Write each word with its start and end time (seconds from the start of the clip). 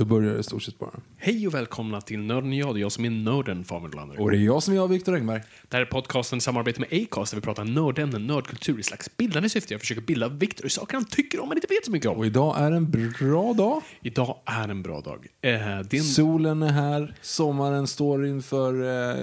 Då 0.00 0.06
börjar 0.06 0.34
det 0.34 0.42
stort 0.42 0.62
sett 0.62 0.78
bara. 0.78 0.90
Hej 1.16 1.46
och 1.46 1.54
välkomna 1.54 2.00
till 2.00 2.18
Nörden 2.18 2.52
jag. 2.52 2.74
Det 2.74 2.78
är 2.78 2.80
jag 2.80 2.92
som 2.92 3.04
är 3.04 3.10
nörden, 3.10 3.64
Fabian 3.64 3.90
Lander. 3.90 4.20
Och 4.20 4.30
det 4.30 4.36
är 4.36 4.40
jag 4.40 4.62
som 4.62 4.74
är 4.74 4.76
jag, 4.76 4.88
Viktor 4.88 5.14
Engberg. 5.14 5.40
Det 5.68 5.76
här 5.76 5.82
är 5.82 5.86
podcasten 5.86 6.38
i 6.38 6.40
samarbete 6.40 6.80
med 6.80 7.02
Acast 7.02 7.32
där 7.32 7.36
vi 7.36 7.42
pratar 7.42 7.64
nördämnen, 7.64 8.26
nördkultur 8.26 8.78
i 8.80 8.82
slags 8.82 9.16
bildande 9.16 9.48
syfte. 9.48 9.74
Jag 9.74 9.80
försöker 9.80 10.00
bilda 10.02 10.28
Viktor 10.28 10.66
i 10.66 10.70
saker 10.70 10.94
han 10.94 11.04
tycker 11.04 11.40
om 11.40 11.48
men 11.48 11.58
inte 11.58 11.66
vet 11.70 11.84
så 11.84 11.90
mycket 11.90 12.10
om. 12.10 12.16
Och 12.16 12.26
idag 12.26 12.56
är 12.58 12.70
en 12.72 12.90
bra 13.18 13.52
dag. 13.52 13.82
Idag 14.02 14.36
är 14.44 14.68
en 14.68 14.82
bra 14.82 15.00
dag. 15.00 15.26
Eh, 15.40 15.78
en... 15.78 16.02
Solen 16.02 16.62
är 16.62 16.72
här, 16.72 17.14
sommaren 17.20 17.86
står 17.86 18.26
inför 18.26 18.72
eh, 18.82 19.16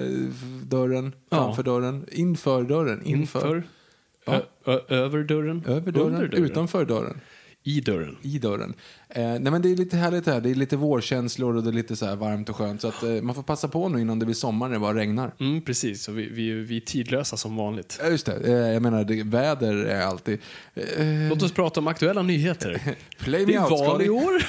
dörren, 0.64 1.12
Ja. 1.30 1.38
framför 1.38 1.64
dörren, 1.64 2.06
inför 2.12 2.64
dörren, 2.64 3.06
inför, 3.06 3.56
inför, 4.28 4.44
ö, 4.66 4.80
över 4.88 5.24
dörren, 5.24 5.64
över 5.68 5.92
dörren, 5.92 6.08
under 6.16 6.28
dörren, 6.28 6.44
utanför 6.44 6.86
dörren, 6.86 7.22
i 7.68 7.82
dörren. 7.82 8.18
i 8.22 8.40
dörren. 8.40 8.74
Eh, 9.10 9.22
nej 9.24 9.52
men 9.52 9.62
det 9.62 9.72
är 9.72 9.76
lite 9.76 9.98
härligt 9.98 10.26
här, 10.26 10.42
det 10.42 10.50
är 10.50 10.56
lite 10.56 10.78
vårkänslor 10.78 11.56
och 11.56 11.64
det 11.64 11.70
är 11.70 11.74
lite 11.74 11.96
så 11.96 12.06
här 12.06 12.16
varmt 12.16 12.50
och 12.50 12.56
skönt. 12.56 12.82
Så 12.82 12.88
att 12.88 13.04
eh, 13.04 13.10
man 13.10 13.36
får 13.36 13.44
passa 13.44 13.68
på 13.68 13.90
nu 13.90 14.02
innan 14.02 14.20
det 14.20 14.26
blir 14.26 14.36
sommar 14.36 14.68
när 14.68 14.74
det 14.74 14.80
bara 14.80 14.98
regnar. 14.98 15.34
Mm, 15.40 15.62
precis, 15.62 16.04
så 16.04 16.12
vi, 16.12 16.30
vi, 16.30 16.52
vi 16.52 16.78
är 16.78 16.82
tidlösa 16.82 17.38
som 17.38 17.56
vanligt. 17.56 18.00
Ja, 18.04 18.10
just 18.10 18.26
det, 18.26 18.34
eh, 18.34 18.74
jag 18.74 18.82
menar 18.82 19.04
det, 19.04 19.24
väder 19.24 19.74
är 19.74 20.02
alltid... 20.02 20.40
Eh, 20.76 21.30
Låt 21.30 21.44
oss 21.44 21.52
prata 21.52 21.80
om 21.80 21.88
aktuella 21.88 22.22
nyheter. 22.22 22.96
play 23.18 23.46
Det 23.46 23.54
är 23.54 23.70
val 23.70 24.02
i 24.02 24.10
år. 24.10 24.42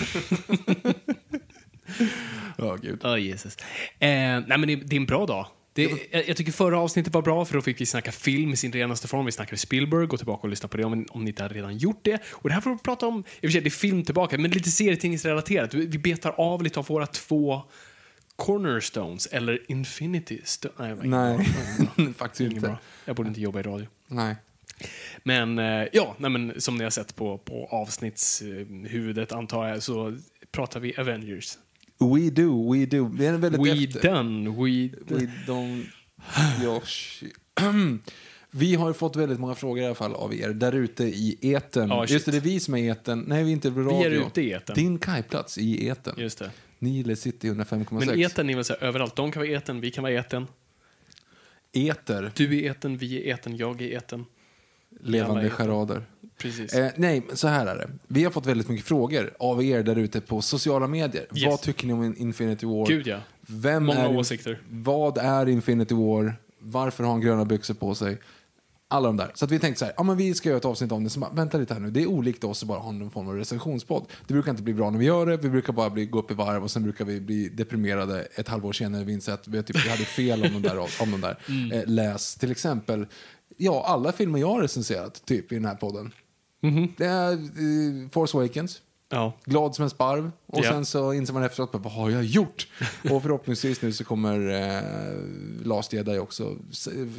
Ja, 2.59 2.77
gud. 2.83 3.01
Ja, 3.03 3.19
Jesus. 3.19 3.57
Eh, 3.99 4.09
nej, 4.09 4.45
men 4.47 4.61
det, 4.61 4.77
det 4.77 4.97
är 4.97 5.01
en 5.01 5.07
bra 5.07 5.27
dag. 5.27 5.47
Det, 5.79 6.09
jag, 6.11 6.29
jag 6.29 6.37
tycker 6.37 6.53
förra 6.53 6.79
avsnittet 6.79 7.15
var 7.15 7.23
bra 7.23 7.45
för 7.45 7.55
då 7.55 7.63
fick 7.63 7.81
vi 7.81 7.87
snacka 7.87 8.13
film 8.13 8.53
i 8.53 8.57
sin 8.57 8.73
renaste 8.73 9.09
form. 9.09 9.27
Vi 9.27 9.33
snackade 9.33 9.57
Spielberg, 9.57 10.07
gå 10.07 10.17
tillbaka 10.17 10.43
och 10.43 10.49
lyssna 10.49 10.69
på 10.69 10.77
det 10.77 10.85
om, 10.85 11.07
om 11.11 11.25
ni 11.25 11.31
inte 11.31 11.43
har 11.43 11.51
redan 11.51 11.79
gjort 11.79 12.01
det. 12.03 12.23
Och 12.31 12.49
det 12.49 12.55
här 12.55 12.61
får 12.61 12.71
vi 12.71 12.79
prata 12.79 13.07
om, 13.07 13.19
i 13.19 13.21
och 13.21 13.25
för 13.41 13.49
sig 13.49 13.61
det 13.61 13.69
är 13.69 13.71
film 13.71 14.05
tillbaka, 14.05 14.39
men 14.39 14.51
lite 14.51 14.71
serietidningsrelaterat. 14.71 15.75
Vi, 15.75 15.87
vi 15.87 15.99
betar 15.99 16.31
av 16.31 16.63
lite 16.63 16.79
av 16.79 16.87
våra 16.87 17.07
två 17.07 17.63
cornerstones, 18.37 19.27
eller 19.27 19.63
infinity 19.69 20.41
stones. 20.45 20.99
Nej, 21.03 21.39
Nej, 21.97 22.13
faktiskt 22.15 22.41
inte. 22.41 22.61
bra. 22.61 22.79
Jag 23.05 23.17
borde 23.17 23.29
inte 23.29 23.41
jobba 23.41 23.61
i 23.61 23.63
radio. 23.63 23.87
Nej. 24.07 24.37
Men 25.23 25.59
eh, 25.59 25.87
ja, 25.93 26.17
nej, 26.19 26.31
men 26.31 26.61
som 26.61 26.77
ni 26.77 26.85
har 26.85 26.91
sett 26.91 27.17
på, 27.17 27.39
på 27.39 27.69
avsnittshuvudet 27.71 29.33
antar 29.33 29.69
jag 29.69 29.83
så 29.83 30.19
pratar 30.51 30.81
vi 30.81 30.95
Avengers. 30.99 31.59
We 31.99 32.31
do, 32.31 32.73
we 32.73 32.87
do. 32.87 33.09
Det 33.09 33.27
är 33.27 33.33
en 33.33 33.41
väldigt 33.41 33.61
We 33.61 33.85
efter... 33.85 34.15
done, 34.15 34.51
we... 34.51 34.89
We 35.07 35.31
don't... 35.47 35.85
Josh. 36.63 37.25
Vi 38.51 38.75
har 38.75 38.93
fått 38.93 39.17
väldigt 39.17 39.41
många 39.41 39.55
frågor 39.55 39.83
i 39.83 39.87
alla 39.87 39.95
fall 39.95 40.15
av 40.15 40.35
er 40.35 40.49
där 40.49 40.73
ute 40.73 41.05
i 41.05 41.39
eten. 41.41 41.89
Shit. 41.89 42.11
Just 42.11 42.27
det, 42.27 42.33
det 42.33 42.39
är 42.39 42.41
vi 42.41 42.61
som 42.61 42.75
är 42.75 42.91
eten. 42.91 43.25
Nej, 43.29 43.45
vi 43.45 43.51
är 43.51 43.53
inte 43.53 43.71
radio. 43.71 43.99
Vi 43.99 44.05
är 44.05 44.11
ute 44.27 44.43
i 44.43 44.53
etern. 44.53 44.75
Din 44.77 44.99
kajplats 44.99 45.59
i 45.59 45.87
eten. 45.87 46.15
Just 46.19 46.39
det. 46.39 46.51
Nile 46.79 47.17
City 47.17 47.51
105,6. 47.51 48.07
Men 48.07 48.19
eten 48.21 48.51
är 48.51 48.55
väl 48.55 48.65
så 48.65 48.73
här, 48.73 48.85
överallt. 48.85 49.17
De 49.17 49.33
kan 49.33 49.41
vara 49.41 49.51
eten, 49.51 49.81
vi 49.81 49.91
kan 49.91 50.03
vara 50.03 50.13
eten. 50.13 50.47
Eter, 51.73 52.33
Du 52.37 52.59
är 52.59 52.71
eten, 52.71 52.97
vi 52.99 53.17
är 53.17 53.35
eten, 53.35 53.57
jag 53.57 53.83
är 53.83 53.87
eten. 53.89 54.25
levande 55.01 55.47
eten. 55.47 55.57
charader. 55.57 56.03
Precis. 56.39 56.73
Eh, 56.73 56.91
nej, 56.97 57.23
så 57.35 57.49
här 57.49 57.67
är 57.67 57.77
det. 57.77 57.91
Vi 58.07 58.25
har 58.25 58.31
fått 58.31 58.47
väldigt 58.47 58.69
mycket 58.69 58.87
frågor 58.87 59.35
av 59.39 59.65
er 59.65 59.83
där 59.83 59.97
ute 59.97 60.21
på 60.21 60.43
sociala 60.43 60.87
medier. 60.87 61.27
Yes. 61.35 61.47
Vad 61.47 61.61
tycker 61.61 61.87
ni 61.87 61.93
om 61.93 62.15
Infinity 62.19 62.67
War? 62.67 62.87
Gud 62.87 63.07
ja. 63.07 63.19
Vem 63.41 63.85
Många 63.85 63.99
är, 63.99 64.17
åsikter. 64.17 64.61
Vad 64.71 65.19
är 65.19 65.49
Infinity 65.49 65.95
War? 65.95 66.35
Varför 66.59 67.05
har 67.05 67.11
han 67.11 67.21
gröna 67.21 67.45
byxor 67.45 67.75
på 67.75 67.95
sig? 67.95 68.19
Alla 68.91 69.07
de 69.07 69.17
där. 69.17 69.31
Så 69.35 69.47
vi 69.47 69.59
tänkte 69.59 69.79
så 69.79 69.85
här, 69.85 69.95
ja 69.97 70.03
men 70.03 70.17
vi 70.17 70.35
ska 70.35 70.49
göra 70.49 70.59
ett 70.59 70.65
avsnitt 70.65 70.93
om 70.93 71.05
det. 71.05 71.11
Så 71.11 71.21
bara, 71.21 71.31
vänta 71.31 71.59
lite 71.59 71.75
här 71.75 71.81
nu, 71.81 71.91
det 71.91 72.03
är 72.03 72.07
olikt 72.07 72.45
oss 72.45 72.63
att 72.63 72.69
bara 72.69 72.79
ha 72.79 72.93
någon 72.93 73.11
form 73.11 73.29
av 73.29 73.35
recensionspodd. 73.35 74.07
Det 74.27 74.35
brukar 74.35 74.51
inte 74.51 74.63
bli 74.63 74.75
bra 74.75 74.91
när 74.91 74.99
vi 74.99 75.05
gör 75.05 75.27
det, 75.27 75.37
vi 75.37 75.49
brukar 75.49 75.73
bara 75.73 75.91
bli, 75.91 76.07
gå 76.07 76.19
upp 76.19 76.31
i 76.31 76.35
varv 76.35 76.63
och 76.63 76.71
sen 76.71 76.83
brukar 76.83 77.05
vi 77.05 77.21
bli 77.21 77.49
deprimerade 77.49 78.21
ett 78.35 78.49
halvår 78.49 78.73
senare. 78.73 79.05
Vi 79.05 79.13
inser 79.13 79.33
att 79.33 79.49
vi, 79.49 79.63
typ, 79.63 79.85
vi 79.87 79.89
hade 79.89 80.05
fel 80.05 80.43
om 80.45 80.63
de 80.63 80.69
där. 80.69 80.79
Om 80.79 81.11
de 81.11 81.21
där. 81.21 81.39
Mm. 81.49 81.73
Eh, 81.73 81.87
läs 81.87 82.35
till 82.37 82.51
exempel, 82.51 83.07
ja 83.57 83.85
alla 83.87 84.13
filmer 84.13 84.39
jag 84.39 84.49
har 84.49 84.61
recenserat 84.61 85.25
typ 85.25 85.53
i 85.53 85.55
den 85.55 85.65
här 85.65 85.75
podden. 85.75 86.13
Mhm. 86.61 86.89
Det 86.97 87.05
är 87.07 87.33
eh, 87.33 88.09
Force 88.11 88.37
Awakens, 88.39 88.83
Ja. 89.11 89.33
glad 89.45 89.75
som 89.75 89.83
en 89.83 89.91
sparv. 89.91 90.31
Och 90.47 90.59
Ja. 90.65 90.71
sen 90.71 90.85
så 90.87 91.13
inser 91.13 91.35
man 91.35 91.43
efteråt, 91.43 91.71
vad 91.73 91.93
har 91.93 92.11
jag 92.11 92.25
gjort? 92.25 92.69
och 93.11 93.23
förhoppningsvis 93.23 93.83
nu 93.83 93.93
så 93.93 94.05
kommer 94.05 94.49
eh, 94.49 94.83
Last 95.67 95.93
Jedi 95.93 96.19
också 96.19 96.57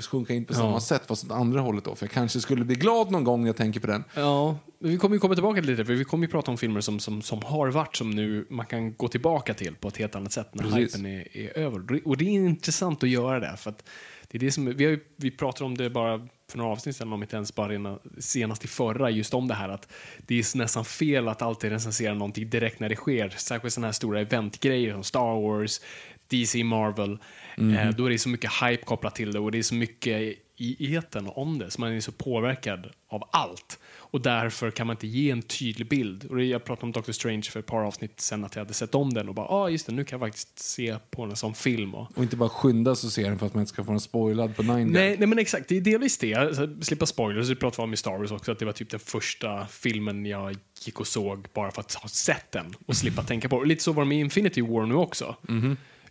sjunka 0.09 0.33
in 0.33 0.45
på 0.45 0.53
samma 0.53 0.71
Ja. 0.71 0.79
sätt, 0.79 1.01
fast 1.07 1.25
åt 1.25 1.31
andra 1.31 1.61
hållet 1.61 1.83
då. 1.85 1.95
För 1.95 2.05
jag 2.05 2.11
kanske 2.11 2.41
skulle 2.41 2.65
bli 2.65 2.75
glad 2.75 3.11
någon 3.11 3.23
gång 3.23 3.41
när 3.41 3.47
jag 3.47 3.55
tänker 3.55 3.79
på 3.79 3.87
den. 3.87 4.03
Ja, 4.13 4.57
men 4.79 4.91
vi 4.91 4.97
kommer 4.97 5.15
ju 5.15 5.19
komma 5.19 5.33
tillbaka 5.35 5.61
till 5.61 5.69
lite, 5.71 5.85
för 5.85 5.93
vi 5.93 6.03
kommer 6.03 6.25
ju 6.27 6.31
prata 6.31 6.51
om 6.51 6.57
filmer 6.57 6.81
som, 6.81 6.99
som, 6.99 7.21
som 7.21 7.41
har 7.43 7.67
varit, 7.67 7.95
som 7.95 8.09
nu 8.11 8.45
man 8.49 8.65
kan 8.65 8.93
gå 8.93 9.07
tillbaka 9.07 9.53
till 9.53 9.75
på 9.75 9.87
ett 9.87 9.97
helt 9.97 10.15
annat 10.15 10.31
sätt 10.31 10.55
när 10.55 10.63
Precis. 10.63 10.77
hypen 10.95 11.05
är, 11.05 11.37
är 11.37 11.57
över. 11.57 12.07
Och 12.07 12.17
det 12.17 12.25
är 12.25 12.29
intressant 12.29 13.03
att 13.03 13.09
göra 13.09 13.39
det, 13.39 13.57
för 13.57 13.69
att 13.69 13.83
det 14.27 14.37
är 14.37 14.39
det 14.39 14.51
som, 14.51 14.65
vi, 14.65 14.83
har 14.83 14.91
ju, 14.91 14.99
vi 15.15 15.31
pratade 15.31 15.65
om 15.65 15.77
det 15.77 15.89
bara 15.89 16.27
för 16.51 16.57
några 16.57 16.71
avsnitt 16.71 16.95
sedan, 16.95 17.13
om 17.13 17.21
inte 17.21 17.35
ens 17.35 17.55
bara 17.55 17.69
rena, 17.69 17.99
senast 18.19 18.65
i 18.65 18.67
förra, 18.67 19.09
just 19.09 19.33
om 19.33 19.47
det 19.47 19.53
här 19.53 19.69
att 19.69 19.87
det 20.17 20.35
är 20.35 20.57
nästan 20.57 20.85
fel 20.85 21.27
att 21.27 21.41
alltid 21.41 21.71
recensera 21.71 22.13
någonting 22.13 22.49
direkt 22.49 22.79
när 22.79 22.89
det 22.89 22.95
sker, 22.95 23.29
särskilt 23.29 23.73
sådana 23.73 23.87
här 23.87 23.93
stora 23.93 24.21
eventgrejer 24.21 24.93
som 24.93 25.03
Star 25.03 25.41
Wars, 25.41 25.81
DC, 26.27 26.63
Marvel. 26.63 27.17
Eh, 27.57 27.89
då 27.89 28.05
är 28.05 28.09
det 28.09 28.19
så 28.19 28.29
mycket 28.29 28.51
hype 28.63 28.83
kopplat 28.83 29.15
till 29.15 29.31
det 29.31 29.39
och 29.39 29.51
det 29.51 29.57
är 29.57 29.63
så 29.63 29.75
mycket 29.75 30.37
i 30.57 30.95
eten 30.95 31.27
om 31.27 31.59
det, 31.59 31.71
så 31.71 31.81
man 31.81 31.93
är 31.93 31.99
så 31.99 32.11
påverkad 32.11 32.89
av 33.07 33.29
allt. 33.31 33.79
Och 34.11 34.21
därför 34.21 34.71
kan 34.71 34.87
man 34.87 34.93
inte 34.93 35.07
ge 35.07 35.31
en 35.31 35.41
tydlig 35.41 35.89
bild. 35.89 36.25
Och 36.25 36.43
jag 36.43 36.63
pratade 36.63 36.85
om 36.85 36.91
Doctor 36.91 37.13
Strange 37.13 37.41
för 37.41 37.59
ett 37.59 37.65
par 37.65 37.83
avsnitt 37.83 38.21
sen 38.21 38.45
att 38.45 38.55
jag 38.55 38.61
hade 38.61 38.73
sett 38.73 38.95
om 38.95 39.13
den 39.13 39.29
och 39.29 39.35
bara, 39.35 39.45
ja 39.45 39.55
ah, 39.55 39.69
just 39.69 39.85
det, 39.85 39.91
nu 39.91 40.03
kan 40.03 40.19
jag 40.19 40.27
faktiskt 40.27 40.59
se 40.59 40.97
på 41.11 41.25
den 41.25 41.35
som 41.35 41.53
film. 41.53 41.95
Och, 41.95 42.17
Och 42.17 42.23
inte 42.23 42.35
bara 42.35 42.49
skynda 42.49 42.95
så 42.95 43.09
ser 43.09 43.23
den 43.23 43.39
för 43.39 43.45
att 43.45 43.53
man 43.53 43.61
inte 43.61 43.73
ska 43.73 43.83
få 43.83 43.91
den 43.91 43.99
spoilad 43.99 44.55
på 44.55 44.63
9 44.63 44.85
Nej, 44.85 45.15
nej 45.17 45.27
men 45.27 45.39
exakt, 45.39 45.69
det 45.69 45.77
är 45.77 45.81
delvis 45.81 46.17
det. 46.17 46.35
Alltså, 46.35 46.67
slippa 46.81 47.05
spoilers, 47.05 47.49
det 47.49 47.55
pratade 47.55 47.81
vi 47.81 47.83
om 47.83 47.93
i 47.93 47.97
Star 47.97 48.17
Wars 48.17 48.31
också, 48.31 48.51
att 48.51 48.59
det 48.59 48.65
var 48.65 48.73
typ 48.73 48.89
den 48.89 48.99
första 48.99 49.67
filmen 49.67 50.25
jag 50.25 50.55
gick 50.85 50.99
och 50.99 51.07
såg 51.07 51.47
bara 51.53 51.71
för 51.71 51.81
att 51.81 51.93
ha 51.93 52.09
sett 52.09 52.51
den 52.51 52.75
och 52.85 52.95
slippa 52.95 53.23
tänka 53.23 53.49
på 53.49 53.61
det. 53.63 53.67
Lite 53.67 53.83
så 53.83 53.91
var 53.91 54.03
det 54.03 54.09
med 54.09 54.19
Infinity 54.19 54.61
War 54.61 54.85
nu 54.85 54.95
också. 54.95 55.35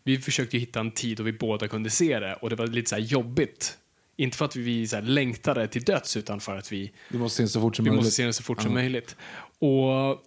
Vi 0.02 0.18
försökte 0.18 0.58
hitta 0.58 0.80
en 0.80 0.90
tid 0.90 1.16
då 1.16 1.22
vi 1.22 1.32
båda 1.32 1.68
kunde 1.68 1.90
se 1.90 2.20
det 2.20 2.34
och 2.34 2.50
det 2.50 2.56
var 2.56 2.66
lite 2.66 2.88
så 2.90 2.96
här 2.96 3.02
jobbigt. 3.02 3.78
Inte 4.20 4.36
för 4.36 4.44
att 4.44 4.56
vi 4.56 4.86
så 4.88 4.96
här 4.96 5.02
längtade 5.02 5.68
till 5.68 5.82
döds 5.82 6.16
utan 6.16 6.40
för 6.40 6.56
att 6.56 6.72
vi, 6.72 6.92
Du 7.08 7.18
måste 7.18 7.36
se 7.36 7.42
den 7.42 7.48
så 7.48 7.60
fort 7.60 7.76
som 7.76 7.84
vi 7.84 7.90
möjligt. 7.90 8.04
måste 8.04 8.16
se 8.16 8.24
den 8.24 8.32
så 8.34 8.42
fort 8.42 8.62
som 8.62 8.74
möjligt. 8.74 9.16
Och 9.58 10.24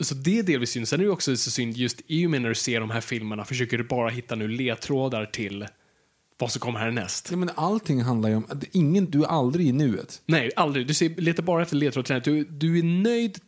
så 0.00 0.14
det 0.14 0.38
är 0.38 0.42
delvis 0.42 0.70
synd. 0.70 0.88
Sen 0.88 1.00
är 1.00 1.04
det 1.04 1.10
också 1.10 1.36
så 1.36 1.50
synd 1.50 1.76
just 1.76 2.00
i 2.06 2.26
och 2.26 2.30
med 2.30 2.42
när 2.42 2.48
du 2.48 2.54
ser 2.54 2.80
de 2.80 2.90
här 2.90 3.00
filmerna 3.00 3.44
försöker 3.44 3.78
du 3.78 3.84
bara 3.84 4.08
hitta 4.08 4.34
nu 4.34 4.48
ledtrådar 4.48 5.26
till 5.26 5.66
vad 6.38 6.52
som 6.52 6.60
kommer 6.60 6.80
härnäst. 6.80 7.28
Ja, 7.30 7.36
men 7.36 7.50
allting 7.54 8.02
handlar 8.02 8.28
ju 8.28 8.36
om... 8.36 8.46
att 8.48 8.64
Ingen, 8.72 9.10
du 9.10 9.22
är 9.22 9.26
aldrig 9.26 9.66
i 9.68 9.72
nuet. 9.72 10.22
Nej, 10.26 10.50
aldrig. 10.56 10.86
Du 10.86 10.94
ser, 10.94 11.08
letar 11.20 11.42
bara 11.42 11.62
efter 11.62 11.76
ledtrådar. 11.76 12.20
Du, 12.20 12.44
du 12.44 12.78
är 12.78 12.82
nöjd 12.82 13.38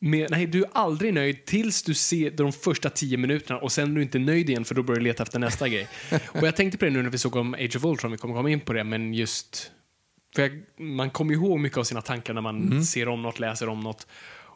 med, 0.00 0.30
nej, 0.30 0.46
du 0.46 0.62
är 0.62 0.70
aldrig 0.72 1.14
nöjd 1.14 1.44
tills 1.44 1.82
du 1.82 1.94
ser 1.94 2.30
de 2.30 2.52
första 2.52 2.90
tio 2.90 3.18
minuterna 3.18 3.58
och 3.58 3.72
sen 3.72 3.90
är 3.90 3.94
du 3.94 4.02
inte 4.02 4.18
nöjd 4.18 4.50
igen 4.50 4.64
för 4.64 4.74
då 4.74 4.82
börjar 4.82 5.00
du 5.00 5.04
leta 5.04 5.22
efter 5.22 5.38
nästa 5.38 5.68
grej. 5.68 5.88
Och 6.26 6.46
jag 6.46 6.56
tänkte 6.56 6.78
på 6.78 6.84
det 6.84 6.90
nu 6.90 7.02
när 7.02 7.10
vi 7.10 7.18
såg 7.18 7.36
om 7.36 7.54
Age 7.54 7.76
of 7.76 7.84
Ultron, 7.84 8.12
vi 8.12 8.18
kommer 8.18 8.34
komma 8.34 8.50
in 8.50 8.60
på 8.60 8.72
det, 8.72 8.84
men 8.84 9.14
just... 9.14 9.70
För 10.34 10.42
jag, 10.42 10.62
man 10.78 11.10
kommer 11.10 11.34
ihåg 11.34 11.60
mycket 11.60 11.78
av 11.78 11.84
sina 11.84 12.02
tankar 12.02 12.34
när 12.34 12.40
man 12.40 12.84
ser 12.84 13.08
om 13.08 13.22
något, 13.22 13.38
läser 13.38 13.68
om 13.68 13.80
något. 13.80 14.06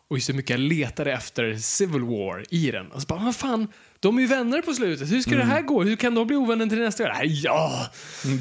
Och 0.08 0.16
just 0.16 0.28
hur 0.28 0.34
mycket 0.34 0.50
jag 0.50 0.60
letade 0.60 1.12
efter 1.12 1.56
Civil 1.56 2.02
War 2.02 2.44
i 2.50 2.70
den. 2.70 2.92
Och 2.92 3.02
så 3.02 3.06
bara, 3.06 3.24
vad 3.24 3.36
fan, 3.36 3.68
de 4.04 4.16
är 4.16 4.20
ju 4.22 4.26
vänner 4.26 4.62
på 4.62 4.72
slutet. 4.74 5.12
Hur 5.12 5.20
ska 5.20 5.36
det 5.36 5.44
här 5.44 5.62
gå? 5.62 5.82
Hur 5.82 5.96
kan 5.96 6.14
de 6.14 6.26
bli 6.26 6.36
ovänner 6.36 6.66
till 6.66 6.78
nästa 6.78 7.04
gång? 7.04 7.12
Ja! 7.24 7.86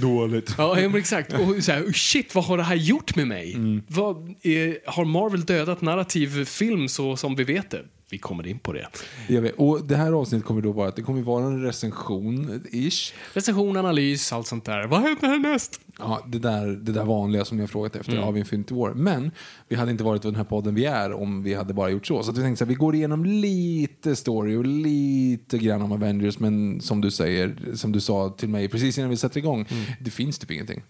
Dåligt. 0.01 0.55
Ja, 0.57 0.75
men 0.75 0.95
exakt. 0.95 1.33
Och 1.33 1.63
så 1.63 1.71
här, 1.71 1.91
shit, 1.93 2.35
vad 2.35 2.43
har 2.43 2.57
det 2.57 2.63
här 2.63 2.75
gjort 2.75 3.15
med 3.15 3.27
mig? 3.27 3.57
Vad, 3.87 4.35
är, 4.41 4.91
har 4.91 5.05
Marvel 5.05 5.45
dödat 5.45 5.81
narrativ 5.81 6.45
film 6.45 6.87
så 6.87 7.17
som 7.17 7.35
vi 7.35 7.43
vet 7.43 7.69
det? 7.69 7.81
Vi 8.13 8.17
kommer 8.19 8.47
in 8.47 8.59
på 8.59 8.73
det. 8.73 8.87
Jag 9.27 9.41
vet. 9.41 9.53
Och 9.57 9.85
det 9.87 9.95
här 9.95 10.11
avsnittet 10.11 10.45
kommer 10.47 10.61
då 10.61 10.71
vara 10.71 10.87
att 10.89 10.95
det 10.95 11.01
kommer 11.01 11.21
vara 11.21 11.45
en 11.45 11.65
recension-ish. 11.65 13.13
Recension, 13.33 13.77
analys, 13.77 14.33
allt 14.33 14.47
sånt 14.47 14.65
där. 14.65 14.87
Vad 14.87 15.01
händer 15.01 15.27
härnäst? 15.27 15.81
Ja, 15.99 16.23
det 16.27 16.39
där, 16.39 16.67
det 16.67 16.91
där 16.91 17.03
vanliga 17.05 17.45
som 17.45 17.59
jag 17.59 17.69
frågat 17.69 17.95
efter 17.95 18.11
Mm. 18.13 18.23
av 18.23 18.37
Infinity 18.37 18.73
War. 18.73 18.93
Men 18.93 19.31
vi 19.67 19.75
hade 19.75 19.91
inte 19.91 20.03
varit 20.03 20.21
den 20.21 20.35
här 20.35 20.43
podden 20.43 20.75
vi 20.75 20.85
är 20.85 21.13
om 21.13 21.43
vi 21.43 21.53
hade 21.53 21.73
bara 21.73 21.89
gjort 21.89 22.07
så. 22.07 22.23
Så 22.23 22.31
att 22.31 22.37
vi 22.37 22.41
tänkte 22.41 22.59
så 22.59 22.65
här, 22.65 22.69
vi 22.69 22.75
går 22.75 22.95
igenom 22.95 23.25
lite 23.25 24.15
story 24.15 24.55
och 24.55 24.65
lite 24.65 25.57
grann 25.57 25.81
om 25.81 25.91
Avengers. 25.91 26.39
Men 26.39 26.81
som 26.81 27.01
du 27.01 27.11
säger, 27.11 27.55
som 27.75 27.91
du 27.91 28.01
sa 28.01 28.29
till 28.29 28.49
mig 28.49 28.67
precis 28.69 28.97
innan 28.97 29.09
vi 29.09 29.17
sätter 29.17 29.37
igång, 29.37 29.65
Mm. 29.71 29.83
det 29.99 30.11
finns 30.11 30.39
typ 30.39 30.51
ingenting. 30.51 30.81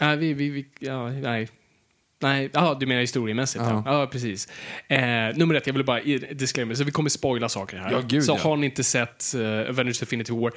Nej, 0.00 0.16
vi, 0.16 0.32
vi, 0.34 0.50
vi 0.50 0.66
ja, 0.80 1.08
nej. 1.10 1.48
Nej, 2.22 2.50
ja, 2.52 2.76
du 2.80 2.86
menar 2.86 3.00
historiemässigt? 3.00 3.64
Ja, 3.64 3.82
ja 3.86 4.06
precis. 4.06 4.48
Eh, 4.88 4.98
nummer 5.34 5.54
ett, 5.54 5.66
jag 5.66 5.74
vill 5.74 5.84
bara 5.84 6.00
disclaimer, 6.32 6.74
så 6.74 6.84
vi 6.84 6.90
kommer 6.90 7.10
spoila 7.10 7.48
saker 7.48 7.76
här. 7.76 7.92
Ja, 7.92 8.00
gud, 8.08 8.24
så 8.24 8.32
ja. 8.32 8.38
har 8.42 8.56
ni 8.56 8.66
inte 8.66 8.84
sett 8.84 9.32
uh, 9.36 9.70
Avengers 9.70 10.02
Infinity 10.02 10.32
War, 10.32 10.52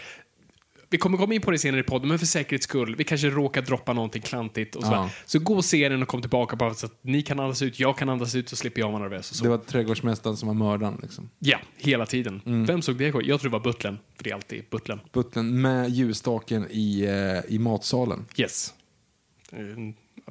vi 0.89 0.97
kommer 0.97 1.17
komma 1.17 1.33
in 1.33 1.41
på 1.41 1.51
det 1.51 1.59
senare 1.59 1.81
i 1.81 1.83
podden, 1.83 2.09
men 2.09 2.19
för 2.19 2.25
säkerhets 2.25 2.63
skull, 2.63 2.95
vi 2.95 3.03
kanske 3.03 3.29
råkar 3.29 3.61
droppa 3.61 3.93
någonting 3.93 4.21
klantigt 4.21 4.75
och 4.75 4.83
så, 4.83 4.91
Ja. 4.91 5.09
så 5.25 5.39
gå 5.39 5.55
och 5.55 5.65
se 5.65 5.89
den 5.89 6.01
och 6.01 6.07
kom 6.07 6.21
tillbaka 6.21 6.55
bara 6.55 6.73
så 6.73 6.85
att 6.85 6.97
ni 7.01 7.21
kan 7.21 7.39
andas 7.39 7.61
ut, 7.61 7.79
jag 7.79 7.97
kan 7.97 8.09
andas 8.09 8.35
ut 8.35 8.49
så 8.49 8.55
slipper 8.55 8.81
jag 8.81 8.91
vara 8.91 9.01
nervös. 9.01 9.29
Det 9.29 9.49
var 9.49 9.57
trädgårdsmästaren 9.57 10.37
som 10.37 10.47
var 10.47 10.55
mördaren. 10.55 10.99
Liksom. 11.01 11.29
Ja, 11.39 11.57
hela 11.77 12.05
tiden. 12.05 12.41
Mm. 12.45 12.65
Vem 12.65 12.81
såg 12.81 12.95
det? 12.95 13.11
gå? 13.11 13.21
Jag 13.23 13.39
tror 13.39 13.49
det 13.49 13.53
var 13.57 13.63
butlern, 13.63 13.97
för 14.17 14.23
det 14.23 14.29
är 14.29 14.33
alltid 14.33 14.63
butlern. 14.69 14.99
Butlern 15.13 15.61
med 15.61 15.89
ljusstaken 15.89 16.67
i, 16.69 17.05
eh, 17.05 17.55
i 17.55 17.59
matsalen. 17.59 18.25
Yes. 18.37 18.73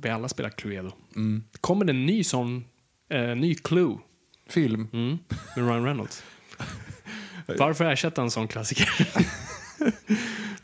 Vi 0.00 0.08
alla 0.08 0.28
spelar 0.28 0.50
Cluedo. 0.50 0.92
Mm. 1.16 1.44
Kommer 1.60 1.84
det 1.84 1.92
en 1.92 2.06
ny 2.06 2.24
sån, 2.24 2.64
eh, 3.10 3.36
ny 3.36 3.54
Clue 3.54 3.98
Film. 4.48 4.88
mm, 4.92 5.18
med 5.56 5.68
Ryan 5.68 5.84
Reynolds? 5.84 6.22
Varför 7.58 7.84
ersätta 7.84 8.22
en 8.22 8.30
sån 8.30 8.48
klassiker? 8.48 8.88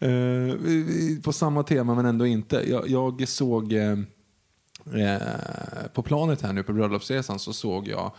Eh, 0.03 0.55
på 1.23 1.33
samma 1.33 1.63
tema 1.63 1.95
men 1.95 2.07
ändå 2.07 2.27
inte. 2.27 2.71
Jag, 2.71 2.89
jag 2.89 3.29
såg 3.29 3.73
eh, 3.73 3.99
eh, 4.95 5.89
på 5.95 6.03
planet 6.03 6.43
här 6.43 6.53
nu 6.53 6.63
på 6.63 6.73
bröllopsresan 6.73 7.39
så 7.39 7.53
såg 7.53 7.89
jag 7.89 8.13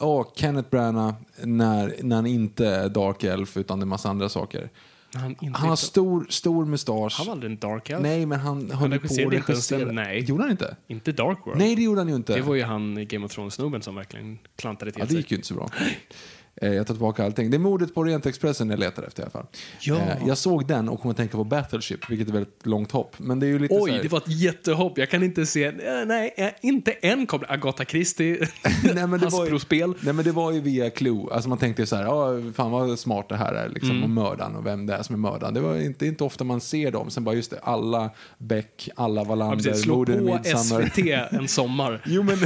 oh, 0.00 0.26
Kenneth 0.34 0.70
Branagh 0.70 1.14
när, 1.42 1.94
när 2.02 2.16
han 2.16 2.26
inte 2.26 2.66
är 2.66 2.88
Dark 2.88 3.24
Elf 3.24 3.56
utan 3.56 3.80
det 3.80 3.84
är 3.84 3.86
massa 3.86 4.10
andra 4.10 4.28
saker. 4.28 4.70
Han, 5.14 5.36
Han 5.54 5.68
har 5.68 5.76
stor, 5.76 6.26
stor 6.28 6.66
mustasch. 6.66 7.14
han 7.18 7.26
var 7.26 7.32
aldrig 7.32 7.52
en 7.52 7.58
Dark 7.58 7.90
Elf. 7.90 8.02
Nej, 8.02 8.26
men 8.26 8.40
han 8.40 8.70
höll 8.70 8.90
på 8.90 8.94
regisserade 8.96 9.28
att 9.28 9.34
inte 9.34 9.52
ens 9.52 9.72
regissera. 9.72 9.84
den, 9.84 9.94
nej. 9.94 10.24
Gjorde 10.24 10.42
han 10.42 10.50
inte? 10.50 10.76
Inte 10.86 11.12
Dark 11.12 11.38
World. 11.46 11.58
Nej, 11.58 11.76
det 11.76 11.82
gjorde 11.82 12.00
han 12.00 12.08
ju 12.08 12.14
inte. 12.14 12.34
Det 12.34 12.40
var 12.42 12.54
ju 12.54 12.62
han 12.62 13.06
Game 13.08 13.26
of 13.26 13.32
Thrones-snubben 13.32 13.82
som 13.82 13.94
verkligen 13.94 14.38
klantade 14.56 14.90
till 14.90 15.00
Ja, 15.00 15.04
det 15.04 15.10
sig. 15.10 15.16
gick 15.16 15.30
ju 15.30 15.36
inte 15.36 15.48
så 15.48 15.54
bra. 15.54 15.70
Eh, 16.62 16.72
Jag 16.74 16.86
tar 16.86 16.94
tillbaka 16.94 17.24
allting. 17.24 17.50
Det 17.50 17.56
är 17.56 17.58
mordet 17.58 17.94
på 17.94 18.00
Orientexpressen 18.00 18.70
jag 18.70 18.78
letar 18.78 19.02
efter 19.02 19.22
i 19.22 19.24
alla 19.24 19.30
fall. 19.30 19.46
Ja. 19.80 19.96
Eh, 19.96 20.16
Jag 20.26 20.38
såg 20.38 20.66
den 20.66 20.88
och 20.88 21.00
kom 21.00 21.10
att 21.10 21.16
tänka 21.16 21.36
på 21.36 21.44
Battleship, 21.44 22.10
vilket 22.10 22.28
är 22.28 22.32
väldigt 22.32 22.66
långt 22.66 22.92
hopp. 22.92 23.14
Men 23.18 23.40
det 23.40 23.46
är 23.46 23.48
ju 23.48 23.58
lite 23.58 23.74
Oj, 23.80 23.90
här... 23.90 24.02
det 24.02 24.08
var 24.08 24.18
ett 24.18 24.28
jättehopp. 24.40 24.98
Jag 24.98 25.10
kan 25.10 25.22
inte 25.22 25.46
se... 25.46 25.64
eh, 25.64 25.72
Nej, 26.06 26.54
inte 26.60 26.92
en 26.92 27.26
koppling. 27.26 27.50
Agatha 27.50 27.84
Christie, 27.84 28.38
Nej, 28.94 29.06
men 29.06 29.10
det 29.10 29.26
var 29.26 29.30
ju, 29.30 29.52
Hasbro-spel. 29.52 29.94
nej 30.00 30.12
men 30.14 30.24
det 30.24 30.32
var 30.32 30.52
ju 30.52 30.60
via 30.60 30.90
Clue. 30.90 31.26
Alltså 31.32 31.48
man 31.48 31.58
tänkte 31.58 31.86
så 31.86 31.96
här, 31.96 32.02
ja 32.04 32.28
fan 32.54 32.70
vad 32.70 32.98
smart 32.98 33.28
det 33.28 33.36
här 33.36 33.52
är 33.54 33.68
liksom, 33.68 33.90
Mm. 33.90 34.02
och 34.02 34.10
mördaren 34.10 34.56
och 34.56 34.66
vem 34.66 34.86
det 34.86 34.94
är 34.94 35.02
som 35.02 35.14
är 35.14 35.18
mördaren. 35.18 35.54
Det 35.54 35.60
var 35.60 35.76
inte, 35.76 36.06
inte 36.06 36.24
ofta 36.24 36.44
man 36.44 36.60
ser 36.60 36.90
dem. 36.90 37.10
Sen 37.10 37.24
bara 37.24 37.34
just 37.34 37.50
det, 37.50 37.58
alla 37.62 38.10
Beck, 38.38 38.88
alla 38.96 39.20
Ja, 39.20 39.24
Wallander, 39.28 39.56
precis. 39.64 39.82
Slå 39.82 40.04
på. 40.06 40.38
SVT 40.44 40.98
en 41.30 41.48
sommar. 41.48 42.02
Jo 42.06 42.22
men, 42.22 42.36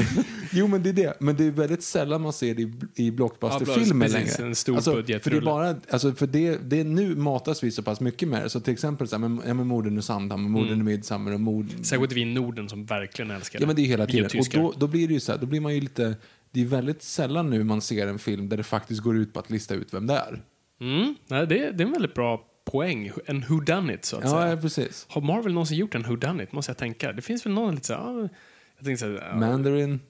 jo 0.53 0.67
men 0.67 0.83
det 0.83 0.89
är 0.89 0.93
det. 0.93 1.15
Men 1.21 1.37
det 1.37 1.45
är 1.47 1.51
väldigt 1.51 1.83
sällan 1.83 2.21
man 2.23 2.33
ser 2.33 2.55
det 2.55 2.63
i, 2.63 2.73
i 2.95 3.11
blockbusterfilmer 3.11 4.04
Ja, 4.13 4.19
precis, 4.19 4.39
längre. 4.39 4.49
en 4.49 4.55
stor 4.55 4.77
alltså, 4.77 4.93
budget 4.95 5.23
För, 5.25 5.31
det 5.31 5.37
är 5.37 5.41
bara, 5.41 5.77
alltså, 5.91 6.13
för 6.13 6.27
det, 6.27 6.57
det 6.71 6.81
är 6.81 6.85
nu 6.85 7.17
matas 7.17 7.65
vi 7.65 7.71
så 7.71 7.83
pass 7.83 8.01
mycket 8.01 8.29
med 8.29 8.43
det. 8.43 8.51
Så 8.51 8.61
till 8.61 8.73
exempel 8.73 9.09
så 9.09 9.19
här, 9.19 9.29
med, 9.29 9.49
ja, 9.49 9.55
med 9.55 9.67
morden 9.67 9.99
i 9.99 10.03
Sandhamn, 10.03 10.51
morden 10.51 10.73
Mm. 10.73 10.89
i 10.89 10.93
Midsommar 10.93 11.33
och 11.33 11.41
mord... 11.41 11.67
Särskilt 11.83 12.13
vi 12.13 12.21
i 12.21 12.25
Norden 12.25 12.69
som 12.69 12.85
verkligen 12.87 13.31
älskar 13.31 13.61
Ja 13.61 13.67
men 13.67 13.77
det 13.77 13.83
är 13.83 13.87
hela 13.87 14.07
tiden. 14.07 14.31
Och 14.41 14.47
då, 14.53 14.75
då 14.79 14.87
blir 14.87 15.09
det 15.09 15.15
ju 15.15 15.21
så 15.21 15.33
här, 15.33 15.39
då 15.39 15.47
blir 15.47 15.61
man 15.61 15.75
ju 15.75 15.81
lite... 15.81 16.17
Det 16.51 16.61
är 16.61 16.65
väldigt 16.67 17.03
sällan 17.03 17.51
nu 17.51 17.65
man 17.65 17.81
ser 17.81 18.07
en 18.07 18.19
film 18.19 18.49
där 18.49 18.57
det 18.57 18.63
faktiskt 18.63 19.01
går 19.03 19.17
ut 19.17 19.33
på 19.33 19.41
att 19.41 19.51
lista 19.51 19.75
ut 19.75 19.95
vem 19.95 20.07
det 20.07 20.15
är. 20.15 20.43
Mm. 20.81 21.15
Nej, 21.29 21.47
det, 21.47 21.55
det 21.71 21.83
är 21.83 21.87
en 21.87 21.93
väldigt 21.93 22.15
bra 22.15 22.45
poäng. 22.71 23.13
En 23.27 23.45
who 23.49 23.61
done 23.61 23.95
it 23.95 24.05
så 24.05 24.17
att 24.17 24.25
Ja, 24.25 24.31
säga. 24.31 24.51
ja, 24.51 24.57
precis. 24.57 25.07
Har 25.09 25.21
Marvel 25.23 25.53
någonsin 25.53 25.77
gjort 25.79 25.95
en 25.95 26.03
who 26.03 26.17
done 26.17 26.43
it 26.43 26.53
måste 26.53 26.71
jag 26.71 26.77
tänka. 26.77 27.13
Det 27.13 27.23
finns 27.23 27.47
väl 27.47 27.53
någon 27.53 27.75
lite 27.75 27.87
så 27.87 27.95
här, 27.95 28.29
jag 28.77 28.85
tänkte 28.85 28.97
så 29.05 29.19
här, 29.21 29.35
Mandarin. 29.41 30.01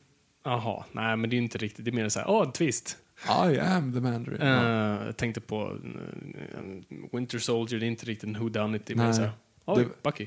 jaha, 0.44 0.84
nej 0.92 1.16
men 1.16 1.30
det 1.30 1.36
är 1.36 1.38
inte 1.38 1.58
riktigt, 1.58 1.84
det 1.84 1.90
är 1.90 1.92
mer 1.92 2.08
så 2.08 2.18
här, 2.18 2.30
åh, 2.30 2.46
en 2.46 2.52
twist. 2.52 2.96
I 3.28 3.58
am 3.58 3.92
the 3.92 4.00
Mandarin. 4.00 4.46
Ja. 4.46 5.04
Jag 5.06 5.16
tänkte 5.16 5.40
på 5.40 5.78
eh, 5.84 7.08
Winter 7.12 7.38
Soldier, 7.38 7.80
det 7.80 7.86
är 7.86 7.88
inte 7.88 8.06
riktigt 8.06 8.28
en 8.28 8.40
who 8.40 8.48
done 8.48 8.76
it, 8.76 8.86
det 8.86 8.92
är 8.92 8.96
mer 8.96 9.04
Nej. 9.04 9.14
så 9.14 9.20
här, 9.22 9.30
oj, 9.64 9.82
Det- 9.84 10.02
Bucky. 10.02 10.26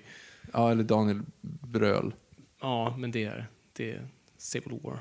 ja, 0.53 0.71
eller 0.71 0.83
Daniel 0.83 1.21
Bröl. 1.41 2.13
Ja, 2.61 2.95
men 2.97 3.11
det 3.11 3.23
är, 3.23 3.45
det 3.73 3.91
är 3.91 4.07
Civil 4.37 4.79
War. 4.83 4.99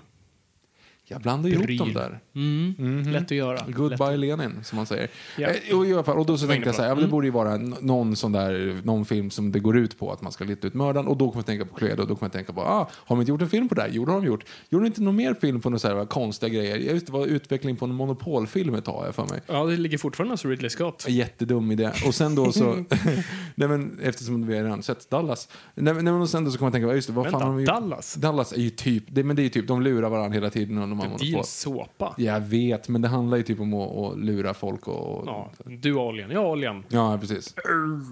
Jag 1.08 1.20
blandar 1.22 1.50
ihop 1.50 1.64
Bryl. 1.64 1.78
dem 1.78 1.92
där. 1.92 2.20
Mm. 2.34 3.02
Lätt 3.12 3.22
att 3.24 3.30
göra. 3.30 3.66
Lätt 3.66 3.74
Goodbye 3.76 4.12
att- 4.12 4.18
Lenin, 4.18 4.64
som 4.64 4.76
man 4.76 4.86
säger. 4.86 5.08
Ja. 5.38 5.48
Eh, 5.48 5.76
och, 5.78 5.86
i 5.86 5.92
alla 5.92 6.02
fall, 6.04 6.18
och 6.18 6.26
då 6.26 6.38
så 6.38 6.46
tänkte 6.46 6.68
jag 6.68 6.74
så 6.76 6.82
här, 6.82 6.88
men 6.88 6.96
det 6.96 7.02
Mm. 7.02 7.10
borde 7.10 7.26
ju 7.26 7.30
vara 7.30 7.56
någon 7.80 8.16
sån 8.16 8.32
där, 8.32 8.80
någon 8.84 9.04
film 9.04 9.30
som 9.30 9.52
det 9.52 9.58
går 9.58 9.76
ut 9.76 9.98
på 9.98 10.12
att 10.12 10.22
man 10.22 10.32
ska 10.32 10.44
leta 10.44 10.66
ut 10.66 10.74
mördaren. 10.74 11.06
Och 11.06 11.16
då 11.16 11.24
kommer 11.30 11.38
jag 11.38 11.46
tänka 11.46 11.64
på 11.64 11.74
Cluedo, 11.74 12.02
och 12.02 12.08
då 12.08 12.14
kommer 12.14 12.24
jag 12.26 12.32
tänka 12.32 12.52
på, 12.52 12.60
ah, 12.60 12.88
har 12.92 13.16
de 13.16 13.20
inte 13.20 13.30
gjort 13.32 13.42
en 13.42 13.48
film 13.48 13.68
på 13.68 13.74
det 13.74 13.82
här? 13.82 13.90
Jo, 13.92 14.04
det 14.04 14.12
har 14.12 14.20
de 14.20 14.26
gjort. 14.26 14.44
Gjorde 14.70 14.84
de 14.84 14.86
inte 14.86 15.02
någon 15.02 15.16
mer 15.16 15.34
film 15.34 15.60
på 15.60 15.70
några 15.70 15.78
så 15.78 15.88
här 15.96 16.04
konstiga 16.06 16.48
grejer? 16.54 16.76
Jag 16.76 16.94
just 16.94 17.06
det 17.06 17.12
var 17.12 17.26
utveckling 17.26 17.76
på 17.76 17.84
en 17.84 17.94
monopolfilm 17.94 18.74
ett 18.74 18.84
tag, 18.84 18.92
har 18.98 19.04
jag 19.04 19.14
för 19.14 19.26
mig. 19.26 19.40
Ja, 19.46 19.64
det 19.64 19.76
ligger 19.76 19.98
fortfarande 19.98 20.32
hos 20.32 20.44
Ridley 20.44 20.70
Scott. 20.70 21.04
Jättedum 21.08 21.70
idé. 21.72 21.90
Och 22.06 22.14
sen 22.14 22.34
då 22.34 22.52
så, 22.52 22.64
nej 23.54 23.68
men 23.68 23.98
eftersom 24.02 24.46
vi 24.46 24.56
har 24.56 24.64
redan 24.64 24.82
sett 24.82 25.10
Dallas. 25.10 25.48
Nej, 25.74 25.94
men- 25.94 26.04
nej, 26.04 26.12
men 26.12 26.22
och 26.22 26.28
sen 26.28 26.44
då 26.44 26.50
så 26.50 26.58
kommer 26.58 26.66
jag 26.68 26.72
tänka, 26.82 26.94
just 26.94 27.08
det, 27.08 27.14
vad 27.14 27.24
Vänta, 27.24 27.38
fan 27.38 27.48
har 27.48 27.54
de 27.54 27.60
gjort? 27.62 27.68
Dallas? 27.74 28.14
Dallas 28.14 28.52
är 28.52 28.60
ju 28.60 28.70
typ, 28.70 29.04
det, 29.08 29.24
men 29.24 29.36
det 29.36 29.42
är 29.42 29.44
ju 29.44 29.50
typ, 29.50 29.68
de 29.68 29.82
lurar 29.82 30.08
varandra 30.08 30.34
hela 30.34 30.50
tiden 30.50 30.78
och 30.78 30.95
de 31.04 31.10
har 31.10 31.18
Det 31.18 31.24
är 31.24 31.26
ju 31.26 31.36
en 31.38 31.44
såpa. 31.44 32.14
Jag 32.18 32.40
vet, 32.40 32.88
men 32.88 33.02
det 33.02 33.08
handlar 33.08 33.36
ju 33.36 33.42
typ 33.42 33.60
om 33.60 33.74
att, 33.74 33.96
att 33.96 34.18
lura 34.18 34.54
folk 34.54 34.88
och... 34.88 35.22
Ja, 35.26 35.50
du 35.64 35.94
har 35.94 36.04
oljan, 36.04 36.30
jag 36.30 36.40
har 36.40 36.50
oljan. 36.50 36.84
ja, 36.88 37.18
precis. 37.20 37.54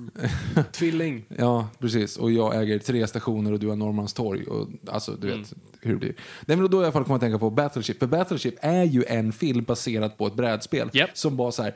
Tvilling. 0.72 1.24
Ja, 1.28 1.68
precis. 1.78 2.16
Och 2.16 2.32
jag 2.32 2.62
äger 2.62 2.78
tre 2.78 3.06
stationer 3.06 3.52
och 3.52 3.58
du 3.60 3.68
har 3.68 3.76
Norrmalmstorg. 3.76 4.44
Och, 4.46 4.68
alltså, 4.86 5.12
du 5.12 5.26
vet 5.26 5.34
Mm. 5.34 5.46
hur 5.80 5.92
det 5.92 5.98
blir. 5.98 6.14
Nej, 6.46 6.56
men 6.56 6.70
då 6.70 6.80
i 6.80 6.84
alla 6.84 6.92
fall 6.92 7.04
kommer 7.04 7.14
jag 7.14 7.20
tänka 7.20 7.38
på 7.38 7.50
Battleship. 7.50 7.98
För 7.98 8.06
Battleship 8.06 8.54
är 8.60 8.84
ju 8.84 9.04
en 9.08 9.32
film 9.32 9.64
baserad 9.64 10.16
på 10.18 10.26
ett 10.26 10.34
brädspel. 10.34 10.90
Japp. 10.92 11.10
Som 11.14 11.36
bara 11.36 11.52
så 11.52 11.62
här, 11.62 11.74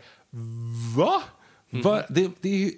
va? 0.96 1.22
va? 1.70 2.02
Det, 2.08 2.30
det 2.40 2.48
är 2.48 2.56
ju, 2.58 2.70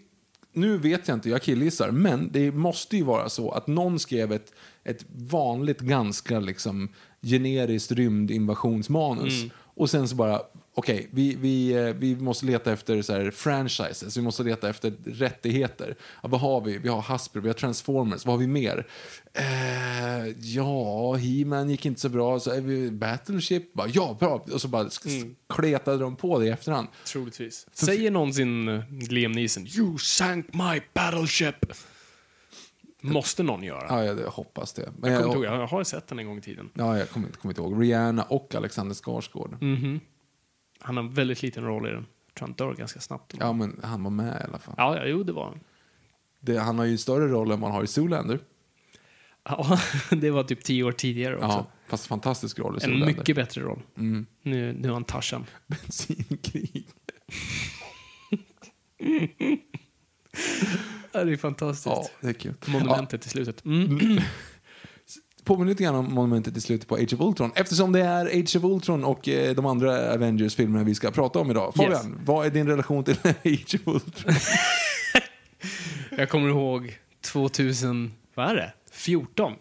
nu 0.52 0.78
vet 0.78 1.08
jag 1.08 1.16
inte, 1.16 1.30
jag 1.30 1.42
killgissar, 1.42 1.90
men 1.90 2.28
det 2.32 2.52
måste 2.52 2.96
ju 2.96 3.02
vara 3.04 3.28
så 3.28 3.50
att 3.50 3.66
någon 3.66 3.98
skrev 3.98 4.32
ett, 4.32 4.52
ett 4.84 5.04
vanligt, 5.30 5.80
ganska 5.80 6.40
liksom 6.40 6.88
generiskt 7.22 7.92
rymdinvasionsmanus. 7.92 9.44
Och 9.74 9.90
sen 9.90 10.08
så 10.08 10.14
bara, 10.14 10.40
okej, 10.74 11.08
vi, 11.12 11.34
vi, 11.40 11.72
eh, 11.72 11.84
vi 11.94 12.16
måste 12.16 12.46
leta 12.46 12.72
efter 12.72 13.02
så 13.02 13.12
här 13.12 13.30
franchises, 13.30 14.16
vi 14.16 14.22
måste 14.22 14.42
leta 14.42 14.68
efter 14.68 14.92
rättigheter. 15.04 15.96
Ja, 16.22 16.28
vad 16.28 16.40
har 16.40 16.60
vi? 16.60 16.78
Vi 16.78 16.88
har 16.88 17.00
Hasbro, 17.00 17.40
vi 17.42 17.48
har 17.48 17.54
Transformers, 17.54 18.26
vad 18.26 18.32
har 18.34 18.38
vi 18.40 18.46
mer? 18.46 18.86
Eh, 19.34 20.26
ja, 20.40 21.14
He-Man 21.14 21.70
gick 21.70 21.86
inte 21.86 22.00
så 22.00 22.08
bra, 22.08 22.40
så 22.40 22.50
är 22.50 22.60
vi 22.60 22.90
Battleship, 22.90 23.72
bara, 23.72 23.88
ja, 23.88 24.16
bra. 24.20 24.44
Och 24.52 24.60
så 24.60 24.68
bara 24.68 24.84
sk- 24.88 25.34
kletade 25.54 25.98
de 25.98 26.16
på 26.16 26.38
det 26.38 26.46
i 26.46 26.48
efterhand. 26.48 26.88
Troligtvis. 27.06 27.66
Säger 27.72 28.10
någonsin 28.10 28.68
uh, 28.68 28.82
Liam 29.10 29.32
Neeson 29.32 29.66
You 29.66 29.98
sank 29.98 30.54
my 30.54 30.80
battleship. 30.94 31.72
Måste 33.00 33.42
någon 33.42 33.62
göra. 33.62 33.86
Ja, 33.88 34.04
jag 34.04 34.30
hoppas 34.30 34.72
det. 34.72 34.92
Men 34.98 35.12
jag, 35.12 35.22
jag, 35.22 35.34
ihåg, 35.34 35.44
jag 35.44 35.66
har 35.66 35.84
sett 35.84 36.08
den 36.08 36.18
en 36.18 36.26
gång 36.26 36.38
i 36.38 36.40
tiden. 36.40 36.70
ja, 36.74 36.98
jag 36.98 37.10
kommer 37.10 37.26
inte, 37.26 37.38
kommer 37.38 37.52
inte 37.52 37.62
ihåg. 37.62 37.82
Rihanna 37.82 38.22
och 38.22 38.54
Alexander 38.54 38.94
Skarsgård. 38.94 39.56
Han 40.80 40.96
har 40.96 41.04
en 41.04 41.10
väldigt 41.10 41.42
liten 41.42 41.64
roll 41.64 41.86
i 41.88 41.90
den. 41.90 42.06
Jag 42.26 42.34
tror 42.34 42.48
han 42.48 42.54
dör 42.56 42.74
ganska 42.74 43.00
snabbt. 43.00 43.34
Ja, 43.38 43.52
men 43.52 43.80
han 43.82 44.02
var 44.04 44.10
med 44.10 44.40
i 44.40 44.44
alla 44.48 44.58
fall. 44.58 44.74
Ja, 44.76 44.96
ja, 44.96 45.04
jo, 45.06 45.22
det 45.22 45.32
var 45.32 45.44
han. 45.44 45.60
Det, 46.40 46.58
han 46.58 46.78
har 46.78 46.84
ju 46.86 46.98
större 46.98 47.28
roll 47.28 47.50
än 47.50 47.60
man 47.60 47.72
har 47.72 47.82
i 47.84 47.86
Zoolander. 47.86 48.38
Ja, 49.44 49.78
det 50.10 50.30
var 50.30 50.44
typ 50.44 50.64
tio 50.64 50.82
år 50.84 50.92
tidigare 50.92 51.36
också. 51.36 51.48
Ja, 51.48 51.66
fast 51.88 52.06
fantastisk 52.06 52.58
roll 52.58 52.74
i 52.74 52.76
en 52.76 52.80
Zoolander. 52.80 53.06
mycket 53.06 53.36
bättre 53.36 53.60
roll. 53.62 53.82
Mm. 53.96 54.26
Nu, 54.42 54.72
nu 54.72 54.88
är 54.88 54.92
han 54.92 55.04
Tarzan. 55.04 55.46
Bensinkrig. 55.66 56.86
Ja, 61.12 61.24
det 61.24 61.32
är 61.32 61.36
fantastiskt. 61.36 61.86
Ja, 61.86 62.06
det 62.20 62.28
är 62.28 62.32
kul. 62.32 62.54
Monumentet 62.66 63.26
i 63.26 63.28
slutet. 63.28 63.64
Mm. 63.64 63.98
Ja, 64.16 64.22
påminner 65.44 65.70
lite 65.70 65.82
grann 65.82 65.94
om 65.94 66.12
monumentet 66.14 66.56
i 66.56 66.60
slutet 66.60 66.88
på 66.88 66.94
Age 66.94 67.12
of 67.14 67.20
Ultron. 67.20 67.50
Eftersom 67.54 67.92
det 67.92 68.00
är 68.00 68.26
Age 68.26 68.56
of 68.56 68.64
Ultron 68.64 69.04
och 69.04 69.28
eh, 69.28 69.54
de 69.54 69.66
andra 69.66 70.12
Avengers-filmerna 70.14 70.84
vi 70.84 70.94
ska 70.94 71.10
prata 71.10 71.38
om 71.38 71.50
idag. 71.50 71.74
Fabian, 71.74 71.92
Yes. 71.92 72.20
vad 72.24 72.46
är 72.46 72.50
din 72.50 72.66
relation 72.68 73.04
till 73.04 73.16
Age 73.24 73.74
of 73.74 73.86
Ultron? 73.86 74.34
Jag 76.18 76.28
kommer 76.30 76.48
ihåg 76.48 76.98
2000, 77.20 78.12
vad 78.34 78.50
är 78.50 78.54
det? 78.54 78.72
14? 78.92 79.52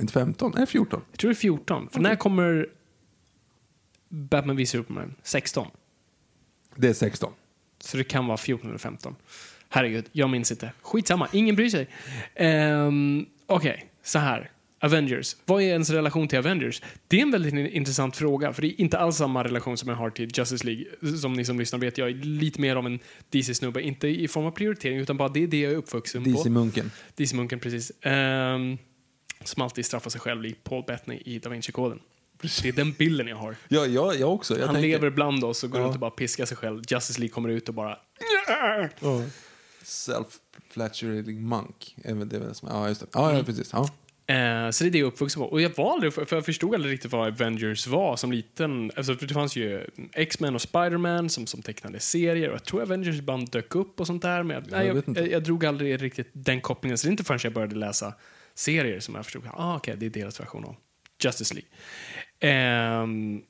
Inte 0.00 0.12
15? 0.12 0.52
Nej, 0.56 0.66
14. 0.66 1.00
Jag 1.10 1.18
tror 1.18 1.28
det 1.28 1.32
är 1.32 1.34
14. 1.36 1.88
För 1.92 2.00
när 2.00 2.16
kommer 2.16 2.66
Batman 4.08 4.56
v 4.56 4.66
Superman? 4.66 5.14
16. 5.22 5.66
Det 6.76 6.88
är 6.88 6.92
16. 6.94 7.32
Så 7.80 7.96
det 7.96 8.04
kan 8.04 8.26
vara 8.26 8.36
14 8.36 8.68
eller 8.68 8.78
15. 8.78 9.16
Herregud, 9.74 10.04
jag 10.12 10.30
minns 10.30 10.50
inte. 10.50 10.72
Skitsamma, 10.82 11.28
ingen 11.32 11.56
bryr 11.56 11.68
sig. 11.68 11.88
Um, 12.48 13.26
Okej, 13.46 13.86
så 14.02 14.18
här. 14.18 14.50
Avengers. 14.80 15.36
Vad 15.44 15.62
är 15.62 15.66
ens 15.66 15.90
relation 15.90 16.28
till 16.28 16.38
Avengers? 16.38 16.82
Det 17.08 17.18
är 17.18 17.22
en 17.22 17.30
väldigt 17.30 17.52
in- 17.52 17.66
intressant 17.66 18.16
fråga, 18.16 18.52
för 18.52 18.62
det 18.62 18.68
är 18.68 18.80
inte 18.80 18.98
alls 18.98 19.16
samma 19.16 19.44
relation 19.44 19.76
som 19.76 19.88
jag 19.88 19.96
har 19.96 20.10
till 20.10 20.30
Justice 20.38 20.66
League. 20.66 21.16
Som 21.18 21.32
ni 21.32 21.44
som 21.44 21.58
lyssnar 21.58 21.78
vet, 21.78 21.98
jag 21.98 22.08
är 22.08 22.14
lite 22.14 22.60
mer 22.60 22.76
av 22.76 22.86
en 22.86 22.98
DC-snubbe. 23.30 23.82
Inte 23.82 24.08
i 24.08 24.28
form 24.28 24.46
av 24.46 24.50
prioritering, 24.50 24.98
utan 24.98 25.16
bara 25.16 25.28
det 25.28 25.42
är 25.42 25.46
det 25.46 25.60
jag 25.60 25.72
är 25.72 25.76
uppvuxen 25.76 26.24
på. 26.24 26.30
DC-munken. 26.30 26.90
DC-munken, 27.16 27.58
precis. 27.60 27.92
Um, 28.04 28.78
som 29.44 29.62
alltid 29.62 29.84
straffar 29.86 30.10
sig 30.10 30.20
själv 30.20 30.42
likt 30.42 30.64
Paul 30.64 30.84
Bettany 30.86 31.22
i 31.24 31.38
Da 31.38 31.48
Vinci-koden. 31.50 31.98
Det 32.62 32.68
är 32.68 32.72
den 32.72 32.92
bilden 32.92 33.26
jag 33.28 33.36
har. 33.36 33.56
Ja, 33.68 33.86
jag, 33.86 34.16
jag 34.16 34.32
också. 34.34 34.58
Jag 34.58 34.66
Han 34.66 34.74
tänker- 34.74 34.88
lever 34.88 35.10
bland 35.10 35.44
oss 35.44 35.64
och 35.64 35.70
går 35.70 35.80
Ja. 35.80 35.84
runt 35.86 35.94
och 35.94 36.00
bara 36.00 36.10
piskar 36.10 36.44
sig 36.44 36.56
själv. 36.56 36.82
Justice 36.88 37.20
League 37.20 37.32
kommer 37.32 37.48
ut 37.48 37.68
och 37.68 37.74
bara... 37.74 37.98
Self-flatulating 39.84 41.40
monk. 41.40 41.96
Är 42.04 42.14
väl 42.14 42.28
det 42.28 42.38
väl 42.38 42.54
som, 42.54 42.68
ja, 42.68 42.88
just 42.88 43.00
det. 43.00 43.06
Ja, 43.12 43.32
ja 43.32 43.44
precis. 43.44 43.70
Ja. 43.72 43.88
Eh, 44.26 44.70
så 44.70 44.84
det 44.84 44.88
är 44.88 44.90
det 44.90 44.98
jag 44.98 45.06
är 45.06 45.12
uppvuxen 45.12 45.42
på. 45.42 45.48
Och 45.48 45.60
jag 45.60 45.76
var 45.76 45.92
aldrig, 45.92 46.14
för 46.14 46.26
jag 46.30 46.44
förstod 46.44 46.74
aldrig 46.74 46.94
riktigt 46.94 47.12
vad 47.12 47.28
Avengers 47.28 47.86
var 47.86 48.16
som 48.16 48.32
liten. 48.32 48.90
Alltså, 48.96 49.14
för 49.14 49.26
det 49.26 49.34
fanns 49.34 49.56
ju 49.56 49.86
X-Men 50.12 50.54
och 50.54 50.62
Spider-Man 50.62 51.30
som, 51.30 51.46
som 51.46 51.62
tecknade 51.62 52.00
serier 52.00 52.48
och 52.48 52.54
jag 52.54 52.64
tror 52.64 52.82
Avengers 52.82 53.18
ibland 53.18 53.50
dök 53.50 53.74
upp 53.74 54.00
och 54.00 54.06
sånt 54.06 54.22
där. 54.22 54.42
Men 54.42 54.56
jag, 54.56 54.70
nej, 54.70 54.86
jag, 54.86 55.16
jag, 55.16 55.30
jag 55.30 55.42
drog 55.42 55.64
aldrig 55.64 56.02
riktigt 56.02 56.30
den 56.32 56.60
kopplingen. 56.60 56.98
Så 56.98 57.06
det 57.06 57.08
är 57.08 57.10
inte 57.10 57.24
förrän 57.24 57.40
jag 57.42 57.52
började 57.52 57.76
läsa 57.76 58.14
serier 58.54 59.00
som 59.00 59.14
jag 59.14 59.24
förstod, 59.24 59.42
ah, 59.54 59.76
okej, 59.76 59.96
det 59.96 60.06
är 60.06 60.10
deras 60.10 60.40
version 60.40 60.64
av 60.64 60.76
Justice 61.22 61.54
League. 61.54 61.70
Ehm, 62.40 63.42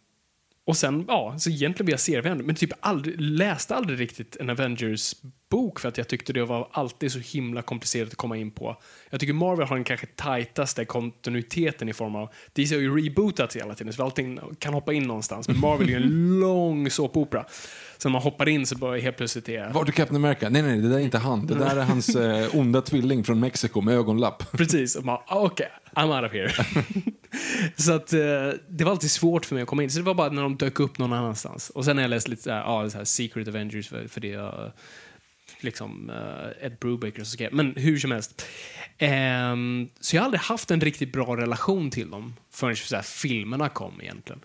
och 0.66 0.76
sen, 0.76 1.04
ja, 1.09 1.35
så 1.38 1.50
egentligen 1.50 1.85
blev 1.85 1.92
jag 1.92 2.00
serievän, 2.00 2.38
men 2.38 2.54
typ 2.54 2.71
aldrig, 2.80 3.21
läste 3.21 3.75
aldrig 3.75 4.00
riktigt 4.00 4.37
en 4.37 4.50
Avengers-bok 4.50 5.80
för 5.80 5.88
att 5.88 5.99
jag 5.99 6.09
tyckte 6.09 6.33
det 6.33 6.44
var 6.44 6.68
alltid 6.73 7.12
så 7.12 7.18
himla 7.18 7.62
komplicerat 7.62 8.09
att 8.09 8.14
komma 8.14 8.37
in 8.37 8.50
på. 8.50 8.76
Jag 9.11 9.21
tycker 9.21 9.33
Marvel 9.33 9.66
har 9.66 9.76
den 9.76 9.85
kanske 9.85 10.06
tajtaste 10.06 10.85
kontinuiteten 10.85 11.88
i 11.88 11.92
form 11.92 12.16
av, 12.16 12.28
DC 12.52 12.75
har 12.75 12.83
ju 12.83 12.97
rebootats 12.97 13.56
hela 13.56 13.75
tiden 13.75 13.92
så 13.92 14.02
allting 14.02 14.40
kan 14.59 14.75
hoppa 14.75 14.92
in 14.92 15.02
någonstans, 15.02 15.49
men 15.49 15.61
Marvel 15.61 15.88
är 15.88 15.90
ju 15.90 15.97
en 15.97 16.40
lång 16.40 16.90
såpopera. 16.90 17.44
Så 17.98 18.08
när 18.08 18.12
man 18.12 18.22
hoppar 18.22 18.48
in 18.48 18.66
så 18.66 18.76
bara 18.76 18.98
helt 18.98 19.16
plötsligt 19.16 19.48
är 19.48 19.70
Vart 19.72 19.88
är 19.88 19.92
Captain 19.92 20.16
America? 20.16 20.48
Nej, 20.48 20.62
nej, 20.62 20.78
det 20.78 20.88
där 20.88 20.96
är 20.96 21.00
inte 21.00 21.18
han. 21.18 21.46
Det 21.46 21.54
där 21.54 21.76
är 21.76 21.82
hans 21.82 22.08
eh, 22.16 22.56
onda 22.56 22.80
tvilling 22.80 23.24
från 23.24 23.40
Mexiko 23.40 23.80
med 23.80 23.94
ögonlapp. 23.94 24.52
Precis, 24.52 24.96
och 24.96 25.04
man, 25.04 25.18
ah, 25.26 25.40
okej, 25.40 25.68
I'm 25.94 26.16
out 26.16 26.30
of 26.30 26.32
here. 26.32 26.52
så 27.76 27.92
att 27.92 28.12
eh, 28.12 28.20
det 28.68 28.84
var 28.84 28.90
alltid 28.90 29.10
svårt 29.10 29.46
för 29.46 29.54
mig 29.54 29.62
att 29.62 29.68
komma 29.68 29.82
in. 29.82 29.90
Så 29.90 29.98
det 29.98 30.04
var 30.04 30.14
bara 30.14 30.28
när 30.28 30.42
de 30.42 30.56
dök 30.56 30.80
upp 30.80 30.98
någon 30.98 31.12
annanstans. 31.12 31.70
Och 31.70 31.84
sen 31.84 31.96
har 31.96 32.02
jag 32.02 32.08
läst 32.08 32.28
lite 32.28 32.42
såhär, 32.42 32.60
ja, 32.60 32.90
så 32.90 32.98
här 32.98 33.04
Secret 33.04 33.48
Avengers 33.48 33.88
för, 33.88 34.08
för 34.08 34.20
det 34.20 34.28
jag, 34.28 34.72
liksom 35.60 36.10
uh, 36.10 36.66
Ed 36.66 36.76
Brubaker 36.80 37.20
och 37.20 37.26
så 37.26 37.30
skrev. 37.30 37.52
Men 37.52 37.74
hur 37.76 37.98
som 37.98 38.10
helst. 38.10 38.46
Ehm, 38.98 39.88
så 40.00 40.16
jag 40.16 40.22
har 40.22 40.24
aldrig 40.24 40.40
haft 40.40 40.70
en 40.70 40.80
riktigt 40.80 41.12
bra 41.12 41.36
relation 41.36 41.90
till 41.90 42.10
dem 42.10 42.34
förrän 42.50 42.76
så 42.76 42.96
här, 42.96 43.02
filmerna 43.02 43.68
kom 43.68 44.00
egentligen. 44.00 44.40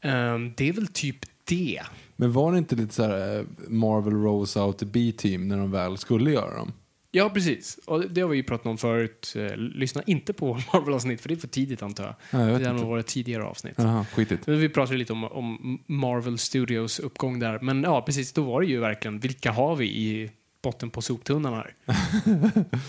Ehm, 0.00 0.52
det 0.56 0.68
är 0.68 0.72
väl 0.72 0.86
typ 0.86 1.18
det. 1.44 1.82
Men 2.16 2.32
var 2.32 2.52
det 2.52 2.58
inte 2.58 2.76
lite 2.76 2.94
så 2.94 3.02
här 3.02 3.38
eh, 3.38 3.44
Marvel 3.68 4.14
Rose 4.14 4.60
Out 4.60 4.78
the 4.78 4.86
B-team 4.86 5.48
när 5.48 5.56
de 5.56 5.70
väl 5.70 5.98
skulle 5.98 6.30
göra 6.30 6.56
dem? 6.56 6.72
Ja, 7.10 7.30
precis. 7.30 7.78
Och 7.86 8.10
det 8.10 8.20
har 8.20 8.28
vi 8.28 8.36
ju 8.36 8.42
pratat 8.42 8.66
om 8.66 8.78
förut. 8.78 9.34
Eh, 9.36 9.56
Lyssna 9.56 10.02
inte 10.06 10.32
på 10.32 10.54
Marvel-avsnitt, 10.72 11.20
för 11.20 11.28
det 11.28 11.34
är 11.34 11.36
för 11.36 11.48
tidigt 11.48 11.82
antar 11.82 12.04
jag. 12.04 12.40
Ja, 12.40 12.50
jag 12.50 12.60
det 12.60 12.66
har 12.66 12.74
nog 12.74 12.88
varit 12.88 13.06
tidigare 13.06 13.44
avsnitt. 13.44 13.76
Skitigt. 14.14 14.46
Men 14.46 14.58
vi 14.58 14.68
pratade 14.68 14.98
lite 14.98 15.12
om, 15.12 15.24
om 15.24 15.78
Marvel 15.86 16.38
Studios 16.38 16.98
uppgång 16.98 17.38
där. 17.38 17.58
Men 17.62 17.82
ja, 17.82 18.02
precis, 18.02 18.32
då 18.32 18.42
var 18.42 18.60
det 18.60 18.66
ju 18.66 18.80
verkligen, 18.80 19.18
vilka 19.18 19.52
har 19.52 19.76
vi 19.76 19.86
i 19.86 20.30
botten 20.62 20.90
på 20.90 21.02
soptunnan 21.02 21.54
här? 21.54 21.74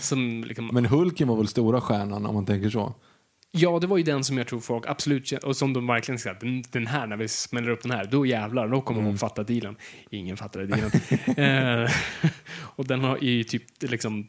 som 0.00 0.44
liksom, 0.46 0.70
Men 0.72 0.86
Hulken 0.86 1.28
var 1.28 1.36
väl 1.36 1.48
stora 1.48 1.80
stjärnan 1.80 2.26
om 2.26 2.34
man 2.34 2.46
tänker 2.46 2.70
så? 2.70 2.94
Ja, 3.56 3.78
det 3.78 3.86
var 3.86 3.96
ju 3.96 4.02
den 4.02 4.24
som 4.24 4.38
jag 4.38 4.46
tror 4.46 4.60
folk 4.60 4.84
absolut 4.86 5.32
och 5.32 5.56
som 5.56 5.72
de 5.72 5.86
verkligen 5.86 6.18
ska, 6.18 6.32
den, 6.34 6.64
den 6.70 6.86
här, 6.86 7.06
när 7.06 7.16
vi 7.16 7.28
smäller 7.28 7.70
upp 7.70 7.82
den 7.82 7.90
här, 7.92 8.04
då 8.10 8.26
jävlar, 8.26 8.68
då 8.68 8.80
kommer 8.80 9.02
de 9.02 9.18
fatta 9.18 9.42
dealen. 9.42 9.76
Ingen 10.10 10.36
fattade 10.36 10.66
dealen. 10.66 10.90
Eh, 11.36 11.90
och 12.58 12.86
den 12.86 13.00
har 13.00 13.18
ju 13.18 13.44
typ 13.44 13.62
liksom 13.80 14.28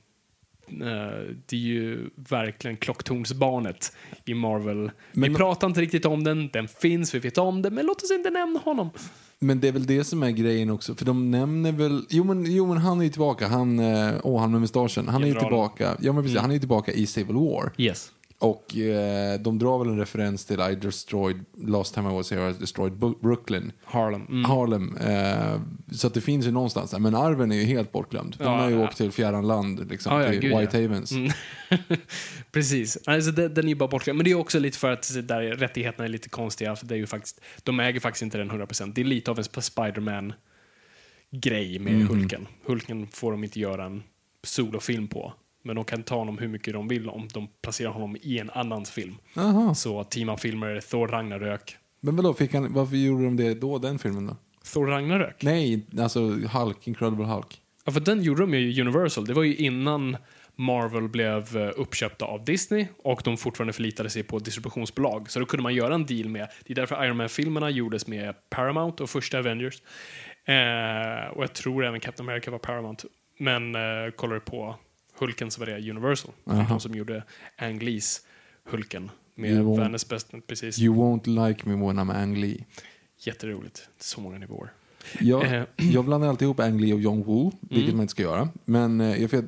eh, 0.67 1.35
det 1.45 1.55
är 1.55 1.59
ju 1.59 2.09
verkligen 2.15 2.77
klocktornsbarnet 2.77 3.95
i 4.25 4.33
Marvel. 4.33 4.91
vi 5.11 5.19
Men- 5.21 5.35
pratar 5.35 5.67
inte 5.67 5.81
riktigt 5.81 6.05
om 6.05 6.23
den, 6.23 6.49
den 6.53 6.67
finns, 6.67 7.15
vi 7.15 7.19
vet 7.19 7.37
om 7.37 7.61
den, 7.61 7.73
men 7.73 7.85
låt 7.85 8.03
oss 8.03 8.11
inte 8.11 8.29
nämna 8.29 8.59
honom. 8.59 8.89
Men 9.39 9.59
det 9.59 9.67
är 9.67 9.71
väl 9.71 9.85
det 9.85 10.03
som 10.03 10.23
är 10.23 10.31
grejen 10.31 10.69
också, 10.69 10.95
för 10.95 11.05
de 11.05 11.31
nämner 11.31 11.71
väl... 11.71 12.05
Jo 12.09 12.23
men, 12.23 12.45
jo, 12.55 12.65
men 12.65 12.77
han 12.77 12.99
är 12.99 13.03
ju 13.03 13.09
tillbaka, 13.09 13.47
han, 13.47 13.79
eh, 13.79 14.13
åh, 14.23 14.39
han 14.41 14.51
med 14.51 14.61
mustaschen. 14.61 15.07
Han 15.07 15.23
är 15.23 15.27
ju 15.27 15.33
tillbaka, 15.33 15.97
ja 16.01 16.13
men 16.13 16.23
precis, 16.23 16.39
han 16.39 16.49
är 16.49 16.53
ju 16.53 16.59
tillbaka 16.59 16.91
i 16.91 17.05
Civil 17.05 17.35
War. 17.35 17.71
Yes. 17.77 18.11
Och 18.39 18.77
eh, 18.77 19.39
de 19.39 19.59
drar 19.59 19.79
väl 19.79 19.87
en 19.87 19.97
referens 19.99 20.45
till 20.45 20.59
I 20.59 20.75
destroyed, 20.75 21.45
last 21.57 21.93
time 21.93 22.09
I 22.09 22.13
was 22.13 22.31
here 22.31 22.49
I 22.49 22.53
destroyed 22.53 22.93
Brooklyn. 23.21 23.71
Harlem. 23.85 24.25
Mm. 24.29 24.45
Harlem. 24.45 24.97
Eh, 24.97 25.61
så 25.91 26.09
det 26.09 26.21
finns 26.21 26.45
ju 26.47 26.51
någonstans 26.51 26.91
där. 26.91 26.99
Men 26.99 27.15
arven 27.15 27.51
är 27.51 27.55
ju 27.55 27.63
helt 27.63 27.91
bortglömd. 27.91 28.35
De 28.37 28.43
Ja, 28.43 28.49
har 28.57 28.69
ju 28.69 28.75
ja. 28.75 28.83
åkt 28.87 28.97
till 28.97 29.11
fjärran 29.11 29.47
land, 29.47 29.89
liksom, 29.89 30.21
Ja, 30.21 30.29
till 30.29 30.39
gud. 30.39 30.57
White 30.57 30.81
Havens. 30.81 31.11
Mm. 31.11 31.31
Precis. 32.51 32.97
Alltså, 33.05 33.31
den, 33.31 33.53
den 33.53 33.65
är 33.65 33.69
ju 33.69 33.75
bara 33.75 33.89
bortglömd. 33.89 34.17
Men 34.17 34.23
det 34.25 34.31
är 34.31 34.35
också 34.35 34.59
lite 34.59 34.77
för 34.77 34.91
att 34.91 35.27
där 35.27 35.41
rättigheterna 35.41 36.05
är 36.05 36.09
lite 36.09 36.29
konstiga. 36.29 36.75
För 36.75 36.85
det 36.85 36.95
är 36.95 36.99
ju 36.99 37.07
faktiskt, 37.07 37.41
de 37.63 37.79
äger 37.79 37.99
faktiskt 37.99 38.21
inte 38.23 38.37
den 38.37 38.51
100%. 38.51 38.91
Det 38.95 39.01
är 39.01 39.05
lite 39.05 39.31
av 39.31 39.37
en 39.37 39.43
Sp- 39.43 39.61
Spider-Man-grej 39.61 41.79
med 41.79 41.93
Mhm. 41.93 42.07
Hulken. 42.07 42.47
Hulken 42.65 43.07
får 43.07 43.31
de 43.31 43.43
inte 43.43 43.59
göra 43.59 43.85
en 43.85 44.03
solofilm 44.43 45.07
på. 45.07 45.33
Men 45.67 45.75
de 45.75 45.85
kan 45.85 46.03
ta 46.03 46.15
honom 46.15 46.37
hur 46.37 46.47
mycket 46.47 46.73
de 46.73 46.87
vill 46.87 47.09
om 47.09 47.27
de 47.33 47.47
placerar 47.61 47.91
honom 47.91 48.17
i 48.21 48.39
en 48.39 48.49
annans 48.49 48.91
film. 48.91 49.15
Jaha. 49.33 49.75
Så 49.75 50.03
team-up-filmer, 50.03 50.81
Thor 50.81 51.07
Ragnarök. 51.07 51.77
Men 51.99 52.15
vadå, 52.15 52.33
fick 52.33 52.53
han, 52.53 52.73
varför 52.73 52.95
gjorde 52.95 53.23
de 53.23 53.37
det 53.37 53.53
då, 53.53 53.77
den 53.77 53.99
filmen 53.99 54.27
då? 54.27 54.37
Thor 54.73 54.87
Ragnarök? 54.87 55.43
Nej, 55.43 55.85
alltså 55.99 56.19
Hulk, 56.29 56.87
Incredible 56.87 57.25
Hulk. 57.25 57.61
Ja, 57.85 57.91
för 57.91 57.99
den 57.99 58.23
gjorde 58.23 58.41
de 58.41 58.53
ju 58.53 58.81
Universal. 58.81 59.25
Det 59.25 59.33
var 59.33 59.43
ju 59.43 59.55
innan 59.55 60.17
Marvel 60.55 61.07
blev 61.07 61.57
eh, 61.57 61.71
uppköpta 61.75 62.25
av 62.25 62.45
Disney 62.45 62.87
och 62.97 63.21
de 63.23 63.37
fortfarande 63.37 63.73
förlitade 63.73 64.09
sig 64.09 64.23
på 64.23 64.39
distributionsbolag. 64.39 65.31
Så 65.31 65.39
då 65.39 65.45
kunde 65.45 65.63
man 65.63 65.73
göra 65.73 65.95
en 65.95 66.05
deal 66.05 66.29
med, 66.29 66.47
det 66.65 66.73
är 66.73 66.75
därför 66.75 67.05
Iron 67.05 67.17
Man-filmerna 67.17 67.69
gjordes 67.69 68.07
med 68.07 68.35
Paramount 68.49 69.03
och 69.03 69.09
första 69.09 69.39
Avengers. 69.39 69.81
Eh, 70.45 71.31
och 71.31 71.43
jag 71.43 71.53
tror 71.53 71.85
även 71.85 71.99
Captain 71.99 72.29
America 72.29 72.51
var 72.51 72.59
Paramount. 72.59 73.07
Men 73.37 73.75
eh, 73.75 74.11
kollar 74.15 74.39
på 74.39 74.75
Hulken 75.19 75.51
så 75.51 75.59
var 75.59 75.65
det 75.65 75.89
Universal. 75.91 76.31
Aha. 76.45 76.73
De 76.73 76.79
som 76.79 76.95
gjorde 76.95 77.23
Ang 77.57 77.79
Lees 77.83 78.21
Hulken 78.63 79.11
med 79.35 79.65
världens 79.65 80.09
bästa, 80.09 80.41
precis. 80.47 80.79
You 80.79 80.95
won't 80.95 81.47
like 81.47 81.69
me 81.69 81.75
when 81.75 81.99
I'm 81.99 82.11
Ang 82.11 82.35
Lee. 82.35 82.65
Jätteroligt. 83.19 83.89
Så 83.99 84.21
många 84.21 84.37
nivåer. 84.37 84.73
Jag, 85.19 85.53
Eh. 85.55 85.63
jag 85.91 86.05
blandar 86.05 86.27
alltid 86.29 86.45
ihop 86.45 86.59
Ang 86.59 86.79
Lee 86.81 86.93
och 86.93 87.01
Jong 87.01 87.23
Woo, 87.23 87.51
vilket 87.61 87.83
Mm. 87.83 87.95
man 87.97 88.01
inte 88.03 88.11
ska 88.11 88.21
göra. 88.23 88.49
Men 88.65 89.01
eh, 89.01 89.21
jag 89.21 89.29
vet, 89.29 89.45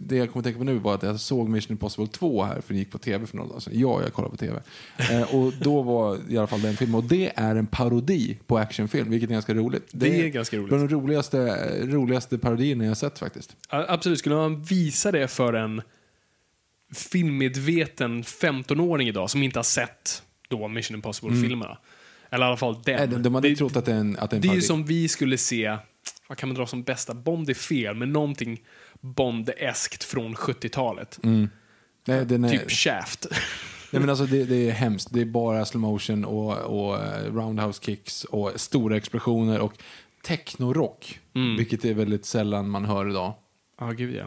det 0.00 0.16
jag 0.16 0.28
kommer 0.32 0.40
att 0.40 0.44
tänka 0.44 0.58
på 0.58 0.64
nu 0.64 0.78
var 0.78 0.94
att 0.94 1.02
jag 1.02 1.20
såg 1.20 1.48
Mission 1.48 1.72
Impossible 1.72 2.06
2 2.06 2.42
här, 2.44 2.60
för 2.60 2.74
det 2.74 2.78
gick 2.78 2.90
på 2.90 2.98
tv 2.98 3.26
för 3.26 3.36
några 3.36 3.48
dagar 3.48 3.60
sedan. 3.60 3.72
Ja, 3.76 4.02
jag 4.02 4.12
kollar 4.12 4.28
på 4.28 4.36
tv. 4.36 4.62
Eh, 5.10 5.34
och 5.34 5.52
då 5.60 5.82
var 5.82 6.18
i 6.28 6.38
alla 6.38 6.46
fall 6.46 6.62
den 6.62 6.76
filmen, 6.76 6.94
och 6.94 7.04
det 7.04 7.32
är 7.36 7.56
en 7.56 7.66
parodi 7.66 8.38
på 8.46 8.58
actionfilm, 8.58 9.10
vilket 9.10 9.30
är 9.30 9.34
ganska 9.34 9.54
roligt. 9.54 9.88
Det 9.92 10.20
är 10.24 10.28
ganska 10.28 10.56
roligt. 10.56 10.68
Bland 10.68 10.88
de 10.88 10.94
roligaste, 10.94 11.38
roligaste 11.86 12.38
parodierna 12.38 12.84
jag 12.84 12.90
har 12.90 12.94
sett 12.94 13.18
faktiskt. 13.18 13.56
Ja, 13.70 13.84
Absolut, 13.88 14.18
skulle 14.18 14.34
man 14.34 14.62
visa 14.62 15.12
det 15.12 15.28
för 15.28 15.52
en 15.52 15.82
filmmedveten 16.94 18.22
15-åring 18.22 19.08
idag 19.08 19.30
som 19.30 19.42
inte 19.42 19.58
har 19.58 19.64
sett 19.64 20.22
då 20.48 20.68
Mission 20.68 20.94
Impossible-filmerna. 20.94 21.78
Eller 22.34 22.46
i 22.46 22.48
alla 22.48 22.56
fall 22.56 22.82
den. 22.84 22.96
Nej, 22.96 23.08
de, 23.08 23.22
de 23.22 23.34
hade 23.34 23.48
det, 23.48 23.56
trott 23.56 23.76
att 23.76 23.84
det 23.84 23.92
är 23.92 23.96
en, 23.96 24.16
att 24.18 24.30
det 24.30 24.34
är 24.34 24.38
en 24.38 24.42
det 24.42 24.48
är 24.48 24.54
ju 24.54 24.62
som 24.62 24.84
vi 24.84 25.08
skulle 25.08 25.38
se, 25.38 25.76
vad 26.28 26.38
kan 26.38 26.48
man 26.48 26.56
dra 26.56 26.66
som 26.66 26.82
bästa, 26.82 27.14
Bond 27.14 27.50
är 27.50 27.54
fel, 27.54 27.94
men 27.94 28.12
någonting 28.12 28.62
Bond-eskt 29.00 30.04
från 30.04 30.34
70-talet. 30.34 31.18
Nej, 32.04 32.26
den 32.26 32.44
är, 32.44 32.48
Typ 32.48 32.70
Shaft. 32.70 33.26
nej, 33.90 34.00
men 34.00 34.10
alltså 34.10 34.26
det, 34.26 34.44
det 34.44 34.68
är 34.68 34.72
hemskt. 34.72 35.08
Det 35.12 35.20
är 35.20 35.24
bara 35.24 35.64
slow 35.64 35.80
motion 35.80 36.24
och, 36.24 36.58
och 36.58 37.04
eh, 37.04 37.32
roundhouse 37.34 37.84
kicks 37.84 38.24
och 38.24 38.52
stora 38.56 38.96
explosioner 38.96 39.60
och 39.60 39.72
technorock. 40.22 41.20
Mm. 41.34 41.56
Vilket 41.56 41.84
är 41.84 41.94
väldigt 41.94 42.24
sällan 42.24 42.70
man 42.70 42.84
hör 42.84 43.10
idag. 43.10 43.34
Ja, 43.80 43.90
gud 43.90 44.14
ja. 44.14 44.26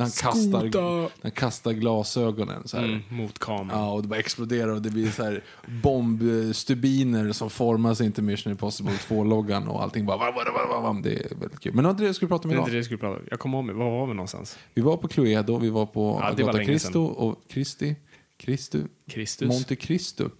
Han 0.00 0.10
kastar, 0.10 1.10
han 1.22 1.30
kastar 1.30 1.72
glasögonen 1.72 2.68
så 2.68 2.76
här. 2.76 2.84
Mm, 2.84 3.00
mot 3.08 3.38
kameran. 3.38 3.80
Ja, 3.80 3.92
och 3.92 4.02
det 4.02 4.08
bara 4.08 4.20
exploderar 4.20 4.68
och 4.68 4.82
det 4.82 4.90
blir 4.90 5.10
så 5.10 5.22
här 5.24 5.44
bombstubiner 5.82 7.32
som 7.32 7.50
formas 7.50 8.00
inte 8.00 8.22
Mission 8.22 8.50
Impossible 8.50 8.92
2-loggan 8.92 9.68
och 9.68 9.82
allting 9.82 10.06
bara... 10.06 10.16
Vam, 10.18 10.34
vam, 10.68 10.82
vam. 10.82 11.02
Det 11.02 11.12
är 11.12 11.34
väldigt 11.40 11.60
kul. 11.60 11.74
Men 11.74 11.82
det 11.84 11.86
var 11.86 11.90
inte 11.90 12.02
det 12.02 12.06
jag 12.06 12.16
skulle 12.16 12.28
prata 12.28 12.48
om 12.48 12.50
Det 12.50 12.54
är 12.54 12.56
idag. 12.56 12.62
inte 12.64 12.72
det 12.72 12.76
jag 12.78 12.84
skulle 12.84 12.98
prata 12.98 13.16
om. 13.16 13.22
Jag 13.30 13.38
kommer 13.40 13.58
ihåg 13.58 13.64
mig. 13.64 13.74
Var 13.74 13.90
var 13.90 14.06
vi 14.06 14.14
någonstans? 14.14 14.58
Vi 14.74 14.82
var 14.82 14.96
på 14.96 15.08
Cluedo, 15.08 15.58
vi 15.58 15.70
var 15.70 15.86
på 15.86 16.18
Ja, 16.22 16.26
Agata 16.28 16.64
Cristo 16.64 17.00
och 17.02 17.40
Christi. 17.48 17.94
Christu. 18.38 19.46
Monte 19.46 19.76
Cristo. 19.76 20.30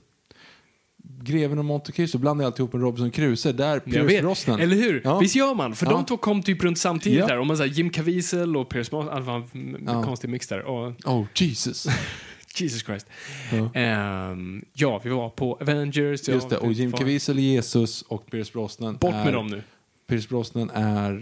Greven 1.23 1.59
och 1.59 1.65
Monte 1.65 1.93
Cristo 1.93 2.19
blandade 2.19 2.47
alltihop 2.47 2.73
med 2.73 2.83
Robinson 2.83 3.11
Crusoe. 3.11 3.53
Där 3.53 3.73
Jag 3.73 3.85
Pierce. 3.85 4.21
Brosnan. 4.23 4.61
Eller 4.61 4.77
hur? 4.77 5.01
Ja. 5.05 5.19
Visst 5.19 5.37
gör 5.37 5.55
man? 5.55 5.75
För 5.77 5.87
Ja. 5.87 5.93
de 5.93 6.05
två 6.05 6.17
kom 6.17 6.43
typ 6.43 6.63
runt 6.65 6.79
samtidigt 6.79 7.19
Ja. 7.19 7.27
där. 7.27 7.39
Och 7.39 7.47
man 7.47 7.57
säger 7.57 7.75
Jim 7.75 7.91
Caviezel 7.91 8.57
och 8.57 8.69
Pierce 8.69 8.91
Brosnan. 8.91 9.25
Var 9.25 9.37
en 9.53 9.79
Ja. 9.87 10.03
konstig 10.03 10.31
mix 10.31 10.49
där. 10.49 10.63
Och 10.63 10.93
Oh, 11.05 11.25
Jesus. 11.35 11.87
Jesus 12.57 12.83
Christ. 12.83 13.07
Ja. 13.53 13.71
Ehm, 13.81 14.65
ja, 14.73 15.01
vi 15.05 15.11
var 15.11 15.29
på 15.31 15.59
Avengers. 15.61 16.29
Just 16.29 16.51
det, 16.51 16.57
och 16.57 16.73
Jim 16.73 16.93
Caviezel 16.93 17.39
Jesus 17.39 18.03
och 18.03 18.31
Pierce 18.31 18.53
Brosnan 18.53 18.97
Bort 18.97 19.15
är... 19.15 19.25
med 19.25 19.33
dem 19.35 19.47
nu. 19.47 19.63
Pierce 20.07 20.29
Brosnan 20.29 20.71
är... 20.75 21.13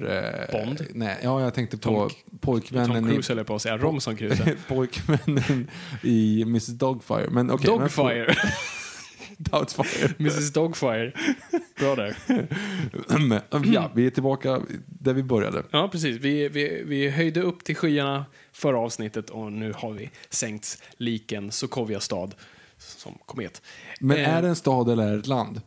Eh, 0.52 0.64
Bond? 0.64 0.87
Nej, 0.95 1.17
ja, 1.23 1.40
jag 1.43 1.55
tänkte 1.55 1.76
på 1.76 1.83
Tom- 1.83 2.11
pojkvännen 2.40 3.02
Tom. 3.02 3.11
Cruise 3.11 3.31
höll 3.33 3.38
jag 3.38 3.47
på 3.47 3.55
att 3.55 3.62
säga. 3.62 3.76
Robinson 3.78 4.17
Crusoe. 4.17 4.55
pojkvännen 4.69 5.71
i 6.02 6.43
Mrs 6.43 6.67
Dogfire. 6.67 7.26
Men 7.31 7.47
men- 7.47 7.57
Dogfire. 7.57 8.35
Doubtfire. 9.38 10.14
Mrs 10.18 10.52
Dogfire. 10.52 11.12
Bra 11.78 11.95
där. 11.95 12.16
Ja, 13.73 13.90
vi 13.95 14.07
är 14.07 14.11
tillbaka 14.11 14.61
där 14.87 15.12
vi 15.14 15.23
började. 15.23 15.62
Ja, 15.71 15.88
precis. 15.92 16.16
Vi, 16.21 16.49
vi, 16.49 16.83
vi 16.87 17.09
höjde 17.11 17.40
upp 17.42 17.64
till 17.64 17.76
skyarna 17.76 18.25
förra 18.52 18.78
avsnittet 18.78 19.30
och 19.30 19.52
nu 19.52 19.73
har 19.76 19.92
vi 19.92 20.11
sänkt 20.30 20.83
liken 20.97 21.50
Sokovia 21.52 22.00
stad 22.00 22.35
som 22.78 23.18
komet. 23.26 23.62
Men 24.00 24.16
Eh, 24.16 24.35
är 24.37 24.42
det 24.42 24.49
en 24.49 24.57
stad 24.57 24.88
eller 24.90 25.07
är 25.07 25.12
det 25.12 25.18
ett 25.18 25.26
land? 25.26 25.61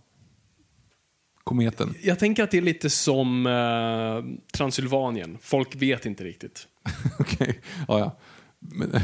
Kometen. 1.43 1.93
Jag 2.01 2.19
tänker 2.19 2.43
att 2.43 2.51
det 2.51 2.57
är 2.57 2.61
lite 2.61 2.89
som 2.89 3.45
eh, 3.47 4.41
Transylvanien. 4.53 5.37
Folk 5.41 5.75
vet 5.75 6.05
inte 6.05 6.23
riktigt. 6.23 6.67
Okej, 7.19 7.59
ja, 7.87 7.99
ja. 7.99 8.17
Men- 8.59 9.01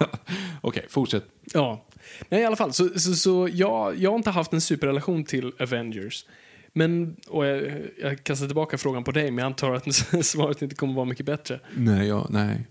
Okej, 0.60 0.86
fortsätt. 0.88 1.24
Ja. 1.52 1.86
Nej, 2.28 2.40
i 2.40 2.44
alla 2.44 2.56
fall. 2.56 2.72
Så, 2.72 2.88
så, 2.98 3.14
så 3.14 3.48
jag, 3.52 3.96
jag 3.96 4.10
har 4.10 4.16
inte 4.16 4.30
haft 4.30 4.52
en 4.52 4.60
superrelation 4.60 5.24
till 5.24 5.52
Avengers. 5.60 6.26
Men, 6.72 7.16
och 7.28 7.46
jag, 7.46 7.82
jag 8.00 8.24
kastar 8.24 8.46
tillbaka 8.46 8.78
frågan 8.78 9.04
på 9.04 9.12
dig, 9.12 9.30
men 9.30 9.38
jag 9.38 9.46
antar 9.46 9.74
att 9.74 9.94
svaret 10.26 10.62
inte 10.62 10.74
kommer 10.74 10.94
vara 10.94 11.04
mycket 11.04 11.26
bättre. 11.26 11.60
Nej, 11.74 12.08
ja, 12.08 12.26
nej. 12.30 12.66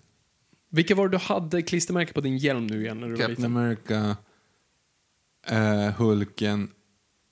Vilka 0.70 0.96
var 0.96 1.08
det 1.08 1.18
du 1.18 1.18
hade 1.18 1.62
klistermärke 1.62 2.14
på 2.14 2.22
din 2.22 2.38
hjälm 2.38 2.68
nu 2.68 2.82
igen? 2.82 3.00
När 3.00 3.08
du 3.08 3.14
var 3.14 3.20
Captain 3.20 3.36
liten? 3.36 3.58
America, 3.58 4.18
eh, 5.48 5.94
Hulken 5.94 6.70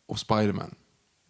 och 0.08 0.20
Spiderman. 0.20 0.76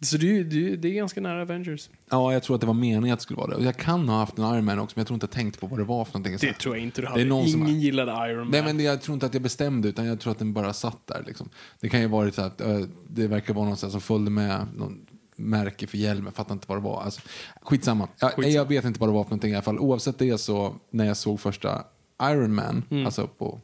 Så 0.04 0.16
du, 0.16 0.44
du, 0.44 0.76
det 0.76 0.88
är 0.88 0.92
ganska 0.94 1.20
nära 1.20 1.42
Avengers. 1.42 1.88
Ja, 2.10 2.32
jag 2.32 2.42
tror 2.42 2.54
att 2.54 2.60
det 2.60 2.66
var 2.66 2.74
meningen 2.74 3.12
att 3.12 3.18
det 3.18 3.22
skulle 3.22 3.36
vara 3.36 3.56
det. 3.58 3.64
Jag 3.64 3.76
kan 3.76 4.08
ha 4.08 4.18
haft 4.18 4.38
en 4.38 4.44
Iron 4.54 4.64
Man 4.64 4.78
också, 4.78 4.94
men 4.96 5.00
jag 5.00 5.06
tror 5.06 5.14
inte 5.14 5.24
jag 5.24 5.30
tänkt 5.30 5.60
på 5.60 5.66
vad 5.66 5.78
det 5.78 5.84
var 5.84 6.04
för 6.04 6.18
någonting. 6.18 6.48
Det 6.50 6.52
tror 6.58 6.76
jag 6.76 6.82
inte 6.82 7.00
du 7.00 7.04
Det 7.04 7.10
hade. 7.10 7.22
är 7.22 7.26
någon 7.26 7.46
Ingen 7.46 7.66
som- 7.66 7.66
gillade 7.78 8.12
Iron 8.30 8.38
Man. 8.38 8.50
Nej, 8.50 8.62
men 8.62 8.76
det, 8.76 8.82
jag 8.82 9.02
tror 9.02 9.14
inte 9.14 9.26
att 9.26 9.34
jag 9.34 9.42
bestämde, 9.42 9.88
utan 9.88 10.06
jag 10.06 10.20
tror 10.20 10.30
att 10.32 10.38
den 10.38 10.52
bara 10.52 10.72
satt 10.72 11.06
där. 11.06 11.22
Liksom. 11.26 11.48
Det 11.80 11.88
kan 11.88 12.00
ju 12.00 12.06
varit 12.06 12.34
så 12.34 12.42
att 12.42 12.60
eh, 12.60 12.78
det 13.08 13.26
verkar 13.26 13.54
vara 13.54 13.64
någon 13.68 13.76
som 13.76 14.00
följde 14.00 14.30
med 14.30 14.66
någon 14.76 15.06
märke 15.36 15.86
för 15.86 15.98
hjälm, 15.98 16.24
jag 16.24 16.34
fattar 16.34 16.52
inte 16.54 16.64
vad 16.68 16.78
det 16.78 16.82
var. 16.82 17.02
Alltså, 17.02 17.20
skitsamma. 17.62 18.08
Jag, 18.20 18.30
Skitsamma. 18.32 18.48
jag 18.54 18.68
vet 18.68 18.84
inte 18.84 19.00
vad 19.00 19.08
det 19.08 19.12
var 19.12 19.24
för 19.24 19.30
någonting 19.30 19.50
i 19.50 19.54
alla 19.54 19.62
fall. 19.62 19.78
Oavsett 19.78 20.18
det 20.18 20.38
så, 20.38 20.74
när 20.90 21.04
jag 21.04 21.16
såg 21.16 21.40
första 21.40 21.84
Iron 22.22 22.54
Man, 22.54 22.82
Mm. 22.90 23.06
alltså 23.06 23.26
på 23.26 23.60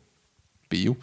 bio, 0.69 0.97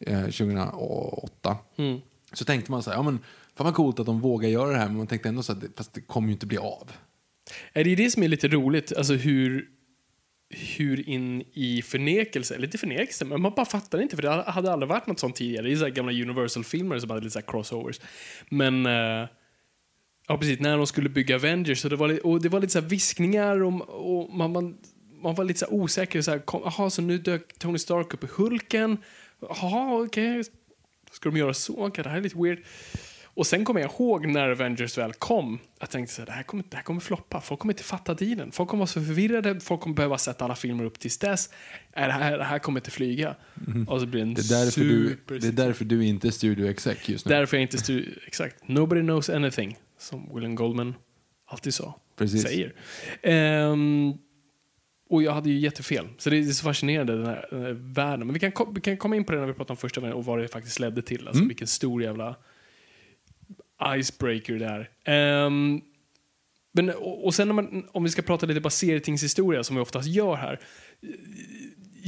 eh, 0.00 0.20
2008, 0.22 1.56
Mm. 1.76 2.00
så 2.32 2.44
tänkte 2.44 2.70
man 2.70 2.82
så 2.82 2.90
här, 2.90 2.96
ja 2.96 3.02
men 3.02 3.18
fan 3.56 3.64
vad 3.64 3.74
coolt 3.74 4.00
att 4.00 4.06
de 4.06 4.20
vågar 4.20 4.48
göra 4.48 4.70
det 4.70 4.78
här, 4.78 4.86
men 4.86 4.96
man 4.96 5.06
tänkte 5.06 5.28
ändå 5.28 5.42
så 5.42 5.52
att 5.52 5.60
det, 5.60 5.68
fast 5.76 5.94
det 5.94 6.00
kommer 6.00 6.28
ju 6.28 6.32
inte 6.32 6.46
bli 6.46 6.58
av. 6.58 6.90
Är 7.72 7.84
det 7.84 7.94
det 7.94 8.10
som 8.10 8.22
är 8.22 8.28
lite 8.28 8.48
roligt? 8.48 8.92
Alltså 8.96 9.14
hur, 9.14 9.68
hur 10.76 11.08
in 11.08 11.42
i 11.52 11.82
förnekelse, 11.82 12.54
eller 12.54 12.64
inte 12.64 12.78
förnekelse, 12.78 13.24
men 13.24 13.42
man 13.42 13.52
bara 13.56 13.66
fattar 13.66 14.02
inte 14.02 14.16
för 14.16 14.22
det 14.22 14.30
hade 14.30 14.72
aldrig 14.72 14.88
varit 14.88 15.06
något 15.06 15.18
sånt 15.18 15.36
tidigare. 15.36 15.66
Det 15.66 15.72
är 15.72 15.76
så 15.76 15.84
här 15.84 15.90
gamla 15.90 16.12
Universal-filmer 16.12 16.98
som 16.98 17.10
hade 17.10 17.22
lite 17.22 17.32
så 17.32 17.38
här 17.38 17.46
crossovers. 17.46 18.00
Men, 18.48 18.86
uh, 18.86 19.28
ja 20.28 20.38
precis, 20.38 20.60
när 20.60 20.76
de 20.76 20.86
skulle 20.86 21.08
bygga 21.08 21.36
Avengers, 21.36 21.80
så 21.80 21.88
det 21.88 21.96
var, 21.96 22.26
och 22.26 22.42
det 22.42 22.48
var 22.48 22.60
lite 22.60 22.72
så 22.72 22.80
här 22.80 22.88
viskningar 22.88 23.62
och, 23.62 23.80
och 23.88 24.34
man, 24.34 24.52
man, 24.52 24.78
man 25.22 25.34
var 25.34 25.44
lite 25.44 25.60
så 25.60 25.66
här 25.66 25.74
osäker. 25.74 26.22
Så 26.22 26.30
här, 26.30 26.38
kom, 26.38 26.62
aha, 26.64 26.90
så 26.90 27.02
nu 27.02 27.18
dök 27.18 27.58
Tony 27.58 27.78
Stark 27.78 28.14
upp 28.14 28.24
i 28.24 28.28
Hulken. 28.30 28.98
Jaha, 29.40 30.02
okej. 30.02 30.40
Okay. 30.40 30.52
Ska 31.12 31.30
de 31.30 31.38
göra 31.38 31.54
så? 31.54 31.86
Okay, 31.86 32.02
det 32.02 32.10
här 32.10 32.16
är 32.16 32.22
lite 32.22 32.38
weird. 32.38 32.58
Och 33.36 33.46
sen 33.46 33.64
kommer 33.64 33.80
jag 33.80 33.90
ihåg 33.90 34.26
när 34.26 34.50
Avengers 34.50 34.98
väl 34.98 35.12
kom, 35.12 35.58
jag 35.80 35.90
tänkte 35.90 36.14
så 36.14 36.24
det 36.24 36.32
här 36.32 36.42
kommer, 36.42 36.64
det 36.68 36.76
här 36.76 36.82
kommer 36.84 37.00
floppa. 37.00 37.40
Folk 37.40 37.60
kommer 37.60 37.72
inte 37.74 37.82
fatta 37.84 38.14
dealen. 38.14 38.52
Folk 38.52 38.68
kommer 38.70 38.78
vara 38.80 38.86
så 38.86 39.00
förvirrade, 39.04 39.60
folk 39.60 39.80
kommer 39.80 39.96
behöva 39.96 40.18
sätta 40.18 40.44
alla 40.44 40.54
filmer 40.56 40.84
upp 40.84 40.98
tills 40.98 41.18
dess. 41.18 41.50
Det 41.94 42.00
här, 42.00 42.38
det 42.38 42.44
här 42.44 42.58
kommer 42.58 42.80
inte 42.80 42.90
flyga. 42.90 43.36
Och 43.88 44.00
så 44.00 44.06
blir 44.06 44.20
det 44.20 44.28
en 44.28 44.34
Det 44.34 44.40
är 44.40 44.64
därför, 44.64 44.80
du, 44.80 45.18
det 45.38 45.46
är 45.48 45.52
därför 45.52 45.84
du 45.84 46.04
inte 46.06 46.28
är 46.28 46.30
studio 46.30 46.66
exec 46.70 47.08
just 47.08 47.26
nu. 47.26 47.34
Därför 47.34 47.56
jag 47.56 47.62
inte 47.62 47.76
stu- 47.76 48.18
Exakt. 48.26 48.68
Nobody 48.68 49.00
knows 49.00 49.30
anything, 49.30 49.76
som 49.98 50.34
William 50.34 50.54
Goldman 50.54 50.94
alltid 51.46 51.74
sa. 51.74 52.00
Precis. 52.16 52.42
Säger. 52.42 52.72
Ehm, 53.22 54.12
och 55.10 55.22
jag 55.22 55.32
hade 55.32 55.50
ju 55.50 55.58
jättefel. 55.58 56.08
Så 56.18 56.30
det 56.30 56.38
är 56.38 56.42
så 56.44 56.64
fascinerande, 56.64 57.16
den 57.16 57.26
här, 57.26 57.46
den 57.50 57.62
här 57.62 57.72
världen. 57.72 58.26
Men 58.26 58.34
vi 58.34 58.40
kan, 58.40 58.74
vi 58.74 58.80
kan 58.80 58.96
komma 58.96 59.16
in 59.16 59.24
på 59.24 59.32
det 59.32 59.38
när 59.38 59.46
vi 59.46 59.52
pratar 59.52 59.72
om 59.72 59.76
första 59.76 60.00
världen 60.00 60.16
och 60.16 60.24
vad 60.24 60.38
det 60.38 60.48
faktiskt 60.48 60.80
ledde 60.80 61.02
till. 61.02 61.28
Alltså 61.28 61.44
vilken 61.44 61.66
stor 61.66 62.02
jävla 62.02 62.36
icebreaker 63.96 64.54
det 64.58 64.66
är. 64.66 64.90
Ehm, 65.46 65.80
men, 66.72 66.90
och, 66.90 67.24
och 67.24 67.34
sen 67.34 67.54
man, 67.54 67.88
om 67.92 68.04
vi 68.04 68.10
ska 68.10 68.22
prata 68.22 68.46
lite 68.46 68.60
bara 68.60 68.70
serietingshistoria 68.70 69.64
som 69.64 69.76
vi 69.76 69.82
oftast 69.82 70.08
gör 70.08 70.34
här. 70.36 70.60
eh, 71.02 71.08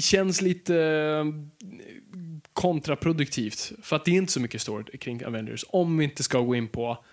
Känns 0.00 0.42
lite 0.42 0.76
eh, 0.76 1.24
kontraproduktivt. 2.52 3.72
För 3.83 3.96
att 3.96 4.05
det 4.05 4.11
är 4.11 4.14
inte 4.14 4.33
så 4.33 4.40
mycket 4.40 4.61
story 4.62 4.98
kring 4.98 5.24
Avengers. 5.24 5.64
Om 5.68 5.96
vi 5.98 6.05
inte 6.05 6.22
ska 6.22 6.40
gå 6.40 6.55
in 6.55 6.68
på 6.68 7.05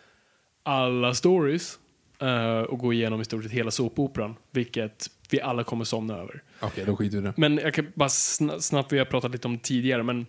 alla 0.63 1.13
stories 1.13 1.79
eh, 2.21 2.57
och 2.59 2.79
gå 2.79 2.93
igenom 2.93 3.21
i 3.21 3.25
stort 3.25 3.43
sett 3.43 3.51
hela 3.51 3.71
såpoperan. 3.71 4.35
Vilket 4.51 5.09
vi 5.29 5.41
alla 5.41 5.63
kommer 5.63 5.85
somna 5.85 6.13
över. 6.17 6.43
Okej, 6.61 6.83
då 6.85 6.95
skiter 6.95 7.17
vi 7.17 7.23
i 7.23 7.25
det. 7.25 7.33
Men 7.37 7.57
jag 7.57 7.73
kan 7.73 7.87
bara 7.95 8.09
sna- 8.09 8.59
snabbt, 8.59 8.91
vi 8.93 8.97
har 8.97 9.05
pratat 9.05 9.31
lite 9.31 9.47
om 9.47 9.53
det 9.53 9.63
tidigare, 9.63 10.03
men 10.03 10.25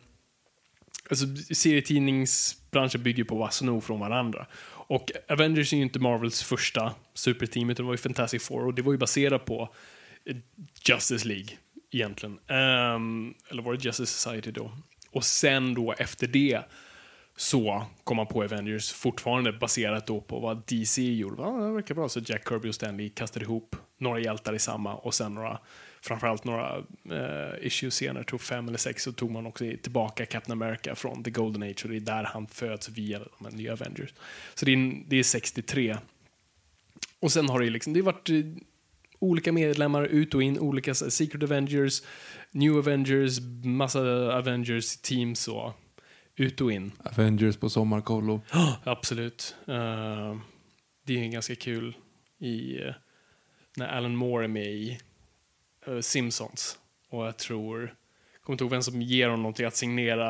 alltså, 1.23 1.55
serietidningsbranschen 1.55 3.03
bygger 3.03 3.25
på 3.25 3.45
att 3.45 3.55
sno 3.55 3.81
från 3.81 4.01
varandra. 4.01 4.47
Och 4.87 5.11
Avengers 5.29 5.73
är 5.73 5.77
ju 5.77 5.83
inte 5.83 5.99
Marvels 5.99 6.43
första 6.43 6.95
superteam, 7.15 7.71
utan 7.71 7.85
det 7.85 7.87
var 7.87 7.95
ju 7.95 7.99
Fantastic 7.99 8.43
Four 8.43 8.67
och 8.67 8.75
det 8.75 8.83
var 8.83 8.93
ju 8.93 8.99
baserat 8.99 9.45
på 9.45 9.75
eh, 10.25 10.37
Justice 10.89 11.29
League 11.29 11.49
egentligen. 11.91 12.33
Um, 12.33 13.35
eller 13.49 13.63
var 13.63 13.73
det 13.73 13.85
Justice 13.85 14.13
Society 14.13 14.51
då? 14.51 14.73
Och 15.11 15.25
sen 15.25 15.75
då 15.75 15.93
efter 15.93 16.27
det 16.27 16.61
så 17.37 17.85
kom 18.05 18.17
man 18.17 18.27
på 18.27 18.43
Avengers 18.43 18.93
fortfarande 18.93 19.53
baserat 19.53 20.07
då 20.07 20.21
på 20.21 20.41
vad 20.41 20.63
DC 20.67 21.03
gjorde. 21.03 21.43
Ja, 21.43 21.51
det 21.51 21.73
verkar 21.73 21.95
bra. 21.95 22.09
Så 22.09 22.21
Jack 22.25 22.49
Kirby 22.49 22.71
och 22.71 22.75
Stan 22.75 22.97
Lee 22.97 23.09
kastade 23.09 23.45
ihop 23.45 23.77
några 23.99 24.21
hjältar 24.21 24.55
i 24.55 24.59
samma 24.59 24.95
och 24.95 25.15
sen 25.15 25.35
några, 25.35 25.59
framförallt 26.05 26.45
några 26.45 26.77
eh, 27.11 27.67
issues 27.67 27.95
senare, 27.95 28.25
tror 28.25 28.39
fem 28.39 28.69
eller 28.69 28.79
sex, 28.79 29.03
så 29.03 29.13
tog 29.13 29.31
man 29.31 29.47
också 29.47 29.65
tillbaka 29.83 30.27
Captain 30.27 30.63
America 30.63 30.95
från 30.95 31.25
The 31.25 31.31
Golden 31.31 31.63
Age 31.63 31.85
och 31.85 31.91
det 31.91 31.97
är 31.97 32.01
där 32.01 32.25
han 32.25 32.47
föds 32.47 32.89
via 32.89 33.19
de 33.19 33.45
här 33.45 33.53
nya 33.53 33.73
Avengers. 33.73 34.15
Så 34.55 34.65
det 34.65 34.73
är, 34.73 35.03
det 35.07 35.17
är 35.17 35.23
63. 35.23 35.97
Och 37.21 37.33
sen 37.33 37.49
har 37.49 37.61
det 37.61 37.71
liksom, 37.71 37.93
det 37.93 38.01
har 38.01 38.05
varit 38.05 38.31
eh, 38.31 38.37
olika 39.19 39.53
medlemmar 39.53 40.05
ut 40.05 40.35
och 40.35 40.43
in, 40.43 40.59
olika 40.59 40.95
Secret 40.95 41.43
Avengers, 41.43 42.03
New 42.51 42.77
Avengers, 42.77 43.41
massa 43.65 44.01
Avengers 44.37 44.97
teams 44.97 45.49
och 45.49 45.73
ut 46.37 46.61
och 46.61 46.73
in. 46.73 46.93
Avengers 47.05 47.57
på 47.57 47.71
sommarkollo. 47.71 48.41
Absolut. 48.85 49.57
Eh, 49.67 50.37
det 51.07 51.25
är 51.25 51.29
ganska 51.29 51.55
kul 51.55 51.97
i 52.39 52.83
eh, 52.83 52.95
när 53.77 53.89
Alan 53.89 54.17
Moore 54.17 54.45
är 54.45 54.49
med 54.49 54.73
i 54.73 54.99
eh, 55.87 56.01
Simpsons. 56.01 56.79
Och 57.11 57.27
jag 57.27 57.37
tror, 57.37 57.81
jag 58.33 58.43
kommer 58.43 58.55
inte 58.55 58.65
ihåg 58.65 58.71
vem 58.71 58.83
som 58.83 59.03
ger 59.03 59.27
honom 59.27 59.43
någonting 59.43 59.67
att 59.67 59.77
signera 59.77 60.29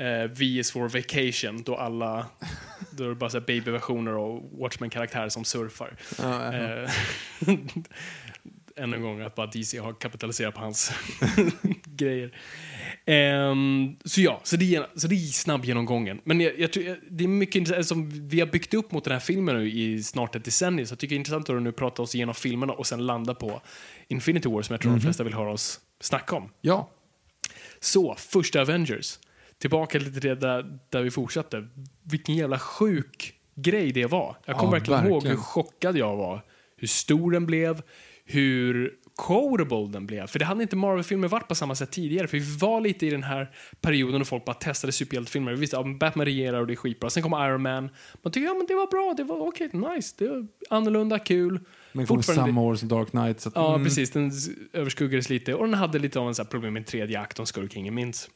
uh, 0.00 0.30
V 0.30 0.44
is 0.44 0.72
for 0.72 0.88
vacation, 0.88 1.62
då 1.62 1.76
alla, 1.76 2.26
då 2.90 3.04
är 3.04 3.08
det 3.08 3.14
bara 3.14 3.40
babyversioner 3.40 4.12
och 4.12 4.42
Watchmen-karaktärer 4.52 5.28
som 5.28 5.44
surfar. 5.44 5.96
Eh, 6.18 6.90
än 8.76 8.94
en 8.94 9.02
gång 9.02 9.20
att 9.20 9.34
bara 9.34 9.46
DC 9.46 9.78
har 9.78 9.92
kapitaliserat 9.92 10.54
på 10.54 10.60
hans 10.60 10.92
grejer. 11.84 12.36
Ehm, 13.06 13.96
så 14.04 14.20
ja, 14.20 14.40
så 14.42 14.56
det, 14.56 14.74
är, 14.74 14.86
så 14.96 15.06
det 15.08 15.14
är 15.14 15.18
snabb 15.18 15.64
genomgången. 15.64 16.20
Men 16.24 16.40
jag, 16.40 16.58
jag, 16.58 16.72
tror- 16.72 16.98
det 17.10 17.24
är 17.24 17.28
mycket 17.28 17.54
intressant, 17.56 17.86
som 17.86 18.28
vi 18.28 18.40
har 18.40 18.46
byggt 18.46 18.74
upp 18.74 18.92
mot 18.92 19.04
den 19.04 19.12
här 19.12 19.20
filmen 19.20 19.56
nu 19.56 19.70
i 19.70 20.02
snart 20.02 20.36
ett 20.36 20.44
decennium, 20.44 20.86
så 20.86 20.92
jag 20.92 20.98
tycker 20.98 21.14
det 21.14 21.16
är 21.16 21.18
intressant 21.18 21.50
att 21.50 21.62
nu 21.62 21.72
prata 21.72 22.02
oss 22.02 22.14
igenom 22.14 22.34
filmerna 22.34 22.72
och 22.72 22.86
sen 22.86 23.06
landa 23.06 23.34
på 23.34 23.62
Infinity 24.08 24.48
War 24.48 24.62
som 24.62 24.72
jag 24.74 24.80
tror 24.80 24.92
de 24.92 25.00
flesta 25.00 25.24
vill 25.24 25.34
höra 25.34 25.50
oss 25.52 25.80
snacka 26.00 26.36
om. 26.36 26.48
Ja. 26.60 26.90
Så, 27.80 28.14
första 28.18 28.60
Avengers. 28.60 29.18
Tillbaka 29.58 29.98
lite 29.98 30.20
till 30.20 30.30
det 30.30 30.34
där, 30.34 30.78
där 30.90 31.02
vi 31.02 31.10
fortsatte. 31.10 31.68
Vilken 32.02 32.34
jävla 32.34 32.58
sjuk 32.58 33.34
grej 33.54 33.92
det 33.92 34.06
var. 34.06 34.36
Jag 34.46 34.56
kommer 34.56 34.72
Ja, 34.72 34.78
verkligen, 34.78 35.06
ihåg 35.06 35.26
hur 35.26 35.36
chockad 35.36 35.96
jag 35.96 36.16
var. 36.16 36.40
Hur 36.76 36.88
stor 36.88 37.30
den 37.32 37.46
blev, 37.46 37.82
hur 38.26 38.92
quotable 39.18 39.88
den 39.92 40.06
blev. 40.06 40.26
För 40.26 40.38
det 40.38 40.44
hade 40.44 40.62
inte 40.62 40.76
Marvel-filmer 40.76 41.28
varit 41.28 41.48
på 41.48 41.54
samma 41.54 41.74
sätt 41.74 41.90
tidigare. 41.90 42.28
För 42.28 42.38
vi 42.38 42.56
var 42.56 42.80
lite 42.80 43.06
i 43.06 43.10
den 43.10 43.22
här 43.22 43.50
perioden 43.80 44.18
då 44.18 44.24
folk 44.24 44.44
bara 44.44 44.54
testade 44.54 44.92
superhjältefilmer. 44.92 45.52
Vi 45.52 45.60
visste 45.60 45.78
att 45.78 45.98
Batman 45.98 46.26
regerar 46.26 46.60
och 46.60 46.66
det 46.66 46.72
är 46.72 46.76
skitbra. 46.76 47.10
Sen 47.10 47.22
kom 47.22 47.32
Iron 47.32 47.62
Man. 47.62 47.90
Man 48.22 48.32
tyckte 48.32 48.40
ja 48.40 48.54
men 48.54 48.66
det 48.66 48.74
var 48.74 48.86
bra, 48.86 49.14
det 49.16 49.24
var 49.24 49.48
okej, 49.48 49.70
nice, 49.72 50.14
det 50.18 50.28
var 50.28 50.46
annorlunda, 50.70 51.18
kul. 51.18 51.60
Men 51.92 52.06
kom 52.06 52.22
samma 52.22 52.60
år 52.60 52.74
som 52.74 52.88
Dark 52.88 53.10
Knight. 53.10 53.40
Så 53.40 53.48
att, 53.48 53.54
Ja, 53.54 53.74
mm. 53.74 53.84
precis. 53.84 54.10
Den 54.10 54.32
överskuggades 54.72 55.30
lite 55.30 55.54
och 55.54 55.64
den 55.64 55.74
hade 55.74 55.98
lite 55.98 56.18
av 56.18 56.28
en 56.28 56.34
så 56.34 56.44
problem 56.44 56.72
med 56.72 56.86
tredje 56.86 57.20
akt 57.20 57.38
om 57.38 57.46
skurk 57.46 57.76
ingen 57.76 57.94
minns. 57.94 58.30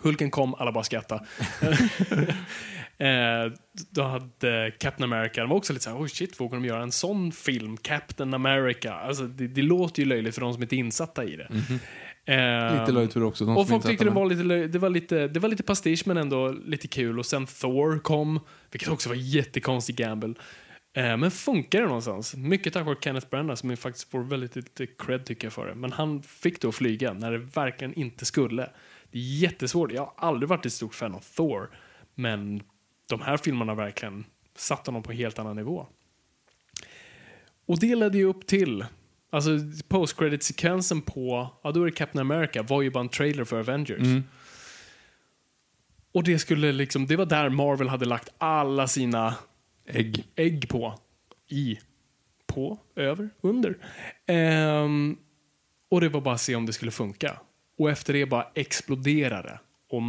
Hulken 0.00 0.30
kom, 0.30 0.54
alla 0.54 0.72
bara 0.72 0.84
skrattade. 0.84 1.26
eh, 3.06 3.52
då 3.90 4.02
hade 4.02 4.72
Captain 4.78 5.12
America, 5.12 5.40
de 5.40 5.50
var 5.50 5.56
också 5.56 5.72
lite 5.72 5.84
så 5.84 5.90
här, 5.90 5.98
oh 5.98 6.06
shit, 6.06 6.40
vågar 6.40 6.58
de 6.60 6.64
göra 6.64 6.82
en 6.82 6.92
sån 6.92 7.32
film? 7.32 7.76
Captain 7.76 8.34
America. 8.34 8.92
Alltså, 8.94 9.22
det, 9.26 9.46
det 9.48 9.62
låter 9.62 10.02
ju 10.02 10.08
löjligt 10.08 10.34
för 10.34 10.40
de 10.40 10.52
som 10.54 10.62
inte 10.62 10.76
är 10.76 10.78
insatta 10.78 11.24
i 11.24 11.36
det. 11.36 11.48
Eh, 12.24 12.80
Lite 12.80 12.92
löjligt 12.92 13.12
för 13.12 13.22
också. 13.22 13.44
Och 13.50 13.68
folk 13.68 13.84
tyckte 13.84 14.04
det 14.04 14.10
var 14.10 14.26
lite, 14.26 14.42
löj- 14.42 14.66
det 14.68 14.78
var 14.78 14.90
lite, 14.90 15.28
det 15.28 15.40
var 15.40 15.48
lite 15.48 15.62
pastisch 15.62 16.02
men 16.06 16.16
ändå 16.16 16.48
lite 16.66 16.88
kul. 16.88 17.18
Och 17.18 17.26
sen 17.26 17.46
Thor 17.46 17.98
kom, 17.98 18.40
vilket 18.70 18.88
också 18.88 19.08
var 19.08 19.16
jättekonstig 19.16 19.96
gamble. 19.96 20.34
Eh, 20.96 21.16
men 21.16 21.30
funkar 21.30 21.80
det 21.80 21.86
någonstans? 21.86 22.34
Mycket 22.36 22.72
tack 22.72 22.86
vare 22.86 22.96
Kenneth 23.00 23.28
Branagh 23.30 23.54
som 23.54 23.76
faktiskt 23.76 24.10
får 24.10 24.20
väldigt 24.22 24.56
lite 24.56 24.86
cred 24.86 25.24
tycker 25.24 25.46
jag 25.46 25.52
för 25.52 25.66
det. 25.66 25.74
Men 25.74 25.92
han 25.92 26.22
fick 26.22 26.60
då 26.60 26.72
flyga 26.72 27.12
när 27.12 27.32
det 27.32 27.38
verkligen 27.38 27.94
inte 27.94 28.24
skulle. 28.24 28.62
Det 29.10 29.18
är 29.18 29.22
jättesvårt. 29.22 29.92
Jag 29.92 30.02
har 30.02 30.12
aldrig 30.16 30.48
varit 30.48 30.66
ett 30.66 30.72
stort 30.72 30.94
fan 30.94 31.14
av 31.14 31.24
Thor. 31.36 31.70
Men 32.14 32.62
de 33.12 33.20
här 33.20 33.36
filmerna 33.36 33.74
verkligen 33.74 34.24
satt 34.56 34.86
honom 34.86 35.02
på 35.02 35.10
en 35.10 35.16
helt 35.16 35.38
annan 35.38 35.56
nivå. 35.56 35.86
Och 37.66 37.80
det 37.80 37.94
ledde 37.94 38.18
ju 38.18 38.24
upp 38.24 38.46
till, 38.46 38.84
alltså 39.30 39.50
post-credit-sekvensen 39.88 41.00
på, 41.02 41.50
ja 41.62 41.72
då 41.72 41.82
är 41.82 41.86
det 41.86 41.92
Captain 41.92 42.20
America, 42.20 42.62
var 42.62 42.82
ju 42.82 42.90
bara 42.90 43.00
en 43.00 43.08
trailer 43.08 43.44
för 43.44 43.60
Avengers. 43.60 44.24
Och 46.12 46.24
det 46.24 46.38
skulle 46.38 46.72
liksom, 46.72 47.06
det 47.06 47.16
var 47.16 47.26
där 47.26 47.48
Marvel 47.48 47.88
hade 47.88 48.04
lagt 48.04 48.28
alla 48.38 48.88
sina 48.88 49.34
Ägg. 49.86 50.24
ägg 50.36 50.68
på, 50.68 50.98
i, 51.48 51.78
på, 52.46 52.78
över, 52.96 53.30
under. 53.40 53.78
Ehm, 54.26 55.16
och 55.88 56.00
det 56.00 56.08
var 56.08 56.20
bara 56.20 56.34
att 56.34 56.40
se 56.40 56.54
om 56.54 56.66
det 56.66 56.72
skulle 56.72 56.90
funka. 56.90 57.40
Och 57.78 57.90
efter 57.90 58.12
det 58.12 58.26
bara 58.26 58.46
exploderade. 58.54 59.60
Och 59.88 60.02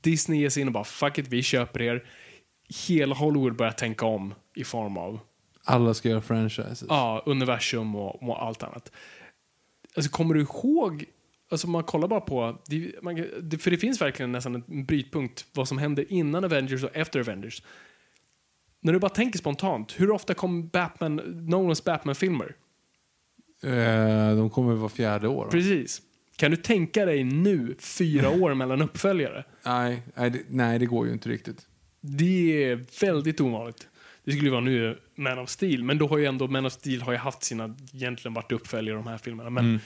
Disney 0.00 0.40
ger 0.40 0.48
sig 0.48 0.60
in 0.60 0.66
och 0.68 0.72
bara 0.72 0.84
fuck 0.84 1.18
it, 1.18 1.28
vi 1.28 1.42
köper 1.42 1.82
er. 1.82 2.04
Hela 2.88 3.14
Hollywood 3.14 3.56
börjar 3.56 3.72
tänka 3.72 4.06
om 4.06 4.34
i 4.54 4.64
form 4.64 4.96
av 4.96 5.20
Alla 5.64 5.94
ska 5.94 6.08
göra 6.08 6.20
franchises. 6.20 6.84
Ja, 6.88 7.22
universum 7.26 7.96
och, 7.96 8.22
och 8.22 8.42
allt 8.42 8.62
annat. 8.62 8.92
Alltså, 9.96 10.10
kommer 10.10 10.34
du 10.34 10.40
ihåg, 10.40 11.04
alltså 11.50 11.68
man 11.68 11.84
kollar 11.84 12.08
bara 12.08 12.20
på, 12.20 12.58
det, 12.68 13.02
man, 13.02 13.26
det, 13.42 13.58
för 13.58 13.70
det 13.70 13.78
finns 13.78 14.00
verkligen 14.00 14.32
nästan 14.32 14.54
en 14.54 14.84
brytpunkt 14.84 15.46
vad 15.52 15.68
som 15.68 15.78
händer 15.78 16.12
innan 16.12 16.44
Avengers 16.44 16.84
och 16.84 16.96
efter 16.96 17.20
Avengers. 17.20 17.62
När 18.80 18.92
du 18.92 18.98
bara 18.98 19.08
tänker 19.08 19.38
spontant, 19.38 20.00
hur 20.00 20.10
ofta 20.10 20.34
kom 20.34 20.68
Batman, 20.68 21.16
Nolans 21.48 21.84
Batman-filmer? 21.84 22.56
Eh, 23.62 24.36
de 24.36 24.50
kommer 24.50 24.74
vara 24.74 24.88
fjärde 24.88 25.28
år. 25.28 25.48
Precis. 25.50 26.02
Kan 26.36 26.50
du 26.50 26.56
tänka 26.56 27.04
dig 27.04 27.24
nu, 27.24 27.76
fyra 27.78 28.30
år 28.42 28.54
mellan 28.54 28.82
uppföljare? 28.82 29.44
Nej, 29.64 30.02
nej, 30.14 30.30
det, 30.30 30.40
nej, 30.48 30.78
det 30.78 30.86
går 30.86 31.06
ju 31.06 31.12
inte 31.12 31.28
riktigt. 31.28 31.66
Det 32.02 32.64
är 32.64 32.84
väldigt 33.00 33.40
ovanligt. 33.40 33.88
Det 34.24 34.30
skulle 34.32 34.44
ju 34.46 34.50
vara 34.50 34.60
nu 34.60 34.98
Man 35.14 35.38
of 35.38 35.50
Steel, 35.50 35.84
men 35.84 35.98
då 35.98 36.06
har 36.08 36.18
ju 36.18 36.24
ändå 36.26 36.48
Man 36.48 36.66
of 36.66 36.72
Steel 36.72 37.02
har 37.02 37.12
ju 37.12 37.18
haft 37.18 37.42
sina, 37.44 37.76
egentligen 37.94 38.34
varit 38.34 38.52
uppföljare 38.52 38.96
de 38.96 39.06
här 39.06 39.18
filmerna, 39.18 39.50
men 39.50 39.80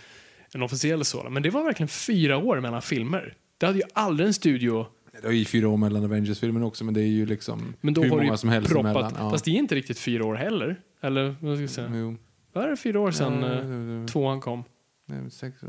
en 0.54 0.62
officiell 0.62 1.04
sådan. 1.04 1.32
Men 1.32 1.42
det 1.42 1.50
var 1.50 1.64
verkligen 1.64 1.88
fyra 1.88 2.36
år 2.36 2.60
mellan 2.60 2.82
filmer. 2.82 3.34
Det 3.58 3.66
hade 3.66 3.78
ju 3.78 3.84
aldrig 3.92 4.26
en 4.26 4.34
studio, 4.34 4.86
Det 5.22 5.28
är 5.28 5.32
ju 5.32 5.44
fyra 5.44 5.68
år 5.68 5.76
mellan 5.76 6.04
Avengers-filmen 6.04 6.62
också, 6.62 6.84
men 6.84 6.94
det 6.94 7.00
är 7.00 7.06
ju 7.06 7.26
liksom 7.26 7.74
men 7.80 7.94
då 7.94 8.02
hur 8.02 8.10
har 8.10 8.16
många 8.16 8.30
ju 8.30 8.36
som 8.36 8.48
helst 8.50 8.70
proppat. 8.72 8.90
emellan. 8.90 9.12
Ja. 9.18 9.30
Fast 9.30 9.44
det 9.44 9.50
är 9.50 9.54
inte 9.54 9.74
riktigt 9.74 9.98
fyra 9.98 10.24
år 10.26 10.34
heller. 10.34 10.80
Eller 11.00 11.36
vad 11.40 11.56
ska 11.56 11.60
jag 11.62 11.70
säga? 11.70 11.90
Jo. 11.94 12.16
Vad 12.52 12.64
är 12.64 12.68
det 12.68 12.76
fyra 12.76 13.00
år 13.00 13.10
sedan 13.10 13.42
Ja, 13.42 14.00
eh, 14.00 14.06
tvåan 14.06 14.40
kom? 14.40 14.64
Nej, 15.06 15.30
sex 15.30 15.62
år. 15.62 15.68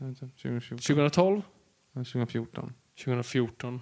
eh, 0.00 0.12
2014. 0.14 0.78
2012? 0.78 1.42
2014. 1.94 2.72
2014? 3.04 3.80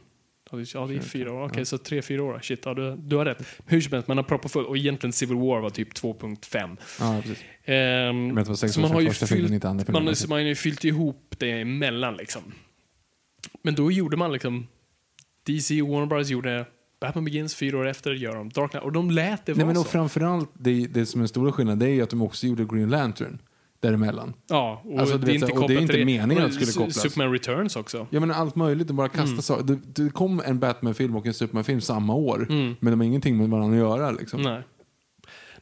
Ja, 0.50 0.86
det, 0.86 0.96
är 0.96 1.00
fyra 1.00 1.32
år. 1.32 1.44
Okej, 1.48 1.66
så 1.66 1.78
tre, 1.78 2.02
fyra 2.02 2.22
år. 2.22 2.40
Shit, 2.42 2.60
ja, 2.64 2.74
du, 2.74 2.96
du 2.96 3.16
har 3.16 3.24
rätt. 3.24 3.42
Hur 3.66 3.80
som 3.80 3.92
helst, 3.92 4.08
man 4.08 4.16
har 4.16 4.24
proppat 4.24 4.52
full. 4.52 4.66
Och 4.66 4.76
egentligen 4.76 5.12
Civil 5.12 5.36
War 5.36 5.60
var 5.60 5.70
typ 5.70 5.92
2.5. 5.92 6.76
Ja, 7.00 7.20
precis. 7.22 7.44
Ehm, 7.64 8.26
Men 8.26 8.34
det 8.34 8.44
var 8.44 8.54
sex 8.54 8.72
så 8.72 8.80
år 8.80 8.82
man 8.82 8.90
har 8.90 9.00
ju 9.00 9.10
fyllt, 9.10 9.64
man, 9.88 10.04
man 10.28 10.30
har 10.30 10.38
ju 10.38 10.54
fyllt 10.54 10.84
ihop 10.84 11.34
det 11.38 11.50
emellan 11.50 12.16
liksom. 12.16 12.42
Men 13.62 13.74
då 13.74 13.92
gjorde 13.92 14.16
man 14.16 14.32
liksom 14.32 14.66
DC 15.46 15.82
och 15.82 15.88
Warner 15.88 16.06
Bros 16.06 16.28
gjorde 16.28 16.66
Batman 17.00 17.24
Begins 17.24 17.54
fyra 17.54 17.78
år 17.78 17.86
efter, 17.86 18.12
gör 18.12 18.34
de 18.34 18.48
Dark 18.48 18.70
Knight. 18.70 18.84
Och 18.84 18.92
de 18.92 19.10
lät 19.10 19.46
det 19.46 19.52
Nej, 19.52 19.56
vara 19.56 19.66
men 19.66 19.76
och 19.76 19.86
så. 19.86 19.90
framförallt, 19.92 20.50
det, 20.54 20.86
det 20.86 21.06
som 21.06 21.20
är 21.20 21.22
den 21.22 21.28
stora 21.28 21.52
skillnaden, 21.52 21.78
det 21.78 21.86
är 21.86 21.94
ju 21.94 22.02
att 22.02 22.10
de 22.10 22.22
också 22.22 22.46
gjorde 22.46 22.64
Green 22.64 22.90
Lantern 22.90 23.38
däremellan. 23.80 24.34
Ja, 24.46 24.82
och 24.84 25.00
Alltså, 25.00 25.18
det 25.18 25.32
är 25.32 25.34
inte 25.34 25.46
och 25.52 25.68
det 25.68 25.74
är 25.74 25.80
inte 25.80 26.04
meningen 26.04 26.44
att 26.44 26.50
det 26.50 26.66
skulle 26.66 26.72
kopplas. 26.86 27.02
Superman 27.02 27.32
Returns 27.32 27.76
också. 27.76 28.06
Jag 28.10 28.20
menar 28.20 28.34
allt 28.34 28.56
möjligt, 28.56 28.86
bara 28.90 29.08
kastar 29.08 29.24
Mm. 29.28 29.42
saker. 29.42 29.64
Det, 29.64 30.02
det 30.04 30.10
kom 30.10 30.42
en 30.46 30.58
Batman-film 30.58 31.16
och 31.16 31.26
en 31.26 31.34
Superman-film 31.34 31.80
samma 31.80 32.14
år, 32.14 32.46
men 32.48 32.76
de 32.92 33.00
har 33.00 33.06
ingenting 33.06 33.36
med 33.36 33.48
varandra 33.48 33.76
att 33.76 33.98
göra. 33.98 34.10
Liksom. 34.10 34.40
Mm. 34.40 34.52
Nej. 34.52 34.62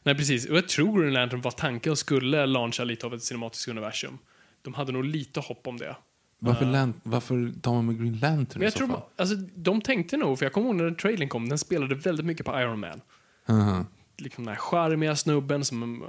Nej, 0.03 0.15
precis. 0.15 0.49
Och 0.49 0.57
jag 0.57 0.67
tror 0.67 1.01
Green 1.01 1.13
Lantern 1.13 1.41
var 1.41 1.51
tanken 1.51 1.91
och 1.91 1.97
skulle 1.97 2.45
launcha 2.45 2.83
lite 2.83 3.05
av 3.05 3.13
ett 3.13 3.23
cinematiskt 3.23 3.67
universum. 3.67 4.17
De 4.61 4.73
hade 4.73 4.91
nog 4.91 5.05
lite 5.05 5.39
hopp 5.39 5.67
om 5.67 5.77
det. 5.77 5.95
Varför, 6.39 6.65
lan- 6.65 6.93
varför 7.03 7.51
tar 7.61 7.73
man 7.73 7.85
med 7.85 7.99
Green 7.99 8.17
Lantern 8.19 8.47
Men 8.59 8.61
i 8.61 8.65
jag 8.65 8.73
så 8.73 8.77
tror, 8.77 8.87
fall? 8.87 9.01
alltså, 9.17 9.35
de 9.55 9.81
tänkte 9.81 10.17
nog, 10.17 10.39
för 10.39 10.45
jag 10.45 10.53
kommer 10.53 10.67
ihåg 10.67 10.75
när 10.75 10.83
den 10.83 10.95
trailern 10.95 11.29
kom, 11.29 11.49
den 11.49 11.57
spelade 11.57 11.95
väldigt 11.95 12.25
mycket 12.25 12.45
på 12.45 12.59
Iron 12.59 12.79
Man. 12.79 13.01
Aha. 13.49 13.85
liksom 14.17 14.43
den 14.45 14.53
här 14.53 14.59
charmiga 14.61 15.15
snubben 15.15 15.65
som, 15.65 16.03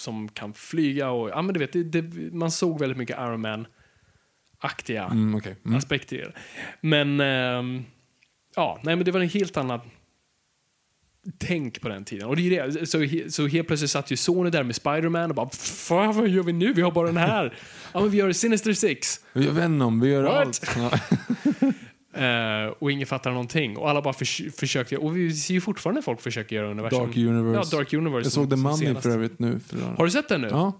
som 0.00 0.28
kan 0.28 0.54
flyga 0.54 1.10
och, 1.10 1.30
ja 1.30 1.42
men 1.42 1.54
du 1.54 1.60
vet, 1.60 1.72
det, 1.72 1.82
det, 1.82 2.32
man 2.32 2.50
såg 2.50 2.80
väldigt 2.80 2.98
mycket 2.98 3.18
Iron 3.18 3.40
Man-aktiga 3.40 5.04
Mm, 5.04 5.34
okej. 5.34 5.56
Mm. 5.64 5.76
aspekter. 5.78 6.34
Men, 6.80 7.20
ehm, 7.20 7.84
ja, 8.56 8.80
nej 8.82 8.96
men 8.96 9.04
det 9.04 9.10
var 9.10 9.20
en 9.20 9.28
helt 9.28 9.56
annan 9.56 9.80
tänk 11.38 11.80
på 11.80 11.88
den 11.88 12.04
tiden. 12.04 12.28
Och 12.28 12.36
det 12.36 12.58
är 12.58 12.68
det. 12.68 12.86
Så, 12.86 13.06
så 13.32 13.46
helt 13.46 13.66
plötsligt 13.66 13.90
satt 13.90 14.10
ju 14.10 14.16
Sony 14.16 14.50
där 14.50 14.62
med 14.62 14.74
Spider-Man 14.76 15.30
och 15.30 15.36
bara, 15.36 15.50
fan 15.50 16.16
vad 16.16 16.28
gör 16.28 16.42
vi 16.42 16.52
nu? 16.52 16.72
Vi 16.72 16.82
har 16.82 16.90
bara 16.90 17.06
den 17.06 17.16
här. 17.16 17.54
ja 17.92 18.00
men 18.00 18.10
vi 18.10 18.16
gör 18.18 18.32
Sinister 18.32 18.72
Six. 18.72 19.20
Vi 19.32 19.44
gör 19.44 19.52
Venom, 19.52 20.00
vi 20.00 20.08
gör 20.08 20.22
What? 20.22 20.46
allt. 20.46 20.76
Eh, 22.20 22.72
och 22.78 22.92
ingen 22.92 23.06
fattar 23.06 23.30
någonting. 23.30 23.76
Och 23.76 23.90
alla 23.90 24.02
bara 24.02 24.14
förs 24.14 24.42
försökte, 24.56 24.96
och 24.96 25.16
vi 25.16 25.32
ser 25.34 25.54
ju 25.54 25.60
fortfarande 25.60 26.02
folk 26.02 26.20
försöka 26.20 26.54
göra 26.54 26.70
universum. 26.70 26.98
Dark 27.06 27.16
Universe. 27.16 27.70
Ja, 27.72 27.78
Dark 27.78 27.92
Universe. 27.92 28.26
Jag 28.26 28.32
såg 28.32 28.50
The 28.50 28.56
Mummy 28.56 28.76
senast. 28.76 29.02
för 29.02 29.10
övrigt 29.10 29.38
nu. 29.38 29.60
För 29.60 29.76
Har 29.78 30.04
du 30.04 30.10
sett 30.10 30.28
den 30.28 30.40
nu? 30.40 30.48
Ja. 30.50 30.72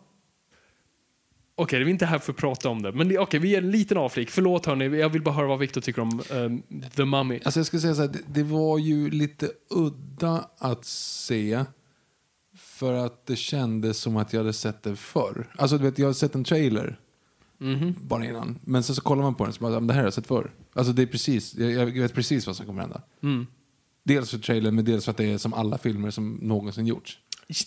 Okej, 1.55 1.79
vi 1.79 1.85
är 1.85 1.91
inte 1.91 2.07
här 2.07 2.19
för 2.19 2.33
att 2.33 2.39
prata 2.39 2.69
om 2.69 2.83
det. 2.83 2.93
Men 2.93 3.19
okej, 3.19 3.41
vi 3.41 3.49
ger 3.49 3.59
en 3.59 3.71
liten 3.71 3.99
avflik. 3.99 4.31
Förlåt 4.31 4.67
hörni, 4.67 4.99
jag 5.01 5.09
vill 5.09 5.23
bara 5.23 5.35
höra 5.35 5.47
vad 5.47 5.59
Victor 5.59 5.81
tycker 5.81 6.03
om 6.03 6.23
ehm, 6.31 6.63
The 6.97 7.05
Mummy. 7.05 7.41
Alltså 7.45 7.61
jag 7.61 7.67
skulle 7.67 7.81
säga 7.81 7.95
så 7.95 8.01
här, 8.01 8.09
det, 8.09 8.19
det 8.27 8.43
var 8.43 8.79
ju 8.79 9.11
lite 9.11 9.51
udda 9.71 10.49
att 10.59 10.85
se. 10.85 11.65
För 12.57 12.93
att 12.93 13.27
det 13.27 13.37
kändes 13.37 13.99
som 13.99 14.17
att 14.17 14.33
jag 14.33 14.41
hade 14.41 14.53
sett 14.53 14.83
det 14.83 14.97
förr. 14.97 15.47
Alltså 15.59 15.79
du 15.79 15.85
vet, 15.85 15.99
jag 15.99 16.07
har 16.07 16.13
sett 16.13 16.35
en 16.35 16.45
trailer. 16.45 16.99
Mhm. 17.59 17.95
Bara 18.03 18.25
innan. 18.25 18.59
Men 18.65 18.83
sen 18.83 18.95
så 18.97 19.03
kollar 19.03 19.23
man 19.23 19.35
på 19.35 19.45
den 19.45 19.53
och 19.53 19.61
bara, 19.61 19.73
"Ja, 19.73 19.81
men 19.81 19.87
det 19.87 19.93
här 19.95 20.01
har 20.01 20.07
jag 20.07 20.15
sett 20.15 20.27
förr. 20.27 20.51
Alltså 20.73 20.93
det 20.93 21.03
är 21.03 21.07
precis, 21.07 21.55
jag, 21.55 21.73
jag 21.73 21.87
vet 21.87 22.15
precis 22.15 22.47
vad 22.47 22.57
som 22.57 22.67
kommer 22.67 22.81
hända. 22.81 23.03
Mm. 23.23 23.47
Dels 24.03 24.31
för 24.31 24.39
trailern, 24.39 24.75
men 24.75 24.85
dels 24.85 25.05
för 25.05 25.11
att 25.11 25.17
det 25.17 25.25
är 25.25 25.39
som 25.39 25.55
alla 25.55 25.79
filmer 25.79 26.11
som 26.11 26.35
någonsin 26.43 26.87
gjorts. 26.87 27.19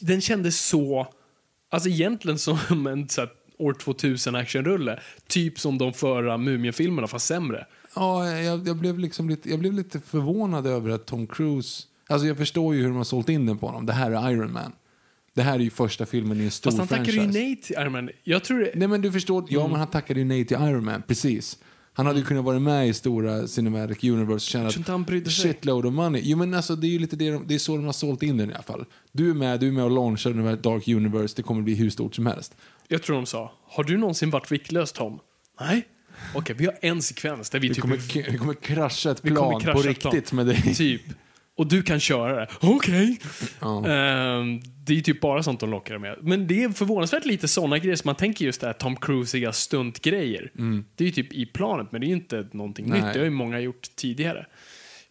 Den 0.01 0.21
kändes 0.21 0.65
så, 0.65 1.07
alltså 1.69 1.89
egentligen 1.89 2.39
som 2.39 2.87
en 2.87 3.09
så 3.09 3.21
här, 3.21 3.29
år 3.57 3.73
2000 3.73 4.35
actionrulle. 4.35 4.99
Typ 5.27 5.59
som 5.59 5.77
de 5.77 5.93
förra 5.93 6.37
Mumien-filmerna, 6.37 7.07
fast 7.07 7.25
sämre. 7.25 7.65
Ja, 7.95 8.29
jag, 8.31 8.67
jag, 8.67 8.77
blev 8.77 8.99
liksom 8.99 9.29
lite, 9.29 9.49
jag 9.49 9.59
blev 9.59 9.73
lite 9.73 9.99
förvånad 9.99 10.67
över 10.67 10.89
att 10.89 11.05
Tom 11.05 11.27
Cruise... 11.27 11.83
Alltså 12.07 12.27
jag 12.27 12.37
förstår 12.37 12.75
ju 12.75 12.81
hur 12.81 12.87
de 12.87 12.97
har 12.97 13.03
sålt 13.03 13.29
in 13.29 13.45
den 13.45 13.57
på 13.57 13.67
honom. 13.67 13.85
Det 13.85 13.93
här 13.93 14.11
är 14.11 14.31
Iron 14.31 14.53
Man. 14.53 14.71
Det 15.33 15.41
här 15.41 15.55
är 15.55 15.59
ju 15.59 15.69
första 15.69 16.05
filmen 16.05 16.41
i 16.41 16.43
en 16.43 16.51
stor 16.51 16.71
Fast 16.71 16.77
han 16.79 16.87
tackade 16.87 17.11
ju 17.11 17.17
franchise. 17.17 17.39
nej 17.39 17.55
till 17.61 17.75
Iron 17.79 17.91
Man. 17.91 18.09
Jag 18.23 18.43
tror 18.43 18.59
det... 18.59 18.71
Nej 18.75 18.87
men 18.87 19.01
du 19.01 19.11
förstår, 19.11 19.39
Mm. 19.39 19.53
ja 19.53 19.67
men 19.67 19.79
han 19.79 19.87
tackade 19.87 20.19
ju 20.19 20.25
nej 20.25 20.45
till 20.45 20.57
Iron 20.57 20.85
Man, 20.85 21.01
precis. 21.07 21.57
Han 21.95 22.05
hade 22.05 22.19
ju 22.19 22.25
kunnat 22.25 22.43
vara 22.45 22.59
med 22.59 22.87
i 22.87 22.93
stora 22.93 23.47
Cinematic 23.47 24.03
Universe 24.03 24.33
och 24.33 24.39
tjänat 24.41 24.77
inte 24.77 24.91
han 24.91 25.03
brydde 25.03 25.29
sig. 25.31 25.53
shitload 25.53 25.85
of 25.85 25.93
money. 25.93 26.21
Jo 26.25 26.37
men 26.37 26.53
alltså 26.53 26.75
det 26.75 26.87
är 26.87 26.89
ju 26.91 26.99
lite 26.99 27.15
det, 27.15 27.31
de- 27.31 27.47
det 27.47 27.55
är 27.55 27.59
så 27.59 27.75
de 27.75 27.85
har 27.85 27.93
sålt 27.93 28.23
in 28.23 28.37
den 28.37 28.49
i 28.51 28.53
alla 28.53 28.63
fall. 28.63 28.85
Du 29.11 29.29
är 29.29 29.33
med, 29.33 29.59
du 29.59 29.67
är 29.67 29.71
med 29.71 29.83
och 29.83 29.91
launchar 29.91 30.29
den 30.29 30.45
här 30.47 30.55
Dark 30.55 30.87
Universe, 30.87 31.33
det 31.35 31.43
kommer 31.43 31.61
bli 31.61 31.75
hur 31.75 31.89
stort 31.89 32.15
som 32.15 32.25
helst. 32.25 32.55
Jag 32.87 33.03
tror 33.03 33.15
de 33.15 33.25
sa, 33.25 33.51
har 33.67 33.83
du 33.83 33.97
någonsin 33.97 34.29
varit 34.29 34.51
viktlös 34.51 34.91
Tom? 34.91 35.19
Nej. 35.61 35.87
Okej, 36.35 36.55
vi 36.59 36.65
har 36.65 36.75
en 36.81 37.01
sekvens 37.01 37.49
där 37.49 37.59
vi 37.59 37.67
Vi 37.67 37.73
typ... 37.73 37.81
kommer, 37.81 38.31
vi 38.31 38.37
kommer 38.37 38.53
krascha 38.53 39.11
ett 39.11 39.21
kommer 39.21 39.35
plan 39.35 39.59
krascha 39.61 39.81
på 39.83 39.89
ett 39.89 39.99
plan. 39.99 40.13
riktigt 40.13 40.33
med 40.33 40.45
dig. 40.45 40.61
Typ. 40.75 41.01
Och 41.57 41.67
du 41.67 41.83
kan 41.83 41.99
köra 41.99 42.35
det. 42.39 42.47
Okej. 42.61 43.19
Ja. 43.59 43.87
Ehm, 43.87 44.61
det 44.85 44.97
är 44.97 45.01
typ 45.01 45.21
bara 45.21 45.43
sånt 45.43 45.59
de 45.59 45.69
lockar 45.69 45.97
med. 45.97 46.17
Men 46.21 46.47
det 46.47 46.63
är 46.63 46.69
förvånansvärt 46.69 47.25
lite 47.25 47.47
såna 47.47 47.77
grejer 47.79 47.95
som 47.95 48.07
man 48.09 48.15
tänker 48.15 48.45
just 48.45 48.61
det 48.61 48.67
här 48.67 48.73
Tom 48.73 48.95
Cruiseiga 48.95 49.53
stuntgrejer. 49.53 50.51
Det 50.95 51.03
är 51.03 51.05
ju 51.05 51.11
typ 51.11 51.33
i 51.33 51.45
planet, 51.45 51.87
men 51.91 52.01
det 52.01 52.07
är 52.07 52.09
ju 52.09 52.15
inte 52.15 52.47
någonting 52.51 52.85
Mm. 52.85 52.97
Nej. 52.97 53.05
nytt. 53.07 53.13
Det 53.13 53.19
har 53.19 53.25
ju 53.25 53.31
många 53.31 53.59
gjort 53.59 53.87
tidigare. 53.95 54.45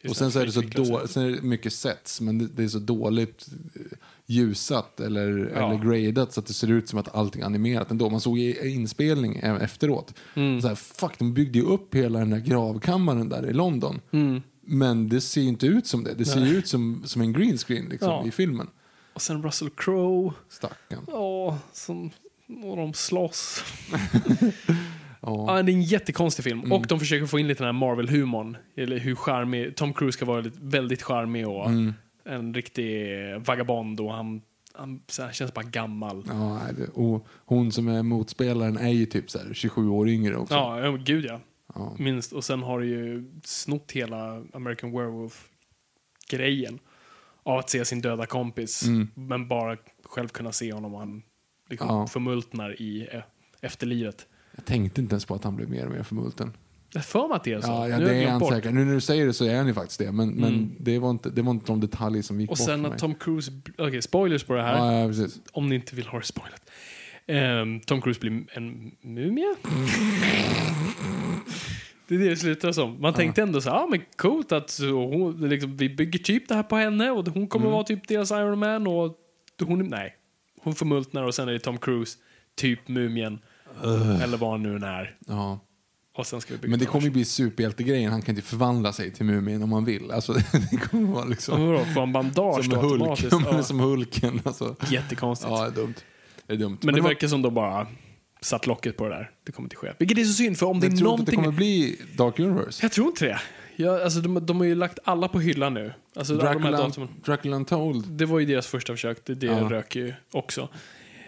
Just 0.04 0.10
Och 0.10 0.16
sen 0.16 0.32
så 0.32 0.38
är 0.40 0.46
det 0.46 0.52
så 0.52 0.60
viktlösa. 0.60 0.92
då, 0.92 1.06
sen 1.08 1.22
är 1.22 1.30
det 1.30 1.42
mycket 1.42 1.72
sets, 1.72 2.20
men 2.20 2.50
det, 2.56 2.62
är 2.64 2.68
så 2.68 2.78
dåligt 2.78 3.46
eh, 3.74 3.98
ljusat 4.26 5.00
eller, 5.00 5.52
Ja. 5.54 5.72
eller 5.72 5.84
gradat 5.84 6.32
så 6.32 6.40
att 6.40 6.46
det 6.46 6.52
ser 6.52 6.70
ut 6.70 6.88
som 6.88 6.98
att 6.98 7.14
allting 7.14 7.42
är 7.42 7.46
animerat 7.46 7.90
ändå. 7.90 8.10
Man 8.10 8.20
såg 8.20 8.38
i 8.38 8.68
inspelning 8.70 9.36
efteråt. 9.60 10.14
Mm. 10.34 10.60
Så 10.60 10.68
här, 10.68 10.74
fuck, 10.74 11.18
de 11.18 11.34
byggde 11.34 11.58
ju 11.58 11.64
upp 11.64 11.94
hela 11.94 12.18
den 12.18 12.30
där 12.30 12.38
gravkammaren 12.38 13.28
där 13.28 13.50
i 13.50 13.52
London. 13.52 14.00
Mm. 14.12 14.42
Men 14.64 15.08
det 15.08 15.20
ser 15.20 15.40
ju 15.40 15.48
inte 15.48 15.66
ut 15.66 15.86
som 15.86 16.04
det. 16.04 16.14
Det 16.14 16.24
ser 16.24 16.40
ju 16.44 16.56
ut 16.56 16.68
som, 16.68 17.02
som 17.04 17.22
en 17.22 17.32
green 17.32 17.58
screen 17.58 17.88
liksom, 17.88 18.08
Ja. 18.10 18.26
i 18.26 18.30
filmen. 18.30 18.66
Och 19.14 19.22
sen 19.22 19.42
Russell 19.42 19.70
Crowe. 19.70 20.32
Stackarn. 20.48 21.04
Ja, 21.08 21.58
som... 21.72 22.10
Och 22.64 22.76
de 22.76 22.94
slåss. 22.94 23.64
Ja. 25.24 25.42
Mm. 25.42 25.56
Ja, 25.56 25.62
det 25.62 25.72
är 25.72 25.74
en 25.74 25.82
jättekonstig 25.82 26.44
film. 26.44 26.72
Och 26.72 26.86
de 26.86 26.98
försöker 27.00 27.26
få 27.26 27.38
in 27.38 27.48
lite 27.48 27.64
den 27.64 27.74
här 27.74 27.80
Marvel-humorn. 27.86 28.56
Eller 28.76 28.98
hur 28.98 29.14
charmig... 29.14 29.76
Tom 29.76 29.94
Cruise 29.94 30.16
ska 30.16 30.24
vara 30.24 30.40
lite, 30.40 30.58
väldigt 30.62 31.02
charmig 31.02 31.48
och 31.48 31.66
Mm. 31.66 31.94
en 32.24 32.54
riktig 32.54 33.06
vagabond. 33.46 34.00
Och 34.00 34.12
han, 34.14 34.42
han 34.74 35.00
här, 35.18 35.32
känns 35.32 35.54
bara 35.54 35.64
gammal. 35.64 36.24
Ja, 36.28 36.60
och 36.94 37.26
hon 37.44 37.72
som 37.72 37.88
är 37.88 38.02
motspelaren 38.02 38.76
är 38.76 38.88
ju 38.90 39.06
typ 39.06 39.30
så 39.30 39.38
här 39.38 39.54
27 39.54 39.88
år 39.88 40.08
yngre 40.08 40.36
också. 40.36 40.54
Ja 40.54 40.96
gud 41.04 41.24
ja. 41.24 41.40
Ja. 41.74 41.96
Minst. 41.98 42.32
Och 42.32 42.44
sen 42.44 42.62
har 42.62 42.80
du 42.80 42.86
ju 42.86 43.30
snott 43.44 43.92
hela 43.92 44.44
American 44.52 44.92
Werewolf-grejen. 44.92 46.78
Av 47.42 47.58
att 47.58 47.70
se 47.70 47.84
sin 47.84 48.00
döda 48.00 48.26
kompis. 48.26 48.84
Men 49.14 49.48
bara 49.48 49.76
själv 50.04 50.28
kunna 50.28 50.52
se 50.52 50.72
honom 50.72 50.94
och 50.94 51.00
han 51.00 51.22
liksom 51.70 51.88
Ja. 51.88 52.06
förmultnar 52.06 52.82
i 52.82 53.08
eh, 53.12 53.20
efterlivet. 53.60 54.26
Jag 54.56 54.64
tänkte 54.64 55.00
inte 55.00 55.12
ens 55.14 55.24
på 55.24 55.34
att 55.34 55.44
han 55.44 55.56
blev 55.56 55.70
mer 55.70 55.86
och 55.86 55.92
mer 55.92 56.02
förmulten. 56.02 56.52
Jag 56.94 57.04
för 57.04 57.28
mig 57.28 57.36
att 57.36 57.44
det 57.44 57.52
är 57.52 57.60
så. 57.60 57.68
Ja, 57.70 57.88
ja 57.88 57.98
Nu 57.98 58.04
det 58.04 58.14
är 58.24 58.30
han 58.30 58.40
bort. 58.40 58.52
säkert. 58.52 58.72
Nu 58.74 58.84
när 58.84 58.94
du 58.94 59.00
säger 59.00 59.26
det 59.26 59.32
så 59.32 59.44
är 59.44 59.56
han 59.56 59.66
ju 59.66 59.74
faktiskt 59.74 59.98
det. 59.98 60.12
Men, 60.12 60.30
men 60.30 60.76
det, 60.80 60.98
var 60.98 61.10
inte, 61.10 61.30
det 61.30 61.42
var 61.42 61.50
inte 61.50 61.66
de 61.66 61.80
detaljer 61.80 62.22
som 62.22 62.40
gick 62.40 62.50
Och 62.50 62.56
bort 62.56 62.66
sen 62.66 62.82
för 62.84 62.90
att. 62.92 62.98
Tom 62.98 63.14
Cruise... 63.14 63.52
Okej, 63.78 64.02
spoilers 64.02 64.44
på 64.44 64.52
det 64.54 64.62
här. 64.62 65.02
Ja, 65.02 65.12
ja. 65.12 65.26
Om 65.52 65.68
ni 65.68 65.74
inte 65.74 65.96
vill 65.96 66.06
ha 66.06 66.18
det 66.18 66.24
spoilat. 66.24 66.70
Ehm, 67.26 67.80
Tom 67.80 68.02
Cruise 68.02 68.20
blir 68.20 68.44
en 68.52 68.92
mumie? 69.00 69.54
det 72.08 72.14
är 72.14 72.18
det 72.18 72.28
det 72.28 72.36
slutar 72.36 72.72
som. 72.72 73.00
Man 73.00 73.14
tänkte 73.14 73.42
ändå 73.42 73.60
så 73.60 73.70
här, 73.70 73.76
ah, 73.76 73.86
men 73.90 74.02
coolt 74.16 74.52
att 74.52 74.78
hon, 74.80 75.48
liksom, 75.48 75.76
vi 75.76 75.88
bygger 75.88 76.18
typ 76.18 76.48
det 76.48 76.54
här 76.54 76.62
på 76.62 76.76
henne 76.76 77.10
och 77.10 77.28
hon 77.28 77.48
kommer 77.48 77.70
vara 77.70 77.84
typ 77.84 78.08
deras 78.08 78.30
Iron 78.30 78.58
Man 78.58 78.86
och 78.86 79.16
hon, 79.62 79.88
nej. 79.88 80.16
Hon 80.60 80.74
förmultnar 80.74 81.22
och 81.22 81.34
sen 81.34 81.48
är 81.48 81.52
det 81.52 81.58
Tom 81.58 81.78
Cruise, 81.78 82.18
typ 82.56 82.88
mumien. 82.88 83.38
Eller 84.22 84.36
vad 84.36 84.50
han 84.50 84.62
nu 84.62 84.76
är. 84.86 85.16
Ja. 85.26 85.60
Och 86.14 86.26
sen 86.26 86.40
ska 86.40 86.54
vi 86.54 86.58
bygga 86.58 86.70
Men 86.70 86.78
det 86.78 86.86
kommer 86.86 87.04
ju 87.04 87.10
bli 87.10 87.24
superhjältegrejen. 87.24 88.12
Han 88.12 88.22
kan 88.22 88.36
inte 88.36 88.48
förvandla 88.48 88.92
sig 88.92 89.12
till 89.12 89.26
Mumien 89.26 89.62
om 89.62 89.72
han 89.72 89.84
vill. 89.84 90.10
Alltså, 90.10 90.32
det 90.70 90.76
kommer 90.76 91.12
vara 91.12 91.24
liksom... 91.24 91.66
vadå, 91.66 91.78
Får 91.84 92.00
han 92.00 92.12
bandage 92.12 92.64
Som 92.64 92.74
då 92.74 92.80
Hulk. 92.80 93.02
automatiskt? 93.02 93.32
Ja. 93.52 93.62
Som 93.62 93.80
Hulken. 93.80 94.40
Alltså. 94.44 94.76
Jättekonstigt. 94.90 95.50
Ja, 95.50 95.70
dumt. 95.70 95.94
Är 96.52 96.56
dumt. 96.56 96.78
Men 96.82 96.94
det 96.94 97.00
var- 97.00 97.08
verkar 97.08 97.28
som 97.28 97.42
de 97.42 97.54
bara 97.54 97.86
satt 98.40 98.66
locket 98.66 98.96
på 98.96 99.04
det 99.08 99.14
där. 99.14 99.30
Det 99.44 99.52
kommer 99.52 99.66
inte 99.66 99.76
ske. 99.76 99.92
Vilket 99.98 100.18
är 100.18 100.24
så 100.24 100.32
synd, 100.32 100.58
för 100.58 100.66
om 100.66 100.80
det 100.80 100.86
Jag 100.86 100.92
är 100.94 100.96
tror 100.98 101.10
inte 101.20 101.30
det 101.32 101.36
någonting... 101.36 101.36
kommer 101.36 101.56
bli 101.56 102.00
Dark 102.16 102.38
Universe. 102.38 102.84
Jag 102.84 102.92
tror 102.92 103.06
inte 103.06 103.24
det. 103.24 103.40
Jag, 103.76 104.00
alltså, 104.02 104.20
de, 104.20 104.46
de 104.46 104.56
har 104.58 104.64
ju 104.64 104.74
lagt 104.74 104.98
alla 105.04 105.28
på 105.28 105.40
hyllan 105.40 105.74
nu. 105.74 105.92
Alltså, 106.16 106.32
alla 106.34 106.42
de 106.42 106.48
här 106.48 106.54
Dracula, 106.70 106.78
datumen. 106.88 107.08
Dracula 107.24 107.56
Untold. 107.56 108.08
Det 108.12 108.26
var 108.26 108.38
ju 108.38 108.46
deras 108.46 108.66
första 108.66 108.92
försök. 108.92 109.18
Det, 109.24 109.34
det 109.34 109.46
Ja. 109.46 109.58
rök 109.70 109.96
ju 109.96 110.14
också. 110.32 110.68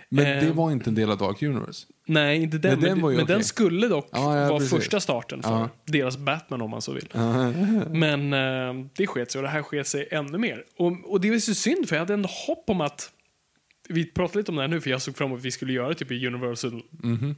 Men 0.09 0.27
Eh. 0.27 0.45
det 0.45 0.53
var 0.53 0.71
inte 0.73 0.91
en 0.91 0.95
del 0.95 1.11
av 1.11 1.19
Dark 1.19 1.43
Universe. 1.43 1.87
Nej, 2.07 2.43
inte 2.43 2.59
den. 2.59 2.71
Men 2.71 2.81
Men, 2.81 2.89
den 2.91 3.01
var 3.01 3.11
ju 3.11 3.17
men 3.17 3.25
okej. 3.25 3.35
den 3.35 3.45
skulle 3.45 3.89
dock 3.89 4.09
Ja, 4.13 4.37
ja, 4.39 4.49
vara 4.49 4.59
precis. 4.59 4.71
första 4.79 5.01
starten 5.01 5.43
för 5.43 5.51
Ja. 5.51 5.69
deras 5.85 6.17
Batman 6.17 6.63
om 6.63 6.71
man 6.71 6.83
så 6.83 6.93
vill. 6.93 7.09
Men 7.91 8.33
eh, 8.33 8.87
det 8.97 9.07
sket 9.07 9.31
sig 9.33 9.39
och 9.39 9.43
det 9.43 9.49
här 9.49 9.63
sket 9.63 9.87
sig 9.87 10.09
ännu 10.11 10.39
mer. 10.39 10.65
Och, 10.79 11.13
och 11.13 11.21
det 11.21 11.29
är 11.29 11.39
så 11.39 11.55
synd 11.55 11.89
för 11.89 11.97
jag 11.97 12.01
hade 12.01 12.15
ändå 12.15 12.29
hopp 12.47 12.65
om 12.71 12.81
att 12.81 13.11
vi 13.89 14.05
pratade 14.05 14.39
lite 14.39 14.51
om 14.51 14.57
det 14.57 14.63
här 14.63 14.69
nu 14.69 14.81
för 14.81 14.91
jag 14.91 15.03
såg 15.03 15.17
fram 15.17 15.27
emot 15.29 15.39
att 15.39 15.45
vi 15.45 15.51
skulle 15.51 15.73
göra 15.73 15.95
typ 15.95 16.11
i 16.11 16.27
Universal 16.27 16.83
Mhm. 16.91 17.35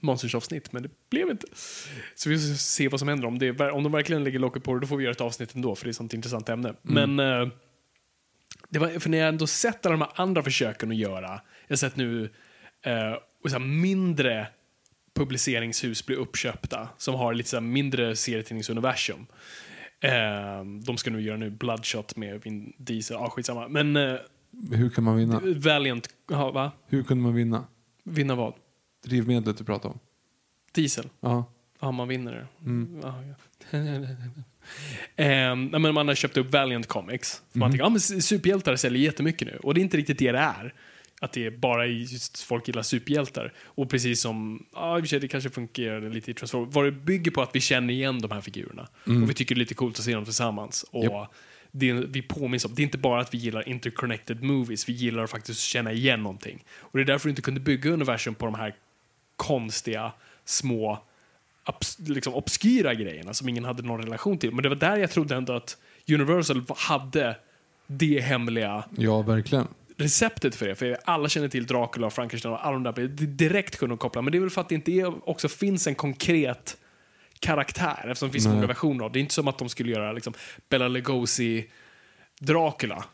monstersavsnitt 0.00 0.72
men 0.72 0.82
det 0.82 0.90
blev 1.10 1.30
inte. 1.30 1.46
Så 2.14 2.28
vi 2.30 2.38
får 2.38 2.54
se 2.54 2.88
vad 2.88 3.00
som 3.00 3.08
händer. 3.08 3.26
Om, 3.26 3.38
det, 3.38 3.60
om 3.60 3.82
de 3.82 3.92
verkligen 3.92 4.24
lägger 4.24 4.38
locket 4.38 4.64
på 4.64 4.74
det 4.74 4.80
då 4.80 4.86
får 4.86 4.96
vi 4.96 5.04
göra 5.04 5.12
ett 5.12 5.20
avsnitt 5.20 5.54
ändå 5.54 5.74
för 5.74 5.84
det 5.84 5.88
är 5.88 5.90
ett 5.90 5.96
sånt 5.96 6.14
intressant 6.14 6.48
ämne. 6.48 6.74
Mm. 6.88 7.16
Men 7.16 7.40
eh, 7.42 7.48
det 8.68 8.78
var, 8.78 8.88
för 8.88 9.10
när 9.10 9.18
jag 9.18 9.28
ändå 9.28 9.46
sett 9.46 9.86
alla 9.86 9.92
de 9.92 10.00
här 10.00 10.10
andra 10.14 10.42
försöken 10.42 10.90
att 10.90 10.96
göra, 10.96 11.28
jag 11.66 11.68
har 11.68 11.76
sett 11.76 11.96
nu 11.96 12.30
eh, 12.82 13.14
så 13.50 13.58
mindre 13.58 14.46
publiceringshus 15.14 16.06
bli 16.06 16.16
uppköpta 16.16 16.88
som 16.98 17.14
har 17.14 17.34
lite 17.34 17.48
så 17.48 17.60
mindre 17.60 18.16
serietidningsuniversum. 18.16 19.26
Eh, 20.00 20.64
de 20.84 20.96
ska 20.96 21.10
nu 21.10 21.22
göra 21.22 21.36
nu 21.36 21.50
Bloodshot 21.50 22.16
med 22.16 22.42
Vin 22.44 22.72
Diesel, 22.78 23.16
ja 23.20 23.30
skitsamma. 23.30 23.68
Men 23.68 23.96
eh, 23.96 24.14
Hur 24.72 24.90
kan 24.90 25.04
man 25.04 25.16
vinna? 25.16 25.40
Valiant, 25.56 26.08
ja, 26.30 26.50
va? 26.50 26.72
Hur 26.86 27.02
kunde 27.02 27.22
man 27.22 27.34
vinna? 27.34 27.64
Vinna 28.04 28.34
vad? 28.34 28.54
Drivmedlet 29.04 29.58
du 29.58 29.64
pratade 29.64 29.94
om. 29.94 30.00
Diesel? 30.74 31.08
Ja. 31.20 31.44
Ja, 31.80 31.90
man 31.90 32.08
vinner 32.08 32.32
det. 32.32 32.46
Mm. 32.70 33.00
Ja, 33.02 33.14
ja. 33.22 33.34
Ehm, 35.16 35.64
men 35.66 35.94
man 35.94 36.08
har 36.08 36.14
köpt 36.14 36.36
upp 36.36 36.52
Valiant 36.52 36.86
Comics. 36.88 37.42
För. 37.52 37.58
Man 37.58 37.70
tänker, 37.70 37.84
ja, 37.84 37.88
men 37.88 38.00
superhjältar 38.00 38.76
säljer 38.76 39.02
jättemycket 39.02 39.48
nu. 39.48 39.56
Och 39.62 39.74
det 39.74 39.80
är 39.80 39.82
inte 39.82 39.96
riktigt 39.96 40.18
det 40.18 40.32
det 40.32 40.38
är. 40.38 40.74
Att 41.20 41.32
det 41.32 41.46
är 41.46 41.50
bara 41.50 41.86
just 41.86 42.42
folk 42.42 42.68
gillar 42.68 42.82
superhjältar. 42.82 43.52
Och 43.64 43.90
precis 43.90 44.20
som, 44.20 44.66
ja 44.74 44.96
i 44.96 45.00
och 45.00 45.02
för 45.04 45.08
sig 45.08 45.20
det 45.20 45.28
kanske 45.28 45.50
fungerar 45.50 46.10
lite 46.10 46.30
i 46.30 46.34
Transformers. 46.34 46.74
Vad 46.74 46.84
det 46.84 46.92
bygger 46.92 47.30
på 47.30 47.42
att 47.42 47.50
vi 47.52 47.60
känner 47.60 47.94
igen 47.94 48.20
de 48.20 48.30
här 48.30 48.40
figurerna. 48.40 48.88
Och 49.04 49.30
vi 49.30 49.34
tycker 49.34 49.54
det 49.54 49.58
är 49.58 49.60
lite 49.60 49.74
coolt 49.74 49.98
att 49.98 50.04
se 50.04 50.14
dem 50.14 50.24
tillsammans. 50.24 50.82
Och 50.90 51.04
Mm. 51.04 51.26
Det, 51.76 51.92
vi 51.92 52.22
påminns 52.22 52.64
om, 52.64 52.74
det 52.74 52.82
är 52.82 52.84
inte 52.84 52.98
bara 52.98 53.20
att 53.20 53.34
vi 53.34 53.38
gillar 53.38 53.68
interconnected 53.68 54.42
movies, 54.42 54.88
vi 54.88 54.92
gillar 54.92 55.24
att 55.24 55.30
faktiskt 55.30 55.60
känna 55.60 55.92
igen 55.92 56.22
någonting. 56.22 56.64
Och 56.80 56.98
det 56.98 57.02
är 57.02 57.06
därför 57.06 57.28
du 57.28 57.30
inte 57.30 57.42
kunde 57.42 57.60
bygga 57.60 57.90
universum 57.90 58.34
på 58.34 58.44
de 58.44 58.54
här 58.54 58.74
konstiga, 59.36 60.12
små, 60.44 61.02
abs, 61.64 61.98
liksom 61.98 62.34
obskyra 62.34 62.94
grejerna 62.94 63.34
som 63.34 63.48
ingen 63.48 63.64
hade 63.64 63.82
någon 63.82 64.02
relation 64.02 64.38
till. 64.38 64.52
Men 64.54 64.62
det 64.62 64.68
var 64.68 64.76
där 64.76 64.96
jag 64.96 65.10
trodde 65.10 65.34
ändå 65.34 65.52
att 65.52 65.76
Universal 66.08 66.62
hade 66.76 67.36
det 67.86 68.20
hemliga 68.20 68.84
Ja, 68.96 69.22
verkligen. 69.22 69.66
receptet 69.96 70.54
för 70.54 70.66
det. 70.66 70.74
För 70.74 70.98
alla 71.04 71.28
känner 71.28 71.48
till 71.48 71.66
Dracula, 71.66 72.10
Frankenstein 72.10 72.54
och 72.54 72.66
alla 72.66 72.72
de 72.72 72.82
där. 72.82 72.92
Det 72.92 73.22
är 73.22 73.26
direkt 73.26 73.76
kunde 73.76 73.92
de 73.92 73.98
koppla. 73.98 74.22
Men 74.22 74.32
det 74.32 74.38
är 74.38 74.40
väl 74.40 74.50
för 74.50 74.60
att 74.60 74.68
det 74.68 74.74
inte 74.74 74.92
är, 74.92 75.28
också 75.28 75.48
finns 75.48 75.86
en 75.86 75.94
konkret 75.94 76.76
karaktär. 77.44 77.98
Eftersom 78.04 78.28
det 78.28 78.32
finns 78.32 78.46
Nej. 78.46 78.54
många 78.54 78.66
versioner 78.66 79.04
av. 79.04 79.12
Det 79.12 79.18
är 79.18 79.20
inte 79.20 79.34
som 79.34 79.48
att 79.48 79.58
de 79.58 79.68
skulle 79.68 79.92
göra 79.92 80.12
liksom, 80.12 80.34
Bella 80.68 80.88
Lugosi 80.88 81.70
Dracula. 82.40 83.04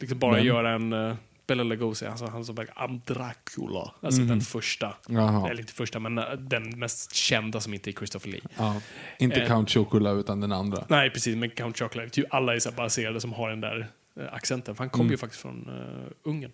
Liksom 0.00 0.18
bara 0.18 0.32
Men- 0.32 0.44
göra 0.44 0.70
en 0.70 0.92
uh, 0.92 1.14
Bella 1.46 1.62
Lugosi, 1.62 2.06
alltså 2.06 2.26
han 2.26 2.44
som 2.44 2.54
verkar 2.54 2.74
I'm 2.74 3.00
Dracula. 3.06 3.94
Alltså 4.02 4.22
den 4.22 4.40
första. 4.40 4.94
Jaha. 5.08 5.50
Eller 5.50 5.60
inte 5.60 5.72
första, 5.72 5.98
men 5.98 6.18
eh, 6.18 6.32
den 6.32 6.78
mest 6.78 7.14
kända 7.14 7.60
som 7.60 7.74
inte 7.74 7.90
är 7.90 7.92
Christopher 7.92 8.30
Lee. 8.30 8.40
Ja. 8.56 8.80
Inte 9.18 9.40
Eh. 9.40 9.46
Count 9.48 9.70
Chocula 9.70 10.10
utan 10.10 10.40
den 10.40 10.52
andra. 10.52 10.84
Nej, 10.88 11.10
precis. 11.10 11.36
Men 11.36 11.50
Count 11.50 11.78
Chocolate. 11.78 12.10
Typ 12.10 12.34
alla 12.34 12.54
är 12.54 12.58
så 12.58 12.72
baserade 12.72 13.20
som 13.20 13.32
har 13.32 13.50
den 13.50 13.60
där 13.60 13.88
eh, 14.20 14.34
accenten. 14.34 14.74
För 14.74 14.84
han 14.84 14.90
kommer 14.90 15.10
ju 15.10 15.16
faktiskt 15.16 15.42
från 15.42 15.68
uh, 15.68 16.12
Ungern. 16.30 16.52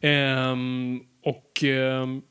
Ehm, 0.00 1.00
och 1.24 1.64
ehm, 1.64 2.22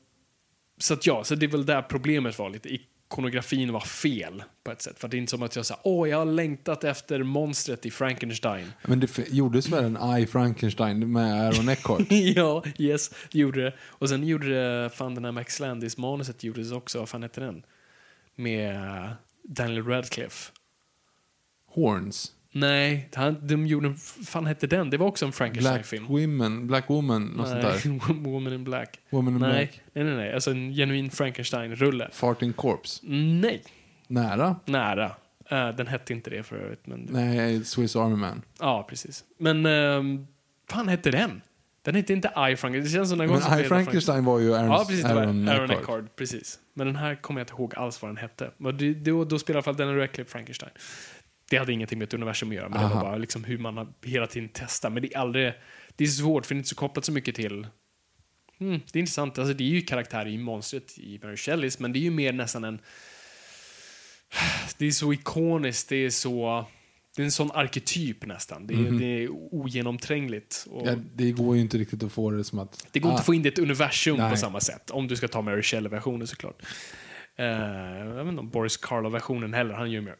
så 0.78 0.94
att 0.94 1.06
ja, 1.06 1.24
så 1.24 1.34
det 1.34 1.46
är 1.46 1.50
väl 1.50 1.66
där 1.66 1.82
problemet 1.82 2.38
var 2.38 2.50
lite. 2.50 2.78
Ikonografin 3.14 3.72
var 3.72 3.80
fel 3.80 4.42
på 4.64 4.70
ett 4.70 4.82
sätt. 4.82 4.98
För 4.98 5.08
det 5.08 5.16
är 5.16 5.18
inte 5.18 5.30
som 5.30 5.42
att 5.42 5.56
jag 5.56 5.66
sa, 5.66 5.80
åh, 5.82 6.08
jag 6.08 6.18
har 6.18 6.24
längtat 6.24 6.84
efter 6.84 7.22
monstret 7.22 7.86
i 7.86 7.90
Frankenstein. 7.90 8.72
Men 8.84 9.00
det 9.00 9.28
gjordes 9.30 9.68
väl 9.68 9.84
en 9.84 10.18
I 10.18 10.26
Frankenstein 10.26 11.12
med 11.12 11.46
Aaron 11.46 11.68
Eckhart? 11.68 12.02
ja, 12.10 12.64
yes, 12.78 13.10
det 13.32 13.38
gjorde 13.38 13.62
det. 13.62 13.72
Och 13.80 14.08
sen 14.08 14.26
gjorde 14.26 14.48
det, 14.48 14.90
fan 14.90 15.14
den 15.14 15.24
här 15.24 15.32
Max 15.32 15.60
Landis-manuset 15.60 16.44
gjordes 16.44 16.72
också, 16.72 16.98
vad 16.98 17.08
fan 17.08 17.22
hette 17.22 17.40
den? 17.40 17.62
Med 18.34 18.80
Daniel 19.42 19.84
Radcliffe. 19.86 20.52
Horns. 21.66 22.32
Nej, 22.56 23.08
han, 23.14 23.46
de 23.46 23.66
gjorde 23.66 23.88
en... 23.88 23.94
fan 23.96 24.46
hette 24.46 24.66
den? 24.66 24.90
Det 24.90 24.96
var 24.96 25.06
också 25.06 25.24
en 25.24 25.28
Black 25.28 25.36
Frankenstein-film. 25.36 26.06
Women, 26.06 26.66
Black 26.66 26.90
Woman, 26.90 27.26
något 27.26 27.48
sånt 27.48 27.62
där. 27.62 28.14
Woman 28.30 28.52
in 28.52 28.64
Black. 28.64 29.00
Woman 29.10 29.34
in 29.34 29.40
nej, 29.40 29.50
Black. 29.50 29.80
nej, 29.92 30.04
nej, 30.04 30.14
nej. 30.16 30.34
Alltså 30.34 30.50
en 30.50 30.72
genuin 30.72 31.10
Frankenstein-rulle. 31.10 32.08
Farting 32.12 32.52
Corpse. 32.52 33.00
Nej, 33.06 33.62
Nära. 34.06 34.56
nära. 34.64 35.12
Eh, 35.50 35.68
den 35.68 35.86
hette 35.86 36.12
inte 36.12 36.30
det 36.30 36.42
för 36.42 36.56
övrigt. 36.56 36.86
Men, 36.86 37.08
Nej, 37.10 37.64
Swiss 37.64 37.96
Army 37.96 38.16
Man. 38.16 38.42
Ja, 38.60 38.86
precis. 38.88 39.24
Men, 39.38 39.66
um, 39.66 40.26
fan 40.70 40.88
hette 40.88 41.10
den? 41.10 41.40
Den 41.82 41.94
hette 41.94 42.12
inte 42.12 42.28
I 42.28 42.32
Frankenstein. 42.56 42.82
Det 42.82 42.88
känns 42.88 43.08
som 43.08 43.18
den 43.18 43.28
Men 43.30 43.60
I 43.60 43.64
Frankenstein 43.64 44.24
var 44.24 44.38
ju 44.38 44.54
Aaron, 44.54 44.70
Ja, 44.70 44.84
precis. 44.88 45.04
Aaron 45.04 45.48
Aaron 45.48 45.70
Eckhart. 45.70 46.16
Precis. 46.16 46.58
Men 46.74 46.86
den 46.86 46.96
här 46.96 47.14
kommer 47.14 47.40
jag 47.40 47.44
inte 47.44 47.54
ihåg 47.54 47.74
alls 47.76 48.02
vad 48.02 48.08
den 48.08 48.16
hette. 48.16 48.50
Men 48.56 49.02
då, 49.04 49.24
då 49.24 49.38
spelar 49.38 49.56
i 49.56 49.58
alla 49.58 49.62
fall 49.62 49.76
Daniel 49.76 49.96
Radcliffe 49.98 50.30
Frankenstein. 50.30 50.70
Det 51.50 51.56
hade 51.56 51.72
ingenting 51.72 51.98
med 51.98 52.06
ett 52.06 52.14
universum 52.14 52.48
att 52.48 52.54
göra, 52.54 52.68
men 52.68 52.78
det 52.78 52.84
Aha. 52.84 52.94
var 52.94 53.02
bara 53.02 53.16
liksom 53.16 53.44
hur 53.44 53.58
man 53.58 53.94
hela 54.02 54.26
tiden 54.26 54.48
testat. 54.48 54.92
Men 54.92 55.02
det 55.02 55.14
är 55.14 55.18
aldrig... 55.18 55.52
Det 55.96 56.04
är 56.04 56.08
svårt, 56.08 56.46
för 56.46 56.54
det 56.54 56.56
är 56.56 56.58
inte 56.58 56.68
så 56.68 56.74
kopplat 56.74 57.04
så 57.04 57.12
mycket 57.12 57.34
till... 57.34 57.66
Mm, 58.60 58.80
det 58.92 58.98
är 58.98 59.00
intressant. 59.00 59.38
Alltså, 59.38 59.54
det 59.54 59.64
är 59.64 59.68
ju 59.68 59.80
karaktär 59.80 60.28
i 60.28 60.38
monstret 60.38 60.98
i 60.98 61.20
Mary 61.22 61.36
Shelleys, 61.36 61.78
men 61.78 61.92
det 61.92 61.98
är 61.98 62.00
ju 62.00 62.10
mer 62.10 62.32
nästan 62.32 62.64
en... 62.64 62.78
Det 64.78 64.86
är 64.86 64.90
så 64.90 65.12
ikoniskt, 65.12 65.88
det 65.88 65.96
är 65.96 66.10
så... 66.10 66.66
Det 67.16 67.22
är 67.22 67.24
en 67.24 67.32
sån 67.32 67.50
arketyp 67.54 68.26
nästan. 68.26 68.66
Det 68.66 68.74
är, 68.74 68.90
det 68.90 69.04
är 69.04 69.28
ogenomträngligt. 69.30 70.66
Och 70.70 70.86
Ja, 70.86 70.94
det 71.14 71.32
går 71.32 71.56
ju 71.56 71.62
inte 71.62 71.78
riktigt 71.78 72.02
att 72.02 72.12
få 72.12 72.30
det 72.30 72.44
som 72.44 72.58
att... 72.58 72.86
det 72.92 73.00
går 73.00 73.10
inte 73.10 73.18
Ah, 73.18 73.20
att 73.20 73.26
få 73.26 73.34
in 73.34 73.42
det 73.42 73.48
i 73.48 73.52
ett 73.52 73.58
universum 73.58 74.16
på 74.16 74.22
Nej. 74.22 74.36
samma 74.36 74.60
sätt. 74.60 74.90
Om 74.90 75.08
du 75.08 75.16
ska 75.16 75.28
ta 75.28 75.42
Mary 75.42 75.62
Shelley-versionen 75.62 76.26
såklart. 76.26 76.62
Uh, 77.40 77.46
jag 77.46 78.14
vet 78.14 78.26
inte 78.26 78.40
om 78.40 78.50
Boris 78.50 78.76
Karloff-versionen 78.76 79.54
heller. 79.54 79.74
Han 79.74 79.90
gör 79.90 80.00
mer... 80.00 80.16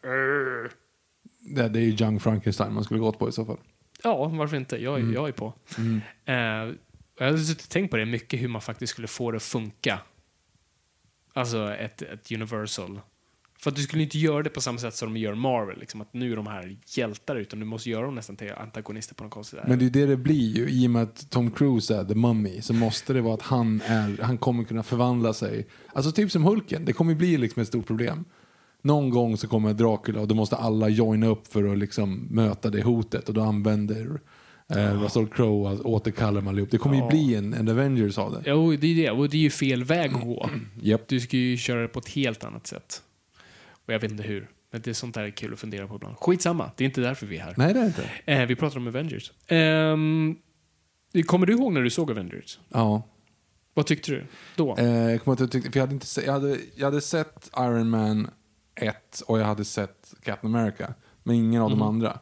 Det, 1.47 1.69
det 1.69 1.79
är 1.79 1.83
ju 1.83 1.97
Young 2.05 2.21
Frankenstein 2.21 2.75
man 2.75 2.85
skulle 2.85 3.01
gått 3.01 3.19
på 3.19 3.29
i 3.29 3.33
så 3.33 3.45
fall. 3.45 3.59
Ja, 4.03 4.29
varför 4.29 4.57
inte? 4.57 4.77
Jag, 4.83 5.01
Mm. 5.01 5.15
jag 5.15 5.29
är 5.29 5.33
på. 5.33 5.53
Eh, 6.25 6.35
jag 7.19 7.31
har 7.31 7.37
suttit 7.39 7.65
och 7.65 7.71
tänkt 7.71 7.91
på 7.91 7.97
det 7.97 8.07
mycket, 8.07 8.41
hur 8.41 8.49
man 8.49 8.63
faktiskt 8.63 8.91
skulle 8.91 9.09
få 9.09 9.31
det 9.31 9.37
att 9.37 9.43
funka. 9.43 9.99
Alltså 11.33 11.75
ett, 11.75 12.03
ett 12.03 12.33
Universal. 12.33 13.01
För 13.59 13.71
att 13.71 13.77
du 13.77 13.83
skulle 13.83 14.03
inte 14.03 14.19
göra 14.19 14.43
det 14.43 14.51
på 14.51 14.61
samma 14.61 14.79
sätt 14.79 14.95
som 14.95 15.15
de 15.15 15.21
gör 15.21 15.35
Marvel. 15.35 15.79
Liksom, 15.79 16.01
att 16.01 16.15
nu 16.15 16.33
är 16.33 16.37
de 16.37 16.47
här 16.47 16.77
hjältar, 16.87 17.37
utan 17.37 17.61
du 17.61 17.67
måste 17.67 17.91
göra 17.91 18.05
dem 18.05 18.15
nästan 18.15 18.37
till 18.37 18.53
antagonister 18.53 19.15
på 19.15 19.25
något 19.25 19.33
konstigt 19.33 19.59
sätt. 19.59 19.69
Men 19.69 19.79
det 19.79 19.85
är 19.87 19.91
det 19.91 20.07
det 20.07 20.17
blir 20.17 20.57
ju. 20.57 20.69
I 20.69 20.87
och 20.87 20.91
med 20.91 21.03
att 21.03 21.31
Tom 21.31 21.51
Cruise 21.51 21.97
är 21.97 22.05
The 22.05 22.15
Mummy 22.15 22.63
så 22.63 22.73
måste 22.75 23.13
det 23.13 23.21
vara 23.21 23.35
att 23.35 23.43
han, 23.43 23.81
är, 23.87 24.23
han 24.23 24.39
kommer 24.39 24.65
kunna 24.65 24.83
förvandla 24.83 25.33
sig. 25.33 25.67
Alltså 25.93 26.13
typ 26.13 26.31
som 26.31 26.45
Hulken. 26.45 26.85
Det 26.85 26.93
kommer 26.93 27.15
bli 27.15 27.37
liksom 27.37 27.63
ett 27.63 27.69
stort 27.69 27.87
problem. 27.87 28.25
Någon 28.85 29.11
gång 29.11 29.37
så 29.37 29.49
kommer 29.49 29.75
Dracula 29.75 30.21
och 30.21 30.29
då 30.29 30.35
måste 30.35 30.57
alla 30.57 30.89
joina 30.89 31.27
upp 31.27 31.47
för 31.47 31.73
att 31.73 31.79
liksom 31.79 32.29
möta 32.31 32.71
det 32.71 32.83
hotet 32.83 33.29
och 33.29 33.35
då 33.35 33.43
använder 33.43 34.21
eh, 34.69 35.03
Russell 35.03 35.27
Crowe 35.27 35.71
att 35.71 35.81
återkalla 35.81 36.41
dem 36.41 36.49
allihop. 36.49 36.71
Det 36.71 36.79
kommer 36.79 36.97
ju 36.97 37.09
bli 37.09 37.35
en, 37.35 37.55
en 37.55 37.69
Avengers 37.69 38.19
av 38.19 38.33
det. 38.33 38.43
Jo, 38.47 38.77
det 38.77 38.87
är 38.87 38.95
det. 38.95 39.11
Och 39.11 39.29
det 39.29 39.37
är 39.37 39.41
ju 39.41 39.51
fel 39.51 39.85
väg 39.85 40.15
att 40.15 40.23
gå. 40.23 40.51
Japp. 40.81 41.09
Du 41.09 41.21
ska 41.21 41.37
ju 41.37 41.57
köra 41.57 41.83
det 41.83 41.89
på 41.89 41.99
ett 41.99 42.09
helt 42.09 42.45
annat 42.45 42.67
sätt. 42.67 43.03
Och 43.71 43.93
jag 43.93 44.01
vet 44.01 44.11
inte 44.11 44.23
hur. 44.23 44.49
Men 44.73 44.83
det 44.83 44.91
är 44.91 44.95
sånt 44.95 45.15
där 45.15 45.23
är 45.23 45.31
kul 45.31 45.53
att 45.53 45.59
fundera 45.59 45.87
på 45.87 45.95
ibland. 45.97 46.17
Skitsamma, 46.17 46.71
det 46.77 46.85
är 46.85 46.87
inte 46.87 47.01
därför 47.01 47.27
vi 47.27 47.37
är 47.37 47.43
här. 47.43 47.55
Nej 47.57 47.75
det 47.75 47.81
är 47.81 47.87
inte. 47.87 48.11
Eh, 48.25 48.47
vi 48.47 48.57
pratar 48.57 48.77
om 48.77 48.87
Avengers. 48.87 49.33
Ehm, 49.47 50.37
kommer 51.27 51.47
du 51.47 51.53
ihåg 51.53 51.73
när 51.73 51.83
du 51.83 51.91
såg 51.91 52.11
Avengers? 52.11 52.59
Ja. 52.69 53.03
Vad 53.75 53.87
tyckte 53.87 54.11
du 54.11 54.25
då? 54.57 54.77
Eh, 54.79 54.87
jag 54.87 55.21
inte 55.27 55.45
att 55.45 55.53
tycka, 55.53 55.71
för 55.71 55.79
jag 55.79 55.87
hade, 55.87 55.95
inte 55.95 56.07
jag, 56.27 56.33
hade, 56.33 56.59
jag 56.75 56.85
hade 56.85 57.01
sett 57.01 57.51
Iron 57.59 57.91
Man 57.91 58.31
1 58.75 59.21
och 59.27 59.39
jag 59.39 59.45
hade 59.45 59.65
sett 59.65 60.15
Captain 60.23 60.55
America. 60.55 60.95
Men 61.23 61.37
ingen 61.37 61.63
av 61.63 61.71
de 61.71 61.83
andra. 61.83 62.19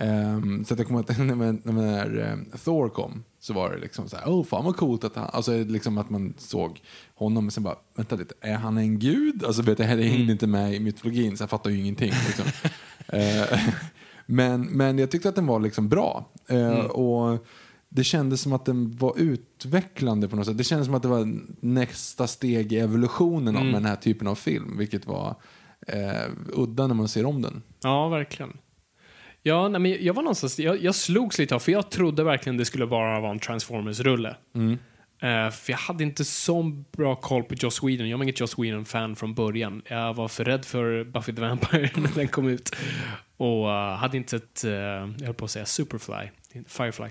Ehm, 0.00 0.64
så 0.64 0.74
att 0.74 0.78
jag 0.78 0.86
kommer 0.86 1.00
att 1.00 1.18
när, 1.18 1.34
när, 1.34 1.72
när 1.72 2.32
eh, 2.52 2.58
Thor 2.58 2.88
kom 2.88 3.24
så 3.40 3.52
var 3.52 3.70
det 3.70 3.78
liksom 3.78 4.08
så 4.08 4.16
här, 4.16 4.26
oh 4.26 4.44
fan 4.44 4.64
vad 4.64 4.76
coolt 4.76 5.04
att 5.04 5.16
han, 5.16 5.30
alltså 5.32 5.64
liksom 5.64 5.98
att 5.98 6.10
man 6.10 6.34
såg 6.38 6.82
honom 7.14 7.44
men 7.44 7.50
sen 7.50 7.62
bara, 7.62 7.76
vänta 7.96 8.16
lite, 8.16 8.34
är 8.40 8.56
han 8.56 8.78
en 8.78 8.98
gud? 8.98 9.44
Alltså 9.44 9.62
vet 9.62 9.78
jag, 9.78 9.98
det 9.98 10.04
hängde 10.04 10.32
inte 10.32 10.46
med 10.46 10.74
i 10.74 10.80
mytologin 10.80 11.36
så 11.36 11.42
jag 11.42 11.50
fattar 11.50 11.70
ju 11.70 11.78
ingenting. 11.78 12.12
Liksom. 12.26 12.44
Eh, 13.12 13.58
men, 14.26 14.62
men 14.62 14.98
jag 14.98 15.10
tyckte 15.10 15.28
att 15.28 15.34
den 15.34 15.46
var 15.46 15.60
liksom 15.60 15.88
bra. 15.88 16.24
Eh, 16.46 16.78
och 16.78 17.46
det 17.88 18.04
kändes 18.04 18.40
som 18.40 18.52
att 18.52 18.64
den 18.64 18.96
var 18.96 19.18
utvecklande 19.18 20.28
på 20.28 20.36
något 20.36 20.46
sätt. 20.46 20.58
Det 20.58 20.64
kändes 20.64 20.86
som 20.86 20.94
att 20.94 21.02
det 21.02 21.08
var 21.08 21.38
nästa 21.60 22.26
steg 22.26 22.72
i 22.72 22.78
evolutionen 22.78 23.56
av 23.56 23.64
den 23.64 23.84
här 23.84 23.96
typen 23.96 24.26
av 24.26 24.34
film, 24.34 24.78
vilket 24.78 25.06
var 25.06 25.36
eh, 25.86 26.30
udda 26.52 26.86
när 26.86 26.94
man 26.94 27.08
ser 27.08 27.26
om 27.26 27.42
den. 27.42 27.62
Ja, 27.82 28.08
verkligen. 28.08 28.58
Ja, 29.42 29.68
nej, 29.68 29.80
men 29.80 29.96
jag 30.00 30.14
var 30.14 30.22
någonstans, 30.22 30.58
jag, 30.58 30.82
jag 30.82 30.94
slogs 30.94 31.38
lite 31.38 31.54
av, 31.54 31.58
för 31.58 31.72
jag 31.72 31.90
trodde 31.90 32.24
verkligen 32.24 32.56
det 32.56 32.64
skulle 32.64 32.86
bara 32.86 33.20
vara 33.20 33.30
en 33.30 33.38
Transformers-rulle. 33.38 34.36
Eh, 35.22 35.50
för 35.50 35.72
jag 35.72 35.78
hade 35.78 36.04
inte 36.04 36.24
så 36.24 36.62
bra 36.92 37.16
koll 37.16 37.42
på 37.42 37.54
Joss 37.54 37.82
Whedon. 37.82 38.08
Jag 38.08 38.18
var 38.18 38.24
inget 38.24 38.40
Joss 38.40 38.58
Whedon-fan 38.58 39.16
från 39.16 39.34
början. 39.34 39.82
Jag 39.88 40.14
var 40.14 40.28
för 40.28 40.44
rädd 40.44 40.64
för 40.64 41.04
Buffy 41.04 41.32
the 41.32 41.40
Vampire 41.40 41.90
när 41.96 42.14
den 42.14 42.28
kom 42.28 42.48
ut. 42.48 42.76
Och 43.36 43.70
eh, 43.70 43.96
hade 43.96 44.16
inte 44.16 44.30
sett, 44.30 44.64
uh, 44.64 44.72
jag 44.72 45.24
höll 45.24 45.34
på 45.34 45.44
att 45.44 45.50
säga 45.50 45.66
Superfly, 45.66 46.30
Firefly. 46.66 47.08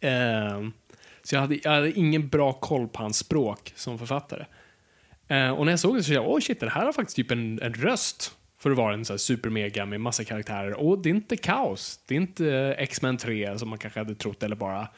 Eh, 0.00 0.60
så 1.22 1.34
jag 1.34 1.40
hade, 1.40 1.58
jag 1.62 1.70
hade 1.70 1.98
ingen 1.98 2.28
bra 2.28 2.52
koll 2.52 2.88
på 2.88 3.02
hans 3.02 3.18
språk 3.18 3.72
som 3.76 3.98
författare. 3.98 4.44
Eh, 5.28 5.50
och 5.50 5.64
när 5.64 5.72
jag 5.72 5.80
såg 5.80 5.96
det 5.96 6.02
så 6.02 6.06
kände 6.06 6.22
jag, 6.22 6.30
oh 6.30 6.40
shit, 6.40 6.60
det 6.60 6.70
här 6.70 6.84
har 6.84 6.92
faktiskt 6.92 7.16
typ 7.16 7.30
en, 7.30 7.62
en 7.62 7.74
röst 7.74 8.32
för 8.58 8.70
att 8.70 8.76
vara 8.76 8.94
en 8.94 9.04
så 9.04 9.18
supermega 9.18 9.86
med 9.86 10.00
massa 10.00 10.24
karaktärer. 10.24 10.80
Och 10.80 10.98
det 10.98 11.08
är 11.08 11.14
inte 11.14 11.36
kaos. 11.36 12.00
Det 12.06 12.14
är 12.14 12.20
inte 12.20 12.50
eh, 12.50 12.82
X-Men 12.82 13.16
3 13.16 13.58
som 13.58 13.68
man 13.68 13.78
kanske 13.78 14.00
hade 14.00 14.14
trott, 14.14 14.42
eller 14.42 14.56
bara... 14.56 14.88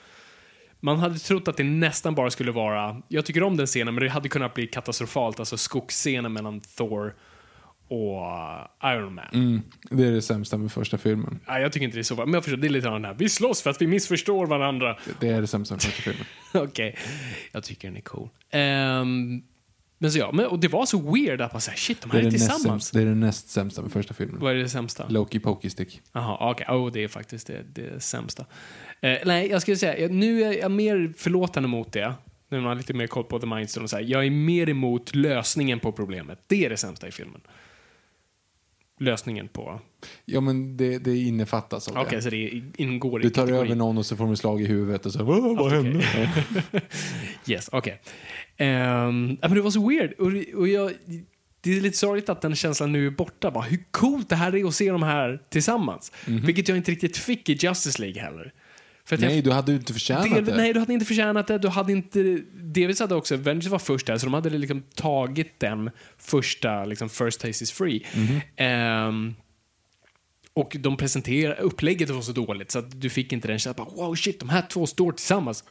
Man 0.81 0.99
hade 0.99 1.19
trott 1.19 1.49
att 1.49 1.57
det 1.57 1.65
nästan 1.65 2.15
bara 2.15 2.31
skulle 2.31 2.53
vara... 2.53 3.03
Jag 3.09 3.25
tycker 3.25 3.43
om 3.43 3.57
den 3.57 3.67
scenen, 3.67 3.95
men 3.95 4.05
det 4.05 4.11
hade 4.11 4.29
kunnat 4.29 4.55
bli 4.55 4.67
katastrofalt. 4.67 5.39
Alltså 5.39 5.57
skogsscenen 5.57 6.33
mellan 6.33 6.61
Thor 6.61 7.15
och 7.89 8.27
eh, 8.83 8.95
Iron 8.95 9.15
Man. 9.15 9.25
Mm, 9.33 9.63
det 9.91 10.07
är 10.07 10.13
det 10.13 10.23
sämsta 10.23 10.59
med 10.59 10.73
första 10.73 10.99
filmen. 10.99 11.41
Nej, 11.49 11.63
jag 11.63 11.73
tycker 11.73 11.85
inte 11.85 11.97
det 11.97 12.01
är 12.01 12.03
så. 12.03 12.17
Men 12.17 12.35
jag 12.35 12.45
förstår, 12.45 12.57
det 12.57 12.67
är 12.67 12.71
lite 12.71 12.85
grann 12.85 13.03
den 13.03 13.05
här, 13.05 13.15
vi 13.19 13.29
slåss 13.29 13.63
för 13.63 13.71
att 13.71 13.83
vi 13.83 13.87
missförstår 13.87 14.47
varandra. 14.47 14.97
Det 15.21 15.29
är 15.29 15.41
det 15.41 15.47
sämsta 15.47 15.75
med 15.75 15.83
första 15.83 16.03
filmen. 16.03 16.27
Okej, 16.69 16.97
jag 17.53 17.65
tycker 17.65 17.89
den 17.89 17.97
är 17.97 18.01
cool. 18.01 18.29
Ehm, 18.51 19.43
men 19.99 20.13
så 20.13 20.19
ja, 20.19 20.33
men, 20.33 20.47
och 20.47 20.59
det 20.59 20.69
var 20.69 20.87
så 20.87 21.13
weird 21.13 21.41
att 21.41 21.53
man 21.53 21.61
säger 21.61 21.79
shit, 21.79 22.01
de 22.01 22.11
här 22.11 22.19
är, 22.21 22.27
är 22.27 22.31
tillsammans. 22.31 22.63
sämsta, 22.63 22.99
det 22.99 23.05
är 23.05 23.09
det 23.09 23.15
näst 23.15 23.49
sämsta 23.51 23.83
med 23.83 23.93
första 23.93 24.15
filmen. 24.15 24.41
Vad 24.41 24.53
är 24.53 24.57
det 24.57 24.69
sämsta? 24.69 25.09
Loki 25.09 25.39
Pokey 25.41 25.71
Stick. 25.71 26.01
Jaha, 26.13 26.51
okej. 26.51 26.67
Oh, 26.69 26.93
det 26.93 27.05
är 27.05 27.09
faktiskt 27.09 27.47
det, 27.47 27.63
det 27.75 28.03
sämsta. 28.03 28.47
Eh, 29.01 29.19
nej, 29.25 29.49
jag 29.49 29.63
skulle 29.63 29.77
säga, 29.77 30.09
nu 30.09 30.43
är 30.43 30.53
jag 30.53 30.71
mer 30.71 31.13
förlåtande 31.17 31.69
mot 31.69 31.93
det. 31.93 32.15
Nu 32.51 32.57
när 32.57 32.61
man 32.61 32.69
har 32.69 32.75
lite 32.77 32.95
mer 32.95 33.07
koll 33.07 33.25
på 33.25 33.39
The 33.39 33.47
Mindstone 33.47 33.85
och 33.85 33.91
så 33.91 33.97
här. 33.97 34.03
Jag 34.05 34.27
är 34.27 34.31
mer 34.31 34.69
emot 34.69 35.15
lösningen 35.15 35.81
på 35.81 35.93
problemet. 35.93 36.39
Det 36.47 36.65
är 36.65 36.71
det 36.71 36.77
sämsta 36.77 37.09
i 37.09 37.11
filmen. 37.13 37.41
Lösningen 39.01 39.49
på... 39.49 39.81
Ja 40.25 40.41
men 40.41 40.77
det, 40.77 40.99
det 40.99 41.17
innefattas 41.17 41.89
av 41.89 41.99
Okej, 41.99 42.17
det. 42.17 42.23
så 42.23 42.31
det 42.31 42.63
ingår 42.77 43.21
i 43.21 43.23
Du 43.23 43.31
tar 43.31 43.43
kategorin. 43.43 43.67
över 43.67 43.77
någon 43.77 43.99
och 43.99 44.07
så 44.07 44.17
får 44.17 44.25
de 44.25 44.37
slag 44.37 44.63
i 44.63 44.67
huvudet 44.67 45.07
och 45.07 45.13
så 45.13 45.25
vad, 45.25 45.43
vad 45.43 45.67
Okej. 45.67 45.83
hände? 45.83 46.05
Yes, 47.47 47.69
okej. 47.73 47.93
Ehm, 47.93 47.99
ja, 48.67 49.11
men 49.49 49.55
det 49.55 49.61
var 49.61 49.71
så 49.71 49.89
weird. 49.89 50.13
Och, 50.13 50.59
och 50.61 50.69
jag, 50.69 50.93
det 51.61 51.77
är 51.77 51.81
lite 51.81 51.97
sorgligt 51.97 52.29
att 52.29 52.41
den 52.41 52.57
känslan 52.57 52.93
nu 52.93 53.07
är 53.07 53.11
borta. 53.11 53.51
Bara, 53.51 53.65
hur 53.65 53.85
coolt 53.91 54.29
det 54.29 54.37
här 54.37 54.57
är 54.57 54.65
att 54.65 54.75
se 54.75 54.91
de 54.91 55.03
här 55.03 55.43
tillsammans. 55.49 56.13
Vilket 56.27 56.69
jag 56.69 56.77
inte 56.77 56.91
riktigt 56.91 57.17
fick 57.17 57.49
i 57.49 57.53
Justice 57.53 58.03
League 58.03 58.23
heller. 58.23 58.53
För 59.05 59.15
att 59.17 59.23
jag-. 59.23 59.29
Nej, 59.31 59.43
du 59.43 59.51
hade 59.51 59.73
inte 59.73 59.93
förtjänat 59.93 60.35
Del, 60.35 60.45
det. 60.45 60.57
nej, 60.57 60.73
du 60.73 60.81
hade 60.81 60.93
inte 60.93 61.07
förtjänat 61.07 61.47
det. 61.47 61.59
Du 61.59 61.69
hade 61.69 61.93
inte... 61.93 62.39
Delvis 62.55 63.01
hade 63.01 63.15
också 63.15 63.35
Avengers 63.35 63.67
var 63.67 63.79
först 63.79 64.07
där, 64.07 64.19
så 64.19 64.27
de 64.27 64.35
hade 64.35 64.51
liksom 64.51 64.83
tagit 64.95 65.61
den 65.61 65.91
första, 66.19 66.85
liksom 66.85 67.09
first 67.09 67.41
taste 67.41 67.65
is 67.65 67.73
free. 67.73 68.07
Mhm. 68.17 68.41
Ehm, 68.57 69.35
och 70.59 70.77
de 70.81 70.97
presenterade, 70.97 71.61
upplägget 71.61 72.11
var 72.11 72.23
så 72.23 72.33
dåligt 72.33 72.71
så 72.71 72.79
att 72.79 73.01
du 73.01 73.11
fick 73.11 73.33
inte 73.33 73.49
den 73.49 73.59
känslan, 73.59 73.87
wow 73.97 74.15
shit, 74.15 74.41
de 74.41 74.49
här 74.49 74.63
två 74.63 74.87
står 74.87 75.13
tillsammans. 75.13 75.65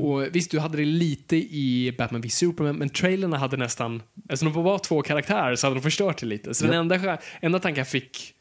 och 0.00 0.36
visst, 0.36 0.50
du 0.50 0.58
hade 0.58 0.76
det 0.76 0.84
lite 0.84 1.36
i 1.36 1.94
Batman 1.98 2.20
v 2.20 2.28
Superman, 2.28 2.76
men 2.76 2.88
trailerna 2.88 3.36
hade 3.36 3.56
nästan, 3.56 4.02
alltså 4.28 4.46
de 4.46 4.64
var 4.64 4.78
två 4.78 5.02
karaktärer 5.02 5.56
så 5.56 5.66
hade 5.66 5.76
de 5.76 5.82
förstört 5.82 6.20
det 6.20 6.26
lite. 6.26 6.54
Så 6.54 6.64
den 6.64 6.74
enda, 6.74 7.18
enda 7.40 7.58
tanken 7.58 7.80
jag 7.80 7.88
fick 7.88 8.34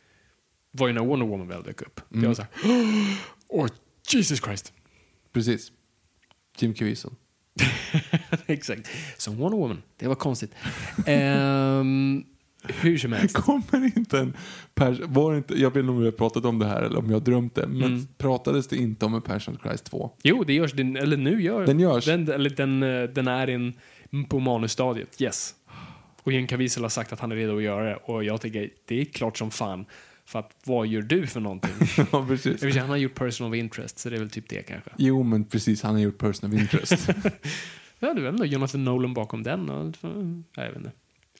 var 0.72 0.88
ju 0.88 0.94
när 0.94 1.02
Wonder 1.02 1.26
Woman 1.26 1.48
väl 1.48 1.64
dök 1.64 1.82
upp. 1.82 2.02
Det 2.10 2.28
var 2.28 2.34
så 2.34 2.42
här, 2.42 2.52
åh, 3.48 3.68
Jesus 4.10 4.40
Christ. 4.40 4.74
Precis. 5.34 5.72
Jim 6.58 6.74
Caviezel. 6.74 7.12
Exakt. 8.46 8.90
Som 9.18 9.38
Wonder 9.38 9.58
Woman. 9.58 9.82
Det 9.98 10.08
var 10.08 10.16
konstigt. 10.16 10.52
Ehm, 11.06 12.24
hur 12.64 12.98
som 12.98 13.14
helst. 13.14 13.36
Kommer 13.42 13.98
inte 13.98 14.20
en 14.20 14.34
pers- 14.76 15.02
var 15.08 15.36
inte, 15.36 15.60
jag 15.62 15.70
vet 15.70 15.80
inte 15.80 15.92
om 15.92 16.00
vi 16.00 16.06
har 16.06 16.12
pratat 16.12 16.46
om 16.46 16.60
det 16.60 16.66
här 16.66 16.82
eller 16.82 17.00
om 17.00 17.06
jag 17.06 17.14
har 17.14 17.20
drömt 17.26 17.56
det, 17.56 17.68
men 17.68 17.84
Mm. 17.84 18.08
pratades 18.18 18.68
det 18.68 18.78
inte 18.78 19.06
om 19.06 19.14
en 19.14 19.22
Passion 19.22 19.58
Christ 19.64 19.86
2? 19.86 20.12
Jo, 20.24 20.44
det 20.44 20.54
görs. 20.54 20.72
Den, 20.74 20.96
eller 20.98 21.18
nu 21.18 21.42
gör 21.42 21.66
Den 21.66 21.80
görs. 21.80 22.06
Den, 22.06 22.30
eller 22.32 22.50
den, 22.50 22.84
eh, 22.84 23.04
den 23.04 23.28
är 23.28 23.50
in, 23.50 23.74
på 24.30 24.40
manusstadiet. 24.40 25.22
Yes. 25.22 25.56
Och 26.24 26.32
Jim 26.32 26.48
Caviezel 26.48 26.84
har 26.84 26.90
sagt 26.90 27.14
att 27.14 27.20
han 27.20 27.32
är 27.32 27.36
redo 27.36 27.58
att 27.58 27.64
göra 27.64 27.84
det. 27.90 27.96
Och 27.96 28.24
jag 28.24 28.42
tycker 28.42 28.70
det 28.88 29.02
är 29.02 29.06
klart 29.06 29.38
som 29.38 29.52
fan. 29.52 29.86
För 30.26 30.40
att 30.40 30.56
vad 30.66 30.88
gör 30.88 31.02
du 31.02 31.28
för 31.28 31.40
någonting? 31.40 31.72
ja, 32.12 32.26
precis. 32.28 32.64
Vet, 32.64 32.76
han 32.76 32.90
har 32.90 32.98
gjort 32.98 33.16
person 33.16 33.48
of 33.50 33.56
interest, 33.56 34.00
så 34.00 34.10
det 34.10 34.16
är 34.16 34.20
väl 34.20 34.30
typ 34.30 34.50
det 34.50 34.62
kanske. 34.62 34.90
Jo, 34.98 35.24
men 35.24 35.46
precis. 35.46 35.82
Han 35.84 35.94
har 35.96 36.02
gjort 36.02 36.18
person 36.18 36.54
of 36.54 36.60
interest. 36.62 37.10
Ja, 38.04 38.14
det 38.14 38.22
var 38.22 38.30
ändå 38.30 38.46
Jonathan 38.46 38.84
Nolan 38.86 39.14
bakom 39.14 39.44
den. 39.44 39.70
Och, 39.70 39.96
jag 40.56 40.68
vet 40.68 40.76
inte. 40.78 40.92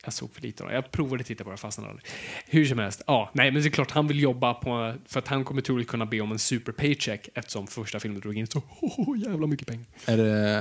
Jag 0.04 0.14
såg 0.14 0.34
för 0.34 0.42
lite 0.42 0.64
av 0.64 0.70
den. 0.70 0.76
Jag 0.76 0.92
provade 0.92 1.24
titta 1.24 1.44
på 1.44 1.52
det, 1.52 1.58
fastnade 1.58 1.90
aldrig. 1.90 2.06
Hur 2.48 2.66
som 2.66 2.80
helst. 2.80 3.02
Ja, 3.08 3.30
nej, 3.34 3.52
men 3.52 3.62
det 3.62 3.68
är 3.68 3.72
klart 3.72 3.92
han 3.92 4.08
vill 4.08 4.20
jobba 4.20 4.54
på... 4.54 4.94
För 5.06 5.20
att 5.20 5.28
han 5.28 5.44
kommer 5.46 5.62
troligt 5.62 5.88
kunna 5.88 6.06
be 6.06 6.22
om 6.22 6.32
en 6.32 6.40
super 6.40 6.72
paycheck 6.72 7.30
eftersom 7.36 7.68
första 7.68 8.00
filmen 8.00 8.22
drog 8.22 8.38
in 8.38 8.48
så 8.48 8.62
oh, 8.82 9.20
jävla 9.26 9.48
mycket 9.48 9.68
pengar. 9.68 9.86
är 10.06 10.18
det 10.18 10.60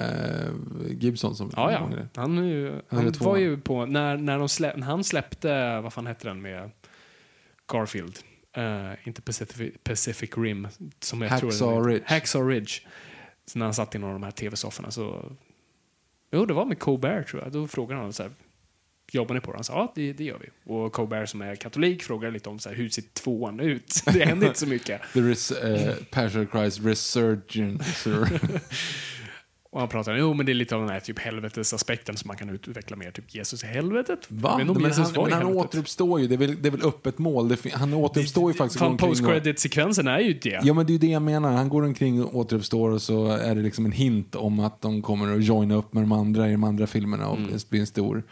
eh, 0.87 0.93
Gibson 0.99 1.37
som 1.37 1.51
Ja, 1.57 1.73
ja. 1.73 1.79
det? 1.97 2.09
Han, 2.21 2.37
Han 2.37 3.05
han 3.05 3.13
var 3.21 3.37
ju 3.37 3.61
på... 3.61 3.87
När, 3.87 4.17
när, 4.17 4.39
de 4.39 4.49
slä, 4.49 4.77
när 4.77 4.87
han 4.87 5.05
släppte... 5.05 5.81
Vad 5.81 5.93
fan 5.93 6.07
hette 6.07 6.29
den 6.29 6.43
med 6.43 6.71
Garfield? 7.73 8.19
Eh, 8.57 8.91
inte 9.09 9.23
Pacific, 9.23 9.75
Pacific 9.83 10.31
Rim. 10.37 10.69
Som 11.01 11.23
jag 11.23 11.39
tror 11.41 11.51
Hacksaw 11.51 11.89
det- 11.89 11.95
Ridge. 11.95 12.05
Hacksaw 12.07 12.55
Ridge. 12.55 12.73
Så 13.47 13.59
när 13.59 13.67
han 13.67 13.75
satt 13.75 13.95
i 13.95 13.99
någon 13.99 14.09
av 14.11 14.15
de 14.15 14.23
här 14.23 14.31
tv-sofforna 14.31 14.91
så... 14.91 15.33
Jo, 16.33 16.45
det 16.47 16.55
var 16.55 16.65
med 16.65 16.79
Colbert 16.79 17.29
tror 17.29 17.43
jag. 17.43 17.53
Då 17.53 17.69
frågade 17.69 18.01
han 18.01 18.13
så 18.13 18.23
här, 18.23 18.33
jobbar 19.15 19.35
ni 19.35 19.41
på 19.41 19.51
det? 19.53 19.57
Han 19.57 19.65
sa 19.65 19.73
ja, 19.73 19.93
det, 19.95 20.13
det 20.13 20.25
gör 20.25 20.39
vi. 20.41 20.73
Och 20.73 20.93
Colbert 20.93 21.29
som 21.29 21.43
är 21.43 21.55
katolik 21.57 22.03
frågade 22.03 22.33
lite 22.33 22.49
om 22.49 22.59
så 22.59 22.69
här, 22.69 22.77
hur 22.77 22.89
ser 22.89 23.03
tvåan 23.03 23.61
ut? 23.61 24.03
Det 24.13 24.25
hände 24.25 24.47
inte 24.47 24.59
så 24.59 24.67
mycket. 24.67 25.01
The 25.15 25.21
res, 25.21 25.51
eh, 25.51 25.95
Passion 26.11 26.43
of 26.43 26.51
Christ 26.51 26.81
Resurgence. 26.81 28.11
Och 29.73 29.81
han 29.81 29.89
pratade 29.89 30.19
jo 30.19 30.35
men 30.35 30.47
det 30.47 30.53
är 30.53 30.55
lite 30.55 30.75
av 30.75 30.81
den 30.81 30.91
här 30.91 31.01
typ 31.01 31.19
helvetesaspekten 31.19 32.17
som 32.17 32.29
man 32.29 32.37
kan 32.37 32.51
utveckla 32.51 32.97
mer. 32.97 33.11
Typ 33.11 33.35
Jesus 33.35 33.65
i 33.65 33.67
helvetet. 33.67 34.19
Va? 34.29 34.53
Om 34.55 34.67
Men 34.67 34.83
Jesus 34.85 35.17
han, 35.17 35.25
men 35.25 35.33
han 35.33 35.45
återuppstår 35.47 36.21
ju. 36.21 36.27
Det 36.27 36.35
är 36.35 36.39
väl, 36.39 36.63
det 36.63 36.69
är 36.69 36.71
väl 36.71 36.83
öppet 36.85 37.19
mål. 37.19 37.49
Det, 37.49 37.73
han 37.73 37.95
återuppstår 37.95 38.51
ju 38.51 38.57
faktiskt. 38.57 38.79
Fan, 38.79 38.97
post-credit-sekvensen 38.97 40.09
är 40.09 40.19
ju 40.19 40.33
det. 40.33 40.61
Ja, 40.63 40.75
men 40.75 40.87
det 40.87 40.91
är 40.91 40.93
ju 40.93 40.99
det 40.99 41.07
jag 41.07 41.23
menar. 41.23 41.53
Han 41.53 41.69
går 41.69 41.83
omkring 41.83 42.25
och 42.25 42.35
återuppstår 42.37 42.91
och 42.91 43.03
så 43.03 43.27
är 43.27 43.55
det 43.55 43.63
liksom 43.63 43.85
en 43.87 43.93
hint 43.93 44.35
om 44.35 44.61
att 44.61 44.81
de 44.83 45.03
kommer 45.03 45.35
att 45.37 45.45
joina 45.45 45.75
upp 45.75 45.93
med 45.93 46.03
de 46.03 46.13
andra 46.13 46.49
i 46.49 46.53
de 46.53 46.65
andra 46.65 46.87
filmerna 46.87 47.29
och 47.29 47.37
Mm. 47.39 47.51
det 47.53 47.71
blir 47.71 47.81
en 47.81 47.87
stor 47.87 48.23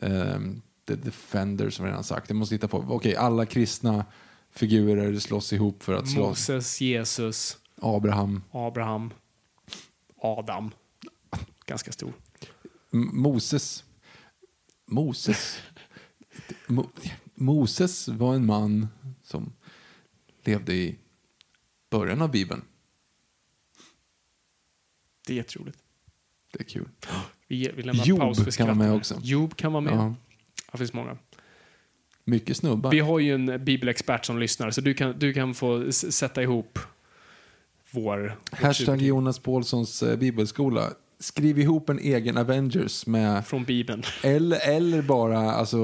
um, 0.00 0.62
The 0.86 0.94
Defender 0.94 1.70
som 1.70 1.84
jag 1.84 1.90
redan 1.92 2.04
sagt. 2.04 2.30
Jag 2.30 2.36
måste 2.36 2.54
hitta 2.54 2.68
på. 2.68 2.78
Okej, 2.88 3.16
alla 3.16 3.46
kristna 3.46 4.04
figurer 4.50 5.18
slåss 5.18 5.52
ihop 5.52 5.82
för 5.82 5.94
att 5.94 6.08
slåss. 6.10 6.48
Moses, 6.48 6.80
Jesus, 6.80 7.58
Abraham. 7.76 8.42
Abraham, 8.50 9.12
Adam. 10.16 10.70
Ganska 11.66 11.92
stor. 11.92 12.12
M- 12.92 13.10
Moses. 13.12 13.84
Moses. 14.86 15.58
Mo 16.66 16.86
Moses 17.34 18.08
var 18.08 18.34
en 18.34 18.46
man 18.46 18.88
som 19.22 19.52
levde 20.44 20.74
i 20.74 20.98
början 21.90 22.22
av 22.22 22.30
Bibeln. 22.30 22.62
Det 25.26 25.32
är 25.32 25.36
jätteroligt. 25.36 25.78
Det 26.52 26.60
är 26.60 26.64
kul. 26.64 26.88
Vi, 27.50 27.70
vi 27.76 27.82
lämnar 27.82 28.04
Job 28.04 28.18
paus 28.18 28.44
för 28.44 28.50
kan 28.50 28.66
vara 28.66 28.76
med 28.76 28.94
också. 28.94 29.14
Job 29.22 29.56
kan 29.56 29.72
vara 29.72 29.80
med. 29.80 29.94
Ja. 29.94 30.14
Det 30.72 30.78
finns 30.78 30.92
många. 30.92 31.16
Mycket 32.24 32.56
snubbar. 32.56 32.90
Vi 32.90 33.00
har 33.00 33.18
ju 33.18 33.34
en 33.34 33.64
bibelexpert 33.64 34.26
som 34.26 34.38
lyssnar, 34.38 34.70
så 34.70 34.80
du 34.80 34.94
kan, 34.94 35.18
du 35.18 35.32
kan 35.32 35.54
få 35.54 35.92
sätta 35.92 36.42
ihop 36.42 36.78
vår... 37.90 38.36
Hashtag 38.52 39.02
Jonas 39.02 39.38
Paulssons 39.38 40.02
eh, 40.02 40.16
bibelskola. 40.16 40.90
Skriv 41.22 41.58
ihop 41.58 41.88
en 41.88 41.98
egen 41.98 42.36
Avengers 42.36 43.06
med 43.06 43.46
Från 43.46 43.64
Bibeln. 43.64 44.02
eller, 44.22 44.68
eller 44.68 45.02
bara 45.02 45.38
alltså 45.38 45.76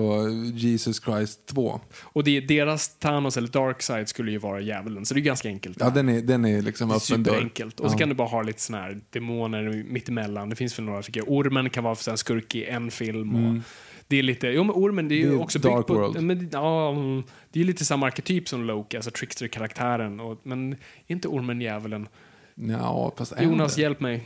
Jesus 0.54 1.02
Christ 1.04 1.46
2. 1.46 1.80
Och 2.02 2.24
det, 2.24 2.40
deras 2.40 2.98
Thanos 2.98 3.36
eller 3.36 3.48
Darkseid 3.48 4.08
skulle 4.08 4.30
ju 4.30 4.38
vara 4.38 4.60
djävulen, 4.60 5.06
så 5.06 5.14
det 5.14 5.20
är 5.20 5.22
ganska 5.22 5.48
enkelt. 5.48 5.76
Ja, 5.80 5.90
den 5.90 6.08
är, 6.08 6.22
den 6.22 6.44
är 6.44 6.62
liksom 6.62 6.90
öppen. 6.90 7.00
Superenkelt. 7.00 7.80
Och 7.80 7.90
så 7.90 7.94
Ja. 7.94 7.98
kan 7.98 8.08
du 8.08 8.14
bara 8.14 8.28
ha 8.28 8.42
lite 8.42 8.60
såna 8.60 8.78
här 8.78 9.00
demoner 9.10 9.84
mittemellan. 9.88 10.48
Det 10.50 10.56
finns 10.56 10.78
väl 10.78 10.86
några 10.86 11.02
tycker 11.02 11.20
jag. 11.20 11.30
Ormen 11.30 11.70
kan 11.70 11.84
vara 11.84 11.96
en 12.10 12.18
skurk 12.18 12.54
i 12.54 12.64
en 12.64 12.90
film. 12.90 13.34
Och 13.34 13.62
det 14.08 14.16
är 14.16 14.22
lite, 14.22 14.46
jo 14.48 14.64
men 14.64 14.74
ormen 14.74 15.08
det 15.08 15.14
är 15.14 15.16
ju 15.16 15.22
Mm. 15.22 15.36
Det 15.36 15.40
är 15.40 15.44
också 15.44 15.58
Dark 15.58 15.76
byggt 15.76 15.86
på, 15.86 15.94
World. 15.94 16.22
men, 16.22 16.48
ja, 16.52 16.90
mm, 16.90 17.22
det 17.52 17.60
är 17.60 17.64
lite 17.64 17.84
samma 17.84 18.06
arketyp 18.06 18.48
som 18.48 18.64
Loki, 18.64 18.96
alltså 18.96 19.10
trickster-karaktären. 19.10 20.36
Men 20.42 20.72
är 20.72 20.76
inte 21.06 21.28
ormen 21.28 21.60
djävulen? 21.60 22.08
Ja, 22.54 23.14
Jonas, 23.40 23.78
hjälp 23.78 24.00
mig. 24.00 24.24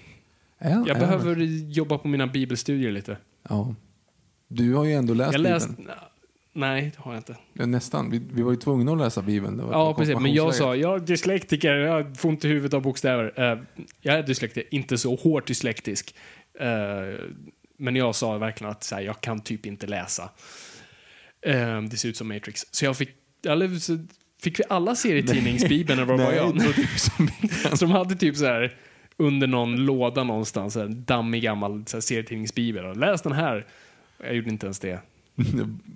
Är, 0.62 0.84
Jag 0.86 0.98
behöver 0.98 1.34
det? 1.36 1.44
jobba 1.44 1.98
på 1.98 2.08
mina 2.08 2.26
bibelstudier 2.26 2.92
lite. 2.92 3.16
Ja. 3.48 3.74
Du 4.48 4.74
har 4.74 4.84
ju 4.84 4.92
ändå 4.92 5.14
läst 5.14 5.32
Jag 5.32 5.40
läst, 5.40 5.68
Bibeln. 5.68 5.90
nej, 6.52 6.92
det 6.96 7.02
har 7.02 7.12
jag 7.12 7.20
inte. 7.20 7.36
Ja, 7.52 7.66
nästan. 7.66 8.10
Vi, 8.10 8.20
vi 8.32 8.42
var 8.42 8.50
ju 8.50 8.56
tvungna 8.56 8.92
att 8.92 8.98
läsa 8.98 9.22
Bibeln. 9.22 9.62
Ja, 9.72 9.94
precis. 9.94 10.16
Men 10.20 10.34
jag 10.34 10.54
sa, 10.54 10.76
jag 10.76 10.94
är 10.94 10.98
dyslektiker, 11.06 11.74
jag 11.74 12.16
får 12.16 12.28
ont 12.28 12.44
i 12.44 12.48
huvudet 12.48 12.74
av 12.74 12.82
bokstäver. 12.82 13.32
Eh, 13.52 13.58
jag 14.00 14.18
är 14.18 14.22
dyslektiker, 14.22 14.74
inte 14.74 14.98
så 14.98 15.14
hårt 15.14 15.46
dyslektisk. 15.46 16.14
Eh, 16.60 16.68
men 17.78 17.96
jag 17.96 18.14
sa 18.14 18.38
verkligen 18.38 18.70
att 18.70 18.84
så 18.84 18.94
här, 18.94 19.02
jag 19.02 19.20
kan 19.20 19.40
typ 19.40 19.66
inte 19.66 19.86
läsa. 19.86 20.30
Eh, 21.46 21.82
det 21.82 21.96
ser 21.96 22.08
ut 22.08 22.16
som 22.16 22.28
Matrix. 22.28 22.66
Så 22.70 22.84
jag 22.84 22.96
fick, 22.96 23.10
eller, 23.46 23.68
så 23.78 23.98
fick 24.42 24.60
vi 24.60 24.64
alla 24.68 24.94
serietidningsbibeln 24.94 25.98
eller 26.02 26.16
vad 26.16 26.20
var 26.26 26.32
jag? 26.32 26.62
Så 27.78 27.84
de 27.84 27.90
hade 27.90 28.14
typ 28.16 28.36
så 28.36 28.44
här 28.44 28.76
under 29.20 29.46
någon 29.46 29.76
låda 29.76 30.24
någonstans, 30.24 30.76
en 30.76 31.04
dammig 31.04 31.42
gammal 31.42 31.84
så 31.86 31.96
här, 31.96 32.00
serietidningsbibel. 32.02 32.98
Läs 32.98 33.22
den 33.22 33.32
här. 33.32 33.66
Jag 34.22 34.34
gjorde 34.34 34.50
inte 34.50 34.66
ens 34.66 34.78
det. 34.78 35.00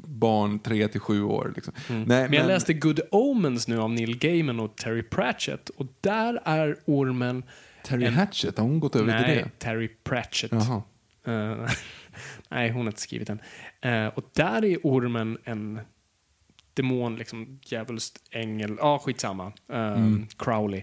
Barn 0.06 0.58
3 0.58 0.88
till 0.88 1.00
7 1.00 1.22
år. 1.22 1.52
Liksom. 1.56 1.74
Nej, 1.88 1.96
Mm. 1.98 2.06
Men 2.30 2.32
jag 2.32 2.46
läste 2.46 2.72
Good 2.74 3.00
Omens 3.10 3.68
nu 3.68 3.78
av 3.80 3.90
Neil 3.90 4.18
Gaiman 4.18 4.60
och 4.60 4.76
Terry 4.76 5.02
Pratchett 5.02 5.68
och 5.68 5.86
där 6.00 6.40
är 6.44 6.76
ormen... 6.84 7.42
Terry 7.84 8.04
en- 8.04 8.14
Hatchett, 8.14 8.58
har 8.58 8.64
hon 8.64 8.80
gått 8.80 8.96
över 8.96 9.18
till 9.18 9.26
Nej, 9.34 9.36
det? 9.44 9.58
Terry 9.64 9.88
Pratchett. 10.04 10.52
Eh, 10.52 10.60
nej, 12.48 12.70
hon 12.70 12.80
har 12.80 12.86
inte 12.86 13.00
skrivit 13.00 13.26
den. 13.28 13.38
Eh, 13.80 14.06
och 14.06 14.24
där 14.32 14.64
är 14.64 14.78
ormen 14.82 15.38
en 15.44 15.80
demon, 16.74 17.16
liksom 17.16 17.58
djävulskt 17.62 18.22
ängel. 18.30 18.76
Ja, 18.78 18.98
skitsamma. 19.04 19.46
Uh, 19.46 19.76
Mm. 19.78 20.26
Crowley. 20.38 20.82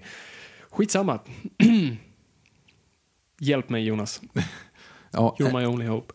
Skitsamma. 0.70 1.20
Hjälp 3.42 3.70
mig 3.70 3.84
Jonas. 3.86 4.22
Ja, 5.14 5.36
You're 5.40 5.60
my 5.60 5.66
only 5.66 5.86
hope. 5.86 6.14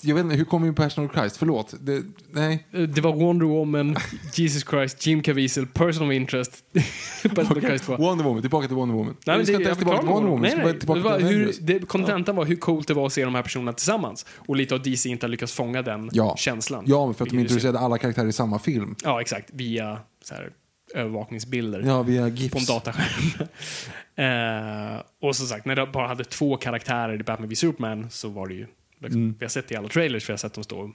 jag 0.00 0.14
vet 0.14 0.24
inte, 0.24 0.36
hur 0.36 0.44
kom 0.44 0.62
vi 0.62 0.68
in 0.68 0.74
på 0.74 0.82
Passion 0.82 1.06
of 1.06 1.12
Christ? 1.14 1.36
Förlåt. 1.36 1.74
Det, 1.80 2.02
nej. 2.32 2.66
Eh, 2.72 2.80
Det 2.82 3.00
var 3.00 3.12
Wonder 3.12 3.46
Woman, 3.46 3.96
Jesus 4.34 4.64
Christ, 4.70 5.06
Jim 5.06 5.22
Caviezel, 5.22 5.66
Person 5.66 6.06
of 6.08 6.12
Interest. 6.12 6.64
Person 7.22 7.56
of 7.58 7.64
Christ 7.64 7.84
2. 7.84 7.96
Wonder 7.96 8.24
Woman, 8.24 8.42
tillbaka 8.42 8.66
till 8.66 8.76
Wonder 8.76 8.94
Woman. 8.96 9.16
Nej, 9.26 9.38
vi 9.38 9.44
ska 9.44 9.52
det, 9.52 9.56
inte 9.56 9.66
ens 9.68 9.78
tillbaka 9.78 9.98
till 9.98 10.08
Wonder 10.08 10.30
Woman, 10.30 10.42
Nej, 10.56 10.64
nej. 10.64 10.78
tillbaka 10.78 11.00
det 11.00 11.04
var 11.08 11.18
till 11.18 11.26
hur, 11.26 11.54
det, 11.60 11.86
kontentan 11.88 12.36
var 12.36 12.44
hur 12.44 12.56
coolt 12.56 12.88
det 12.88 12.94
var 12.94 13.06
att 13.06 13.12
se 13.12 13.24
de 13.24 13.34
här 13.34 13.42
personerna 13.42 13.72
tillsammans. 13.72 14.26
Och 14.36 14.56
lite 14.56 14.74
av 14.74 14.82
DC 14.82 15.08
inte 15.08 15.26
har 15.26 15.28
lyckats 15.30 15.52
fånga 15.52 15.82
den 15.82 16.10
Ja. 16.12 16.34
känslan. 16.38 16.84
Ja, 16.86 17.12
för 17.12 17.24
att 17.24 17.30
de 17.30 17.38
introducerade 17.38 17.78
alla 17.78 17.98
karaktärer 17.98 18.28
i 18.28 18.32
samma 18.32 18.58
film. 18.58 18.94
Ja, 19.04 19.20
exakt. 19.20 19.50
Via 19.52 19.98
så 20.24 20.34
här, 20.34 20.50
övervakningsbilder 20.94 21.80
Ja, 21.86 22.02
via 22.02 22.20
på 22.22 22.26
en 22.28 22.34
GIFs. 22.36 22.66
dataskärm. 22.66 23.48
eh, 24.96 25.02
och 25.22 25.36
som 25.36 25.46
sagt, 25.46 25.66
när 25.66 25.76
de 25.76 25.92
bara 25.92 26.06
hade 26.08 26.24
två 26.24 26.56
karaktärer 26.56 27.20
i 27.20 27.22
Batman 27.22 27.48
v 27.48 27.56
Superman 27.56 28.10
så 28.10 28.28
var 28.28 28.46
det 28.46 28.54
ju... 28.54 28.66
Liksom, 29.00 29.20
Mm. 29.22 29.34
Vi 29.38 29.44
har 29.44 29.50
sett 29.50 29.68
det 29.68 29.74
i 29.74 29.78
alla 29.78 29.88
trailers, 29.88 30.28
vi 30.28 30.32
har 30.32 30.38
sett 30.38 30.54
dem 30.54 30.64
stå 30.64 30.78
och 30.78 30.90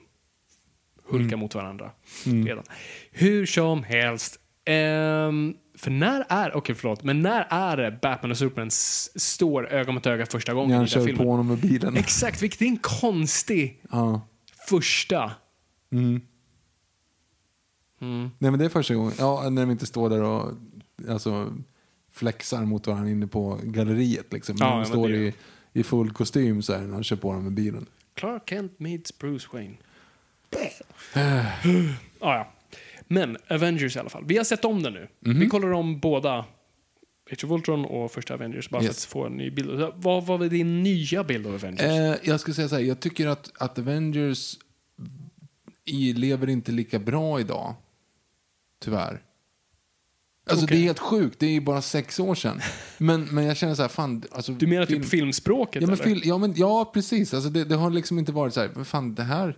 hulka 1.11 1.37
mot 1.37 1.55
varandra 1.55 1.91
redan. 2.25 2.63
Hur 3.11 3.45
som 3.45 3.83
helst. 3.83 4.39
ehm, 4.65 5.53
för 5.77 5.91
när 5.91 6.25
är, 6.29 6.55
okej 6.55 6.75
förlåt, 6.75 7.03
men 7.03 7.21
när 7.21 7.47
är 7.49 7.77
det 7.77 7.99
Batman 8.01 8.31
och 8.31 8.37
Superman 8.37 8.69
står 8.71 9.67
öga 9.73 9.91
mot 9.91 10.05
öga 10.05 10.25
första 10.25 10.53
gången 10.53 10.69
När 10.69 10.75
i 10.75 10.77
den 10.77 10.81
här 10.87 10.93
kör 10.93 11.05
filmen? 11.05 11.25
på 11.25 11.31
honom 11.31 11.47
med 11.47 11.57
bilen. 11.57 11.97
Exakt, 11.97 12.41
vilket 12.43 12.61
är 12.61 12.65
en 12.65 12.77
konstig 12.77 13.81
Ja. 13.91 14.21
första. 14.69 15.31
Mm. 15.91 16.21
Mm. 18.01 18.29
Nej 18.39 18.51
men 18.51 18.59
det 18.59 18.65
är 18.65 18.69
första 18.69 18.93
gången. 18.95 19.13
Ja, 19.17 19.49
när 19.49 19.61
de 19.61 19.71
inte 19.71 19.85
står 19.85 20.09
där 20.09 20.21
och 20.21 20.51
alltså, 21.09 21.53
flexar 22.11 22.65
mot 22.65 22.87
varandra 22.87 23.09
inne 23.09 23.27
på 23.27 23.59
galleriet. 23.63 24.33
Liksom. 24.33 24.55
Ja, 24.59 24.75
de 24.75 24.85
står 24.85 25.11
i, 25.13 25.33
i 25.73 25.83
full 25.83 26.11
kostym 26.11 26.61
så 26.61 26.73
här, 26.73 26.81
när 26.81 26.93
han 26.93 27.03
kör 27.03 27.15
på 27.15 27.27
honom 27.27 27.43
med 27.43 27.53
bilen. 27.53 27.85
Clark 28.13 28.49
Kent 28.49 28.79
meets 28.79 29.17
Bruce 29.17 29.47
Wayne. 29.53 29.75
ah, 32.19 32.35
ja. 32.35 32.51
Men 33.07 33.37
Avengers 33.49 33.95
i 33.95 33.99
alla 33.99 34.09
fall. 34.09 34.23
Vi 34.25 34.37
har 34.37 34.43
sett 34.43 34.65
om 34.65 34.83
den 34.83 34.93
nu. 34.93 35.07
Mhm. 35.19 35.39
Vi 35.39 35.47
kollar 35.47 35.71
om 35.71 35.99
båda 35.99 36.45
Age 37.31 37.43
of 37.45 37.51
Ultron 37.51 37.85
och 37.85 38.11
första 38.11 38.33
Avengers 38.33 38.69
bara 38.69 38.83
Yes. 38.83 39.05
för 39.05 39.19
att 39.19 39.23
få 39.23 39.25
en 39.25 39.37
ny 39.37 39.51
bild. 39.51 39.91
Vad 39.95 40.25
var 40.25 40.49
din 40.49 40.83
nya 40.83 41.23
bild 41.23 41.47
av 41.47 41.53
Avengers? 41.53 41.81
Eh, 41.81 42.15
jag 42.23 42.39
ska 42.39 42.53
säga 42.53 42.69
så 42.69 42.75
här, 42.75 42.81
jag 42.81 42.99
tycker 42.99 43.27
att, 43.27 43.51
att 43.57 43.79
Avengers 43.79 44.57
i, 45.85 46.13
lever 46.13 46.49
inte 46.49 46.71
lika 46.71 46.99
bra 46.99 47.39
idag. 47.39 47.75
Tyvärr. 48.83 49.21
Alltså 50.49 50.65
Okej. 50.65 50.77
det 50.77 50.83
är 50.83 50.85
helt 50.85 50.99
sjukt, 50.99 51.39
det 51.39 51.45
är 51.45 51.51
ju 51.51 51.61
bara 51.61 51.81
sex 51.81 52.19
år 52.19 52.35
sedan. 52.35 52.61
Men, 52.97 53.23
men 53.23 53.43
jag 53.45 53.57
känner 53.57 53.75
så 53.75 53.81
här, 53.81 53.89
fan. 53.89 54.23
Alltså, 54.31 54.51
du 54.51 54.67
menar 54.67 54.85
film- 54.85 55.01
typ 55.01 55.09
filmspråket 55.11 55.81
Ja, 55.81 55.87
men 55.87 55.97
fil, 55.97 56.21
ja, 56.25 56.37
men, 56.37 56.53
ja 56.55 56.91
precis. 56.93 57.33
Alltså, 57.33 57.49
det, 57.49 57.63
det 57.63 57.75
har 57.75 57.89
liksom 57.89 58.19
inte 58.19 58.31
varit 58.31 58.53
så 58.53 58.61
här, 58.61 58.71
men 58.75 58.85
fan 58.85 59.15
det 59.15 59.23
här, 59.23 59.57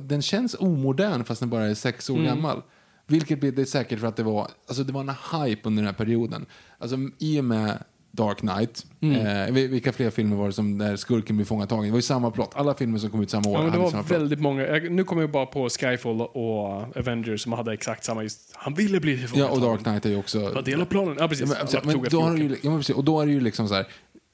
den 0.00 0.22
känns 0.22 0.54
omodern 0.58 1.24
fast 1.24 1.40
den 1.40 1.50
bara 1.50 1.66
är 1.66 1.74
sex 1.74 2.10
år 2.10 2.14
Mm. 2.14 2.26
gammal. 2.26 2.62
Vilket 3.06 3.40
blir 3.40 3.52
det 3.52 3.66
säkert 3.66 4.00
för 4.00 4.06
att 4.06 4.16
det 4.16 4.22
var, 4.22 4.50
alltså 4.68 4.84
det 4.84 4.92
var 4.92 5.00
en 5.00 5.08
hype 5.42 5.60
under 5.68 5.82
den 5.82 5.86
här 5.86 5.98
perioden. 6.04 6.46
Alltså 6.78 6.96
i 7.18 7.40
och 7.40 7.44
med 7.44 7.84
Dark 8.16 8.38
Knight, 8.38 8.86
Mm. 9.00 9.16
eh, 9.26 9.52
vil- 9.54 9.68
vilka 9.68 9.92
fler 9.92 10.10
filmer 10.10 10.36
var 10.36 10.46
det 10.46 10.52
som 10.52 10.78
där 10.78 10.96
skurken 10.96 11.36
blev 11.36 11.46
fångatagen? 11.46 11.84
Det 11.84 11.90
var 11.90 11.98
ju 11.98 12.02
samma 12.02 12.30
plott. 12.30 12.50
Alla 12.54 12.74
filmer 12.74 12.98
som 12.98 13.10
kom 13.10 13.22
ut 13.22 13.30
samma 13.30 13.48
år 13.48 13.56
Ja, 13.56 13.62
men 13.62 13.72
det 13.72 13.78
var 13.78 13.90
samma 13.90 14.02
plott. 14.02 14.20
väldigt 14.20 14.40
många. 14.40 14.66
Nu 14.90 15.04
kommer 15.04 15.22
jag 15.22 15.30
bara 15.30 15.46
på 15.46 15.68
Skyfall 15.68 16.20
och 16.20 16.96
Avengers 16.96 17.42
som 17.42 17.52
hade 17.52 17.72
exakt 17.72 18.04
samma 18.04 18.22
just. 18.22 18.50
Han 18.54 18.74
ville 18.74 19.00
bli 19.00 19.26
Ja, 19.34 19.48
och. 19.48 19.60
Dark 19.60 19.82
Knight 19.82 20.06
är 20.06 20.10
ju 20.10 20.16
också... 20.16 20.38
Det 20.48 20.54
var 20.54 20.62
del 20.62 20.80
av 20.80 20.84
planen. 20.84 21.16
Ja, 21.20 21.28
precis. 21.28 21.50
Ja, 21.50 21.66
men, 21.72 21.80
men, 21.84 21.94
tog 21.94 22.10
då 22.10 22.20
har 22.20 22.36
ju, 22.36 22.56
ja, 22.62 22.70
men 22.70 22.78
precis, 22.78 22.96
och 22.96 23.04
då 23.04 23.20
är 23.20 23.26
det 23.26 23.32
ju 23.32 23.40
liksom 23.40 23.68
så 23.68 23.74
här, 23.74 23.86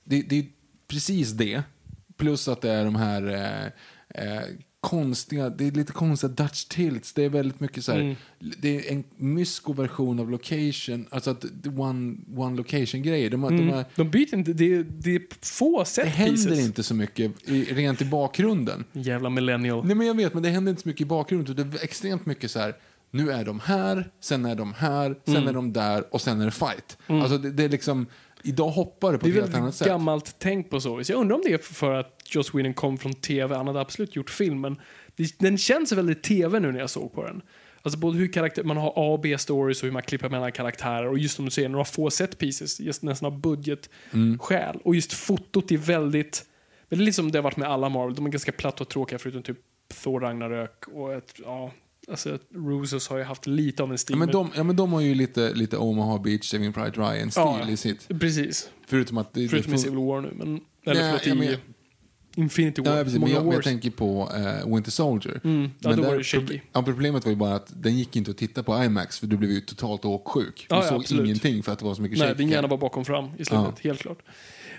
det, 0.04 0.22
det 0.22 0.38
är 0.38 0.44
precis 0.88 1.30
det, 1.30 1.62
plus 2.16 2.48
att 2.48 2.60
det 2.60 2.70
är 2.70 2.84
de 2.84 2.94
här 2.96 3.22
eh, 4.14 4.26
eh, 4.36 4.42
konstiga, 4.80 5.50
det 5.50 5.66
är 5.66 5.70
lite 5.70 5.92
konstiga 5.92 6.32
Dutch 6.32 6.64
tilts, 6.64 7.12
det 7.12 7.24
är 7.24 7.28
väldigt 7.28 7.60
mycket 7.60 7.84
så 7.84 7.92
här, 7.92 8.00
Mm. 8.00 8.16
det 8.38 8.76
är 8.88 8.92
en 8.92 9.04
mysko-version 9.16 10.20
av 10.20 10.30
location, 10.30 11.06
alltså 11.10 11.30
att 11.30 11.44
one, 11.78 12.16
one 12.36 12.56
location-grejer. 12.56 13.30
De, 13.30 13.42
har- 13.42 13.50
de 13.50 13.68
har, 13.70 13.84
De 13.96 14.10
byter 14.10 14.34
inte. 14.34 14.52
Det 14.52 14.74
är, 14.74 14.86
det 14.88 15.14
är 15.14 15.22
få 15.42 15.84
set 15.84 16.04
det 16.04 16.10
händer 16.10 16.34
pieces. 16.36 16.58
inte 16.66 16.82
så 16.82 16.94
mycket 16.94 17.48
i, 17.48 17.64
rent 17.64 18.02
i 18.02 18.04
bakgrunden. 18.04 18.84
Jävla 18.92 19.30
millennial. 19.30 19.86
Nej 19.86 19.96
men 19.96 20.06
jag 20.06 20.14
vet, 20.16 20.34
men 20.34 20.42
det 20.42 20.48
händer 20.48 20.70
inte 20.70 20.82
så 20.82 20.88
mycket 20.88 21.02
i 21.02 21.04
bakgrunden. 21.04 21.56
Det 21.56 21.62
är 21.80 21.84
extremt 21.84 22.26
mycket 22.26 22.50
så 22.50 22.58
här. 22.58 22.74
Nu 23.12 23.30
är 23.30 23.44
de 23.44 23.60
här, 23.60 24.10
sen 24.20 24.44
är 24.44 24.54
de 24.54 24.72
här, 24.74 25.16
sen 25.24 25.36
Mm. 25.36 25.48
är 25.48 25.52
de 25.52 25.72
där 25.72 26.14
och 26.14 26.20
sen 26.20 26.40
är 26.40 26.44
det 26.44 26.50
fight. 26.50 26.98
Alltså 27.06 27.38
det, 27.38 27.50
det 27.50 27.64
är 27.64 27.68
liksom, 27.68 28.06
idag 28.44 28.68
hoppar 28.68 29.12
det 29.12 29.18
på 29.18 29.26
Det 29.26 29.30
ett 29.30 29.36
är 29.36 29.40
helt 29.40 29.54
annat 29.54 29.74
sätt. 29.74 29.88
gammalt 29.88 30.34
tänk 30.38 30.70
på 30.70 30.80
så 30.80 30.96
vis. 30.96 31.10
Jag 31.10 31.20
undrar 31.20 31.36
om 31.36 31.42
det 31.44 31.52
är 31.52 31.58
för 31.58 31.94
att 31.94 32.22
Joss 32.34 32.54
Whedon 32.54 32.74
kom 32.74 32.98
från 32.98 33.14
tv. 33.14 33.56
Han 33.56 33.66
hade 33.66 33.80
absolut 33.80 34.16
gjort 34.16 34.30
film, 34.30 34.60
men 34.60 34.80
det, 35.16 35.38
den 35.38 35.58
känns 35.58 35.92
väldigt 35.92 36.22
tv 36.22 36.60
nu 36.60 36.72
när 36.72 36.80
jag 36.80 36.90
såg 36.90 37.12
på 37.12 37.24
den. 37.24 37.42
Alltså 37.82 37.98
både 37.98 38.18
hur 38.18 38.32
karaktär, 38.32 38.62
man 38.62 38.76
har 38.76 38.88
A 38.88 39.12
och 39.12 39.20
B-stories 39.20 39.82
och 39.82 39.86
hur 39.86 39.92
man 39.92 40.02
klipper 40.02 40.28
mellan 40.28 40.52
karaktärer 40.52 41.08
och 41.08 41.18
just 41.18 41.36
som 41.36 41.44
du 41.44 41.50
säger, 41.50 41.68
några 41.68 41.84
få 41.84 42.10
set 42.10 42.38
pieces, 42.38 42.80
just 42.80 43.02
nästan 43.02 43.26
av 43.26 43.40
budgetskäl. 43.40 44.78
Och 44.84 44.94
just 44.94 45.12
fotot 45.12 45.72
är 45.72 45.76
väldigt, 45.76 46.44
väldigt 46.88 47.06
liksom 47.06 47.32
det 47.32 47.38
har 47.38 47.42
varit 47.42 47.56
med 47.56 47.68
alla 47.68 47.88
Marvel, 47.88 48.14
de 48.14 48.26
är 48.26 48.30
ganska 48.30 48.52
platta 48.52 48.84
och 48.84 48.88
tråkiga 48.88 49.18
förutom 49.18 49.42
typ 49.42 49.58
Thor 50.02 50.20
Ragnarök 50.20 50.88
och 50.88 51.12
ett, 51.12 51.34
ja, 51.44 51.70
alltså 52.10 52.38
Russos 52.54 53.08
har 53.08 53.18
ju 53.18 53.24
haft 53.24 53.46
lite 53.46 53.82
av 53.82 53.90
en 53.92 53.98
stil. 53.98 54.14
Ja, 54.14 54.18
men, 54.18 54.28
de, 54.28 54.50
ja, 54.56 54.62
men 54.62 54.76
de 54.76 54.92
har 54.92 55.00
ju 55.00 55.14
lite, 55.14 55.52
lite 55.54 55.76
Omaha 55.76 56.18
Beach, 56.18 56.50
Saving 56.50 56.72
Pride 56.72 56.90
Ryan-stil 56.90 57.42
Ja, 57.42 57.68
i 57.70 57.76
sitt. 57.76 58.08
Precis. 58.20 58.70
Förutom 58.86 59.18
att 59.18 59.34
det, 59.34 59.48
Förutom 59.48 59.72
i 59.72 59.76
det 59.76 59.82
Civil 59.82 59.98
War 59.98 60.20
nu, 60.20 60.32
men... 60.36 60.60
Eller 60.86 61.00
Nej, 61.02 61.18
förlåt, 61.22 61.44
i 61.44 61.46
men- 61.48 61.56
Infinity 62.36 62.82
War. 62.82 62.96
Ja, 62.96 63.04
precis, 63.04 63.20
men 63.20 63.30
jag, 63.30 63.44
men 63.44 63.52
jag 63.52 63.62
tänker 63.64 63.90
på 63.90 64.30
eh, 64.36 64.74
Winter 64.74 64.90
Soldier. 64.90 65.40
Mm, 65.44 65.70
ja, 65.80 65.90
shaky. 65.92 66.22
proble- 66.22 66.60
ja, 66.72 66.82
Problemet 66.82 67.24
var 67.24 67.30
ju 67.30 67.36
bara 67.36 67.54
att 67.54 67.72
den 67.82 67.98
gick 67.98 68.16
inte 68.16 68.30
att 68.30 68.36
titta 68.38 68.62
på 68.62 68.84
IMAX 68.84 69.18
för 69.18 69.26
du 69.26 69.36
blev 69.36 69.50
ju 69.50 69.60
totalt 69.60 70.04
åksjuk. 70.04 70.66
Du 70.68 70.76
Ja, 70.76 70.82
såg 70.82 71.00
absolut. 71.00 71.24
ingenting 71.26 71.62
för 71.62 71.72
att 71.72 71.78
det 71.78 71.84
var 71.84 71.94
så 71.94 72.02
mycket 72.02 72.18
Nej, 72.18 72.28
shaky. 72.28 72.38
din 72.38 72.48
hjärna 72.48 72.68
var 72.68 72.78
bakom 72.78 73.04
fram 73.04 73.24
i 73.38 73.44
slutet, 73.44 73.78
helt 73.80 74.00
klart. 74.00 74.18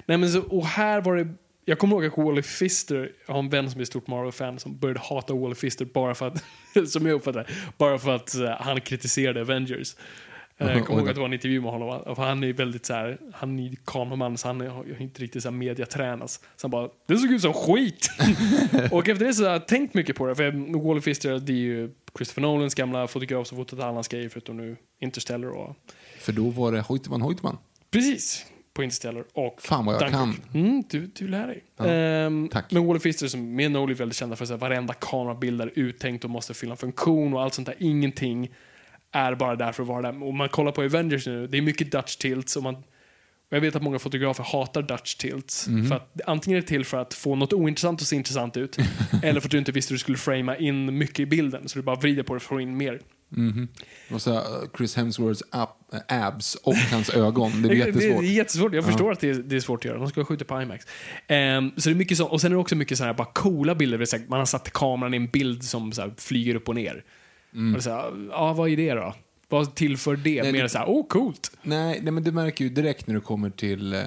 Nej, 0.06 0.18
men 0.18 0.32
så, 0.32 0.42
och 0.42 0.66
här 0.66 1.02
var 1.02 1.16
det... 1.16 1.28
Jag 1.72 1.80
kommer 1.80 1.96
ihåg 1.96 2.06
att 2.06 2.18
Wally 2.18 2.42
Fister, 2.42 3.12
jag 3.28 3.34
har 3.34 3.40
en 3.40 3.50
vän 3.50 3.72
som 3.72 3.82
är 3.82 3.86
stort 3.86 4.08
Marvel-fan 4.08 4.60
som 4.60 4.78
började 4.78 5.00
hata 5.00 5.34
Wally 5.34 5.56
Fister 5.56 5.86
bara 5.86 6.16
för 6.16 6.28
att, 6.28 6.44
som 6.90 7.06
jag 7.06 7.16
uppfattar 7.16 7.48
bara 7.78 8.00
för 8.00 8.16
att 8.16 8.36
eh, 8.36 8.50
han 8.50 8.82
kritiserade 8.82 9.42
Avengers. 9.42 9.96
Eh, 10.58 10.68
Jag 10.68 10.86
kommer 10.86 11.00
ihåg 11.00 11.10
att 11.10 11.16
det 11.16 11.22
var 11.22 11.28
en 11.28 11.34
intervju 11.34 11.62
med 11.62 11.72
honom, 11.72 11.90
och 11.90 12.18
han 12.18 12.44
är 12.44 12.54
väldigt 12.54 12.86
så 12.86 12.94
här, 12.94 13.18
han 13.34 13.60
är 13.60 13.76
kameraman 13.86 14.38
så 14.38 14.48
han 14.48 14.62
är, 14.62 15.02
inte 15.02 15.22
riktigt 15.22 15.44
så 15.44 15.50
här 15.50 15.58
mediatränas. 15.58 16.34
Så 16.56 16.64
han 16.64 16.72
bara, 16.72 16.90
det 17.08 17.18
såg 17.18 17.32
ut 17.32 17.42
som 17.42 17.54
skit! 17.54 18.10
och 18.92 19.10
efter 19.10 19.26
det 19.26 19.34
så 19.34 19.44
har 19.44 19.52
jag 19.52 19.68
tänkt 19.68 19.94
mycket 19.94 20.16
på 20.16 20.28
det, 20.28 20.36
för 20.36 20.84
Wally 20.88 21.02
Fister, 21.02 21.40
det 21.40 21.54
är 21.54 21.56
ju 21.56 21.90
Christopher 22.18 22.42
Nolans 22.42 22.76
gamla 22.76 23.08
fotograf 23.08 23.48
som 23.48 23.58
fotat 23.58 23.80
alla 23.80 23.94
hans 23.94 24.08
grejer 24.08 24.30
förutom 24.30 24.58
nu 24.58 24.76
Interstellar 25.00 25.50
och 25.50 25.76
För 26.20 26.32
då 26.34 26.50
var 26.50 26.72
det 26.72 26.82
Hoytman 26.82 27.22
Hoytman. 27.22 27.58
Precis, 27.92 28.46
på 28.74 28.84
Interstellar 28.84 29.24
och 29.34 29.62
Fan 29.62 29.86
vad 29.86 29.96
jag 29.96 30.12
Dunkirk. 30.12 30.42
Mm, 30.54 30.84
du, 30.90 31.08
du 31.08 31.28
lär 31.28 31.48
dig. 31.48 31.64
Ehm, 31.80 32.50
tack. 32.52 32.72
Men 32.72 32.86
Wally 32.88 33.00
Fister 33.00 33.28
som 33.28 33.56
med 33.56 33.72
Nolan 33.72 33.90
är 33.90 33.94
väldigt 33.94 34.18
kända 34.18 34.36
för 34.36 34.54
att 34.54 34.62
varenda 34.62 34.94
kamerabild 34.94 35.62
är 35.62 35.72
uttänkt 35.76 36.24
och 36.24 36.30
måste 36.30 36.54
fylla 36.54 36.72
en 36.72 36.78
funktion 36.78 37.34
och 37.34 37.42
allt 37.42 37.54
sånt 37.54 37.66
där. 37.66 37.76
Ingenting 37.80 38.52
är 39.12 39.36
bara 39.36 39.56
där 39.56 39.72
för 39.72 39.84
att 39.84 39.90
vara 39.90 40.12
där. 40.12 40.24
Och 40.24 40.34
man 40.34 40.50
kollar 40.50 40.72
på 40.72 40.82
Avengers 40.82 41.28
nu, 41.28 41.48
det 41.48 41.58
är 41.58 41.62
mycket 41.62 41.92
Dutch 41.92 42.16
tilts 42.16 42.56
och 42.56 42.64
man 42.64 42.84
och 43.52 43.58
jag 43.58 43.62
vet 43.62 43.76
att 43.76 43.84
många 43.84 44.00
fotografer 44.00 44.44
hatar 44.44 44.82
Dutch 44.82 45.16
tilts. 45.16 45.68
Mhm. 45.68 45.86
För 45.86 45.96
att 45.96 46.22
antingen 46.26 46.58
är 46.58 46.62
det 46.62 46.68
till 46.68 46.86
för 46.86 46.98
att 46.98 47.14
få 47.14 47.36
något 47.36 47.54
ointressant 47.54 48.02
att 48.02 48.08
se 48.08 48.16
intressant 48.16 48.58
ut 48.58 48.78
eller 49.24 49.40
för 49.40 49.48
att 49.48 49.52
du 49.52 49.58
inte 49.58 49.72
visste 49.72 49.92
hur 49.92 49.96
du 49.96 50.00
skulle 50.00 50.18
framea 50.18 50.58
in 50.58 50.98
mycket 50.98 51.20
i 51.20 51.26
bilden. 51.26 51.70
Så 51.70 51.80
du 51.80 51.84
bara 51.84 51.96
vrider 51.96 52.24
på 52.24 52.34
det 52.34 52.40
för 52.40 52.46
att 52.46 52.50
få 52.50 52.62
in 52.62 52.78
mer. 52.78 53.00
Och 54.12 54.22
så, 54.22 54.34
eh, 54.34 54.42
Chris 54.78 54.96
Hemsworths 54.96 55.44
äh, 55.54 55.68
abs 56.28 56.56
och 56.56 56.76
hans 56.76 57.10
ögon. 57.14 57.52
Det 57.52 57.58
blir 57.58 57.70
Det, 57.70 57.76
jättesvårt. 57.76 58.22
det 58.22 58.28
är 58.28 58.34
jättesvårt. 58.34 58.74
Jag 58.74 58.86
förstår 58.86 59.12
att 59.12 59.20
det 59.20 59.30
är, 59.30 59.34
det 59.34 59.56
är 59.56 59.60
svårt 59.60 59.80
att 59.80 59.86
göra. 59.86 59.98
De 60.00 60.10
ska 60.10 60.26
skjuta 60.26 60.46
på 60.46 60.62
IMAX. 60.62 60.86
Ehm, 61.28 61.72
så 61.78 61.90
det 61.90 61.94
är 61.94 61.98
mycket 61.98 62.18
så, 62.18 62.26
och 62.28 62.42
sen 62.42 62.52
är 62.52 62.56
det 62.56 62.62
också 62.62 62.76
mycket 62.76 62.98
så 62.98 63.04
här, 63.04 63.14
bara 63.14 63.28
coola 63.34 63.76
bilder. 63.76 63.98
Det 63.98 64.30
Man 64.30 64.40
har 64.40 64.46
satt 64.46 64.72
kameran 64.74 65.14
i 65.14 65.18
en 65.18 65.28
bild 65.28 65.64
som 65.64 65.92
så 65.92 66.02
här, 66.02 66.14
flyger 66.18 66.56
upp 66.56 66.70
och 66.70 66.76
ner. 66.76 67.04
Och 67.52 67.58
det 67.62 67.78
är 67.78 67.80
så 67.80 67.90
här, 67.90 68.28
ja, 68.32 68.54
vad 68.54 68.70
är 68.70 68.78
det 68.78 68.94
då? 68.94 69.16
Vad 69.50 69.76
tillför 69.76 70.16
det? 70.16 70.44
Nej, 70.44 70.52
Mer 70.52 70.64
det- 70.64 70.70
så 70.70 70.78
här, 70.78 70.90
åh, 70.90 71.02
oh, 71.02 71.08
coolt. 71.08 71.52
Nej, 71.64 72.00
nej, 72.04 72.12
men 72.14 72.24
du 72.24 72.32
märker 72.32 72.64
ju 72.64 72.70
direkt 72.70 73.08
när 73.08 73.16
du 73.16 73.22
kommer 73.22 73.50
till 73.50 73.94
uh, 73.94 74.02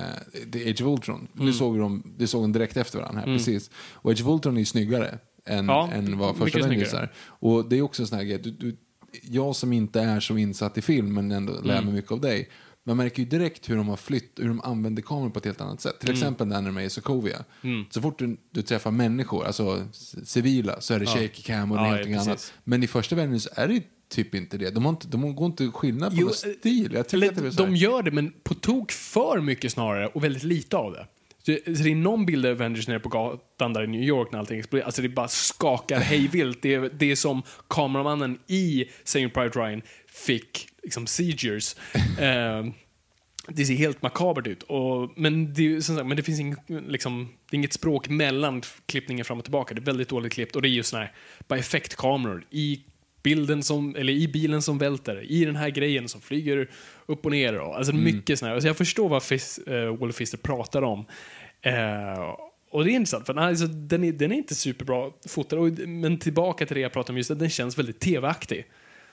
The 0.52 0.70
Age 0.70 0.82
of 0.82 0.86
Ultron. 0.98 1.28
Nu 1.32 1.52
såg 1.52 1.74
vi 1.74 1.80
dem, 1.80 2.02
du 2.18 2.26
såg 2.26 2.52
direkt 2.52 2.76
efter 2.76 2.98
varandra 2.98 3.20
här, 3.26 3.26
precis. 3.36 3.70
Och 3.92 4.10
Age 4.12 4.20
of 4.22 4.28
Ultron 4.28 4.54
är 4.56 4.60
ju 4.60 4.64
snyggare 4.66 5.18
än, 5.46 5.66
Ja, 5.66 5.88
än 5.92 6.18
vad 6.18 6.36
första 6.36 6.58
Avengers 6.58 6.94
är. 6.94 7.12
Och 7.26 7.68
det 7.68 7.78
är 7.78 7.82
också 7.82 8.02
en 8.02 8.06
sån 8.06 8.18
här 8.18 8.24
grej, 8.24 8.38
du, 8.38 8.50
du, 8.50 8.76
jag 9.22 9.56
som 9.56 9.72
inte 9.72 10.00
är 10.00 10.20
så 10.20 10.38
insatt 10.38 10.78
i 10.78 10.82
film, 10.82 11.14
men 11.14 11.32
ändå 11.32 11.60
lär 11.60 11.82
mig 11.82 11.94
mycket 11.94 12.12
av 12.12 12.20
dig. 12.20 12.48
Man 12.86 12.96
märker 12.96 13.22
ju 13.22 13.28
direkt 13.28 13.70
hur 13.70 13.76
de 13.76 13.88
har 13.88 13.96
flytt, 13.96 14.32
hur 14.36 14.48
de 14.48 14.60
använder 14.60 15.02
kameran 15.02 15.30
på 15.32 15.38
ett 15.38 15.44
helt 15.44 15.60
annat 15.60 15.80
sätt. 15.80 16.00
Till 16.00 16.10
exempel 16.10 16.48
där 16.48 16.60
när 16.60 16.70
de 16.70 16.76
är 16.76 16.82
i 16.82 16.90
Sokovia. 16.90 17.44
Så 17.90 18.00
fort 18.00 18.18
du, 18.18 18.36
du 18.50 18.62
träffar 18.62 18.90
människor, 18.90 19.46
alltså 19.46 19.86
civila, 20.24 20.80
så 20.80 20.94
är 20.94 21.00
det 21.00 21.06
shaky 21.06 21.42
cam 21.42 21.72
och 21.72 21.78
Ja, 21.78 21.82
någonting 21.82 22.12
ja, 22.12 22.20
annat. 22.20 22.52
Men 22.64 22.82
i 22.82 22.86
första 22.86 23.16
Avengers 23.16 23.48
är 23.52 23.68
det 23.68 23.82
typ 24.08 24.34
inte 24.34 24.58
det. 24.58 24.70
De, 24.70 24.86
inte, 24.86 25.08
de 25.08 25.36
går 25.36 25.46
inte 25.46 25.68
skillnad 25.68 26.10
på 26.10 26.16
Jo, 26.20 26.28
stil. 26.28 26.92
Jag 26.92 27.14
Eller, 27.14 27.28
att 27.28 27.36
det 27.36 27.52
så 27.52 27.66
de 27.66 27.76
gör 27.76 28.02
det, 28.02 28.10
men 28.10 28.32
på 28.42 28.54
tok 28.54 28.92
för 28.92 29.40
mycket 29.40 29.72
snarare 29.72 30.06
och 30.06 30.24
väldigt 30.24 30.42
lite 30.42 30.76
av 30.76 30.92
det. 30.92 31.06
Så, 31.46 31.58
så 31.76 31.82
det 31.82 31.90
är 31.90 31.94
någon 31.94 32.26
bild 32.26 32.46
av 32.46 32.52
Avengers 32.52 32.88
nere 32.88 33.00
på 33.00 33.08
gatan 33.08 33.72
där 33.72 33.84
i 33.84 33.86
New 33.86 34.02
York 34.02 34.32
när 34.32 34.38
allting 34.38 34.58
exploderar. 34.58 34.86
Alltså 34.86 35.02
det 35.02 35.08
bara 35.08 35.28
skakar 35.28 36.00
hejvilt. 36.00 36.62
Det 36.62 36.74
är, 36.74 36.90
det 36.92 37.10
är 37.10 37.16
som 37.16 37.42
kameramannen 37.68 38.38
i 38.46 38.84
Saving 39.04 39.30
Private 39.30 39.58
Ryan 39.58 39.82
fick 40.06 40.68
liksom 40.82 41.06
seizures. 41.06 41.76
Eh, 42.20 42.64
det 43.48 43.64
ser 43.64 43.74
helt 43.74 44.02
makabert 44.02 44.46
ut. 44.46 44.62
Och, 44.62 45.10
men, 45.16 45.54
det, 45.54 45.82
sagt, 45.82 46.06
men 46.06 46.16
det 46.16 46.22
finns 46.22 46.40
ing, 46.40 46.56
liksom, 46.66 47.28
det 47.50 47.56
inget 47.56 47.72
språk 47.72 48.08
mellan 48.08 48.62
klippningen 48.86 49.24
fram 49.24 49.38
och 49.38 49.44
tillbaka. 49.44 49.74
Det 49.74 49.80
är 49.80 49.84
väldigt 49.84 50.08
dåligt 50.08 50.32
klippt 50.32 50.56
och 50.56 50.62
det 50.62 50.68
är 50.68 50.70
just 50.70 50.88
såna 50.88 51.02
här, 51.02 51.12
bara 51.48 51.58
effektkameror 51.58 52.46
i 52.50 52.80
bilden 53.24 53.62
som, 53.62 53.96
eller 53.96 54.12
i 54.12 54.28
bilen 54.28 54.62
som 54.62 54.78
välter, 54.78 55.32
i 55.32 55.44
den 55.44 55.56
här 55.56 55.68
grejen 55.68 56.08
som 56.08 56.20
flyger 56.20 56.70
upp 57.06 57.24
och 57.24 57.30
ner. 57.30 57.58
Och, 57.58 57.76
alltså 57.76 57.92
mycket 57.92 58.38
såna 58.38 58.48
här. 58.48 58.54
Alltså 58.54 58.68
jag 58.68 58.76
förstår 58.76 59.08
vad 59.08 59.22
Fis, 59.22 59.60
uh, 59.68 59.96
Wally 59.96 60.12
Fister 60.12 60.38
pratar 60.38 60.82
om. 60.82 61.04
Eh, 61.64 62.36
och 62.70 62.84
det 62.84 62.90
är 62.90 62.94
intressant, 62.94 63.26
för 63.26 63.38
alltså, 63.38 63.66
den, 63.66 64.04
är, 64.04 64.12
den 64.12 64.32
är 64.32 64.36
inte 64.36 64.54
superbra 64.54 65.10
fotad. 65.28 65.58
Och, 65.58 65.68
men 65.88 66.18
tillbaka 66.18 66.66
till 66.66 66.74
det 66.74 66.80
jag 66.80 66.92
pratade 66.92 67.12
om 67.12 67.16
just, 67.16 67.30
att 67.30 67.38
den 67.38 67.50
känns 67.50 67.78
väldigt 67.78 68.00
tv-aktig. 68.00 68.66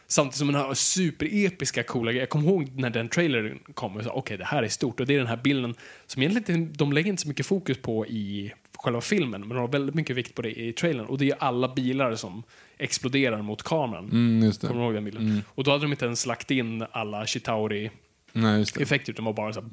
Samtidigt 0.08 0.38
som 0.38 0.47
den 0.47 0.56
har 0.56 0.74
superepiska 0.74 1.84
coola 1.84 2.12
grejer. 2.12 2.22
Jag 2.22 2.30
kommer 2.30 2.49
ihåg 2.49 2.72
när 2.76 2.89
den 2.89 3.10
trailern 3.10 3.60
kom 3.74 3.97
och 3.97 4.04
sa 4.04 4.12
okej 4.12 4.38
det 4.38 4.45
här 4.45 4.64
är 4.64 4.68
stort 4.68 4.99
och 4.99 5.06
det 5.06 5.14
är 5.14 5.18
den 5.18 5.28
här 5.28 5.39
bilden 5.43 5.76
som 6.06 6.22
egentligen 6.22 6.74
de 6.74 6.93
lägger 6.93 7.10
inte 7.10 7.22
så 7.22 7.28
mycket 7.28 7.45
fokus 7.45 7.78
på 7.78 8.08
i 8.08 8.54
själva 8.78 9.02
filmen 9.02 9.41
men 9.41 9.49
de 9.49 9.58
har 9.58 9.68
väldigt 9.68 9.95
mycket 9.95 10.16
vikt 10.16 10.36
på 10.36 10.41
det 10.41 10.60
i 10.60 10.74
trailern 10.74 11.06
och 11.06 11.18
det 11.18 11.30
är 11.30 11.36
alla 11.39 11.74
bilar 11.74 12.16
som 12.16 12.43
exploderar 12.78 13.41
mot 13.41 13.64
kameran. 13.64 14.10
Mm. 14.12 14.52
Kommer 14.52 14.76
du 14.76 14.82
ihåg 14.82 14.93
den 14.93 15.06
bilden? 15.06 15.43
Och 15.47 15.64
då 15.64 15.72
hade 15.72 15.84
de 15.84 15.91
inte 15.91 16.06
ens 16.06 16.26
lagt 16.26 16.52
in 16.52 16.86
alla 16.91 17.26
Chitauri 17.26 17.91
Nej, 18.34 18.60
just 18.60 18.76
det. 18.76 18.84
effekter 18.84 19.14
utan 19.14 19.26
var 19.26 19.34
bara 19.34 19.54
så 19.54 19.62
här, 19.62 19.70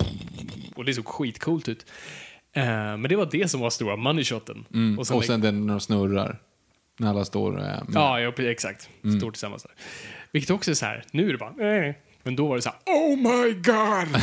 och 0.75 0.85
det 0.85 0.95
såg 0.95 1.07
skitcoolt 1.07 1.69
ut. 1.69 1.87
Eh, 2.59 2.97
men 2.97 3.03
det 3.03 3.17
var 3.17 3.29
det 3.31 3.51
som 3.51 3.61
var 3.61 3.71
stora 3.71 3.97
money 3.97 4.25
shoten. 4.25 4.65
Mm. 4.75 4.95
Och 4.95 5.01
Och 5.01 5.07
sen, 5.07 5.23
sen, 5.23 5.41
den 5.41 5.67
när 5.67 5.75
de 5.75 5.81
snurrar. 5.81 6.39
När 6.99 7.09
alla 7.11 7.25
står 7.25 7.53
med. 7.53 7.87
Ja, 7.95 8.21
ja, 8.21 8.33
exakt. 8.39 8.89
Mm. 9.05 9.21
Stort 9.21 9.35
tillsammans 9.35 9.63
där. 9.63 9.73
Vilket 10.33 10.51
också 10.51 10.71
är 10.71 10.75
så 10.75 10.87
här, 10.87 11.05
nu 11.11 11.29
är 11.29 11.33
det 11.33 11.39
bara, 11.39 11.87
eh. 11.87 11.95
Men 12.23 12.37
då 12.37 12.47
var 12.47 12.57
det 12.57 12.63
så 12.63 12.69
här, 12.69 12.95
oh 12.95 13.17
my 13.17 13.53
god! 13.53 14.23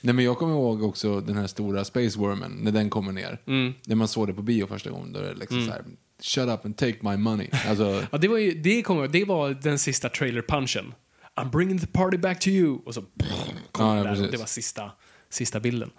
Nej, 0.00 0.14
men 0.14 0.24
jag 0.24 0.38
kommer 0.38 0.52
ihåg 0.54 0.82
också 0.82 1.20
den 1.20 1.36
här 1.36 1.46
stora 1.46 1.84
Space 1.84 2.18
Wormen, 2.18 2.52
när 2.52 2.72
den 2.72 2.90
kommer 2.90 3.12
ner. 3.12 3.38
Mm. 3.46 3.74
När 3.86 3.96
man 3.96 4.08
såg 4.08 4.26
det 4.26 4.34
på 4.34 4.42
bio 4.42 4.66
första 4.66 4.90
gången, 4.90 5.12
då 5.12 5.20
är 5.20 5.24
det 5.24 5.34
liksom 5.34 5.66
så 5.66 5.72
här, 5.72 5.84
shut 6.22 6.48
up 6.48 6.64
and 6.64 6.76
take 6.76 6.96
my 7.00 7.16
money. 7.16 7.48
Alltså, 7.68 8.02
ja, 8.12 8.18
det 8.18 8.28
var 8.28 8.38
ju, 8.38 8.52
det, 8.52 8.82
kom, 8.82 9.08
det 9.12 9.24
var 9.24 9.50
den 9.50 9.78
sista 9.78 10.08
trailer-punchen. 10.08 10.94
I'm 11.36 11.50
bringing 11.50 11.78
the 11.78 11.86
party 11.86 12.18
back 12.18 12.40
to 12.40 12.48
you. 12.48 12.78
Och 12.84 12.94
så 12.94 13.02
kom 13.72 13.86
Ja, 13.86 13.96
ja, 13.96 14.04
där 14.04 14.24
och 14.24 14.30
det 14.30 14.36
var 14.36 14.46
sista, 14.46 14.90
sista 15.30 15.60
bilden. 15.60 15.90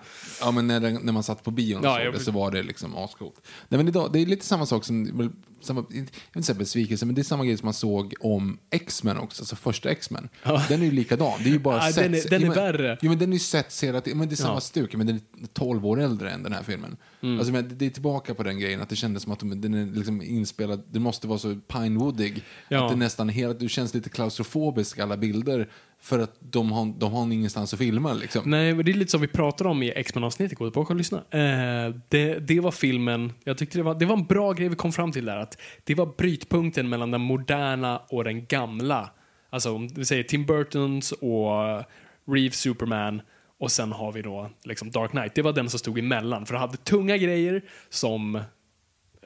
ja, 0.41 0.51
men 0.51 0.67
när, 0.67 0.79
den, 0.79 0.99
när 1.03 1.13
man 1.13 1.23
satt 1.23 1.43
på 1.43 1.51
bion 1.51 1.81
Ja, 1.83 2.01
ja, 2.03 2.11
det 2.11 2.19
så 2.19 2.31
var 2.31 2.51
det 2.51 2.63
liksom 2.63 2.95
ascoolt. 2.95 3.41
Nej, 3.69 3.77
men 3.77 3.87
idag, 3.87 4.09
det 4.13 4.19
är 4.19 4.25
lite 4.25 4.45
samma 4.45 4.65
sak 4.65 4.85
som 4.85 5.31
samma, 5.61 5.79
jag 5.89 5.93
vill 5.95 6.07
inte 6.35 6.43
säga 6.45 6.57
besvikelse, 6.57 7.05
men 7.05 7.15
det 7.15 7.21
är 7.21 7.23
samma 7.23 7.45
grej 7.45 7.57
som 7.57 7.65
man 7.65 7.73
såg 7.73 8.13
om 8.19 8.57
X-Men 8.69 9.17
också, 9.17 9.41
alltså 9.41 9.55
första 9.55 9.89
X-Men. 9.89 10.29
Den 10.67 10.81
är 10.81 10.85
ju 10.85 10.91
likadan, 10.91 11.33
det 11.43 11.49
är 11.49 11.53
ju 11.53 11.59
bara 11.59 11.75
Ja, 11.87 11.93
sets. 11.93 11.95
den 11.95 12.13
är- 12.15 12.29
den 12.29 12.41
är 12.41 12.45
Jo, 12.45 12.47
men- 12.47 12.55
värre. 12.55 12.97
Jo 13.01 13.09
men 13.09 13.19
den 13.19 13.29
är 13.29 13.33
ju 13.33 13.39
sets 13.39 13.83
hela 13.83 14.01
tiden, 14.01 14.19
men 14.19 14.27
det 14.29 14.33
är 14.33 14.37
samma 14.37 14.53
Ja. 14.53 14.59
stuk, 14.59 14.95
men 14.95 15.07
den 15.07 15.15
är 15.15 15.47
12 15.53 15.85
år 15.85 16.01
äldre 16.01 16.31
än 16.31 16.43
den 16.43 16.53
här 16.53 16.63
filmen. 16.63 16.97
Mm. 17.21 17.37
Alltså, 17.37 17.53
men 17.53 17.77
det 17.77 17.85
är 17.85 17.89
tillbaka 17.89 18.35
på 18.35 18.43
den 18.43 18.59
grejen, 18.59 18.81
att 18.81 18.89
det 18.89 18.95
kändes 18.95 19.23
som 19.23 19.31
att 19.31 19.39
de, 19.39 19.61
den 19.61 19.73
är 19.73 19.85
liksom 19.85 20.21
inspelad, 20.21 20.83
det 20.91 20.99
måste 20.99 21.27
vara 21.27 21.39
så 21.39 21.55
pinewoodig, 21.67 22.43
Ja. 22.69 22.83
att 22.85 22.91
det 22.91 22.95
nästan 22.97 23.29
helt, 23.29 23.59
du 23.59 23.69
känns 23.69 23.93
lite 23.93 24.09
klaustrofobisk 24.09 24.99
alla 24.99 25.17
bilder, 25.17 25.69
för 26.01 26.19
att 26.19 26.37
de 26.39 26.71
har, 26.71 26.93
de 26.99 27.13
har 27.13 27.33
ingenstans 27.33 27.73
att 27.73 27.79
filma 27.79 28.13
liksom. 28.13 28.51
Nej, 28.51 28.73
men 28.73 28.85
det 28.85 28.91
är 28.91 28.93
lite 28.93 29.11
som 29.11 29.21
vi 29.21 29.27
pratade 29.27 29.69
om 29.69 29.83
i 29.83 29.91
X-Men-avsnittet. 29.91 30.57
Gå 30.57 30.65
tillbaka 30.65 30.93
och 30.93 30.97
lyssna. 30.97 31.17
Eh, 31.17 31.95
det, 32.09 32.39
det 32.39 32.59
var 32.59 32.71
filmen, 32.71 33.33
jag 33.43 33.57
tyckte 33.57 33.77
det 33.77 33.83
var, 33.83 33.95
det 33.95 34.05
var 34.05 34.17
en 34.17 34.25
bra 34.25 34.53
grej 34.53 34.69
vi 34.69 34.75
kom 34.75 34.91
fram 34.91 35.11
till 35.11 35.25
där. 35.25 35.37
Att 35.37 35.57
det 35.83 35.95
var 35.95 36.05
brytpunkten 36.17 36.89
mellan 36.89 37.11
den 37.11 37.21
moderna 37.21 38.01
och 38.09 38.23
den 38.23 38.45
gamla. 38.45 39.09
Alltså 39.49 39.75
om 39.75 39.87
vi 39.87 40.05
säger 40.05 40.23
Tim 40.23 40.45
Burtons 40.45 41.11
och 41.11 41.83
Reeves 42.27 42.59
Superman 42.59 43.21
och 43.59 43.71
sen 43.71 43.91
har 43.91 44.11
vi 44.11 44.21
då 44.21 44.49
liksom 44.63 44.91
Dark 44.91 45.11
Knight. 45.11 45.35
Det 45.35 45.41
var 45.41 45.53
den 45.53 45.69
som 45.69 45.79
stod 45.79 45.99
emellan. 45.99 46.45
För 46.45 46.53
det 46.53 46.59
hade 46.59 46.77
tunga 46.77 47.17
grejer 47.17 47.61
som 47.89 48.41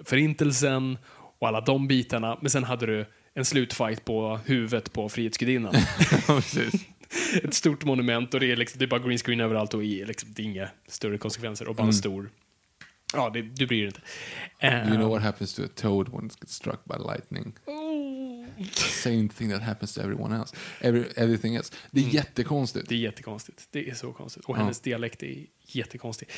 Förintelsen 0.04 0.98
och 1.40 1.48
alla 1.48 1.62
de 1.62 1.88
bitarna. 1.88 2.38
Men 2.42 2.50
sen 2.50 2.64
hade 2.64 2.86
du 2.86 3.06
en 3.34 3.46
slutfight 3.46 4.06
på 4.06 4.40
huvudet 4.46 4.94
på 4.94 5.10
Frihetsgudinnan. 5.10 5.76
Ett 7.44 7.54
stort 7.54 7.84
monument 7.84 8.34
och 8.34 8.40
det 8.40 8.52
är, 8.52 8.56
liksom, 8.56 8.80
det 8.80 8.86
är 8.86 8.88
bara 8.88 9.00
green 9.00 9.18
screen 9.18 9.40
överallt 9.40 9.74
och 9.74 9.84
i, 9.84 10.06
liksom, 10.06 10.30
det 10.34 10.42
är 10.42 10.46
inga 10.46 10.70
större 10.88 11.18
konsekvenser. 11.18 11.68
Och 11.68 11.76
bara 11.76 11.88
en 11.88 11.94
stor... 11.94 12.30
Ja, 13.14 13.30
det, 13.30 13.42
du 13.42 13.68
bryr 13.68 13.80
dig 13.80 13.88
inte. 13.88 14.02
Eh, 14.60 14.88
You 14.88 14.96
know 14.96 15.10
what 15.10 15.22
happens 15.22 15.54
to 15.54 15.64
a 15.64 15.68
toad 15.76 16.10
when 16.10 16.26
it 16.26 16.38
gets 16.42 16.54
struck 16.54 16.86
by 16.86 16.96
lightning? 17.08 17.54
Same 18.74 19.30
thing 19.30 19.50
that 19.52 19.62
happens 19.62 19.94
to 19.94 20.02
everyone 20.02 20.36
else. 20.36 20.56
Every, 20.82 21.04
everything 21.16 21.56
else. 21.56 21.74
Det 21.92 22.02
är 22.02 22.10
jättekonstigt. 22.10 22.90
Det 22.90 22.96
är 22.96 23.00
jättekonstigt. 23.00 23.68
Det 23.72 23.90
är 23.90 23.94
så 23.94 24.14
konstigt. 24.14 24.46
Och 24.46 24.58
hennes 24.58 24.80
dialekt 24.80 25.24
är 25.24 25.46
jättekonstig. 25.68 26.30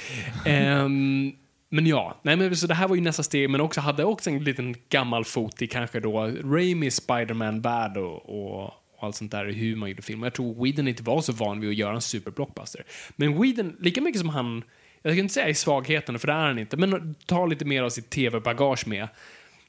Ehm, 0.46 1.32
men 1.74 1.88
ja, 1.88 2.20
nej, 2.24 2.36
men 2.36 2.56
så 2.56 2.68
det 2.68 2.74
här 2.74 2.88
var 2.88 2.96
ju 2.96 3.02
nästa 3.02 3.24
steg, 3.24 3.50
men 3.50 3.62
också 3.62 3.82
hade 3.82 4.04
också 4.04 4.30
en 4.30 4.44
liten 4.44 4.76
gammal 4.90 5.26
fot 5.26 5.62
i 5.62 5.68
kanske 5.68 6.00
då 6.00 6.32
Raimi 6.44 6.92
Spiderman-värld 6.92 7.98
och, 7.98 8.30
och, 8.30 8.66
och 8.66 9.04
allt 9.04 9.16
sånt 9.16 9.32
där, 9.32 9.46
hur 9.46 9.76
man 9.76 9.90
gjorde 9.90 10.02
film. 10.02 10.24
Jag 10.24 10.34
tror 10.34 10.64
Whedon 10.64 10.88
inte 10.88 11.04
var 11.04 11.22
så 11.22 11.32
van 11.32 11.60
vid 11.60 11.70
att 11.70 11.76
göra 11.76 11.96
en 11.96 12.02
superblockbuster. 12.02 12.84
Men 13.16 13.42
Whedon, 13.42 13.78
lika 13.80 14.02
mycket 14.02 14.20
som 14.20 14.30
han, 14.30 14.64
jag 15.02 15.14
ska 15.14 15.20
inte 15.20 15.34
säga 15.34 15.50
i 15.50 15.54
svagheten, 15.54 16.20
för 16.20 16.28
det 16.28 16.34
är 16.34 16.48
han 16.48 16.60
inte, 16.60 16.78
men 16.78 17.16
tar 17.26 17.48
lite 17.48 17.66
mer 17.66 17.84
av 17.84 17.90
sitt 17.90 18.10
tv-bagage 18.10 18.88
med. 18.88 19.08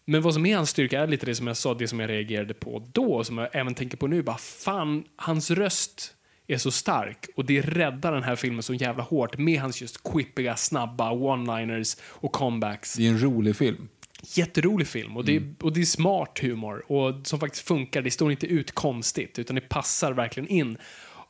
Men 0.05 0.23
vad 0.23 0.35
som 0.35 0.47
är 0.47 0.57
hans 0.57 0.71
styrka 0.71 1.01
är 1.01 1.07
lite 1.07 1.27
det 1.27 1.35
som 1.35 1.47
jag 1.47 1.57
sa, 1.57 1.75
det 1.75 1.89
som 1.89 2.01
jag 2.01 2.11
reagerade 2.11 2.55
på 2.55 2.89
då, 2.93 3.25
som 3.25 3.39
jag 3.39 3.49
även 3.53 3.75
tänker 3.75 3.97
på 3.97 4.07
nu. 4.07 4.23
Bara 4.23 4.39
fan, 4.39 5.05
hans 5.17 5.51
röst 5.51 6.14
är 6.47 6.59
så 6.59 6.71
stark 6.71 7.27
och 7.37 7.45
det 7.45 7.61
räddar 7.61 8.13
den 8.13 8.23
här 8.23 8.37
filmen 8.37 8.63
så 8.63 8.75
jävla 8.75 9.03
hårt 9.03 9.39
med 9.39 9.61
hans 9.61 9.81
just 9.81 10.03
quippiga, 10.03 10.57
snabba 10.57 11.11
one-liners 11.11 12.01
och 12.03 12.33
comebacks. 12.33 12.95
Det 12.95 13.07
är 13.07 13.11
en 13.11 13.23
rolig 13.23 13.57
film. 13.57 13.89
Jätterolig 14.35 14.87
film 14.87 15.17
och 15.17 15.25
det, 15.25 15.37
är, 15.37 15.55
och 15.61 15.73
det 15.73 15.81
är 15.81 15.85
smart 15.85 16.39
humor 16.43 16.93
och 16.93 17.27
som 17.27 17.41
faktiskt 17.41 17.69
funkar. 17.69 18.03
Det 18.03 18.11
står 18.11 18.31
inte 18.31 18.47
ut 18.47 18.73
konstigt 18.73 19.39
utan 19.39 19.57
det 19.57 19.69
passar 19.69 20.13
verkligen 20.13 20.49
in. 20.49 20.79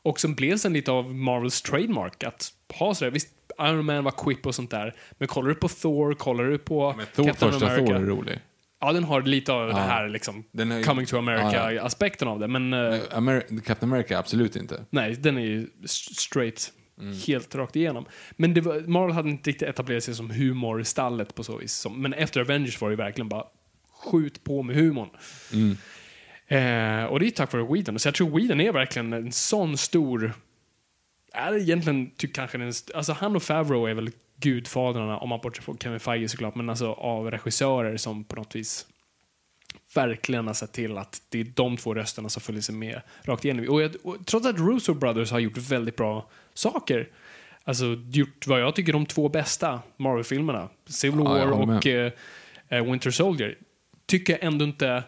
Och 0.02 0.20
som 0.20 0.34
blev 0.34 0.56
sen 0.56 0.72
lite 0.72 0.90
av 0.90 1.14
Marvels 1.14 1.62
trademark 1.62 2.24
att 2.24 2.52
ha 2.74 2.94
sådär. 2.94 3.10
Visst, 3.10 3.28
Iron 3.60 3.84
Man 3.84 4.04
var 4.04 4.10
quip 4.10 4.46
och 4.46 4.54
sånt 4.54 4.70
där. 4.70 4.94
Men 5.18 5.28
kollar 5.28 5.48
du 5.48 5.54
på 5.54 5.68
Thor, 5.68 6.14
kollar 6.14 6.44
du 6.44 6.58
på 6.58 6.94
Men 6.96 7.06
Thor, 7.14 7.24
Captain 7.24 7.52
första 7.52 7.66
America. 7.66 7.86
Thor 7.86 7.96
är 7.96 8.06
rolig. 8.06 8.40
Ja, 8.86 8.92
den 8.92 9.04
har 9.04 9.22
lite 9.22 9.52
av 9.52 9.68
det 9.68 9.74
här 9.74 10.08
liksom, 10.08 10.44
är- 10.52 10.82
coming 10.84 11.06
to 11.06 11.16
Ja, 11.16 11.18
America-aspekten 11.22 12.28
av 12.28 12.40
det. 12.40 12.48
Men 12.48 12.72
eh, 12.72 12.78
Amer- 13.10 13.60
Captain 13.60 13.92
America, 13.92 14.18
absolut 14.18 14.56
inte. 14.56 14.84
nej, 14.90 15.14
den 15.14 15.36
är 15.38 15.42
ju 15.42 15.66
straight. 16.18 16.72
Helt 17.26 17.54
rakt 17.54 17.76
igenom. 17.76 18.04
Men 18.36 18.54
det 18.54 18.60
var, 18.60 18.80
Marvel 18.80 19.14
hade 19.14 19.30
inte 19.30 19.50
riktigt 19.50 19.68
etablerat 19.68 20.04
sig 20.04 20.14
som 20.14 20.30
humorstallet 20.30 21.34
på 21.34 21.44
så 21.44 21.56
vis. 21.56 21.72
Som, 21.72 22.02
men 22.02 22.12
efter 22.12 22.40
Avengers 22.40 22.80
var 22.80 22.90
det 22.90 22.96
verkligen 22.96 23.28
bara 23.28 23.44
skjut 24.04 24.44
på 24.44 24.62
med 24.62 24.76
humorn. 24.76 25.08
Eh, 26.46 27.04
och 27.04 27.20
det 27.20 27.26
är 27.26 27.30
tack 27.30 27.52
vare 27.52 27.66
Whedon. 27.74 27.98
Så 27.98 28.08
jag 28.08 28.14
tror 28.14 28.38
Whedon 28.40 28.60
är 28.60 28.72
verkligen 28.72 29.12
en 29.12 29.32
sån 29.32 29.76
stor... 29.78 30.32
Är 31.32 31.56
egentligen 31.58 32.10
typ 32.10 32.34
kanske 32.34 32.58
den, 32.58 32.72
alltså 32.94 33.12
han 33.12 33.36
och 33.36 33.42
Favreau 33.42 33.86
är 33.86 33.94
väl 33.94 34.10
gudfadrarna, 34.44 35.18
om 35.18 35.28
man 35.28 35.40
bortser 35.42 35.62
från 35.62 35.78
Kevin 35.78 36.00
Feige 36.00 36.28
såklart, 36.28 36.54
men 36.54 36.70
alltså 36.70 36.92
av 36.92 37.30
regissörer 37.30 37.96
som 37.96 38.24
på 38.24 38.36
något 38.36 38.56
vis 38.56 38.86
verkligen 39.94 40.46
har 40.46 40.54
sett 40.54 40.72
till 40.72 40.98
att 40.98 41.22
det 41.28 41.40
är 41.40 41.44
de 41.44 41.76
två 41.76 41.94
rösterna 41.94 42.28
som 42.28 42.42
följer 42.42 42.62
sig 42.62 42.74
med 42.74 43.00
rakt 43.22 43.44
igenom. 43.44 43.68
Och, 43.68 43.82
jag, 43.82 43.96
och 44.02 44.26
trots 44.26 44.46
att 44.46 44.58
Russo 44.58 44.94
Brothers 44.94 45.30
har 45.30 45.38
gjort 45.38 45.56
väldigt 45.58 45.96
bra 45.96 46.28
saker, 46.54 47.08
alltså 47.64 47.84
gjort 48.12 48.46
vad 48.46 48.60
jag 48.60 48.74
tycker 48.74 48.92
de 48.92 49.06
två 49.06 49.28
bästa 49.28 49.80
Marvel-filmerna, 49.96 50.68
Civil 50.86 51.20
War 51.20 51.50
och 51.50 51.86
eh, 51.86 52.12
eh, 52.68 52.84
Winter 52.84 53.10
Soldier, 53.10 53.58
tycker 54.06 54.32
jag 54.32 54.44
ändå 54.44 54.64
inte 54.64 55.02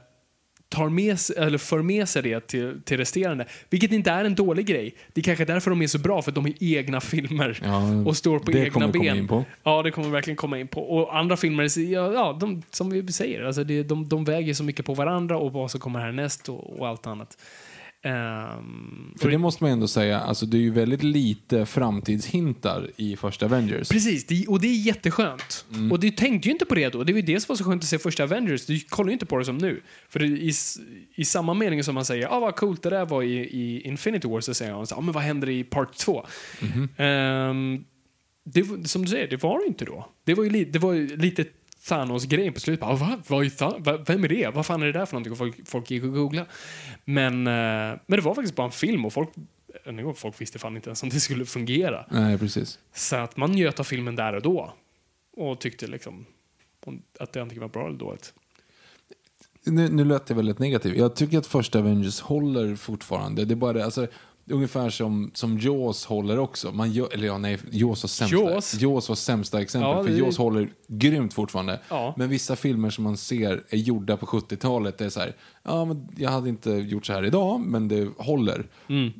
tar 0.69 0.89
med 0.89 1.21
sig, 1.21 1.37
eller 1.37 1.59
för 1.59 1.83
med 1.83 2.09
sig 2.09 2.23
det 2.23 2.41
till, 2.47 2.81
till 2.85 2.97
resterande. 2.97 3.47
Vilket 3.71 3.93
inte 3.93 4.11
är 4.11 4.25
en 4.25 4.35
dålig 4.35 4.67
grej. 4.67 4.95
Det 5.13 5.21
är 5.21 5.23
kanske 5.23 5.45
därför 5.45 5.71
de 5.71 5.83
är 5.83 5.87
så 5.87 5.99
bra, 5.99 6.23
för 6.23 6.31
att 6.31 6.35
de 6.35 6.47
är 6.47 6.55
egna 6.61 7.01
filmer 7.01 7.59
Ja, 7.63 8.05
och 8.07 8.17
står 8.17 8.39
på 8.39 8.53
egna 8.53 8.71
kommer 8.71 8.87
vi 8.87 8.93
komma 8.93 9.05
ben. 9.05 9.17
in 9.17 9.29
på. 9.29 9.45
Ja, 9.63 9.83
det 9.83 9.91
kommer 9.91 10.09
verkligen 10.09 10.37
komma 10.37 10.59
in 10.59 10.69
på. 10.69 10.81
Och 10.83 11.17
andra 11.17 11.37
filmer, 11.37 11.79
ja, 11.79 12.13
ja 12.13 12.37
de, 12.41 12.63
som 12.71 12.91
vi 12.91 13.13
säger, 13.13 13.43
alltså 13.43 13.65
det, 13.65 13.83
de, 13.83 14.09
de 14.09 14.25
väger 14.25 14.55
så 14.55 14.65
mycket 14.65 14.87
på 14.87 14.95
varandra 14.95 15.39
och 15.39 15.53
vad 15.53 15.71
som 15.71 15.81
kommer 15.81 16.01
härnäst 16.01 16.49
och, 16.49 16.79
och 16.81 16.89
allt 16.89 17.07
annat. 17.07 17.39
Ehm, 18.07 19.15
För 19.21 19.31
det 19.31 19.39
måste 19.39 19.65
man 19.65 19.73
ändå 19.73 19.89
säga, 19.89 20.21
alltså 20.21 20.47
det 20.47 20.57
är 20.57 20.61
ju 20.61 20.71
väldigt 20.71 21.03
lite 21.03 21.67
framtidshintar 21.67 22.91
i 22.97 23.17
första 23.17 23.47
Avengers. 23.47 23.89
Precis, 23.89 24.27
det, 24.27 24.47
och 24.47 24.61
det 24.61 24.67
är 24.67 24.77
jätteskönt. 24.77 25.65
Mm. 25.75 25.93
Och 25.93 26.01
du 26.01 26.11
tänkte 26.11 26.49
ju 26.49 26.53
inte 26.53 26.65
på 26.65 26.75
det 26.75 26.89
då. 26.89 27.05
Det 27.05 27.13
var 27.13 27.21
ju 27.21 27.27
det 27.27 27.41
som 27.41 27.53
var 27.53 27.57
så 27.57 27.65
skönt 27.65 27.83
att 27.83 27.89
se 27.89 27.99
första 27.99 28.23
Avengers. 28.23 28.67
Du 28.67 28.81
kollar 28.81 29.09
ju 29.09 29.13
inte 29.13 29.27
på 29.27 29.39
det 29.39 29.45
som 29.45 29.59
nu. 29.59 29.81
För 30.09 30.23
i, 30.23 30.53
i 31.15 31.25
samma 31.25 31.55
mening 31.55 31.85
som 31.85 31.95
man 31.95 32.05
säger 32.05 32.27
ah, 32.27 32.41
vad 32.41 32.57
coolt 32.57 32.83
det 32.83 32.91
där 32.91 33.07
var 33.07 33.23
i, 33.23 33.37
i 33.37 33.81
Infinity 33.81 34.29
War 34.29 34.41
så 34.41 34.55
säger 34.55 34.73
man 34.73 34.87
ah, 34.91 35.01
men 35.01 35.13
vad 35.13 35.23
händer 35.23 35.49
i 35.49 35.65
Part 35.65 35.97
2? 35.97 36.27
Mhm. 36.61 36.89
Ehm, 36.97 37.85
det, 38.45 38.89
som 38.89 39.03
du 39.03 39.09
säger, 39.09 39.29
det 39.29 39.43
var 39.43 39.59
det 39.59 39.67
inte 39.67 39.85
då. 39.85 40.09
Det 40.25 40.35
var 40.35 40.45
ju, 40.45 40.51
li, 40.51 40.65
det 40.65 40.79
var 40.79 40.93
ju 40.93 41.17
lite 41.17 41.45
Thanos-grejen 41.89 42.53
på 42.53 42.61
slutet. 42.61 42.81
Bara, 42.81 42.95
va? 42.95 43.19
Vad 43.27 43.45
är? 43.45 43.79
Va? 43.81 44.05
Vem 44.07 44.25
är 44.25 44.29
det? 44.29 44.51
Vad 44.55 44.67
fan 44.67 44.83
är 44.83 44.87
det 44.87 44.93
där 44.93 45.07
för 45.07 45.13
någonting? 45.15 45.33
Och 45.33 45.39
folk, 45.39 45.69
folk 45.69 45.91
gick 45.91 46.05
och 46.05 46.13
googlade. 46.13 46.49
Men, 47.05 47.47
eh, 47.47 47.99
men 48.07 48.19
det 48.19 48.21
var 48.21 48.35
faktiskt 48.35 48.57
bara 48.57 48.67
en 48.67 48.73
film 48.73 49.05
och 49.05 49.13
folk, 49.13 49.29
än 49.85 50.15
folk 50.15 50.41
visste 50.41 50.59
fan 50.59 50.77
inte 50.77 50.89
ens 50.89 51.03
om 51.03 51.09
det 51.09 51.21
skulle 51.21 51.45
fungera. 51.45 52.07
Nej, 52.11 52.39
precis. 52.39 52.79
Så 52.95 53.17
att 53.17 53.37
man 53.37 53.53
njöt 53.53 53.81
av 53.81 53.85
filmen 53.85 54.17
där 54.17 54.33
och 54.33 54.43
då. 54.43 54.73
Och 55.37 55.61
tyckte 55.61 55.87
liksom 55.87 56.27
att 57.19 57.33
det 57.33 57.43
antingen 57.43 57.63
var 57.63 57.69
bra 57.69 57.87
eller 57.87 57.99
dåligt. 57.99 58.33
Nu, 59.65 59.89
nu 59.89 60.05
lät 60.05 60.27
det 60.27 60.35
väldigt 60.35 60.59
negativt. 60.59 60.97
Jag 60.97 61.17
tycker 61.17 61.39
att 61.39 61.47
första 61.47 61.79
Avengers 61.79 62.21
håller 62.21 62.77
fortfarande. 62.77 63.45
Det 63.45 63.55
är 63.55 63.57
bara 63.57 63.73
det, 63.73 63.85
alltså, 63.85 64.07
ungefär 64.51 64.91
som, 64.91 65.31
som 65.35 65.59
Jaws 65.59 66.05
håller 66.07 66.39
också. 66.39 66.73
Man 66.73 66.93
gör, 66.93 67.15
eller 67.15 67.27
ja, 67.27 67.39
nej, 67.39 67.59
Jaws 67.71 68.03
var 68.03 68.09
sämsta. 68.09 68.37
Jaws? 68.37 68.75
Jaws 68.81 69.09
var 69.09 69.17
sämsta 69.17 69.61
exempel. 69.61 69.91
Ja, 69.91 70.03
för 70.05 70.11
det- 70.11 70.17
Jaws 70.19 70.39
håller 70.39 70.69
grymt 70.89 71.35
fortfarande. 71.35 71.81
Ja. 71.89 72.15
Men 72.17 72.29
vissa 72.29 72.57
filmer 72.57 72.91
som 72.91 73.05
man 73.05 73.17
ser 73.17 73.65
är 73.69 73.77
gjorda 73.77 74.17
på 74.17 74.27
70-talet, 74.27 74.99
det 74.99 75.05
är 75.05 75.09
så 75.11 75.21
här, 75.21 75.37
ja 75.63 75.85
men 75.85 76.09
jag 76.17 76.31
hade 76.31 76.49
inte 76.49 76.71
gjort 76.71 77.07
så 77.07 77.13
här 77.13 77.25
idag, 77.25 77.61
men 77.61 77.89
det 77.89 78.09
håller. 78.19 78.67
Mm. 78.89 79.13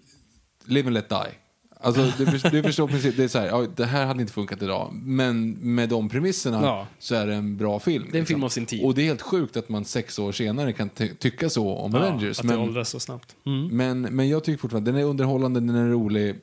Live 0.65 0.87
and 0.87 0.95
let 0.95 1.09
die. 1.09 1.33
Alltså, 1.81 2.13
du, 2.19 2.25
du 2.51 2.63
förstår 2.63 2.89
precis, 2.89 3.17
det 3.17 3.25
är 3.25 3.29
så 3.29 3.39
här, 3.39 3.47
ja, 3.47 3.67
det 3.77 3.85
här 3.85 4.07
hade 4.07 4.21
inte 4.21 4.33
funkat 4.33 4.63
idag, 4.63 4.91
men 4.95 5.51
med 5.53 5.89
de 5.89 6.09
premisserna 6.09 6.61
Ja. 6.63 6.87
så 6.99 7.15
är 7.15 7.27
det 7.27 7.35
en 7.35 7.57
bra 7.57 7.79
film. 7.81 8.03
liksom. 8.03 8.13
Det 8.13 8.19
är 8.19 8.21
en 8.21 8.27
film 8.27 8.45
av 8.45 8.49
sin 8.49 8.67
tid. 8.67 8.85
Och 8.85 8.95
det 8.95 9.03
är 9.03 9.07
helt 9.07 9.23
sjukt 9.23 9.57
att 9.57 9.69
man 9.69 9.85
sex 9.85 10.19
år 10.19 10.33
senare 10.33 10.73
kan 10.73 10.89
ty- 10.89 11.15
tycka 11.15 11.51
så 11.51 11.75
om 11.75 11.93
Ja, 11.95 11.99
Avengers. 11.99 12.39
att 12.41 12.47
det 12.49 12.53
Men, 12.55 12.59
åldras 12.63 12.89
så 12.91 13.01
snabbt. 13.01 13.37
Mm. 13.47 13.67
men, 13.77 14.01
men 14.01 14.29
jag 14.29 14.45
tycker 14.45 14.59
fortfarande 14.59 14.93
den 14.93 15.01
är 15.01 15.05
underhållande, 15.05 15.61
den 15.61 15.75
är 15.77 15.89
rolig. 15.91 16.35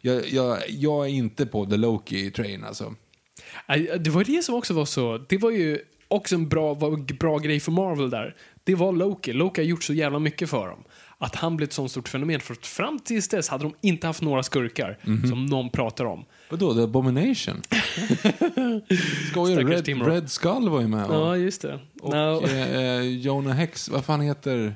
Jag, 0.00 0.28
jag, 0.28 0.58
jag 0.68 1.04
är 1.06 1.10
inte 1.10 1.46
på 1.46 1.66
The 1.66 1.76
Loki-train 1.76 2.64
alltså. 2.66 2.94
Nej, 3.68 3.90
Det 4.00 4.10
var 4.10 4.24
det 4.24 4.44
som 4.44 4.54
också 4.54 4.74
var 4.74 4.84
så... 4.84 5.18
Det 5.28 5.38
var 5.38 5.50
ju 5.50 5.78
också 6.08 6.34
en 6.34 6.48
bra, 6.48 6.74
bra 7.18 7.38
grej 7.38 7.60
för 7.60 7.72
Marvel 7.72 8.10
där. 8.10 8.34
Det 8.64 8.74
var 8.74 8.92
Loki. 8.92 9.32
Loki 9.32 9.60
har 9.60 9.66
gjort 9.66 9.82
så 9.84 9.92
jävla 9.94 10.18
mycket 10.18 10.50
för 10.50 10.66
dem. 10.68 10.78
Att 11.24 11.34
han 11.36 11.56
blev 11.56 11.66
ett 11.66 11.72
sånt 11.72 11.90
stort 11.90 12.08
fenomen. 12.08 12.40
För 12.40 12.52
att 12.54 12.66
fram 12.66 12.98
tills 12.98 13.28
dess 13.28 13.48
hade 13.48 13.64
de 13.64 13.74
inte 13.80 14.06
haft 14.06 14.22
några 14.22 14.42
skurkar 14.42 14.98
Mhm. 15.02 15.28
som 15.28 15.46
någon 15.46 15.70
pratar 15.70 16.04
om. 16.04 16.24
Vadå, 16.50 16.74
The 16.74 16.82
Abomination? 16.82 17.62
Skojar 19.30 19.56
du? 19.62 19.68
Red. 19.68 20.06
Red 20.06 20.30
Skull 20.30 20.68
var 20.68 20.80
ju 20.80 20.88
med. 20.88 21.06
Och, 21.06 21.14
Ja, 21.14 21.36
just 21.36 21.62
det. 21.62 21.80
och 22.00 22.10
No. 22.14 22.46
eh, 22.46 23.00
Jonah 23.00 23.52
Hex, 23.54 23.88
vad 23.88 24.04
fan 24.04 24.20
heter... 24.20 24.74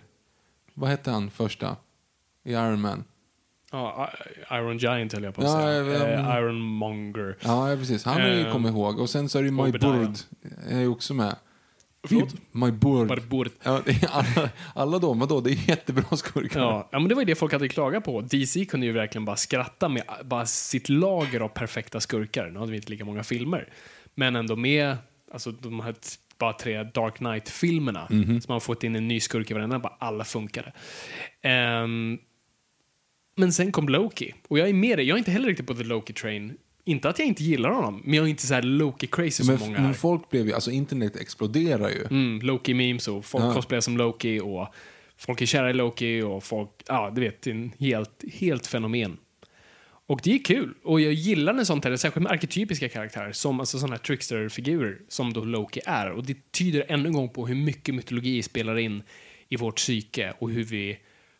Vad 0.74 0.90
hette 0.90 1.10
han 1.10 1.30
första? 1.30 1.76
I 2.44 2.52
Iron 2.52 2.80
Man? 2.80 3.04
Ja, 3.72 4.10
Iron 4.52 4.78
Giant 4.78 5.12
höll 5.12 5.22
jag 5.24 5.34
på 5.34 5.40
att 5.42 5.46
Ja, 5.48 5.60
säga. 5.60 5.82
vet. 5.82 6.02
Eh, 6.02 6.36
Iron 6.38 6.60
Monger. 6.60 7.36
Ja, 7.40 7.76
precis. 7.78 8.04
Han 8.04 8.20
har 8.20 8.28
ju 8.28 8.46
Eh, 8.46 8.52
kommit 8.52 8.70
ihåg. 8.72 9.00
Och 9.00 9.10
sen 9.10 9.28
så 9.28 9.38
är 9.38 9.42
det 9.42 9.46
ju 9.48 9.52
My. 9.54 9.72
Bird, 9.72 10.16
är 10.68 10.80
ju 10.80 10.88
också 10.88 11.14
med. 11.14 11.36
Förlåt? 12.08 12.34
My 12.52 12.70
board. 12.70 13.08
Barbour. 13.08 13.50
Ja, 13.62 13.82
det 13.84 13.90
är 13.90 14.08
alla, 14.10 14.50
alla 14.74 14.98
de, 14.98 15.18
vadå? 15.18 15.40
Det 15.40 15.50
är 15.50 15.68
jättebra 15.68 16.16
skurkar. 16.16 16.60
Ja, 16.60 16.88
ja, 16.92 16.98
men 16.98 17.08
det 17.08 17.14
var 17.14 17.22
ju 17.22 17.26
det 17.26 17.34
folk 17.34 17.52
hade 17.52 17.68
klagat 17.68 18.04
på. 18.04 18.20
DC 18.20 18.64
kunde 18.64 18.86
ju 18.86 18.92
verkligen 18.92 19.24
bara 19.24 19.36
skratta 19.36 19.88
med 19.88 20.02
bara 20.24 20.46
sitt 20.46 20.88
lager 20.88 21.40
av 21.40 21.48
perfekta 21.48 22.00
skurkar. 22.00 22.50
Nu 22.50 22.58
hade 22.58 22.70
vi 22.70 22.76
inte 22.76 22.90
lika 22.90 23.04
många 23.04 23.22
filmer. 23.22 23.68
Men 24.14 24.36
ändå 24.36 24.56
med 24.56 24.96
alltså, 25.32 25.50
de 25.50 25.80
här 25.80 25.94
bara 26.38 26.52
tre 26.52 26.82
Dark 26.82 27.16
Knight-filmerna. 27.16 28.06
Mhm. 28.10 28.40
Så 28.40 28.46
man 28.48 28.54
har 28.54 28.60
fått 28.60 28.84
in 28.84 28.96
en 28.96 29.08
ny 29.08 29.20
skurk 29.20 29.50
i 29.50 29.54
varenda, 29.54 29.78
bara 29.78 29.96
alla 29.98 30.24
funkade. 30.24 30.72
Ehm, 31.42 32.18
men 33.36 33.52
sen 33.52 33.72
kom 33.72 33.88
Loki. 33.88 34.34
Och 34.48 34.58
jag 34.58 34.68
är 34.68 34.72
med 34.72 34.98
dig, 34.98 35.06
jag 35.08 35.14
är 35.14 35.18
inte 35.18 35.30
heller 35.30 35.48
riktigt 35.48 35.66
på 35.66 35.74
the 35.74 35.82
Loki-train. 35.82 36.56
Inte 36.88 37.08
att 37.08 37.18
jag 37.18 37.28
inte 37.28 37.44
gillar 37.44 37.70
honom, 37.70 38.02
men 38.04 38.14
jag 38.14 38.24
är 38.24 38.28
inte 38.30 38.46
så 38.46 38.54
här 38.54 38.62
Loki-crazy 38.62 39.30
som 39.44 39.56
många 39.60 39.80
men 39.80 39.90
är. 39.90 39.94
folk 39.94 40.30
blev 40.30 40.46
ju, 40.46 40.52
alltså 40.52 40.70
internet 40.70 41.16
exploderar 41.16 41.88
ju. 41.88 42.04
Mm, 42.10 42.40
Loki-memes 42.42 43.08
och 43.08 43.24
folk 43.24 43.44
Ja. 43.44 43.54
cosplayar 43.54 43.80
som 43.80 43.96
Loki 43.96 44.40
och 44.40 44.68
folk 45.16 45.42
är 45.42 45.46
kära 45.46 45.70
i 45.70 45.72
Loki 45.72 46.22
och 46.22 46.44
folk, 46.44 46.70
ja 46.88 47.12
du 47.14 47.20
vet, 47.20 47.42
det 47.42 47.50
en 47.50 47.72
helt, 47.78 48.24
helt 48.32 48.66
fenomen. 48.66 49.16
Och 50.08 50.20
det 50.24 50.34
är 50.34 50.38
kul. 50.44 50.74
Och 50.84 51.00
jag 51.00 51.12
gillar 51.12 51.52
när 51.52 51.64
sånt 51.64 51.84
här, 51.84 51.96
särskilt 51.96 52.22
med 52.22 52.32
arketypiska 52.32 52.88
karaktärer, 52.88 53.32
som 53.32 53.60
alltså 53.60 53.78
sådana 53.78 53.94
här 53.96 54.02
trickster-figurer 54.02 54.98
som 55.08 55.32
då 55.32 55.44
Loki 55.44 55.80
är. 55.86 56.10
Och 56.10 56.26
det 56.26 56.52
tyder 56.52 56.84
ännu 56.88 57.06
en 57.08 57.12
gång 57.14 57.28
på 57.28 57.46
hur 57.46 57.54
mycket 57.54 57.94
mytologi 57.94 58.42
spelar 58.42 58.78
in 58.78 59.02
i 59.48 59.56
vårt 59.56 59.76
psyke 59.76 60.32
och 60.38 60.50
hur 60.50 60.64
vi 60.64 60.98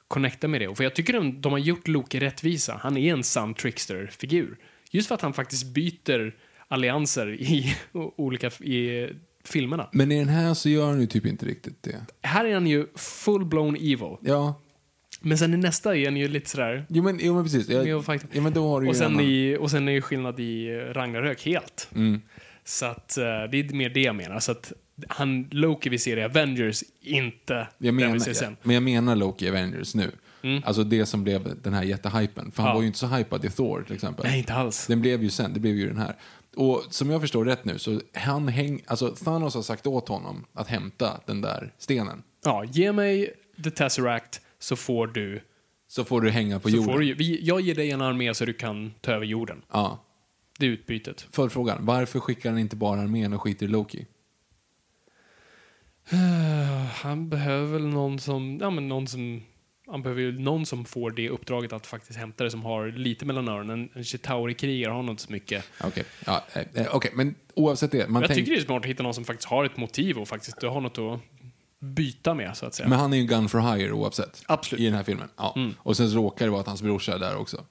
connectar 0.09 0.49
med 0.49 0.61
det. 0.61 0.69
Och 0.69 0.77
för 0.77 0.85
jag 0.85 0.95
tycker 0.95 1.13
de, 1.13 1.41
de 1.41 1.53
har 1.53 1.59
gjort 1.59 1.89
Loki 1.89 2.21
rättvisa. 2.21 2.81
Han 2.83 2.97
är 2.97 3.13
en 3.13 3.23
sann 3.23 3.55
trickster-figur. 3.55 4.57
Just 4.97 5.09
för 5.09 5.15
att 5.15 5.23
han 5.23 5.33
faktiskt 5.33 5.67
byter 5.67 6.35
allianser 6.69 7.31
i 7.35 7.77
olika 8.17 8.47
i 8.47 9.09
filmerna. 9.45 9.89
Men 9.93 10.13
i 10.13 10.19
den 10.19 10.29
här 10.29 10.55
så 10.55 10.69
gör 10.69 10.87
han 10.87 11.01
ju 11.01 11.07
typ 11.07 11.27
inte 11.27 11.47
riktigt 11.47 11.83
det. 11.83 12.01
Här 12.23 12.45
är 12.45 12.55
han 12.55 12.67
ju 12.67 12.87
full-blown 12.97 13.77
evil. 13.77 14.17
Ja, 14.21 14.61
Men 15.21 15.39
sen 15.39 15.55
i 15.55 15.57
nästa 15.57 15.97
är 15.97 16.05
han 16.05 16.17
ju 16.17 16.29
lite 16.29 16.51
sådär... 16.51 16.87
jo 16.89 17.03
men, 17.03 17.19
jo, 17.23 17.35
men 17.35 17.45
precis. 17.45 17.69
Jag, 17.69 17.87
fight- 18.05 18.27
ja, 18.33 18.43
men 18.43 18.53
då 18.53 18.69
har 18.69 18.81
du 18.81 18.89
Och 18.89 18.97
sen, 18.97 19.21
i, 19.21 19.57
och 19.61 19.71
sen 19.71 19.89
är 19.89 19.93
ju 19.93 20.03
skillnad 20.03 20.41
i 20.41 20.67
eh, 20.69 20.77
Ragnarök 20.79 21.43
helt. 21.47 21.89
Mm. 21.95 22.21
Så 22.65 22.87
att 22.87 23.19
eh, 23.19 23.25
det 23.25 23.29
är 23.59 23.75
mer 23.75 23.89
det 23.91 24.01
jag 24.03 24.17
menar. 24.17 24.41
Så 24.41 24.53
att 24.53 24.73
han, 25.09 25.49
Loki 25.51 25.89
vi 25.89 25.99
ser 25.99 26.17
i 26.17 26.23
Avengers, 26.25 26.83
inte 27.01 27.55
Jag 27.55 27.67
den 27.79 27.97
vi 27.97 28.05
menar, 28.05 28.19
ser 28.19 28.33
sen. 28.33 28.57
men 28.63 28.75
jag 28.75 28.83
menar 28.83 29.17
Loki 29.17 29.49
Avengers 29.49 29.95
nu. 29.95 30.11
Alltså 30.65 30.85
det 30.85 31.07
som 31.07 31.25
blev 31.25 31.63
den 31.63 31.73
här 31.75 31.83
jättehypen. 31.83 32.51
För 32.53 32.63
han 32.63 32.71
Ja. 32.71 32.75
var 32.75 32.81
ju 32.81 32.87
inte 32.87 32.99
så 32.99 33.07
hypad 33.07 33.45
i 33.45 33.51
Thor 33.51 33.83
till 33.87 33.95
exempel. 33.95 34.27
Nej, 34.27 34.39
inte 34.39 34.55
alls. 34.55 34.87
Den 34.87 35.01
blev 35.01 35.23
ju 35.23 35.31
sen, 35.31 35.53
det 35.55 35.61
blev 35.61 35.75
ju 35.77 35.87
den 35.89 35.99
här. 35.99 36.17
Och 36.57 36.85
som 36.91 37.11
jag 37.11 37.21
förstår 37.21 37.45
rätt 37.45 37.65
nu 37.65 37.79
så 37.79 38.01
han 38.15 38.49
häng, 38.49 38.83
alltså 38.87 39.09
Thanos 39.11 39.55
har 39.55 39.63
sagt 39.63 39.87
åt 39.87 40.09
honom 40.09 40.45
att 40.53 40.69
hämta 40.69 41.21
den 41.27 41.41
där 41.41 41.73
stenen. 41.79 42.23
Ja, 42.45 42.65
ge 42.65 42.93
mig 42.93 43.35
The 43.65 43.71
Tesseract 43.71 44.41
så 44.59 44.77
får 44.77 45.07
du... 45.07 45.41
Så 45.89 46.05
får 46.05 46.21
du 46.21 46.31
hänga 46.31 46.61
på 46.61 46.69
Så 46.69 46.77
jorden. 46.77 46.93
får 46.95 47.01
du 47.01 47.15
vi, 47.15 47.41
jag 47.43 47.61
ger 47.61 47.75
dig 47.75 47.91
en 47.91 48.01
armé 48.03 48.35
så 48.35 48.45
du 48.45 48.53
kan 48.53 48.93
ta 49.01 49.13
över 49.13 49.27
jorden. 49.27 49.63
Ja. 49.73 50.03
Det 50.59 50.67
är 50.67 50.71
utbytet. 50.71 51.27
Följdfrågan, 51.33 51.79
varför 51.87 52.21
skickar 52.21 52.51
han 52.51 52.59
inte 52.59 52.77
bara 52.77 53.01
armén 53.01 53.33
och 53.33 53.43
skiter 53.43 53.67
i 53.67 53.69
Loki? 53.69 54.07
Han 57.03 57.29
behöver 57.29 57.73
väl 57.73 57.87
någon 57.87 58.19
som... 58.19 58.59
Ja, 58.61 58.71
men 58.71 58.89
någon 58.89 59.07
som... 59.07 59.43
Han 59.91 60.03
behöver 60.03 60.23
ju 60.23 60.39
någon 60.39 60.67
som 60.67 60.85
får 60.85 61.11
det 61.11 61.29
uppdraget 61.31 61.73
att 61.73 61.87
faktiskt 61.87 62.19
hämta 62.19 62.45
det, 62.45 62.51
som 62.51 62.63
har 62.65 62.89
lite 62.89 63.25
mellan 63.25 63.49
öronen. 63.49 63.89
En 63.95 64.03
Chitauri-krigare 64.05 64.93
har 64.93 65.03
nog 65.03 65.13
inte 65.13 65.23
så 65.23 65.33
mycket. 65.33 65.65
Okej, 65.85 66.05
ja, 66.27 66.45
eh, 66.53 66.63
eh, 66.83 66.87
okej, 66.97 67.11
men 67.15 67.35
oavsett 67.55 67.91
det. 67.93 68.09
Man 68.09 68.23
Jag 68.23 68.29
tänk, 68.29 68.39
tycker 68.39 68.53
det 68.53 68.59
är 68.59 68.65
smart 68.65 68.83
att 68.83 68.87
hitta 68.91 69.03
någon 69.03 69.15
som 69.15 69.25
faktiskt 69.25 69.49
har 69.49 69.65
ett 69.65 69.77
motiv 69.77 70.19
och 70.19 70.29
faktiskt 70.29 70.63
har 70.63 70.81
något 70.81 70.99
att 70.99 71.21
byta 71.79 72.35
med, 72.35 72.57
så 72.57 72.67
att 72.67 72.75
säga. 72.75 72.89
Men 72.89 72.99
han 72.99 73.13
är 73.13 73.17
ju 73.17 73.25
gun 73.25 73.49
for 73.49 73.77
hire 73.77 73.93
oavsett. 73.93 74.43
Absolut. 74.47 74.79
Mm. 74.81 74.87
I 74.87 74.91
den 74.91 74.97
här 74.97 75.05
filmen. 75.05 75.29
Ja. 75.37 75.57
Och 75.79 75.97
sen 75.97 76.11
råkar 76.11 76.45
det 76.45 76.51
vara 76.51 76.61
att 76.61 76.67
hans 76.67 76.83
brorsa 76.83 77.15
är 77.15 77.19
där 77.19 77.37
också. 77.37 77.65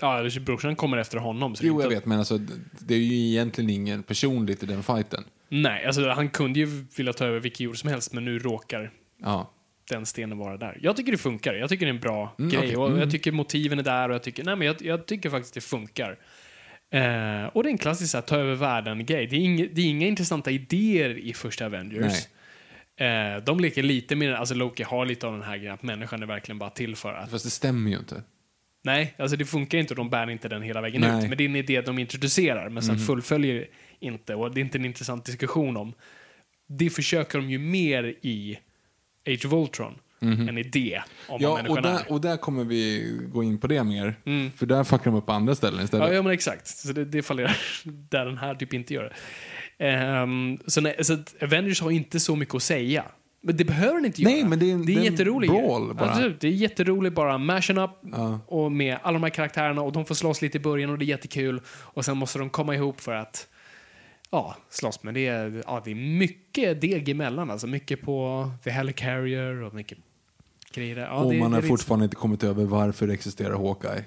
Ja, 0.00 0.18
eller 0.18 0.40
brorsan 0.40 0.76
kommer 0.76 0.96
efter 0.96 1.18
honom. 1.18 1.56
Så 1.56 1.66
Jo, 1.66 1.74
jag 1.80 1.86
inte- 1.86 1.94
vet, 1.94 2.06
men 2.06 2.18
alltså, 2.18 2.38
det 2.80 2.94
är 2.94 2.98
ju 2.98 3.28
egentligen 3.30 3.70
ingen 3.70 4.02
personligt 4.02 4.62
i 4.62 4.66
den 4.66 4.82
fighten. 4.82 5.24
Nej, 5.48 5.84
alltså 5.86 6.08
han 6.08 6.28
kunde 6.30 6.58
ju 6.60 6.66
vilja 6.96 7.12
ta 7.12 7.24
över 7.24 7.40
vilken 7.40 7.64
jord 7.64 7.80
som 7.80 7.90
helst, 7.90 8.12
men 8.12 8.24
nu 8.24 8.38
råkar 8.38 8.92
Ja. 9.22 9.50
Den 9.94 10.06
stenen 10.06 10.38
vara 10.38 10.56
där. 10.56 10.78
Jag 10.82 10.96
tycker 10.96 11.12
det 11.12 11.18
funkar. 11.18 11.54
Jag 11.54 11.68
tycker 11.68 11.86
det 11.86 11.90
är 11.90 11.94
en 11.94 12.00
bra 12.00 12.34
Mm, 12.38 12.50
grej. 12.50 12.76
Och 12.76 12.86
Mm. 12.86 13.00
Jag 13.00 13.10
tycker 13.10 13.32
motiven 13.32 13.78
är 13.78 13.82
där 13.82 14.08
och 14.08 14.14
jag 14.14 14.22
tycker, 14.22 14.44
nej, 14.44 14.56
men 14.56 14.66
jag, 14.66 14.76
jag 14.82 15.06
tycker 15.06 15.30
faktiskt 15.30 15.54
det 15.54 15.60
funkar. 15.60 16.18
Eh, 16.92 17.44
och 17.44 17.62
det 17.62 17.68
är 17.68 17.70
en 17.70 17.78
klassisk 17.78 18.14
här, 18.14 18.20
ta 18.22 18.36
över 18.36 18.54
världen-grej. 18.54 19.26
Det, 19.26 19.66
det 19.72 19.80
är 19.80 19.86
inga 19.86 20.06
intressanta 20.06 20.50
idéer 20.50 21.18
i 21.18 21.32
första 21.32 21.66
Avengers. 21.66 22.26
Eh, 23.00 23.42
de 23.44 23.60
leker 23.60 23.82
lite 23.82 24.16
med, 24.16 24.34
alltså 24.34 24.54
Loki 24.54 24.82
har 24.82 25.06
lite 25.06 25.26
av 25.26 25.32
den 25.32 25.42
här 25.42 25.56
grejen 25.56 25.74
att 25.74 25.82
människan 25.82 26.22
är 26.22 26.26
verkligen 26.26 26.58
bara 26.58 26.70
till 26.70 26.96
för 26.96 27.14
att 27.14 27.30
Fast 27.30 27.44
det 27.44 27.50
stämmer 27.50 27.90
ju 27.90 27.96
inte. 27.98 28.22
Nej, 28.84 29.14
alltså 29.18 29.36
det 29.36 29.44
funkar 29.44 29.78
inte 29.78 29.92
och 29.92 29.96
de 29.96 30.10
bär 30.10 30.30
inte 30.30 30.48
den 30.48 30.62
hela 30.62 30.80
vägen 30.80 31.00
Nej. 31.00 31.22
Ut. 31.22 31.28
Men 31.28 31.38
det 31.38 31.44
är 31.44 31.48
en 31.48 31.56
idé 31.56 31.80
de 31.80 31.98
introducerar, 31.98 32.68
men 32.68 32.82
sen 32.82 32.98
fullföljer 32.98 33.66
inte. 34.00 34.34
Och 34.34 34.54
det 34.54 34.60
är 34.60 34.62
inte 34.62 34.78
en 34.78 34.84
intressant 34.84 35.24
diskussion 35.24 35.76
om. 35.76 35.92
Det 36.68 36.90
försöker 36.90 37.38
de 37.38 37.50
ju 37.50 37.58
mer 37.58 38.04
i 38.22 38.58
Age 39.28 39.46
of 39.46 39.52
Ultron. 39.52 39.94
En 40.22 40.58
idé 40.58 41.02
om 41.28 41.32
vad. 41.32 41.42
Ja, 41.42 41.48
och 41.50 41.56
människan 41.64 41.82
där, 41.82 42.00
är. 42.00 42.12
och 42.12 42.20
där 42.20 42.36
kommer 42.36 42.64
vi 42.64 43.12
gå 43.32 43.42
in 43.42 43.58
på 43.58 43.66
det 43.66 43.84
mer. 43.84 44.14
Mm. 44.26 44.50
För 44.50 44.66
där 44.66 44.84
fuckar 44.84 45.04
de 45.04 45.14
upp 45.14 45.26
på 45.26 45.32
andra 45.32 45.54
ställen 45.54 45.84
istället. 45.84 46.08
Ja, 46.08 46.14
ja, 46.14 46.22
men 46.22 46.32
exakt. 46.32 46.66
Så 46.66 46.92
det, 46.92 47.04
det 47.04 47.22
fallerar 47.22 47.56
där 47.84 48.26
den 48.26 48.38
här 48.38 48.54
typ 48.54 48.74
inte 48.74 48.94
gör 48.94 49.12
det. 49.78 50.22
Um, 50.22 50.58
så, 50.66 50.80
nej, 50.80 50.96
så 51.04 51.18
Avengers 51.42 51.80
har 51.80 51.90
inte 51.90 52.20
så 52.20 52.36
mycket 52.36 52.54
att 52.54 52.62
säga. 52.62 53.04
Men 53.42 53.56
det 53.56 53.64
behöver 53.64 53.94
den 53.94 54.04
inte 54.04 54.22
Nej, 54.22 54.38
göra. 54.38 54.48
men 54.48 54.58
det 54.58 54.70
är 54.70 54.76
det 54.76 54.92
är 54.92 54.96
det 54.96 55.04
jätteroligt. 55.04 55.52
brawl 55.52 55.94
bara. 55.94 56.10
Absolut, 56.10 56.40
det 56.40 56.48
är 56.48 56.52
jätteroligt 56.52 57.14
bara. 57.14 57.38
Mashen 57.38 57.78
up 57.78 57.90
Ja. 58.02 58.40
och 58.46 58.72
med 58.72 58.98
alla 59.02 59.12
de 59.12 59.22
här 59.22 59.30
karaktärerna 59.30 59.82
och 59.82 59.92
de 59.92 60.04
får 60.06 60.14
slåss 60.14 60.42
lite 60.42 60.56
i 60.56 60.60
början 60.60 60.90
och 60.90 60.98
det 60.98 61.04
är 61.04 61.06
jättekul. 61.06 61.60
Och 61.68 62.04
sen 62.04 62.16
måste 62.16 62.38
de 62.38 62.50
komma 62.50 62.74
ihop 62.74 63.00
för 63.00 63.12
att 63.14 63.46
ja, 64.30 64.56
slåss. 64.70 65.02
Men 65.02 65.14
det 65.14 65.26
är, 65.26 65.62
ja, 65.66 65.82
det 65.84 65.90
är 65.90 65.94
mycket 65.94 66.80
deg 66.80 67.08
emellan. 67.08 67.50
Alltså 67.50 67.66
mycket 67.66 68.02
på 68.02 68.50
The 68.64 68.70
Helicarrier 68.70 69.62
och 69.62 69.74
mycket 69.74 69.98
grejer. 70.72 70.96
Ja, 70.96 71.10
och 71.10 71.32
det, 71.32 71.38
man 71.38 71.50
det 71.50 71.56
har 71.56 71.62
fortfarande 71.62 72.04
inte 72.04 72.16
kommit 72.16 72.44
över 72.44 72.64
varför 72.64 73.08
existerar 73.08 73.54
Hawkeye. 73.54 74.04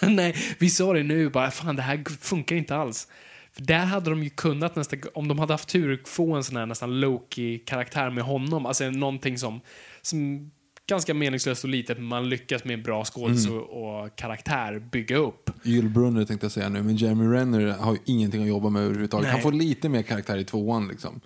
Nej, 0.02 0.34
vi 0.58 0.70
sa 0.70 0.92
det 0.92 1.02
nu 1.02 1.30
bara, 1.30 1.50
fan 1.50 1.76
det 1.76 1.82
här 1.82 2.04
funkar 2.20 2.56
inte 2.56 2.76
alls. 2.76 3.08
För 3.52 3.62
där 3.62 3.84
hade 3.84 4.10
de 4.10 4.22
ju 4.22 4.30
kunnat 4.30 4.76
nästan, 4.76 5.00
om 5.14 5.28
de 5.28 5.38
hade 5.38 5.52
haft 5.52 5.68
tur, 5.68 6.02
få 6.04 6.34
en 6.34 6.44
sån 6.44 6.56
här 6.56 6.66
nästan 6.66 7.00
Loki-karaktär 7.00 8.10
med 8.10 8.24
honom. 8.24 8.66
Alltså 8.66 8.90
någonting 8.90 9.38
som, 9.38 9.60
som 10.02 10.50
ganska 10.86 11.14
meningslöst 11.14 11.64
och 11.64 11.70
litet, 11.70 11.98
men 11.98 12.06
man 12.06 12.28
lyckas 12.28 12.64
med 12.64 12.74
en 12.74 12.82
bra 12.82 13.04
skådis 13.04 13.46
Mm. 13.46 13.58
och, 13.58 14.16
karaktär 14.16 14.78
bygga 14.78 15.16
upp. 15.16 15.50
Ylbrunner 15.64 16.24
tänkte 16.24 16.44
jag 16.44 16.52
säga 16.52 16.68
nu, 16.68 16.82
men 16.82 16.96
Jeremy 16.96 17.34
Renner 17.36 17.66
har 17.66 17.92
ju 17.92 17.98
ingenting 18.04 18.42
att 18.42 18.48
jobba 18.48 18.68
med 18.68 18.82
överhuvudtaget. 18.82 19.22
Nej. 19.24 19.32
Han 19.32 19.42
får 19.42 19.52
lite 19.52 19.88
mer 19.88 20.02
karaktär 20.02 20.36
i 20.38 20.44
tvåan 20.44 20.88
liksom. 20.88 21.20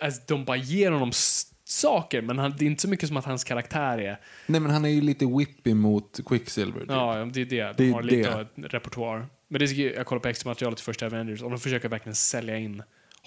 Alltså, 0.00 0.20
de 0.26 0.44
bara 0.44 0.56
ger 0.56 0.90
honom 0.90 1.10
saker, 1.64 2.22
men 2.22 2.38
han, 2.38 2.54
det 2.58 2.64
är 2.64 2.66
inte 2.66 2.82
så 2.82 2.88
mycket 2.88 3.08
som 3.08 3.16
att 3.16 3.24
hans 3.24 3.44
karaktär 3.44 3.98
är... 3.98 4.20
Nej 4.46 4.60
men 4.60 4.70
han 4.70 4.84
är 4.84 4.88
ju 4.88 5.00
lite 5.00 5.26
whippy 5.26 5.74
mot 5.74 6.20
Quicksilver. 6.26 6.80
typ. 6.80 6.90
Ja, 6.90 7.24
det 7.32 7.40
är 7.40 7.44
det. 7.44 7.76
De 7.76 7.86
Det 7.86 7.92
har 7.92 8.02
lite 8.02 8.34
av 8.34 8.46
repertoar. 8.56 9.26
Men 9.48 9.58
det 9.58 9.64
är, 9.64 9.94
jag 9.96 10.06
kollar 10.06 10.20
på 10.20 10.28
extra 10.28 10.50
materialet 10.50 10.76
till 10.78 10.84
första 10.84 11.06
Avengers 11.06 11.42
och 11.42 11.50
de 11.50 11.58
försöker 11.60 11.88
verkligen 11.88 12.14
sälja 12.14 12.56
in 12.58 12.82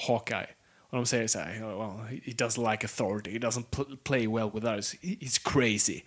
Hawkeye. 0.08 0.48
Och 0.94 1.00
de 1.00 1.06
säger 1.06 1.28
så 1.28 1.39
här, 1.39 1.54
well, 1.60 2.20
he 2.26 2.32
doesn't 2.32 2.72
like 2.72 2.86
authority, 2.86 3.32
he 3.32 3.38
doesn't 3.39 3.66
pl- 3.72 3.98
play 4.04 4.28
well 4.28 4.52
with 4.54 4.66
He- 4.66 5.18
he's 5.20 5.41
crazy. 5.54 6.02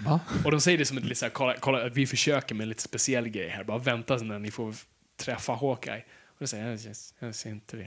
Va? 0.00 0.20
Och 0.44 0.50
de 0.50 0.60
säger 0.60 0.78
det 0.78 0.84
som 0.84 0.98
ett 0.98 1.04
lite 1.04 1.14
så 1.14 1.24
här, 1.24 1.30
kolla, 1.30 1.54
kolla, 1.60 1.88
vi 1.88 2.06
försöker 2.06 2.54
med 2.54 2.62
en 2.64 2.68
lite 2.68 2.82
speciell 2.82 3.28
grej 3.28 3.48
här, 3.48 3.64
bara 3.64 3.78
vänta 3.78 4.16
när 4.16 4.38
ni 4.38 4.50
får 4.50 4.74
träffa 5.16 5.52
Hawkeye. 5.52 5.98
Och 6.26 6.36
då 6.38 6.46
säger 6.46 6.66
jag, 6.70 6.78
jag, 7.18 7.34
ser 7.34 7.50
inte 7.50 7.76
det. 7.76 7.86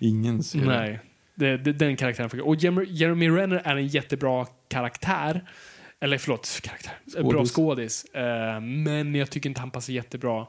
Ingen 0.00 0.42
ser. 0.42 0.58
Nej, 0.58 1.00
det, 1.34 1.56
det, 1.56 1.72
den 1.72 1.96
karaktären 1.96 2.30
funkar. 2.30 2.46
Och 2.46 2.56
Jeremy, 2.56 3.30
Renner 3.30 3.62
är 3.64 3.76
en 3.76 3.86
jättebra 3.86 4.46
karaktär. 4.68 5.50
Eller 6.00 6.18
förlåt, 6.18 6.60
karaktär. 6.62 6.98
En 7.16 7.28
Bra 7.28 7.46
Skådis. 7.46 7.52
skådis. 7.52 8.04
Eh, 8.04 8.60
men 8.60 9.14
jag 9.14 9.30
tycker 9.30 9.48
inte 9.48 9.60
han 9.60 9.70
passar 9.70 9.92
jättebra 9.92 10.46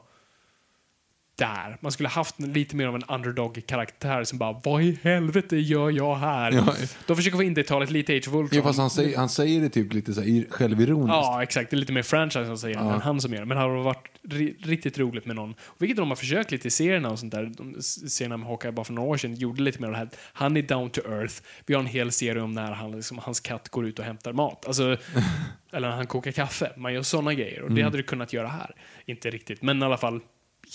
där. 1.40 1.76
Man 1.80 1.92
skulle 1.92 2.08
haft 2.08 2.40
lite 2.40 2.76
mer 2.76 2.86
av 2.86 2.94
en 2.94 3.02
underdog-karaktär 3.08 4.24
som 4.24 4.38
bara, 4.38 4.60
vad 4.64 4.82
i 4.82 4.98
helvete 5.02 5.56
gör 5.56 5.90
jag 5.90 6.14
här? 6.16 6.52
Ja. 6.52 6.74
De 7.06 7.16
försöker 7.16 7.36
få 7.36 7.42
in 7.42 7.54
det 7.54 7.62
talet 7.62 7.90
lite 7.90 8.12
Age 8.16 8.28
of 8.28 8.34
Ultron. 8.34 8.48
Ja, 8.58 8.62
fast 8.62 8.78
han 8.78 8.90
säger, 8.90 9.16
han 9.18 9.28
säger 9.28 9.60
det 9.60 9.68
typ 9.68 9.92
lite 9.92 10.14
så 10.14 10.20
här 10.20 10.28
ir- 10.28 10.50
självironiskt. 10.50 11.08
Ja, 11.14 11.42
exakt. 11.42 11.70
Det 11.70 11.74
är 11.76 11.78
lite 11.78 11.92
mer 11.92 12.02
franchise 12.02 12.46
som 12.46 12.58
säger 12.58 12.76
Ja. 12.76 12.94
än 12.94 13.00
han 13.00 13.20
som 13.20 13.32
gör 13.32 13.40
det. 13.40 13.46
Men 13.46 13.56
det 13.56 13.62
hade 13.62 13.82
varit 13.82 14.06
ri 14.30 14.56
riktigt 14.62 14.98
roligt 14.98 15.26
med 15.26 15.36
någon. 15.36 15.54
Vilket 15.78 15.96
de 15.96 16.08
har 16.08 16.16
försökt 16.16 16.50
lite 16.50 16.68
i 16.68 16.70
serierna 16.70 17.10
och 17.10 17.18
sånt 17.18 17.32
där. 17.32 17.52
De, 17.56 17.82
serierna 17.82 18.36
med 18.36 18.46
Hawkeye 18.48 18.72
bara 18.72 18.84
för 18.84 18.92
några 18.92 19.08
år 19.08 19.16
sedan 19.16 19.34
gjorde 19.34 19.62
lite 19.62 19.80
mer 19.80 19.86
av 19.88 19.92
det 19.92 19.98
här. 19.98 20.08
Han 20.32 20.56
är 20.56 20.62
down 20.62 20.90
to 20.90 21.00
earth. 21.00 21.34
Vi 21.66 21.74
har 21.74 21.80
en 21.80 21.86
hel 21.86 22.12
serie 22.12 22.42
om 22.42 22.52
när 22.52 22.72
han, 22.72 22.92
liksom, 22.92 23.18
hans 23.18 23.40
katt 23.40 23.68
går 23.68 23.86
ut 23.86 23.98
och 23.98 24.04
hämtar 24.04 24.32
mat. 24.32 24.66
Alltså, 24.66 24.96
eller 25.72 25.88
när 25.88 25.96
han 25.96 26.06
kokar 26.06 26.32
kaffe. 26.32 26.72
Man 26.76 26.94
gör 26.94 27.02
såna 27.02 27.34
grejer. 27.34 27.62
Och 27.62 27.72
det 27.72 27.82
hade 27.82 27.96
du 27.96 28.02
kunnat 28.02 28.32
göra 28.32 28.48
här. 28.48 28.74
Inte 29.06 29.30
riktigt, 29.30 29.62
men 29.62 29.82
i 29.82 29.84
alla 29.84 29.96
fall 29.96 30.20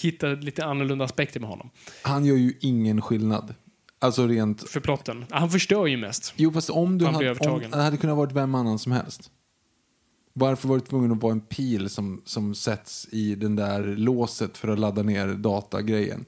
hitta 0.04 0.28
lite 0.28 0.66
annorlunda 0.66 1.06
aspekter 1.06 1.40
med 1.40 1.50
honom. 1.50 1.70
Han 2.02 2.26
gör 2.26 2.36
ju 2.36 2.54
ingen 2.62 3.02
skillnad. 3.02 3.54
Alltså 4.00 4.28
rent... 4.28 4.70
för 4.70 4.80
plotten. 4.80 5.26
Han 5.30 5.50
förstör 5.50 5.86
ju 5.88 5.98
mest. 5.98 6.34
Jo, 6.36 6.52
fast 6.52 6.70
om 6.70 6.98
du 6.98 7.06
Han 7.06 7.16
hade, 7.16 7.32
om, 7.32 7.62
det 7.72 7.78
hade 7.78 7.98
kunnat 7.98 8.18
varit 8.18 8.32
vem 8.32 8.56
annan 8.56 8.80
som 8.80 8.92
helst. 8.92 9.32
Varför 10.34 10.68
var 10.68 10.78
det 10.78 10.86
tvungen 10.86 11.12
att 11.12 11.22
vara 11.22 11.32
en 11.32 11.42
pil 11.42 11.90
som, 11.90 12.22
som 12.26 12.56
sätts 12.56 13.08
i 13.12 13.36
den 13.36 13.56
där 13.56 13.84
låset 13.84 14.58
för 14.58 14.68
att 14.68 14.80
ladda 14.80 15.04
ner 15.04 15.28
datagrejen? 15.28 16.26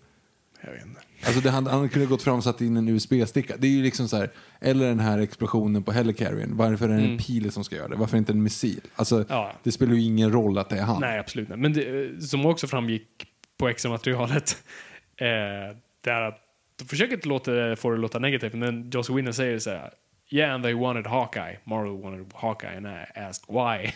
Jag 0.62 0.72
vet 0.72 0.86
inte. 0.86 1.02
Alltså 1.26 1.42
det, 1.42 1.50
han, 1.50 1.68
han 1.68 1.90
kunde 1.90 2.08
gått 2.08 2.22
fram 2.22 2.38
och 2.38 2.44
satt 2.44 2.62
in 2.62 2.78
en 2.78 2.88
USB-sticka. 2.88 3.56
Det 3.58 3.68
är 3.68 3.72
ju 3.72 3.84
liksom 3.84 4.08
så 4.08 4.18
här, 4.18 4.32
eller 4.60 4.88
den 4.88 5.00
här 5.00 5.20
explosionen 5.20 5.84
på 5.84 5.92
Helicarriern. 5.92 6.58
Varför 6.58 6.90
är 6.90 6.98
det 6.98 7.04
en 7.04 7.18
pil 7.18 7.52
som 7.52 7.64
ska 7.64 7.76
göra 7.76 7.88
det? 7.88 7.96
Varför 7.96 8.18
inte 8.18 8.32
en 8.32 8.44
missil? 8.44 8.82
Alltså, 8.96 9.16
Mm. 9.16 9.28
Ja. 9.30 9.54
det 9.64 9.72
spelar 9.72 9.94
ju 9.94 10.02
ingen 10.02 10.32
roll 10.32 10.58
att 10.58 10.70
det 10.70 10.78
är 10.78 10.84
han. 10.84 11.02
Nej, 11.02 11.20
absolut 11.20 11.50
inte. 11.50 11.58
Men 11.58 11.74
det, 11.74 12.28
som 12.28 12.46
också 12.46 12.68
framgick 12.68 13.27
på 13.58 13.68
extra 13.70 13.92
materialet, 13.92 14.64
eh, 15.18 15.76
det 16.02 16.12
är 16.12 16.22
att 16.22 16.40
de 16.76 16.86
försöker 16.86 17.14
inte 17.14 17.28
låta, 17.28 17.76
få 17.76 17.90
det 17.90 17.96
att 17.96 18.00
låta 18.02 18.20
negativt, 18.20 18.54
men 18.54 18.90
Joss 18.90 19.10
Whedon 19.10 19.34
säger 19.34 19.60
så 19.60 19.70
här 19.70 19.92
Yeah, 20.30 20.54
and 20.54 20.64
they 20.64 20.74
wanted 20.74 21.08
Hawkeye. 21.08 21.60
Marvel 21.64 22.02
wanted 22.02 22.34
Hawkeye, 22.34 22.78
and 22.78 22.88
I 22.88 23.06
asked 23.16 23.46
why. 23.48 23.94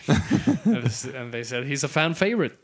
and 1.18 1.32
they 1.32 1.44
said 1.44 1.64
he's 1.64 1.84
a 1.84 1.88
fan 1.88 2.14
favorite. 2.14 2.56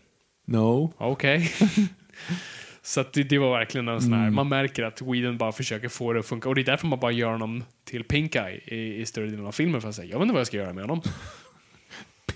No. 0.46 0.92
Okej. 0.98 1.52
Så 2.82 3.00
att 3.00 3.12
det, 3.12 3.22
det 3.22 3.38
var 3.38 3.58
verkligen 3.58 3.88
en 3.88 4.00
sån 4.00 4.12
här, 4.12 4.30
man 4.30 4.48
märker 4.48 4.82
att 4.82 5.02
Whedon 5.02 5.38
bara 5.38 5.52
försöker 5.52 5.88
få 5.88 6.12
det 6.12 6.20
att 6.20 6.26
funka. 6.26 6.48
Och 6.48 6.54
det 6.54 6.60
är 6.60 6.64
därför 6.64 6.86
man 6.86 7.00
bara 7.00 7.12
gör 7.12 7.30
honom 7.30 7.64
till 7.84 8.04
Pink 8.04 8.34
Eye 8.34 8.60
i, 8.64 9.00
i 9.00 9.06
större 9.06 9.26
delen 9.26 9.46
av 9.46 9.52
filmen. 9.52 9.80
För 9.80 9.88
att 9.88 9.94
säga, 9.94 10.08
jag 10.10 10.18
vet 10.18 10.22
inte 10.22 10.32
vad 10.32 10.40
jag 10.40 10.46
ska 10.46 10.56
göra 10.56 10.72
med 10.72 10.84
honom. 10.84 11.02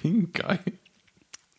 Pink 0.03 0.39
eye. 0.39 0.59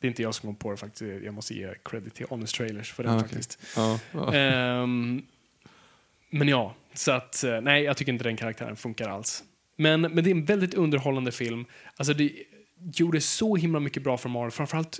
Det 0.03 0.07
är 0.07 0.09
inte 0.09 0.21
jag 0.21 0.35
som 0.35 0.47
kom 0.47 0.55
på 0.55 0.71
det 0.71 0.77
faktiskt. 0.77 1.23
Jag 1.23 1.33
måste 1.33 1.53
ge 1.53 1.73
credit 1.85 2.13
till 2.15 2.25
Honest 2.29 2.55
Trailers 2.55 2.93
för 2.93 3.03
den 3.03 3.11
Ah, 3.13 3.15
okej. 3.17 3.27
faktiskt. 3.29 3.59
Ja, 3.75 3.99
ja. 4.11 4.33
Ehm, 4.33 5.21
men 6.29 6.47
ja, 6.47 6.75
så 6.93 7.11
att 7.11 7.43
eh, 7.43 7.61
nej, 7.61 7.83
jag 7.83 7.97
tycker 7.97 8.11
inte 8.11 8.23
den 8.23 8.37
karaktären 8.37 8.75
funkar 8.75 9.09
alls. 9.09 9.43
Men, 9.75 10.01
men 10.01 10.15
det 10.23 10.29
är 10.29 10.31
en 10.31 10.45
väldigt 10.45 10.73
underhållande 10.73 11.31
film. 11.31 11.65
Alltså 11.95 12.13
det 12.13 12.31
gjorde 12.93 13.21
så 13.21 13.55
himla 13.55 13.79
mycket 13.79 14.03
bra 14.03 14.17
för 14.17 14.29
Marvel, 14.29 14.51
framförallt 14.51 14.99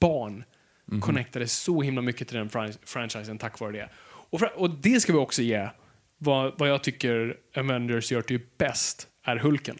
barn 0.00 0.44
Mhm. 0.84 1.00
connectade 1.00 1.48
så 1.48 1.82
himla 1.82 2.02
mycket 2.02 2.28
till 2.28 2.36
den 2.36 2.48
fran- 2.50 2.78
franchisen 2.84 3.38
tack 3.38 3.60
vare 3.60 3.72
det. 3.72 3.88
Och, 4.30 4.42
och 4.42 4.70
det 4.70 5.00
ska 5.00 5.12
vi 5.12 5.18
också 5.18 5.42
ge. 5.42 5.68
Vad, 6.18 6.58
vad 6.58 6.68
jag 6.68 6.82
tycker 6.82 7.36
Avengers 7.56 8.12
gör 8.12 8.22
till 8.22 8.40
bäst 8.58 9.08
är 9.24 9.36
Hulken. 9.36 9.78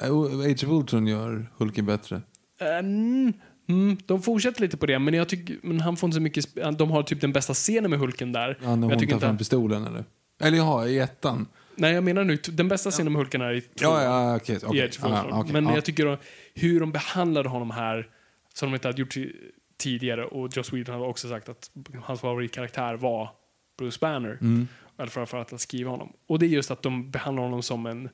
Age 0.00 0.64
of 0.64 0.70
Ultron 0.70 1.06
gör 1.06 1.46
Hulken 1.56 1.86
bättre. 1.86 2.22
Mm, 2.62 3.32
mm, 3.68 3.96
de 4.06 4.22
fortsätter 4.22 4.60
lite 4.60 4.76
på 4.76 4.86
det, 4.86 4.98
men, 4.98 5.14
jag 5.14 5.28
tycker, 5.28 5.56
men 5.62 5.80
han 5.80 5.96
får 5.96 6.06
inte 6.06 6.14
så 6.14 6.20
mycket... 6.20 6.44
De 6.78 6.90
har 6.90 7.02
typ 7.02 7.20
den 7.20 7.32
bästa 7.32 7.54
scenen 7.54 7.90
med 7.90 7.98
Hulken 8.00 8.32
där. 8.32 8.58
Ja, 8.62 8.76
när 8.76 8.88
hon 8.88 8.96
tar 8.98 9.02
inte 9.02 9.18
fram 9.18 9.38
pistolen 9.38 9.86
eller? 9.86 10.04
Eller 10.40 10.56
jaha, 10.58 10.88
i 10.88 10.98
ettan. 10.98 11.46
Nej, 11.76 11.92
jag 11.92 12.04
menar 12.04 12.24
nu, 12.24 12.36
den 12.36 12.68
bästa 12.68 12.90
scenen 12.90 13.12
med 13.12 13.20
Hulken 13.20 13.40
är 13.40 13.52
i 13.52 13.60
två. 13.60 13.66
Ja, 13.82 14.02
ja, 14.02 14.36
okej. 14.36 14.56
i 14.56 14.58
okej. 14.66 14.80
Edge. 14.80 14.98
Ja, 15.02 15.26
okej, 15.30 15.52
Men 15.52 15.64
ja. 15.66 15.74
jag 15.74 15.84
tycker 15.84 16.06
då, 16.06 16.18
hur 16.54 16.80
de 16.80 16.92
behandlade 16.92 17.48
honom 17.48 17.70
här, 17.70 18.08
som 18.54 18.70
de 18.70 18.74
inte 18.74 18.88
hade 18.88 19.00
gjort 19.00 19.16
ti- 19.16 19.36
tidigare, 19.78 20.24
och 20.24 20.56
Joss 20.56 20.72
Whedon 20.72 20.94
hade 20.94 21.06
också 21.06 21.28
sagt 21.28 21.48
att 21.48 21.70
hans 22.02 22.20
favoritkaraktär 22.20 22.94
var 22.94 23.30
Bruce 23.78 23.98
Banner. 24.00 24.38
Mm. 24.40 24.68
Eller 24.98 25.10
framförallt 25.10 25.52
att 25.52 25.60
skriva 25.60 25.90
honom. 25.90 26.12
Och 26.26 26.38
det 26.38 26.46
är 26.46 26.48
just 26.48 26.70
att 26.70 26.82
de 26.82 27.10
behandlar 27.10 27.42
honom 27.42 27.62
som 27.62 27.86
en 27.86 28.08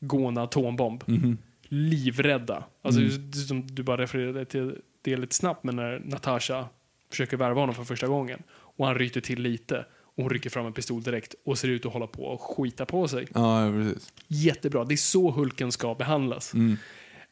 gående 0.00 0.42
atombomb. 0.42 1.04
Mhm. 1.06 1.38
Livrädda. 1.68 2.64
Alltså, 2.82 3.00
Mm. 3.00 3.32
som 3.32 3.66
du 3.66 3.82
bara 3.82 3.96
refererade 4.02 4.44
till 4.44 4.74
det 5.02 5.16
lite 5.16 5.34
snabbt, 5.34 5.64
men 5.64 5.76
när 5.76 5.98
Natasha 6.04 6.68
försöker 7.10 7.36
värva 7.36 7.60
honom 7.60 7.74
för 7.74 7.84
första 7.84 8.06
gången 8.06 8.42
och 8.50 8.86
han 8.86 8.94
ryter 8.94 9.20
till 9.20 9.42
lite 9.42 9.86
och 10.16 10.22
hon 10.22 10.30
rycker 10.30 10.50
fram 10.50 10.66
en 10.66 10.72
pistol 10.72 11.02
direkt 11.02 11.34
och 11.44 11.58
ser 11.58 11.68
ut 11.68 11.86
att 11.86 11.92
hålla 11.92 12.06
på 12.06 12.22
och 12.24 12.40
skita 12.40 12.86
på 12.86 13.08
sig. 13.08 13.26
Ja, 13.34 13.72
precis. 13.72 14.12
Jättebra. 14.28 14.84
Det 14.84 14.94
är 14.94 14.96
så 14.96 15.30
Hulken 15.30 15.72
ska 15.72 15.94
behandlas. 15.94 16.54
Mm. 16.54 16.76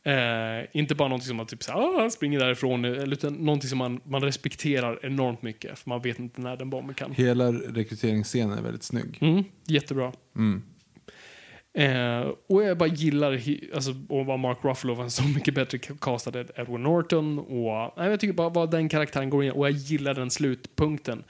Eh, 0.07 0.67
inte 0.73 0.95
bara 0.95 1.09
någonting 1.09 1.29
som 1.29 1.37
man 1.37 1.47
typ 1.47 1.63
så 1.63 1.73
här, 1.73 2.07
ah, 2.07 2.11
springer 2.11 2.39
därifrån, 2.39 2.85
utan 2.85 3.33
någonting 3.35 3.69
som 3.71 3.79
man, 3.79 4.01
man 4.05 4.21
respekterar 4.23 4.99
enormt 5.07 5.43
mycket. 5.43 5.79
För 5.79 5.89
man 5.91 6.01
vet 6.03 6.19
inte 6.19 6.41
när 6.41 6.57
den 6.57 6.71
bomben 6.71 6.95
kan. 6.95 7.13
Hela 7.13 7.53
rekryteringsscenen 7.53 8.59
är 8.59 8.63
väldigt 8.63 8.83
snygg. 8.83 9.19
Mm, 9.21 9.45
jättebra. 9.67 10.13
Mm. 10.37 10.63
Eh, 11.75 12.21
och 12.49 12.63
jag 12.63 12.79
bara 12.79 12.89
gillar 12.89 13.33
alltså, 13.75 13.95
och 14.09 14.27
vad 14.27 14.39
Mark 14.39 14.59
Ruffalo 14.63 14.95
var 14.95 15.05
en 15.05 15.11
så 15.11 15.25
mycket 15.25 15.55
bättre 15.55 15.79
castad 15.79 16.41
än 16.41 16.49
Edward 16.57 16.81
Norton. 16.81 17.39
Och, 17.39 17.93
nej, 17.97 18.11
jag 18.11 18.21
tycker 18.21 18.35
bara 18.35 18.49
vad 18.49 18.71
den 18.71 18.89
karaktären 18.89 19.31
går 19.31 19.45
in 19.45 19.53
och 19.53 19.67
jag 19.67 19.73
gillar 19.73 20.15
den 20.15 20.31
slutpunkten. 20.31 21.25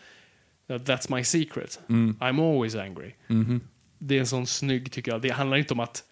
That's 0.68 1.14
my 1.16 1.24
secret. 1.24 1.80
Mm. 1.88 2.16
I'm 2.20 2.52
always 2.52 2.74
angry. 2.74 3.12
Mhm. 3.26 3.60
Det 3.98 4.16
är 4.16 4.20
en 4.20 4.26
sån 4.26 4.46
snygg, 4.46 4.92
tycker 4.92 5.12
jag. 5.12 5.22
Det 5.22 5.28
handlar 5.30 5.56
inte 5.56 5.74
om 5.74 5.80
att 5.80 6.04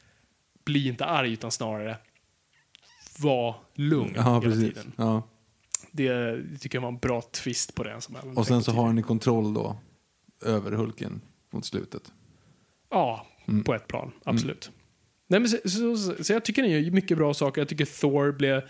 bli 0.64 0.89
inte 0.89 1.05
arg, 1.05 1.33
utan 1.33 1.51
snarare 1.51 1.97
var 3.18 3.55
lugn 3.74 4.12
Ja, 4.16 4.22
hela 4.22 4.41
precis. 4.41 4.68
tiden. 4.74 4.93
Ja. 4.97 5.22
Det, 5.91 6.37
tycker 6.61 6.76
jag 6.78 6.83
var 6.83 6.89
en 6.89 6.99
bra 6.99 7.22
twist 7.22 7.74
på 7.74 7.83
det. 7.85 8.01
Som 8.01 8.14
jag 8.14 8.39
Och 8.39 8.47
sen 8.47 8.62
så 8.62 8.72
har 8.72 8.93
ni 8.93 9.03
kontroll 9.03 9.55
då 9.55 9.76
över 10.45 10.72
Hulken 10.72 11.20
mot 11.51 11.64
slutet. 11.64 12.12
Ja, 12.91 13.26
Mm. 13.49 13.64
på 13.64 13.74
ett 13.74 13.88
plan. 13.88 14.12
Absolut. 14.24 14.70
Nej, 15.26 15.40
men 15.40 15.49
så, 15.49 15.57
så, 15.64 15.97
så, 15.97 16.24
så 16.24 16.32
jag 16.32 16.45
tycker 16.45 16.62
ni 16.62 16.78
gör 16.78 16.90
mycket 16.90 17.18
bra 17.18 17.34
saker. 17.34 17.61
Jag 17.61 17.68
tycker 17.68 17.84
Thor 18.01 18.32
blev, 18.32 18.62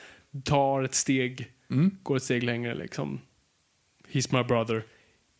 tar 0.44 0.82
ett 0.82 0.94
steg, 0.94 1.52
Mm. 1.70 1.96
går 2.02 2.16
ett 2.16 2.22
steg 2.22 2.42
längre. 2.42 2.74
Liksom. 2.74 3.20
He's 4.12 4.36
my 4.36 4.48
brother. 4.48 4.84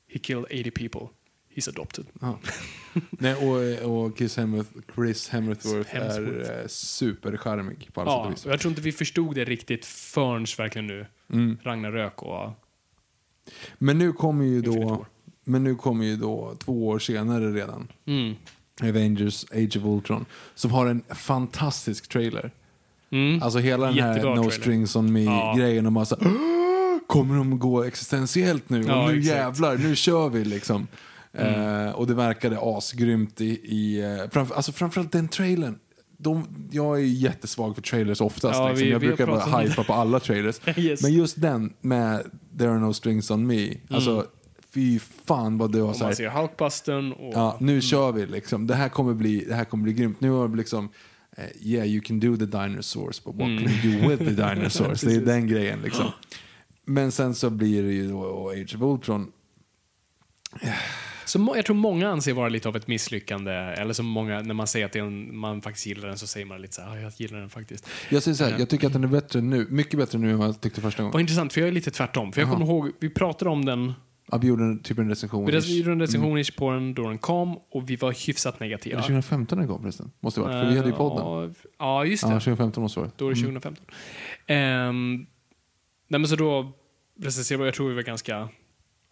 He 0.08 0.18
killed 0.18 0.44
80 0.44 0.70
people. 0.70 1.08
He's 1.54 1.68
adopted. 1.68 2.06
Ja. 2.20 2.38
Nej, 3.10 3.34
och, 3.34 3.90
och 4.06 4.18
Chris, 4.18 4.36
Hemsworth, 4.36 4.70
Chris 4.94 5.28
Hemsworth, 5.28 5.90
Hemsworth. 5.90 6.50
är 6.50 6.60
eh, 6.62 6.66
supercharmig 6.66 7.88
på 7.92 8.00
alla 8.00 8.10
sätt 8.10 8.16
Ja, 8.18 8.26
och 8.26 8.32
vis. 8.32 8.46
jag 8.46 8.60
tror 8.60 8.70
inte 8.70 8.82
vi 8.82 8.92
förstod 8.92 9.34
det 9.34 9.44
riktigt 9.44 9.84
förrän 9.84 10.46
verkligen 10.58 10.86
nu. 10.86 11.06
Mm. 11.32 11.58
Ragnarök 11.62 12.22
och 12.22 12.50
Men 13.78 13.98
nu 13.98 14.12
kommer 14.12 14.44
ju 14.44 14.60
då, 14.62 15.06
men 15.44 15.64
nu 15.64 15.74
kommer 15.74 16.04
ju 16.04 16.16
då 16.16 16.54
två 16.58 16.88
år 16.88 16.98
senare 16.98 17.50
redan 17.52 17.92
Mm. 18.06 18.34
Avengers 18.82 19.44
Age 19.52 19.76
of 19.76 19.84
Ultron 19.84 20.24
som 20.54 20.70
har 20.70 20.86
en 20.86 21.02
fantastisk 21.14 22.08
trailer. 22.08 22.50
Mm. 23.10 23.42
Alltså 23.42 23.58
hela 23.58 23.86
den 23.86 23.94
här 23.98 24.08
Jättebra 24.08 24.34
No 24.34 24.42
trailer. 24.42 24.50
Strings 24.50 24.96
On 24.96 25.16
Ja. 25.24 25.52
Me-grejen 25.54 25.86
och 25.86 25.92
massa 25.92 26.16
"Åh, 26.20 26.98
Kommer 27.06 27.36
de 27.36 27.58
gå 27.58 27.82
existentiellt 27.84 28.68
nu? 28.68 28.84
Ja, 28.88 29.02
och 29.04 29.12
nu 29.12 29.18
exakt. 29.18 29.36
jävlar, 29.36 29.76
nu 29.78 29.96
kör 29.96 30.28
vi 30.28 30.44
liksom. 30.44 30.86
Mm. 31.34 31.86
Eh, 31.86 31.92
och 31.92 32.06
det 32.06 32.14
verkade 32.14 32.58
asgrymt 32.62 33.40
i, 33.40 33.46
i 33.50 34.00
eh, 34.02 34.30
framför, 34.30 34.54
alltså 34.54 34.72
framförallt 34.72 35.12
den 35.12 35.28
trailern. 35.28 35.78
De, 36.18 36.46
jag 36.70 36.98
är 36.98 37.04
jättesvag 37.04 37.74
för 37.74 37.82
trailers 37.82 38.20
oftast. 38.20 38.58
Ja, 38.58 38.68
liksom. 38.68 38.84
vi- 38.86 38.92
jag 38.92 38.98
vi 38.98 39.06
brukar 39.06 39.26
bara 39.26 39.58
hypa 39.60 39.84
på 39.84 39.92
alla 39.92 40.20
trailers. 40.20 40.60
Yes. 40.76 41.02
Men 41.02 41.12
just 41.12 41.40
den 41.40 41.72
med 41.80 42.22
There 42.58 42.70
are 42.70 42.78
no 42.80 42.92
strings 42.92 43.30
on 43.30 43.46
me. 43.46 43.74
Alltså, 43.90 44.26
fy 44.74 44.98
fan 44.98 45.58
vad 45.58 45.72
det 45.72 45.82
var 45.82 45.92
så 45.92 45.98
man 45.98 46.08
här. 46.08 46.14
ser 46.14 46.28
Hulkbustern 46.28 47.12
och... 47.12 47.32
Ja, 47.34 47.56
nu 47.60 47.80
kör 47.80 48.12
vi 48.12 48.26
liksom. 48.26 48.66
Det 48.66 48.74
här 48.74 48.88
kommer 48.88 49.14
bli, 49.14 49.44
det 49.48 49.54
här 49.54 49.64
kommer 49.64 49.84
bli 49.84 49.92
grymt. 49.92 50.20
Nu 50.20 50.30
har 50.30 50.48
det 50.48 50.56
liksom, 50.56 50.88
eh, 51.36 51.44
yeah 51.60 51.86
you 51.86 52.00
can 52.02 52.20
do 52.20 52.36
the 52.36 52.46
dinosaurs, 52.46 53.24
but 53.24 53.34
what 53.34 53.38
can 53.46 53.68
you 53.68 54.00
do 54.00 54.08
with 54.08 54.24
the 54.24 54.30
dinosaurs? 54.54 55.00
det 55.06 55.14
är 55.14 55.20
den 55.20 55.46
grejen 55.46 55.80
liksom. 55.82 56.06
Men 56.84 57.12
sen 57.12 57.34
så 57.34 57.50
blir 57.50 57.82
det 57.82 57.92
ju 57.92 58.08
då 58.08 58.50
Age 58.50 58.74
of 58.76 58.82
Ultron. 58.82 59.32
Som 61.24 61.50
jag 61.56 61.64
tror 61.66 61.76
många 61.76 62.08
anser 62.08 62.32
vara 62.32 62.48
lite 62.48 62.68
av 62.68 62.76
ett 62.76 62.86
misslyckande. 62.86 63.52
Eller 63.52 63.94
som 63.94 64.06
många, 64.06 64.40
när 64.42 64.54
man 64.54 64.66
säger 64.66 64.86
att 64.86 64.96
en, 64.96 65.36
man 65.36 65.62
faktiskt 65.62 65.86
gillar 65.86 66.08
den 66.08 66.18
så 66.18 66.26
säger 66.26 66.46
man 66.46 66.62
lite 66.62 66.74
så 66.74 66.82
här, 66.82 66.90
"Ah, 66.90 67.00
jag 67.00 67.12
gillar 67.16 67.38
den 67.40 67.50
faktiskt. 67.50 67.88
Jag 68.10 68.22
säger 68.22 68.34
så 68.34 68.44
här, 68.44 68.58
jag 68.58 68.68
tycker 68.68 68.86
att 68.86 68.92
den 68.92 69.04
är 69.04 69.08
bättre 69.08 69.40
nu. 69.40 69.66
Mycket 69.70 69.98
bättre 69.98 70.18
nu 70.18 70.30
än 70.30 70.38
vad 70.38 70.48
jag 70.48 70.60
tyckte 70.60 70.80
första 70.80 71.02
gången. 71.02 71.12
Vad 71.12 71.20
intressant, 71.20 71.52
för 71.52 71.60
jag 71.60 71.68
är 71.68 71.72
lite 71.72 71.90
tvärtom. 71.90 72.32
För 72.32 72.40
jag 72.40 72.48
Jaha. 72.48 72.54
kommer 72.54 72.66
ihåg, 72.66 72.90
vi 73.00 73.10
pratade 73.10 73.50
om 73.50 73.64
den, 73.64 73.92
Ja, 74.32 74.38
vi 74.38 74.46
gjorde 74.48 74.64
en, 74.64 74.78
typ 74.82 74.98
en 74.98 75.08
recension. 75.08 75.46
vi 75.46 75.78
gjorde 75.78 75.92
en 75.92 76.00
recension 76.00 76.38
ish 76.38 76.56
på 76.56 76.70
den 76.72 76.94
då 76.94 77.08
den 77.08 77.18
kom 77.18 77.58
och 77.70 77.90
vi 77.90 77.96
var 77.96 78.26
hyfsat 78.26 78.60
negativa. 78.60 79.00
2015 79.00 79.58
den 79.58 79.68
kom 79.68 79.80
förresten? 79.82 80.10
Måste 80.20 80.40
det 80.40 80.44
varit, 80.44 80.62
för 80.64 80.70
vi 80.70 80.76
hade 80.76 80.90
ju 80.90 80.94
podden. 80.96 81.24
Ja, 81.26 81.50
Ja, 81.78 82.04
just 82.04 82.22
det. 82.26 82.28
Ja, 82.32 82.40
2015 82.40 82.82
måste 82.82 83.00
det. 83.00 83.10
Då 83.16 83.26
är 83.26 83.30
det 83.30 83.36
2015. 83.40 83.84
Ehm, 84.46 85.26
nej 86.08 86.20
men 86.20 86.28
så 86.28 86.36
då 86.36 86.72
recenserade 87.20 87.64
jag 87.64 87.74
tror 87.74 87.88
vi 87.88 87.94
var 87.94 88.02
ganska 88.02 88.48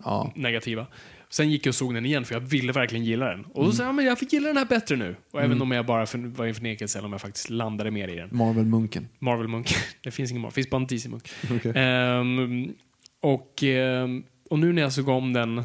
Ja. 0.04 0.32
negativa. 0.36 0.86
Sen 1.28 1.50
gick 1.50 1.66
jag 1.66 1.70
och 1.70 1.74
såg 1.74 1.94
den 1.94 2.06
igen 2.06 2.24
för 2.24 2.34
jag 2.34 2.40
ville 2.40 2.72
verkligen 2.72 3.04
gilla 3.04 3.26
den. 3.28 3.44
Och 3.44 3.56
Mm. 3.56 3.66
då 3.70 3.72
sa 3.72 3.84
jag, 3.84 3.94
men 3.94 4.04
jag 4.04 4.18
fick 4.18 4.32
gilla 4.32 4.48
den 4.48 4.56
här 4.56 4.64
bättre 4.64 4.96
nu. 4.96 5.16
Och 5.30 5.42
även 5.42 5.62
om 5.62 5.70
jag 5.70 5.86
bara 5.86 6.06
för, 6.06 6.18
var 6.18 6.46
i 6.46 6.48
en 6.48 6.54
förnekelse 6.54 6.98
eller 6.98 7.06
om 7.06 7.12
jag 7.12 7.20
faktiskt 7.20 7.50
landade 7.50 7.90
mer 7.90 8.08
i 8.08 8.16
den. 8.16 8.28
Marvel-munken. 8.32 9.08
Marvel-munk. 9.18 9.74
det 10.02 10.10
finns 10.10 10.30
ingen 10.30 10.40
Marvel, 10.42 10.50
det 10.52 10.54
finns 10.54 10.70
bara 10.70 10.76
en 10.80 10.86
DC-munk. 10.86 11.30
Okej. 11.56 11.72
Ehm, 11.74 12.72
och, 13.20 13.62
ehm, 13.62 14.24
och 14.50 14.58
nu 14.58 14.72
när 14.72 14.82
jag 14.82 14.92
såg 14.92 15.08
om 15.08 15.32
den 15.32 15.62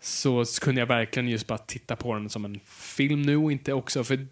så 0.00 0.44
kunde 0.60 0.80
jag 0.80 0.86
verkligen 0.86 1.28
just 1.28 1.46
bara 1.46 1.58
titta 1.58 1.96
på 1.96 2.14
den 2.14 2.28
som 2.28 2.44
en 2.44 2.60
film 2.70 3.22
nu 3.22 3.36
och 3.36 3.52
inte 3.52 3.72
också 3.72 4.04
för 4.04 4.26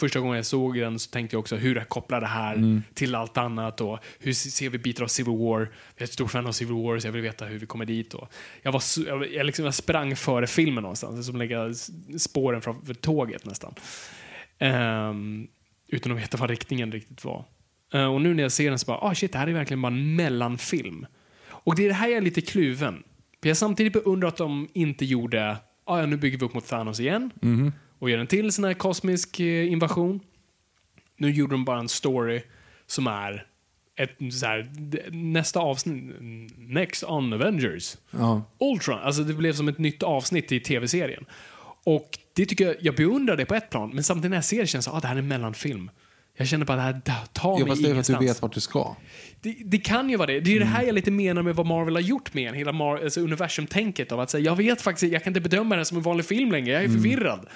första 0.00 0.20
gången 0.20 0.36
jag 0.36 0.46
såg 0.46 0.78
den 0.78 0.98
så 0.98 1.10
tänkte 1.10 1.34
jag 1.36 1.40
också 1.40 1.56
hur 1.56 1.76
jag 1.76 1.88
kopplar 1.88 2.20
det 2.20 2.26
här 2.26 2.54
Mm. 2.54 2.82
till 2.94 3.14
allt 3.14 3.36
annat 3.38 3.80
och 3.80 3.98
hur 4.18 4.32
ser 4.32 4.68
vi 4.70 4.78
bitar 4.78 5.02
av 5.04 5.08
Civil 5.08 5.38
War. 5.38 5.60
Jag 5.60 5.68
är 5.96 6.04
ett 6.04 6.12
stort 6.12 6.30
fan 6.30 6.46
av 6.46 6.52
Civil 6.52 6.74
War 6.74 6.98
så 6.98 7.06
jag 7.06 7.12
vill 7.12 7.22
veta 7.22 7.44
hur 7.44 7.58
vi 7.58 7.66
kommer 7.66 7.84
dit. 7.84 8.14
Och 8.14 8.32
jag, 8.62 8.72
var, 8.72 8.82
jag, 9.06 9.32
jag, 9.32 9.46
liksom, 9.46 9.64
jag 9.64 9.74
sprang 9.74 10.16
före 10.16 10.46
filmen 10.46 10.82
någonstans, 10.82 11.26
som 11.26 11.36
lägga 11.36 11.74
spåren 12.18 12.62
framför 12.62 12.94
tåget 12.94 13.44
nästan. 13.44 13.74
Ehm, 14.58 15.48
utan 15.88 16.12
att 16.12 16.18
veta 16.18 16.36
vad 16.36 16.50
riktningen 16.50 16.92
riktigt 16.92 17.24
var. 17.24 17.44
Eh, 17.92 18.14
och 18.14 18.20
nu 18.20 18.34
när 18.34 18.42
jag 18.42 18.52
ser 18.52 18.68
den 18.70 18.78
så 18.78 18.86
bara, 18.86 18.98
ah 18.98 19.14
shit, 19.14 19.32
det 19.32 19.38
här 19.38 19.46
är 19.46 19.52
verkligen 19.52 19.82
bara 19.82 19.92
en 19.92 20.16
mellanfilm. 20.16 21.06
Och 21.68 21.74
det 21.74 21.84
är 21.84 21.88
det 21.88 21.94
här 21.94 22.08
jag 22.08 22.16
är 22.16 22.20
lite 22.20 22.40
kluven. 22.40 23.02
För 23.42 23.48
jag 23.48 23.56
samtidigt 23.56 23.92
beundrar 23.92 24.28
att 24.28 24.36
de 24.36 24.68
inte 24.72 25.04
gjorde, 25.04 25.56
ah, 25.84 26.00
ja 26.00 26.06
nu 26.06 26.16
bygger 26.16 26.38
vi 26.38 26.44
upp 26.44 26.54
mot 26.54 26.66
Thanos 26.66 27.00
igen. 27.00 27.30
Och 27.98 28.10
gör 28.10 28.18
en 28.18 28.26
till 28.26 28.52
sån 28.52 28.64
här 28.64 28.74
kosmisk 28.74 29.40
eh, 29.40 29.72
invasion. 29.72 30.20
Nu 31.16 31.30
gjorde 31.30 31.54
de 31.54 31.64
bara 31.64 31.78
en 31.78 31.88
story 31.88 32.42
som 32.86 33.06
är 33.06 33.46
ett, 33.96 34.10
så 34.32 34.46
här, 34.46 34.70
nästa 35.10 35.60
avsnitt, 35.60 36.14
Next 36.58 37.04
on 37.04 37.32
Avengers. 37.32 37.96
Ja. 38.10 38.42
Ultron, 38.60 38.98
alltså 38.98 39.22
det 39.22 39.34
blev 39.34 39.52
som 39.52 39.68
ett 39.68 39.78
nytt 39.78 40.02
avsnitt 40.02 40.52
i 40.52 40.60
tv-serien. 40.60 41.24
Och 41.84 42.18
det 42.32 42.46
tycker 42.46 42.66
jag, 42.66 42.76
jag 42.80 42.94
beundrar 42.94 43.36
det 43.36 43.44
på 43.44 43.54
ett 43.54 43.70
plan, 43.70 43.90
men 43.94 44.04
samtidigt 44.04 44.30
när 44.30 44.36
jag 44.36 44.44
ser 44.44 44.60
det 44.60 44.66
känns 44.66 44.86
det, 44.86 44.92
ah, 44.92 45.00
det 45.00 45.06
här 45.06 45.14
är 45.14 45.18
en 45.18 45.28
mellanfilm. 45.28 45.90
Jag 46.38 46.48
känner 46.48 46.66
bara 46.66 46.76
det 46.76 46.82
här 46.82 47.00
det 47.04 47.14
tar 47.32 47.50
Ja, 47.50 47.58
mig 47.58 47.68
fast 47.68 47.82
det 47.82 47.88
är 47.90 47.94
för 47.94 48.00
att 48.14 48.20
du 48.20 48.26
vet 48.26 48.42
vart 48.42 48.52
du 48.52 48.60
ska. 48.60 48.96
Det, 49.40 49.56
det 49.64 49.78
kan 49.78 50.10
ju 50.10 50.16
vara 50.16 50.26
det. 50.26 50.40
Det 50.40 50.50
är 50.50 50.52
ju 50.52 50.58
det 50.58 50.64
här 50.64 50.82
jag 50.82 50.94
lite 50.94 51.10
menar 51.10 51.42
med 51.42 51.56
vad 51.56 51.66
Marvel 51.66 51.94
har 51.94 52.00
gjort 52.02 52.34
med 52.34 52.48
en, 52.48 52.54
hela 52.54 52.72
Mar- 52.72 53.04
alltså 53.04 53.20
universum-tänket 53.20 54.12
av 54.12 54.20
att 54.20 54.30
säga, 54.30 54.44
jag 54.44 54.56
vet 54.56 54.80
faktiskt, 54.80 55.12
jag 55.12 55.24
kan 55.24 55.30
inte 55.30 55.40
bedöma 55.40 55.76
den 55.76 55.84
som 55.84 55.96
en 55.96 56.02
vanlig 56.02 56.26
film 56.26 56.52
längre, 56.52 56.72
jag 56.72 56.84
är 56.84 56.88
förvirrad. 56.88 57.46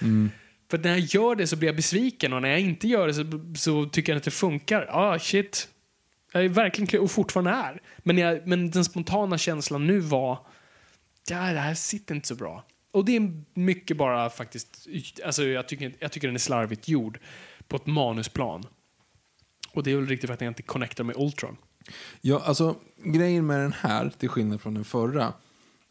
För 0.70 0.78
när 0.78 0.90
jag 0.90 0.98
gör 0.98 1.34
det 1.34 1.46
så 1.46 1.56
blir 1.56 1.68
jag 1.68 1.76
besviken 1.76 2.32
och 2.32 2.42
när 2.42 2.48
jag 2.48 2.60
inte 2.60 2.88
gör 2.88 3.06
det 3.06 3.14
så, 3.14 3.24
så 3.56 3.86
tycker 3.86 4.12
jag 4.12 4.16
att 4.16 4.24
det 4.24 4.30
funkar. 4.30 4.86
Ah, 4.90 5.18
shit. 5.18 5.68
Jag 6.32 6.44
är 6.44 6.48
verkligen 6.48 7.00
och 7.00 7.10
fortfarande 7.10 7.50
är. 7.50 7.80
Men, 7.98 8.18
jag, 8.18 8.46
men 8.46 8.70
den 8.70 8.84
spontana 8.84 9.38
känslan 9.38 9.86
nu 9.86 9.98
var, 10.00 10.38
ja, 11.30 11.36
det 11.52 11.58
här 11.58 11.74
sitter 11.74 12.14
inte 12.14 12.28
så 12.28 12.34
bra. 12.34 12.64
Och 12.92 13.04
det 13.04 13.16
är 13.16 13.42
mycket 13.54 13.96
bara 13.96 14.30
faktiskt, 14.30 14.88
alltså 15.24 15.44
jag 15.44 15.68
tycker, 15.68 15.92
jag 15.98 16.12
tycker 16.12 16.28
den 16.28 16.34
är 16.34 16.38
slarvigt 16.38 16.88
gjord 16.88 17.18
på 17.72 17.76
ett 17.76 17.86
manusplan. 17.86 18.64
Och 19.72 19.82
det 19.82 19.92
är 19.92 19.96
väl 19.96 20.06
riktigt 20.06 20.28
för 20.28 20.34
att 20.34 20.40
jag 20.40 20.50
inte 20.50 20.62
connectar 20.62 21.04
med 21.04 21.16
Ultron. 21.18 21.56
Ja, 22.20 22.42
alltså 22.44 22.76
grejen 23.04 23.46
med 23.46 23.60
den 23.60 23.72
här, 23.72 24.12
till 24.18 24.28
skillnad 24.28 24.60
från 24.60 24.74
den 24.74 24.84
förra 24.84 25.32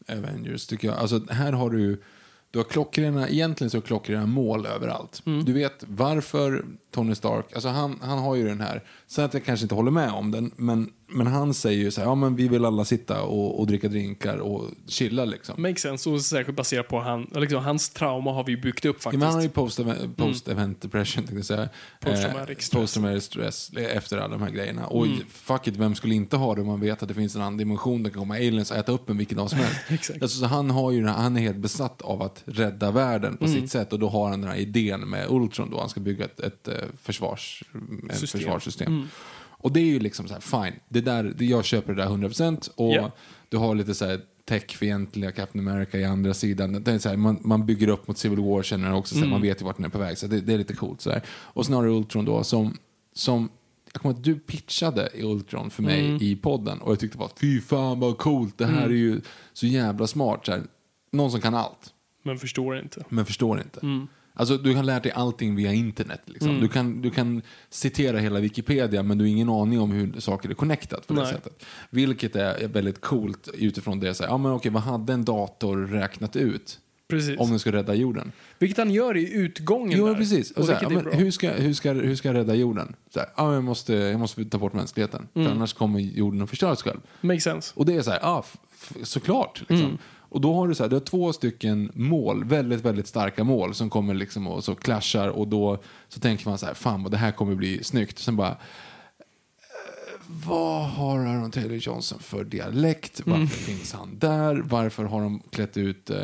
Avengers, 0.08 0.66
tycker 0.66 0.88
jag. 0.88 0.96
Alltså 0.96 1.20
här 1.30 1.52
har 1.52 1.70
du, 1.70 2.02
du 2.50 2.58
har 2.58 2.64
klockrena, 2.64 3.28
egentligen 3.28 3.70
så 3.70 3.80
klockrena 3.80 4.26
mål 4.26 4.66
överallt. 4.66 5.22
Du 5.24 5.52
vet 5.52 5.84
varför 5.88 6.64
Tony 6.90 7.14
Stark, 7.14 7.52
alltså 7.52 7.68
han, 7.68 7.98
han 8.02 8.18
har 8.18 8.34
ju 8.34 8.48
den 8.48 8.60
här, 8.60 8.82
sen 9.06 9.24
att 9.24 9.34
jag 9.34 9.44
kanske 9.44 9.64
inte 9.64 9.74
håller 9.74 9.90
med 9.90 10.10
om 10.10 10.30
den, 10.30 10.52
men, 10.56 10.92
men 11.14 11.26
han 11.26 11.54
säger 11.54 11.78
ju 11.78 11.90
så 11.90 12.00
här, 12.00 12.08
ja 12.08 12.14
men 12.14 12.36
vi 12.36 12.48
vill 12.48 12.64
alla 12.64 12.84
sitta 12.84 13.22
och, 13.22 13.60
och 13.60 13.66
dricka 13.66 13.88
drinkar 13.88 14.36
och 14.36 14.70
chilla 14.86 15.24
liksom. 15.24 15.62
Makes 15.62 15.82
sense, 15.82 16.10
och 16.10 16.20
särskilt 16.20 16.56
baserat 16.56 16.88
på 16.88 17.00
han, 17.00 17.30
liksom, 17.34 17.64
hans 17.64 17.90
trauma 17.90 18.32
har 18.32 18.44
vi 18.44 18.56
byggt 18.56 18.84
upp 18.84 18.96
Ja, 18.96 19.02
faktiskt. 19.02 19.18
men 19.18 19.26
han 19.28 19.34
har 19.34 19.42
ju 19.42 19.48
post-event 19.48 20.16
post 20.16 20.48
event 20.48 20.80
depression, 20.82 21.24
tänkte 21.24 21.36
jag 21.36 21.44
säga. 21.44 21.68
Posttraumatic 22.00 22.58
stress. 22.58 22.70
Post-traumatic 22.70 23.24
stress 23.24 23.70
efter 23.76 24.18
alla 24.18 24.28
de 24.28 24.42
här 24.42 24.50
grejerna. 24.50 24.86
Och 24.86 25.06
fuck 25.30 25.66
it, 25.66 25.76
vem 25.76 25.94
skulle 25.94 26.14
inte 26.14 26.36
ha 26.36 26.54
det 26.54 26.60
om 26.60 26.66
man 26.66 26.80
vet 26.80 27.02
att 27.02 27.08
det 27.08 27.14
finns 27.14 27.34
en 27.36 27.40
annan 27.42 27.56
dimension, 27.56 28.02
det 28.02 28.10
kan 28.10 28.18
komma 28.18 28.34
aliens 28.34 28.70
och 28.70 28.76
äta 28.76 28.92
upp 28.92 29.10
en 29.10 29.18
vilken 29.18 29.38
dag 29.38 29.50
som 29.50 29.58
helst. 29.58 29.80
Exakt. 29.88 30.22
alltså, 30.22 30.38
så 30.38 30.46
han, 30.46 30.70
har 30.70 30.90
ju, 30.90 31.06
han 31.06 31.36
är 31.36 31.40
helt 31.40 31.56
besatt 31.56 32.02
av 32.02 32.22
att 32.22 32.42
rädda 32.46 32.90
världen 32.90 33.36
på 33.36 33.48
sitt 33.48 33.70
sätt 33.70 33.92
och 33.92 33.98
då 33.98 34.08
har 34.08 34.28
han 34.28 34.40
den 34.40 34.50
här 34.50 34.56
idén 34.56 35.00
med 35.00 35.26
Ultron 35.30 35.70
då, 35.70 35.80
han 35.80 35.88
ska 35.88 36.00
bygga 36.00 36.24
ett, 36.24 36.40
ett, 36.40 36.68
eh, 36.68 36.74
försvars, 37.02 37.62
ett 38.10 38.18
System. 38.18 38.40
försvarssystem. 38.40 39.08
Och 39.62 39.72
det 39.72 39.80
är 39.80 39.84
ju 39.84 39.98
liksom 40.00 40.28
så 40.28 40.34
här, 40.34 40.40
fine, 40.40 40.80
det 40.88 41.00
där, 41.00 41.34
jag 41.38 41.64
köper 41.64 41.94
det 41.94 42.02
där 42.02 42.08
100% 42.08 42.70
och 42.74 42.92
Ja. 42.94 43.10
du 43.48 43.56
har 43.56 43.74
lite 43.74 43.94
så 43.94 44.04
här 44.06 44.20
techfientliga 44.44 45.32
Captain 45.32 45.68
America 45.68 45.98
i 45.98 46.04
andra 46.04 46.34
sidan. 46.34 46.82
Det 46.84 46.92
är 46.92 46.98
så 46.98 47.08
här, 47.08 47.16
man, 47.16 47.38
man 47.44 47.66
bygger 47.66 47.88
upp 47.88 48.08
mot 48.08 48.18
Civil 48.18 48.40
War 48.40 48.62
känner 48.62 48.88
jag 48.88 48.98
också, 48.98 49.14
så 49.14 49.20
här, 49.20 49.28
man 49.28 49.42
vet 49.42 49.60
ju 49.60 49.64
vart 49.64 49.76
den 49.76 49.84
är 49.84 49.88
på 49.88 49.98
väg. 49.98 50.18
Så 50.18 50.26
det, 50.26 50.40
det 50.40 50.54
är 50.54 50.58
lite 50.58 50.74
coolt. 50.74 51.00
Så 51.00 51.10
här. 51.10 51.22
Och 51.28 51.66
du 51.66 51.88
Ultron 51.88 52.24
då 52.24 52.44
som, 52.44 52.76
som 53.14 53.48
jag 53.92 54.02
kommer 54.02 54.14
att 54.14 54.24
du 54.24 54.34
pitchade 54.38 55.08
i 55.14 55.22
Ultron 55.22 55.70
för 55.70 55.82
mig 55.82 56.18
i 56.20 56.36
podden 56.36 56.78
och 56.80 56.92
jag 56.92 56.98
tyckte 57.00 57.18
bara 57.18 57.28
fy 57.40 57.60
fan 57.60 58.00
vad 58.00 58.18
coolt, 58.18 58.58
det 58.58 58.66
här 58.66 58.82
är 58.86 58.90
ju 58.90 59.20
så 59.52 59.66
jävla 59.66 60.06
smart. 60.06 60.46
Så 60.46 60.52
här. 60.52 60.62
Någon 61.10 61.30
som 61.30 61.40
kan 61.40 61.54
allt 61.54 61.94
Men 62.22 62.38
förstår 62.38 62.78
inte. 62.78 63.04
men 63.08 63.26
förstår 63.26 63.60
inte. 63.60 64.08
Alltså, 64.34 64.56
du 64.56 64.74
kan 64.74 64.86
lära 64.86 65.00
dig 65.00 65.12
allting 65.12 65.54
via 65.56 65.72
internet. 65.72 66.20
Liksom. 66.24 66.60
Du, 66.60 66.68
kan, 66.68 67.02
du 67.02 67.10
kan 67.10 67.42
citera 67.70 68.18
hela 68.18 68.40
Wikipedia 68.40 69.02
men 69.02 69.18
du 69.18 69.24
har 69.24 69.28
ingen 69.28 69.48
aning 69.48 69.80
om 69.80 69.90
hur 69.92 70.20
saker 70.20 70.48
är 70.50 70.54
connectat 70.54 71.06
på 71.06 71.14
det 71.14 71.22
Nej. 71.22 71.32
sättet. 71.32 71.64
Vilket 71.90 72.36
är 72.36 72.68
väldigt 72.68 73.00
coolt 73.00 73.48
utifrån 73.54 74.00
det. 74.00 74.14
Så 74.14 74.22
här, 74.22 74.30
ja, 74.30 74.38
men 74.38 74.52
okej, 74.52 74.70
vad 74.72 74.82
hade 74.82 75.12
en 75.12 75.24
dator 75.24 75.76
räknat 75.86 76.36
ut 76.36 76.78
Precis. 77.08 77.38
om 77.38 77.50
den 77.50 77.58
ska 77.58 77.72
rädda 77.72 77.94
jorden? 77.94 78.32
Vilket 78.58 78.78
han 78.78 78.90
gör 78.90 79.16
i 79.16 79.32
utgången 79.32 79.98
Jo, 79.98 80.06
där. 80.06 80.14
precis. 80.14 80.50
Och 80.50 80.58
Och 80.58 80.64
så 80.64 80.72
här, 80.72 80.82
ja, 80.82 80.88
men 80.88 81.12
hur, 81.12 81.30
ska, 81.30 81.50
hur, 81.50 81.72
ska, 81.72 81.92
hur 81.92 82.14
ska 82.16 82.28
jag 82.28 82.36
rädda 82.36 82.54
jorden? 82.54 82.94
Så 83.14 83.18
här, 83.20 83.28
ja, 83.36 83.54
jag, 83.54 83.64
måste, 83.64 83.94
jag 83.94 84.20
måste 84.20 84.44
ta 84.44 84.58
bort 84.58 84.72
mänskligheten. 84.72 85.28
Mm. 85.34 85.48
För 85.48 85.54
annars 85.54 85.72
kommer 85.72 86.00
jorden 86.00 86.42
att 86.42 86.50
förstöras 86.50 86.82
själv. 86.82 87.00
Makes 87.20 87.44
sense. 87.44 87.72
Och 87.76 87.86
det 87.86 87.94
är 87.94 88.02
så 88.02 88.10
här, 88.10 88.18
ja, 88.22 88.44
såklart. 89.02 89.60
Liksom. 89.60 89.86
Mm. 89.86 89.98
Och 90.32 90.40
då 90.40 90.54
har 90.54 90.68
du 90.68 90.74
så 90.74 90.82
här, 90.82 90.90
du 90.90 90.96
har 90.96 91.00
två 91.00 91.32
stycken 91.32 91.90
mål, 91.94 92.44
väldigt, 92.44 92.80
väldigt 92.80 93.06
starka 93.06 93.44
mål 93.44 93.74
som 93.74 93.90
kommer 93.90 94.14
liksom 94.14 94.46
och 94.46 94.64
så 94.64 94.74
clashar 94.74 95.28
och 95.28 95.48
då 95.48 95.78
så 96.08 96.20
tänker 96.20 96.48
man 96.48 96.58
så 96.58 96.66
här, 96.66 96.74
fan 96.74 97.02
vad 97.02 97.12
det 97.12 97.16
här 97.16 97.32
kommer 97.32 97.54
bli 97.54 97.84
snyggt. 97.84 98.18
Sen 98.18 98.36
bara, 98.36 98.56
vad 100.46 100.88
har 100.88 101.18
Aaron 101.18 101.50
Taylor 101.50 101.76
Johnson 101.76 102.18
för 102.18 102.44
dialekt? 102.44 103.20
Varför 103.24 103.36
Mm. 103.36 103.48
finns 103.48 103.92
han 103.92 104.18
där? 104.18 104.54
Varför 104.64 105.04
har 105.04 105.20
de 105.22 105.42
klätt 105.50 105.76
ut 105.76 106.10
eh, 106.10 106.16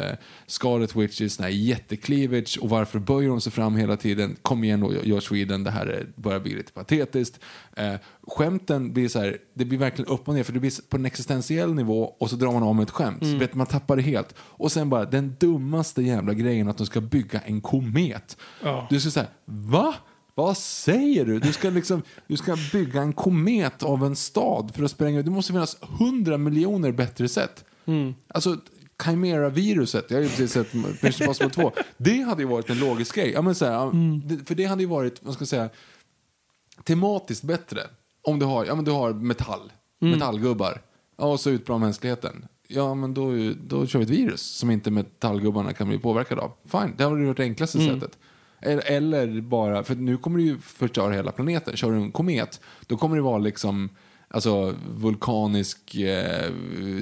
Scarlet 0.46 0.96
Witch 0.96 1.20
i 1.20 1.28
sån 1.28 1.44
här? 1.44 2.56
Och 2.62 2.68
varför 2.68 2.98
böjer 2.98 3.28
de 3.28 3.40
sig 3.40 3.52
fram 3.52 3.76
hela 3.76 3.96
tiden? 3.96 4.36
Kom 4.42 4.64
igen 4.64 4.80
då, 4.80 4.92
Josh 5.04 5.32
Whedon, 5.32 5.64
det 5.64 5.70
här 5.70 5.86
är, 5.86 6.06
börjar 6.16 6.40
bli 6.40 6.54
lite 6.54 6.72
patetiskt. 6.72 7.40
Eh, 7.76 7.94
skämten 8.26 8.92
blir 8.92 9.08
så 9.08 9.18
här, 9.18 9.38
det 9.54 9.64
blir 9.64 9.78
verkligen 9.78 10.10
upp 10.10 10.28
och 10.28 10.34
ner, 10.34 10.42
för 10.42 10.52
det 10.52 10.60
blir 10.60 10.88
på 10.88 10.96
en 10.96 11.06
existentiell 11.06 11.74
nivå 11.74 12.14
och 12.18 12.30
så 12.30 12.36
drar 12.36 12.52
man 12.52 12.76
med 12.76 12.82
ett 12.82 12.90
skämt. 12.90 13.18
Så 13.20 13.36
vet, 13.36 13.54
man 13.54 13.66
tappar 13.66 13.96
det 13.96 14.02
helt. 14.02 14.34
Och 14.38 14.72
sen 14.72 14.90
bara 14.90 15.04
den 15.04 15.36
dummaste 15.38 16.02
jävla 16.02 16.34
grejen 16.34 16.68
att 16.68 16.76
de 16.78 16.86
ska 16.86 17.00
bygga 17.00 17.40
en 17.40 17.60
komet. 17.60 18.36
Ja. 18.62 18.86
Du 18.90 19.00
ska 19.00 19.10
säga, 19.10 19.26
va? 19.44 19.94
Vad 20.38 20.56
säger 20.56 21.24
du? 21.24 21.38
Du 21.38 21.52
ska, 21.52 21.70
liksom, 21.70 22.02
du 22.26 22.36
ska 22.36 22.56
bygga 22.72 23.02
en 23.02 23.12
komet 23.12 23.82
av 23.82 24.04
en 24.04 24.16
stad 24.16 24.74
för 24.74 24.82
att 24.82 24.90
spränga. 24.90 25.22
Det 25.22 25.30
måste 25.30 25.52
finnas 25.52 25.76
hundra 25.80 26.38
miljoner 26.38 26.92
bättre 26.92 27.28
sätt. 27.28 27.64
Alltså, 28.28 28.56
Chimera-viruset, 29.04 30.04
jag 30.08 30.16
har 30.16 30.22
ju 30.22 30.28
precis 30.28 30.52
sett 30.52 30.74
Mission 30.74 31.22
Impossible 31.22 31.50
2. 31.50 31.72
Det 31.96 32.20
hade 32.20 32.42
ju 32.42 32.48
varit 32.48 32.70
en 32.70 32.78
logisk 32.78 33.14
grej. 33.14 33.30
Ja, 33.30 33.42
men 33.42 33.54
så 33.54 33.64
här, 33.64 33.90
det, 34.26 34.48
för 34.48 34.54
det 34.54 34.64
hade 34.64 34.82
ju 34.82 34.88
varit, 34.88 35.20
vad 35.22 35.34
ska 35.34 35.42
jag 35.42 35.48
säga, 35.48 35.68
tematiskt 36.84 37.42
bättre. 37.42 37.80
Om 38.22 38.38
du 38.38 38.46
har, 38.46 38.64
ja, 38.64 38.74
men 38.74 38.84
du 38.84 38.90
har 38.90 39.12
metall, 39.12 39.72
metallgubbar. 39.98 40.82
Ja, 41.16 41.24
och 41.24 41.40
så 41.40 41.50
utbra 41.50 41.78
mänskligheten. 41.78 42.46
Ja, 42.68 42.94
men 42.94 43.14
då, 43.14 43.52
då 43.66 43.86
kör 43.86 43.98
vi 43.98 44.04
ett 44.04 44.10
virus 44.10 44.42
som 44.42 44.70
inte 44.70 44.90
metallgubbarna 44.90 45.72
kan 45.72 45.88
bli 45.88 45.98
påverkade 45.98 46.40
av. 46.40 46.52
Fine, 46.64 46.94
det 46.96 47.04
har 47.04 47.10
varit 47.10 47.36
det 47.36 47.42
enklaste 47.42 47.78
sättet. 47.78 48.18
Eller, 48.60 49.40
bara, 49.40 49.84
för 49.84 49.94
nu 49.94 50.16
kommer 50.16 50.38
du 50.38 50.44
ju 50.44 50.58
förstöra 50.58 51.12
hela 51.12 51.32
planeten. 51.32 51.76
Kör 51.76 51.90
du 51.90 51.96
en 51.96 52.12
komet, 52.12 52.60
då 52.86 52.96
kommer 52.96 53.16
det 53.16 53.22
vara 53.22 53.38
liksom 53.38 53.88
alltså, 54.28 54.74
vulkanisk 54.90 55.94
eh, 55.94 56.50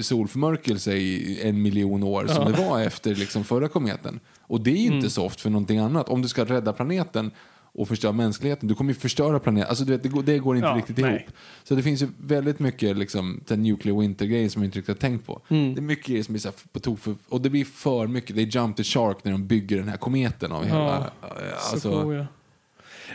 solförmörkelse 0.01 0.93
i 0.93 1.41
en 1.43 1.61
miljon 1.61 2.03
år 2.03 2.27
som 2.27 2.51
det 2.51 2.57
var 2.57 2.81
efter 2.81 3.15
liksom, 3.15 3.43
förra 3.43 3.67
kometen. 3.67 4.19
Och 4.41 4.61
det 4.61 4.71
är 4.71 4.77
ju 4.77 4.95
inte 4.95 5.09
soft 5.09 5.41
för 5.41 5.49
någonting 5.49 5.79
annat. 5.79 6.09
Om 6.09 6.21
du 6.21 6.27
ska 6.27 6.45
rädda 6.45 6.73
planeten 6.73 7.31
och 7.77 7.87
förstöra 7.87 8.11
mänskligheten, 8.11 8.67
du 8.69 8.75
kommer 8.75 8.93
ju 8.93 8.99
förstöra 8.99 9.39
planeten. 9.39 9.69
Alltså, 9.69 9.85
du 9.85 9.91
vet, 9.91 10.03
det, 10.03 10.09
går, 10.09 10.23
det 10.23 10.39
går 10.39 10.55
inte 10.55 10.67
Ja, 10.67 10.75
riktigt 10.77 10.97
nej. 10.97 11.09
ihop. 11.15 11.35
Så 11.63 11.75
det 11.75 11.83
finns 11.83 12.01
ju 12.01 12.07
väldigt 12.17 12.59
mycket 12.59 12.97
liksom, 12.97 13.43
den 13.47 13.63
nuclear 13.63 13.99
winter-grejer 13.99 14.49
som 14.49 14.61
jag 14.61 14.67
inte 14.67 14.77
riktigt 14.77 14.95
har 14.95 15.09
tänkt 15.09 15.25
på. 15.25 15.41
Mm. 15.47 15.75
Det 15.75 15.79
är 15.79 15.83
mycket 15.83 16.05
grejer 16.05 16.23
som 16.23 16.33
blir 16.33 16.41
så 16.41 16.51
på 16.71 16.79
tok 16.79 16.99
för, 16.99 17.15
och 17.29 17.41
det 17.41 17.49
blir 17.49 17.65
för 17.65 18.07
mycket. 18.07 18.35
Det 18.35 18.41
är 18.41 18.45
jump 18.45 18.77
the 18.77 18.83
shark 18.83 19.17
när 19.23 19.31
de 19.31 19.47
bygger 19.47 19.77
den 19.77 19.87
här 19.87 19.97
kometen 19.97 20.51
av 20.51 20.65
hela... 20.65 21.11
Så 21.59 21.73
alltså, 21.73 22.01
cool, 22.01 22.15
ja. 22.15 22.25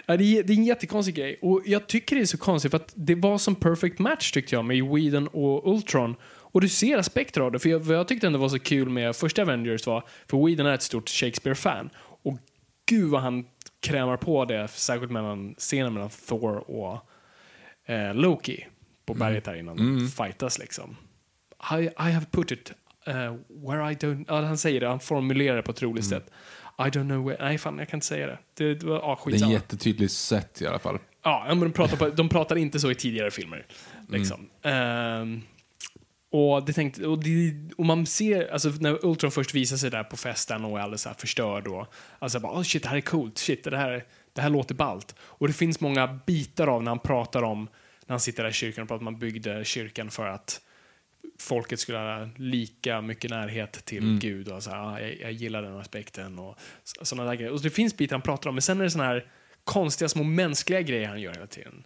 Ja, 0.07 0.17
det, 0.17 0.39
är, 0.39 0.43
det 0.43 0.53
är 0.53 0.57
en 0.57 0.65
jättekonstig 0.65 1.15
grej. 1.15 1.39
Och 1.43 1.63
jag 1.67 1.87
tycker 1.87 2.17
det 2.17 2.23
är 2.23 2.27
så 2.27 2.39
konstigt 2.39 2.71
för 2.71 2.77
att 2.77 2.93
det 2.95 3.15
var 3.15 3.39
som 3.39 3.55
perfect 3.55 3.99
match 3.99 4.33
tyckte 4.33 4.55
jag 4.55 4.65
med 4.65 4.85
Whedon 4.85 5.29
och 5.29 5.75
Ultron. 5.75 6.17
Och 6.25 6.61
du 6.61 6.69
ser 6.69 6.99
aspekter 6.99 7.41
av 7.41 7.53
det. 7.53 7.59
För 7.59 7.69
jag, 7.69 7.87
jag 7.87 8.09
tyckte 8.09 8.27
ändå 8.27 8.39
var 8.39 8.49
så 8.49 8.59
kul 8.59 8.89
med 8.89 9.17
första 9.17 9.43
Avengers 9.43 9.87
var, 9.87 10.05
för 10.27 10.47
Whedon 10.47 10.67
är 10.67 10.75
ett 10.75 10.83
stort 10.83 11.09
Shakespeare-fan. 11.09 11.91
Och 12.23 12.39
gud 12.87 13.11
vad 13.11 13.23
han 13.23 13.45
krämar 13.83 14.16
på 14.16 14.45
det, 14.45 14.68
särskilt 14.68 15.12
mellan 15.12 15.55
scenen 15.59 15.95
mellan 15.95 16.11
Thor 16.28 16.70
och 16.70 16.99
eh, 17.87 18.14
Loki 18.14 18.66
på 19.07 19.14
berget 19.14 19.47
här 19.47 19.55
innan 19.55 19.76
de 19.76 20.09
fightas 20.09 20.59
liksom. 20.59 20.97
I, 21.78 21.83
I 21.85 22.12
have 22.12 22.26
put 22.30 22.51
it 22.51 22.72
uh, 23.09 23.14
where 23.68 23.93
I 23.93 23.95
don't... 23.95 24.24
Ja, 24.28 24.41
han 24.41 24.59
säger 24.59 24.80
det, 24.80 24.89
han 24.89 25.01
formulerar 25.01 25.57
det 25.57 25.62
på 25.62 25.70
ett 25.70 25.83
roligt 25.83 26.05
sätt. 26.05 26.30
I 26.78 26.83
don't 26.83 27.09
know 27.09 27.24
where, 27.24 27.45
nej 27.45 27.59
fan 27.59 27.78
jag 27.78 27.89
kan 27.89 27.97
inte 27.97 28.07
säga 28.07 28.26
det. 28.26 28.39
Det, 28.55 28.74
det 28.74 28.87
var, 28.87 28.95
ja, 28.95 29.01
Det 29.01 29.07
är 29.07 29.11
en 29.11 29.16
skitsamma. 29.16 29.53
jättetydlig 29.53 30.11
set 30.11 30.62
i 30.62 30.66
alla 30.66 30.78
fall. 30.78 30.99
Ja, 31.22 31.45
men 31.49 31.61
de 31.61 31.72
pratar, 31.72 31.97
på, 31.97 32.09
de 32.09 32.28
pratar 32.28 32.57
inte 32.57 32.80
så 32.80 32.91
i 32.91 32.95
tidigare 32.95 33.30
filmer. 33.30 33.66
Liksom. 34.09 34.49
Ehm, 34.62 35.43
och, 36.33 36.64
det 36.64 36.72
tänkte, 36.72 37.07
och, 37.07 37.24
det, 37.24 37.55
och 37.76 37.87
man 37.87 38.07
ser, 38.07 38.53
alltså 38.53 38.68
när 38.68 39.07
Ultron 39.07 39.30
först 39.30 39.55
visar 39.55 39.76
sig 39.76 39.91
där 39.91 40.05
på 40.05 40.16
festen 40.16 40.64
och 40.64 40.78
är 40.78 40.83
alldeles 40.83 41.07
förstörd 41.18 41.66
och 41.66 41.87
alltså 42.18 42.41
bara, 42.41 42.53
oh 42.53 42.62
shit, 42.62 42.83
det 42.83 42.89
här 42.89 42.97
är 42.97 43.01
coolt, 43.01 43.39
shit, 43.39 43.64
det 43.64 43.76
här, 43.76 44.05
det 44.33 44.41
här 44.41 44.51
låter 44.51 44.74
ballt. 44.74 45.14
Och 45.20 45.47
det 45.47 45.53
finns 45.55 45.80
många 45.80 46.20
bitar 46.26 46.66
av 46.66 46.83
när 46.83 46.91
han 46.91 46.99
pratar 46.99 47.43
om, 47.43 47.68
när 48.07 48.12
han 48.12 48.20
sitter 48.20 48.43
där 48.43 48.51
i 48.51 48.53
kyrkan 48.53 48.83
och 48.83 48.89
pratar 48.89 49.03
om 49.03 49.09
att 49.09 49.12
man 49.12 49.20
byggde 49.20 49.64
kyrkan 49.64 50.11
för 50.11 50.28
att 50.28 50.61
folket 51.39 51.80
skulle 51.80 51.99
ha 51.99 52.28
lika 52.37 53.01
mycket 53.01 53.30
närhet 53.30 53.85
till 53.85 54.18
Gud 54.18 54.49
och 54.49 54.62
så 54.62 54.70
här, 54.70 54.78
ah, 54.78 55.01
jag, 55.01 55.20
jag 55.20 55.33
gillar 55.33 55.62
den 55.62 55.80
aspekten 55.80 56.39
och 56.39 56.59
sådana 57.03 57.30
där 57.30 57.37
grejer. 57.37 57.53
Och 57.53 57.62
det 57.62 57.70
finns 57.70 57.97
bitar 57.97 58.16
han 58.16 58.22
pratar 58.22 58.49
om, 58.49 58.55
men 58.55 58.62
sen 58.62 58.80
är 58.80 58.85
det 58.85 58.91
sådana 58.91 59.11
här 59.11 59.26
konstiga 59.64 60.09
små 60.09 60.22
mänskliga 60.22 60.80
grejer 60.80 61.09
han 61.09 61.20
gör 61.20 61.33
hela 61.33 61.47
tiden. 61.47 61.85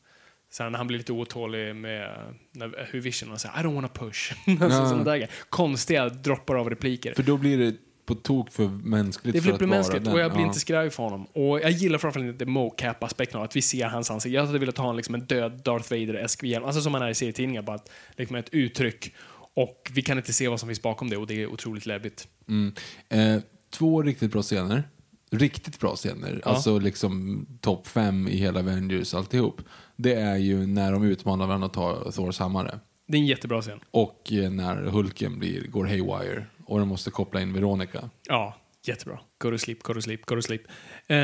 När 0.59 0.79
han 0.79 0.87
blir 0.87 0.99
lite 0.99 1.13
otålig 1.13 1.77
med 1.77 2.11
när, 2.53 2.89
hur 2.93 3.01
Vision 3.01 3.33
och 3.33 3.41
säger 3.41 3.61
I 3.61 3.63
don't 3.63 3.75
wanna 3.75 3.89
push. 3.89 4.33
alltså, 4.47 4.89
sådana 4.89 5.05
där. 5.05 5.31
Konstiga 5.51 6.09
droppar 6.09 6.55
av 6.55 6.71
repliker. 6.71 7.15
För 7.15 7.23
då 7.23 7.37
blir 7.37 7.59
det 7.59 7.75
på 8.07 8.15
tok 8.15 8.51
för 8.51 8.67
mänskligt 8.69 9.35
Det 9.35 9.41
för 9.41 9.49
blir 9.49 9.59
för 9.59 9.67
vara 9.67 9.77
mänskligt 9.77 10.05
den. 10.05 10.13
och 10.13 10.21
jag 10.21 10.31
blir 10.33 10.41
Ja. 10.43 10.47
inte 10.47 10.61
skraj 10.61 10.91
för 10.91 11.03
honom. 11.03 11.27
Och 11.33 11.61
jag 11.61 11.71
gillar 11.71 11.99
framförallt 11.99 12.29
inte 12.33 12.47
mocap-aspekten 12.47 13.39
av 13.39 13.45
att 13.45 13.57
vi 13.57 13.63
ser 13.63 13.87
hans 13.87 14.11
ansikte. 14.11 14.35
Jag 14.35 14.47
hade 14.47 14.59
velat 14.59 14.79
ha 14.79 14.91
en, 14.91 14.97
liksom 14.97 15.15
en 15.15 15.21
död 15.21 15.53
Darth 15.65 15.91
Vader-esk 15.93 16.43
hjälm, 16.43 16.65
alltså 16.65 16.81
som 16.81 16.93
man 16.93 17.03
är 17.03 17.09
i 17.09 17.15
serietidningar, 17.15 17.63
bara 17.63 17.77
att, 17.77 17.91
liksom 18.17 18.37
ett 18.37 18.49
uttryck. 18.53 19.15
Och 19.55 19.91
vi 19.93 20.03
kan 20.03 20.19
inte 20.19 20.33
se 20.33 20.49
vad 20.49 20.61
som 20.61 20.69
finns 20.69 20.83
bakom 20.83 21.11
det 21.11 21.17
och 21.17 21.27
det 21.27 21.43
är 21.43 21.47
otroligt 21.47 21.87
läbbigt. 21.87 22.29
Mm. 22.49 22.73
Eh, 23.09 23.43
två 23.71 24.03
riktigt 24.03 24.33
bra 24.33 24.43
scener. 24.43 24.83
Riktigt 25.31 25.81
bra 25.81 25.97
scener. 25.97 26.41
Ja. 26.45 26.51
Alltså 26.51 26.79
liksom 26.79 27.47
topp 27.61 27.87
fem 27.87 28.29
i 28.29 28.37
hela 28.37 28.61
Avengers 28.61 29.15
alltihop. 29.15 29.61
Det 29.97 30.15
är 30.15 30.37
ju 30.37 30.67
när 30.67 30.93
de 30.93 31.05
utmanar 31.05 31.47
varandra 31.47 31.67
och 31.67 31.73
tar 31.73 32.11
Thors 32.11 32.39
hammare. 32.39 32.79
Det 33.07 33.17
är 33.17 33.21
en 33.21 33.27
jättebra 33.27 33.63
scen. 33.63 33.81
Och 33.91 34.33
eh, 34.33 34.51
när 34.51 34.77
Hulken 34.77 35.39
blir, 35.39 35.67
går 35.67 35.85
haywire 35.87 36.47
och 36.65 36.79
de 36.79 36.89
måste 36.89 37.11
koppla 37.11 37.41
in 37.41 37.53
Veronica. 37.53 38.11
Ja, 38.29 38.57
jättebra. 38.87 39.19
Go 39.39 39.51
to 39.51 39.59
sleep, 39.59 39.83
go 39.83 39.95
to 39.95 40.01
sleep, 40.01 40.27
go 40.27 40.35
to 40.35 40.43
sleep. 40.43 40.63
Eh, 41.07 41.17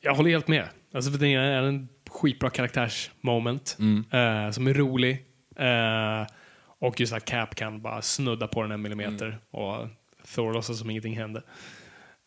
jag 0.00 0.14
håller 0.14 0.30
helt 0.30 0.48
med. 0.48 0.68
Alltså, 0.94 1.10
för 1.10 1.18
det 1.18 1.34
är 1.34 1.62
en 1.62 1.88
skitbra 2.10 2.50
karaktärsmoment 2.50 3.76
eh, 4.10 4.50
som 4.50 4.66
är 4.66 4.74
rolig. 4.74 5.24
Eh, 5.56 6.26
och 6.78 7.00
just 7.00 7.12
att 7.12 7.24
Cap 7.24 7.54
kan 7.54 7.82
bara 7.82 8.02
snudda 8.02 8.48
på 8.48 8.62
den 8.62 8.72
en 8.72 8.82
millimeter 8.82 9.38
och 9.50 9.86
Thor 10.34 10.52
låtsas 10.52 10.78
som 10.78 10.90
ingenting 10.90 11.16
hände. 11.16 11.42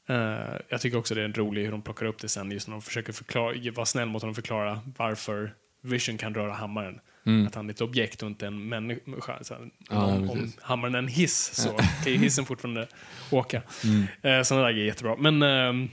Eh, 0.09 0.55
jag 0.69 0.81
tycker 0.81 0.97
också 0.97 1.15
det 1.15 1.21
är 1.21 1.27
roligt 1.27 1.65
hur 1.67 1.71
de 1.71 1.81
plockar 1.81 2.05
upp 2.05 2.19
det 2.19 2.27
sen, 2.27 2.51
just 2.51 2.67
när 2.67 2.75
de 2.75 2.81
försöker 2.81 3.13
förklara, 3.13 3.71
vara 3.71 3.85
snäll 3.85 4.07
mot 4.07 4.21
honom 4.21 4.31
och 4.31 4.35
förklara 4.35 4.79
varför 4.97 5.53
Vision 5.81 6.17
kan 6.17 6.33
röra 6.35 6.53
hammaren. 6.53 6.99
Att 7.47 7.55
han 7.55 7.69
är 7.69 7.73
ett 7.73 7.81
objekt 7.81 8.23
och 8.23 8.29
inte 8.29 8.47
en 8.47 8.69
människa. 8.69 9.43
Så, 9.43 9.53
här, 9.53 9.69
Ja, 9.89 10.05
om, 10.05 10.29
om 10.29 10.51
hammaren 10.61 10.95
är 10.95 10.99
en 10.99 11.07
hiss 11.07 11.51
så 11.53 11.69
kan 12.03 12.13
ju 12.13 12.19
hissen 12.19 12.45
fortfarande 12.45 12.87
åka. 13.31 13.61
Mm. 13.83 14.45
Sådana 14.45 14.65
där 14.65 14.71
grejer 14.71 14.85
är 14.85 14.89
jättebra. 14.89 15.15
Men 15.19 15.41
ehm, 15.41 15.89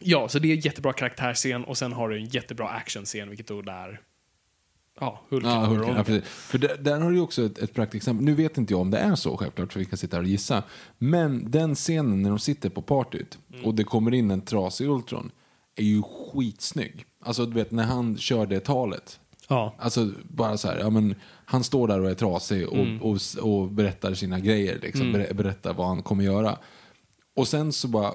ja, 0.00 0.28
så 0.28 0.38
det 0.38 0.48
är 0.48 0.52
en 0.52 0.60
jättebra 0.60 0.92
karaktärsscen 0.92 1.64
och 1.64 1.78
sen 1.78 1.92
har 1.92 2.08
du 2.08 2.16
en 2.16 2.24
jättebra 2.24 2.68
actionscen, 2.68 3.28
vilket 3.28 3.46
då 3.46 3.62
där 3.62 4.00
Ja, 5.00 5.20
Hulken. 5.28 5.50
Ja, 5.50 5.68
och 5.68 5.76
Ronan. 5.76 5.96
ja, 5.96 6.04
precis. 6.04 6.28
För 6.28 6.58
där, 6.58 6.76
där 6.80 7.00
har 7.00 7.10
du 7.10 7.20
också 7.20 7.42
ett, 7.42 7.58
ett 7.58 7.74
praktexempel. 7.74 8.24
Nu 8.24 8.34
vet 8.34 8.58
inte 8.58 8.72
jag 8.72 8.80
om 8.80 8.90
det 8.90 8.98
är 8.98 9.14
så 9.14 9.36
självklart, 9.36 9.72
för 9.72 9.80
vi 9.80 9.86
kan 9.86 9.98
sitta 9.98 10.16
här 10.16 10.22
och 10.22 10.28
gissa. 10.28 10.62
Men 10.98 11.50
den 11.50 11.74
scenen 11.74 12.22
när 12.22 12.30
de 12.30 12.38
sitter 12.38 12.68
på 12.70 12.82
partyt 12.82 13.38
Mm. 13.52 13.64
och 13.64 13.74
det 13.74 13.84
kommer 13.84 14.14
in 14.14 14.30
en 14.30 14.40
trasig 14.40 14.88
Ultron 14.88 15.30
är 15.76 15.82
ju 15.84 16.02
skitsnygg. 16.02 17.04
Alltså 17.24 17.46
du 17.46 17.54
vet 17.54 17.70
när 17.70 17.84
han 17.84 18.16
kör 18.16 18.46
det 18.46 18.60
talet. 18.60 19.18
Ja. 19.48 19.74
Alltså 19.78 20.10
bara 20.28 20.56
så 20.56 20.68
här, 20.68 20.78
ja 20.78 20.90
men 20.90 21.14
han 21.44 21.64
står 21.64 21.88
där 21.88 22.00
och 22.00 22.10
är 22.10 22.14
trasig 22.14 22.68
och, 22.68 22.76
Mm. 22.76 23.02
och, 23.02 23.18
och 23.40 23.68
berättar 23.70 24.14
sina 24.14 24.40
grejer 24.40 24.78
liksom, 24.82 25.12
ber- 25.12 25.34
berättar 25.34 25.74
vad 25.74 25.86
han 25.86 26.02
kommer 26.02 26.24
göra. 26.24 26.58
Och 27.36 27.48
sen 27.48 27.72
så 27.72 27.88
bara 27.88 28.14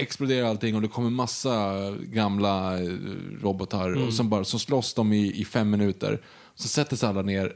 exploderar 0.00 0.46
allting 0.48 0.74
och 0.76 0.82
det 0.82 0.88
kommer 0.88 1.10
massa 1.10 1.74
gamla 2.00 2.82
eh, 2.82 2.88
robotar 3.42 3.88
Mm. 3.88 4.06
och 4.06 4.14
som 4.14 4.28
bara 4.28 4.44
så 4.44 4.58
slåss 4.58 4.94
de 4.94 5.12
i, 5.12 5.40
i 5.40 5.44
fem 5.44 5.70
minuter. 5.70 6.20
Så 6.54 6.68
sätter 6.68 6.96
sig 6.96 7.08
alla 7.08 7.22
ner 7.22 7.52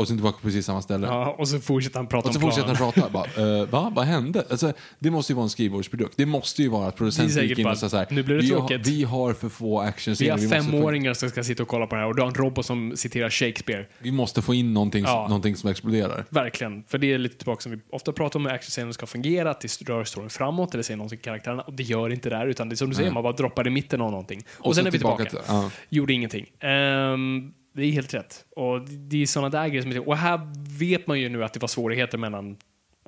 och 0.00 0.08
sen 0.08 0.16
tillbaka 0.16 0.36
på 0.38 0.42
precis 0.42 0.66
samma 0.66 0.82
ställe. 0.82 1.06
ja, 1.06 1.34
och 1.38 1.48
så 1.48 1.60
fortsätter 1.60 1.96
han 1.96 2.06
prata 2.06 2.28
Och 2.28 2.34
så 2.34 2.38
om 2.40 2.42
fortsätter 2.42 2.68
han 2.68 2.76
prata. 2.76 3.10
Bara, 3.10 3.60
eh, 3.60 3.66
va? 3.68 3.92
Vad 3.94 4.04
hände? 4.06 4.44
Alltså, 4.50 4.72
det 4.98 5.10
måste 5.10 5.32
ju 5.32 5.34
vara 5.36 5.44
en 5.44 5.50
skrivbordsprodukt. 5.50 6.14
Det 6.16 6.26
måste 6.26 6.62
ju 6.62 6.68
vara 6.68 6.88
att 6.88 6.96
producenten 6.96 7.48
gick 7.48 7.58
in 7.58 7.66
och 7.66 7.78
sa 7.78 7.88
så 7.88 7.96
här, 7.96 8.06
"Nu 8.10 8.22
blir 8.22 8.36
det 8.36 8.42
vi, 8.42 8.50
har, 8.52 8.58
tråkigt." 8.58 8.86
vi 8.86 9.04
har 9.04 9.32
för 9.32 9.48
få 9.48 9.80
Vi 9.82 9.88
actionscener. 9.88 10.30
har 10.30 10.38
måste 10.38 10.56
få- 10.56 10.62
femåringar 10.62 11.14
som 11.14 11.30
ska 11.30 11.44
sitta 11.44 11.62
och 11.62 11.68
kolla 11.68 11.86
på 11.86 11.94
det 11.94 12.00
här 12.00 12.08
och 12.08 12.16
du 12.16 12.22
har 12.22 12.28
en 12.28 12.34
robot 12.34 12.66
som 12.66 12.92
citerar 12.96 13.30
Shakespeare. 13.30 13.86
Vi 13.98 14.12
måste 14.12 14.42
få 14.42 14.54
in 14.54 14.74
någonting, 14.74 15.04
Ja. 15.04 15.26
någonting 15.28 15.56
som 15.56 15.70
exploderar. 15.70 16.24
Verkligen. 16.30 16.84
För 16.88 16.98
det 16.98 17.12
är 17.12 17.18
lite 17.18 17.36
tillbaka 17.36 17.60
som 17.60 17.72
vi 17.72 17.78
ofta 17.90 18.12
pratar 18.12 18.38
om, 18.38 18.46
hur 18.46 18.52
actionscenen 18.52 18.94
ska 18.94 19.06
fungera, 19.06 19.50
att 19.50 19.60
det 19.60 19.82
rör 19.88 20.04
storyn 20.04 20.30
framåt 20.30 20.74
eller 20.74 20.82
säger 20.82 20.96
någonting 20.98 21.18
till 21.18 21.24
karaktärerna. 21.24 21.62
Och 21.62 21.72
det 21.72 21.82
gör 21.82 22.10
inte 22.12 22.30
det 22.30 22.36
där, 22.36 22.46
utan 22.46 22.68
det 22.68 22.74
är 22.74 22.76
som 22.76 22.90
du 22.90 22.96
säger, 22.96 23.10
man 23.10 23.22
bara 23.22 23.32
droppar 23.32 23.66
i 23.66 23.70
mitten 23.70 24.00
av 24.00 24.10
någonting. 24.10 24.42
Och, 24.58 24.66
Och 24.66 24.74
sen 24.74 24.86
är 24.86 24.90
vi 24.90 24.98
tillbaka. 24.98 25.24
tillbaka 25.24 25.46
till- 25.46 25.54
ja. 25.54 25.70
Gjorde 25.88 26.12
ingenting. 26.12 26.46
Ehm, 26.60 27.52
det 27.72 27.82
är 27.82 27.92
helt 27.92 28.14
rätt. 28.14 28.44
Och 28.56 28.80
det 28.88 29.22
är 29.22 29.26
sådana 29.26 29.48
där 29.48 29.68
grejer 29.68 29.82
som 29.82 30.08
Och 30.08 30.16
här 30.16 30.40
vet 30.78 31.06
man 31.06 31.20
ju 31.20 31.28
nu 31.28 31.44
att 31.44 31.52
det 31.52 31.60
var 31.60 31.68
svårigheter 31.68 32.18
mellan 32.18 32.56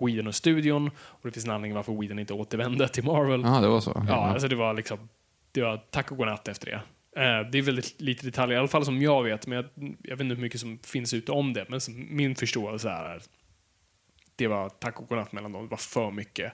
Whedon 0.00 0.26
och 0.26 0.34
studion. 0.34 0.90
Och 0.96 1.20
det 1.22 1.32
finns 1.32 1.44
en 1.44 1.50
anledning 1.50 1.74
varför 1.74 1.92
Whedon 1.92 2.18
inte 2.18 2.34
återvände 2.34 2.88
till 2.88 3.04
Marvel. 3.04 3.40
Ja, 3.44 3.60
det 3.60 3.68
var 3.68 3.80
så. 3.80 4.04
Ja, 4.08 4.14
alltså 4.14 4.48
det 4.48 4.56
var 4.56 4.74
liksom, 4.74 5.08
det 5.52 5.62
var 5.62 5.76
tack 5.76 6.10
och 6.10 6.16
godnatt 6.16 6.48
efter 6.48 6.66
det. 6.66 6.82
Eh, 7.16 7.50
det 7.50 7.58
är 7.58 7.62
väldigt 7.62 8.00
lite 8.00 8.26
detaljer, 8.26 8.56
i 8.56 8.58
alla 8.58 8.68
fall 8.68 8.84
som 8.84 9.02
jag 9.02 9.22
vet, 9.22 9.46
men 9.46 9.56
jag, 9.56 9.94
jag 10.02 10.16
vet 10.16 10.20
inte 10.20 10.34
hur 10.34 10.42
mycket 10.42 10.60
som 10.60 10.78
finns 10.78 11.14
ute 11.14 11.32
om 11.32 11.52
det, 11.52 11.66
men 11.68 11.80
som, 11.80 12.06
min 12.16 12.34
förståelse 12.34 12.90
är 12.90 13.16
att 13.16 13.28
det 14.36 14.46
var 14.46 14.68
tack 14.68 15.00
och 15.00 15.08
godnatt 15.08 15.32
mellan 15.32 15.52
dem, 15.52 15.62
det 15.62 15.70
var 15.70 15.76
för 15.76 16.10
mycket. 16.10 16.52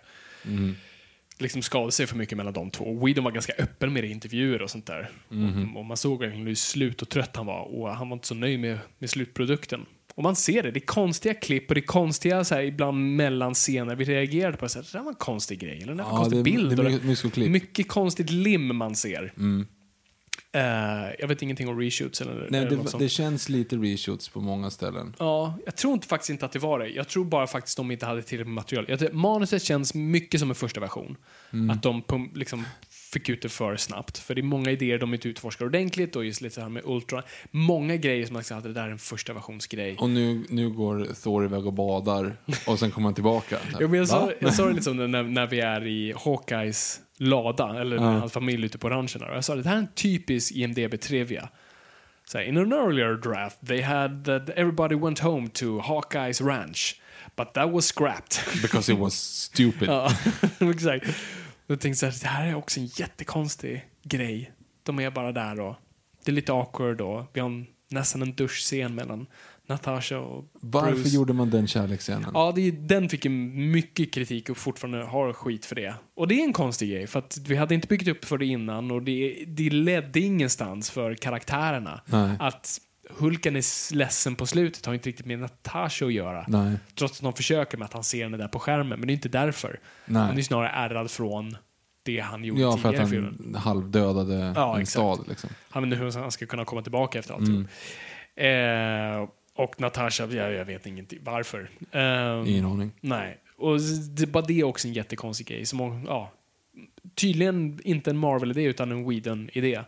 Liksom 1.41 1.63
skadade 1.63 1.93
sig 1.93 2.07
för 2.07 2.17
mycket 2.17 2.37
mellan 2.39 2.53
de 2.53 2.71
två. 2.71 2.85
Och 2.85 3.09
Whedon 3.09 3.25
var 3.25 3.31
ganska 3.31 3.53
öppen 3.59 3.93
med 3.93 4.03
det 4.05 4.07
i 4.09 4.11
intervjuer 4.11 4.63
och 4.63 4.71
sånt 4.71 4.87
där. 4.87 5.11
Och, 5.29 5.79
och 5.79 5.85
man 5.85 5.97
såg 5.97 6.21
verkligen 6.21 6.47
hur 6.47 6.55
slut 6.55 7.03
och 7.03 7.09
trött 7.09 7.37
han 7.37 7.47
var 7.47 7.63
och 7.63 7.89
han 7.91 8.09
var 8.09 8.17
inte 8.17 8.27
så 8.27 8.35
nöjd 8.35 8.61
med, 8.61 8.79
med 8.99 9.11
slutprodukten. 9.11 9.87
Och 10.15 10.23
man 10.23 10.37
ser 10.37 10.63
det, 10.63 10.71
det 10.71 10.79
är 10.79 10.87
konstiga 10.87 11.35
klipp 11.35 11.69
och 11.69 11.75
det 11.75 11.81
är 11.81 11.83
konstiga 11.87 12.45
så 12.45 12.55
här, 12.55 12.63
ibland 12.63 13.17
mellan 13.17 13.55
scener. 13.55 13.97
Vi 13.97 14.05
reagerade 14.05 14.57
på 14.57 14.65
det, 14.65 14.69
så 14.69 14.79
här, 14.79 14.87
det 14.93 14.99
där 14.99 15.03
var 15.05 15.11
en 15.11 15.15
konstig 15.17 15.59
grej, 15.61 15.83
eller 15.83 15.93
det 15.95 16.03
där 16.03 16.05
var 16.05 16.11
en 16.11 16.15
Ja, 16.17 16.19
konstig 16.21 16.39
det- 16.39 16.43
bild. 16.43 16.77
det 16.77 16.83
är 16.83 16.91
mycket- 16.91 17.25
mycket 17.37 17.51
mycket 17.51 17.89
konstigt 17.89 18.31
lim 18.31 18.77
man 18.77 18.97
ser. 18.97 19.33
Eh, 20.53 20.63
jag 21.19 21.29
vet 21.29 21.43
ingenting 21.43 21.69
om 21.69 21.81
reshoots 21.81 22.21
eller, 22.21 22.49
Nej, 22.51 22.61
eller 22.61 22.77
något 22.77 22.85
det, 22.85 22.91
sånt. 22.91 23.03
det 23.03 23.09
känns 23.09 23.49
lite 23.49 23.77
reshoots 23.77 24.29
på 24.29 24.41
många 24.41 24.71
ställen. 24.71 25.15
Ja, 25.19 25.59
jag 25.65 25.77
tror 25.77 25.93
inte, 25.95 26.07
faktiskt 26.07 26.31
inte 26.31 26.47
att 26.47 26.53
det 26.53 26.59
var 26.59 26.79
det. 26.79 26.89
Jag 26.89 27.09
tror 27.09 27.25
bara 27.25 27.47
faktiskt 27.47 27.77
de 27.77 27.91
inte 27.91 28.07
hade 28.07 28.23
tillräckligt 28.23 28.47
med 28.47 28.55
material. 28.55 28.87
Jag, 28.89 29.15
manuset 29.15 29.63
känns 29.63 29.95
mycket 29.95 30.41
som 30.41 30.49
en 30.51 30.55
första 30.55 30.81
version. 30.81 31.17
Att 31.71 31.83
de 31.83 32.31
liksom 32.35 32.65
fick 33.13 33.29
ut 33.29 33.43
det 33.43 33.49
för 33.49 33.77
snabbt. 33.77 34.19
För 34.19 34.35
det 34.35 34.41
är 34.41 34.43
många 34.43 34.71
idéer 34.71 34.99
de 34.99 35.15
inte 35.15 35.29
utforskar 35.29 35.67
ordentligt 35.67 36.17
och 36.17 36.25
just 36.25 36.41
lite 36.41 36.55
så 36.55 36.61
här 36.61 36.69
med 36.69 36.83
Ultron. 36.87 37.23
Många 37.51 37.97
grejer 37.97 38.27
som 38.27 38.35
man 38.35 38.45
säger 38.45 38.59
att 38.59 38.65
det 38.65 38.73
där 38.73 38.87
är 38.87 38.91
en 38.91 38.99
första 38.99 39.33
versionsgrej. 39.33 39.97
Och 39.99 40.11
nu, 40.11 40.45
nu 40.49 40.71
går 40.71 41.09
Thor 41.23 41.45
iväg 41.45 41.67
och 41.67 41.73
badar 41.73 42.37
och 42.67 42.79
sen 42.79 42.91
kommer 42.91 43.07
han 43.07 43.15
tillbaka. 43.15 43.59
Ja, 43.81 43.89
men 43.89 43.99
jag, 43.99 44.09
sa, 44.09 44.33
jag 44.41 44.55
sa 44.55 44.67
det 44.67 44.71
lite 44.71 44.83
som 44.83 45.11
när, 45.11 45.23
när 45.23 45.47
vi 45.47 45.61
är 45.61 45.87
i 45.87 46.15
Hawkeyes 46.17 47.01
lada, 47.17 47.81
eller 47.81 47.99
med 47.99 48.21
hans 48.21 48.33
familj 48.33 48.67
ute 48.67 48.79
på 48.79 48.91
ranchen. 48.91 49.23
Och 49.23 49.37
Jag 49.37 49.45
sa 49.45 49.55
det 49.55 49.69
här 49.69 49.75
är 49.75 49.79
en 49.79 49.89
typisk 49.95 50.53
IMDB-trivia. 50.53 51.49
Här, 52.35 52.43
In 52.43 52.57
an 52.57 52.73
earlier 52.73 53.15
draft 53.17 53.67
they 53.67 53.83
had 53.83 54.25
that 54.25 54.49
everybody 54.49 54.95
went 54.95 55.19
home 55.19 55.49
to 55.49 55.81
Hawkeyes 55.81 56.41
ranch. 56.41 57.01
But 57.37 57.55
that 57.55 57.71
was 57.73 57.87
scrapped. 57.87 58.63
Because 58.63 58.93
it 58.93 58.99
was 58.99 59.15
stupid. 59.15 59.89
ja, 59.89 60.13
exakt. 60.71 61.07
Jag 61.71 61.81
tänkte 61.81 61.99
så 61.99 62.07
här, 62.07 62.15
det 62.23 62.29
här 62.29 62.47
är 62.47 62.55
också 62.55 62.81
en 62.81 62.87
jättekonstig 62.87 63.89
grej. 64.03 64.53
De 64.83 65.01
är 65.01 65.11
bara 65.11 65.33
där 65.33 65.61
och 65.61 65.75
det 66.25 66.31
är 66.31 66.35
lite 66.35 66.53
awkward 66.53 67.01
och 67.01 67.31
vi 67.33 67.41
har 67.41 67.49
en, 67.49 67.67
nästan 67.91 68.23
en 68.23 68.33
duschscen 68.33 68.95
mellan 68.95 69.27
Natasha 69.67 70.19
och 70.19 70.45
Varför 70.53 70.93
Bruce. 70.93 71.09
gjorde 71.09 71.33
man 71.33 71.51
den 71.51 71.67
kärleksscenen? 71.67 72.31
Ja, 72.35 72.53
det, 72.57 72.71
den 72.71 73.09
fick 73.09 73.25
mycket 73.25 74.13
kritik 74.13 74.51
och 74.51 74.57
fortfarande 74.57 75.05
har 75.05 75.33
skit 75.33 75.67
för 75.67 75.75
det. 75.75 75.95
Och 76.15 76.29
det 76.29 76.41
är 76.41 76.45
en 76.45 76.53
konstig 76.53 76.91
grej, 76.91 77.07
för 77.07 77.19
att 77.19 77.39
vi 77.47 77.57
hade 77.57 77.75
inte 77.75 77.89
byggt 77.89 78.09
upp 78.09 78.25
för 78.25 78.39
det 78.39 78.47
innan 78.47 78.91
och 78.91 79.03
det, 79.03 79.45
det 79.47 79.71
ledde 79.71 80.21
ingenstans 80.21 80.91
för 80.91 81.15
karaktärerna. 81.15 82.01
Nej. 82.07 82.37
Att 82.41 82.79
Hulken 83.19 83.57
är 83.57 83.95
ledsen 83.95 84.35
på 84.35 84.47
slutet 84.47 84.87
har 84.87 84.95
inte 84.95 85.09
riktigt 85.09 85.27
med 85.27 85.39
Natasha 85.39 86.07
att 86.07 86.13
göra. 86.13 86.45
Nej. 86.49 86.77
Trots 86.95 87.19
att 87.19 87.23
de 87.23 87.33
försöker 87.33 87.79
med 87.79 87.85
att 87.85 87.93
han 87.93 88.05
ser 88.05 88.23
henne 88.25 88.37
där 88.37 88.49
på 88.49 88.59
skärmen, 88.59 88.99
men 89.01 89.07
det 89.07 89.13
är 89.13 89.15
inte 89.15 89.29
därför. 89.29 89.81
Nej. 90.07 90.23
Han 90.23 90.39
är 90.39 90.43
snarare 90.43 90.69
ärrad 90.69 91.11
från 91.11 91.57
det 92.03 92.21
han 92.21 92.45
gjorde 92.45 92.61
Ja, 92.61 92.77
för 92.77 92.89
att 92.89 92.95
tidigare 92.95 93.07
i 93.07 93.11
filmen. 93.11 93.39
han 93.55 93.63
halvdödade 93.63 94.53
Ja, 94.57 94.75
en 94.77 94.83
exakt. 94.83 94.91
stad. 94.93 95.25
Liksom. 95.29 95.51
Han 95.71 95.91
vet 95.91 96.01
hur 96.01 96.21
han 96.21 96.31
ska 96.33 96.47
kunna 96.47 96.65
komma 96.65 96.83
tillbaka 96.83 97.19
efter 97.19 97.35
Mm. 97.35 97.45
alltihop. 97.45 97.69
Eh, 98.37 99.29
och 99.65 99.81
Natasha, 99.81 100.27
jag, 100.31 100.53
jag 100.53 100.65
vet 100.65 100.87
ingenting 100.87 101.19
varför. 101.23 101.69
Eh, 101.93 102.51
Ingen 102.53 102.65
aning. 102.65 102.93
Nej, 103.01 103.39
och 103.59 103.79
det, 104.17 104.27
bara 104.27 104.45
det 104.45 104.61
är 104.61 104.65
också 104.65 104.89
en 104.89 104.95
jättekonstig 104.95 105.47
grej. 105.47 105.67
Som, 105.67 106.05
ja, 106.07 106.33
tydligen 107.15 107.81
inte 107.85 108.11
en 108.11 108.19
Marvel-idé 108.19 108.63
utan 108.65 108.93
en 108.93 109.09
Whedon-idé. 109.11 109.81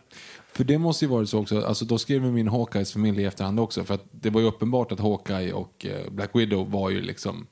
För 0.61 0.65
det 0.65 0.77
måste 0.77 1.05
ju 1.05 1.09
varit 1.11 1.29
så 1.29 1.39
också, 1.39 1.65
alltså 1.65 1.85
då 1.85 1.97
skrev 1.97 2.25
ju 2.25 2.31
min 2.31 2.47
Hawkeyes 2.47 2.93
familj 2.93 3.21
i 3.21 3.25
efterhand 3.25 3.59
också, 3.59 3.83
för 3.83 3.93
att 3.93 4.05
det 4.11 4.29
var 4.29 4.41
ju 4.41 4.47
uppenbart 4.47 4.91
att 4.91 4.99
Hawkeye 4.99 5.53
och 5.53 5.85
eh, 5.85 6.11
Black 6.11 6.29
Widow 6.33 6.71
var 6.71 6.89
ju 6.89 7.01
liksom 7.01 7.47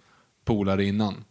polare 0.45 0.85
innan. 0.85 1.23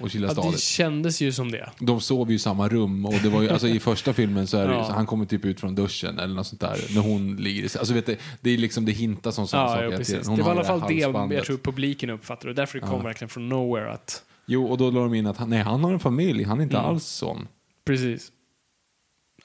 Och 0.00 0.14
Ja, 0.14 0.50
det 0.52 0.58
kändes 0.60 1.20
ju 1.20 1.32
som 1.32 1.50
det. 1.50 1.70
De 1.80 2.00
sov 2.00 2.30
ju 2.30 2.36
i 2.36 2.38
samma 2.38 2.68
rum 2.68 3.06
och 3.06 3.14
det 3.22 3.28
var 3.28 3.42
ju, 3.42 3.48
alltså 3.48 3.68
i 3.68 3.80
första 3.80 4.12
filmen 4.12 4.46
så 4.46 4.56
är 4.56 4.66
det 4.68 4.72
ju, 4.72 4.78
Ja. 4.78 4.84
så 4.86 4.92
han 4.92 5.06
kommer 5.06 5.24
typ 5.26 5.44
ut 5.44 5.60
från 5.60 5.74
duschen 5.74 6.18
eller 6.18 6.34
något 6.34 6.46
sånt 6.46 6.60
där 6.60 6.76
när 6.94 7.00
hon 7.02 7.36
ligger 7.36 7.60
i 7.62 7.78
Alltså 7.78 7.94
vet 7.94 8.06
du, 8.06 8.16
det 8.40 8.50
är 8.50 8.58
liksom, 8.58 8.84
det 8.84 8.92
hintas 8.92 9.38
om 9.38 9.46
sådana 9.48 9.68
Ja, 9.68 9.74
saker 9.74 9.90
ja, 9.90 9.96
precis. 9.96 10.26
Hon 10.26 10.36
Det 10.36 10.42
var 10.42 10.54
i 10.54 10.58
alla 10.58 10.64
fall 10.64 10.80
det 10.88 11.34
jag 11.34 11.44
tror 11.44 11.56
publiken 11.56 12.10
uppfattade 12.10 12.48
och 12.50 12.54
därför 12.56 12.80
det 12.80 12.86
kom 12.86 13.02
verkligen 13.02 13.28
från 13.28 13.48
nowhere 13.48 13.92
att 13.92 14.22
Jo, 14.46 14.66
och 14.66 14.78
då 14.78 14.90
la 14.90 15.00
de 15.00 15.14
in 15.14 15.26
att 15.26 15.36
han, 15.36 15.50
nej, 15.50 15.62
han 15.62 15.84
har 15.84 15.92
en 15.92 16.00
familj, 16.00 16.42
han 16.44 16.58
är 16.58 16.62
inte 16.62 16.76
Mm. 16.76 16.88
alls 16.90 17.04
sån. 17.06 17.48
Precis. 17.84 18.32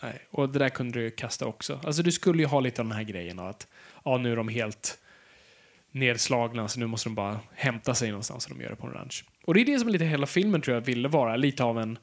Nej, 0.04 0.20
och 0.32 0.50
det 0.50 0.60
där 0.60 0.70
kunde 0.70 1.00
du 1.00 1.12
kasta 1.12 1.46
också. 1.46 1.80
Alltså 1.84 2.04
du 2.04 2.12
skulle 2.12 2.42
ju 2.44 2.48
ha 2.48 2.60
lite 2.60 2.82
av 2.82 2.88
den 2.88 2.98
här 2.98 3.04
grejen 3.04 3.40
av 3.40 3.48
att 3.48 3.68
ja, 4.06 4.18
nu 4.18 4.32
är 4.32 4.36
de 4.36 4.48
helt 4.48 4.98
nedslagna 5.92 6.68
så 6.68 6.80
nu 6.80 6.88
måste 6.88 7.10
de 7.10 7.16
bara 7.16 7.40
hämta 7.56 7.96
sig 7.96 8.10
någonstans 8.10 8.46
och 8.48 8.56
de 8.58 8.64
gör 8.64 8.70
det 8.70 8.76
på 8.76 8.88
en 8.88 8.94
ranch. 8.94 9.26
Och 9.46 9.54
det 9.54 9.62
är 9.62 9.66
det 9.66 9.80
som 9.80 9.90
lite 9.90 10.06
hela 10.06 10.26
filmen 10.28 10.62
tror 10.62 10.76
jag 10.76 10.82
ville 10.82 11.08
vara, 11.08 11.36
lite 11.36 11.64
av 11.64 11.80
en 11.80 11.98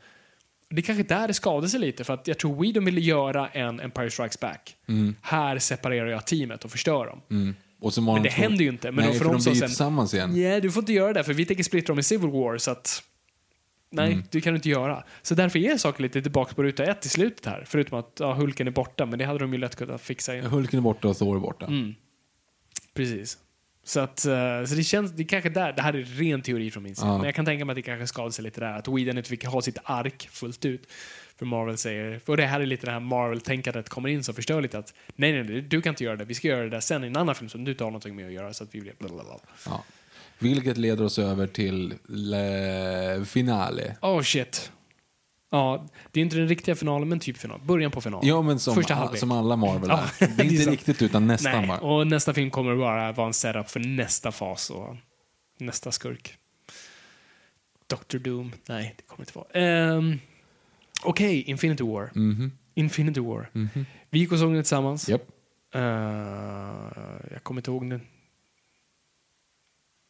det 0.73 0.81
är 0.81 0.83
kanske 0.83 1.03
där 1.15 1.29
det 1.29 1.35
skadade 1.35 1.69
sig 1.69 1.81
lite 1.81 2.05
för 2.05 2.15
att 2.15 2.29
jag 2.29 2.39
tror 2.39 2.63
Whedon 2.63 2.85
ville 2.85 3.01
göra 3.01 3.49
en 3.49 3.81
Empire 3.81 4.11
Strikes 4.11 4.41
Back. 4.41 4.77
Här 5.23 5.59
separerar 5.59 6.07
jag 6.11 6.27
teamet 6.27 6.65
och 6.65 6.71
förstör 6.71 7.07
dem. 7.07 7.21
Mm. 7.31 7.55
Och 7.81 7.93
Men 7.97 8.05
de 8.07 8.23
det 8.23 8.31
två- 8.31 8.43
händer 8.43 8.65
ju 8.65 8.69
inte. 8.71 8.93
Men 8.93 9.05
nej, 9.05 9.07
då 9.07 9.19
får 9.19 9.25
för 9.25 9.33
de 9.33 9.43
blir 9.43 9.49
ju 9.53 9.59
sen- 9.61 9.69
tillsammans 9.69 10.15
igen. 10.15 10.33
Nej, 10.33 10.61
du 10.61 10.71
får 10.71 10.83
inte 10.83 10.93
göra 10.93 11.13
det 11.13 11.25
för 11.25 11.35
vi 11.35 11.45
tänker 11.45 11.65
splittra 11.65 11.93
dem 11.95 11.99
i 11.99 12.03
Civil 12.03 12.31
War 12.31 12.59
så 12.59 12.71
att 12.71 13.03
Nej, 13.93 14.13
Mm. 14.13 14.25
det 14.31 14.41
kan 14.41 14.53
du 14.53 14.57
inte 14.57 14.69
göra. 14.69 15.05
Så 15.23 15.35
därför 15.35 15.59
är 15.59 15.77
saker 15.77 16.03
lite 16.03 16.23
tillbaka 16.23 16.55
på 16.55 16.63
ruta 16.63 16.85
ett 16.85 17.07
i 17.07 17.09
slutet 17.09 17.47
här. 17.47 17.65
Förutom 17.67 17.99
att 17.99 18.17
ja, 18.21 18.33
Hulken 18.35 18.67
är 18.67 18.71
borta, 18.71 19.07
men 19.07 19.19
det 19.19 19.25
hade 19.25 19.39
de 19.39 19.53
ju 19.53 19.59
lätt 19.59 19.77
kunnat 19.77 20.01
fixa. 20.01 20.35
igen. 20.35 20.47
Hulken 20.47 20.79
är 20.79 20.83
borta 20.83 21.09
och 21.09 21.17
Thor 21.19 21.37
är 21.37 21.41
borta. 21.41 21.67
Mm. 21.67 21.95
Precis. 22.95 23.39
Så, 23.85 24.01
att, 24.01 24.25
eh, 24.27 24.65
så 24.67 24.75
det 24.75 24.85
känns, 24.85 25.13
det 25.13 25.25
kanske 25.25 25.49
där, 25.51 25.73
det 25.73 25.83
här 25.83 25.95
är 25.95 26.03
ren 26.03 26.43
teori 26.43 26.71
från 26.71 26.83
min 26.83 26.95
sida, 26.97 27.09
Ja. 27.09 27.17
men 27.17 27.25
jag 27.27 27.35
kan 27.35 27.45
tänka 27.45 27.65
mig 27.65 27.73
att 27.73 27.77
det 27.77 27.83
kanske 27.83 28.07
skadade 28.07 28.33
sig 28.33 28.43
lite 28.45 28.61
där, 28.61 28.73
att 28.79 28.89
Whedon 28.89 29.19
inte 29.19 29.31
fick 29.31 29.45
ha 29.45 29.63
sitt 29.63 29.79
ark 29.85 30.29
fullt 30.33 30.65
ut. 30.65 30.87
För 31.39 31.47
Marvel 31.47 31.77
säger, 31.79 32.21
och 32.27 32.37
det 32.37 32.47
här 32.47 32.61
är 32.61 32.67
lite 32.67 32.87
det 32.87 32.93
här 32.93 33.01
Marvel-tänkandet 33.01 33.89
kommer 33.89 34.09
in 34.09 34.25
som 34.25 34.35
förstör 34.35 34.61
lite 34.63 34.79
att 34.79 34.95
nej, 35.17 35.33
nej, 35.33 35.43
nej, 35.45 35.61
du 35.63 35.83
kan 35.83 35.91
inte 35.93 36.05
göra 36.05 36.17
det, 36.17 36.25
vi 36.25 36.35
ska 36.35 36.49
göra 36.49 36.63
det 36.63 36.69
där 36.71 36.81
sen 36.81 37.05
i 37.05 37.07
en 37.07 37.17
annan 37.17 37.35
film 37.35 37.49
som 37.49 37.65
du 37.65 37.71
inte 37.71 37.85
har 37.85 37.91
någonting 37.91 38.17
med 38.17 38.27
att 38.27 38.33
göra 38.33 38.53
så 38.55 38.65
att 38.65 38.75
vi 38.75 38.81
blir 38.81 38.93
blablabla. 38.99 39.37
Ja. 39.67 39.85
Vilket 40.41 40.77
leder 40.77 41.05
oss 41.05 41.19
över 41.19 41.47
till 41.47 41.95
le... 42.09 43.25
finale. 43.25 43.97
Oh 44.03 44.23
shit. 44.23 44.73
Ja, 45.51 45.87
det 46.13 46.21
är 46.21 46.25
inte 46.25 46.37
den 46.37 46.49
riktiga 46.49 46.75
finalen, 46.75 47.09
men 47.09 47.21
typ 47.21 47.37
final. 47.37 47.61
Början 47.65 47.91
på 47.91 48.01
finalen. 48.01 48.29
Ja, 48.29 48.43
men 48.43 48.59
som, 48.59 48.75
Första 48.75 48.95
a- 48.95 48.97
halvlek. 48.97 49.21
som 49.21 49.31
alla 49.33 49.57
Marvel 49.57 49.89
Ja, 49.91 50.01
är. 50.19 50.27
Det 50.27 50.35
det 50.37 50.43
är 50.43 50.53
inte 50.53 50.71
riktigt, 50.71 51.03
utan 51.03 51.27
nästan 51.27 51.67
Nej, 51.69 51.79
och 51.79 52.07
nästa 52.07 52.35
film 52.35 52.51
kommer 52.51 52.77
bara 52.77 53.13
vara 53.13 53.27
en 53.27 53.33
setup 53.35 53.71
för 53.71 53.81
nästa 53.81 54.33
fas 54.33 54.71
och 54.71 54.97
nästa 55.59 55.93
skurk. 55.93 56.35
Dr. 57.87 58.19
Doom. 58.19 58.53
Nej, 58.69 58.95
det 58.97 59.03
kommer 59.03 59.23
inte 59.23 59.39
vara. 59.39 59.93
Um, 59.97 60.19
Okej, 61.05 61.43
Infinity 61.43 61.85
War. 61.85 62.11
Mhm. 62.15 62.53
Infinity 62.75 63.21
War. 63.21 63.51
Vi 64.11 64.19
gick 64.19 64.33
och 64.33 64.39
såg 64.39 64.53
den 64.53 64.63
tillsammans. 64.63 65.09
Japp. 65.09 65.23
Eh, 65.75 65.81
jag 67.31 67.43
kommer 67.43 67.61
inte 67.61 67.71
ihåg 67.71 67.91
den. 67.91 68.01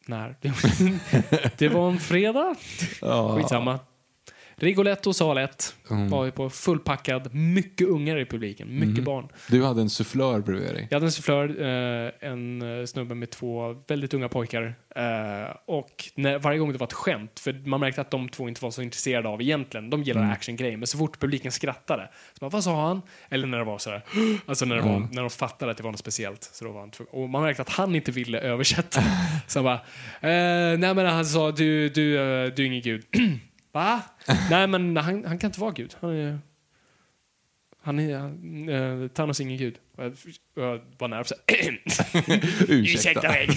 När? 0.05 0.35
det 1.57 1.69
var 1.69 1.89
en 1.89 1.99
fredag. 1.99 2.55
Ja. 3.01 3.35
Skitsamma. 3.37 3.79
Rigoletto 4.61 5.13
sal 5.13 5.37
1. 5.37 5.75
Mm. 5.89 6.09
Var 6.09 6.25
ju 6.25 6.31
på 6.31 6.49
fullpackad. 6.49 7.35
Mycket 7.35 7.87
ungar 7.87 8.17
i 8.17 8.25
publiken. 8.25 8.79
Mycket 8.79 9.03
barn. 9.03 9.27
Du 9.47 9.63
hade 9.63 9.81
en 9.81 9.89
sufflör 9.89 10.39
bredvid 10.39 10.73
dig. 10.73 10.87
Jag 10.89 10.95
hade 10.95 11.05
en 11.05 11.11
sufflör, 11.11 11.61
eh, 11.61 12.29
en 12.29 12.79
eh, 12.79 12.85
snubbe 12.85 13.15
med 13.15 13.29
två 13.29 13.75
väldigt 13.87 14.13
unga 14.13 14.29
pojkar. 14.29 14.75
Eh, 14.95 15.55
och 15.65 16.09
när, 16.15 16.39
varje 16.39 16.59
gång 16.59 16.71
det 16.71 16.77
var 16.77 16.87
ett 16.87 16.93
skämt, 16.93 17.39
för 17.39 17.53
man 17.53 17.79
märkte 17.79 18.01
att 18.01 18.11
de 18.11 18.29
två 18.29 18.47
inte 18.47 18.63
var 18.63 18.71
så 18.71 18.81
intresserade 18.81 19.29
av 19.29 19.41
egentligen. 19.41 19.89
De 19.89 20.03
gillar 20.03 20.31
actiongrejer, 20.31 20.77
men 20.77 20.87
så 20.87 20.97
fort 20.97 21.19
publiken 21.19 21.51
skrattade, 21.51 22.09
så 22.33 22.39
bara, 22.39 22.49
vad 22.49 22.63
sa 22.63 22.87
han? 22.87 23.01
Eller 23.29 23.47
när 23.47 23.57
det 23.57 23.63
var 23.63 23.77
sådär, 23.77 24.03
alltså 24.45 24.65
när, 24.65 24.75
det 24.75 24.81
var, 24.81 25.07
när 25.11 25.21
de 25.21 25.29
fattade 25.29 25.71
att 25.71 25.77
det 25.77 25.83
var 25.83 25.91
något 25.91 25.99
speciellt. 25.99 26.43
Så 26.43 26.65
då 26.65 26.71
var 26.71 26.79
han 26.79 26.91
och 27.11 27.29
man 27.29 27.41
märkte 27.41 27.61
att 27.61 27.69
han 27.69 27.95
inte 27.95 28.11
ville 28.11 28.39
översätta. 28.39 29.01
så 29.47 29.59
han 29.59 29.63
bara, 29.63 29.75
eh, 30.31 30.79
nej 30.79 30.95
men 30.95 31.05
han 31.05 31.25
sa, 31.25 31.51
du, 31.51 31.89
du, 31.89 32.17
eh, 32.17 32.53
du 32.53 32.63
är 32.63 32.67
ingen 32.67 32.81
gud. 32.81 33.05
Va? 33.71 34.01
nej 34.49 34.67
men 34.67 34.97
han, 34.97 35.25
han 35.25 35.37
kan 35.37 35.47
inte 35.47 35.59
vara 35.59 35.71
gud. 35.71 35.95
Han 35.99 36.09
är, 36.15 36.39
han 37.83 37.99
är, 37.99 38.17
han, 38.17 38.69
eh, 38.69 39.07
Thanos 39.07 39.39
är 39.39 39.43
ingen 39.43 39.57
gud. 39.57 39.75
Och 39.95 40.03
jag, 40.03 40.11
och 40.55 40.63
jag 40.63 40.81
var 40.97 41.07
nära 41.07 41.23
så 41.23 41.35
Ursäkta 42.67 43.27
mig. 43.27 43.49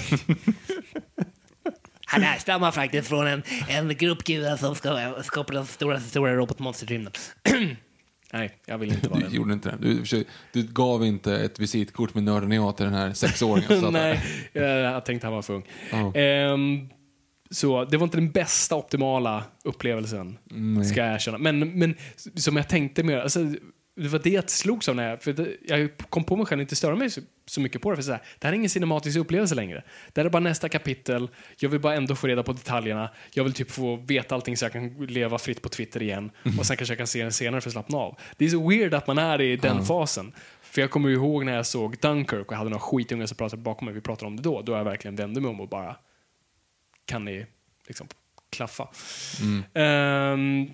Han 2.05 2.21
härstammar 2.21 2.71
faktiskt 2.71 3.07
från 3.07 3.27
en, 3.27 3.43
en 3.69 3.87
grupp 3.97 4.23
gudar 4.23 4.57
som 4.57 4.75
ska 4.75 5.15
skapa 5.23 5.53
den 5.53 5.65
stora, 5.65 5.99
stora 5.99 6.35
robotmonstret 6.35 6.91
i 6.91 6.93
rymden. 6.93 7.13
Nej, 8.33 8.51
jag 8.65 8.77
vill 8.77 8.91
inte 8.91 9.09
vara 9.09 9.19
Du 9.19 9.25
den. 9.25 9.35
gjorde 9.35 9.53
inte 9.53 9.69
det. 9.69 9.77
Du, 10.03 10.25
du 10.51 10.63
gav 10.63 11.05
inte 11.05 11.37
ett 11.37 11.59
visitkort 11.59 12.13
med 12.13 12.23
nörden 12.23 12.51
i 12.51 12.73
till 12.77 12.85
den 12.85 12.93
här 12.93 13.13
sexåringen. 13.13 13.91
Nej, 13.93 14.23
jag, 14.53 14.69
jag 14.69 15.05
tänkte 15.05 15.27
han 15.27 15.33
var 15.33 15.41
för 15.41 15.53
ung. 15.53 15.63
Ja. 15.91 16.13
Ehm, 16.15 16.89
så 17.49 17.85
det 17.85 17.97
var 17.97 18.03
inte 18.03 18.17
den 18.17 18.31
bästa 18.31 18.75
optimala 18.75 19.43
upplevelsen, 19.63 20.37
ska 20.91 20.99
jag 20.99 21.13
erkänna. 21.13 21.37
Men, 21.37 21.79
men 21.79 21.95
som 22.35 22.57
jag 22.57 22.69
tänkte 22.69 23.03
mer, 23.03 23.17
alltså, 23.17 23.39
det 23.95 24.07
var 24.07 24.19
det 24.19 24.29
jag 24.29 24.49
slogs 24.49 24.89
av 24.89 24.95
när 24.95 25.09
jag, 25.09 25.23
för 25.23 25.33
det, 25.33 25.55
jag 25.61 25.89
kom 26.09 26.23
på 26.23 26.35
mig 26.35 26.45
själv 26.45 26.59
att 26.59 26.63
inte 26.63 26.75
störa 26.75 26.95
mig 26.95 27.09
så, 27.09 27.21
så 27.45 27.61
mycket 27.61 27.81
på 27.81 27.89
det. 27.89 27.95
För 27.95 28.03
så 28.03 28.11
här, 28.11 28.21
det 28.39 28.47
här 28.47 28.53
är 28.53 28.57
ingen 28.57 28.69
cinematisk 28.69 29.17
upplevelse 29.17 29.55
längre. 29.55 29.83
Det 30.13 30.21
här 30.21 30.25
är 30.25 30.29
bara 30.29 30.39
nästa 30.39 30.69
kapitel, 30.69 31.29
jag 31.59 31.69
vill 31.69 31.79
bara 31.79 31.95
ändå 31.95 32.15
få 32.15 32.27
reda 32.27 32.43
på 32.43 32.53
detaljerna. 32.53 33.09
Jag 33.33 33.43
vill 33.43 33.53
typ 33.53 33.71
få 33.71 33.95
veta 33.95 34.35
allting 34.35 34.57
så 34.57 34.65
jag 34.65 34.71
kan 34.71 35.05
leva 35.05 35.37
fritt 35.37 35.61
på 35.61 35.69
Twitter 35.69 36.01
igen. 36.03 36.31
Och 36.59 36.65
sen 36.65 36.77
kanske 36.77 36.91
jag 36.91 36.97
kan 36.97 37.07
se 37.07 37.23
den 37.23 37.31
senare 37.31 37.61
för 37.61 37.69
att 37.69 37.73
slappna 37.73 37.97
av. 37.97 38.19
Det 38.37 38.45
är 38.45 38.49
så 38.49 38.69
weird 38.69 38.93
att 38.93 39.07
man 39.07 39.17
är 39.17 39.41
i 39.41 39.57
den 39.57 39.85
fasen. 39.85 40.31
För 40.61 40.81
jag 40.81 40.91
kommer 40.91 41.09
ihåg 41.09 41.45
när 41.45 41.55
jag 41.55 41.65
såg 41.65 41.97
Dunkirk 42.01 42.47
och 42.47 42.53
jag 42.53 42.57
hade 42.57 42.69
några 42.69 42.81
skitungar 42.81 43.25
som 43.25 43.37
pratade 43.37 43.61
bakom 43.61 43.85
mig, 43.85 43.93
vi 43.93 44.01
pratade 44.01 44.27
om 44.27 44.35
det 44.35 44.43
då, 44.43 44.61
då 44.61 44.71
jag 44.71 44.83
verkligen 44.83 45.15
vände 45.15 45.41
mig 45.41 45.49
om 45.49 45.61
och 45.61 45.69
bara 45.69 45.95
kan 47.05 47.25
ni 47.25 47.45
liksom 47.87 48.07
klaffa. 48.49 48.87
Ehm, 49.73 50.69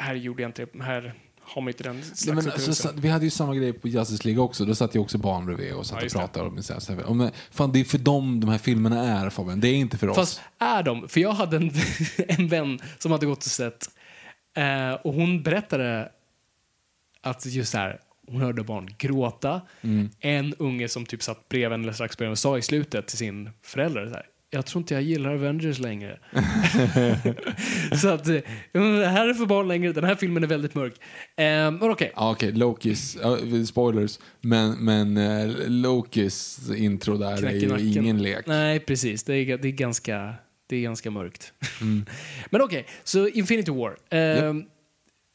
här 0.00 0.14
gjorde 0.14 0.42
jag 0.42 0.48
inte 0.48 0.64
det. 0.64 0.82
Här 0.82 1.14
har 1.46 1.62
man 1.62 1.68
inte 1.68 1.82
den 1.82 2.02
Nej, 2.26 2.34
men, 2.34 2.50
alltså, 2.50 2.92
vi 2.96 3.08
hade 3.08 3.24
ju 3.24 3.30
samma 3.30 3.54
grej 3.54 3.72
på 3.72 3.88
Justice 3.88 4.24
League 4.24 4.42
också. 4.42 4.64
Då 4.64 4.74
satt 4.74 4.94
jag 4.94 5.02
också 5.02 5.18
barn 5.18 5.46
bredvid 5.46 5.74
och 5.74 5.86
satt 5.86 6.00
Ja, 6.00 6.06
och 6.06 6.12
pratade 6.12 6.48
om 6.48 6.56
det. 6.86 7.14
Men, 7.14 7.30
fan, 7.50 7.72
det 7.72 7.80
är 7.80 7.84
för 7.84 7.98
dem 7.98 8.40
de 8.40 8.50
här 8.50 8.58
filmerna 8.58 9.04
är, 9.04 9.30
Fabian. 9.30 9.60
Det 9.60 9.68
är 9.68 9.74
inte 9.74 9.98
för 9.98 10.08
oss. 10.08 10.16
Fast 10.16 10.40
är 10.58 10.82
de? 10.82 11.08
För 11.08 11.20
jag 11.20 11.32
hade 11.32 11.56
en, 11.56 11.70
en 12.28 12.48
vän 12.48 12.80
som 12.98 13.12
hade 13.12 13.26
gått 13.26 13.38
och 13.38 13.44
sett 13.44 13.90
eh, 14.56 14.92
och 14.92 15.14
hon 15.14 15.42
berättade 15.42 16.12
att 17.20 17.46
just 17.46 17.74
här, 17.74 18.00
hon 18.26 18.40
hörde 18.40 18.62
barn 18.62 18.94
gråta. 18.98 19.60
Mm. 19.82 20.10
En 20.20 20.54
unge 20.54 20.88
som 20.88 21.06
typ 21.06 21.22
satt 21.22 21.48
bredvid 21.48 21.80
eller 21.80 21.92
strax 21.92 22.16
bredvid 22.16 22.32
och 22.32 22.38
sa 22.38 22.58
i 22.58 22.62
slutet 22.62 23.06
till 23.06 23.18
sin 23.18 23.50
förälder 23.62 24.06
så 24.06 24.14
här, 24.14 24.26
jag 24.54 24.66
tror 24.66 24.80
inte 24.80 24.94
jag 24.94 25.02
gillar 25.02 25.34
Avengers 25.34 25.78
längre. 25.78 26.18
så 28.00 28.08
att, 28.08 28.28
eh, 28.28 28.40
det 28.72 29.06
här 29.06 29.28
är 29.28 29.34
för 29.34 29.46
barn 29.46 29.68
längre, 29.68 29.92
den 29.92 30.04
här 30.04 30.14
filmen 30.14 30.42
är 30.42 30.46
väldigt 30.46 30.74
mörk. 30.74 30.94
Men 31.36 31.82
okej. 31.82 32.12
Ja, 32.16 32.32
okej, 32.32 32.52
Lokis, 32.52 33.16
ja, 33.22 33.38
spoilers, 33.66 34.18
men, 34.40 34.84
men 34.84 35.16
eh, 35.16 35.68
Lokis 35.68 36.70
intro 36.76 37.16
där 37.16 37.36
Knäck 37.36 37.52
är 37.52 37.58
ju 37.58 37.68
nacken. 37.68 37.86
ingen 37.86 38.22
lek. 38.22 38.46
Nej, 38.46 38.80
precis. 38.80 39.24
Det 39.24 39.34
är, 39.34 39.58
det 39.58 39.68
är, 39.68 39.72
ganska, 39.72 40.34
det 40.66 40.76
är 40.76 40.82
ganska 40.82 41.10
mörkt. 41.10 41.52
Mm. 41.80 42.06
Men 42.50 42.62
okej, 42.62 42.86
så 43.04 43.28
Infinity 43.28 43.70
War. 43.70 43.96
Eh, 44.18 44.54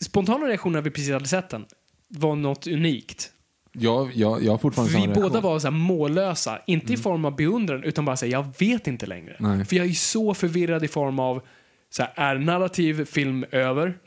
Spontana 0.04 0.46
reaktioner 0.46 0.74
när 0.74 0.82
vi 0.82 0.92
precis 0.92 1.12
hade 1.12 1.28
sett 1.28 1.50
den 1.50 1.66
var 2.08 2.36
något 2.36 2.68
unikt. 2.68 3.32
Jag, 3.72 4.12
jag, 4.16 4.44
jag 4.44 4.52
har 4.52 4.58
fortfarande 4.58 4.94
Vi 4.94 5.02
samma 5.02 5.14
båda 5.14 5.28
reaktion. 5.28 5.42
var 5.52 5.60
så 5.60 5.68
här 5.68 5.72
mållösa, 5.72 6.60
inte 6.68 6.94
i 6.94 6.98
form 6.98 7.26
av 7.26 7.36
beundran, 7.36 7.84
utan 7.84 8.06
bara 8.06 8.18
säga 8.18 8.32
jag 8.32 8.46
vet 8.60 8.88
inte 8.88 9.06
längre. 9.06 9.36
Nej. 9.40 9.66
För 9.66 9.76
jag 9.76 9.86
är 9.86 9.92
så 9.92 10.34
förvirrad 10.34 10.84
i 10.84 10.88
form 10.88 11.20
av, 11.20 11.42
så 11.90 12.04
här, 12.04 12.12
är 12.16 12.36
narrativ 12.40 13.06
film 13.06 13.46
över? 13.52 13.98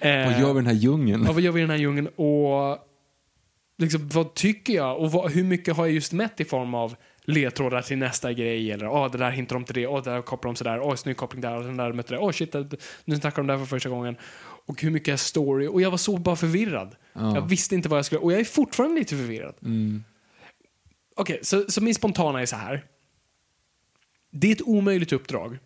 eh, 0.00 0.24
Vad 0.30 0.40
gör 0.40 0.52
vi 0.54 0.60
i 0.60 0.62
den 0.62 0.66
här 0.66 0.72
djungeln? 0.74 1.24
Ja, 1.26 1.32
vad 1.32 1.42
gör 1.42 1.52
vi 1.52 1.58
i 1.60 1.62
den 1.62 1.70
här 1.70 1.76
djungeln? 1.78 2.06
Och 2.06 2.78
liksom, 3.78 4.08
vad 4.08 4.34
tycker 4.34 4.72
jag? 4.72 4.98
Och 4.98 5.12
vad, 5.12 5.30
hur 5.32 5.44
mycket 5.44 5.76
har 5.76 5.86
jag 5.86 5.94
just 5.94 6.12
mätt 6.12 6.40
i 6.40 6.44
form 6.44 6.74
av 6.74 6.94
ledtrådar 7.24 7.82
till 7.82 7.98
nästa 7.98 8.32
grej? 8.32 8.72
Eller 8.72 8.88
åh, 8.88 9.10
det 9.10 9.18
där 9.18 9.30
hintar 9.30 9.56
de 9.56 9.64
till 9.64 9.74
det, 9.74 9.86
åh, 9.86 10.02
det 10.02 10.10
där 10.10 10.22
kopplar 10.22 10.48
de 10.52 10.56
sådär, 10.56 10.80
åh, 10.80 10.94
snygg 10.94 11.16
koppling 11.16 11.40
där, 11.40 11.56
och 11.56 11.64
den 11.64 11.76
där 11.76 11.92
mötte 11.92 12.14
det, 12.14 12.18
åh, 12.18 12.30
shit, 12.32 12.52
det- 12.52 12.76
nu 13.04 13.16
snackar 13.16 13.36
de 13.42 13.46
där 13.46 13.58
för 13.58 13.64
första 13.64 13.88
gången. 13.88 14.16
Och 14.68 14.82
hur 14.82 14.90
mycket 14.90 15.12
är 15.12 15.16
story? 15.16 15.66
Och 15.66 15.82
jag 15.82 15.90
var 15.90 15.98
så 15.98 16.16
bara 16.16 16.36
förvirrad. 16.36 16.96
Jag 17.12 17.48
visste 17.48 17.74
inte 17.74 17.88
vad 17.88 17.98
jag 17.98 18.04
skulle, 18.06 18.20
och 18.20 18.32
jag 18.32 18.40
är 18.40 18.44
fortfarande 18.44 18.98
lite 18.98 19.16
förvirrad. 19.16 19.54
Okej, 21.16 21.38
så, 21.42 21.64
så 21.68 21.82
min 21.82 21.94
spontana 21.94 22.42
är 22.42 22.46
så 22.46 22.56
här. 22.56 22.84
Det 24.30 24.48
är 24.48 24.52
ett 24.52 24.62
omöjligt 24.62 25.12
uppdrag 25.12 25.58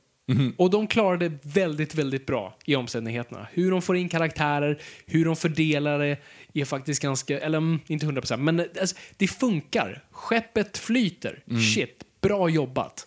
Och 0.56 0.70
de 0.70 0.86
klarar 0.86 1.16
det 1.16 1.32
väldigt, 1.42 1.94
väldigt 1.94 2.26
bra 2.26 2.56
i 2.64 2.76
omständigheterna. 2.76 3.46
Hur 3.52 3.70
de 3.70 3.82
får 3.82 3.96
in 3.96 4.08
karaktärer, 4.08 4.80
hur 5.06 5.24
de 5.24 5.36
fördelar 5.36 5.98
det 5.98 6.18
är 6.60 6.64
faktiskt 6.64 7.02
ganska, 7.02 7.40
eller 7.40 7.58
mm, 7.58 7.80
inte 7.86 8.06
100% 8.06 8.36
men 8.36 8.60
alltså, 8.60 8.96
det 9.16 9.28
funkar. 9.28 10.04
Skeppet 10.10 10.78
flyter. 10.78 11.42
Shit, 11.74 12.04
bra 12.20 12.48
jobbat. 12.48 13.06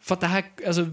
För 0.00 0.14
att 0.14 0.20
det 0.20 0.26
här, 0.26 0.44
alltså, 0.66 0.86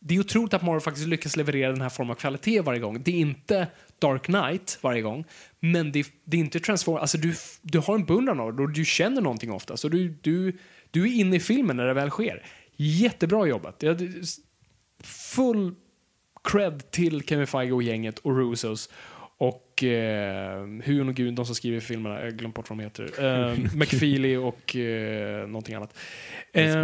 det 0.00 0.14
är 0.14 0.20
otroligt 0.20 0.54
att 0.54 0.62
Marvel 0.62 0.80
faktiskt 0.80 1.06
lyckas 1.06 1.36
leverera 1.36 1.72
den 1.72 1.80
här 1.80 1.88
formen 1.88 2.10
av 2.10 2.14
kvalitet 2.14 2.60
varje 2.60 2.80
gång. 2.80 3.02
Det 3.02 3.10
är 3.10 3.20
inte 3.20 3.68
Dark 3.98 4.22
Knight 4.22 4.78
varje 4.80 5.02
gång, 5.02 5.24
men 5.60 5.92
det, 5.92 6.06
det 6.24 6.36
är 6.36 6.40
inte 6.40 6.60
Transformers. 6.60 7.00
Alltså 7.00 7.18
du, 7.18 7.34
du 7.62 7.78
har 7.78 7.94
en 7.94 8.04
beundran 8.04 8.40
av 8.40 8.56
det 8.56 8.62
och 8.62 8.70
du 8.70 8.84
känner 8.84 9.20
någonting 9.20 9.52
ofta. 9.52 9.76
Så 9.76 9.88
du, 9.88 10.08
du, 10.20 10.58
du 10.90 11.02
är 11.02 11.20
inne 11.20 11.36
i 11.36 11.40
filmen 11.40 11.76
när 11.76 11.86
det 11.86 11.94
väl 11.94 12.10
sker. 12.10 12.46
Jättebra 12.76 13.46
jobbat. 13.46 13.84
Full 15.02 15.74
cred 16.44 16.90
till 16.90 17.22
Kevin 17.22 17.46
Feige 17.46 17.72
och 17.72 17.82
gänget 17.82 18.18
och 18.18 18.36
Russos. 18.36 18.90
Och 19.40 19.84
eh, 19.84 20.66
Huon 20.84 21.08
och 21.08 21.14
Gud, 21.14 21.34
de 21.34 21.46
som 21.46 21.54
skriver 21.54 21.80
filmerna, 21.80 22.24
jag 22.24 22.36
glömt 22.36 22.54
bort 22.54 22.70
vad 22.70 22.78
de 22.78 22.84
heter. 22.84 23.24
Eh, 23.24 23.58
McFeely 23.74 24.36
och 24.36 24.76
eh, 24.76 25.46
någonting 25.46 25.74
annat. 25.74 25.98
Eh, 26.52 26.82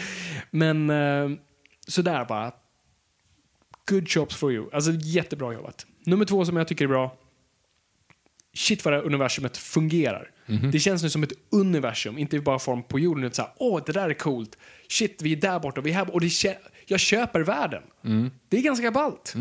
men 0.50 0.90
eh, 0.90 1.38
sådär 1.88 2.24
bara. 2.24 2.52
Good 3.86 4.04
jobs 4.08 4.36
for 4.36 4.52
you. 4.52 4.68
Alltså 4.72 4.90
jättebra 4.92 5.52
jobbat. 5.52 5.86
Nummer 6.06 6.24
två 6.24 6.44
som 6.44 6.56
jag 6.56 6.68
tycker 6.68 6.84
är 6.84 6.88
bra. 6.88 7.16
Shit 8.54 8.84
vad 8.84 8.94
det 8.94 8.98
här 8.98 9.04
universumet 9.06 9.56
fungerar. 9.56 10.30
Det 10.72 10.78
känns 10.78 11.02
nu 11.02 11.10
som 11.10 11.22
ett 11.22 11.32
universum, 11.50 12.18
inte 12.18 12.40
bara 12.40 12.58
form 12.58 12.82
på 12.82 12.98
jorden. 12.98 13.24
Utan 13.24 13.34
så 13.34 13.42
här, 13.42 13.50
åh, 13.56 13.82
det 13.86 13.92
där 13.92 14.10
är 14.10 14.14
coolt. 14.14 14.58
Shit, 14.88 15.22
vi 15.22 15.32
är 15.32 15.36
där 15.36 15.60
borta, 15.60 15.80
vi 15.80 15.90
är 15.90 15.94
här 15.94 16.04
borta. 16.04 16.14
Och 16.14 16.20
det 16.20 16.56
jag 16.86 17.00
köper 17.00 17.40
världen. 17.40 17.82
Det 18.48 18.56
är 18.56 18.62
ganska 18.62 18.90
ballt. 18.90 19.34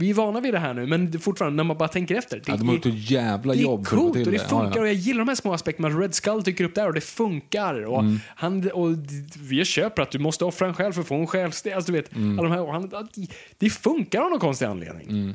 Vi 0.00 0.10
är 0.10 0.14
vana 0.14 0.40
vid 0.40 0.54
det 0.54 0.58
här 0.58 0.74
nu, 0.74 0.86
men 0.86 1.10
är 1.14 1.18
fortfarande, 1.18 1.56
när 1.56 1.64
man 1.64 1.78
bara 1.78 1.88
tänker 1.88 2.14
efter. 2.14 2.36
Det 2.36 2.42
Ja, 2.46 2.56
de 2.56 2.68
har 2.68 2.74
gjort 2.74 2.86
är- 2.86 2.90
ett 2.90 3.10
jävla 3.10 3.52
det 3.54 3.60
är 3.60 3.62
jobb 3.62 3.86
få 3.86 3.96
coolt 3.96 4.16
och 4.16 4.24
det 4.24 4.30
det. 4.30 4.36
Ja, 4.36 4.48
funkar 4.48 4.76
ja. 4.76 4.80
och 4.80 4.86
jag 4.88 4.94
gillar 4.94 5.18
de 5.18 5.28
här 5.28 5.34
små 5.34 5.52
aspekterna. 5.54 5.88
Red 5.88 6.14
Skull 6.14 6.42
dyker 6.42 6.64
upp 6.64 6.74
där 6.74 6.86
och 6.86 6.94
det 6.94 7.00
funkar. 7.00 7.82
Och 7.86 8.00
Mm. 8.00 8.20
han, 8.36 8.70
och 8.70 8.88
vi 9.40 9.64
köper 9.64 10.02
att 10.02 10.10
du 10.10 10.18
måste 10.18 10.44
offra 10.44 10.66
en 10.68 10.74
själ 10.74 10.92
för 10.92 11.00
att 11.00 11.08
få 11.08 11.14
en 11.14 11.26
själsdel. 11.26 11.72
Alltså, 11.74 11.92
du 11.92 11.98
vet, 11.98 12.14
Mm. 12.16 12.38
alla 12.38 12.48
de 12.48 12.54
här, 12.54 12.62
och 12.62 12.72
han, 12.72 13.08
det 13.58 13.70
funkar 13.70 14.20
av 14.22 14.30
någon 14.30 14.40
konstig 14.40 14.66
anledning. 14.66 15.34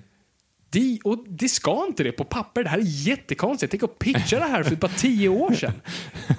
Det, 0.69 0.99
och 1.03 1.23
det 1.27 1.49
ska 1.49 1.85
inte 1.88 2.03
det 2.03 2.11
på 2.11 2.23
papper. 2.23 2.64
Det 2.64 2.69
här 2.69 2.77
är 2.77 2.84
jättekonstigt. 3.07 3.72
Tänk 3.72 3.84
att 3.84 3.99
pitcha 3.99 4.40
det 4.40 4.45
här 4.45 4.64
för 4.64 4.76
bara 4.76 4.91
tio 4.98 5.30
år 5.30 5.53
sedan. 5.53 5.73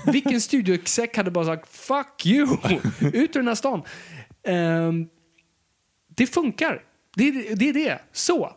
Vilken 0.06 0.40
studioexec 0.40 1.10
hade 1.16 1.30
bara 1.30 1.44
sagt 1.44 1.68
fuck 1.76 2.26
you, 2.26 2.56
ut 3.01 3.14
ur 3.36 3.40
den 3.40 3.48
här 3.48 3.55
stan. 3.55 3.82
Ehm, 4.46 5.06
det 6.16 6.26
funkar. 6.26 6.82
Det, 7.14 7.28
är- 7.28 7.56
det 7.56 7.68
är 7.68 7.72
det. 7.72 7.98
Så. 8.12 8.56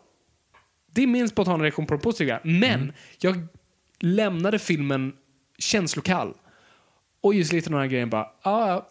Det 0.86 1.02
är 1.02 1.06
min 1.06 1.28
spontana 1.28 1.64
reaktion 1.64 1.86
på 1.86 1.94
det 1.94 2.00
positiva. 2.00 2.40
Men 2.44 2.92
jag 3.18 3.46
lämnade 4.00 4.58
filmen 4.58 5.12
känslokall. 5.58 6.34
Och 7.20 7.34
just 7.34 7.52
lite 7.52 7.70
den 7.70 7.78
här 7.78 7.86
grejen 7.86 8.10
bara, 8.10 8.30
ah, 8.42 8.68
ja, 8.68 8.88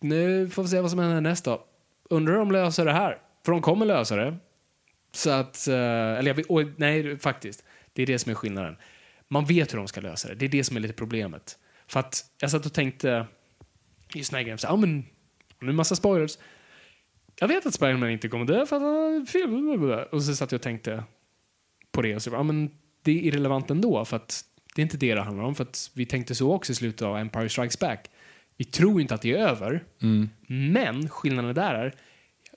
nu 0.00 0.48
får 0.48 0.62
vi 0.62 0.68
se 0.68 0.80
vad 0.80 0.90
som 0.90 0.98
händer 1.00 1.20
nästa. 1.20 1.58
Undrar 2.10 2.34
om 2.36 2.48
de 2.48 2.52
löser 2.52 2.84
det 2.84 2.92
här. 2.92 3.18
För 3.44 3.52
de 3.52 3.62
kommer 3.62 3.86
lösa 3.86 4.16
det. 4.16 4.36
Så 5.12 5.30
att, 5.30 5.68
eh, 5.68 5.74
eller 5.74 6.26
jag 6.26 6.34
vet, 6.34 6.46
och, 6.46 6.62
nej 6.76 7.18
faktiskt, 7.18 7.64
det 7.92 8.02
är 8.02 8.06
det 8.06 8.18
som 8.18 8.30
är 8.30 8.34
skillnaden. 8.34 8.76
Man 9.28 9.44
vet 9.44 9.72
hur 9.72 9.78
de 9.78 9.88
ska 9.88 10.00
lösa 10.00 10.28
det. 10.28 10.34
Det 10.34 10.44
är 10.44 10.48
det 10.48 10.64
som 10.64 10.76
är 10.76 10.80
lite 10.80 10.94
problemet. 10.94 11.58
För 11.86 12.00
att 12.00 12.24
jag 12.40 12.50
satt 12.50 12.66
och 12.66 12.72
tänkte, 12.72 13.26
just 14.14 14.30
den 14.30 14.36
här 14.38 14.42
grejen, 14.42 14.58
så, 14.58 14.66
ja 14.66 14.76
men, 14.76 15.04
nu 15.60 15.68
är 15.68 15.72
massa 15.72 15.96
spoilers. 15.96 16.38
Jag 17.40 17.48
vet 17.48 17.66
att 17.66 17.74
Spiderman 17.74 18.10
inte 18.10 18.28
kommer 18.28 18.44
dö 18.44 18.66
för 18.66 18.76
att 18.76 18.82
han 18.82 19.26
fel. 19.26 19.82
Och 20.12 20.22
så 20.22 20.34
satt 20.36 20.52
jag 20.52 20.58
och 20.58 20.62
tänkte 20.62 21.04
på 21.92 22.02
det 22.02 22.14
och 22.14 22.22
så, 22.22 22.30
ja 22.30 22.42
men 22.42 22.70
det 23.02 23.10
är 23.12 23.22
irrelevant 23.22 23.70
ändå 23.70 24.04
för 24.04 24.16
att 24.16 24.44
det 24.74 24.80
är 24.80 24.84
inte 24.84 24.96
det 24.96 25.14
det 25.14 25.20
handlar 25.20 25.44
om. 25.44 25.54
För 25.54 25.64
att 25.64 25.90
vi 25.94 26.06
tänkte 26.06 26.34
så 26.34 26.52
också 26.52 26.72
i 26.72 26.74
slutet 26.74 27.02
av 27.02 27.16
Empire 27.16 27.48
Strikes 27.48 27.78
Back. 27.78 28.10
Vi 28.56 28.64
tror 28.64 29.00
inte 29.00 29.14
att 29.14 29.22
det 29.22 29.32
är 29.32 29.38
över. 29.48 29.84
Men 30.48 31.08
skillnaden 31.08 31.54
där 31.54 31.74
är 31.74 31.94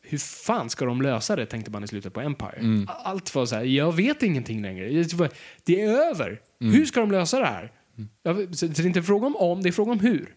hur 0.04 0.18
fan 0.18 0.70
ska 0.70 0.86
de 0.86 1.02
lösa 1.02 1.36
det, 1.36 1.46
tänkte 1.46 1.72
man 1.72 1.84
i 1.84 1.88
slutet 1.88 2.14
på 2.14 2.22
Empire. 2.22 2.58
Allt 2.88 3.36
var 3.36 3.46
så 3.46 3.56
här, 3.56 3.64
jag 3.64 3.96
vet 3.96 4.24
ingenting 4.24 4.62
längre. 4.62 4.90
Det 5.64 5.82
är 5.82 5.90
över. 6.10 6.42
Hur 6.60 6.86
ska 6.86 7.00
de 7.00 7.12
lösa 7.12 7.40
det 7.40 7.46
här? 7.46 7.72
Vet- 8.24 8.58
Så 8.58 8.66
det 8.68 8.80
är 8.80 8.86
inte 8.86 9.04
fråga 9.04 9.28
om 9.28 9.36
om, 9.36 9.62
det 9.64 9.70
är 9.70 9.74
fråga 9.74 9.92
om 9.92 10.00
hur. 10.00 10.36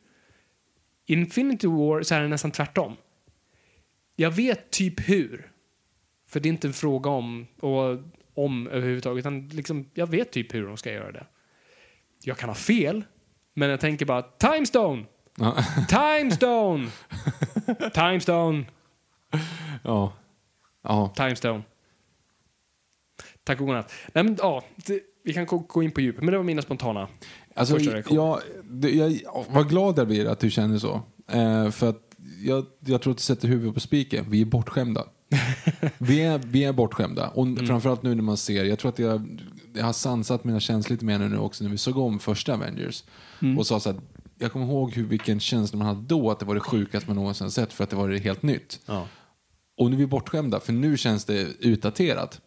Infinity 1.07 1.67
War 1.67 2.03
så 2.03 2.15
är 2.15 2.21
det 2.23 2.29
nästan 2.29 2.51
tvärtom. 2.51 2.97
Jag 4.17 4.31
vet 4.31 4.71
typ 4.71 5.09
hur. 5.09 5.51
För 6.29 6.41
det 6.41 6.49
är 6.49 6.51
inte 6.51 6.67
en 6.67 6.73
fråga 6.73 7.11
om, 7.11 7.47
och, 7.61 7.99
om 8.35 8.67
överhuvudtaget, 8.69 9.23
utan 9.23 9.49
liksom, 9.49 9.91
jag 9.95 10.07
vet 10.07 10.33
typ 10.33 10.55
hur 10.55 10.67
de 10.67 10.77
ska 10.77 10.93
göra 10.93 11.13
det. 11.13 11.27
Jag 12.23 12.39
kan 12.39 12.49
ha 12.49 12.55
fel, 12.55 13.05
men 13.55 13.71
jag 13.71 13.81
tänker 13.81 14.07
bara 14.07 14.23
timestone! 14.23 15.05
Ja. 15.37 15.57
Timestone! 15.89 16.91
Timestone! 17.95 18.65
Ja. 19.83 20.13
Ja. 20.83 21.13
Timestone. 21.17 21.63
Tack 23.45 23.61
och 23.61 23.67
godnatt. 23.67 23.93
Nej, 24.13 24.25
men, 24.25 24.37
ja, 24.39 24.65
det, 24.77 25.01
vi 25.25 25.33
kan 25.35 25.47
gå, 25.47 25.83
in 25.83 25.91
på 25.91 26.01
djupet, 26.01 26.23
men 26.25 26.33
det 26.33 26.37
var 26.37 26.45
mina 26.45 26.63
spontana 26.63 27.09
Alltså, 27.55 27.75
första 27.75 27.95
reaktioner. 27.95 28.21
jag, 28.23 28.41
det- 28.65 28.91
jag, 28.91 29.45
vad 29.51 29.69
glad 29.69 29.99
jag 29.99 30.07
blir 30.07 30.27
att 30.29 30.41
du 30.41 30.51
känner 30.51 30.79
så. 30.79 31.03
Eh, 31.29 31.71
för 31.71 31.89
att 31.89 32.14
jag, 32.43 32.67
jag 32.87 33.03
tror 33.03 33.11
att 33.11 33.17
du 33.17 33.23
sätter 33.23 33.49
huvudet 33.49 33.75
på 33.75 33.81
spiken. 33.81 34.25
Vi 34.29 34.41
är 34.41 34.45
bortskämda. 34.45 35.05
vi, 35.99 36.21
är, 36.21 36.39
vi 36.39 36.65
är 36.65 36.73
bortskämda. 36.73 37.29
Och 37.29 37.47
Mm. 37.47 37.67
framförallt 37.67 38.03
nu 38.03 38.15
när 38.15 38.23
man 38.23 38.37
ser, 38.37 38.65
jag 38.65 38.79
tror 38.79 38.89
att 38.89 38.99
jag, 38.99 39.41
jag 39.75 39.85
har 39.85 39.93
sansat 39.93 40.45
mina 40.45 40.61
känslor 40.61 40.95
lite 40.95 41.05
mer 41.05 41.19
nu 41.19 41.39
också 41.39 41.65
när 41.65 41.71
vi 41.71 41.79
såg 41.79 41.99
om 41.99 42.19
första 42.19 42.55
Avengers. 42.55 43.05
Mm. 43.43 43.59
Och 43.59 43.67
sa 43.67 43.81
så 43.81 43.91
att 43.91 43.97
jag 44.39 44.53
kommer 44.53 44.67
ihåg 44.67 44.93
hur, 44.93 45.05
vilken 45.05 45.41
känsla 45.41 45.79
man 45.79 45.87
hade 45.87 46.01
då, 46.07 46.31
att 46.31 46.39
det 46.39 46.45
var 46.47 46.55
det 46.55 46.61
sjukaste 46.61 47.09
man 47.11 47.17
någonsin 47.17 47.51
sett 47.51 47.73
för 47.73 47.85
att 47.85 47.91
det 47.91 47.97
var 47.97 48.09
det 48.09 48.19
helt 48.19 48.43
nytt. 48.43 48.81
Ja. 48.87 49.07
Och 49.77 49.91
nu 49.91 49.97
är 49.97 49.99
vi 49.99 50.07
bortskämda, 50.07 50.61
för 50.61 50.73
nu 50.73 50.97
känns 50.97 51.25
det 51.25 51.41
utdaterat. 51.61 52.41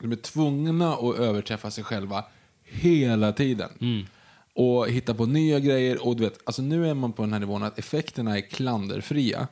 De 0.00 0.12
är 0.12 0.16
tvungna 0.16 0.92
att 0.94 1.18
överträffa 1.18 1.70
sig 1.70 1.84
själva 1.84 2.24
hela 2.64 3.32
tiden. 3.32 3.70
Mm. 3.80 4.06
Och 4.58 4.88
hitta 4.88 5.14
på 5.14 5.26
nya 5.26 5.60
grejer. 5.60 6.06
Och 6.06 6.16
du 6.16 6.22
vet, 6.22 6.38
alltså 6.44 6.62
nu 6.62 6.88
är 6.90 6.94
man 6.94 7.12
på 7.12 7.22
den 7.22 7.32
här 7.32 7.40
nivån 7.40 7.62
att 7.62 7.78
effekterna 7.78 8.36
är 8.38 8.40
klanderfria. 8.40 9.48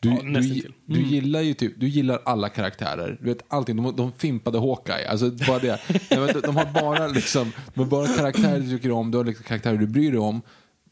Du, 0.00 0.08
Ja, 0.08 0.18
du, 0.22 0.28
nästintill. 0.30 0.72
du 0.86 1.02
gillar 1.02 1.40
ju 1.40 1.54
typ, 1.54 1.72
du 1.80 1.88
gillar 1.88 2.20
alla 2.24 2.48
karaktärer. 2.48 3.18
Du 3.20 3.26
vet 3.28 3.44
allting. 3.48 3.76
De, 3.76 3.96
de 3.96 4.12
fimpade 4.12 4.58
Hawkeye. 4.58 5.08
Alltså 5.08 5.30
bara 5.30 5.58
det. 5.58 5.80
Vet, 6.10 6.42
de 6.42 6.56
har 6.56 6.82
bara 6.82 7.06
liksom, 7.08 7.52
de 7.74 7.80
har 7.80 7.86
bara 7.86 8.06
karaktärer 8.06 8.60
du 8.60 8.68
tycker 8.76 8.90
om, 8.92 9.10
du 9.10 9.18
har 9.18 9.24
liksom 9.24 9.44
karaktärer 9.44 9.76
du 9.78 9.86
bryr 9.86 10.10
dig 10.10 10.20
om. 10.20 10.42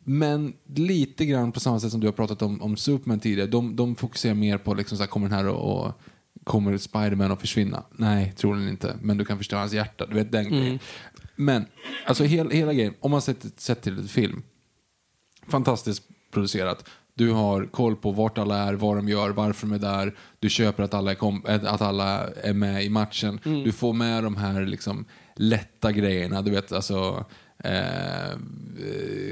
Men 0.05 0.53
lite 0.75 1.27
grann 1.27 1.53
på 1.53 1.61
samma 1.61 1.81
sätt 1.81 1.91
som 1.91 2.01
du 2.01 2.07
har 2.07 2.13
pratat 2.13 2.43
om, 2.43 2.63
om 2.63 2.77
Superman 2.77 3.21
tidigare. 3.21 3.49
De, 3.51 3.77
de 3.77 3.95
fokuserar 3.97 4.35
mer 4.35 4.59
på 4.59 4.75
liksom 4.75 4.97
så 4.99 5.03
här, 5.03 5.09
kommer 5.09 5.29
den 5.29 5.39
här 5.39 5.49
och, 5.49 5.87
och 5.87 5.93
kommer 6.45 6.77
Spiderman 6.79 7.33
att 7.33 7.41
försvinna? 7.41 7.83
Nej, 7.97 8.33
troligen 8.37 8.69
inte. 8.69 8.97
Men 9.03 9.17
du 9.17 9.25
kan 9.25 9.39
förstöra 9.39 9.61
hans 9.61 9.73
hjärta. 9.73 10.07
Du 10.07 10.15
vet 10.15 10.33
den 10.33 10.49
grejen. 10.49 10.79
Men, 11.39 11.67
alltså 12.07 12.25
hel, 12.25 12.51
hela 12.51 12.73
grejen, 12.73 12.95
om 13.01 13.11
man 13.11 13.23
sett, 13.23 13.61
sett 13.61 13.83
till 13.83 14.09
film. 14.09 14.43
Fantastiskt 15.49 16.03
producerat. 16.31 16.89
Du 17.15 17.31
har 17.31 17.67
koll 17.67 17.97
på 17.97 18.11
vart 18.11 18.39
alla 18.39 18.57
är, 18.57 18.75
vad 18.75 18.97
de 18.97 19.09
gör, 19.09 19.31
varför 19.31 19.67
de 19.67 19.75
är 19.75 19.79
där. 19.79 20.17
Du 20.39 20.51
köper 20.51 20.83
att 20.83 20.95
alla 20.95 21.11
är, 21.11 21.15
kom, 21.15 21.45
äh, 21.49 21.75
att 21.75 21.83
alla 21.83 22.29
är 22.29 22.53
med 22.53 22.85
i 22.85 22.89
matchen. 22.89 23.41
Du 23.65 23.73
får 23.73 23.93
med 23.93 24.25
de 24.25 24.37
här 24.37 24.67
liksom 24.67 25.05
lätta 25.37 25.93
grejerna. 25.93 26.43
Du 26.43 26.51
vet, 26.51 26.73
alltså 26.73 27.25
eh, 27.65 28.39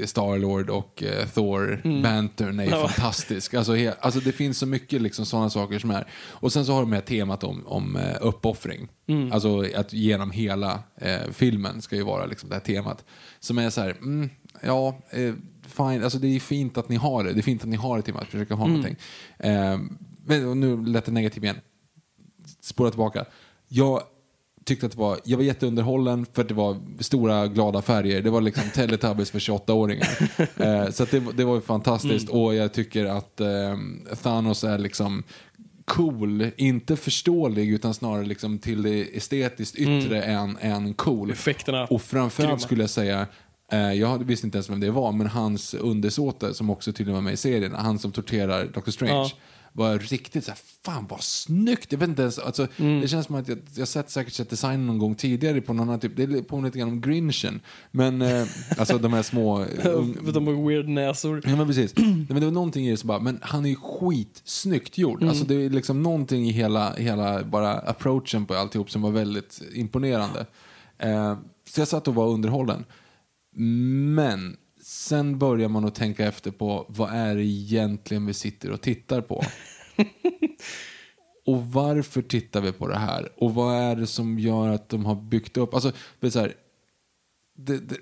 Starlord 0.05 0.69
och 0.69 1.03
eh, 1.03 1.27
Thor, 1.27 1.81
Bantern 2.03 2.59
är 2.59 2.63
ju 2.63 2.69
fantastisk. 2.71 3.53
Alltså, 3.53 3.75
he, 3.75 3.93
alltså 3.99 4.19
det 4.19 4.31
finns 4.31 4.57
så 4.57 4.65
mycket 4.65 5.01
liksom 5.01 5.25
sådana 5.25 5.49
saker 5.49 5.79
som 5.79 5.91
är. 5.91 6.07
Och 6.29 6.53
sen 6.53 6.65
så 6.65 6.73
har 6.73 6.81
de 6.81 6.89
med 6.89 7.05
temat 7.05 7.43
om, 7.43 7.67
om 7.67 7.95
eh, 7.95 8.15
uppoffring. 8.21 8.87
Alltså 9.31 9.63
att 9.75 9.93
genom 9.93 10.31
hela 10.31 10.83
eh, 10.95 11.31
filmen 11.31 11.81
ska 11.81 11.95
ju 11.95 12.03
vara 12.03 12.25
liksom 12.25 12.49
det 12.49 12.55
här 12.55 12.61
temat. 12.61 13.05
Som 13.39 13.57
är 13.57 13.69
så 13.69 13.81
här, 13.81 13.89
mm, 13.89 14.29
ja, 14.61 14.97
eh, 15.09 15.33
fine, 15.67 16.03
alltså 16.03 16.19
det 16.19 16.35
är 16.35 16.39
fint 16.39 16.77
att 16.77 16.89
ni 16.89 16.95
har 16.95 17.23
det. 17.23 17.33
Det 17.33 17.39
är 17.39 17.43
fint 17.43 17.61
att 17.61 17.69
ni 17.69 17.75
har 17.75 17.97
det 17.97 18.03
temat, 18.03 18.25
försöka 18.25 18.55
ha 18.55 18.67
någonting. 18.67 18.95
Eh, 19.39 19.79
men 20.25 20.59
nu 20.59 20.85
lät 20.85 21.05
det 21.05 21.11
negativt 21.11 21.43
igen. 21.43 21.59
Spåra 22.61 22.89
tillbaka. 22.89 23.25
Jag 23.67 24.01
tyckte 24.67 24.85
att 24.85 24.91
det 24.91 24.97
var, 24.97 25.19
jag 25.23 25.37
var 25.37 25.43
jätteunderhållen 25.43 26.25
för 26.33 26.41
att 26.41 26.47
det 26.47 26.53
var 26.53 26.77
stora 26.99 27.47
glada 27.47 27.81
färger. 27.81 28.21
Det 28.21 28.29
var 28.29 28.41
liksom 28.41 28.63
Teletubbies 28.73 29.31
för 29.31 29.39
28-åringar. 29.39 30.07
Eh, 30.57 30.89
så 30.91 31.05
det, 31.05 31.23
det 31.37 31.43
var 31.43 31.55
ju 31.55 31.61
fantastiskt 31.61 32.29
och 32.29 32.55
jag 32.55 32.73
tycker 32.73 33.05
att 33.05 33.41
eh, 33.41 33.47
Thanos 34.23 34.63
är 34.63 34.77
liksom 34.77 35.23
cool, 35.85 36.49
inte 36.57 36.95
förståelig 36.95 37.69
utan 37.69 37.93
snarare 37.93 38.25
liksom 38.25 38.59
till 38.59 38.81
det 38.81 39.17
estetiskt 39.17 39.75
yttre 39.75 40.23
än, 40.23 40.57
än 40.61 40.93
cool. 40.93 41.31
Effekterna 41.31 41.85
Och 41.85 42.01
framförallt 42.01 42.49
grymma. 42.49 42.59
skulle 42.59 42.83
jag 42.83 42.89
säga 42.89 43.27
Eh, 43.71 43.93
jag 43.93 44.23
visste 44.23 44.47
inte 44.47 44.57
ens 44.57 44.69
vem 44.69 44.79
det 44.79 44.91
var, 44.91 45.11
men 45.11 45.27
hans 45.27 45.73
undersåte 45.73 46.53
som 46.53 46.69
också 46.69 46.93
tydligen 46.93 47.15
var 47.15 47.21
med 47.21 47.33
i 47.33 47.37
serien, 47.37 47.73
han 47.75 47.99
som 47.99 48.11
torterar 48.11 48.65
Doctor 48.65 48.91
Strange, 48.91 49.11
Ja. 49.13 49.29
Var 49.77 49.99
riktigt 49.99 50.45
så 50.45 50.51
här, 50.51 50.59
fan 50.85 51.07
vad 51.09 51.23
snyggt! 51.23 51.91
Jag 51.91 51.99
vet 51.99 52.09
inte 52.09 52.21
ens, 52.21 52.39
alltså, 52.39 52.67
Mm. 52.77 53.01
Det 53.01 53.07
känns 53.07 53.25
som 53.25 53.35
att 53.35 53.47
jag, 53.47 53.57
jag 53.75 53.87
sett, 53.87 54.09
säkert 54.09 54.33
sett 54.33 54.49
designen 54.49 54.87
någon 54.87 54.97
gång 54.97 55.15
tidigare 55.15 55.61
på 55.61 55.73
någon 55.73 55.89
annan 55.89 55.99
typ, 55.99 56.15
det 56.15 56.43
påminner 56.43 56.67
lite 56.67 56.79
grann 56.79 56.89
om 56.89 57.01
Grinchen. 57.01 57.59
Men, 57.91 58.21
eh, 58.21 58.47
alltså 58.77 58.97
de 58.97 59.13
här 59.13 59.21
små... 59.23 59.63
un- 59.65 60.31
De 60.31 60.47
har 60.47 60.67
weird 60.69 60.87
näsor. 60.87 61.41
Ja 61.45 61.55
men 61.55 61.67
precis. 61.67 61.97
Men 61.97 62.25
det 62.39 62.45
var 62.45 62.51
någonting 62.51 62.87
i 62.87 62.91
det 62.91 62.97
som 62.97 63.07
bara, 63.07 63.19
men 63.19 63.39
han 63.41 63.65
är 63.65 63.69
ju 63.69 63.75
skitsnyggt 63.75 64.97
gjord. 64.97 65.23
Alltså 65.23 65.43
det 65.45 65.55
är 65.65 65.69
liksom 65.69 66.03
någonting 66.03 66.49
i 66.49 66.51
hela, 66.51 66.93
hela 66.93 67.43
bara 67.43 67.73
approachen 67.73 68.45
på 68.45 68.55
alltihop 68.55 68.91
som 68.91 69.01
var 69.01 69.11
väldigt 69.11 69.61
imponerande. 69.73 70.45
Eh, 70.97 71.37
så 71.69 71.81
jag 71.81 71.87
satt 71.87 72.07
och 72.07 72.15
var 72.15 72.27
underhållen. 72.27 72.85
Men 74.15 74.57
sen 75.07 75.39
börjar 75.39 75.69
man 75.69 75.85
att 75.85 75.95
tänka 75.95 76.25
efter 76.25 76.51
på 76.51 76.85
vad 76.89 77.13
är 77.13 77.35
det 77.35 77.43
egentligen 77.43 78.25
vi 78.25 78.33
sitter 78.33 78.71
och 78.71 78.81
tittar 78.81 79.21
på? 79.21 79.43
och 81.45 81.65
varför 81.65 82.21
tittar 82.21 82.61
vi 82.61 82.71
på 82.71 82.87
det 82.87 82.97
här? 82.97 83.29
Och 83.37 83.53
vad 83.53 83.75
är 83.75 83.95
det 83.95 84.07
som 84.07 84.39
gör 84.39 84.69
att 84.69 84.89
de 84.89 85.05
har 85.05 85.15
byggt 85.15 85.57
upp, 85.57 85.73
alltså 85.73 85.91
det 86.19 86.27
är 86.27 86.31
så 86.31 86.39
här, 86.39 86.53
det, 87.57 87.77
det, 87.77 87.97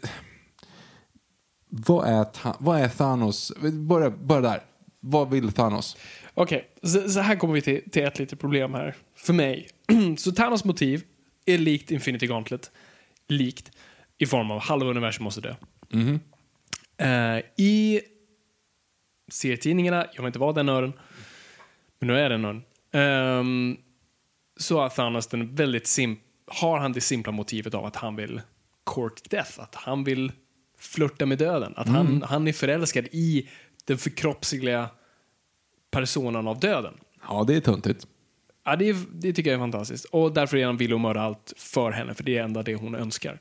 vad 1.69 2.07
är, 2.07 2.27
vad 2.60 2.80
är 2.80 2.90
Thanos? 2.90 3.52
Börja, 3.73 4.10
börja 4.10 4.41
där. 4.41 4.64
Vad 4.99 5.30
vill 5.30 5.52
Thanos? 5.52 5.98
Okej, 6.34 6.69
så, 6.84 7.10
så 7.10 7.19
här 7.19 7.36
kommer 7.36 7.53
vi 7.53 7.61
till, 7.61 7.90
till 7.91 8.03
ett 8.03 8.19
litet 8.19 8.40
problem 8.40 8.73
här. 8.73 8.95
För 9.15 9.34
mig. 9.34 9.68
så 10.18 10.32
Thanos 10.32 10.64
motiv 10.64 11.03
är 11.45 11.57
likt 11.57 11.91
Infinity 11.91 12.27
Gauntlet. 12.27 12.72
Likt. 13.27 13.72
I 14.18 14.26
form 14.26 14.52
av 14.52 14.60
halva 14.60 14.90
universum 14.90 15.23
måste 15.23 15.41
dö. 15.41 15.56
Eh, 16.98 17.38
I 17.58 18.02
serietidningarna, 19.32 20.08
jag 20.14 20.22
vill 20.22 20.28
inte 20.28 20.40
vara 20.40 20.54
den 20.54 20.66
nörden, 20.66 20.94
men 22.00 22.08
nu 22.08 22.20
är 22.20 22.30
den 22.30 22.42
nörden. 22.42 22.64
Ehm, 22.92 23.78
så 24.58 24.80
har 24.80 24.90
Thanos 24.90 25.28
den 25.28 25.56
väldigt 25.56 25.88
sim 25.88 26.18
har 26.48 26.80
han 26.80 26.94
det 26.94 27.02
simpla 27.02 27.32
motivet 27.32 27.74
av 27.74 27.86
att 27.86 27.96
han 27.96 28.16
vill 28.16 28.42
court 28.84 29.30
death, 29.30 29.60
att 29.60 29.76
han 29.76 30.04
vill 30.04 30.32
flirta 30.78 31.26
med 31.26 31.38
döden. 31.38 31.74
Att 31.76 31.88
han, 31.88 32.22
han 32.22 32.48
är 32.48 32.54
förälskad 32.54 33.08
i 33.12 33.50
den 33.86 33.98
förkroppsliga 33.98 34.90
personen 35.92 36.48
av 36.48 36.60
döden. 36.60 36.94
Ja, 37.28 37.44
det 37.48 37.56
är 37.56 37.62
töntigt. 37.62 38.08
Ja, 38.64 38.76
det, 38.76 38.90
är, 38.90 38.96
det 39.12 39.34
tycker 39.34 39.50
jag 39.50 39.58
är 39.58 39.64
fantastiskt. 39.64 40.06
Och 40.06 40.34
därför 40.34 40.58
är 40.58 40.66
han 40.66 40.78
villig 40.78 40.96
att 40.96 41.02
mörda 41.02 41.22
allt 41.22 41.54
för 41.58 41.92
henne, 41.92 42.14
för 42.14 42.24
det 42.24 42.38
är 42.38 42.44
enda 42.44 42.64
det 42.64 42.76
hon 42.76 42.96
önskar. 42.96 43.40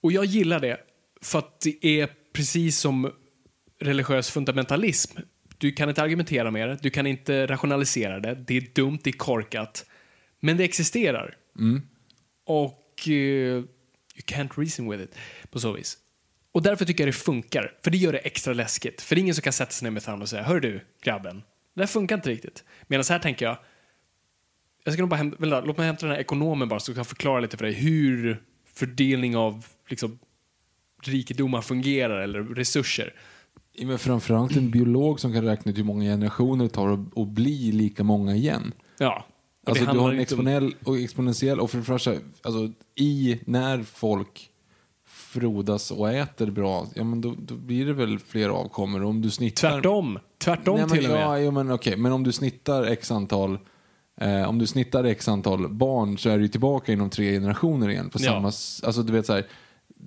Och 0.00 0.12
jag 0.12 0.24
gillar 0.24 0.60
det, 0.60 0.80
för 1.22 1.38
att 1.38 1.60
det 1.60 1.86
är 2.00 2.08
precis 2.32 2.78
som 2.78 3.12
religiös 3.80 4.30
fundamentalism. 4.30 5.18
Du 5.58 5.72
kan 5.72 5.88
inte 5.88 6.02
argumentera 6.02 6.50
med 6.50 6.68
det, 6.68 6.78
du 6.82 6.90
kan 6.90 7.06
inte 7.06 7.46
rationalisera 7.46 8.20
det, 8.20 8.34
det 8.34 8.56
är 8.56 8.74
dumt, 8.74 8.98
det 9.02 9.10
är 9.10 9.18
korkat. 9.18 9.86
Men 10.40 10.56
det 10.56 10.64
existerar. 10.64 11.36
Och 12.44 13.08
eh, 13.08 13.12
you 13.12 14.22
can't 14.26 14.50
reason 14.56 14.90
with 14.90 15.02
it, 15.02 15.18
på 15.50 15.60
så 15.60 15.72
vis. 15.72 15.98
Och 16.52 16.62
därför 16.62 16.84
tycker 16.84 17.04
jag 17.04 17.08
det 17.08 17.18
funkar, 17.18 17.74
för 17.82 17.90
det 17.90 17.96
gör 17.96 18.12
det 18.12 18.18
extra 18.18 18.54
läskigt. 18.54 19.02
För 19.02 19.14
det 19.14 19.18
är 19.18 19.22
ingen 19.22 19.34
som 19.34 19.42
kan 19.42 19.52
sätta 19.52 19.70
sig 19.70 19.86
ner 19.86 19.90
med 19.90 20.02
Thanos 20.02 20.22
och 20.22 20.28
säga, 20.28 20.42
hör 20.42 20.60
du, 20.60 20.80
grabben, 21.02 21.42
det 21.74 21.80
där 21.80 21.86
funkar 21.86 22.16
inte 22.16 22.30
riktigt. 22.30 22.64
Medan 22.86 23.04
här 23.08 23.18
tänker 23.18 23.46
jag, 23.46 23.58
jag 24.84 24.94
ska 24.94 25.02
nog 25.02 25.10
bara 25.10 25.16
hämta, 25.16 25.36
vänta, 25.40 25.60
låt 25.60 25.76
mig 25.76 25.86
hämta 25.86 26.06
den 26.06 26.14
här 26.14 26.20
ekonomen 26.20 26.68
bara 26.68 26.80
så 26.80 26.90
jag 26.90 26.96
kan 26.96 27.04
förklara 27.04 27.40
lite 27.40 27.56
för 27.56 27.64
dig 27.64 27.74
hur 27.74 28.42
fördelning 28.74 29.36
av 29.36 29.66
liksom, 29.88 30.18
rikedomar 31.08 31.60
fungerar 31.60 32.20
eller 32.22 32.42
resurser. 32.42 33.14
Ja, 33.72 33.86
Men 33.86 33.98
framförallt 33.98 34.56
en 34.56 34.70
biolog 34.70 35.20
som 35.20 35.32
kan 35.32 35.44
räkna 35.44 35.72
ut 35.72 35.78
hur 35.78 35.84
många 35.84 36.04
generationer 36.04 36.64
det 36.64 36.70
tar 36.70 36.92
att- 37.16 37.28
bli 37.28 37.72
lika 37.72 38.04
många 38.04 38.34
igen. 38.36 38.72
Ja. 38.98 39.26
Alltså, 39.66 39.84
du 39.84 39.98
har 39.98 40.12
en 40.12 40.18
exponell 40.20 40.74
och 40.84 40.98
exponentiell 40.98 41.60
och 41.60 41.70
första, 41.70 42.10
alltså, 42.42 42.70
i 42.94 43.38
när 43.44 43.82
folk 43.82 44.48
frodas 45.06 45.90
och 45.90 46.10
äter 46.10 46.50
bra, 46.50 46.86
ja 46.94 47.04
men 47.04 47.20
då, 47.20 47.34
då 47.38 47.54
blir 47.54 47.86
det 47.86 47.92
väl 47.92 48.18
fler 48.18 48.48
avkommor. 48.48 49.02
Om 49.04 49.22
du 49.22 49.30
snittar... 49.30 49.70
Tvärtom. 49.70 50.18
Tvärtom 50.38 50.74
Nej, 50.76 50.86
men, 50.88 50.96
till 50.98 51.06
och 51.06 51.12
med. 51.12 51.22
Ja, 51.22 51.38
jo, 51.38 51.50
men 51.50 51.70
okej, 51.70 51.96
men 51.96 52.12
om 52.12 52.24
du 52.24 52.32
snittar 52.32 52.84
x 52.84 53.10
antal 53.10 53.58
eh, 54.20 54.48
om 54.48 54.58
du 54.58 54.66
snittar 54.66 55.04
x 55.04 55.28
antal 55.28 55.68
barn 55.68 56.18
så 56.18 56.28
är 56.28 56.38
du 56.38 56.48
tillbaka 56.48 56.92
inom 56.92 57.10
tre 57.10 57.32
generationer 57.32 57.88
igen. 57.88 58.10
På 58.10 58.18
Ja. 58.20 58.24
samma, 58.32 58.46
alltså, 58.88 59.02
du 59.02 59.12
vet, 59.12 59.26
så 59.26 59.32
här, 59.32 59.44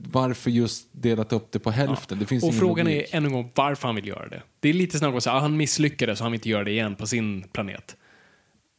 varför 0.03 0.51
just 0.51 0.87
delat 0.91 1.33
upp 1.33 1.51
det 1.51 1.59
på 1.59 1.71
hälften? 1.71 2.19
Det 2.19 2.25
finns 2.25 2.43
Och 2.43 2.55
frågan 2.55 2.85
logik. 2.85 3.13
är 3.13 3.17
ännu 3.17 3.27
en 3.27 3.33
gång 3.33 3.51
varför 3.55 3.87
han 3.87 3.95
vill 3.95 4.07
göra 4.07 4.29
det. 4.29 4.41
Det 4.59 4.69
är 4.69 4.73
lite 4.73 5.07
att 5.07 5.23
säga 5.23 5.35
att 5.35 5.41
han 5.41 5.57
misslyckades 5.57 6.17
så 6.17 6.23
han 6.23 6.31
vill 6.31 6.39
inte 6.39 6.49
göra 6.49 6.63
det 6.63 6.71
igen 6.71 6.95
på 6.95 7.07
sin 7.07 7.43
planet. 7.43 7.95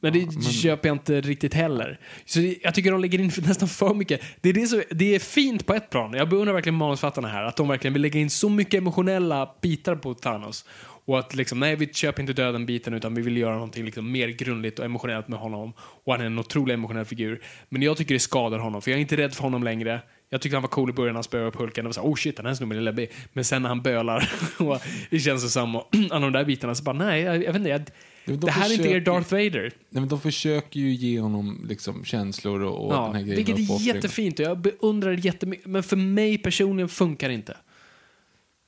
Men 0.01 0.13
det 0.13 0.43
köper 0.43 0.89
jag 0.89 0.95
inte 0.95 1.21
riktigt 1.21 1.55
heller. 1.55 2.01
Så 2.25 2.41
jag 2.63 2.75
tycker 2.75 2.91
de 2.91 3.01
lägger 3.01 3.19
in 3.19 3.27
nästan 3.47 3.69
för 3.69 3.95
mycket. 3.95 4.21
Det 4.41 4.49
är, 4.49 4.53
det, 4.53 4.67
så, 4.67 4.83
det 4.91 5.15
är 5.15 5.19
fint 5.19 5.67
på 5.67 5.75
ett 5.75 5.91
plan. 5.91 6.13
Jag 6.13 6.29
beundrar 6.29 6.55
verkligen 6.55 6.75
manusfattarna 6.75 7.29
här. 7.29 7.43
Att 7.45 7.57
de 7.57 7.69
verkligen 7.69 7.93
vill 7.93 8.03
lägga 8.03 8.21
in 8.21 8.31
så 8.31 8.49
mycket 8.49 8.75
emotionella 8.75 9.55
bitar 9.61 9.97
på 9.97 10.15
Thanos. 10.15 10.65
Och 11.07 11.19
att 11.19 11.35
liksom, 11.35 11.61
nej 11.61 11.77
vi 11.77 11.93
köper 11.93 12.21
inte 12.21 12.33
döden-biten 12.33 12.95
utan 12.95 13.15
vi 13.15 13.23
vill 13.23 13.37
göra 13.37 13.55
någonting 13.55 13.85
liksom 13.85 14.13
mer 14.13 14.29
grundligt 14.29 14.79
och 14.79 14.85
emotionellt 14.85 15.29
med 15.29 15.39
honom. 15.39 15.73
Och 15.79 16.13
han 16.13 16.23
är 16.23 16.27
en 16.27 16.39
otroligt 16.39 16.75
emotionell 16.75 17.05
figur. 17.05 17.43
Men 17.69 17.83
jag 17.83 17.97
tycker 17.97 18.15
det 18.15 18.21
skadar 18.21 18.59
honom, 18.59 18.83
för 18.83 18.91
jag 18.91 18.99
är 18.99 19.01
inte 19.01 19.17
rädd 19.17 19.35
för 19.35 19.43
honom 19.43 19.65
längre. 19.65 20.01
Jag 20.29 20.41
tyckte 20.41 20.57
han 20.57 20.63
var 20.63 20.69
cool 20.69 20.91
i 20.91 20.93
början 20.93 21.13
när 21.13 21.17
han 21.17 21.25
spöade 21.25 21.47
upp 21.47 21.57
Hulken. 21.57 21.85
Det 21.85 21.89
var 21.89 21.93
så 21.93 22.01
här, 22.01 22.09
oh 22.09 22.15
shit, 22.15 22.37
den 22.37 22.47
här 22.47 22.55
snubben 22.55 22.79
är 22.79 22.83
läbbig. 22.83 23.11
Men 23.33 23.45
sen 23.45 23.63
när 23.63 23.69
han 23.69 23.83
bölar 23.83 24.31
och 24.59 24.81
är 25.11 25.19
känslosam 25.19 25.77
och 25.77 25.89
alla 26.11 26.27
de 26.27 26.33
där 26.33 26.45
bitarna 26.45 26.75
så 26.75 26.83
bara, 26.83 26.97
nej, 26.97 27.23
jag, 27.23 27.37
jag 27.37 27.53
vet 27.53 27.57
inte. 27.57 27.69
Jag, 27.71 27.83
de 28.25 28.37
det 28.37 28.51
här 28.51 28.69
är 28.69 28.73
inte 28.73 28.83
er 28.83 28.87
försöker- 28.89 29.01
Darth 29.01 29.31
Vader. 29.33 29.63
Nej, 29.63 30.01
men 30.01 30.09
de 30.09 30.21
försöker 30.21 30.81
ju 30.81 30.91
ge 30.95 31.21
honom 31.21 31.67
liksom, 31.69 32.05
känslor 32.05 32.63
och, 32.63 32.87
och 32.87 32.95
Ja, 32.95 33.07
den 33.07 33.15
här 33.15 33.23
grejen. 33.23 33.37
vilket 33.37 33.59
är 33.71 33.81
jättefint 33.87 34.39
och 34.39 34.45
jag 34.47 34.59
beundrar 34.59 35.13
det 35.13 35.21
jättemycket. 35.21 35.67
Men 35.67 35.83
för 35.83 35.97
mig 35.97 36.39
personligen 36.39 36.89
funkar 36.89 37.29
det 37.29 37.35
inte. 37.35 37.57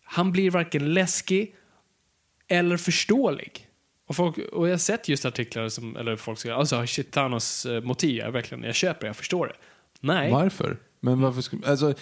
Han 0.04 0.32
blir 0.32 0.50
varken 0.50 0.94
läskig 0.94 1.54
eller 2.48 2.76
förståelig. 2.76 3.64
Och, 4.06 4.16
folk, 4.16 4.38
och 4.38 4.66
jag 4.68 4.72
har 4.72 4.78
sett 4.78 5.08
just 5.08 5.24
artiklar 5.24 5.68
som, 5.68 5.96
eller 5.96 6.16
folk 6.16 6.38
säger, 6.38 6.54
alltså 6.54 6.86
shit, 6.86 7.10
Thanos 7.10 7.66
eh, 7.66 7.82
motiv, 7.82 8.16
jag, 8.16 8.32
verkligen, 8.32 8.64
jag 8.64 8.74
köper 8.74 9.00
det, 9.00 9.06
jag 9.06 9.16
förstår 9.16 9.46
det. 9.46 9.54
Nej. 10.00 10.30
Varför? 10.30 10.76
Men 11.00 11.20
varför 11.20 11.40
skulle, 11.40 11.66
alltså, 11.66 11.94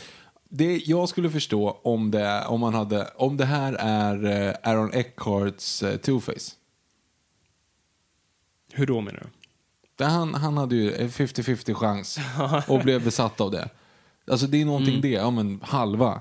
det 0.48 0.76
jag 0.76 1.08
skulle 1.08 1.30
förstå 1.30 1.80
om 1.82 2.10
det, 2.10 2.44
om 2.46 2.60
man 2.60 2.74
hade, 2.74 3.10
om 3.16 3.36
det 3.36 3.44
här 3.44 3.72
är 3.78 4.46
eh, 4.48 4.54
Aaron 4.70 4.92
Eckharts 4.94 5.82
eh, 5.82 5.98
Two-Face. 5.98 6.52
Hur 8.72 8.86
då 8.86 9.00
menar 9.00 9.20
du? 9.20 9.26
Där 9.96 10.06
han, 10.08 10.34
han 10.34 10.56
hade 10.56 10.76
ju 10.76 10.94
en 10.94 11.08
50-50 11.08 11.74
chans 11.74 12.18
och 12.68 12.80
blev 12.80 13.04
besatt 13.04 13.40
av 13.40 13.50
det. 13.50 13.68
Alltså 14.30 14.46
det 14.46 14.60
är 14.60 14.64
någonting 14.64 14.88
Mm. 14.94 15.00
det, 15.02 15.08
ja 15.10 15.30
men 15.30 15.60
halva. 15.62 16.20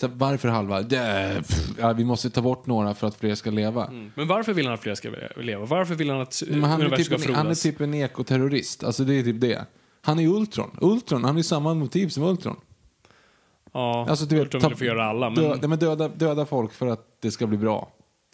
Så 0.00 0.08
varför 0.08 0.48
halva? 0.48 0.82
Det, 0.82 1.34
pff, 1.48 1.68
ja, 1.78 1.92
vi 1.92 2.04
måste 2.04 2.30
ta 2.30 2.40
bort 2.42 2.66
några 2.66 2.94
för 2.94 3.06
att 3.06 3.14
fler 3.16 3.34
ska 3.34 3.50
leva. 3.50 3.90
Men 4.14 4.28
varför 4.28 4.52
vill 4.52 4.64
han 4.66 4.74
att 4.74 4.80
fler 4.80 4.94
ska 4.94 5.10
leva? 5.36 5.64
Varför 5.64 5.94
vill 5.94 6.10
han 6.10 6.20
att 6.20 6.42
Men 6.48 6.64
han, 6.64 6.80
är 6.80 6.84
universum 6.84 7.04
typ 7.16 7.20
ska 7.20 7.28
en, 7.30 7.34
han 7.34 7.46
är 7.46 7.48
frodas? 7.50 7.62
typ 7.62 7.80
en 7.80 7.94
ekoterrorist. 7.94 8.84
Alltså 8.84 9.04
det 9.04 9.14
är 9.14 9.22
typ 9.22 9.40
det. 9.40 9.64
Han 10.04 10.18
är 10.18 10.26
Ultron. 10.28 10.70
Ultron, 10.80 11.24
han 11.24 11.36
ju 11.36 11.42
samma 11.42 11.74
motiv 11.74 12.08
som 12.08 12.22
Ultron. 12.22 12.56
Ja, 13.72 14.06
Alltså, 14.08 14.24
du 14.26 14.34
vet, 14.36 14.44
Ultron 14.44 14.60
ta- 14.62 14.68
vill 14.68 14.76
få 14.78 14.84
göra 14.84 15.04
alla. 15.04 15.30
Men, 15.30 15.42
Dö, 15.44 15.56
nej, 15.60 15.68
men 15.68 15.78
döda, 15.78 16.08
döda 16.08 16.46
folk 16.46 16.72
för 16.72 16.86
att 16.86 17.06
det 17.20 17.30
ska 17.30 17.46
bli 17.46 17.58
bra. 17.58 17.88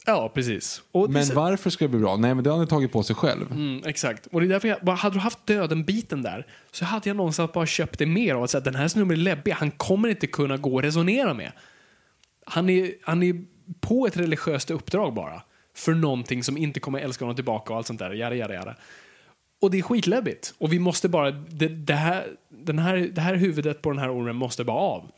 ja, 0.07 0.31
precis. 0.35 0.83
Och 0.93 1.07
det- 1.09 1.13
Men 1.13 1.35
varför 1.35 1.71
ska 1.71 1.85
det 1.85 1.89
bli 1.89 2.01
bra? 2.01 2.17
Nej, 2.17 2.35
men 2.35 2.45
det 2.45 2.51
har 2.51 2.57
han 2.59 2.67
tagit 2.67 2.93
på 2.93 3.03
sig 3.03 3.17
själv. 3.17 3.53
Mm, 3.53 3.83
exakt. 3.87 4.27
Och 4.27 4.41
det 4.41 4.47
är 4.47 4.49
därför 4.49 4.69
jag, 4.69 4.79
bara, 4.83 4.97
hade 4.97 5.17
du 5.17 5.21
haft 5.21 5.47
döden-biten 5.47 6.23
där 6.23 6.47
så 6.71 6.85
hade 6.85 7.09
jag 7.11 7.17
någonstans 7.17 7.53
bara 7.53 7.67
köpt 7.67 7.99
det 7.99 8.07
mer 8.07 8.35
av 8.35 8.43
att 8.43 8.51
säga 8.51 8.61
den 8.61 8.75
här 8.75 8.89
snubben 8.89 9.17
är 9.17 9.21
läbbig, 9.23 9.53
han 9.53 9.71
kommer 9.71 10.09
inte 10.09 10.27
kunna 10.27 10.57
gå 10.57 10.75
och 10.75 10.83
resonera 10.83 11.35
med. 11.35 11.53
Han 12.47 12.71
är, 12.71 12.93
han 13.03 13.23
är 13.23 13.45
på 13.81 14.07
ett 14.07 14.17
religiöst 14.17 14.71
uppdrag 14.71 15.15
bara. 15.15 15.43
För 15.75 15.95
någonting 15.95 16.45
som 16.45 16.57
inte 16.57 16.81
kommer 16.81 16.99
älska 16.99 17.25
honom 17.25 17.37
tillbaka 17.37 17.73
och 17.73 17.77
allt 17.77 17.87
sånt 17.87 17.99
där. 17.99 18.11
Jada, 18.11 18.35
jada, 18.37 18.55
jada. 18.55 18.75
Och 19.61 19.71
det 19.71 19.79
är 19.79 19.83
skitläbbigt. 19.83 20.55
Och 20.59 20.73
vi 20.73 20.79
måste 20.79 21.09
bara, 21.09 21.31
det, 21.31 21.69
det, 21.69 21.95
här, 21.95 22.27
den 22.49 22.79
här, 22.79 22.97
det 22.97 23.21
här 23.21 23.35
huvudet 23.35 23.83
på 23.83 23.91
den 23.91 23.99
här 23.99 24.15
ormen 24.19 24.37
måste 24.37 24.65
bara 24.65 24.77
av. 24.77 25.11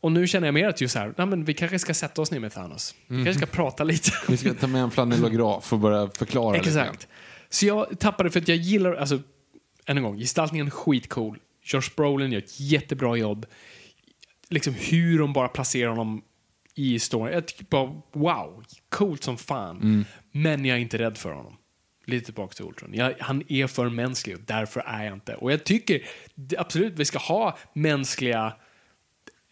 Och 0.00 0.12
nu 0.12 0.26
känner 0.26 0.46
jag 0.46 0.54
mer 0.54 0.68
att 0.68 0.80
just 0.80 0.92
så 0.92 0.98
här, 0.98 1.14
nej 1.16 1.26
men 1.26 1.44
vi 1.44 1.54
kanske 1.54 1.78
ska 1.78 1.94
sätta 1.94 2.22
oss 2.22 2.30
ner 2.30 2.40
med 2.40 2.52
Thanos. 2.52 2.94
Vi 3.06 3.24
kanske 3.24 3.46
ska 3.46 3.46
prata 3.46 3.84
lite. 3.84 4.10
Vi 4.28 4.36
ska 4.36 4.54
ta 4.54 4.66
med 4.66 4.82
en 4.82 4.90
flanellograf 4.90 5.72
och 5.72 5.78
börja 5.78 6.10
förklara. 6.10 6.56
Exakt. 6.56 7.08
Så 7.48 7.66
jag 7.66 7.98
tappade 7.98 8.30
för 8.30 8.40
att 8.40 8.48
jag 8.48 8.56
gillar, 8.56 8.94
alltså, 8.94 9.20
än 9.86 9.96
en 9.96 10.02
gång, 10.02 10.16
gestaltningen 10.18 10.70
skitcool. 10.70 11.38
Josh 11.62 11.90
Brolin 11.96 12.32
gör 12.32 12.38
ett 12.38 12.60
jättebra 12.60 13.16
jobb. 13.16 13.46
Liksom 14.48 14.74
hur 14.74 15.18
de 15.18 15.32
bara 15.32 15.48
placerar 15.48 15.90
honom 15.90 16.22
i 16.74 16.98
storyn. 16.98 17.34
Jag 17.34 17.46
tycker 17.46 17.64
bara, 17.64 18.02
wow, 18.12 18.64
coolt 18.88 19.24
som 19.24 19.36
fan. 19.36 19.78
Men 20.32 20.64
jag 20.64 20.76
är 20.76 20.82
inte 20.82 20.98
rädd 20.98 21.18
för 21.18 21.32
honom. 21.32 21.56
Lite 22.04 22.24
tillbaka 22.24 22.54
till 22.54 22.64
Ultron. 22.64 22.94
Jag, 22.94 23.14
han 23.20 23.42
är 23.48 23.66
för 23.66 23.88
mänsklig 23.88 24.36
och 24.36 24.42
därför 24.46 24.80
är 24.80 25.04
jag 25.04 25.14
inte. 25.14 25.34
Och 25.34 25.52
jag 25.52 25.64
tycker 25.64 26.02
absolut 26.58 26.92
vi 26.98 27.04
ska 27.04 27.18
ha 27.18 27.58
mänskliga 27.72 28.52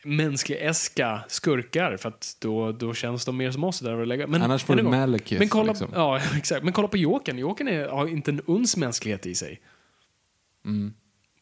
mänsklig-eska 0.05 1.25
skurkar 1.29 1.97
för 1.97 2.09
att 2.09 2.37
då, 2.41 2.73
då 2.73 2.95
känns 2.95 3.25
de 3.25 3.37
mer 3.37 3.51
som 3.51 3.65
oss. 3.65 3.81
Där 3.81 4.07
lägga. 4.07 4.27
Men, 4.27 4.43
Annars 4.43 4.65
får 4.65 4.77
du 4.77 4.83
Malekith, 4.83 5.39
Men 5.39 5.49
kolla, 5.49 5.73
liksom. 5.73 5.91
ja, 5.95 6.21
exakt. 6.37 6.65
men 6.65 6.73
kolla 6.73 6.89
på 6.89 6.97
Jokern. 6.97 7.39
Jokern 7.39 7.91
har 7.91 8.07
inte 8.07 8.31
en 8.31 8.41
uns 8.47 8.77
mänsklighet 8.77 9.27
i 9.27 9.35
sig. 9.35 9.61
Mm. 10.65 10.95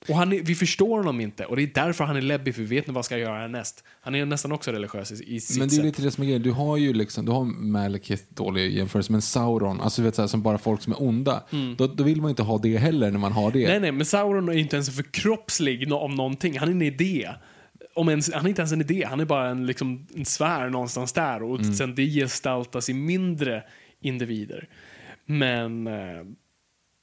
Och 0.08 0.14
han 0.16 0.32
är, 0.32 0.40
vi 0.42 0.54
förstår 0.54 0.98
honom 0.98 1.20
inte 1.20 1.44
och 1.44 1.56
det 1.56 1.62
är 1.62 1.70
därför 1.74 2.04
han 2.04 2.16
är 2.16 2.20
läbbig 2.22 2.54
för 2.54 2.62
vi 2.62 2.68
vet 2.68 2.78
inte 2.78 2.90
vad 2.90 2.96
han 2.96 3.04
ska 3.04 3.18
göra 3.18 3.38
härnäst. 3.38 3.84
Han 4.00 4.14
är 4.14 4.24
nästan 4.24 4.52
också 4.52 4.72
religiös 4.72 5.12
i, 5.12 5.34
i 5.36 5.40
sitt 5.40 5.58
Men 5.58 5.68
det 5.68 5.76
är 5.76 5.82
lite 5.82 6.02
det 6.02 6.10
som 6.10 6.22
är 6.22 6.26
grejen. 6.26 6.42
Du 6.42 6.50
har 6.50 6.76
ju 6.76 6.92
liksom, 6.92 7.24
du 7.24 7.32
har 7.32 7.44
Malekith 7.44 8.22
dålig 8.28 8.72
jämförelse, 8.76 9.12
men 9.12 9.22
Sauron, 9.22 9.80
alltså 9.80 10.02
du 10.02 10.06
vet 10.06 10.14
så 10.14 10.22
här, 10.22 10.26
som 10.26 10.42
bara 10.42 10.58
folk 10.58 10.82
som 10.82 10.92
är 10.92 11.02
onda. 11.02 11.42
Då, 11.76 11.86
då 11.86 12.04
vill 12.04 12.20
man 12.20 12.30
inte 12.30 12.42
ha 12.42 12.58
det 12.58 12.76
heller 12.78 13.10
när 13.10 13.18
man 13.18 13.32
har 13.32 13.50
det. 13.50 13.58
Mm. 13.58 13.70
Nej, 13.70 13.80
nej, 13.80 13.92
men 13.92 14.06
Sauron 14.06 14.48
är 14.48 14.52
inte 14.52 14.76
ens 14.76 14.96
förkroppslig 14.96 15.92
om 15.92 16.14
någonting. 16.14 16.58
Han 16.58 16.68
är 16.68 16.72
en 16.72 16.82
idé. 16.82 17.30
Om 17.94 18.08
ens, 18.08 18.32
han 18.32 18.44
är 18.44 18.48
inte 18.48 18.60
ens 18.62 18.72
en 18.72 18.80
idé, 18.80 19.06
han 19.10 19.20
är 19.20 19.24
bara 19.24 19.48
en, 19.48 19.66
liksom, 19.66 20.06
en 20.16 20.24
sfär 20.24 20.68
någonstans 20.70 21.12
där 21.12 21.42
och 21.42 21.60
Mm. 21.60 21.74
sen 21.74 21.94
det 21.94 22.06
gestaltas 22.06 22.88
i 22.88 22.94
mindre 22.94 23.62
individer. 24.00 24.68
Men 25.26 25.86
eh, 25.86 25.92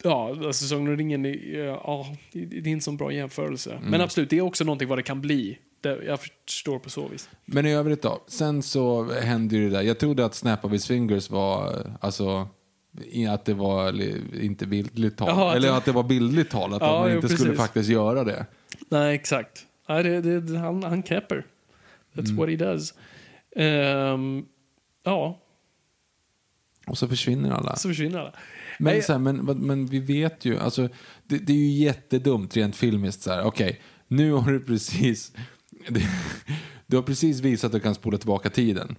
ja, 0.04 0.30
alltså 0.46 0.66
Sagan 0.68 0.88
om 0.88 0.98
ringen, 0.98 1.26
ja, 1.54 2.08
det, 2.32 2.58
är 2.58 2.68
inte 2.68 2.84
så 2.86 2.92
bra 2.92 3.12
jämförelse. 3.12 3.72
Mm. 3.72 3.84
Men 3.92 4.02
absolut, 4.02 4.30
det 4.30 4.38
är 4.38 4.42
också 4.42 4.64
någonting 4.64 4.88
vad 4.88 4.98
det 4.98 5.04
kan 5.04 5.22
bli. 5.22 5.58
Jag 5.82 6.20
förstår 6.46 6.80
på 6.80 6.90
så 6.90 7.08
vis. 7.08 7.30
Men 7.46 7.66
i 7.66 7.74
övrigt 7.74 8.02
då? 8.02 8.24
Sen 8.28 8.64
så 8.64 9.12
hände 9.14 9.56
ju 9.56 9.70
det 9.70 9.76
där. 9.78 9.82
Jag 9.82 10.00
trodde 10.00 10.26
att 10.26 10.36
Snap 10.36 10.66
of 10.66 10.72
his 10.72 10.88
fingers 10.88 11.30
var, 11.30 11.86
alltså, 12.02 12.48
att 13.30 13.46
det 13.46 13.54
var 13.54 14.02
inte 14.42 14.66
bildligt. 14.68 15.20
Jaha, 15.20 15.50
att 15.52 15.56
Eller 15.58 15.72
att 15.72 15.86
det 15.86 15.92
var 15.92 16.04
bildligt 16.04 16.52
talat, 16.52 16.82
Ja, 16.82 16.96
att 16.96 17.02
man 17.02 17.10
jo, 17.10 17.16
inte 17.16 17.30
skulle 17.30 17.50
precis. 17.50 17.62
faktiskt 17.66 17.90
göra 17.90 18.24
det. 18.24 18.46
Nej, 18.90 19.16
exakt. 19.16 19.66
Nej, 19.90 20.04
det, 20.04 20.42
det, 20.42 20.58
han, 20.60 20.84
han 20.84 21.04
knäpper. 21.04 21.46
That's 22.14 22.26
Mm. 22.26 22.36
what 22.38 22.50
he 22.50 22.56
does. 22.56 22.94
Ehm, 23.56 24.46
ja, 25.04 25.40
Och 26.88 26.98
så 26.98 27.08
försvinner 27.08 27.52
alla. 27.52 27.76
så 27.76 27.90
försvinner 27.90 28.20
alla. 28.20 28.34
Men, 28.80 28.94
Nej, 28.94 29.02
så 29.04 29.12
här, 29.12 29.20
men, 29.20 29.36
men 29.38 29.86
vi 29.86 30.00
vet 30.00 30.46
ju, 30.46 30.60
alltså, 30.60 30.90
det, 31.28 31.38
det 31.38 31.54
är 31.54 31.58
ju 31.58 31.70
jättedumt 31.72 32.58
rent 32.58 32.76
filmiskt. 32.76 33.22
så 33.22 33.32
här, 33.32 33.44
Okej, 33.44 33.82
nu 34.08 34.32
har 34.32 34.52
du 34.52 34.60
precis 34.60 35.32
du 36.88 36.96
har 36.96 37.04
precis 37.04 37.40
visat 37.40 37.66
att 37.66 37.72
du 37.72 37.80
kan 37.80 37.96
spola 37.96 38.18
tillbaka 38.18 38.50
tiden. 38.50 38.96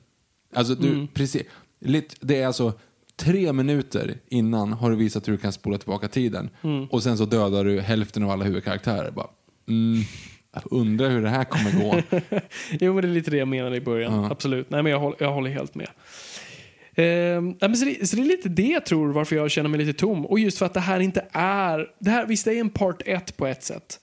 Alltså, 0.54 0.74
du, 0.74 0.88
Mm. 0.88 1.08
precis, 1.08 1.42
lite, 1.80 2.14
det 2.20 2.40
är 2.42 2.46
alltså 2.46 2.72
tre 3.16 3.52
minuter 3.52 4.18
innan 4.28 4.72
har 4.72 4.90
du 4.90 4.96
visat 4.96 5.28
hur 5.28 5.32
du 5.32 5.38
kan 5.38 5.52
spola 5.52 5.78
tillbaka 5.78 6.08
tiden. 6.08 6.50
Mm. 6.62 6.84
Och 6.86 7.02
sen 7.02 7.18
så 7.18 7.24
dödar 7.24 7.64
du 7.64 7.80
hälften 7.80 8.22
av 8.22 8.30
alla 8.30 8.44
huvudkaraktärer. 8.44 9.10
Bara, 9.10 9.26
mm, 9.68 10.02
undrar 10.64 11.10
hur 11.10 11.22
det 11.22 11.28
här 11.30 11.44
kommer 11.44 11.72
gå. 11.72 12.02
Jo, 12.80 12.92
men 12.94 13.02
det 13.02 13.08
är 13.08 13.12
lite 13.12 13.30
det 13.30 13.36
jag 13.36 13.48
menade 13.48 13.76
i 13.76 13.80
början. 13.80 14.24
Absolut. 14.24 14.70
Nej, 14.70 14.82
men 14.82 14.92
jag, 14.92 15.00
håller, 15.00 15.16
jag 15.20 15.32
håller 15.32 15.50
helt 15.50 15.74
med. 15.74 15.88
Ehm, 16.98 17.56
men 17.60 17.76
så, 17.76 17.84
det, 17.84 18.08
så 18.08 18.16
det 18.16 18.22
är 18.22 18.26
lite 18.26 18.48
det 18.48 18.62
jag 18.62 18.86
tror 18.86 19.12
varför 19.12 19.36
jag 19.36 19.50
känner 19.50 19.68
mig 19.68 19.80
lite 19.84 19.98
tom. 19.98 20.26
Och 20.26 20.38
just 20.38 20.58
för 20.58 20.66
att 20.66 20.74
det 20.74 20.80
här 20.80 21.00
inte 21.00 21.26
är... 21.32 21.90
Det 21.98 22.10
här, 22.10 22.26
visst, 22.26 22.44
det 22.44 22.52
är 22.54 22.60
en 22.60 22.70
part 22.70 23.02
1 23.06 23.36
på 23.36 23.46
ett 23.46 23.62
sätt. 23.64 24.00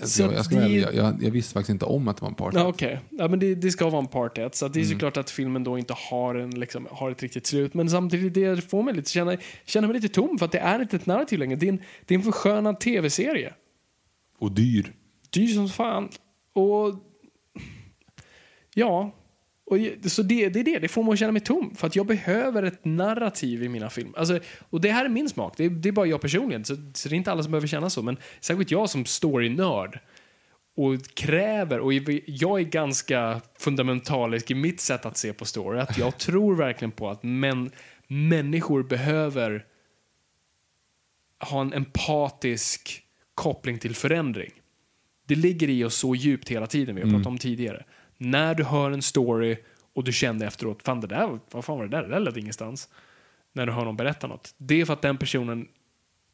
Alltså, 0.00 0.06
Så 0.08 0.22
jag, 0.22 0.32
jag, 0.32 0.44
ska 0.44 0.56
det- 0.56 0.68
jag, 0.68 0.94
jag, 0.94 1.22
jag 1.22 1.30
visste 1.30 1.52
faktiskt 1.54 1.70
inte 1.70 1.84
om 1.84 2.08
att 2.08 2.16
det 2.16 2.22
var 2.22 2.28
en 2.28 2.34
part. 2.34 2.54
Ja, 2.54 2.66
Okej, 2.66 3.00
ja, 3.10 3.28
men 3.28 3.38
det, 3.38 3.54
det 3.54 3.70
ska 3.70 3.88
vara 3.90 3.98
en 4.02 4.06
part 4.06 4.38
1. 4.38 4.54
Så 4.54 4.66
att 4.66 4.72
det 4.72 4.80
är 4.80 4.84
Mm. 4.84 4.92
såklart 4.94 5.16
att 5.16 5.30
filmen 5.30 5.64
då 5.64 5.78
inte 5.78 5.94
har, 6.10 6.34
en, 6.34 6.50
liksom, 6.60 6.86
har 6.90 7.10
ett 7.10 7.22
riktigt 7.22 7.46
slut. 7.46 7.74
Men 7.74 7.90
samtidigt 7.90 8.34
det 8.34 8.70
får 8.70 8.82
mig 8.82 8.94
lite 8.94 9.10
känna, 9.10 9.36
känna 9.64 9.86
mig 9.86 10.00
lite 10.00 10.14
tom 10.14 10.38
för 10.38 10.46
att 10.46 10.52
det 10.52 10.58
är 10.58 10.82
inte 10.82 10.96
ett 10.96 11.06
narrativ 11.06 11.38
längre. 11.38 11.56
Det 11.56 11.66
är 11.66 11.72
en, 11.72 11.82
det 12.04 12.14
är 12.14 12.18
en 12.18 12.24
förskönad 12.24 12.80
tv-serie. 12.80 13.52
Och 14.38 14.52
dyr. 14.52 14.92
dyr 15.30 15.46
som 15.54 15.68
fan. 15.68 16.08
Och 16.52 16.94
ja, 18.74 19.10
och, 19.66 20.10
så 20.10 20.22
det, 20.22 20.48
det 20.48 20.60
är 20.60 20.64
det. 20.64 20.78
Det 20.78 20.88
får 20.88 21.02
mig 21.02 21.12
att 21.12 21.18
känna 21.18 21.32
mig 21.32 21.42
tom. 21.42 21.74
För 21.74 21.86
att 21.86 21.96
jag 21.96 22.06
behöver 22.06 22.62
ett 22.62 22.84
narrativ 22.84 23.62
i 23.62 23.68
mina 23.68 23.90
filmer. 23.90 24.18
Alltså, 24.18 24.40
och 24.70 24.80
det 24.80 24.90
här 24.90 25.04
är 25.04 25.08
min 25.08 25.28
smak. 25.28 25.54
Det 25.56 25.64
är, 25.64 25.70
det 25.70 25.88
är 25.88 25.92
bara 25.92 26.06
jag 26.06 26.20
personligen. 26.20 26.64
Så, 26.64 26.76
så 26.94 27.08
det 27.08 27.14
är 27.14 27.16
inte 27.16 27.32
alla 27.32 27.42
som 27.42 27.52
behöver 27.52 27.68
känna 27.68 27.90
så. 27.90 28.02
Men 28.02 28.16
särskilt 28.40 28.70
jag 28.70 28.90
som 28.90 29.04
story-nörd 29.04 30.00
och 30.76 31.14
kräver, 31.14 31.80
och 31.80 31.92
jag 32.26 32.60
är 32.60 32.64
ganska 32.64 33.40
fundamentalisk 33.58 34.50
i 34.50 34.54
mitt 34.54 34.80
sätt 34.80 35.06
att 35.06 35.16
se 35.16 35.32
på 35.32 35.44
story, 35.44 35.80
att 35.80 35.98
jag 35.98 36.18
tror 36.18 36.54
verkligen 36.54 36.92
på 36.92 37.10
att 37.10 37.22
män, 37.22 37.70
människor 38.06 38.82
behöver 38.82 39.64
ha 41.50 41.60
en 41.60 41.72
empatisk 41.72 43.02
koppling 43.34 43.78
till 43.78 43.94
förändring. 43.94 44.50
Det 45.26 45.34
ligger 45.34 45.68
i 45.68 45.84
oss 45.84 45.94
så 45.94 46.14
djupt 46.14 46.48
hela 46.48 46.66
tiden, 46.66 46.94
vi 46.94 47.02
har 47.02 47.10
pratat 47.10 47.26
om 47.26 47.38
tidigare. 47.38 47.84
När 48.18 48.54
du 48.54 48.64
hör 48.64 48.90
en 48.90 49.02
story 49.02 49.56
och 49.94 50.04
du 50.04 50.12
kände 50.12 50.46
efteråt, 50.46 50.82
fan 50.82 51.00
det 51.00 51.06
där, 51.06 51.38
vad 51.50 51.64
fan 51.64 51.78
var 51.78 51.84
det 51.84 51.96
där? 51.96 52.02
Det 52.02 52.08
där 52.08 52.20
ledde 52.20 52.40
ingenstans. 52.40 52.88
När 53.52 53.66
du 53.66 53.72
hör 53.72 53.84
någon 53.84 53.96
berätta 53.96 54.26
något. 54.26 54.54
Det 54.56 54.80
är 54.80 54.84
för 54.84 54.92
att 54.92 55.02
den 55.02 55.18
personen 55.18 55.68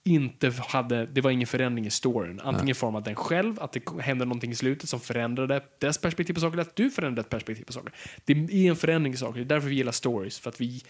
inte 0.04 0.52
hade, 0.68 1.06
det 1.06 1.20
var 1.20 1.30
ingen 1.30 1.46
förändring 1.46 1.86
i 1.86 1.90
storyn. 1.90 2.40
Antingen 2.40 2.68
i 2.68 2.74
form 2.74 2.96
av 2.96 3.02
den 3.02 3.14
själv, 3.14 3.60
att 3.60 3.72
det 3.72 4.00
hände 4.00 4.24
någonting 4.24 4.50
i 4.50 4.54
slutet 4.54 4.88
som 4.88 5.00
förändrade 5.00 5.62
dess 5.78 5.98
perspektiv 5.98 6.34
på 6.34 6.40
saker, 6.40 6.52
eller 6.52 6.62
att 6.62 6.76
du 6.76 6.90
förändrade 6.90 7.20
ett 7.20 7.30
perspektiv 7.30 7.64
på 7.64 7.72
saker. 7.72 7.92
Det 8.24 8.32
är 8.32 8.70
en 8.70 8.76
förändring 8.76 9.12
i 9.12 9.16
saker, 9.16 9.34
det 9.40 9.44
är 9.44 9.48
därför 9.48 9.68
vi 9.68 9.74
gillar 9.74 9.92
stories. 9.92 10.38
För 10.38 10.50
att 10.50 10.60
vi 10.60 10.82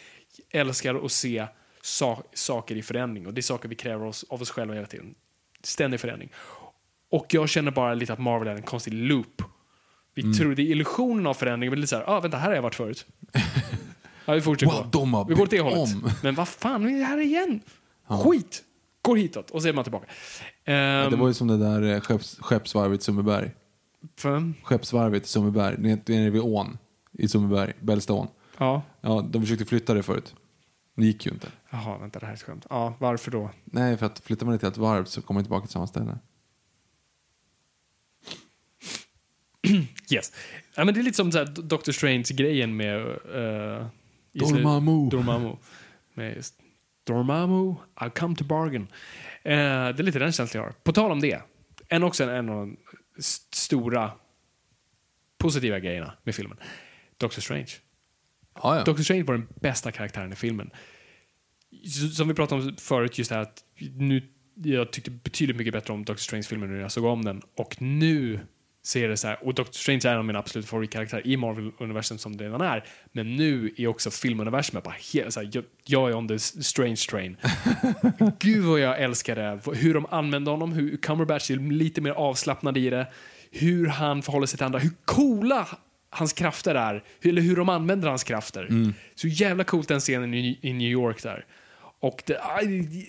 älskar 0.50 1.04
att 1.04 1.12
se 1.12 1.46
sa 1.82 2.22
saker 2.34 2.76
i 2.76 2.82
förändring. 2.82 3.26
Och 3.26 3.34
det 3.34 3.40
är 3.40 3.42
saker 3.42 3.68
vi 3.68 3.74
kräver 3.74 4.06
oss, 4.06 4.24
av 4.28 4.42
oss 4.42 4.50
själva 4.50 4.74
hela 4.74 4.86
tiden. 4.86 5.14
Ständig 5.62 6.00
förändring. 6.00 6.32
Och 7.10 7.26
jag 7.34 7.48
känner 7.48 7.70
bara 7.70 7.94
lite 7.94 8.12
att 8.12 8.18
Marvel 8.18 8.48
är 8.48 8.54
en 8.54 8.62
konstig 8.62 8.94
loop. 8.94 9.42
Vi 10.14 10.34
tror 10.34 10.54
det 10.54 10.62
är 10.62 10.66
illusionen 10.66 11.26
av 11.26 11.34
förändring, 11.34 11.70
men 11.70 11.80
lite 11.80 11.88
såhär, 11.90 12.04
ah, 12.10 12.20
vänta, 12.20 12.36
här 12.36 12.48
har 12.48 12.54
jag 12.54 12.62
varit 12.62 12.74
förut. 12.74 13.06
ja, 14.26 14.32
vi 14.34 14.40
fortsätter 14.40 14.72
Wow, 14.74 14.82
gå. 14.84 14.88
de 14.98 15.14
har 15.14 15.24
Vi 15.24 15.34
går 15.34 15.42
åt 15.42 15.50
det 15.50 15.60
hållet. 15.60 15.78
om. 15.94 16.10
Men 16.22 16.34
vad 16.34 16.48
fan, 16.48 16.86
vi 16.86 17.00
är 17.00 17.04
här 17.04 17.18
igen. 17.20 17.60
Skit! 18.08 18.62
Går 19.02 19.16
hitåt 19.16 19.50
och 19.50 19.62
så 19.62 19.68
är 19.68 19.72
man 19.72 19.84
tillbaka. 19.84 20.06
Ehm, 20.64 21.10
Det 21.10 21.16
var 21.16 21.28
ju 21.28 21.34
som 21.34 21.48
det 21.48 21.56
där 21.58 21.82
eh, 21.82 22.00
skepps, 22.00 22.38
skeppsvarvet 22.40 23.00
i 23.00 23.04
Sundbyberg. 23.04 23.50
Skeppsvarvet 24.62 25.24
i 25.24 25.28
Sundbyberg, 25.28 25.76
nere 26.06 26.30
vid 26.30 26.42
ån 26.42 26.78
i 27.12 27.28
Sundbyberg, 27.28 27.72
Bällstaån. 27.80 28.26
ja. 28.58 28.82
Ja, 29.00 29.26
de 29.30 29.42
försökte 29.42 29.64
flytta 29.64 29.94
det 29.94 30.02
förut. 30.02 30.34
Det 30.96 31.04
gick 31.04 31.26
ju 31.26 31.32
inte. 31.32 31.48
Jaha, 31.70 31.98
vänta, 31.98 32.18
det 32.18 32.26
här 32.26 32.32
är 32.32 32.36
ett 32.36 32.42
skämt. 32.42 32.66
Ja, 32.70 32.94
varför 32.98 33.30
då? 33.30 33.50
Nej, 33.64 33.96
för 33.96 34.06
att 34.06 34.18
flyttar 34.18 34.46
man 34.46 34.54
ett 34.54 34.62
helt 34.62 34.76
varv 34.76 35.04
så 35.04 35.22
kommer 35.22 35.36
man 35.38 35.44
tillbaka 35.44 35.66
till 35.66 35.72
samma 35.72 35.86
ställe. 35.86 36.18
Yes. 40.10 40.32
Ja, 40.74 40.84
men 40.84 40.94
det 40.94 41.00
är 41.00 41.02
lite 41.02 41.16
som 41.16 41.32
så 41.32 41.44
Doctor 41.44 41.92
Strange-grejen 41.92 42.76
med... 42.76 42.98
Uh, 43.06 43.86
Dormammu. 44.32 45.10
Dormammu. 45.10 45.56
Med 46.14 46.36
just, 46.36 46.54
Dormammu, 47.04 47.74
I'll 47.96 48.10
come 48.10 48.36
to 48.36 48.44
bargain. 48.44 48.82
Eh, 49.42 49.52
det 49.54 49.98
är 49.98 50.02
lite 50.02 50.18
den 50.18 50.32
känslan 50.32 50.62
jag 50.62 50.68
har. 50.68 50.74
På 50.84 50.92
tal 50.92 51.10
om 51.10 51.20
det. 51.20 51.42
En 51.88 52.02
också 52.02 52.24
en, 52.24 52.48
av 52.48 52.56
de 52.56 52.76
st- 53.18 53.56
stora 53.56 54.10
positiva 55.38 55.78
grejerna 55.78 56.12
med 56.22 56.34
filmen. 56.34 56.58
Doctor 57.18 57.42
Strange. 57.42 57.70
Ja, 58.54 58.76
ja. 58.76 58.84
Doctor 58.84 59.02
Strange 59.02 59.22
var 59.22 59.34
den 59.34 59.48
bästa 59.60 59.92
karaktären 59.92 60.32
i 60.32 60.36
filmen. 60.36 60.70
Som 62.14 62.28
vi 62.28 62.34
pratade 62.34 62.62
om 62.62 62.76
förut, 62.76 63.18
just 63.18 63.28
det 63.30 63.34
här 63.36 63.42
att 63.42 63.64
nu, 63.96 64.28
jag 64.54 64.90
tyckte 64.90 65.10
betydligt 65.10 65.56
mycket 65.56 65.72
bättre 65.72 65.92
om 65.92 66.04
Doctor 66.04 66.22
Strange-filmen 66.22 66.72
när 66.72 66.80
jag 66.80 66.92
såg 66.92 67.04
om 67.04 67.24
den. 67.24 67.42
Och 67.56 67.82
nu 67.82 68.40
ser 68.84 69.08
det 69.08 69.16
så 69.16 69.28
här, 69.28 69.38
och 69.42 69.54
Doctor 69.54 69.72
Strange 69.72 70.00
är 70.04 70.12
en 70.12 70.18
av 70.18 70.24
mina 70.24 70.38
absolut 70.38 70.66
favoritkaraktärer 70.66 71.26
i 71.26 71.36
Marvel-universum 71.36 72.18
som 72.18 72.36
det 72.36 72.44
redan 72.44 72.60
är. 72.60 72.84
Men 73.12 73.36
nu 73.36 73.74
är 73.76 73.86
också 73.86 74.10
filmuniversumet 74.10 74.84
bara 74.84 74.94
helt 75.14 75.32
så 75.32 75.40
här, 75.40 75.50
jag, 75.52 75.64
jag 75.84 76.10
är 76.10 76.14
on 76.14 76.28
the 76.28 76.38
strange 76.38 76.96
train. 76.96 77.36
Gud 78.38 78.64
vad 78.64 78.80
jag 78.80 79.00
älskar 79.00 79.36
det. 79.36 79.60
Hur 79.76 79.94
de 79.94 80.06
använder 80.10 80.52
honom, 80.52 80.72
hur 80.72 80.96
Cumberbatch 80.96 81.50
är 81.50 81.56
lite 81.56 82.00
mer 82.00 82.10
avslappnad 82.10 82.76
i 82.76 82.90
det. 82.90 83.06
Hur 83.50 83.86
han 83.86 84.22
förhåller 84.22 84.46
sig 84.46 84.56
till 84.56 84.66
andra, 84.66 84.78
hur 84.78 84.92
coola 85.04 85.68
hans 86.10 86.32
krafter 86.32 86.74
är. 86.74 87.04
Eller 87.22 87.42
hur 87.42 87.56
de 87.56 87.68
använder 87.68 88.08
hans 88.08 88.24
krafter. 88.24 88.92
Så 89.14 89.28
jävla 89.28 89.64
coolt 89.64 89.88
den 89.88 90.00
scenen 90.00 90.34
i, 90.34 90.58
i 90.62 90.72
New 90.72 90.90
York 90.90 91.22
där. 91.22 91.44
Och 92.02 92.22
det, 92.26 92.40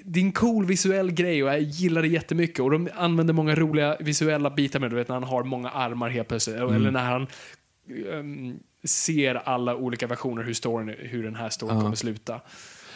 det 0.06 0.20
är 0.20 0.24
en 0.24 0.32
cool 0.32 0.65
visuell 0.65 1.11
grej 1.11 1.44
och 1.44 1.49
jag 1.49 1.61
gillar 1.61 2.02
det 2.02 2.07
jättemycket. 2.07 2.60
Och 2.60 2.72
de 2.72 2.90
använder 2.95 3.34
många 3.34 3.56
roliga 3.56 3.98
visuella 3.99 4.49
bitar 4.49 4.80
med. 4.80 4.90
Du 4.90 4.95
vet 4.95 5.07
när 5.07 5.15
han 5.15 5.24
har 5.24 5.44
många 5.44 5.70
armar 5.70 6.10
helt 6.10 6.28
plötsligt. 6.28 6.56
Eller 6.56 6.91
när 6.91 7.03
han 7.03 7.28
ehm, 8.11 8.60
ser 8.84 9.36
alla 9.36 9.76
olika 9.76 10.07
versioner 10.07 10.44
hur, 10.44 10.53
storyn, 10.53 10.95
hur 10.99 11.24
den 11.24 11.36
här 11.36 11.49
storyn 11.49 11.82
kommer 11.82 11.95
sluta. 11.95 12.41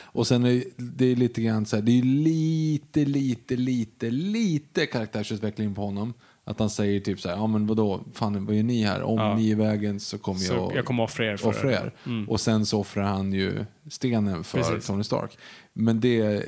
Och 0.01 0.27
sen 0.27 0.45
är 0.45 0.63
det 0.77 1.05
är 1.05 1.15
lite 1.15 1.41
grann 1.41 1.65
så 1.65 1.75
här, 1.75 1.83
det 1.83 1.99
är 1.99 2.03
lite, 2.03 3.05
lite, 3.05 3.55
lite, 3.55 4.09
lite 4.09 4.85
karaktärsutveckling 4.85 5.75
på 5.75 5.81
honom. 5.81 6.13
Att 6.43 6.59
han 6.59 6.69
säger 6.69 6.99
typ 6.99 7.19
så 7.19 7.29
här, 7.29 7.35
ja 7.35 7.47
men 7.47 7.67
vadå, 7.67 8.01
fan 8.13 8.45
vad 8.45 8.55
gör 8.55 8.63
ni 8.63 8.83
här? 8.83 9.01
Om 9.01 9.17
Ja. 9.19 9.35
ni 9.35 9.47
är 9.47 9.51
i 9.51 9.55
vägen 9.55 9.99
så 9.99 10.17
kommer 10.17 10.39
Så 10.39 10.53
jag 10.53 10.75
jag 10.75 10.85
kommer 10.85 11.03
offra 11.03 11.25
er 11.25 11.37
för 11.37 11.49
offra 11.49 11.71
er. 11.71 11.91
Och 12.27 12.39
sen 12.41 12.65
så 12.65 12.79
offrar 12.79 13.03
han 13.03 13.33
ju 13.33 13.65
stenen 13.89 14.43
för 14.43 14.57
Precis. 14.57 14.87
Tony 14.87 15.03
Stark. 15.03 15.37
Men 15.73 15.99
det... 15.99 16.15
Jag 16.15 16.43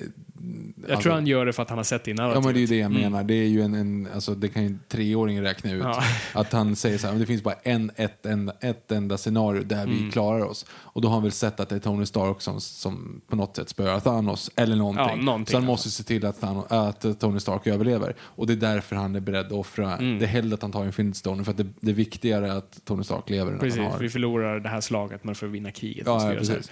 alltså- 0.92 1.02
tror 1.02 1.14
han 1.14 1.28
gör 1.28 1.46
det 1.46 1.54
för 1.54 1.64
att 1.64 1.70
han 1.70 1.78
har 1.78 1.84
sett 1.84 2.04
det 2.04 2.12
i 2.12 2.16
Ja 2.18 2.42
men 2.42 2.54
det 2.54 2.60
är 2.60 2.62
ju 2.62 2.66
det 2.68 2.78
jag 2.78 2.92
menar. 2.92 3.24
Det 3.24 3.34
är 3.34 3.48
ju 3.48 3.62
en, 3.62 3.74
en 3.74 4.08
alltså 4.14 4.36
det 4.36 4.48
kan 4.48 4.62
ju 4.62 4.68
en 4.68 4.80
treåring 4.88 5.42
räkna 5.42 5.72
ut. 5.72 5.84
Ja. 5.84 6.04
Att 6.34 6.54
han 6.54 6.76
säger 6.76 6.98
så 6.98 7.08
här, 7.08 7.14
men 7.14 7.20
det 7.22 7.26
finns 7.26 7.44
bara 7.44 7.56
en, 7.64 7.92
ett, 7.96 8.26
enda, 8.26 8.54
ett 8.62 8.92
enda 8.92 9.18
scenario 9.18 9.64
där 9.64 9.84
Mm. 9.84 10.06
vi 10.06 10.12
klarar 10.12 10.46
oss. 10.46 10.66
Och 10.72 11.02
då 11.02 11.08
har 11.08 11.14
han 11.14 11.24
väl 11.24 11.32
sett 11.32 11.60
att 11.60 11.70
det 11.70 11.76
är 11.76 11.80
Tony 11.80 12.06
Stark 12.06 12.42
som, 12.42 12.62
som 12.62 13.22
på 13.28 13.36
något 13.36 13.56
sätt 13.56 13.70
spöar 13.70 14.00
Thanos. 14.00 14.52
Eller 14.56 14.76
någonting. 14.76 15.06
Ja, 15.10 15.16
någonting, 15.16 15.52
så 15.52 15.58
han 15.58 15.66
måste 15.66 15.90
se 15.90 16.04
till 16.04 16.26
att, 16.26 16.42
Thanos, 16.42 16.66
att 16.70 17.20
Tony 17.20 17.40
Stark 17.40 17.68
överlever. 17.68 18.16
Och 18.20 18.48
det 18.48 18.54
är 18.54 18.58
därför 18.58 18.96
han 18.96 19.16
är 19.16 19.20
beredd 19.20 19.46
att 19.46 19.52
offra. 19.52 19.98
Mm. 19.98 20.20
Det 20.20 20.26
är 20.26 20.30
hellre 20.30 20.54
att 20.56 20.62
han 20.62 20.72
tar 20.72 20.86
Infinity 20.86 21.18
Stone 21.20 21.44
för 21.44 21.52
att 21.52 21.58
det, 21.58 21.68
det 21.80 21.92
är 21.92 21.96
viktigare 21.96 22.54
att 22.54 22.80
Tony 22.86 23.04
Stark 23.04 23.30
lever 23.30 23.52
än 23.52 23.68
att 23.68 23.78
han 23.78 23.86
har. 23.86 24.00
vi 24.00 24.10
förlorar 24.10 24.60
det 24.60 24.70
här 24.70 24.82
slaget 24.82 25.24
men 25.24 25.36
för 25.36 25.46
att 25.48 25.52
vinna 25.54 25.72
kriget 25.72 26.04
Ja, 26.08 26.30
ja 26.34 26.40
precis. 26.40 26.72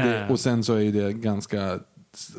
Och, 0.00 0.08
det, 0.08 0.18
Eh. 0.20 0.30
och 0.30 0.40
sen 0.40 0.64
så 0.64 0.74
är 0.74 0.92
det 0.92 1.12
ganska, 1.12 1.78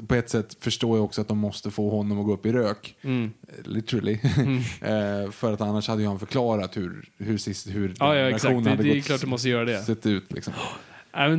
på 0.08 0.16
ett 0.16 0.30
sätt 0.30 0.58
förstår 0.60 0.98
jag 0.98 1.06
också 1.06 1.22
att 1.22 1.28
de 1.28 1.38
måste 1.38 1.72
få 1.72 1.90
honom 1.90 2.20
att 2.20 2.26
gå 2.26 2.34
upp 2.34 2.46
i 2.46 2.52
rök. 2.52 2.96
Mm. 3.02 3.32
Literally. 3.64 4.14
eh, 4.82 5.32
för 5.32 5.54
att 5.54 5.62
annars 5.62 5.88
hade 5.88 6.02
ju 6.02 6.08
han 6.08 6.20
förklarat 6.20 6.78
hur, 6.78 7.10
hur, 7.18 7.38
sist, 7.38 7.68
hur 7.68 7.94
Ja, 8.00 8.16
ja 8.16 8.30
exakt. 8.30 8.64
Det, 8.64 8.70
hade 8.70 8.84
det 8.84 8.98
är 8.98 9.02
klart 9.02 9.22
du 9.22 9.28
måste 9.28 9.50
göra 9.50 9.66
det. 9.66 9.78
sett 9.82 10.06
ut. 10.06 10.32
Liksom. 10.34 10.54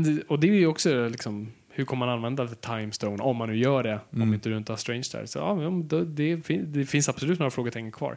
Det. 0.05 0.23
Och 0.29 0.41
det 0.41 0.49
är 0.49 0.53
ju 0.53 0.67
också 0.67 1.09
liksom, 1.09 1.53
hur 1.71 1.85
kommer 1.85 2.07
man 2.07 2.15
använda 2.15 2.47
The 2.47 2.55
Time 2.55 2.93
Stone 2.93 3.23
om 3.23 3.37
man 3.37 3.49
nu 3.49 3.57
gör 3.57 3.83
det, 3.83 4.01
Mm. 4.13 4.29
om 4.29 4.35
inte 4.35 4.49
du 4.49 4.57
inte 4.57 4.73
har 4.73 4.77
Strange 4.77 5.05
där. 5.13 5.27
Så 5.27 5.39
ja, 5.39 6.05
det, 6.07 6.47
fin- 6.47 6.73
det 6.73 6.87
finns 6.87 7.09
absolut 7.09 7.39
några 7.39 7.51
frågetecken 7.51 7.93
kvar. 7.93 8.13
Eh, 8.13 8.17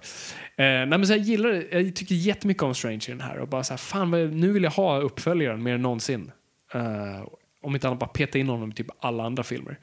nej, 0.57 0.87
men 0.87 1.07
så 1.07 1.13
jag 1.13 1.19
gillar 1.19 1.49
det. 1.49 1.81
Jag 1.81 1.95
tycker 1.95 2.15
jättemycket 2.15 2.63
om 2.63 2.75
Strange 2.75 3.01
i 3.07 3.11
den 3.11 3.21
här 3.21 3.37
och 3.39 3.47
bara 3.47 3.63
så 3.63 3.73
här, 3.73 3.77
fan 3.77 4.11
nu 4.39 4.51
vill 4.51 4.63
jag 4.63 4.71
ha 4.71 4.99
uppföljaren 4.99 5.63
mer 5.63 5.75
än 5.75 5.81
någonsin. 5.81 6.31
Eh, 6.73 6.81
om 7.61 7.75
inte 7.75 7.87
annat 7.87 7.99
bara 7.99 8.07
peta 8.09 8.39
in 8.39 8.49
honom 8.49 8.71
i 8.71 8.73
typ 8.73 8.87
alla 8.99 9.23
andra 9.23 9.43
filmer. 9.43 9.79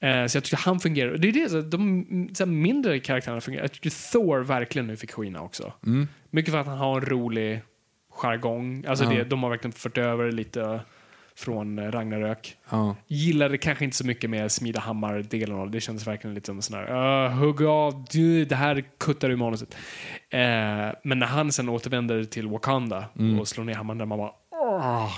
Eh, 0.00 0.26
så 0.26 0.36
jag 0.36 0.44
tycker 0.44 0.56
han 0.56 0.80
fungerar. 0.80 1.16
Det 1.16 1.28
är 1.28 1.32
det, 1.32 1.48
så 1.48 1.60
de 1.60 2.28
så 2.34 2.46
mindre 2.46 3.00
karaktärerna 3.00 3.40
fungerar. 3.40 3.64
Jag 3.64 3.72
tycker 3.72 4.12
Thor 4.12 4.38
verkligen 4.40 4.86
nu 4.86 4.96
fick 4.96 5.12
skina 5.12 5.40
också. 5.42 5.72
Mm. 5.86 6.08
Mycket 6.30 6.52
för 6.52 6.58
att 6.60 6.66
han 6.66 6.78
har 6.78 7.00
en 7.00 7.06
rolig 7.06 7.60
jargong. 8.10 8.84
Alltså 8.88 9.04
Ja. 9.04 9.10
det, 9.10 9.24
de 9.24 9.42
har 9.42 9.50
verkligen 9.50 9.72
fört 9.72 9.98
över 9.98 10.32
lite 10.32 10.80
från 11.36 11.78
eh, 11.78 11.90
Ragnarök. 11.90 12.56
Ja. 12.70 12.96
Gillade 13.06 13.58
kanske 13.58 13.84
inte 13.84 13.96
så 13.96 14.06
mycket 14.06 14.30
med 14.30 14.52
smida 14.52 14.80
hammar-delen 14.80 15.56
av 15.56 15.66
det. 15.70 15.76
Det 15.76 15.80
kändes 15.80 16.06
verkligen 16.06 16.34
lite 16.34 16.46
som 16.46 16.62
sån 16.62 16.76
här, 16.76 17.24
uh, 17.26 17.30
hugg 17.32 17.62
av, 17.62 18.04
du, 18.10 18.44
det 18.44 18.56
här 18.56 18.84
kuttar 18.98 19.30
ur 19.30 19.36
manuset. 19.36 19.74
Eh, 20.30 20.38
men 21.04 21.18
när 21.18 21.26
han 21.26 21.52
sen 21.52 21.68
återvänder 21.68 22.24
till 22.24 22.48
Wakanda 22.48 23.04
Mm. 23.18 23.40
och 23.40 23.48
slår 23.48 23.64
ner 23.64 23.74
hammaren 23.74 23.98
där 23.98 24.06
man 24.06 24.18
bara, 24.18 24.32
åh. 24.50 25.12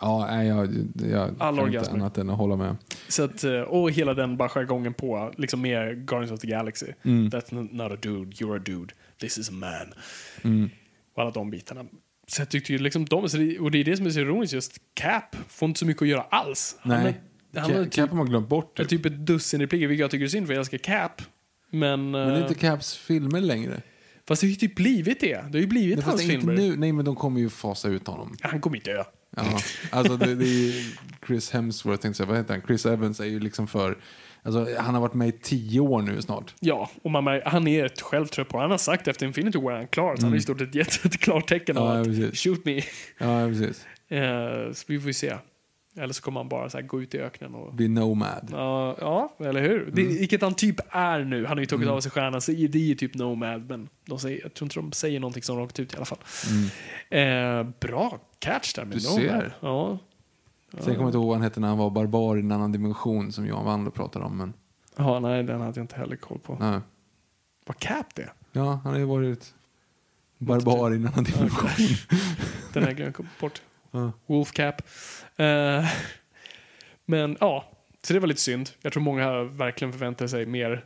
Ja, 0.00 0.26
nej, 0.30 0.48
jag, 0.48 0.68
jag 1.10 1.34
Alla 1.38 1.62
kan 1.62 1.74
inte 1.74 1.90
annat 1.90 2.18
än 2.18 2.30
att 2.30 2.38
hålla 2.38 2.56
med. 2.56 2.76
Så 3.08 3.22
att, 3.24 3.44
eh, 3.44 3.60
och 3.60 3.90
hela 3.90 4.14
den 4.14 4.36
bara 4.36 4.48
jargongen 4.48 4.94
på, 4.94 5.32
liksom 5.36 5.60
med 5.60 6.06
Guardians 6.06 6.32
of 6.32 6.40
the 6.40 6.46
Galaxy. 6.46 6.86
Mm. 7.04 7.28
That's 7.28 7.54
not- 7.72 7.92
a 7.92 7.96
dude, 8.02 8.30
you're 8.36 8.56
a 8.56 8.62
dude, 8.66 8.94
this 9.20 9.38
is 9.38 9.48
a 9.48 9.52
man. 9.52 9.94
Mm. 10.42 10.70
Och 11.14 11.22
alla 11.22 11.30
de 11.30 11.50
bitarna. 11.50 11.84
Så 12.28 12.40
jag 12.40 12.48
tyckte 12.48 12.72
ju 12.72 12.78
liksom 12.78 13.04
de, 13.04 13.16
och 13.60 13.70
det 13.70 13.78
är 13.80 13.84
det 13.84 13.96
som 13.96 14.06
är 14.06 14.10
så 14.10 14.20
ironiskt, 14.20 14.52
just 14.54 14.78
Cap 14.94 15.36
får 15.48 15.68
inte 15.68 15.78
så 15.80 15.86
mycket 15.86 16.02
att 16.02 16.08
göra 16.08 16.22
alls. 16.22 16.76
Han 16.80 17.02
Nej, 17.02 17.20
är- 17.54 17.60
han 17.60 17.70
Cap, 17.70 17.84
typ, 17.84 17.92
Cap 17.92 18.10
har 18.10 18.16
man 18.16 18.26
glömt 18.26 18.48
bort. 18.48 18.76
Typ. 18.76 18.88
typ 18.88 19.06
ett 19.06 19.26
dussin 19.26 19.60
repliker, 19.60 19.86
vilket 19.86 20.00
jag 20.00 20.10
tycker 20.10 20.24
är 20.24 20.28
synd 20.28 20.46
för 20.46 20.54
jag 20.54 20.60
älskar 20.60 20.78
Cap. 20.78 21.22
Men, 21.70 22.10
Men 22.10 22.28
det 22.28 22.34
är 22.34 22.36
eh, 22.36 22.42
inte 22.42 22.54
Caps 22.54 22.96
filmer 22.96 23.40
längre. 23.40 23.82
fast 24.28 24.40
det 24.40 24.46
har 24.46 24.50
ju 24.50 24.56
typ 24.56 24.74
blivit 24.76 25.20
det. 25.20 25.34
Det 25.34 25.52
har 25.58 25.60
ju 25.60 25.66
blivit 25.66 25.96
Nej, 25.98 26.04
hans 26.06 26.22
filmer. 26.26 26.52
nu. 26.54 26.76
Nej, 26.76 26.92
men 26.92 27.04
de 27.04 27.16
kommer 27.16 27.40
ju 27.40 27.48
fasa 27.48 27.88
ut 27.88 28.06
honom. 28.06 28.36
Han 28.40 28.60
kommer 28.60 28.76
inte 28.76 28.92
dö. 28.92 29.04
Ja, 29.36 29.58
alltså 29.90 30.16
det, 30.16 30.34
det 30.34 30.44
är 30.44 30.48
ju 30.48 30.84
Chris 31.26 31.50
Hemsworth, 31.50 32.02
tänkte 32.02 32.22
jag, 32.22 32.28
vad 32.28 32.36
heter 32.36 32.54
han? 32.54 32.62
Chris 32.66 32.86
Evans 32.86 33.20
är 33.20 33.24
ju 33.24 33.40
liksom 33.40 33.66
för, 33.66 33.98
alltså 34.42 34.66
han 34.78 34.94
har 34.94 35.00
varit 35.00 35.14
med 35.14 35.28
i 35.28 35.32
tio 35.32 35.80
år 35.80 36.02
nu 36.02 36.22
snart. 36.22 36.54
Ja, 36.60 36.90
och 37.02 37.10
man, 37.10 37.40
han 37.44 37.66
är 37.68 37.84
ett 37.84 38.00
själv 38.00 38.26
trött 38.26 38.48
på 38.48 38.58
Han 38.58 38.70
har 38.70 38.78
sagt 38.78 39.08
efter 39.08 39.26
Infinity 39.26 39.58
War 39.58 39.72
är 39.72 39.76
han 39.76 39.88
klar. 39.88 40.16
Så 40.16 40.22
han 40.22 40.30
har 40.30 40.38
i 40.38 40.40
stort 40.42 40.58
sett 40.58 40.74
gett 40.74 41.04
ett 41.04 41.18
klart 41.18 41.48
tecken 41.48 41.76
av 41.78 41.84
Mm. 41.86 41.96
Ja, 41.96 42.00
att 42.00 42.06
precis. 42.06 42.40
shoot 42.40 42.64
me. 42.64 42.76
Ja, 43.18 43.48
precis. 43.48 43.86
Eh, 44.08 44.72
så 44.72 44.84
vi 44.86 44.98
får 45.00 45.06
ju 45.06 45.12
se. 45.14 45.34
Eller 45.98 46.14
så 46.14 46.22
kommer 46.22 46.40
han 46.40 46.48
bara 46.48 46.70
så 46.70 46.82
gå 46.82 47.02
ut 47.02 47.14
i 47.14 47.18
öknen 47.18 47.54
och... 47.54 47.74
Bli 47.74 47.88
nomad. 47.88 48.48
Ja, 48.52 48.96
ja, 49.00 49.34
eller 49.46 49.60
hur? 49.62 49.90
Det, 49.92 50.02
Mm. 50.02 50.14
vilket 50.16 50.42
han 50.42 50.54
typ 50.54 50.76
är 50.88 51.24
nu. 51.24 51.46
Han 51.46 51.56
har 51.56 51.60
ju 51.60 51.66
tagit 51.66 51.88
av 51.88 52.00
sig 52.00 52.10
stjärnan, 52.10 52.40
så 52.40 52.52
det 52.52 52.74
är 52.74 52.78
ju 52.78 52.94
typ 52.94 53.14
Nomad, 53.14 53.68
men 53.68 53.88
de 54.06 54.18
säger, 54.18 54.40
jag 54.42 54.54
tror 54.54 54.66
inte 54.66 54.80
de 54.80 54.92
säger 54.92 55.20
någonting 55.20 55.42
som 55.42 55.58
rakt 55.58 55.80
ut 55.80 55.92
i 55.94 55.96
alla 55.96 56.04
fall. 56.04 56.18
Eh, 57.10 57.62
bra 57.80 58.18
catch 58.38 58.74
där 58.74 58.84
med 58.84 58.98
Du 58.98 59.04
Nomad. 59.08 59.20
ser. 59.22 59.56
Ja. 59.60 59.98
Sen 60.72 60.80
kommer 60.82 60.96
jag 60.98 61.08
inte 61.08 61.16
ihåg 61.18 61.26
vad 61.26 61.34
han 61.36 61.42
hette 61.42 61.60
när 61.60 61.68
han 61.68 61.78
var 61.78 61.90
barbar 61.90 62.36
i 62.36 62.40
en 62.40 62.52
annan 62.52 62.72
dimension 62.72 63.32
som 63.32 63.46
Johan 63.46 63.64
Wandler 63.64 63.90
pratade 63.90 64.24
om. 64.24 64.36
Men, 64.36 64.52
ja, 64.96 65.20
nej, 65.20 65.42
den 65.42 65.60
hade 65.60 65.78
jag 65.80 65.84
inte 65.84 65.96
heller 65.96 66.16
koll 66.16 66.38
på. 66.38 66.56
nej. 66.60 66.80
Vad 67.66 67.78
Cap 67.78 68.14
det? 68.14 68.30
Ja, 68.52 68.80
han 68.84 68.92
har 68.92 68.98
ju 68.98 69.04
varit 69.04 69.54
barbar 70.38 70.92
i 70.92 70.96
en 70.96 71.06
annan 71.06 71.24
dimension. 71.24 71.70
Den 72.72 72.82
här 72.84 72.92
glömde 72.92 73.14
jag 73.18 73.26
bort. 73.40 73.62
Ja. 73.90 74.12
Wolf 74.26 74.52
Cap. 74.52 74.82
Eh, 75.36 75.88
men 77.06 77.36
ja, 77.40 77.64
så 78.02 78.12
det 78.12 78.20
var 78.20 78.26
lite 78.26 78.40
synd. 78.40 78.70
Jag 78.82 78.92
tror 78.92 79.02
många 79.02 79.42
verkligen 79.42 79.92
förväntar 79.92 80.26
sig 80.26 80.46
mer 80.46 80.84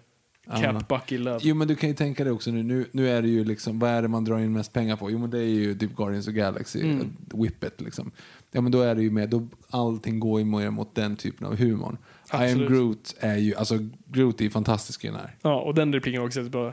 Cap. 0.61 0.89
Bucky 0.89 1.19
Love. 1.19 1.39
Jo 1.43 1.55
men 1.55 1.69
du 1.69 1.77
kan 1.77 1.89
ju 1.89 1.95
tänka 1.95 2.25
dig 2.25 2.33
också 2.33 2.51
nu, 2.51 2.63
nu, 2.63 2.87
nu 2.93 3.09
är 3.09 3.23
det 3.23 3.29
ju 3.29 3.45
liksom, 3.45 3.79
vad 3.79 3.91
är 3.91 4.03
det 4.03 4.09
man 4.09 4.25
drar 4.25 4.39
in 4.39 4.53
mest 4.53 4.73
pengar 4.73 4.97
på? 4.97 5.11
Jo 5.11 5.19
men 5.19 5.31
det 5.31 5.39
är 5.39 5.43
ju 5.49 5.75
typ 5.79 5.97
Guardians 5.97 6.29
of 6.29 6.35
Galaxy, 6.35 6.81
Mm. 6.81 6.95
mm. 6.95 7.17
Whippet 7.35 7.81
liksom. 7.81 8.11
Ja 8.53 8.61
men 8.61 8.73
då 8.73 8.81
är 8.81 8.95
det 8.95 9.03
ju 9.03 9.11
med, 9.11 9.29
då 9.29 9.49
allting 9.71 10.21
går 10.21 10.41
ju 10.41 10.45
mer 10.47 10.71
mot 10.71 10.95
den 10.95 11.17
typen 11.17 11.47
av 11.47 11.57
humor. 11.57 11.99
I 12.33 12.37
am. 12.37 12.59
Groot 12.59 13.15
är 13.21 13.37
ju, 13.37 13.55
alltså 13.55 13.79
Groot 14.07 14.41
är 14.41 14.45
ju 14.45 14.51
fantastisk 14.51 15.05
i 15.05 15.07
den 15.07 15.17
här. 15.17 15.37
Ja, 15.43 15.61
och 15.61 15.75
den 15.75 15.93
repliken 15.95 16.23
också 16.23 16.43
bara 16.43 16.73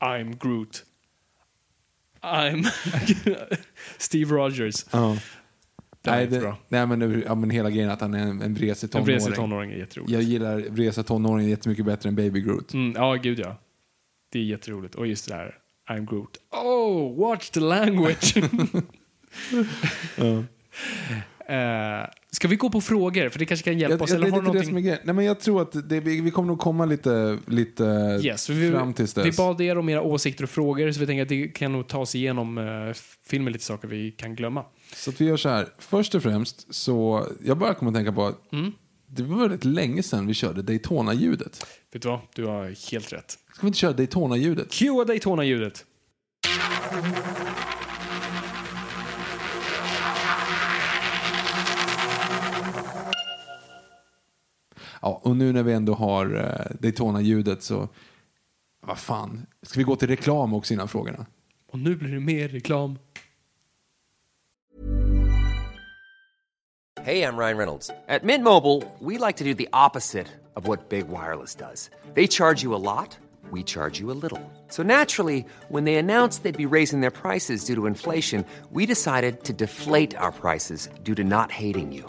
I'm 0.00 0.38
Groot. 0.40 0.84
I'm 2.22 2.66
Steve 3.98 4.34
Rogers. 4.34 4.86
Ja. 4.90 5.16
Nej, 6.04 6.26
det, 6.26 6.54
nej 6.68 6.86
men, 6.86 7.22
ja, 7.26 7.34
men 7.34 7.50
hela 7.50 7.70
grejen 7.70 7.90
att 7.90 8.00
han 8.00 8.14
är 8.14 8.18
en, 8.18 8.42
en 8.42 8.54
vresig 8.54 8.86
En 8.86 8.90
tonåring. 8.90 9.14
vresig 9.16 9.34
tonåring 9.34 9.72
är 9.72 9.76
jätteroligt. 9.76 10.12
Jag 10.12 10.22
gillar 10.22 10.60
vresiga 10.70 11.04
tonåringar 11.04 11.50
jättemycket 11.50 11.84
bättre 11.84 12.08
än 12.08 12.14
Baby 12.14 12.40
Groot. 12.40 12.74
Mm, 12.74 12.92
ja, 12.96 13.14
gud 13.14 13.38
ja. 13.38 13.56
Det 14.32 14.38
är 14.38 14.42
jätteroligt. 14.42 14.94
Och 14.94 15.06
just 15.06 15.28
det 15.28 15.34
här, 15.34 15.54
I'm 15.90 16.06
Groot. 16.10 16.38
Oh, 16.64 17.20
watch 17.20 17.50
the 17.50 17.60
language! 17.60 18.34
Eh, 21.52 22.06
ska 22.30 22.48
vi 22.48 22.56
gå 22.56 22.70
på 22.70 22.80
frågor? 22.80 23.28
För 23.28 23.38
det 23.38 23.46
kanske 23.46 23.64
kan 23.64 23.78
hjälpa 23.78 23.94
Jag, 23.94 24.02
oss. 24.02 24.10
jag, 24.10 24.16
Eller 24.16 24.26
det 24.26 24.32
har 24.32 24.42
det 24.42 24.46
någonting? 24.46 24.74
grejen. 24.82 24.98
Nej 25.04 25.14
men 25.14 25.24
jag 25.24 25.40
tror 25.40 25.62
att 25.62 25.88
det, 25.88 26.00
vi, 26.00 26.20
vi 26.20 26.30
kommer 26.30 26.48
nog 26.48 26.58
komma 26.58 26.84
lite, 26.84 27.38
lite 27.46 27.84
Yes, 28.24 28.48
vi, 28.50 28.70
fram 28.70 28.92
tills 28.94 29.14
dess. 29.14 29.26
vi 29.26 29.32
bad 29.32 29.60
er 29.60 29.78
om 29.78 29.88
era 29.88 30.02
åsikter 30.02 30.44
och 30.44 30.50
frågor 30.50 30.92
så 30.92 31.00
vi 31.00 31.06
tänker 31.06 31.22
att 31.22 31.28
det 31.28 31.48
kan 31.48 31.72
nog 31.72 31.88
ta 31.88 31.98
oss 31.98 32.14
igenom 32.14 32.58
uh, 32.58 32.94
filmen 33.26 33.52
lite 33.52 33.64
saker 33.64 33.88
vi 33.88 34.10
kan 34.10 34.34
glömma. 34.36 34.64
Så 34.94 35.10
att 35.10 35.20
vi 35.20 35.24
gör 35.24 35.36
så 35.36 35.48
här. 35.48 35.68
Först 35.78 36.14
och 36.14 36.22
främst 36.22 36.74
så, 36.74 37.26
jag 37.44 37.58
bara 37.58 37.74
kommer 37.74 37.92
att 37.92 37.96
tänka 37.96 38.12
på 38.12 38.26
att 38.26 38.52
Mm. 38.52 38.72
det 39.06 39.22
var 39.22 39.36
väldigt 39.40 39.64
länge 39.64 40.02
sedan 40.02 40.26
vi 40.26 40.34
körde 40.34 40.62
Daytona-ljudet. 40.62 41.66
Vet 41.92 42.02
du 42.02 42.08
vad? 42.08 42.20
Du 42.34 42.44
har 42.44 42.90
helt 42.92 43.12
rätt. 43.12 43.30
Ska 43.54 43.62
vi 43.62 43.66
inte 43.66 43.78
köra 43.78 43.92
Daytona-ljudet? 43.92 44.70
Cue 44.72 45.04
Daytona-ljudet. 45.04 45.84
Ja, 55.02 55.20
och 55.22 55.36
nu 55.36 55.52
när 55.52 55.62
vi 55.62 55.72
ändå 55.72 55.94
har 55.94 56.34
uh, 56.34 56.76
Daytona-ljudet 56.80 57.62
så, 57.62 57.88
vad 58.86 58.98
fan, 58.98 59.46
ska 59.62 59.78
vi 59.78 59.84
gå 59.84 59.96
till 59.96 60.08
reklam 60.08 60.54
också 60.54 60.74
innan 60.74 60.88
frågorna? 60.88 61.26
Och 61.72 61.78
nu 61.78 61.96
blir 61.96 62.08
det 62.08 62.20
mer 62.20 62.48
reklam. 62.48 62.98
Hey, 67.04 67.22
I'm 67.24 67.36
Ryan 67.36 67.56
Reynolds. 67.56 67.90
At 68.08 68.22
Mint 68.22 68.44
Mobile, 68.44 68.82
we 69.00 69.18
like 69.18 69.38
to 69.38 69.44
do 69.44 69.54
the 69.54 69.68
opposite 69.72 70.28
of 70.54 70.68
what 70.68 70.88
Big 70.88 71.08
Wireless 71.08 71.56
does. 71.56 71.90
They 72.14 72.28
charge 72.28 72.62
you 72.62 72.76
a 72.76 72.78
lot, 72.78 73.18
we 73.50 73.64
charge 73.64 74.00
you 74.00 74.12
a 74.12 74.18
little. 74.22 74.40
So 74.68 74.84
naturally, 74.84 75.44
when 75.68 75.84
they 75.84 75.96
announced 75.96 76.44
they'd 76.44 76.68
be 76.68 76.76
raising 76.76 77.00
their 77.00 77.10
prices 77.10 77.64
due 77.64 77.74
to 77.74 77.86
inflation, 77.86 78.44
we 78.70 78.86
decided 78.86 79.42
to 79.44 79.52
deflate 79.52 80.14
our 80.16 80.30
prices 80.30 80.88
due 81.02 81.16
to 81.16 81.24
not 81.24 81.50
hating 81.50 81.92
you. 81.92 82.08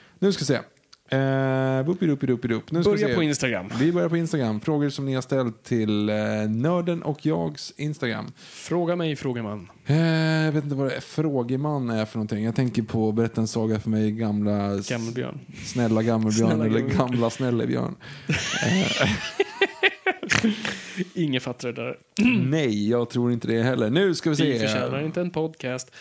Nu 0.21 0.31
ska 0.31 0.41
vi 0.41 0.45
se. 0.45 0.59
Whoopidoopidoopidop. 1.85 2.71
Nu 2.71 2.83
ska 2.83 2.91
vi 2.91 3.01
Börja 3.03 3.15
på 3.15 3.23
Instagram. 3.23 3.69
Vi 3.79 3.91
börjar 3.91 4.09
på 4.09 4.17
Instagram. 4.17 4.59
Frågor 4.61 4.89
som 4.89 5.05
ni 5.05 5.13
har 5.13 5.21
ställt 5.21 5.63
till 5.63 6.09
uh, 6.09 6.49
Nörden 6.49 7.03
och 7.03 7.25
jags 7.25 7.73
Instagram. 7.77 8.31
Fråga 8.37 8.95
mig, 8.95 9.15
fråga 9.15 9.43
man. 9.43 9.69
Eh, 9.85 9.97
jag 10.45 10.51
vet 10.51 10.63
inte 10.63 10.75
vad 10.75 10.87
det 10.87 10.95
är. 10.95 10.99
Frågeman 10.99 11.89
är 11.89 12.05
för 12.05 12.17
någonting. 12.17 12.43
Jag 12.45 12.55
tänker 12.55 12.81
på 12.83 13.11
Berätta 13.11 13.41
en 13.41 13.47
saga 13.47 13.79
för 13.79 13.89
mig, 13.89 14.11
gamla 14.11 14.75
Gammelbjörn. 14.89 15.39
snälla 15.65 16.03
gammelbjörn 16.03 16.49
Snälla 16.49 16.65
eller 16.65 16.79
gammelbjörn. 16.79 17.07
gamla 17.11 17.29
snällebjörn. 17.29 17.95
Ingen 21.13 21.41
fattar 21.41 21.71
det 21.71 21.81
där. 21.83 21.97
Nej, 22.43 22.89
jag 22.89 23.09
tror 23.09 23.31
inte 23.31 23.47
det 23.47 23.63
heller. 23.63 23.89
Nu 23.89 24.15
ska 24.15 24.29
vi 24.29 24.35
Vi 24.35 24.59
se. 24.59 24.67
förtjänar 24.67 25.01
inte 25.01 25.21
en 25.21 25.31
podcast. 25.31 25.91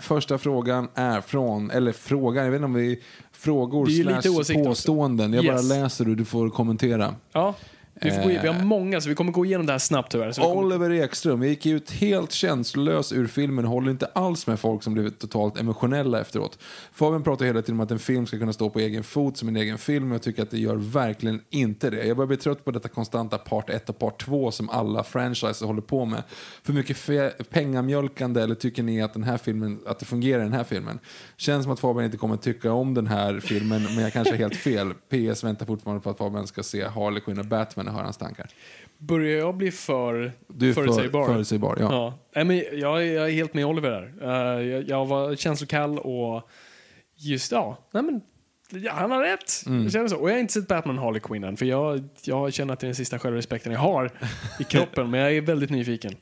Första 0.00 0.38
frågan 0.38 0.88
är 0.94 1.20
från, 1.20 1.70
eller 1.70 1.92
frågan, 1.92 2.44
jag 2.44 2.50
vet 2.50 2.58
inte 2.58 2.64
om 2.64 2.74
vi 2.74 3.02
frågor 3.32 3.86
slash 4.20 4.54
påståenden. 4.64 5.32
Jag 5.32 5.44
Yes. 5.44 5.54
bara 5.68 5.80
läser 5.80 6.08
och 6.08 6.16
du 6.16 6.24
får 6.24 6.50
kommentera. 6.50 7.14
Ja, 7.32 7.54
vi, 8.00 8.10
får 8.10 8.22
gå, 8.22 8.28
vi 8.28 8.48
har 8.48 8.64
många 8.64 9.00
så 9.00 9.08
vi 9.08 9.14
kommer 9.14 9.32
gå 9.32 9.44
igenom 9.44 9.66
det 9.66 9.72
här 9.72 9.78
snabbt 9.78 10.12
tyvärr. 10.12 10.32
Så 10.32 10.54
Oliver 10.54 10.90
Ekström, 10.90 11.42
jag 11.42 11.48
gick 11.48 11.66
ut 11.66 11.90
helt 11.90 12.32
känslolös 12.32 13.12
ur 13.12 13.26
filmen 13.26 13.64
och 13.64 13.70
håller 13.70 13.90
inte 13.90 14.06
alls 14.06 14.46
med 14.46 14.60
folk 14.60 14.82
som 14.82 14.94
blivit 14.94 15.18
totalt 15.18 15.58
emotionella 15.60 16.20
efteråt. 16.20 16.58
Fabian 16.92 17.22
pratar 17.22 17.44
hela 17.44 17.62
tiden 17.62 17.74
om 17.74 17.80
att 17.80 17.90
en 17.90 17.98
film 17.98 18.26
ska 18.26 18.38
kunna 18.38 18.52
stå 18.52 18.70
på 18.70 18.78
egen 18.78 19.04
fot 19.04 19.36
som 19.36 19.48
en 19.48 19.56
egen 19.56 19.78
film. 19.78 20.12
Jag 20.12 20.22
tycker 20.22 20.42
att 20.42 20.50
det 20.50 20.58
gör 20.58 20.76
verkligen 20.76 21.40
inte 21.50 21.90
det. 21.90 22.06
Jag 22.06 22.16
börjar 22.16 22.26
bli 22.26 22.36
trött 22.36 22.64
på 22.64 22.70
detta 22.70 22.88
konstanta 22.88 23.38
part 23.38 23.70
1 23.70 23.88
och 23.88 23.98
part 23.98 24.24
2 24.24 24.50
som 24.50 24.70
alla 24.70 25.04
franchises 25.04 25.60
håller 25.60 25.82
på 25.82 26.04
med. 26.04 26.22
För 26.62 26.72
mycket 26.72 27.50
pengamjölkande 27.50 28.42
eller 28.42 28.54
tycker 28.54 28.82
ni 28.82 29.02
att 29.02 29.14
den 29.14 29.24
här 29.24 29.38
filmen, 29.38 29.80
att 29.86 29.98
det 29.98 30.04
fungerar 30.04 30.40
i 30.40 30.44
den 30.44 30.52
här 30.52 30.64
filmen? 30.64 30.98
Känns 31.36 31.62
som 31.62 31.72
att 31.72 31.80
Fabian 31.80 32.04
inte 32.04 32.16
kommer 32.16 32.36
tycka 32.36 32.72
om 32.72 32.94
den 32.94 33.06
här 33.06 33.40
filmen, 33.40 33.82
men 33.82 33.98
jag 33.98 34.12
kanske 34.12 34.34
är 34.34 34.38
helt 34.38 34.56
fel. 34.56 34.94
PS 34.94 35.44
väntar 35.44 35.66
fortfarande 35.66 36.02
på 36.02 36.10
att 36.10 36.18
Fabian 36.18 36.46
ska 36.46 36.62
se 36.62 36.84
Harley 36.84 37.20
Quinn 37.20 37.38
och 37.38 37.46
Batman 37.46 37.85
och 37.88 37.94
höra 37.94 38.04
hans 38.04 38.16
tankar. 38.16 38.46
börjar 38.98 39.38
jag 39.38 39.54
bli 39.56 39.70
för 39.70 40.32
Du 40.48 40.70
är 40.70 40.74
för- 40.74 40.82
förutsägbar? 40.82 41.26
förutsägbar, 41.26 41.76
ja. 41.80 41.88
ja. 41.92 42.18
Nej, 42.34 42.44
men 42.44 42.56
jag, 42.80 43.02
är- 43.06 43.12
jag 43.14 43.28
är 43.28 43.32
helt 43.32 43.54
med 43.54 43.66
Oliver 43.66 43.90
där. 43.90 44.58
Eh, 44.58 44.66
jag, 44.66 44.88
jag 44.88 45.06
var 45.06 45.34
känslokall 45.36 45.98
och 45.98 46.48
just, 47.16 47.52
ja, 47.52 47.78
nej 47.92 48.02
men 48.02 48.20
ja, 48.82 48.92
han 48.92 49.10
har 49.10 49.22
rätt. 49.22 49.62
Mm. 49.66 49.82
Jag 49.82 49.92
känner 49.92 50.08
så. 50.08 50.16
Och 50.16 50.28
jag 50.30 50.34
har 50.34 50.40
inte 50.40 50.52
sett 50.52 50.68
Batman 50.68 50.98
Harley 50.98 51.20
Quinn 51.20 51.44
än, 51.44 51.56
för 51.56 51.66
jag, 51.66 52.08
jag 52.24 52.52
känner 52.52 52.72
att 52.72 52.80
det 52.80 52.84
är 52.84 52.88
den 52.88 52.94
sista 52.94 53.18
självrespekten 53.18 53.72
jag 53.72 53.80
har 53.80 54.10
i 54.60 54.64
kroppen, 54.64 55.10
men 55.10 55.20
jag 55.20 55.32
är 55.36 55.40
väldigt 55.40 55.70
nyfiken. 55.70 56.12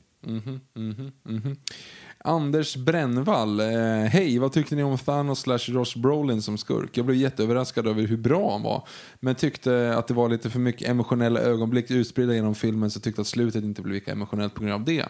Anders 2.25 2.75
Brännvall, 2.75 3.59
eh, 3.59 3.65
hej, 4.09 4.39
vad 4.39 4.51
tyckte 4.51 4.75
ni 4.75 4.83
om 4.83 4.97
Thanos 4.97 5.39
slash 5.39 5.59
Josh 5.67 5.97
Brolin 5.99 6.41
som 6.41 6.57
skurk? 6.57 6.97
Jag 6.97 7.05
blev 7.05 7.17
jätteöverraskad 7.17 7.87
över 7.87 8.01
hur 8.03 8.17
bra 8.17 8.51
han 8.51 8.61
var, 8.63 8.87
men 9.19 9.35
tyckte 9.35 9.93
att 9.97 10.07
det 10.07 10.13
var 10.13 10.29
lite 10.29 10.49
för 10.49 10.59
mycket 10.59 10.89
emotionella 10.89 11.39
ögonblick 11.39 11.91
utspridda 11.91 12.33
genom 12.35 12.55
filmen, 12.55 12.91
så 12.91 12.99
tyckte 12.99 13.21
att 13.21 13.27
slutet 13.27 13.63
inte 13.63 13.81
blev 13.81 13.93
lika 13.93 14.11
emotionellt 14.11 14.53
på 14.53 14.61
grund 14.61 14.73
av 14.73 14.83
det. 14.85 15.05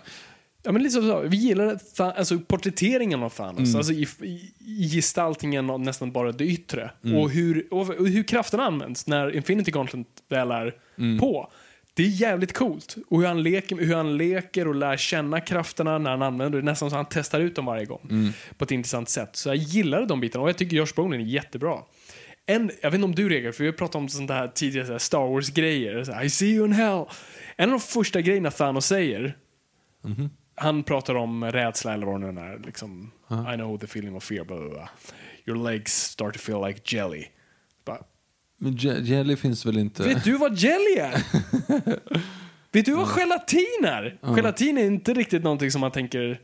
Ja, 0.63 0.71
men 0.71 0.83
lite 0.83 0.93
som 0.93 1.01
du 1.03 1.09
sa, 1.09 1.19
vi 1.19 1.37
gillar 1.37 1.79
alltså, 1.99 2.39
porträtteringen 2.39 3.23
av 3.23 3.29
Thanos, 3.29 3.59
Mm. 3.59 3.75
alltså 3.75 3.93
i, 3.93 4.07
i, 4.21 4.51
i 4.59 4.89
gestaltningen 4.95 5.69
av 5.69 5.79
nästan 5.79 6.11
bara 6.11 6.31
det 6.31 6.43
yttre. 6.45 6.91
Mm. 7.03 7.17
Och, 7.17 7.29
hur, 7.31 7.67
och, 7.73 7.89
och 7.89 8.07
hur 8.07 8.23
kraften 8.23 8.59
används 8.59 9.07
när 9.07 9.35
Infinity 9.35 9.71
Gauntlet 9.71 10.07
väl 10.29 10.51
är 10.51 10.75
Mm. 10.97 11.19
på. 11.19 11.51
Det 11.95 12.03
är 12.03 12.07
jävligt 12.07 12.53
coolt. 12.53 12.95
Och 13.09 13.19
hur 13.19 13.27
han, 13.27 13.43
leker, 13.43 13.75
hur 13.75 13.95
han 13.95 14.17
leker 14.17 14.67
och 14.67 14.75
lär 14.75 14.97
känna 14.97 15.41
krafterna 15.41 15.97
när 15.97 16.11
han 16.11 16.21
använder 16.21 16.59
det. 16.59 16.65
Nästan 16.65 16.89
så 16.89 16.95
han 16.95 17.05
testar 17.09 17.39
ut 17.39 17.55
dem 17.55 17.65
varje 17.65 17.85
gång. 17.85 18.07
Mm. 18.09 18.31
På 18.57 18.63
ett 18.63 18.71
intressant 18.71 19.09
sätt. 19.09 19.35
Så 19.35 19.49
jag 19.49 19.55
gillade 19.55 20.05
de 20.05 20.19
bitarna 20.19 20.43
och 20.43 20.49
jag 20.49 20.57
tycker 20.57 20.77
Josh 20.77 20.93
Brolin 20.95 21.21
är 21.21 21.25
jättebra. 21.25 21.79
En, 22.45 22.71
jag 22.81 22.91
vet 22.91 22.95
inte 22.95 23.05
om 23.05 23.15
du 23.15 23.29
reagerar, 23.29 23.51
för 23.51 23.63
vi 23.63 23.69
har 23.69 23.73
pratat 23.73 23.95
om 23.95 24.09
sånt 24.09 24.29
här 24.29 24.47
tidigare 24.47 24.85
så 24.85 24.91
här 24.91 24.99
Star 24.99 25.27
Wars-grejer. 25.27 26.23
I 26.23 26.29
see 26.29 26.45
you 26.45 26.65
in 26.65 26.71
hell. 26.71 27.05
En 27.55 27.69
av 27.69 27.79
de 27.79 27.79
första 27.79 28.21
grejerna 28.21 28.51
Thanos 28.51 28.85
säger 28.85 29.37
han 30.55 30.83
pratar 30.83 31.15
om 31.15 31.43
rädsla 31.43 31.93
eller 31.93 32.05
vad 32.05 32.21
det 32.21 32.31
nu 32.31 32.41
är. 32.41 32.59
Liksom, 32.65 33.11
I 33.53 33.55
know 33.55 33.77
the 33.77 33.85
feeling 33.85 34.15
of 34.15 34.23
fear. 34.23 34.45
Blah, 34.45 34.59
blah, 34.59 34.69
blah. 34.69 34.89
Your 35.45 35.71
legs 35.71 35.93
start 35.93 36.33
to 36.33 36.39
feel 36.39 36.67
like 36.67 36.95
jelly. 36.95 37.25
Bara, 37.85 37.99
Men 38.65 38.77
Je- 38.77 39.01
Jelly 39.03 39.35
finns 39.35 39.65
väl 39.65 39.77
inte? 39.77 40.03
Vet 40.03 40.23
du 40.23 40.37
vad 40.37 40.57
jelly 40.57 40.95
är? 40.99 41.23
Vet 42.71 42.85
du 42.85 42.91
vad 42.91 43.07
gelatin 43.07 43.83
är? 43.85 44.17
Gelatin 44.35 44.77
är 44.77 44.85
inte 44.85 45.13
riktigt 45.13 45.43
någonting 45.43 45.71
som 45.71 45.81
man 45.81 45.91
tänker 45.91 46.39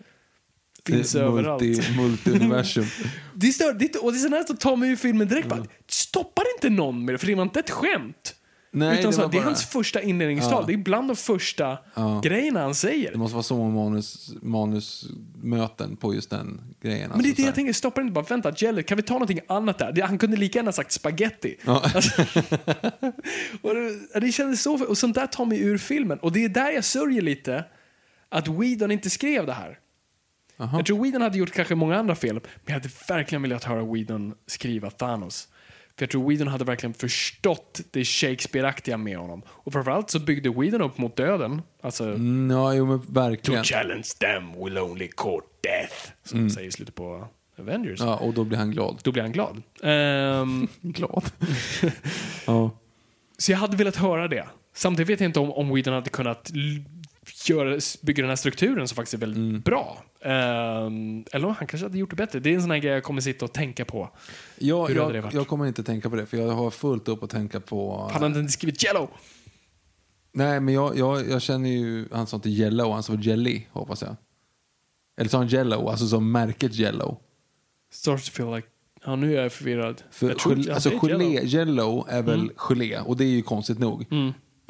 finns 0.86 1.12
Det 1.12 1.20
är 1.20 1.24
överallt. 1.24 1.62
multi- 1.64 1.96
Multi-universum. 1.98 2.86
Det 3.34 3.48
är 3.48 3.52
stör, 3.52 3.74
det 3.74 3.96
är, 3.96 4.04
och 4.06 4.12
det 4.12 4.18
är 4.18 4.20
sådär 4.22 4.44
som 4.48 4.58
tar 4.58 4.76
mig 4.76 4.90
ur 4.90 4.96
filmen 4.96 5.28
direkt. 5.28 5.48
Bara, 5.48 5.66
stoppar 5.88 6.44
inte 6.58 6.70
någon 6.70 7.06
med 7.06 7.14
det, 7.14 7.18
för 7.20 7.28
det 7.28 7.36
var 7.36 7.44
inte 7.44 7.60
ett 7.60 7.70
skämt. 7.70 8.36
Nej, 8.74 9.00
Utan 9.00 9.12
det 9.12 9.18
så, 9.18 9.28
det 9.28 9.38
är 9.38 9.42
hans 9.42 9.66
första 9.66 10.02
inledningstal. 10.02 10.64
Det 10.68 10.74
är 10.74 10.78
bland 10.78 11.10
de 11.10 11.16
första 11.16 11.78
grejerna 12.24 12.62
han 12.62 12.76
säger. 12.76 13.12
Det 13.12 13.18
måste 13.18 13.36
vara 13.36 13.44
så 13.44 13.58
många 13.58 13.76
manus, 13.76 14.34
manusmöten 14.42 15.96
på 15.96 16.16
just 16.16 16.30
den 16.30 16.62
grejen. 16.82 17.10
Men 17.10 17.20
det 17.22 17.28
är 17.28 17.30
alltså, 17.30 17.42
det 17.42 17.46
jag 17.46 17.56
tänker, 17.56 17.74
stoppa 17.74 18.02
inte 18.02 18.14
bara, 18.14 18.26
vänta, 18.26 18.54
jelly, 18.58 18.84
kan 18.84 18.98
vi 18.98 19.04
ta 19.04 19.14
någonting 19.14 19.40
annat 19.48 19.80
där? 19.80 19.92
Det, 19.92 20.02
han 20.02 20.18
kunde 20.18 20.38
lika 20.38 20.60
gärna 20.60 20.72
sagt 20.72 20.92
spaghetti. 20.92 21.58
Alltså, 21.66 22.22
och 23.62 23.76
det, 23.76 24.20
det 24.20 24.32
kändes 24.32 24.62
så, 24.62 24.86
och 24.86 24.98
sånt 24.98 25.16
där 25.16 25.28
tar 25.28 25.46
mig 25.46 25.62
ur 25.62 25.78
filmen. 25.78 26.20
Och 26.20 26.32
det 26.32 26.46
är 26.46 26.50
där 26.50 26.72
jag 26.72 26.84
sörjer 26.84 27.22
lite 27.22 27.66
att 28.30 28.48
Whedon 28.48 28.92
inte 28.92 29.10
skrev 29.10 29.46
det 29.46 29.54
här. 29.54 29.80
Jag 30.58 30.86
tror 30.86 31.04
Whedon 31.04 31.22
hade 31.22 31.38
gjort 31.38 31.52
kanske 31.52 31.76
många 31.76 31.98
andra 31.98 32.16
fel, 32.16 32.34
men 32.34 32.44
jag 32.66 32.74
hade 32.74 32.90
verkligen 33.08 33.42
velat 33.42 33.64
höra 33.64 33.84
Whedon 33.94 34.34
skriva 34.48 34.90
Thanos. 34.90 35.48
För 36.02 36.06
jag 36.06 36.10
tror 36.10 36.30
Whedon 36.30 36.48
hade 36.48 36.64
verkligen 36.66 36.94
förstått 36.94 37.82
det 37.92 38.06
Shakespeare-aktiga 38.06 38.98
med 38.98 39.18
honom. 39.18 39.42
Och 39.48 39.74
framförallt 39.74 40.10
så 40.10 40.20
byggde 40.20 40.50
Whedon 40.50 40.82
upp 40.82 40.98
mot 40.98 41.16
döden. 41.16 41.62
Alltså, 41.82 42.04
Mm, 42.04 42.58
ja, 42.58 42.74
jo, 42.74 42.86
men 42.86 43.02
verkligen. 43.08 43.64
To 43.64 43.68
challenge 43.68 44.08
them 44.20 44.64
will 44.64 44.78
only 44.78 45.08
court 45.08 45.44
death. 45.64 45.96
Som 46.24 46.44
de 46.48 46.50
säger 46.50 46.68
i 46.68 46.72
slutet 46.72 46.96
på 46.96 47.28
Avengers. 47.60 48.00
Ja, 48.00 48.16
och 48.16 48.34
då 48.34 48.44
blir 48.44 48.58
han 48.58 48.72
glad. 48.72 49.00
Då 49.04 49.12
blir 49.12 49.24
han 49.24 49.32
glad. 49.32 49.62
Ehm, 49.84 50.68
Glad? 50.82 51.32
ja. 52.48 52.72
så 53.38 53.52
jag 53.52 53.58
hade 53.58 53.78
velat 53.78 53.96
höra 53.96 54.28
det. 54.28 54.46
Samtidigt 54.74 55.10
vet 55.10 55.20
jag 55.20 55.30
inte 55.30 55.40
om, 55.40 55.52
om 55.52 55.74
Whedon 55.76 55.94
hade 55.94 56.10
kunnat 56.10 56.52
göra, 57.50 57.80
bygga 58.02 58.22
den 58.24 58.30
här 58.30 58.36
strukturen 58.36 58.88
som 58.88 58.96
faktiskt 58.96 59.14
är 59.14 59.18
väldigt 59.18 59.38
Mm. 59.38 59.62
bra. 59.62 60.04
Ehm, 60.22 61.26
eller 61.32 61.48
han 61.48 61.68
kanske 61.68 61.86
hade 61.86 61.98
gjort 61.98 62.10
det 62.10 62.16
bättre. 62.16 62.40
Det 62.40 62.50
är 62.50 62.54
en 62.56 62.62
sån 62.62 62.72
här 62.72 62.78
grej 62.78 62.92
jag 62.94 63.04
kommer 63.04 63.22
sitta 63.22 63.46
och 63.46 63.54
tänka 63.54 63.86
på. 63.86 64.10
Ja, 64.58 64.88
Hur 64.88 64.96
jag, 64.96 65.34
jag 65.34 65.48
kommer 65.48 65.66
inte 65.66 65.84
tänka 65.84 66.10
på 66.10 66.16
det, 66.16 66.26
för 66.26 66.38
jag 66.38 66.50
har 66.50 66.72
fullt 66.72 67.08
upp 67.08 67.24
att 67.24 67.30
tänka 67.30 67.60
på... 67.60 68.10
Han 68.14 68.24
hade 68.24 68.40
inte 68.40 68.52
skrivit 68.52 68.84
Jello. 68.84 69.10
Nej, 70.34 70.60
men 70.60 70.74
jag, 70.74 70.98
jag, 70.98 71.30
jag 71.30 71.42
känner 71.42 71.70
ju... 71.70 72.08
Han 72.12 72.28
sa 72.28 72.36
inte 72.38 72.50
Yellow, 72.50 72.94
han 72.94 73.04
sa 73.04 73.14
Jelly, 73.14 73.62
hoppas 73.72 74.02
jag. 74.02 74.16
Eller 75.18 75.30
sa 75.30 75.38
han 75.38 75.48
Jello, 75.48 75.88
alltså 75.90 76.08
som 76.08 76.32
märket 76.32 76.74
Jello. 76.76 77.20
Starts 77.94 78.30
to 78.30 78.32
feel 78.36 78.56
like... 78.56 78.68
Ja, 79.06 79.16
nu 79.16 79.38
är 79.38 79.44
jag 79.44 79.52
förvirrad. 79.52 80.04
För 80.12 80.36
jag 80.46 80.58
ja, 80.58 80.74
alltså 80.74 80.90
gelé, 81.02 81.26
Jell-O. 81.26 81.46
jello 81.48 82.06
är 82.10 82.22
väl 82.22 82.52
gelé 82.56 83.00
och 83.00 83.18
det 83.18 83.24
är 83.24 83.28
ju 83.30 83.42
konstigt 83.42 83.80
nog. 83.80 84.06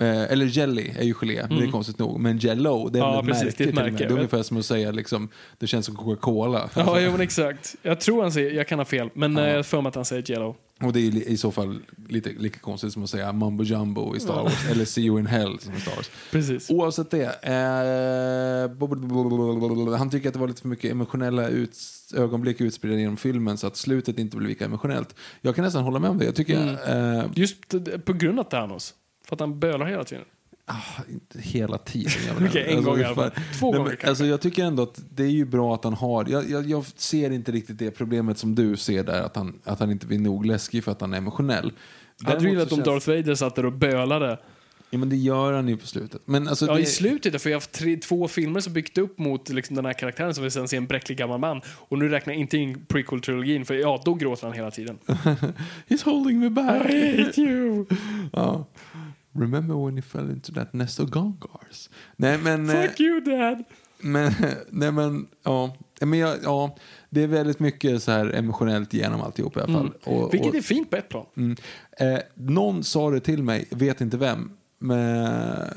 Eh, 0.02 0.32
eller 0.32 0.46
jelly 0.46 0.92
är 1.00 1.04
ju 1.04 1.14
gelé, 1.14 1.46
men 1.50 1.58
det 1.60 1.66
är 1.66 1.72
konstigt 1.72 2.00
nog. 2.00 2.20
Men 2.20 2.38
jello, 2.38 2.90
det 2.90 3.00
är 3.00 3.04
Ja, 3.04 3.20
ett 3.20 3.26
precis, 3.26 3.44
märke 3.44 3.64
ett 3.64 3.76
märke. 3.76 3.98
Det 3.98 4.04
är 4.04 4.12
ungefär 4.12 4.44
som 4.44 4.58
att 4.58 4.66
säga 4.66 4.92
liksom, 4.92 5.30
det 5.58 5.68
känns 5.68 5.86
som 5.86 5.96
Coca-Cola. 5.96 6.70
Ja, 6.76 7.00
jo, 7.00 7.12
men 7.12 7.22
exakt. 7.22 7.76
Jag 7.82 8.00
tror 8.00 8.22
han 8.22 8.32
säger... 8.32 8.52
Jag 8.52 8.68
kan 8.68 8.80
ha 8.80 8.86
fel, 8.86 9.10
men 9.14 9.36
ja. 9.36 9.48
jag 9.48 9.56
har 9.56 9.64
för 9.64 9.82
mig 9.82 9.90
att 9.90 9.96
han 9.96 10.06
säger 10.06 10.32
Jello. 10.32 10.56
Och 10.82 10.94
det 10.94 11.00
är 11.00 11.30
i 11.30 11.38
så 11.38 11.52
fall 11.52 11.80
lite 12.10 12.30
lika 12.30 12.60
konstigt 12.60 12.94
som 12.94 13.04
att 13.04 13.10
säga 13.10 13.34
mumbo 13.34 13.64
jumbo 13.64 14.16
i 14.16 14.20
Star 14.20 14.44
Wars 14.44 14.70
eller 14.72 14.86
see 14.86 15.02
you 15.02 15.20
in 15.20 15.26
hell 15.26 15.60
som 15.60 15.74
i 15.74 15.80
Star 15.80 15.96
Wars. 15.96 16.10
Precis. 16.32 16.70
Oavsett 16.70 17.12
det. 17.12 17.26
Eh, 17.44 17.58
han 19.98 20.10
tycker 20.10 20.28
att 20.28 20.34
det 20.34 20.40
var 20.40 20.48
lite 20.48 20.62
för 20.62 20.68
mycket 20.68 20.92
emotionella 20.92 21.48
ut, 21.48 21.78
ögonblick 22.16 22.62
utspridda 22.62 22.96
genom 22.96 23.18
filmen 23.18 23.58
så 23.58 23.68
att 23.68 23.78
slutet 23.78 24.20
inte 24.20 24.38
blev 24.38 24.50
lika 24.50 24.66
emotionellt. 24.66 25.16
Jag 25.42 25.56
kan 25.56 25.66
nästan 25.66 25.84
hålla 25.84 26.00
med 26.00 26.10
om 26.10 26.18
det. 26.18 26.26
Jag 26.26 26.36
tycker 26.36 26.80
eh, 27.20 27.26
Just 27.36 27.58
på 28.06 28.14
grund 28.14 28.40
av 28.40 28.44
Thanos. 28.44 28.94
För 29.32 29.36
att 29.36 29.40
han 29.40 29.60
bölar 29.60 29.86
hela 29.86 30.04
tiden. 30.04 30.26
Ah, 30.66 31.02
inte 31.10 31.40
hela 31.40 31.78
tiden. 31.78 32.12
Okej, 32.50 32.66
en 32.68 32.84
gång 32.84 33.00
i 33.00 33.04
alla 33.04 33.16
fall. 33.16 33.32
Två 33.60 33.72
gånger 33.72 33.90
kanske. 33.90 34.08
alltså, 34.08 34.26
Jag 34.26 34.42
tycker 34.42 34.64
ändå 34.66 34.84
att 34.84 35.02
det 35.10 35.24
är 35.24 35.28
ju 35.28 35.46
bra 35.46 35.76
att 35.76 35.84
han 35.84 35.94
har, 35.94 36.26
jag, 36.30 36.50
jag, 36.50 36.66
jag 36.70 36.86
ser 36.96 37.32
inte 37.32 37.52
riktigt 37.52 37.78
det 37.78 37.92
problemet 37.92 38.38
som 38.38 38.56
du 38.56 38.78
ser 38.78 39.04
där, 39.04 39.22
att 39.22 39.36
han, 39.36 39.60
att 39.64 39.80
han 39.80 39.92
inte 39.92 40.06
blir 40.06 40.20
nog 40.20 40.46
läskig 40.46 40.84
för 40.84 40.92
att 40.92 41.02
han 41.02 41.14
är 41.14 41.18
emotionell. 41.18 41.74
Hade 42.24 42.40
du 42.40 42.50
gillat 42.50 42.72
om 42.72 42.78
känns- 42.78 42.86
Darth 42.86 43.10
Vader 43.10 43.36
satt 43.36 43.56
där 43.56 43.66
och 43.66 43.74
bölade? 43.74 44.38
Ja 44.94 44.98
men 44.98 45.10
det 45.10 45.16
gör 45.16 45.54
han 45.54 45.68
ju 45.68 45.78
på 45.78 45.88
slutet. 45.88 46.22
Men 46.26 46.48
alltså, 46.48 46.66
Ja, 46.66 46.74
det, 46.74 46.82
i 46.82 46.86
slutet, 46.86 47.42
för 47.42 47.50
jag 47.50 47.56
har 47.56 47.62
haft 47.62 47.72
tre, 47.72 47.98
två 47.98 48.28
filmer 48.28 48.60
som 48.60 48.74
byggt 48.74 48.98
upp 48.98 49.18
mot 49.18 49.50
liksom, 49.50 49.76
den 49.76 49.86
här 49.86 49.94
karaktären 49.94 50.34
som 50.34 50.44
vi 50.44 50.52
sen 50.52 50.68
ser 50.68 50.78
en 50.78 50.88
bräcklig 50.88 51.18
gammal 51.18 51.40
man. 51.40 51.62
Och 51.68 51.98
nu 52.00 52.10
räknar 52.10 52.34
jag 52.34 52.42
inte 52.42 52.58
in 52.58 52.86
prequel-trilogin, 52.88 53.66
för 53.66 53.74
ja, 53.74 54.02
då 54.06 54.14
gråter 54.14 54.48
han 54.48 54.56
hela 54.56 54.72
tiden. 54.72 54.98
He's 55.88 56.06
holding 56.06 56.40
me 56.40 56.50
back. 56.50 56.90
I 56.90 57.24
hate 57.24 57.42
you! 57.42 57.86
ja. 58.34 58.66
Remember 59.34 59.76
when 59.86 59.94
you 59.94 60.02
fell 60.02 60.30
into 60.32 60.54
that 60.54 60.74
nest 60.74 61.00
of 61.00 61.10
gongars? 61.10 61.90
Nej 62.16 62.38
men... 62.38 62.70
eh, 62.70 62.82
Fuck 62.88 63.00
you 63.00 63.22
dad! 63.22 63.64
Men, 64.04 64.32
nej 64.70 64.92
men, 64.92 65.28
ja. 65.44 65.76
Men 66.02 66.20
jag, 66.20 66.38
ja. 66.44 66.76
Det 67.10 67.24
är 67.24 67.28
väldigt 67.28 67.60
mycket 67.60 68.04
så 68.04 68.12
här 68.12 68.26
emotionellt 68.34 68.94
genom 68.94 69.22
alltihop 69.22 69.58
i 69.58 69.60
alla 69.60 69.74
fall. 69.74 69.94
Och, 70.04 70.18
Mm. 70.18 70.30
Vilket 70.32 70.50
och, 70.50 70.56
är 70.56 70.62
fint 70.62 70.90
på 70.90 70.96
ett 70.98 71.10
plan. 71.10 71.26
mm. 71.38 71.56
eh, 71.98 72.20
någon 72.36 72.84
sa 72.84 73.10
det 73.12 73.20
till 73.20 73.44
mig, 73.44 73.68
vet 73.72 74.02
inte 74.02 74.18
vem, 74.18 74.52
men 74.80 75.68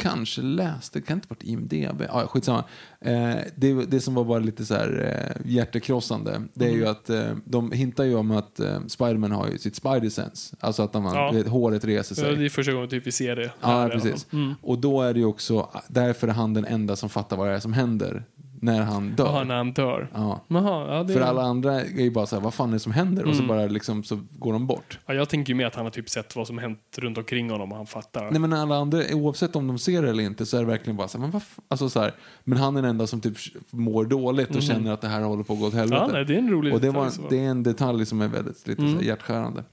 kanske 0.00 0.42
läste, 0.42 1.00
kan 1.00 1.16
inte 1.16 1.26
varit 1.30 1.42
IMDB, 1.42 2.02
ah, 2.10 2.26
skitsamma. 2.26 2.64
Eh, 3.00 3.34
det, 3.56 3.72
det 3.72 4.00
som 4.00 4.14
var 4.14 4.24
bara 4.24 4.38
lite 4.38 4.64
så 4.66 4.74
här 4.74 5.14
eh, 5.44 5.50
hjärtekrossande, 5.52 6.42
det 6.54 6.64
är 6.64 6.70
ju 6.70 6.76
Mm. 6.80 6.90
att 6.90 7.10
eh, 7.10 7.36
de 7.44 7.72
hintar 7.72 8.04
ju 8.04 8.14
om 8.14 8.30
att 8.30 8.60
eh, 8.60 8.80
Spiderman 8.86 9.32
har 9.32 9.48
ju 9.48 9.58
sitt 9.58 9.76
spider 9.76 10.10
sense. 10.10 10.56
Alltså 10.60 10.82
att 10.82 10.94
man, 10.94 11.14
Ja. 11.14 11.32
vet, 11.32 11.48
håret 11.48 11.84
reser 11.84 12.14
sig. 12.14 12.28
Ja, 12.30 12.36
det 12.36 12.44
är 12.44 12.48
första 12.48 12.72
gången 12.72 12.88
typ 12.88 13.06
vi 13.06 13.12
ser 13.12 13.36
det. 13.36 13.42
Ja, 13.60 13.66
alla 13.68 13.88
precis. 13.94 14.26
Mm. 14.32 14.54
Och 14.62 14.78
då 14.78 15.02
är 15.02 15.12
det 15.14 15.18
ju 15.20 15.26
också, 15.26 15.68
därför 15.88 16.28
är 16.28 16.32
han 16.32 16.54
den 16.54 16.64
enda 16.64 16.96
som 16.96 17.08
fattar 17.08 17.36
vad 17.36 17.48
det 17.48 17.54
är 17.54 17.60
som 17.60 17.72
händer 17.72 18.24
när 18.62 18.82
han 18.82 19.10
dör. 19.16 19.24
Jaha, 19.24 19.44
när 19.44 19.56
han 19.56 19.72
dör. 19.72 20.10
Ja. 20.14 20.40
Jaha, 20.48 20.94
ja, 20.96 21.02
det 21.02 21.12
För 21.12 21.20
alla 21.20 21.42
andra 21.42 21.80
är 21.80 22.02
ju 22.02 22.10
bara 22.10 22.26
så 22.26 22.36
här, 22.36 22.42
vad 22.42 22.54
fan 22.54 22.68
är 22.68 22.72
det 22.72 22.78
som 22.78 22.92
händer? 22.92 23.22
Mm. 23.22 23.30
Och 23.30 23.36
så 23.36 23.42
bara 23.42 23.66
liksom, 23.66 24.02
så 24.04 24.20
går 24.30 24.52
de 24.52 24.66
bort. 24.66 24.98
Ja, 25.06 25.14
jag 25.14 25.28
tänker 25.28 25.50
ju 25.52 25.54
mer 25.54 25.66
att 25.66 25.74
han 25.74 25.84
har 25.84 25.90
typ 25.90 26.08
sett 26.08 26.36
vad 26.36 26.46
som 26.46 26.58
hänt 26.58 26.80
runt 26.96 27.18
omkring 27.18 27.50
honom 27.50 27.70
och 27.72 27.76
han 27.76 27.86
fattar. 27.86 28.30
Nej 28.30 28.40
men 28.40 28.52
alla 28.52 28.76
andra, 28.76 29.02
oavsett 29.12 29.56
om 29.56 29.66
de 29.66 29.78
ser 29.78 30.02
det 30.02 30.10
eller 30.10 30.22
inte, 30.22 30.46
så 30.46 30.56
är 30.56 30.60
det 30.60 30.66
verkligen 30.66 30.96
bara 30.96 31.08
så 31.08 31.18
här, 31.18 31.22
men 31.22 31.30
vad 31.30 31.42
alltså 31.68 31.88
så 31.88 32.00
här, 32.00 32.14
men 32.44 32.58
han 32.58 32.76
är 32.76 32.82
den 32.82 32.90
enda 32.90 33.06
som 33.06 33.20
typ 33.20 33.36
mår 33.70 34.04
dåligt 34.04 34.56
och 34.56 34.62
känner 34.62 34.92
att 34.92 35.00
det 35.00 35.08
här 35.08 35.22
håller 35.22 35.42
på 35.42 35.52
att 35.52 35.58
gå 35.58 35.66
åt 35.66 35.74
helvete. 35.74 36.02
Ja, 36.06 36.12
nej, 36.12 36.24
det 36.24 36.34
är 36.34 36.38
en 36.38 36.50
rolig 36.50 36.74
och 36.74 36.80
det, 36.80 36.86
detalj, 36.86 37.04
var, 37.04 37.10
så. 37.10 37.22
det 37.30 37.38
är 37.38 37.48
en 37.48 37.62
detalj 37.62 38.06
som 38.06 38.20
är 38.20 38.28
väldigt 38.28 38.66
lite 38.68 38.82
Mm. 38.82 38.92
så 38.92 38.98
här, 38.98 39.06
hjärtskärande. 39.06 39.64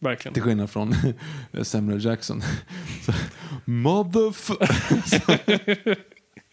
Verkligen. 0.00 0.34
Till 0.34 0.42
skillnad 0.42 0.70
från 0.70 0.94
Samuel 1.62 2.04
Jackson. 2.04 2.42
så, 3.02 3.12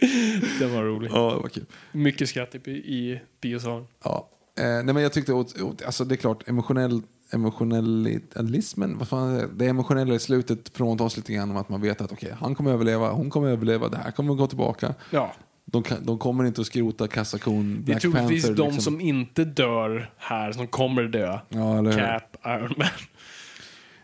Den 0.59 0.73
var 0.73 0.83
rolig. 0.83 1.11
ja, 1.13 1.33
det 1.35 1.41
var 1.41 1.49
kul. 1.49 1.65
Mycket 1.91 2.29
skratt 2.29 2.55
i, 2.55 2.71
i 2.71 3.19
biosalen. 3.41 3.87
Ja. 4.03 4.29
Eh, 4.59 4.65
nej, 4.65 4.83
men 4.83 4.97
jag 4.97 5.13
tyckte, 5.13 5.33
åt, 5.33 5.61
åt, 5.61 5.81
alltså 5.81 6.05
det 6.05 6.15
är 6.15 6.17
klart, 6.17 6.47
emotionell, 6.47 7.01
emotionalismen, 7.31 8.97
vad 8.97 9.07
fan 9.07 9.33
det? 9.33 9.47
Det 9.55 9.65
emotionella 9.65 10.15
i 10.15 10.19
slutet 10.19 10.69
fråntas 10.73 11.17
lite 11.17 11.33
grann 11.33 11.51
om 11.51 11.57
att 11.57 11.69
man 11.69 11.81
vet 11.81 12.01
att 12.01 12.11
okej, 12.11 12.35
han 12.39 12.55
kommer 12.55 12.71
överleva, 12.71 13.11
hon 13.11 13.29
kommer 13.29 13.49
överleva, 13.49 13.89
det 13.89 13.97
här 13.97 14.11
kommer 14.11 14.33
gå 14.33 14.47
tillbaka. 14.47 14.93
Ja. 15.09 15.33
De, 15.65 15.83
kan, 15.83 16.05
de 16.05 16.19
kommer 16.19 16.43
inte 16.43 16.61
att 16.61 16.67
skrota 16.67 17.07
kassakon 17.07 17.73
Det 17.73 17.81
är 17.81 17.85
Black 17.85 18.01
troligtvis 18.01 18.45
Panther. 18.45 18.63
de 18.63 18.73
liksom. 18.73 18.81
som 18.81 19.01
inte 19.01 19.45
dör 19.45 20.09
här 20.17 20.51
som 20.51 20.67
kommer 20.67 21.03
dö. 21.03 21.39
Ja? 21.49 21.91
Cap, 21.95 22.37
Iron 22.45 22.73
Man. 22.77 22.87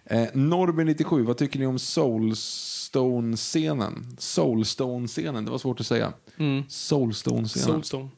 Eh, 0.05 0.27
Norrby 0.33 0.83
97, 0.83 1.23
vad 1.23 1.37
tycker 1.37 1.59
ni 1.59 1.65
om 1.65 1.79
Soulstone-scenen? 2.93 4.15
Soulstone-scenen, 4.17 5.45
det 5.45 5.51
var 5.51 5.57
svårt 5.57 5.79
att 5.79 5.87
säga. 5.87 6.13
Soulstone-scenen. 6.67 7.65
Soulstone. 7.65 8.09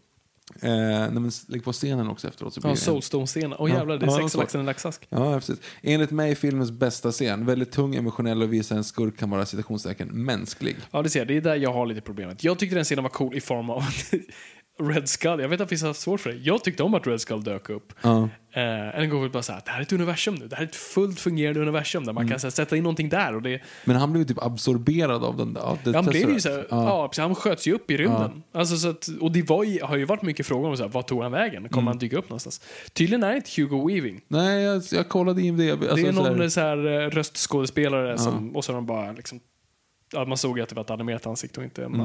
Eh, 0.62 0.70
nej, 0.72 1.10
men 1.12 1.32
lägg 1.48 1.64
på 1.64 1.72
scenen 1.74 2.08
också 2.10 2.28
efteråt. 2.28 2.54
Så 2.54 2.62
blir 2.62 2.72
Ja, 2.72 2.76
Soulstone-scenen. 2.76 3.54
Åh 3.60 3.70
Ja. 3.70 3.76
jävlar, 3.78 3.98
det 3.98 4.06
är 4.06 4.08
Ja, 4.12 4.18
sex 4.18 4.36
lax 4.36 4.56
i 4.56 4.58
en 4.58 4.66
laxask. 4.66 5.08
Ja, 5.10 5.34
precis. 5.40 5.60
Enligt 5.82 6.12
mig 6.12 6.36
filmens 6.36 6.72
bästa 6.72 7.12
scen. 7.12 7.46
Väldigt 7.46 7.72
tung, 7.72 7.96
emotionell 7.96 8.42
och 8.42 8.54
visar 8.54 8.76
en 8.76 8.84
skurk 8.84 9.18
kan 9.18 9.30
vara 9.30 9.46
citationstecken 9.46 10.08
mänsklig. 10.26 10.76
Ja, 10.92 11.02
det 11.02 11.10
ser 11.10 11.20
jag. 11.20 11.28
Det 11.28 11.38
är 11.38 11.42
där 11.42 11.56
jag 11.56 11.74
har 11.74 11.86
lite 11.86 12.02
problemet. 12.02 12.44
Jag 12.44 12.60
tyckte 12.60 12.76
den 12.76 12.86
scenen 12.86 13.04
var 13.04 13.10
cool 13.10 13.38
i 13.38 13.42
form 13.42 13.70
av 13.70 13.84
Red 14.80 15.10
Skull, 15.10 15.40
jag 15.40 15.50
vet 15.50 15.62
att 15.62 15.72
vissa 15.72 15.88
har 15.88 15.94
svårt 15.94 16.20
för 16.20 16.30
det. 16.30 16.36
Jag 16.36 16.64
tyckte 16.64 16.84
om 16.84 16.94
att 16.94 17.08
Red 17.08 17.22
Skull 17.22 17.44
dök 17.44 17.70
upp. 17.70 17.94
Ja. 18.02 18.30
Eh, 18.54 19.00
en 19.00 19.10
gång 19.10 19.32
bara 19.32 19.44
så 19.44 19.54
här, 19.54 19.62
det 19.66 19.72
här 19.72 19.78
är 19.78 19.82
ett 19.82 19.94
universum 19.94 20.36
nu. 20.36 20.48
Det 20.48 20.56
här 20.56 20.64
är 20.64 20.68
ett 20.68 20.76
fullt 20.76 21.20
fungerande 21.20 21.60
universum 21.62 22.06
där 22.06 22.14
man 22.14 22.22
Mm. 22.22 22.30
kan 22.32 22.40
så 22.40 22.48
här, 22.48 22.52
sätta 22.52 22.78
in 22.78 22.84
någonting 22.84 23.10
där. 23.10 23.36
Och 23.36 23.42
det, 23.42 23.62
Men 23.86 23.96
han 23.96 24.12
blev 24.12 24.22
ju 24.22 24.26
typ 24.28 24.44
absorberad 24.44 25.24
av 25.24 25.38
den 25.38 25.54
där. 25.54 25.62
av 25.62 25.78
han 25.94 26.06
blev 26.06 26.16
ju 26.30 26.36
Tesseract. 26.36 26.42
så 26.44 26.50
här, 26.50 26.66
Ja. 26.70 27.10
ja. 27.18 27.24
han 27.24 27.36
sköts 27.36 27.68
ju 27.68 27.74
upp 27.74 27.92
i 27.92 27.98
rymden. 27.98 28.44
Alltså, 28.54 28.78
så 28.78 28.90
att, 28.90 29.08
och 29.22 29.32
det 29.32 29.42
var, 29.50 29.64
ju- 29.64 29.82
har 29.82 29.98
ju 29.98 30.06
varit 30.06 30.22
mycket 30.22 30.46
frågor 30.46 30.70
om 30.70 30.78
så 30.78 30.84
här, 30.84 30.90
vad 30.90 31.08
tog 31.08 31.24
han 31.24 31.32
vägen? 31.32 31.64
Kommer 31.70 31.82
Mm. 31.82 31.88
han 31.88 31.98
dyka 31.98 32.18
upp 32.18 32.30
någonstans? 32.30 32.62
Tydligen 32.94 33.24
är 33.24 33.30
det 33.30 33.36
inte 33.36 33.62
Hugo 33.62 33.88
Weaving. 33.88 34.22
Nej, 34.28 34.64
jag, 34.64 34.84
jag 34.92 35.10
kollade 35.10 35.42
IMDB. 35.42 35.72
Alltså, 35.82 35.96
det 35.96 36.02
är 36.08 36.14
så 36.14 36.24
här- 36.24 36.36
någon 36.36 36.52
så 36.52 36.60
här, 36.62 36.86
eh, 37.02 37.10
röstskådespelare 37.10 38.18
som, 38.18 38.56
och 38.56 38.66
så 38.66 38.72
har 38.72 38.76
de 38.76 38.86
bara 38.86 39.12
liksom, 39.12 39.40
ja, 40.14 40.26
man 40.26 40.38
såg 40.38 40.58
ju 40.58 40.64
att 40.64 40.70
det 40.70 40.76
var 40.76 40.84
ett 40.84 40.90
animerat 40.92 41.26
ansikte 41.28 41.60
och 41.60 41.64
inte 41.64 41.82
en 41.82 41.88
Mm. 41.94 42.00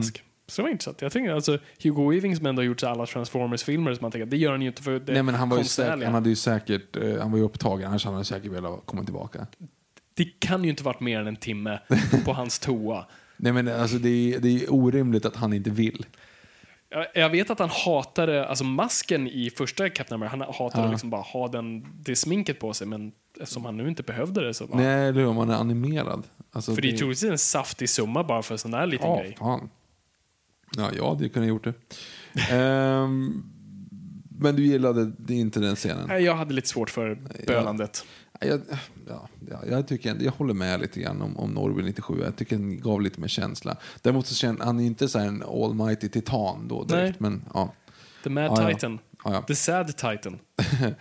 Så 0.48 0.62
det 0.62 0.64
var 0.66 0.70
intressant. 0.70 1.02
Jag 1.02 1.12
tänker 1.12 1.32
alltså 1.32 1.59
Hugo 1.82 2.10
Weaving 2.10 2.36
som 2.36 2.47
ändå 2.47 2.62
har 2.62 2.66
gjort 2.66 2.82
alla 2.82 3.06
Transformers-filmer 3.06 3.94
som 3.94 4.02
man 4.05 4.10
tänker, 4.12 4.27
det 4.27 4.36
gör 4.36 4.51
han 4.51 4.62
ju 4.62 4.68
inte 4.68 4.82
för 4.82 4.98
det 5.01 5.12
Nej, 5.12 5.23
men 5.23 5.35
han 5.35 5.48
var, 5.48 5.59
ju 5.59 5.64
säkert, 5.64 6.05
han 6.05 6.14
hade 6.14 6.28
ju 6.28 6.36
säkert, 6.36 6.97
eh, 6.97 7.18
han 7.20 7.31
var 7.31 7.39
ju 7.39 7.44
upptagen, 7.44 7.89
annars 7.89 8.05
hade 8.05 8.16
han 8.16 8.24
säkert 8.24 8.52
velat 8.52 8.81
komma 8.86 9.05
tillbaka. 9.05 9.47
Det 10.14 10.24
kan 10.40 10.64
ju 10.64 10.70
inte 10.70 10.82
varit 10.85 11.01
mer 11.01 11.20
än 11.20 11.27
en 11.27 11.36
timme 11.36 11.78
på 12.24 12.32
hans 12.32 12.59
toa. 12.66 13.06
Nej 13.36 13.52
men 13.52 13.68
alltså 13.68 13.97
det 13.98 14.35
är, 14.35 14.39
det 14.39 14.48
är 14.64 14.73
orimligt 14.74 15.24
att 15.27 15.36
han 15.36 15.52
inte 15.52 15.70
vill. 15.70 16.06
Jag- 16.89 17.06
Jag 17.14 17.31
vet 17.31 17.51
att 17.51 17.59
han 17.59 17.70
hatade, 17.73 18.47
alltså 18.48 18.64
masken 18.64 19.28
i 19.28 19.51
första 19.51 19.89
Captain 19.89 20.23
America, 20.23 20.36
han 20.44 20.55
hatade 20.55 20.85
Ja. 20.86 20.90
liksom 20.90 21.10
bara 21.10 21.20
ha 21.23 21.48
den, 21.48 21.86
det 22.01 22.16
sminket 22.16 22.59
på 22.60 22.73
sig, 22.74 22.86
men 22.86 23.12
eftersom 23.40 23.64
han 23.64 23.77
nu 23.77 23.89
inte 23.89 24.02
behövde 24.02 24.47
det 24.47 24.55
så 24.55 24.66
bara, 24.66 24.78
Nej, 24.78 25.09
eller 25.09 25.27
om 25.27 25.36
han 25.36 25.51
är 25.51 25.55
animerad. 25.55 26.23
Alltså, 26.52 26.74
För 26.74 26.82
det 26.82 26.89
är 26.89 26.97
troligtvis 26.97 27.31
en 27.31 27.39
saftig 27.39 27.89
summa 27.89 28.24
bara 28.24 28.43
för 28.43 28.55
en 28.55 28.59
sån 28.59 28.70
där 28.70 28.86
liten 28.86 29.10
Ja, 29.10 29.18
grej. 29.20 29.36
fan. 29.39 29.68
Ja, 30.76 30.90
jag 30.97 31.09
hade 31.09 31.24
ju 31.24 31.30
kunnat 31.30 31.48
gjort 31.48 31.64
det. 31.64 31.74
Ehm, 32.51 33.43
men 34.38 34.56
du 34.56 34.66
gillade 34.66 35.12
inte 35.28 35.60
den 35.60 35.76
scenen? 35.76 36.09
Nej, 36.09 36.22
Jag 36.24 36.34
hade 36.36 36.55
lite 36.55 36.68
svårt 36.68 36.90
för 36.90 37.18
bölandet. 37.47 38.05
Jag, 38.40 38.60
ja, 39.09 39.28
ja, 39.51 39.59
jag, 39.70 39.88
tycker, 39.88 40.16
jag 40.20 40.32
håller 40.32 40.55
med 40.55 40.80
lite 40.80 41.01
grann 41.01 41.22
om, 41.22 41.36
om 41.36 41.51
Norrby 41.51 41.82
97. 41.82 42.20
Jag 42.24 42.36
tycker 42.36 42.56
den 42.56 42.80
gav 42.80 43.01
lite 43.01 43.20
mer 43.20 43.28
känsla. 43.28 43.76
Däremot 44.02 44.26
så 44.26 44.34
känner 44.34 44.64
han 44.64 44.80
är 44.80 44.84
inte 44.84 45.09
så 45.09 45.18
här 45.18 45.26
en 45.26 45.43
almighty 45.43 46.09
titan 46.09 46.68
då 46.68 46.84
direkt. 46.84 47.20
Men 47.20 47.44
ja, 47.55 47.72
The 48.24 48.30
Mad 48.30 48.44
Ja, 48.44 48.62
ja. 48.62 48.74
Titan. 48.74 48.98
Ja, 49.24 49.32
ja. 49.32 49.43
The 49.43 49.55
Sad 49.55 49.86
Titan. 49.86 50.38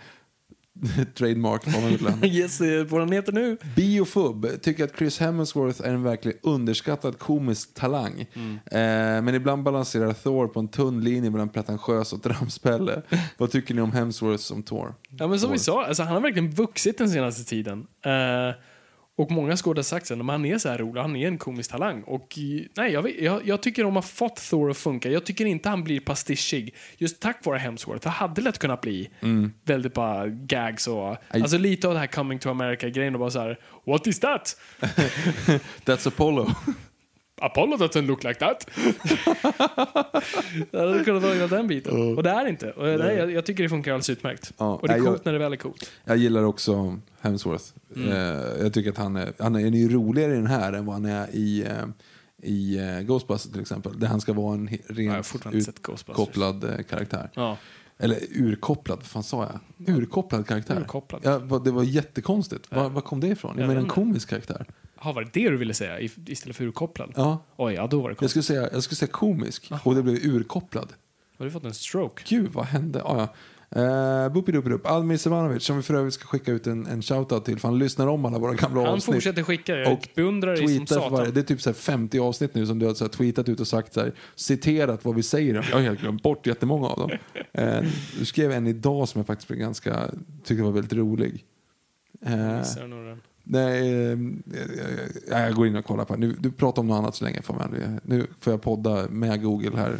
trademark 1.14 1.66
man 1.66 1.82
väl 1.82 2.24
yes, 2.34 2.60
vad 2.88 3.00
den 3.00 3.12
heter 3.12 3.32
nu. 3.32 3.56
Biofub 3.76 4.62
tycker 4.62 4.84
att 4.84 4.96
Chris 4.98 5.18
Hemsworth 5.18 5.80
är 5.80 5.94
en 5.94 6.02
verkligen 6.02 6.38
underskattad 6.42 7.18
komisk 7.18 7.74
talang. 7.74 8.20
Eh, 8.20 8.78
men 9.22 9.34
ibland 9.34 9.62
balanserar 9.62 10.12
Thor 10.12 10.46
på 10.48 10.60
en 10.60 10.68
tunn 10.68 11.04
linje 11.04 11.30
mellan 11.30 11.48
pretentiös 11.48 12.12
och 12.12 12.22
tramspälle. 12.22 13.02
Vad 13.36 13.50
tycker 13.50 13.74
ni 13.74 13.80
om 13.80 13.92
Hemsworth 13.92 14.42
som 14.42 14.62
Thor? 14.62 14.94
Ja, 15.10 15.26
men 15.26 15.40
som 15.40 15.52
vi 15.52 15.58
Thor. 15.58 15.64
sa, 15.64 15.84
alltså, 15.86 16.02
han 16.02 16.14
har 16.14 16.20
verkligen 16.20 16.50
vuxit 16.50 16.98
den 16.98 17.10
senaste 17.10 17.44
tiden. 17.44 17.86
Eh, 18.04 18.54
och 19.18 19.30
många 19.30 19.56
skådespelare 19.56 20.20
att 20.22 20.26
han 20.30 20.44
är 20.44 20.58
så 20.58 20.68
här 20.68 20.78
rolig, 20.78 21.00
han 21.00 21.16
är 21.16 21.26
en 21.28 21.38
komisk 21.38 21.70
talang. 21.70 22.02
Och 22.02 22.38
i- 22.38 22.68
nej, 22.76 22.92
jag, 22.92 23.02
vet- 23.02 23.20
jag, 23.20 23.46
jag 23.46 23.62
tycker 23.62 23.84
de 23.84 23.94
har 23.94 24.02
fått 24.02 24.36
Thor 24.36 24.70
att 24.70 24.76
funka. 24.76 25.10
Jag 25.10 25.26
tycker 25.26 25.44
inte 25.46 25.68
han 25.68 25.84
blir 25.84 26.00
pastischig. 26.00 26.74
Just 26.98 27.20
tack 27.20 27.44
vare 27.44 27.58
Hemsworth. 27.58 28.02
Det 28.04 28.10
hade 28.10 28.40
lätt 28.42 28.58
kunnat 28.58 28.80
bli 28.80 29.10
väldigt 29.64 29.94
bara 29.94 30.26
gags 30.28 30.88
och... 30.88 31.16
Alltså 31.30 31.58
lite 31.58 31.88
av 31.88 31.94
det 31.94 32.00
här 32.00 32.06
coming 32.06 32.38
to 32.38 32.50
America-grejen 32.50 33.14
och 33.14 33.20
bara 33.20 33.30
så 33.30 33.40
här, 33.40 33.58
What 33.86 34.06
is 34.06 34.20
that? 34.20 34.56
That's 35.84 36.08
Apollo. 36.08 36.50
Apollo 37.40 37.76
doesn't 37.76 38.06
look 38.06 38.24
like 38.24 38.40
that. 38.40 38.66
det 40.70 40.78
hade 40.78 41.04
kunnat 41.04 41.22
vara 41.22 41.34
hela 41.34 41.46
den 41.46 41.66
biten. 41.68 42.16
Och 42.16 42.22
det 42.22 42.30
är 42.30 42.44
det 42.44 42.50
inte. 42.50 42.70
Och 42.70 42.84
nej, 42.98 43.16
jag, 43.16 43.32
jag 43.32 43.46
tycker 43.46 43.62
det 43.62 43.68
funkar 43.68 43.90
alldeles 43.92 44.10
utmärkt. 44.10 44.52
Ja, 44.58 44.74
och 44.74 44.88
det 44.88 44.94
är 44.94 44.98
coolt 44.98 45.10
jag- 45.10 45.20
när 45.26 45.32
det 45.32 45.38
väl 45.38 45.52
är 45.52 45.56
coolt. 45.56 45.90
Jag 46.04 46.16
gillar 46.16 46.42
också 46.42 46.98
Hemsworth. 47.20 47.64
Mm. 47.96 48.08
Eh, 48.12 48.62
jag 48.62 48.72
tycker 48.72 48.90
att 48.90 48.98
han 48.98 49.16
är, 49.16 49.32
han 49.38 49.54
är, 49.56 49.64
han 49.64 49.74
är 49.74 49.78
ju 49.78 49.88
roligare 49.88 50.32
i 50.32 50.36
den 50.36 50.46
här 50.46 50.72
än 50.72 50.86
vad 50.86 50.94
han 50.94 51.04
är 51.04 51.26
i, 51.32 51.64
eh, 51.64 51.70
i 52.42 52.78
eh, 52.78 53.00
Ghostbusters 53.00 53.52
till 53.52 53.60
exempel. 53.60 54.00
Där 54.00 54.06
han 54.06 54.20
ska 54.20 54.32
vara 54.32 54.54
en 54.54 54.68
jag 54.88 54.98
rent 54.98 55.32
utkopplad 55.52 56.86
karaktär. 56.88 57.30
Eller 57.98 58.18
urkopplad, 58.30 58.98
vad 58.98 59.06
fan 59.06 59.22
sa 59.22 59.42
jag? 59.86 59.96
Urkopplad 59.96 60.46
karaktär. 60.46 60.80
Urkopplad. 60.80 61.20
Ja, 61.24 61.38
det 61.64 61.70
var 61.70 61.82
jättekonstigt. 61.82 62.70
Var, 62.74 62.88
var 62.88 63.00
kom 63.00 63.20
det 63.20 63.28
ifrån? 63.28 63.52
Jag, 63.56 63.62
Jag 63.62 63.68
menar 63.68 63.80
en 63.80 63.88
komisk 63.88 64.28
karaktär. 64.30 64.66
Har 64.96 65.12
var 65.12 65.28
det 65.32 65.50
du 65.50 65.56
ville 65.56 65.74
säga 65.74 66.00
istället 66.26 66.56
för 66.56 66.64
urkopplad? 66.64 67.12
Ja. 67.16 67.44
Oj, 67.56 67.74
ja 67.74 67.86
då 67.86 68.00
var 68.00 68.10
det 68.10 68.16
Jag 68.20 68.30
skulle 68.30 68.42
säga, 68.42 68.68
jag 68.72 68.82
skulle 68.82 68.96
säga 68.96 69.12
komisk 69.12 69.70
och 69.84 69.94
det 69.94 70.02
blev 70.02 70.16
urkopplad. 70.16 70.92
Har 71.38 71.44
du 71.44 71.50
fått 71.50 71.64
en 71.64 71.74
stroke? 71.74 72.22
Gud, 72.28 72.52
vad 72.52 72.64
hände? 72.64 73.02
Ah, 73.02 73.16
ja. 73.18 73.34
Uh, 73.76 74.32
Bupidupidup. 74.32 74.86
Almir 74.86 75.16
Sevanovic, 75.16 75.64
som 75.64 75.76
vi 75.76 75.82
för 75.82 75.94
övrigt 75.94 76.14
ska 76.14 76.26
skicka 76.26 76.52
ut 76.52 76.66
en, 76.66 76.86
en 76.86 77.02
shoutout 77.02 77.44
till, 77.44 77.58
för 77.58 77.68
han 77.68 77.78
lyssnar 77.78 78.06
om 78.06 78.24
alla 78.24 78.38
våra 78.38 78.54
gamla 78.54 78.80
Han 78.80 78.88
avsnitt. 78.94 79.14
fortsätter 79.14 79.42
skicka. 79.42 79.76
Jag 79.76 79.92
Och 79.92 80.08
beundrar 80.14 80.56
dig 80.56 80.76
som 80.76 80.86
satan. 80.86 81.12
varje, 81.12 81.30
det 81.30 81.40
är 81.40 81.44
typ 81.44 81.60
så 81.62 81.70
här 81.70 81.74
50 81.74 82.18
avsnitt 82.18 82.54
nu 82.54 82.66
som 82.66 82.78
du 82.78 82.86
har 82.86 82.94
så 82.94 83.08
tweetat 83.08 83.48
ut 83.48 83.60
och 83.60 83.66
sagt 83.66 83.94
så 83.94 84.00
här, 84.00 84.12
citerat 84.34 85.04
vad 85.04 85.14
vi 85.14 85.22
säger. 85.22 85.54
Jag 85.54 85.62
har 85.62 85.80
helt 85.80 86.00
glömt 86.00 86.22
bort 86.22 86.46
jättemånga 86.46 86.86
av 86.86 86.98
dem. 86.98 87.10
Eh, 87.52 87.84
du 88.18 88.24
skrev 88.24 88.52
en 88.52 88.66
idag 88.66 89.08
som 89.08 89.18
jag 89.18 89.26
faktiskt 89.26 89.48
blev 89.48 89.60
ganska, 89.60 90.10
tyckte 90.44 90.62
var 90.64 90.72
väldigt 90.72 90.92
rolig. 90.92 91.44
Eh, 92.22 92.62
den. 93.06 93.20
Nej, 93.46 94.02
eh, 94.04 94.12
eh, 94.12 94.18
jag 95.46 95.54
går 95.54 95.66
in 95.66 95.76
och 95.76 95.84
kollar 95.84 96.04
på 96.04 96.14
det. 96.14 96.20
Nu, 96.20 96.36
du 96.38 96.52
pratar 96.52 96.82
om 96.82 96.88
något 96.88 96.98
annat 96.98 97.14
så 97.14 97.24
länge. 97.24 97.42
Får 97.42 97.54
man. 97.54 98.00
Nu 98.04 98.26
får 98.40 98.52
jag 98.52 98.62
podda 98.62 99.08
med 99.08 99.42
Google 99.42 99.76
här. 99.76 99.96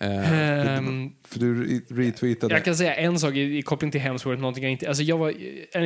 Ehm, 0.00 1.10
för 1.24 1.38
du 1.40 1.64
re- 1.64 1.82
retweetade. 1.88 2.54
Jag 2.54 2.64
kan 2.64 2.76
säga 2.76 2.94
en 2.94 3.18
sak 3.18 3.34
i, 3.34 3.58
i 3.58 3.62
koppling 3.62 3.90
till 3.90 4.00
Hemsworth, 4.00 4.40
någonting 4.40 4.64
jag 4.64 4.72
inte... 4.72 4.88
Alltså 4.88 5.02
jag 5.02 5.18
var... 5.18 5.32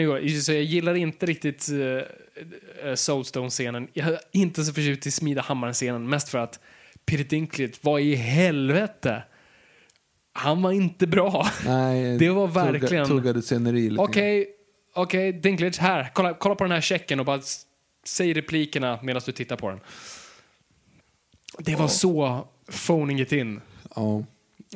gång, 0.07 0.41
så 0.41 0.53
jag 0.53 0.63
gillar 0.63 0.95
inte 0.95 1.27
riktigt 1.27 1.69
uh, 1.73 2.95
Soulstone-scenen. 2.95 3.89
Jag 3.93 4.09
är 4.09 4.19
inte 4.33 4.65
så 4.65 4.73
förtjust 4.73 5.07
i 5.07 5.11
Smida 5.11 5.43
Hammaren-scenen, 5.43 6.09
mest 6.09 6.29
för 6.29 6.39
att 6.39 6.61
Peter 7.07 7.25
Dinklage, 7.25 7.71
vad 7.81 8.01
i 8.01 8.15
helvete? 8.15 9.23
Han 10.33 10.63
var 10.63 10.73
inte 10.73 11.07
bra. 11.07 11.47
Nej, 11.67 12.19
Det 12.19 12.31
var 12.31 12.47
verkligen- 12.47 13.09
Tuggade 13.09 13.43
sceneri 13.43 13.91
lite 13.91 14.03
Okej, 14.03 14.47
okej, 14.95 15.33
Dinklage, 15.33 15.79
här. 15.81 16.11
Kolla, 16.15 16.35
kolla 16.35 16.55
på 16.55 16.65
den 16.65 16.71
här 16.73 16.81
checken 16.81 17.21
och 17.21 17.27
bara 17.27 17.41
säg 18.05 18.35
replikerna 18.35 18.99
medan 19.03 19.23
du 19.27 19.33
tittar 19.33 19.57
på 19.57 19.69
den. 19.71 19.81
Det 21.59 21.77
var 21.77 21.89
så 21.89 22.47
phoning 22.87 23.21
it 23.21 23.33
in. 23.33 23.61
Ja. 23.97 24.25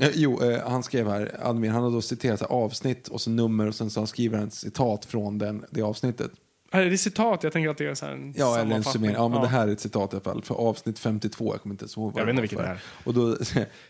Eh, 0.01 0.11
Jo, 0.15 0.43
eh, 0.43 0.69
han 0.69 0.83
skrev 0.83 1.09
här, 1.09 1.41
Admin, 1.43 1.71
han 1.71 1.83
har 1.83 1.91
då 1.91 2.03
citerat 2.03 2.43
avsnitt 2.43 3.09
och 3.09 3.21
så 3.21 3.31
nummer 3.31 3.67
och 3.67 3.75
sen 3.75 3.91
så 3.91 4.01
han 4.01 4.07
skriver 4.07 4.39
han 4.39 4.49
ett 4.49 4.55
citat 4.55 5.05
från 5.05 5.39
den, 5.39 5.65
det 5.71 5.83
avsnittet. 5.83 6.31
Här 6.73 6.83
är 6.83 6.91
det 6.91 6.99
citat, 6.99 7.43
jag 7.43 7.53
tänker 7.53 7.71
att 7.71 7.79
det 7.79 7.87
är 7.87 7.95
så 7.95 8.07
en 8.07 8.35
Ja, 8.37 8.59
eller 8.59 8.77
en 8.77 8.85
summering. 8.85 9.15
Ja, 9.15 9.29
men 9.29 9.41
det 9.41 9.49
här 9.49 9.69
är 9.69 9.73
ett 9.73 9.81
citat 9.81 10.13
i 10.13 10.17
alla 10.17 10.25
fall. 10.25 10.43
För 10.43 10.55
avsnitt 10.55 10.99
52, 10.99 11.55
jag 11.55 11.63
kommer 11.63 11.75
inte 11.75 11.83
ens 11.83 11.97
ihåg 11.97 12.13
vad 12.13 12.21
Jag 12.21 12.27
vet 12.27 12.33
inte 12.33 12.41
vilket 12.41 12.59
det 12.59 12.65
är. 12.65 12.83
Och 13.05 13.15
då, 13.15 13.37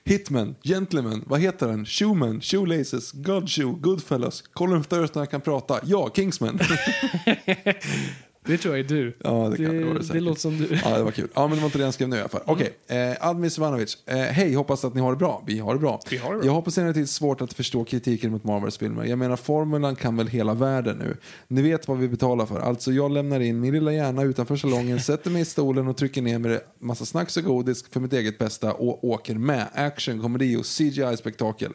Hitman, 0.05 0.55
Gentleman, 0.63 1.25
vad 1.27 1.41
heter 1.41 1.69
den? 1.69 1.87
Shoeman, 1.87 2.41
Shoelaces, 2.41 3.13
Godshoe, 3.13 3.75
Goodfellas, 3.81 4.43
Colin 4.53 4.85
när 4.91 5.19
han 5.19 5.27
kan 5.27 5.41
prata. 5.41 5.81
Ja, 5.85 6.11
Kingsman. 6.15 6.59
Det 8.47 8.59
tror 8.59 8.77
jag 8.77 8.85
är 8.85 8.89
du. 8.89 9.17
Ja, 9.25 9.49
det 9.51 9.57
kan 9.57 9.77
det 9.77 9.95
det, 9.99 10.05
säkert. 10.05 10.23
låter 10.23 10.41
som 10.41 10.59
du. 10.59 10.69
Ja, 10.85 10.97
det 10.97 11.03
var 11.03 11.11
kul. 11.11 11.29
Ja, 11.35 11.47
men 11.47 11.57
det 11.57 11.61
var 11.63 11.67
inte 11.67 11.79
det 11.79 11.85
han 11.85 11.93
skrev 11.93 12.09
nu 12.09 12.17
i 12.17 12.21
alla 12.21 12.29
fall. 12.29 12.43
Okej, 12.47 12.73
eh, 12.87 13.29
Admin 13.29 13.51
Svanovic. 13.51 13.99
Eh, 14.07 14.17
Hej, 14.17 14.55
hoppas 14.55 14.85
att 14.85 14.95
ni 14.95 15.01
har 15.01 15.11
det 15.11 15.17
bra. 15.17 15.43
Vi 15.47 15.59
har 15.59 15.75
det 15.75 15.81
bra. 15.81 16.01
Vi 16.11 16.17
har 16.17 16.33
det 16.33 16.39
bra. 16.39 16.47
Jag 16.47 16.53
har 16.53 16.63
på 16.63 16.71
senare 16.71 16.95
tid 16.95 17.09
svårt 17.11 17.41
att 17.41 17.53
förstå 17.53 17.85
kritiken 17.85 18.31
mot 18.33 18.45
Marvels 18.45 18.79
filmer. 18.79 19.05
Jag 19.05 19.19
menar, 19.19 19.37
formulan 19.37 19.97
kan 19.97 20.17
väl 20.17 20.27
hela 20.27 20.55
världen 20.55 20.97
nu. 20.99 21.17
Ni 21.49 21.63
vet 21.63 21.89
vad 21.89 21.99
vi 21.99 22.09
betalar 22.09 22.47
för. 22.47 22.61
Alltså, 22.61 22.93
jag 22.93 23.11
lämnar 23.11 23.41
in 23.41 23.61
min 23.61 23.75
lilla 23.75 23.93
hjärna 23.93 24.23
utanför 24.23 24.57
salongen, 24.57 25.01
sätter 25.01 25.31
mig 25.31 25.43
i 25.43 25.45
stolen 25.45 25.89
och 25.89 25.97
trycker 25.97 26.23
ner 26.23 26.39
med 26.39 26.61
massa 26.81 27.05
snacks 27.05 27.37
och 27.37 27.45
godis 27.45 27.85
för 27.91 28.01
mitt 28.01 28.13
eget 28.13 28.39
bästa 28.39 28.73
och 28.73 29.05
åker 29.05 29.35
med. 29.35 29.67
Action, 29.75 30.23
komedi 30.23 30.57
och 30.57 30.65
CGI-spektakel. 30.65 31.73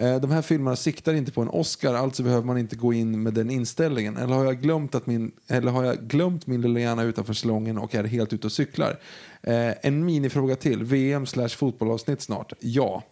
Eh, 0.00 0.20
De 0.20 0.30
här 0.30 0.42
filmerna 0.42 0.76
siktar 0.76 1.14
inte 1.14 1.32
på 1.32 1.42
en 1.42 1.48
Oscar, 1.48 1.94
alltså 1.94 2.22
behöver 2.22 2.46
man 2.46 2.58
inte 2.58 2.76
gå 2.76 2.92
in 2.92 3.22
med 3.22 3.34
den 3.34 3.50
inställningen. 3.50 4.16
Eller 4.16 4.34
har 4.34 4.44
jag 4.44 4.60
glömt, 4.62 4.94
att 4.94 5.06
min, 5.06 5.32
eller 5.48 5.72
har 5.72 5.84
jag 5.84 5.98
glömt 6.08 6.46
min 6.46 6.60
lilla 6.60 6.80
hjärna 6.80 7.02
utanför 7.02 7.32
salongen 7.32 7.78
och 7.78 7.94
är 7.94 8.04
helt 8.04 8.32
ute 8.32 8.46
och 8.46 8.52
cyklar? 8.52 8.98
Eh, 9.42 9.72
en 9.82 10.04
minifråga 10.04 10.56
till. 10.56 10.84
VM 10.84 11.26
slash 11.26 11.48
fotbollavsnitt 11.48 12.20
snart? 12.20 12.52
Ja. 12.60 13.02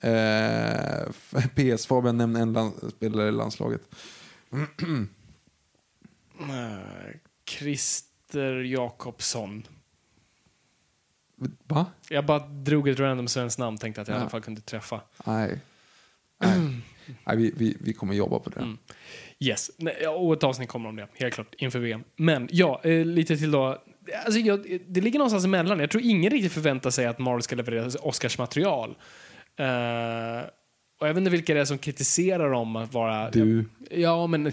Eh, 0.00 1.08
PS 1.74 1.86
Fabian 1.86 2.16
nämnde 2.18 2.40
en 2.40 2.52
land, 2.52 2.72
spelare 2.96 3.28
i 3.28 3.32
landslaget. 3.32 3.82
Eh, 6.40 7.16
Christer 7.50 8.52
Jakobsson. 8.62 9.62
Va? 11.66 11.86
Jag 12.08 12.26
bara 12.26 12.38
drog 12.38 12.88
ett 12.88 12.98
random 12.98 13.28
svenskt 13.28 13.58
namn, 13.58 13.78
tänkte 13.78 14.00
att 14.02 14.08
jag 14.08 14.14
i 14.14 14.16
Ja. 14.16 14.20
alla 14.20 14.30
fall 14.30 14.42
kunde 14.42 14.60
träffa. 14.60 15.00
Nej. 15.26 15.60
Nej. 16.42 16.60
Nej 17.24 17.36
vi, 17.36 17.52
vi, 17.56 17.76
vi 17.80 17.92
kommer 17.92 18.14
jobba 18.14 18.38
på 18.38 18.50
det. 18.50 18.60
Mm. 18.60 18.78
Yes, 19.38 19.70
Nej, 19.78 20.06
och 20.06 20.32
ett 20.32 20.44
avsnitt 20.44 20.68
kommer 20.68 20.88
om 20.88 20.96
det, 20.96 21.08
helt 21.14 21.34
klart, 21.34 21.54
inför 21.58 21.78
VM. 21.78 22.04
Men 22.16 22.48
ja, 22.50 22.80
eh, 22.84 23.04
lite 23.04 23.36
till 23.36 23.50
då. 23.50 23.82
Alltså, 24.24 24.40
jag, 24.40 24.80
det 24.86 25.00
ligger 25.00 25.18
någonstans 25.18 25.44
emellan. 25.44 25.80
Jag 25.80 25.90
tror 25.90 26.02
ingen 26.04 26.30
riktigt 26.30 26.52
förväntar 26.52 26.90
sig 26.90 27.06
att 27.06 27.18
Marvel 27.18 27.42
ska 27.42 27.56
leverera 27.56 27.90
Oscarsmaterial. 28.02 28.90
Uh, 29.60 30.46
och 31.00 31.08
jag 31.08 31.14
vet 31.14 31.16
inte 31.16 31.30
vilka 31.30 31.54
det 31.54 31.60
är 31.60 31.64
som 31.64 31.78
kritiserar 31.78 32.50
dem 32.50 32.76
att 32.76 32.92
vara... 32.92 33.30
Du. 33.30 33.64
Ja, 33.90 33.96
ja, 33.96 34.26
men 34.26 34.52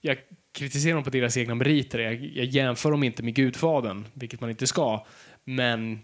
jag 0.00 0.18
kritiserar 0.54 0.94
dem 0.94 1.04
på 1.04 1.10
deras 1.10 1.36
egna 1.36 1.54
meriter. 1.54 1.98
Jag, 1.98 2.14
jag 2.14 2.46
jämför 2.46 2.90
dem 2.90 3.02
inte 3.02 3.22
med 3.22 3.34
Gudfadern, 3.34 4.04
vilket 4.14 4.40
man 4.40 4.50
inte 4.50 4.66
ska. 4.66 5.06
Men 5.44 5.98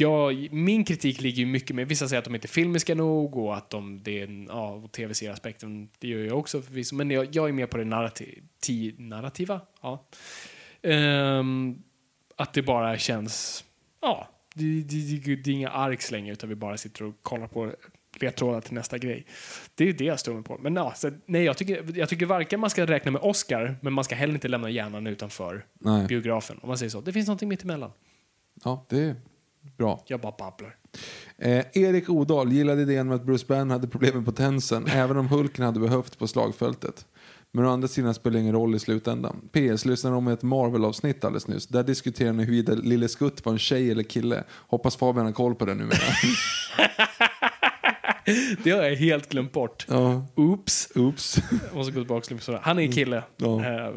jag, 0.00 0.48
min 0.52 0.84
kritik 0.84 1.20
ligger 1.20 1.38
ju 1.38 1.46
mycket 1.46 1.76
med, 1.76 1.88
vissa 1.88 2.08
säger 2.08 2.18
att 2.18 2.24
de 2.24 2.34
inte 2.34 2.46
är 2.46 2.48
filmiska 2.48 2.94
nog 2.94 3.36
och 3.36 3.56
att 3.56 3.70
de, 3.70 4.02
det 4.02 4.22
är 4.22 4.46
ja, 4.48 4.88
tv-serieaspekten, 4.92 5.88
det 5.98 6.08
gör 6.08 6.24
jag 6.24 6.38
också 6.38 6.62
förvisso, 6.62 6.94
men 6.94 7.10
jag, 7.10 7.28
jag 7.32 7.48
är 7.48 7.52
mer 7.52 7.66
på 7.66 7.76
det 7.76 7.84
narrativ, 7.84 8.42
ti, 8.60 8.94
narrativa. 8.98 9.60
Ja. 9.82 10.06
Ehm, 10.82 11.82
att 12.36 12.52
det 12.52 12.62
bara 12.62 12.98
känns, 12.98 13.64
ja, 14.00 14.28
det, 14.54 14.82
det, 14.82 15.18
det, 15.18 15.36
det 15.36 15.50
är 15.50 15.54
inga 15.54 15.70
arks 15.70 16.10
längre 16.10 16.32
utan 16.32 16.48
vi 16.48 16.54
bara 16.54 16.76
sitter 16.76 17.04
och 17.04 17.14
kollar 17.22 17.46
på 17.46 17.72
ledtrådar 18.20 18.60
till 18.60 18.74
nästa 18.74 18.98
grej. 18.98 19.26
Det 19.74 19.88
är 19.88 19.92
det 19.92 20.04
jag 20.04 20.20
står 20.20 20.34
mig 20.34 20.42
på. 20.42 20.58
Men 20.58 20.76
ja, 20.76 20.92
så, 20.96 21.10
nej, 21.26 21.44
jag 21.44 21.56
tycker, 21.56 21.98
jag 21.98 22.08
tycker 22.08 22.26
varken 22.26 22.60
man 22.60 22.70
ska 22.70 22.86
räkna 22.86 23.10
med 23.10 23.20
Oscar, 23.22 23.76
men 23.80 23.92
man 23.92 24.04
ska 24.04 24.14
heller 24.14 24.34
inte 24.34 24.48
lämna 24.48 24.70
hjärnan 24.70 25.06
utanför 25.06 25.66
Nej. 25.78 26.06
biografen. 26.06 26.58
Om 26.62 26.68
man 26.68 26.78
säger 26.78 26.90
så. 26.90 27.00
Det 27.00 27.12
finns 27.12 27.26
någonting 27.26 27.48
mitt 27.48 27.62
emellan. 27.62 27.90
Ja, 28.64 28.86
det 28.88 29.16
bra. 29.78 30.02
Jag 30.06 30.20
bara 30.20 30.34
babblar. 30.38 30.76
Eh, 31.38 31.64
Erik 31.72 32.08
Odal 32.10 32.52
gillade 32.52 32.82
idén 32.82 33.06
med 33.08 33.14
att 33.14 33.24
Bruce 33.24 33.44
Banner 33.48 33.72
hade 33.74 33.88
problem 33.88 34.14
med 34.16 34.24
potensen, 34.24 34.86
även 34.92 35.16
om 35.16 35.28
Hulken 35.28 35.64
hade 35.64 35.80
behövt 35.80 36.18
på 36.18 36.26
slagfältet. 36.26 37.06
Men 37.54 37.64
å 37.66 37.70
andra 37.70 37.88
sidan 37.88 38.14
spelar 38.14 38.34
det 38.34 38.40
ingen 38.40 38.54
roll 38.54 38.74
i 38.74 38.78
slutändan. 38.78 39.36
PS 39.52 39.84
lyssnade 39.84 40.16
om 40.16 40.28
ett 40.28 40.42
Marvel-avsnitt 40.42 41.24
alldeles 41.24 41.48
nyss. 41.48 41.66
Där 41.66 41.82
diskuterar 41.82 42.32
ni 42.32 42.44
huruvida 42.44 42.74
Lille 42.74 43.08
Skutt 43.08 43.44
var 43.44 43.52
en 43.52 43.58
tjej 43.58 43.90
eller 43.90 44.02
kille. 44.02 44.44
Hoppas 44.50 44.96
Fabian 44.96 45.26
har 45.26 45.32
koll 45.32 45.54
på 45.54 45.64
det 45.64 45.74
numera. 45.74 45.98
Det 48.64 48.70
har 48.70 48.82
jag 48.82 48.96
helt 48.96 49.28
glömt 49.28 49.52
bort. 49.52 49.86
ja, 49.88 50.26
Oops. 50.34 50.88
oops. 50.94 51.36
Jag 51.66 51.74
måste 51.76 51.92
gå 51.92 52.00
tillbaka 52.00 52.26
till. 52.38 52.54
Han 52.62 52.78
är 52.78 52.92
kille. 52.92 53.22
Ja. 53.36 53.64
Eh, 53.66 53.92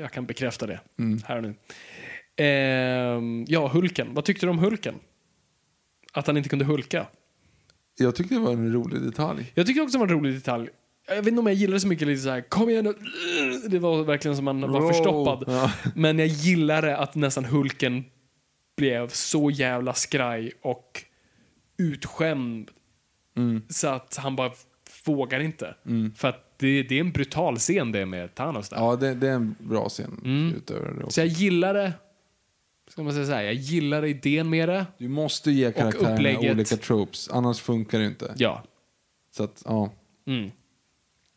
Jag 0.00 0.12
kan 0.12 0.26
bekräfta 0.26 0.66
det 0.66 0.80
här 1.24 1.36
och 1.36 1.42
nu. 1.42 1.54
Ehm, 2.42 3.44
ja, 3.48 3.68
Hulken. 3.68 4.14
Vad 4.14 4.24
tyckte 4.24 4.46
du 4.46 4.50
om 4.50 4.58
Hulken? 4.58 4.94
Att 6.12 6.26
han 6.26 6.36
inte 6.36 6.48
kunde 6.48 6.64
hulka. 6.64 7.06
Jag 7.98 8.14
tyckte 8.14 8.34
det 8.34 8.40
var 8.40 8.52
en 8.52 8.72
rolig 8.72 9.02
detalj. 9.02 9.52
Jag 9.54 9.66
tycker 9.66 9.82
också 9.82 9.98
det 9.98 10.04
var 10.06 10.12
en 10.12 10.20
rolig 10.20 10.34
detalj. 10.34 10.68
Jag 11.08 11.16
vet 11.16 11.26
inte 11.26 11.40
om 11.40 11.46
jag 11.46 11.54
gillar 11.56 11.74
det 11.74 11.80
så 11.80 11.86
mycket 11.88 12.08
lite 12.08 12.22
så 12.22 12.30
här, 12.30 12.40
kom 12.40 12.68
igen 12.70 12.84
nu. 12.84 12.94
Det 13.68 13.78
var 13.78 14.04
verkligen 14.04 14.36
som 14.36 14.44
man 14.44 14.60
var 14.60 14.80
Roll. 14.80 14.88
förstoppad. 14.92 15.44
Ja. 15.46 15.72
Men 15.94 16.18
jag 16.18 16.28
gillade 16.28 16.96
att 16.96 17.14
nästan 17.14 17.44
Hulken 17.44 18.04
blev 18.76 19.08
så 19.08 19.50
jävla 19.50 19.94
skraj 19.94 20.52
och 20.62 21.04
utskämd. 21.78 22.70
Så 23.68 23.88
att 23.88 24.16
han 24.16 24.36
bara 24.36 24.50
vågar 25.04 25.40
inte. 25.40 25.74
För 26.16 26.28
att 26.28 26.58
det, 26.58 26.82
det 26.82 26.94
är 26.96 27.00
en 27.00 27.12
brutal 27.12 27.56
scen 27.56 27.92
det 27.92 28.06
med 28.06 28.34
Thanos 28.34 28.68
där. 28.68 28.76
Ja, 28.76 28.96
det, 28.96 29.14
det 29.14 29.28
är 29.28 29.32
en 29.34 29.54
bra 29.58 29.88
scen. 29.88 30.20
Mm. 30.24 30.54
Utöver 30.56 30.92
det 30.92 31.04
också. 31.04 31.10
Så 31.10 31.20
jag 31.20 31.26
gillade, 31.28 31.92
ska 32.92 33.02
man 33.02 33.12
säga 33.12 33.26
så 33.26 33.32
här, 33.32 33.42
jag 33.42 33.54
gillade 33.54 34.08
idén 34.08 34.50
med 34.50 34.68
det. 34.68 34.86
Du 34.98 35.08
måste 35.08 35.50
ge 35.50 35.72
karaktärerna 35.72 36.38
olika 36.52 36.76
tropes, 36.76 37.28
annars 37.28 37.60
funkar 37.60 37.98
det 37.98 38.04
inte. 38.06 38.34
Ja. 38.36 38.62
Så 39.36 39.44
att, 39.44 39.62
ja. 39.66 39.90
Mm. 40.26 40.50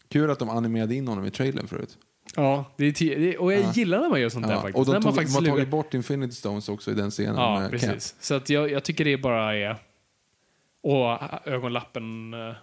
Kul 0.10 0.32
att 0.32 0.40
de 0.40 0.50
animerade 0.50 0.96
in 0.96 1.08
honom 1.08 1.26
i 1.26 1.32
trailern 1.32 1.68
förut. 1.68 1.98
Ja, 2.36 2.66
det 2.78 2.86
är 3.02 3.16
det, 3.20 3.38
och 3.38 3.54
jag 3.54 3.62
Ja. 3.62 3.72
gillar 3.74 4.00
när 4.02 4.10
man 4.10 4.22
gör 4.22 4.30
sånt 4.30 4.48
där 4.48 4.54
Ja. 4.54 4.62
faktiskt. 4.62 4.78
Och 4.78 4.86
de 4.86 4.94
tog, 4.94 5.04
man 5.04 5.14
faktiskt 5.16 5.40
har 5.40 5.46
tagit 5.46 5.70
bort 5.70 5.94
Infinity 5.94 6.34
Stones 6.36 6.70
också 6.70 6.92
i 6.92 6.94
den 6.94 7.12
scenen 7.12 7.36
Ja, 7.36 7.68
precis. 7.70 8.12
Cap. 8.12 8.24
Så 8.24 8.34
att 8.34 8.50
jag, 8.50 8.72
jag 8.72 8.84
tycker 8.84 9.06
det 9.06 9.18
bara 9.18 9.56
är... 9.58 9.78
Och 10.84 11.20
ögonlappen... 11.48 12.34
eh, 12.34 12.54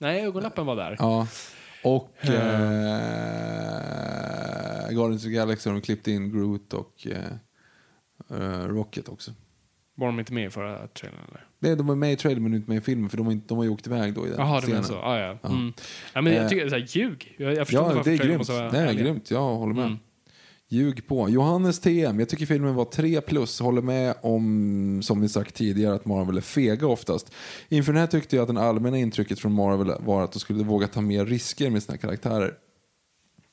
Nej, 0.00 0.20
ögonlappen 0.24 0.66
var 0.66 0.76
där. 0.76 0.96
Ja. 0.98 1.26
Och 1.84 2.10
Eh. 2.20 2.62
eh, 4.86 4.90
Guardians 4.90 5.22
of 5.22 5.28
the 5.28 5.30
Galaxy 5.30 5.70
de 5.70 5.80
klippt 5.80 6.08
in 6.08 6.32
Groot 6.32 6.72
och 6.74 7.06
eh, 7.06 7.18
Rocket 8.68 9.08
också. 9.08 9.30
Var 9.94 10.06
de 10.06 10.18
inte 10.20 10.32
med 10.32 10.46
i 10.46 10.50
förra 10.50 10.86
trailern 10.86 11.20
eller? 11.28 11.46
Nej, 11.58 11.76
de 11.76 11.86
var 11.86 11.94
med 11.94 12.12
i 12.12 12.16
trailern 12.16 12.42
men 12.42 12.54
inte 12.54 12.70
med 12.70 12.78
i 12.78 12.80
filmen 12.80 13.10
för 13.10 13.16
de 13.16 13.26
har, 13.26 13.32
inte, 13.32 13.48
de 13.48 13.58
har 13.58 13.64
ju 13.64 13.70
åkt 13.70 13.86
iväg 13.86 14.14
då 14.14 14.26
i 14.26 14.30
den 14.30 14.38
Jaha, 14.38 14.60
det 14.60 14.68
menar 14.68 14.82
så. 14.82 14.94
Ah, 14.98 15.18
ja. 15.18 15.38
Mm. 15.48 15.72
ja, 16.14 16.20
men 16.20 16.32
jag 16.32 16.42
Eh. 16.42 16.48
tycker, 16.48 16.68
så 16.68 16.74
här, 16.74 16.86
ljug. 16.88 17.34
Jag, 17.38 17.54
jag 17.54 17.66
förstår 17.66 17.82
inte 17.82 17.90
Ja, 17.92 17.96
varför 17.96 18.10
det 18.10 18.16
är 18.16 18.26
grymt. 18.28 18.48
vara 18.48 18.70
är 18.70 18.86
ärlig. 18.86 19.04
grymt, 19.04 19.30
jag 19.30 19.40
håller 19.54 19.74
med. 19.74 19.84
Mm. 19.86 19.98
Ljug 20.68 21.06
på. 21.06 21.28
Johannes 21.30 21.80
TM, 21.80 22.18
jag 22.20 22.28
tycker 22.28 22.46
filmen 22.46 22.74
var 22.74 22.84
3 22.84 23.20
plus. 23.20 23.60
Håller 23.60 23.82
med 23.82 24.14
om, 24.22 25.00
som 25.02 25.20
vi 25.20 25.28
sagt 25.28 25.54
tidigare, 25.54 25.94
att 25.94 26.04
Marvel 26.06 26.36
är 26.36 26.40
fega 26.40 26.86
oftast. 26.86 27.34
Inför 27.68 27.92
den 27.92 28.00
här 28.00 28.06
tyckte 28.06 28.36
jag 28.36 28.48
att 28.48 28.54
det 28.54 28.60
allmänna 28.62 28.98
intrycket 28.98 29.38
från 29.38 29.52
Marvel 29.52 29.92
var 30.00 30.24
att 30.24 30.32
de 30.32 30.38
skulle 30.40 30.64
våga 30.64 30.86
ta 30.88 31.00
mer 31.00 31.26
risker 31.26 31.70
med 31.70 31.82
sina 31.82 31.98
karaktärer. 31.98 32.54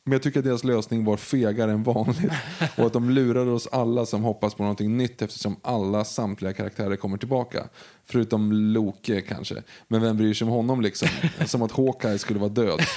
Men 0.10 0.14
jag 0.14 0.24
tycker 0.24 0.40
att 0.40 0.46
deras 0.46 0.64
lösning 0.64 1.06
var 1.06 1.18
fegare 1.18 1.72
än 1.72 1.84
vanligt 1.84 2.32
och 2.78 2.86
att 2.86 2.94
de 2.94 3.10
lurade 3.10 3.52
oss 3.52 3.68
alla 3.72 4.06
som 4.06 4.24
hoppas 4.24 4.54
på 4.54 4.64
någonting 4.64 4.98
nytt 4.98 5.22
eftersom 5.22 5.56
alla 5.62 6.06
samtliga 6.06 6.54
karaktärer 6.54 6.96
kommer 6.96 7.18
tillbaka. 7.18 7.64
Förutom 8.12 8.52
Loke 8.52 9.22
kanske. 9.22 9.64
Men 9.88 10.02
vem 10.02 10.18
bryr 10.18 10.34
sig 10.34 10.46
om 10.46 10.52
honom 10.52 10.82
liksom? 10.82 11.08
Som 11.46 11.62
att 11.62 11.72
Hawkeye 11.72 12.18
skulle 12.18 12.40
vara 12.40 12.50
död. 12.50 12.80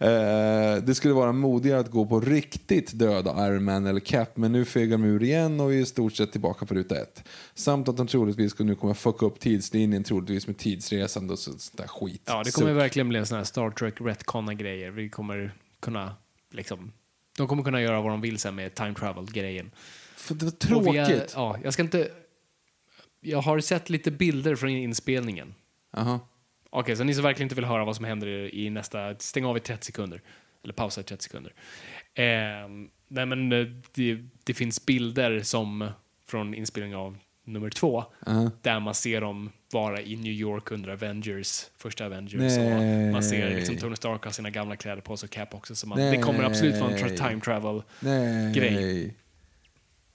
Eh, 0.00 0.76
det 0.82 0.94
skulle 0.94 1.14
vara 1.14 1.32
modigare 1.32 1.80
att 1.80 1.90
gå 1.90 2.06
på 2.06 2.20
riktigt 2.20 2.98
döda 2.98 3.46
Iron 3.48 3.64
Man 3.64 3.86
eller 3.86 4.00
Cap 4.00 4.36
men 4.36 4.52
nu 4.52 4.64
fegar 4.64 4.98
de 4.98 5.04
ur 5.04 5.22
igen 5.22 5.60
och 5.60 5.72
är 5.72 5.76
i 5.76 5.86
stort 5.86 6.12
sett 6.16 6.32
tillbaka 6.32 6.66
på 6.66 6.74
ruta 6.74 7.00
ett. 7.00 7.24
Samt 7.54 7.88
att 7.88 7.96
de 7.96 8.06
troligtvis 8.06 8.58
nu 8.58 8.74
kommer 8.74 8.94
fucka 8.94 9.26
upp 9.26 9.40
tidslinjen 9.40 10.04
troligtvis 10.04 10.46
med 10.46 10.58
tidsresande 10.58 11.32
och 11.32 11.38
så- 11.38 11.50
sånt 11.50 11.76
där 11.76 11.86
skit. 11.86 12.22
Ja, 12.24 12.42
det 12.44 12.54
kommer 12.54 12.68
Suck. 12.68 12.78
verkligen 12.78 13.08
bli 13.08 13.18
en 13.18 13.26
sån 13.26 13.36
här 13.38 13.44
Star 13.44 13.70
Trek 13.70 13.94
retconna 14.00 14.54
grejer. 14.54 14.90
Vi 14.90 15.08
kommer 15.10 15.54
kunna, 15.80 16.14
liksom, 16.52 16.92
de 17.38 17.48
kommer 17.48 17.62
kunna 17.62 17.82
göra 17.82 18.00
vad 18.00 18.12
de 18.12 18.20
vill 18.20 18.38
sen 18.38 18.54
med 18.54 18.74
time 18.74 18.94
travel-grejen. 18.94 19.70
För 20.16 20.34
det 20.34 20.44
var 20.44 20.52
tråkigt. 20.52 20.92
vi 20.92 20.98
är- 20.98 21.26
ja, 21.34 21.56
jag 21.64 21.72
ska 21.72 21.82
inte... 21.82 22.08
Jag 23.28 23.42
har 23.42 23.60
sett 23.60 23.90
lite 23.90 24.10
bilder 24.10 24.56
från 24.56 24.70
inspelningen. 24.70 25.54
Aha. 25.96 26.28
Okej, 26.70 26.96
så 26.96 27.04
ni 27.04 27.14
som 27.14 27.22
verkligen 27.24 27.44
inte 27.46 27.54
vill 27.54 27.64
höra 27.64 27.84
vad 27.84 27.96
som 27.96 28.04
händer 28.04 28.54
i 28.54 28.70
nästa... 28.70 29.14
Stäng 29.18 29.44
av 29.44 29.56
i 29.56 29.60
30 29.60 29.86
sekunder. 29.86 30.22
Eller 30.64 30.74
pausa 30.74 31.00
i 31.00 31.04
30 31.04 31.22
sekunder. 31.22 31.52
Ehm, 32.14 32.88
nej, 33.08 33.26
men 33.26 33.52
eh, 33.52 33.66
det, 33.94 34.18
det 34.44 34.54
finns 34.54 34.86
bilder 34.86 35.40
som 35.40 35.88
från 36.26 36.54
inspelningen 36.54 36.98
av 36.98 37.18
nummer 37.44 37.70
två. 37.70 38.04
Aha. 38.26 38.50
Där 38.62 38.80
man 38.80 38.94
ser 38.94 39.20
dem 39.20 39.50
vara 39.72 40.00
i 40.00 40.16
New 40.16 40.32
York 40.32 40.70
under 40.70 40.88
Avengers, 40.88 41.66
första 41.76 42.06
Avengers. 42.06 42.56
Nej. 42.56 43.06
Och 43.06 43.12
man 43.12 43.22
ser 43.22 43.50
liksom 43.50 43.76
Tony 43.76 43.96
Stark 43.96 44.24
har 44.24 44.30
sina 44.30 44.50
gamla 44.50 44.76
kläder 44.76 45.02
på 45.02 45.16
sig 45.16 45.26
och 45.26 45.30
Cap 45.32 45.54
också. 45.54 45.74
Så 45.74 45.86
man, 45.86 45.98
det 45.98 46.22
kommer 46.22 46.44
absolut 46.44 46.80
vara 46.80 46.90
en 46.90 46.98
tra- 46.98 47.28
time 47.28 47.40
travel. 47.40 47.82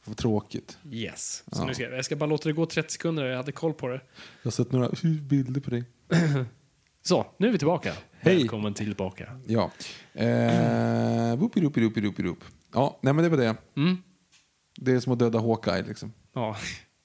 Vad 0.05 0.17
tråkigt. 0.17 0.77
Yes. 0.91 1.43
Så 1.51 1.61
Ja. 1.61 1.65
nu 1.65 1.73
ska, 1.73 1.83
jag 1.83 1.93
jag 1.97 2.05
ska 2.05 2.15
bara 2.15 2.25
låta 2.25 2.49
det 2.49 2.53
gå 2.53 2.65
30 2.65 2.91
sekunder, 2.93 3.25
jag 3.25 3.37
hade 3.37 3.51
koll 3.51 3.73
på 3.73 3.87
det. 3.87 3.93
Jag 4.41 4.45
har 4.45 4.51
sett 4.51 4.71
några 4.71 4.89
bilder 5.21 5.61
på 5.61 5.69
dig. 5.69 5.83
Så, 7.05 7.25
nu 7.37 7.47
är 7.47 7.51
vi 7.51 7.57
tillbaka. 7.57 7.93
Hej. 8.11 8.37
Välkommen 8.37 8.73
tillbaka. 8.73 9.39
Ja. 9.47 9.71
Eh, 10.13 11.35
whoopie-doopie-doopie-doop. 11.35 12.37
Ja, 12.73 12.99
nej 13.01 13.13
men 13.13 13.23
det 13.23 13.29
var 13.29 13.37
det. 13.37 13.55
Mm. 13.77 13.97
Det 14.75 14.91
är 14.91 14.99
som 14.99 15.13
att 15.13 15.19
döda 15.19 15.39
Hawkeye 15.39 15.81
liksom. 15.83 16.13
Ja, 16.33 16.55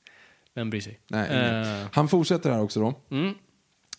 vem 0.55 0.71
bryr 0.71 0.81
sig? 0.81 1.01
Nej, 1.09 1.29
ingen. 1.31 1.81
Eh, 1.83 1.87
Han 1.93 2.09
fortsätter 2.09 2.51
här 2.51 2.61
också 2.63 2.81
då. 2.81 2.95
mm. 3.17 3.35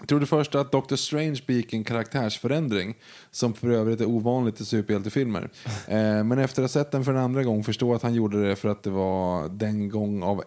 Trodde 0.08 0.26
först 0.26 0.56
att 0.56 0.72
Doctor 0.72 0.96
Strange 0.96 1.40
begick 1.48 1.74
en 1.74 1.84
karaktärsförändring 1.84 2.96
som 3.32 3.54
för 3.54 3.70
övrigt 3.70 4.02
är 4.02 4.06
ovanligt 4.06 4.62
i 4.62 4.66
superhjältefilmer. 4.66 5.50
Eh, 5.88 6.24
men 6.24 6.40
efter 6.40 6.62
att 6.62 6.74
ha 6.74 6.82
sett 6.84 6.92
den 6.92 7.06
för 7.06 7.12
en 7.12 7.18
andra 7.18 7.44
gång 7.44 7.64
förstår 7.64 7.96
att 7.96 8.04
han 8.04 8.14
gjorde 8.14 8.48
det 8.48 8.56
för 8.56 8.70
att 8.70 8.84
det 8.84 8.90
var 8.90 9.50
den 9.50 9.90
gång 9.90 10.24
av 10.24 10.44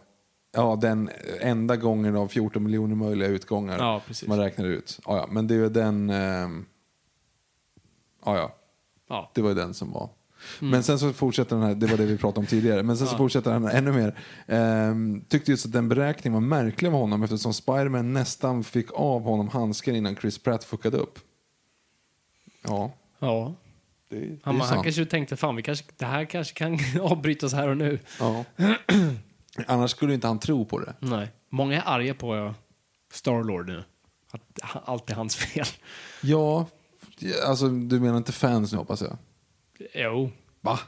Ja, 0.54 0.78
den 0.80 1.10
enda 1.40 1.76
gången 1.76 2.16
av 2.16 2.28
14 2.28 2.62
miljoner 2.62 2.94
möjliga 2.94 3.28
utgångar 3.28 3.78
Ja, 3.78 4.02
man 4.26 4.38
räknar 4.38 4.64
ut. 4.64 5.00
Ja, 5.06 5.16
ja, 5.16 5.26
men 5.30 5.46
det 5.46 5.54
är 5.54 5.58
ju 5.58 5.68
den... 5.68 6.10
ehm, 6.10 6.64
ja, 8.24 8.36
ja, 8.36 8.54
ja. 9.08 9.30
det 9.34 9.42
var 9.42 9.48
ju 9.48 9.54
den 9.54 9.74
som 9.74 9.92
var. 9.92 10.08
Mm. 10.60 10.70
Men 10.70 10.82
sen 10.82 10.98
så 10.98 11.12
fortsätter 11.12 11.56
den 11.56 11.64
här, 11.64 11.74
det 11.74 11.86
var 11.86 11.96
det 11.96 12.06
vi 12.06 12.18
pratade 12.18 12.40
om 12.40 12.46
tidigare, 12.46 12.82
men 12.82 12.96
sen 12.96 13.06
så 13.06 13.16
fortsätter 13.16 13.50
den 13.50 13.64
här 13.64 13.74
ännu 13.74 13.92
mer. 13.92 14.18
Ehm, 14.46 15.24
tyckte 15.28 15.50
just 15.50 15.66
att 15.66 15.72
den 15.72 15.88
beräkningen 15.88 16.32
var 16.34 16.40
märklig 16.40 16.88
av 16.88 16.94
honom 16.94 17.22
eftersom 17.22 17.54
Spiderman 17.54 18.12
nästan 18.12 18.64
fick 18.64 18.92
av 18.92 19.22
honom 19.22 19.48
handsken 19.48 19.96
innan 19.96 20.16
Chris 20.16 20.38
Pratt 20.38 20.64
fuckade 20.64 20.96
upp. 20.96 21.18
Ja, 22.62 22.92
ja. 23.18 23.54
det, 24.08 24.16
det 24.20 24.38
Han, 24.42 24.60
han 24.60 24.82
kanske 24.82 25.04
tänkte, 25.04 25.36
fan, 25.36 25.56
vi 25.56 25.62
kanske, 25.62 25.84
det 25.96 26.06
här 26.06 26.24
kanske 26.24 26.54
kan 26.54 26.78
avbrytas 27.00 27.52
här 27.52 27.68
och 27.68 27.76
nu. 27.76 27.98
Ja. 28.20 28.44
Annars 29.66 29.90
skulle 29.90 30.14
inte 30.14 30.26
han 30.26 30.38
tro 30.38 30.64
på 30.64 30.78
det. 30.78 30.94
Nej. 30.98 31.28
Många 31.48 31.82
är 31.82 31.88
arga 31.88 32.14
på 32.14 32.54
Starlord 33.12 33.66
nu. 33.66 33.84
Att 34.30 34.60
allt 34.84 35.10
är 35.10 35.14
hans 35.14 35.36
fel. 35.36 35.66
Ja, 36.20 36.66
alltså 37.46 37.68
du 37.68 38.00
menar 38.00 38.16
inte 38.16 38.32
fans 38.32 38.72
nu 38.72 38.78
hoppas 38.78 39.02
jag? 39.02 39.16
Jo. 39.94 40.30
Va? 40.60 40.78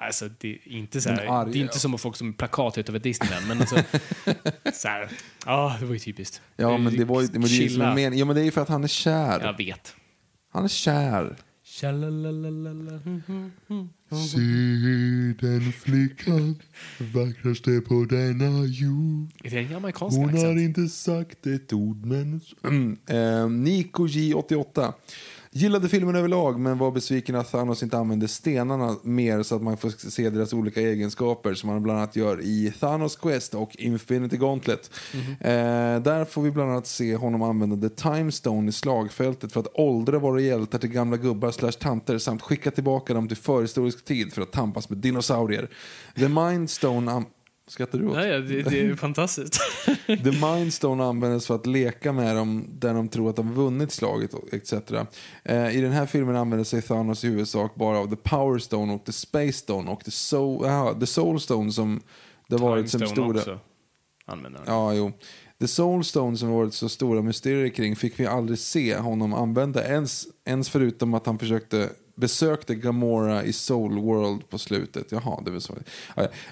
Alltså, 0.00 0.28
det 0.40 0.48
är 0.48 0.68
inte 0.68 1.00
så 1.00 1.08
här, 1.08 1.26
arga, 1.26 1.52
det 1.52 1.58
är 1.58 1.60
inte 1.60 1.74
ja. 1.74 1.78
som 1.78 1.98
folk 1.98 2.16
som 2.16 2.32
plakat 2.32 2.78
utöver 2.78 2.98
Disneyland, 2.98 3.48
men 3.48 3.60
alltså, 3.60 3.76
så 4.72 4.88
här, 4.88 5.08
ja, 5.46 5.76
det 5.80 5.86
var 5.86 5.92
ju 5.92 5.98
typiskt. 5.98 6.42
Ja, 6.56 6.78
men 6.78 6.96
det 6.96 7.04
var 7.04 7.20
ju 7.20 7.26
det, 7.26 7.38
var 7.38 7.48
det 7.48 7.54
ju 7.54 7.68
som 7.68 7.74
Chilla. 7.74 7.90
är 7.90 7.94
men, 7.94 8.18
Ja, 8.18 8.24
men 8.24 8.36
det 8.36 8.42
är 8.42 8.44
ju 8.44 8.50
för 8.50 8.60
att 8.60 8.68
han 8.68 8.84
är 8.84 8.88
kär. 8.88 9.40
Jag 9.40 9.56
vet. 9.56 9.94
Han 10.52 10.64
är 10.64 10.68
kär. 10.68 11.36
Se 11.70 11.86
den 15.46 15.72
flickan, 15.72 16.62
vackraste 17.14 17.80
på 17.80 18.04
denna 18.04 18.64
jord. 18.64 19.30
Är 19.44 19.50
det 19.50 19.58
en 19.58 19.70
jamaicansk 19.70 20.16
Hon 20.16 20.28
har 20.28 20.36
accent? 20.36 20.60
inte 20.60 20.88
sagt 20.88 21.46
ett 21.46 21.72
ord 21.72 22.06
men... 22.06 22.40
Mm. 22.64 22.98
Eh, 23.06 23.48
Nico 23.48 24.06
J88. 24.06 24.92
Gillade 25.58 25.88
filmen 25.88 26.16
överlag 26.16 26.60
men 26.60 26.78
var 26.78 26.90
besviken 26.90 27.34
att 27.34 27.50
Thanos 27.50 27.82
inte 27.82 27.98
använde 27.98 28.28
stenarna 28.28 28.96
mer 29.02 29.42
så 29.42 29.56
att 29.56 29.62
man 29.62 29.76
får 29.76 30.10
se 30.10 30.30
deras 30.30 30.52
olika 30.52 30.80
egenskaper 30.80 31.54
som 31.54 31.68
han 31.68 31.82
bland 31.82 31.98
annat 31.98 32.16
gör 32.16 32.40
i 32.40 32.72
Thanos 32.80 33.16
Quest 33.16 33.54
och 33.54 33.76
Infinity 33.76 34.36
Gauntlet. 34.36 34.90
Eh, 35.40 35.50
där 36.02 36.24
får 36.24 36.42
vi 36.42 36.50
bland 36.50 36.70
annat 36.70 36.86
se 36.86 37.16
honom 37.16 37.42
använda 37.42 37.88
The 37.88 37.94
Time 37.94 38.32
Stone 38.32 38.68
i 38.68 38.72
slagfältet 38.72 39.52
för 39.52 39.60
att 39.60 39.74
åldra 39.74 40.18
våra 40.18 40.40
hjältar 40.40 40.78
till 40.78 40.90
gamla 40.90 41.16
gubbar 41.16 41.50
slash 41.50 41.72
tanter 41.72 42.18
samt 42.18 42.42
skicka 42.42 42.70
tillbaka 42.70 43.14
dem 43.14 43.28
till 43.28 43.36
förhistorisk 43.36 44.04
tid 44.04 44.32
för 44.32 44.42
att 44.42 44.52
tampas 44.52 44.88
med 44.88 44.98
dinosaurier. 44.98 45.68
The 46.14 46.28
Mind 46.28 46.70
Stone... 46.70 47.12
Am- 47.12 47.26
Skrattar 47.68 47.98
du 47.98 48.06
åt? 48.06 48.16
Nej, 48.16 48.42
det, 48.42 48.62
det 48.62 48.80
är 48.80 48.94
fantastiskt. 48.94 49.60
The 50.06 50.46
Mind 50.46 50.72
Stone 50.72 51.04
användes 51.04 51.46
för 51.46 51.54
att 51.54 51.66
leka 51.66 52.12
med 52.12 52.36
dem 52.36 52.64
där 52.72 52.94
de 52.94 53.08
tror 53.08 53.30
att 53.30 53.36
de 53.36 53.54
vunnit 53.54 53.92
slaget 53.92 54.34
etc. 54.52 54.72
Eh, 55.42 55.76
I 55.76 55.80
den 55.80 55.92
här 55.92 56.06
filmen 56.06 56.36
använder 56.36 56.64
sig 56.64 56.82
Thanos 56.82 57.24
i 57.24 57.28
huvudsak 57.28 57.74
bara 57.74 57.98
av 57.98 58.06
The 58.06 58.16
Power 58.16 58.58
Stone 58.58 58.92
och 58.92 59.04
The 59.04 59.12
Space 59.12 59.52
Stone 59.52 59.90
och 59.90 60.04
The 60.04 60.10
Soul, 60.10 60.64
aha, 60.64 60.94
the 61.00 61.06
soul 61.06 61.40
Stone 61.40 61.72
som 61.72 62.00
det 62.48 62.56
varit 62.56 62.90
som 62.90 63.06
stora... 63.06 63.38
Också. 63.38 63.58
Använder. 64.26 64.62
Ja, 64.66 64.94
jo. 64.94 65.12
The 65.60 65.68
Soul 65.68 66.04
Stone 66.04 66.36
som 66.36 66.50
varit 66.50 66.74
så 66.74 66.88
stora 66.88 67.22
mysterier 67.22 67.68
kring 67.68 67.96
fick 67.96 68.20
vi 68.20 68.26
aldrig 68.26 68.58
se 68.58 68.96
honom 68.96 69.34
använda 69.34 69.88
ens, 69.88 70.26
ens 70.44 70.68
förutom 70.68 71.14
att 71.14 71.26
han 71.26 71.38
försökte 71.38 71.90
besökte 72.18 72.74
Gamora 72.74 73.44
i 73.44 73.52
Soul 73.52 73.98
World 73.98 74.48
på 74.50 74.58
slutet. 74.58 75.12
Jaha, 75.12 75.40
det 75.44 75.50
var 75.50 75.58
så. 75.60 75.74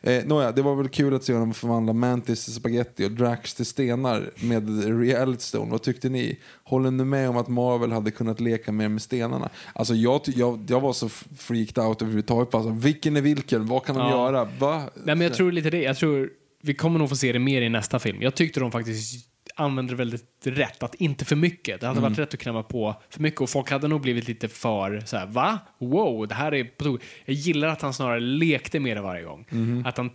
Eh, 0.02 0.24
nåja, 0.24 0.52
det 0.52 0.62
var 0.62 0.74
väl 0.74 0.88
kul 0.88 1.14
att 1.14 1.24
se 1.24 1.32
honom 1.32 1.54
förvandla 1.54 1.92
Mantis 1.92 2.44
till 2.44 2.54
spaghetti 2.54 3.04
och 3.06 3.10
Drax 3.10 3.54
till 3.54 3.66
stenar 3.66 4.30
med 4.40 4.84
Reality 5.00 5.42
Stone. 5.42 5.70
Vad 5.70 5.82
tyckte 5.82 6.08
ni? 6.08 6.38
Håller 6.64 6.90
ni 6.90 7.04
med 7.04 7.28
om 7.30 7.36
att 7.36 7.48
Marvel 7.48 7.92
hade 7.92 8.10
kunnat 8.10 8.40
leka 8.40 8.72
mer 8.72 8.88
med 8.88 9.02
stenarna? 9.02 9.48
Alltså 9.74 9.94
jag, 9.94 10.20
jag, 10.24 10.64
jag 10.68 10.80
var 10.80 10.92
så 10.92 11.08
freaked 11.38 11.84
out 11.84 12.02
överhuvudtaget. 12.02 12.54
Alltså, 12.54 12.70
vilken 12.70 13.16
är 13.16 13.20
vilken? 13.20 13.66
Vad 13.66 13.84
kan 13.84 13.96
de 13.96 14.10
Ja. 14.10 14.10
göra? 14.10 14.44
Va? 14.58 14.78
Nej, 14.94 15.14
men 15.14 15.20
jag 15.20 15.34
tror 15.34 15.52
lite 15.52 15.70
det. 15.70 15.82
Jag 15.82 15.96
tror 15.96 16.30
vi 16.62 16.74
kommer 16.74 16.98
nog 16.98 17.08
få 17.08 17.16
se 17.16 17.32
det 17.32 17.38
mer 17.38 17.62
i 17.62 17.68
nästa 17.68 17.98
film. 17.98 18.22
Jag 18.22 18.34
tyckte 18.34 18.60
de 18.60 18.72
faktiskt 18.72 19.26
använde 19.58 19.92
det 19.92 19.96
väldigt 19.96 20.24
rätt. 20.44 20.82
Att 20.82 20.94
inte 20.94 21.24
för 21.24 21.36
mycket. 21.36 21.80
Det 21.80 21.86
hade 21.86 21.98
Mm. 21.98 22.10
varit 22.10 22.18
rätt 22.18 22.34
att 22.34 22.40
klämma 22.40 22.62
på 22.62 23.02
för 23.10 23.20
mycket 23.22 23.40
och 23.40 23.50
folk 23.50 23.70
hade 23.70 23.88
nog 23.88 24.00
blivit 24.00 24.28
lite 24.28 24.48
för 24.48 25.00
så 25.04 25.16
här, 25.16 25.26
va? 25.26 25.58
Wow, 25.78 26.28
det 26.28 26.34
här 26.34 26.54
är 26.54 26.64
på 26.64 26.84
tok- 26.84 27.02
Jag 27.24 27.34
gillar 27.34 27.68
att 27.68 27.82
han 27.82 27.94
snarare 27.94 28.20
lekte 28.20 28.80
med 28.80 28.96
det 28.96 29.00
varje 29.00 29.22
gång. 29.22 29.46
Mhm. 29.50 29.86
Att 29.86 29.96
han 29.96 30.10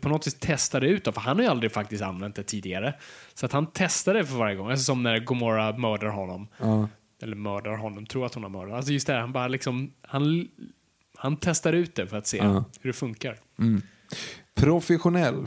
på 0.00 0.08
något 0.08 0.26
vis 0.26 0.34
testade 0.34 0.86
ut 0.88 1.04
det, 1.04 1.12
för 1.12 1.20
han 1.20 1.36
har 1.36 1.42
ju 1.44 1.50
aldrig 1.50 1.72
faktiskt 1.72 2.02
använt 2.02 2.36
det 2.36 2.42
tidigare. 2.42 2.94
Så 3.34 3.46
att 3.46 3.52
han 3.52 3.66
testade 3.66 4.18
det 4.18 4.26
för 4.26 4.36
varje 4.36 4.56
gång. 4.56 4.70
Alltså 4.70 4.84
som 4.84 5.02
när 5.02 5.18
Gomorra 5.18 5.72
mördar 5.76 6.08
honom. 6.08 6.48
Eller 7.22 7.36
mördar 7.36 7.76
honom, 7.76 8.06
tror 8.06 8.26
att 8.26 8.34
hon 8.34 8.42
har 8.42 8.50
mördat. 8.50 8.74
Alltså 8.74 8.92
just 8.92 9.06
det, 9.06 9.12
här, 9.12 9.20
han 9.20 9.32
bara 9.32 9.48
liksom, 9.48 9.92
han, 10.02 10.48
han 11.18 11.36
testar 11.36 11.72
ut 11.72 11.94
det 11.94 12.06
för 12.06 12.16
att 12.16 12.26
se 12.26 12.42
hur 12.42 12.64
det 12.82 12.92
funkar. 12.92 13.36
Professionell. 14.54 15.46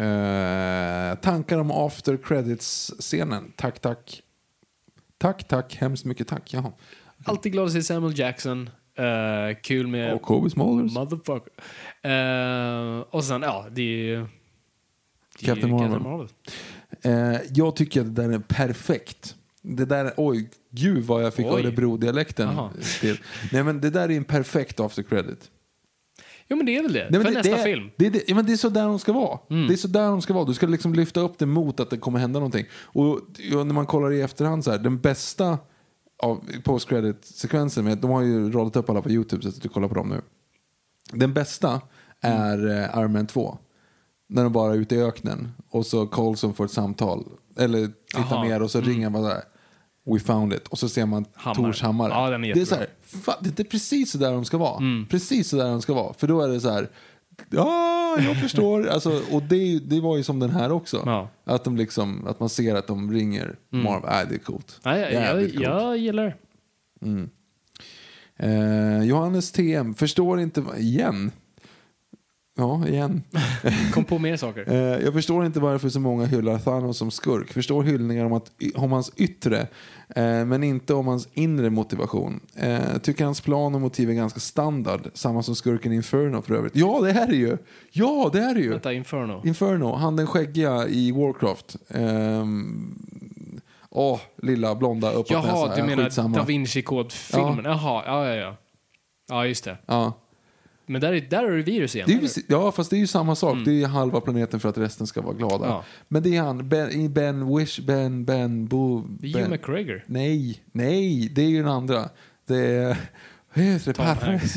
Eh, 0.00 1.14
tankar 1.14 1.58
om 1.58 1.70
after 1.70 2.16
credits-scenen. 2.16 3.52
Tack, 3.56 3.78
tack. 3.80 4.22
Tack, 5.18 5.48
tack. 5.48 5.76
Hemskt 5.76 6.04
mycket 6.04 6.28
tack. 6.28 6.52
Jaha. 6.54 6.72
Alltid 7.24 7.52
glad 7.52 7.66
att 7.66 7.72
se 7.72 7.82
Samuel 7.82 8.18
Jackson. 8.18 8.70
Eh, 8.94 9.56
kul 9.62 9.86
med 9.86 10.14
Och 10.14 10.22
Kobe 10.22 10.50
Smulders. 10.50 10.94
Motherfucker. 10.94 11.52
Eh, 12.02 13.00
och 13.10 13.24
sen, 13.24 13.42
ja, 13.42 13.66
det 13.70 13.82
är 13.82 13.86
ju 13.86 14.26
Det 15.40 15.50
är 15.50 15.56
ju 15.56 15.62
Captain 15.62 16.02
Marvel. 16.02 16.28
Eh, 17.02 17.40
jag 17.54 17.76
tycker 17.76 18.00
att 18.00 18.14
det 18.16 18.22
där 18.22 18.32
är 18.32 18.38
perfekt. 18.38 19.36
Det 19.62 19.84
där, 19.84 20.12
oj, 20.16 20.50
gud 20.70 21.04
vad 21.04 21.24
jag 21.24 21.34
fick. 21.34 21.46
Örebro-dialekten 21.46 22.58
till. 23.00 23.18
Nej 23.52 23.62
men 23.62 23.80
det 23.80 23.90
där 23.90 24.08
är 24.10 24.16
en 24.16 24.24
perfekt 24.24 24.80
after 24.80 25.02
credit. 25.02 25.50
Jo, 26.50 26.56
men 26.56 26.66
det 26.66 26.76
är 26.76 26.82
väl 26.82 26.92
det. 26.92 27.08
Nej, 27.10 27.20
För 27.20 27.28
det, 27.28 27.34
nästa 27.34 27.52
det 27.52 27.60
är, 27.60 27.64
film. 27.64 27.82
Mm. 27.82 27.92
Det, 27.96 28.08
det, 28.10 28.22
ja, 28.26 28.34
men 28.34 28.46
det 28.46 28.52
är 28.52 28.56
så 28.56 28.68
där 28.68 28.84
de 28.84 28.98
ska 28.98 29.12
vara. 29.12 29.38
Det 29.48 29.74
är 29.74 29.76
så 29.76 29.88
där 29.88 30.06
de 30.08 30.22
ska 30.22 30.34
vara. 30.34 30.44
Du 30.44 30.54
ska 30.54 30.66
liksom 30.66 30.94
lyfta 30.94 31.20
upp 31.20 31.38
det 31.38 31.46
mot 31.46 31.80
att 31.80 31.90
det 31.90 31.96
kommer 31.96 32.18
hända 32.18 32.38
någonting. 32.38 32.66
Och 32.82 33.20
ja, 33.38 33.64
när 33.64 33.74
man 33.74 33.86
kollar 33.86 34.12
i 34.12 34.20
efterhand 34.20 34.64
så 34.64 34.70
här, 34.70 34.78
den 34.78 35.00
bästa 35.00 35.58
av 36.22 36.44
post 36.64 36.88
credit 36.88 37.24
sekvensen 37.24 38.00
de 38.00 38.10
har 38.10 38.22
ju 38.22 38.50
radat 38.52 38.76
upp 38.76 38.90
alla 38.90 39.02
på 39.02 39.10
Youtube 39.10 39.42
så 39.42 39.48
att 39.48 39.62
du 39.62 39.68
kollar 39.68 39.88
på 39.88 39.94
dem 39.94 40.08
nu. 40.08 40.20
Den 41.12 41.34
bästa 41.34 41.80
är 42.20 42.68
eh, 42.68 43.00
Iron 43.00 43.12
Man 43.12 43.26
2. 43.26 43.58
När 44.28 44.42
de 44.42 44.52
bara 44.52 44.72
är 44.72 44.76
ute 44.76 44.94
i 44.94 45.02
öknen 45.02 45.52
och 45.70 45.86
så 45.86 46.06
Coulson 46.06 46.54
får 46.54 46.64
ett 46.64 46.70
samtal. 46.70 47.24
Eller 47.58 47.86
tittar 47.86 48.36
Aha. 48.36 48.44
ner 48.44 48.62
och 48.62 48.70
så 48.70 48.80
ringer 48.80 49.04
han 49.04 49.12
bara 49.12 49.22
så 49.22 49.28
här. 49.28 49.42
We 50.04 50.20
found 50.20 50.52
it. 50.52 50.68
Och 50.68 50.78
så 50.78 50.88
ser 50.88 51.06
man. 51.06 51.24
Tors 51.54 51.82
hammare. 51.82 52.12
Ja, 52.12 52.30
den 52.30 52.44
är 52.44 52.54
det 52.54 52.60
är 52.60 52.64
så 52.64 52.74
här, 52.74 52.86
fan, 53.02 53.34
det 53.40 53.60
är 53.60 53.64
precis 53.64 54.10
så 54.10 54.18
där 54.18 54.32
de 54.32 54.44
ska 54.44 54.58
vara. 54.58 54.82
Precis 55.10 55.48
så 55.48 55.56
där 55.56 55.68
de 55.68 55.82
ska 55.82 55.94
vara. 55.94 56.12
För 56.14 56.26
då 56.26 56.40
är 56.40 56.48
det 56.48 56.60
så 56.60 56.70
här, 56.70 56.88
ja, 57.50 58.16
jag 58.20 58.40
förstår. 58.40 58.86
Alltså, 58.90 59.22
och 59.30 59.42
det, 59.42 59.78
det 59.78 60.00
var 60.00 60.16
ju 60.16 60.22
som 60.22 60.38
den 60.38 60.50
här 60.50 60.72
också. 60.72 61.02
Ja. 61.06 61.28
Att, 61.44 61.64
de 61.64 61.76
liksom, 61.76 62.26
att 62.26 62.40
man 62.40 62.48
ser 62.48 62.74
att 62.74 62.86
de 62.86 63.12
ringer 63.12 63.56
Marvel. 63.70 64.10
Nej, 64.10 64.26
det 64.28 64.34
är 64.34 64.38
coolt. 64.38 64.80
Nej, 64.84 65.00
jag, 65.00 65.12
jag, 65.12 65.40
coolt. 65.40 65.54
jag 65.62 65.96
gillar 65.98 66.24
det. 66.24 66.34
Eh, 68.36 69.02
Johannes 69.02 69.52
TM, 69.52 69.94
förstår 69.94 70.40
inte, 70.40 70.64
igen. 70.78 71.30
Ja, 72.60 72.86
igen. 72.88 73.22
Kom 73.94 74.04
på 74.04 74.18
mer 74.18 74.36
saker. 74.36 74.64
Eh, 74.68 75.04
jag 75.04 75.12
förstår 75.12 75.46
inte 75.46 75.60
varför 75.60 75.88
så 75.88 76.00
många 76.00 76.24
hyllar 76.26 76.58
Thanos 76.58 76.98
som 76.98 77.10
skurk. 77.10 77.52
Förstår 77.52 77.82
hyllningar 77.82 78.24
om, 78.24 78.32
att, 78.32 78.50
om 78.74 78.92
hans 78.92 79.12
yttre, 79.16 79.60
eh, 80.08 80.44
men 80.44 80.62
inte 80.62 80.94
om 80.94 81.06
hans 81.06 81.28
inre 81.32 81.70
motivation. 81.70 82.40
Eh, 82.56 82.98
tycker 83.02 83.24
hans 83.24 83.40
plan 83.40 83.74
och 83.74 83.80
motiv 83.80 84.10
är 84.10 84.14
ganska 84.14 84.40
standard. 84.40 85.00
Samma 85.14 85.42
som 85.42 85.54
skurken 85.54 85.92
Inferno 85.92 86.42
för 86.42 86.54
övrigt. 86.54 86.76
Ja, 86.76 87.00
det 87.02 87.12
här 87.12 87.28
är 87.28 87.32
ju! 87.32 87.56
Ja, 87.92 88.30
det 88.32 88.40
här 88.40 88.54
är 88.54 88.60
ju! 88.60 88.70
Vänta, 88.70 88.92
Inferno. 88.92 89.42
Inferno, 89.44 89.94
han 89.94 90.16
den 90.16 90.26
skäggiga 90.26 90.88
i 90.88 91.12
Warcraft. 91.12 91.76
Åh, 93.90 94.20
lilla 94.42 94.74
blonda 94.74 95.12
uppåt 95.12 95.30
Jaha, 95.30 95.76
du 95.76 95.82
menar 95.82 96.04
Skitsamma. 96.04 96.36
Da 96.36 96.44
Vinci-kod-filmen? 96.44 97.64
Jaha, 97.64 98.02
ja, 98.06 98.26
ja, 98.28 98.34
ja. 98.34 98.56
Ja, 99.28 99.46
just 99.46 99.64
det. 99.64 99.76
Ja. 99.86 100.12
Men 100.90 101.00
där 101.00 101.12
är, 101.12 101.20
där 101.20 101.44
är 101.44 101.56
det 101.56 101.62
virus 101.62 101.96
igen. 101.96 102.08
Ju 102.10 102.28
ja, 102.46 102.72
fast 102.72 102.90
det 102.90 102.96
är 102.96 102.98
ju 102.98 103.06
samma 103.06 103.34
sak. 103.34 103.58
Det 103.64 103.82
är 103.82 103.86
halva 103.86 104.20
planeten 104.20 104.60
för 104.60 104.68
att 104.68 104.78
resten 104.78 105.06
ska 105.06 105.20
vara 105.20 105.34
glada. 105.34 105.64
Mm. 105.64 105.68
Ja. 105.68 105.84
Men 106.08 106.22
det 106.22 106.36
är 106.36 106.42
han, 106.42 106.68
Ben, 106.68 107.12
ben 107.12 107.56
Wish, 107.56 107.80
Ben, 107.80 108.24
Ben, 108.24 108.66
Bo... 108.66 109.00
Ben. 109.00 109.34
Hugh 109.34 109.50
McGregor. 109.50 110.04
Nej, 110.06 110.62
nej, 110.72 111.28
det 111.34 111.42
är 111.42 111.48
ju 111.48 111.58
den 111.58 111.68
andra. 111.68 112.08
Det 112.46 112.56
är... 112.56 112.96
Tom 113.92 114.04
Hanks. 114.06 114.54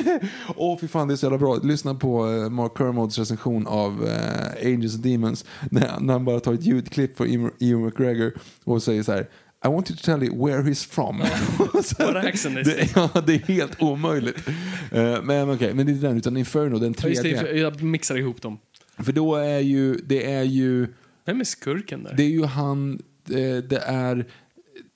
Åh, 0.56 0.78
fy 0.80 0.88
fan, 0.88 1.08
det 1.08 1.14
är 1.14 1.16
så 1.16 1.26
jävla 1.26 1.38
bra. 1.38 1.56
Lyssna 1.62 1.94
på 1.94 2.30
eh, 2.30 2.50
Mark 2.50 2.72
Kermods 2.78 3.18
recension 3.18 3.66
av 3.66 4.06
eh, 4.08 4.66
Angels 4.66 4.94
and 4.94 5.02
Demons 5.04 5.44
när, 5.70 6.12
han 6.12 6.24
bara 6.24 6.40
tar 6.40 6.54
ett 6.54 6.64
ljudklipp 6.64 7.20
Ewan- 7.20 7.50
Ewan 7.60 7.84
McGregor 7.84 8.32
och 8.64 8.82
säger 8.82 9.02
så 9.02 9.12
här 9.12 9.26
I 9.66 9.68
want 9.68 9.90
you 9.90 9.96
to 9.96 10.02
tell 10.04 10.24
you 10.24 10.46
where 10.46 10.62
he's 10.62 10.84
from. 10.86 11.18
What 11.98 12.16
accent 12.16 12.58
is 12.58 12.66
det, 12.66 12.88
ja, 12.96 13.20
det 13.26 13.34
är 13.34 13.38
helt 13.38 13.82
omöjligt. 13.82 14.48
Eh, 14.92 15.22
men 15.22 15.50
okej, 15.50 15.74
men 15.74 15.86
det 15.86 15.92
är 15.92 15.94
inte 15.94 16.06
den, 16.06 16.16
utan 16.16 16.36
Inferno, 16.36 16.78
den 16.78 16.94
Ja, 16.96 17.02
tredje. 17.02 17.42
det, 17.42 17.58
jag 17.58 17.82
mixar 17.82 18.16
ihop 18.18 18.42
dem. 18.42 18.58
För 18.98 19.12
då 19.12 19.34
är 19.36 19.58
ju, 19.58 19.94
det 19.94 20.32
är 20.32 20.42
ju, 20.42 20.88
Vem 21.24 21.40
är 21.40 21.44
skurken 21.44 22.02
där? 22.04 22.14
det 22.16 22.22
är 22.22 22.28
ju 22.28 22.44
han, 22.44 23.02
eh, 23.30 23.56
det 23.68 23.82
är 23.86 24.26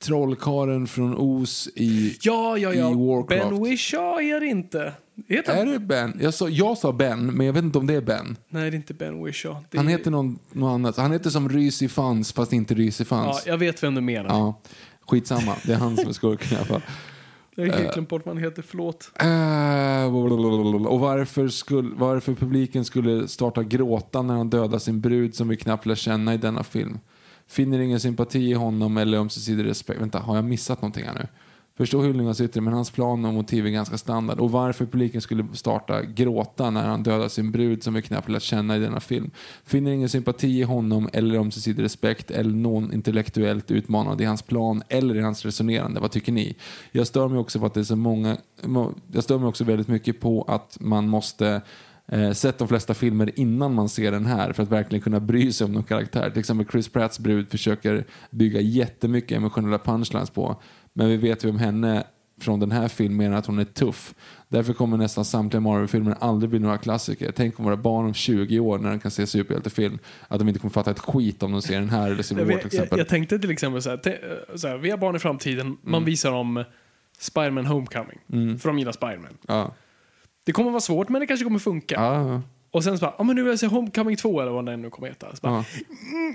trollkaren 0.03 0.87
från 0.87 1.15
Os 1.19 1.69
i, 1.75 2.17
ja, 2.23 2.59
ja, 2.59 2.75
ja. 2.75 2.91
i 2.91 2.95
Warcraft. 2.95 3.51
Ben 3.51 3.63
Wishaw 3.65 4.23
är 4.37 4.41
det 4.41 4.47
inte. 4.47 4.93
Heter 5.29 5.57
Är 5.57 5.67
det 5.67 5.79
Ben? 5.79 6.19
Jag 6.23 6.35
sa, 6.35 6.49
jag 6.49 6.79
sa 6.79 6.93
Ben, 6.93 7.27
men 7.27 7.47
jag 7.47 7.53
vet 7.53 7.65
inte 7.65 7.79
om 7.79 7.87
det 7.87 7.95
är 7.95 8.01
Ben. 8.01 8.37
Nej, 8.49 8.71
det 8.71 8.75
är 8.75 8.79
inte 8.79 8.95
Ben 8.95 9.25
Wishaw. 9.25 9.65
Det 9.71 9.79
Han 9.79 9.87
är... 9.87 9.91
heter 9.91 10.11
någon, 10.11 10.39
något 10.53 10.71
annat. 10.75 10.97
Han 10.97 11.13
heter 11.13 11.31
som 11.31 11.49
Rys 11.49 11.83
i 11.83 11.89
Fans, 11.89 12.33
fast 12.33 12.53
inte 12.53 12.75
Rys 12.75 13.01
i 13.01 13.03
Ja, 13.03 13.07
Fans. 13.07 13.43
Ja, 13.47 13.53
jag 13.53 13.59
vet 13.59 13.83
vem 13.83 13.95
du 13.95 14.01
menar. 14.01 14.55
skitsamma. 15.09 15.55
Det 15.67 15.73
är 15.73 15.77
han 15.77 15.97
som 15.97 16.09
är 16.09 16.13
skurken 16.13 16.53
i 16.53 16.57
alla 16.57 16.65
fall. 16.65 16.83
Jag 17.55 17.67
har 17.67 17.79
helt 17.79 17.95
glömt 17.95 18.09
bort 18.09 18.27
vad 18.27 18.35
han 18.35 18.45
heter, 18.45 18.63
förlåt. 18.63 19.11
Eh, 19.15 19.27
blablabla. 20.29 20.89
och 20.89 21.01
varför, 21.01 21.49
skulle, 21.49 21.91
varför 21.97 22.35
publiken 22.35 22.85
skulle 22.85 23.29
starta 23.29 23.63
gråta 23.63 24.23
när 24.23 24.35
han 24.35 24.51
dödar 24.51 24.79
sin 24.79 25.01
brud 25.01 25.35
som 25.35 25.49
vi 25.49 25.57
knappt 25.57 25.87
lär 25.87 25.95
känna 25.95 26.35
i 26.35 26.37
denna 26.37 26.63
film. 26.65 26.99
Finner 27.49 27.79
ingen 27.79 28.01
sympati 28.01 28.39
i 28.39 28.53
honom 28.53 28.97
eller 28.97 29.19
ömsesidig 29.19 29.65
respekt. 29.65 30.01
Vänta, 30.01 30.19
har 30.19 30.37
jag 30.37 30.45
missat 30.45 30.83
någonting 30.83 31.05
här 31.05 31.15
nu? 31.15 31.27
Förstår 31.81 32.05
hyllningens 32.05 32.41
yttre, 32.41 32.61
men 32.61 32.73
hans 32.73 32.91
plan 32.91 33.25
och 33.25 33.35
motiv 33.35 33.67
är 33.67 33.71
ganska 33.71 33.99
standard. 33.99 34.41
Och 34.41 34.51
varför 34.51 34.87
publiken 34.87 35.21
skulle 35.21 35.47
starta 35.53 36.03
gråta 36.03 36.71
när 36.71 36.89
han 36.89 37.03
dödar 37.03 37.29
sin 37.29 37.53
brud 37.53 37.83
som 37.83 37.95
vi 37.95 38.03
knappt 38.03 38.29
lärt 38.29 38.43
känna 38.43 38.77
i 38.77 38.81
denna 38.81 39.01
film. 39.01 39.31
Finner 39.65 39.91
ingen 39.91 40.09
sympati 40.09 40.49
i 40.49 40.63
honom 40.63 41.09
eller 41.13 41.39
ömsesidig 41.39 41.83
respekt 41.83 42.31
eller 42.31 42.51
någon 42.51 42.93
intellektuellt 42.93 43.71
utmanande 43.71 44.23
i 44.23 44.27
hans 44.27 44.43
plan 44.43 44.83
eller 44.89 45.17
i 45.17 45.21
hans 45.21 45.45
resonerande. 45.45 46.01
Vad 46.01 46.11
tycker 46.11 46.33
ni? 46.33 46.57
Jag 46.93 47.07
stör 47.07 47.29
mig 47.29 47.39
också 47.39 47.61
på 47.61 47.67
att 47.67 47.75
det 47.75 47.81
är 47.81 47.85
så 47.85 47.97
många... 47.97 48.37
Jag 49.13 49.25
stör 49.25 49.39
mig 49.39 49.49
också 49.49 49.65
väldigt 49.65 49.89
mycket 49.89 50.21
på 50.21 50.43
att 50.43 50.77
man 50.81 51.09
måste 51.09 51.63
eh, 52.07 52.33
sett 52.33 52.59
de 52.59 52.69
flesta 52.69 52.95
filmer 52.95 53.39
innan 53.39 53.75
man 53.75 53.89
ser 53.89 54.13
den 54.13 54.27
här 54.27 54.53
för 54.53 54.63
att 54.63 54.71
verkligen 54.71 55.03
kunna 55.03 55.21
bry 55.21 55.53
sig 55.53 55.65
om 55.65 55.73
någon 55.73 55.83
karaktär. 55.83 56.31
Till 56.31 56.41
exempel 56.41 56.67
Chris 56.73 56.89
Pratts 56.89 57.19
brud 57.19 57.51
försöker 57.51 58.07
bygga 58.31 58.61
jättemycket 58.61 59.37
emotionella 59.37 59.79
punchlines 59.79 60.31
på. 60.31 60.57
Men 61.01 61.09
vi 61.09 61.17
vet 61.17 61.45
ju 61.45 61.49
om 61.51 61.59
henne 61.59 62.05
från 62.41 62.61
den 62.61 62.71
här 62.73 62.89
filmen 62.89 63.35
att 63.35 63.47
hon 63.47 63.59
är 63.59 63.65
tuff. 63.65 64.15
Därför 64.49 64.73
kommer 64.73 64.97
nästan 64.97 65.25
samtliga 65.25 65.61
Marvel-filmer 65.61 66.17
aldrig 66.21 66.51
bli 66.51 66.59
några 66.59 66.79
klassiker. 66.79 67.33
Tänk 67.37 67.59
om 67.59 67.65
våra 67.65 67.77
barn 67.77 68.07
om 68.07 68.15
20 68.15 68.59
år 68.61 68.79
när 68.79 68.91
de 68.91 69.01
kan 69.01 69.11
se 69.11 69.27
superhjältefilm 69.27 69.99
att 70.29 70.39
de 70.39 70.49
inte 70.49 70.61
kommer 70.61 70.73
fatta 70.73 70.91
ett 70.91 70.99
skit 70.99 71.43
om 71.43 71.53
de 71.53 71.63
ser 71.63 71.81
den 71.81 71.91
här 71.91 72.11
eller 72.11 72.23
Civil 72.23 72.41
Jag, 72.49 72.53
War 72.55 72.61
till 72.63 72.69
jag, 72.73 72.75
exempel. 72.75 72.99
jag 72.99 73.09
tänkte 73.09 73.39
till 73.39 73.51
exempel 73.51 73.83
så 73.83 73.91
här, 73.91 74.57
så 74.57 74.69
här, 74.69 74.77
vi 74.79 74.91
har 74.91 74.99
barn 74.99 75.17
i 75.17 75.19
framtiden, 75.19 75.77
man 75.83 76.05
visar 76.05 76.31
dem 76.33 76.65
Spider-Man 77.19 77.67
Homecoming, 77.67 78.19
för 78.59 78.69
de 78.69 78.79
gillar 78.79 78.93
Spider-Man. 78.93 79.39
Ja. 79.49 79.75
Det 80.45 80.53
kommer 80.53 80.71
vara 80.71 80.81
svårt, 80.81 81.09
men 81.09 81.21
det 81.21 81.27
kanske 81.27 81.45
kommer 81.45 81.59
funka. 81.59 81.95
Ja. 81.95 82.43
Och 82.71 82.85
sen 82.85 82.99
så 82.99 83.05
bara, 83.05 83.15
ja 83.19 83.25
men 83.25 83.37
nu 83.37 83.43
vill 83.43 83.51
jag 83.51 83.59
se 83.59 83.67
Homecoming 83.67 84.17
2 84.17 84.41
eller 84.41 84.53
vad 84.53 84.67
den 84.67 84.83
nu 84.83 84.91
kommer 84.91 85.09
heta. 85.09 85.37
Så 85.37 85.41
bara, 85.43 85.53
Ja. 85.53 85.65
mm, 86.13 86.35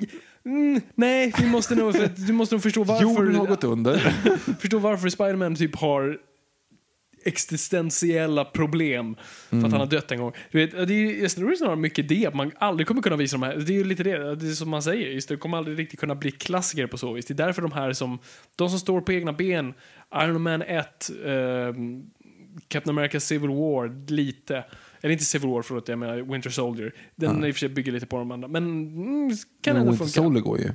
nej, 0.95 1.33
vi 1.39 1.47
måste 1.47 1.75
nog, 1.75 1.95
för, 1.95 2.09
du 2.27 2.33
måste 2.33 2.55
nog 2.55 2.63
förstå 2.63 2.83
varför, 2.83 3.03
Jorden 3.03 3.35
har 3.35 3.47
gått 3.47 3.63
under. 3.63 3.97
förstå 4.59 4.79
varför 4.79 5.09
Spider-Man 5.09 5.55
typ 5.55 5.75
har 5.75 6.19
existentiella 7.25 8.45
problem 8.45 9.15
för 9.49 9.57
att 9.57 9.71
han 9.71 9.79
har 9.79 9.85
dött 9.85 10.11
en 10.11 10.19
gång. 10.19 10.31
Du 10.51 10.57
vet, 10.57 10.71
det 10.71 10.93
är 10.93 10.97
ju 10.97 11.19
just 11.19 11.37
har 11.37 11.75
mycket 11.75 12.09
det, 12.09 12.25
att 12.25 12.35
man 12.35 12.51
aldrig 12.57 12.87
kommer 12.87 13.01
kunna 13.01 13.15
visa 13.15 13.37
de 13.37 13.43
här. 13.43 13.55
Det 13.55 13.73
är 13.73 13.77
ju 13.77 13.83
lite 13.83 14.03
det, 14.03 14.35
det 14.35 14.47
är 14.47 14.51
som 14.51 14.69
man 14.69 14.83
säger, 14.83 15.11
just 15.11 15.29
det 15.29 15.37
kommer 15.37 15.57
aldrig 15.57 15.79
riktigt 15.79 15.99
kunna 15.99 16.15
bli 16.15 16.31
klassiker 16.31 16.87
på 16.87 16.97
så 16.97 17.13
vis. 17.13 17.25
Det 17.25 17.33
är 17.33 17.45
därför 17.45 17.61
de 17.61 17.71
här 17.71 17.93
som, 17.93 18.19
de 18.55 18.69
som 18.69 18.79
står 18.79 19.01
på 19.01 19.13
egna 19.13 19.33
ben, 19.33 19.73
Iron 20.15 20.41
Man 20.41 20.61
1, 20.61 21.09
ehm, 21.25 22.03
Captain 22.67 22.97
America 22.97 23.19
Civil 23.19 23.49
War, 23.49 24.11
lite. 24.11 24.63
Eller 25.01 25.11
inte 25.13 25.25
Civil 25.25 25.49
War, 25.49 25.61
förlåt, 25.61 25.87
jag 25.87 25.99
menar 25.99 26.17
Winter 26.21 26.49
Soldier. 26.49 26.93
Den 27.15 27.45
i 27.45 27.51
och 27.51 27.55
för 27.55 27.59
sig 27.59 27.69
bygger 27.69 27.91
lite 27.91 28.05
på 28.05 28.17
de 28.17 28.31
andra, 28.31 28.47
men 28.47 28.63
mm, 28.63 29.29
kan 29.61 29.73
Men 29.73 29.75
ändå 29.81 29.91
Winter 29.91 29.97
funka. 30.05 30.11
Soldier 30.21 30.43
går 30.43 30.59
ju. 30.59 30.71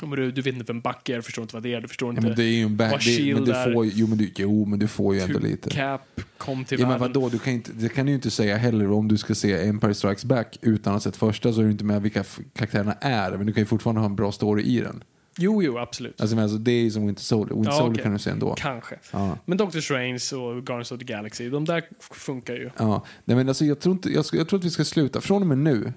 Ja, 0.00 0.06
men 0.06 0.18
du, 0.18 0.30
du 0.32 0.42
vet 0.42 0.54
inte 0.54 0.72
vem 0.72 0.80
Bucky 0.80 1.12
är, 1.12 1.16
du 1.16 1.22
förstår 1.22 1.42
inte 1.42 1.54
vad 1.56 1.62
det 1.62 1.74
är, 1.74 1.80
du 1.80 1.88
förstår 1.88 2.06
Ja, 2.08 2.10
inte 2.10 2.22
men 2.26 2.36
det 2.36 2.44
är 2.44 2.52
ju 2.56 2.62
en 2.62 2.76
back, 2.76 2.90
vad 2.92 3.00
det, 3.00 3.06
men 3.06 3.16
Shield 3.16 3.46
du 3.46 3.52
är. 3.52 3.72
får, 3.72 3.84
ju- 3.86 3.92
jo, 3.94 4.06
men 4.06 4.18
du, 4.18 4.30
jo, 4.36 4.64
men 4.64 4.78
du 4.78 4.88
får 4.88 5.14
ju 5.14 5.20
ändå 5.20 5.38
lite. 5.38 5.70
Cap 5.70 6.20
kom 6.38 6.64
till 6.64 6.80
Ja, 6.80 6.88
men 6.88 7.00
världen. 7.00 7.12
vadå, 7.20 7.28
du 7.28 7.38
kan 7.38 7.52
inte, 7.52 7.70
det 7.72 7.88
kan 7.88 8.06
du 8.06 8.12
ju 8.12 8.16
inte 8.16 8.30
säga 8.30 8.56
heller. 8.56 8.90
Om 8.90 9.08
du 9.08 9.16
ska 9.16 9.34
se 9.34 9.68
Empire 9.68 9.94
Strikes 9.94 10.24
Back 10.24 10.58
utan 10.62 10.94
att 10.94 11.04
ha 11.04 11.10
sett 11.10 11.16
första 11.16 11.52
så 11.52 11.60
är 11.60 11.64
du 11.64 11.70
inte 11.70 11.84
med 11.84 12.02
vilka 12.02 12.24
karaktärerna 12.54 12.92
är. 12.92 13.30
Men 13.36 13.46
du 13.46 13.52
kan 13.52 13.62
ju 13.62 13.66
fortfarande 13.66 14.00
ha 14.00 14.06
en 14.06 14.16
bra 14.16 14.32
story 14.32 14.62
i 14.62 14.80
den. 14.80 15.04
Jo, 15.38 15.62
jo, 15.62 15.78
absolut. 15.78 16.20
Alltså, 16.20 16.36
men 16.36 16.42
alltså, 16.42 16.58
det 16.58 16.70
är 16.70 16.82
ju 16.82 16.90
som 16.90 17.06
Winter 17.06 17.22
Soldier. 17.22 17.54
Winter 17.56 17.70
Ja, 17.72 17.78
Soldier 17.78 17.92
okej. 17.94 18.02
kan 18.02 18.12
du 18.12 18.18
se 18.18 18.30
ändå. 18.30 18.54
Kanske. 18.58 18.98
Ja. 19.12 19.38
Men 19.44 19.58
Doctor 19.58 19.80
Strange 19.80 20.44
och 20.44 20.66
Guardians 20.66 20.92
of 20.92 20.98
the 20.98 21.04
Galaxy, 21.04 21.50
de 21.50 21.64
där 21.64 21.82
funkar 22.00 22.54
ju. 22.54 22.70
Ja. 22.76 23.04
Nej, 23.24 23.36
men 23.36 23.48
alltså, 23.48 23.64
jag, 23.64 23.80
tror 23.80 23.94
inte, 23.94 24.10
jag, 24.12 24.24
ska, 24.24 24.36
jag 24.36 24.48
tror 24.48 24.58
att 24.58 24.64
vi 24.64 24.70
ska 24.70 24.84
sluta. 24.84 25.20
Från 25.20 25.42
och 25.42 25.48
med 25.48 25.58
nu. 25.58 25.92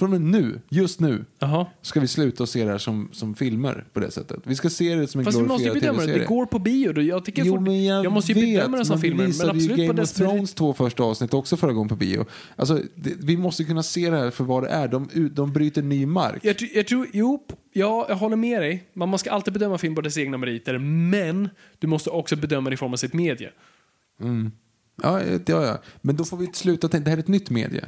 Från 0.00 0.14
och 0.14 0.20
med 0.20 0.30
nu, 0.42 0.60
just 0.68 1.00
nu, 1.00 1.24
Jaha. 1.38 1.66
ska 1.82 2.00
vi 2.00 2.08
sluta 2.08 2.46
se 2.46 2.64
det 2.64 2.70
här 2.70 2.78
som, 2.78 3.08
som 3.12 3.34
filmer 3.34 3.84
på 3.92 4.00
det 4.00 4.10
sättet. 4.10 4.40
Vi 4.44 4.54
ska 4.54 4.70
se 4.70 4.94
det 4.94 5.06
som 5.06 5.18
en 5.18 5.24
Fast 5.24 5.38
vi 5.38 5.42
måste 5.42 5.64
ju 5.64 5.70
glorifierad 5.70 5.96
bedöma 5.96 6.00
det. 6.00 6.06
tv-serie. 6.06 6.22
Det 6.28 6.34
går 6.34 6.46
på 6.46 6.58
bio. 6.58 6.92
Då. 6.92 7.02
Jag, 7.02 7.24
tycker 7.24 7.44
Jo, 7.44 7.52
fort, 7.54 7.62
men 7.62 7.84
jag, 7.84 8.04
jag 8.04 8.12
måste 8.12 8.32
ju 8.32 8.40
vet, 8.40 8.56
bedöma 8.58 8.76
det 8.78 8.84
som 8.84 8.94
men 8.94 9.00
filmer. 9.02 9.16
Vi 9.16 9.22
Men 9.22 9.26
visade 9.26 9.50
absolut 9.50 9.70
ju 9.70 9.74
på 9.74 9.80
Game 9.80 9.90
of 9.92 9.96
dess 9.96 10.12
Thrones 10.12 10.54
två 10.54 10.74
första 10.74 11.02
avsnitt 11.02 11.34
också 11.34 11.56
förra 11.56 11.72
gången 11.72 11.88
på 11.88 11.96
bio. 11.96 12.26
Alltså, 12.56 12.80
det, 12.94 13.12
vi 13.18 13.36
måste 13.36 13.64
kunna 13.64 13.82
se 13.82 14.10
det 14.10 14.16
här 14.16 14.30
för 14.30 14.44
vad 14.44 14.62
det 14.62 14.68
är. 14.68 14.88
De, 14.88 15.08
ut- 15.12 15.36
de 15.36 15.52
bryter 15.52 15.82
ny 15.82 16.06
mark. 16.06 16.44
jag, 16.44 16.56
tr- 16.56 16.70
jag 16.74 16.86
tror, 16.86 17.06
jo, 17.12 17.46
ja, 17.72 18.06
jag 18.08 18.16
håller 18.16 18.36
med 18.36 18.62
dig. 18.62 18.84
Man 18.92 19.08
måste 19.08 19.30
alltid 19.32 19.52
bedöma 19.52 19.78
film 19.78 19.94
på 19.94 20.00
dess 20.00 20.18
egna 20.18 20.36
meriter, 20.38 20.78
men 20.78 21.48
du 21.78 21.86
måste 21.86 22.10
också 22.10 22.36
bedöma 22.36 22.70
det 22.70 22.74
i 22.74 22.76
form 22.76 22.92
av 22.92 22.96
sitt 22.96 23.12
medie. 23.12 23.50
Ja, 25.02 25.20
ja, 25.46 25.64
ja. 25.66 25.78
Men 26.00 26.16
då 26.16 26.24
får 26.24 26.36
vi 26.36 26.46
sluta 26.52 26.88
tänka, 26.88 27.04
det 27.04 27.10
här 27.10 27.16
är 27.16 27.22
ett 27.22 27.28
nytt 27.28 27.50
medie. 27.50 27.84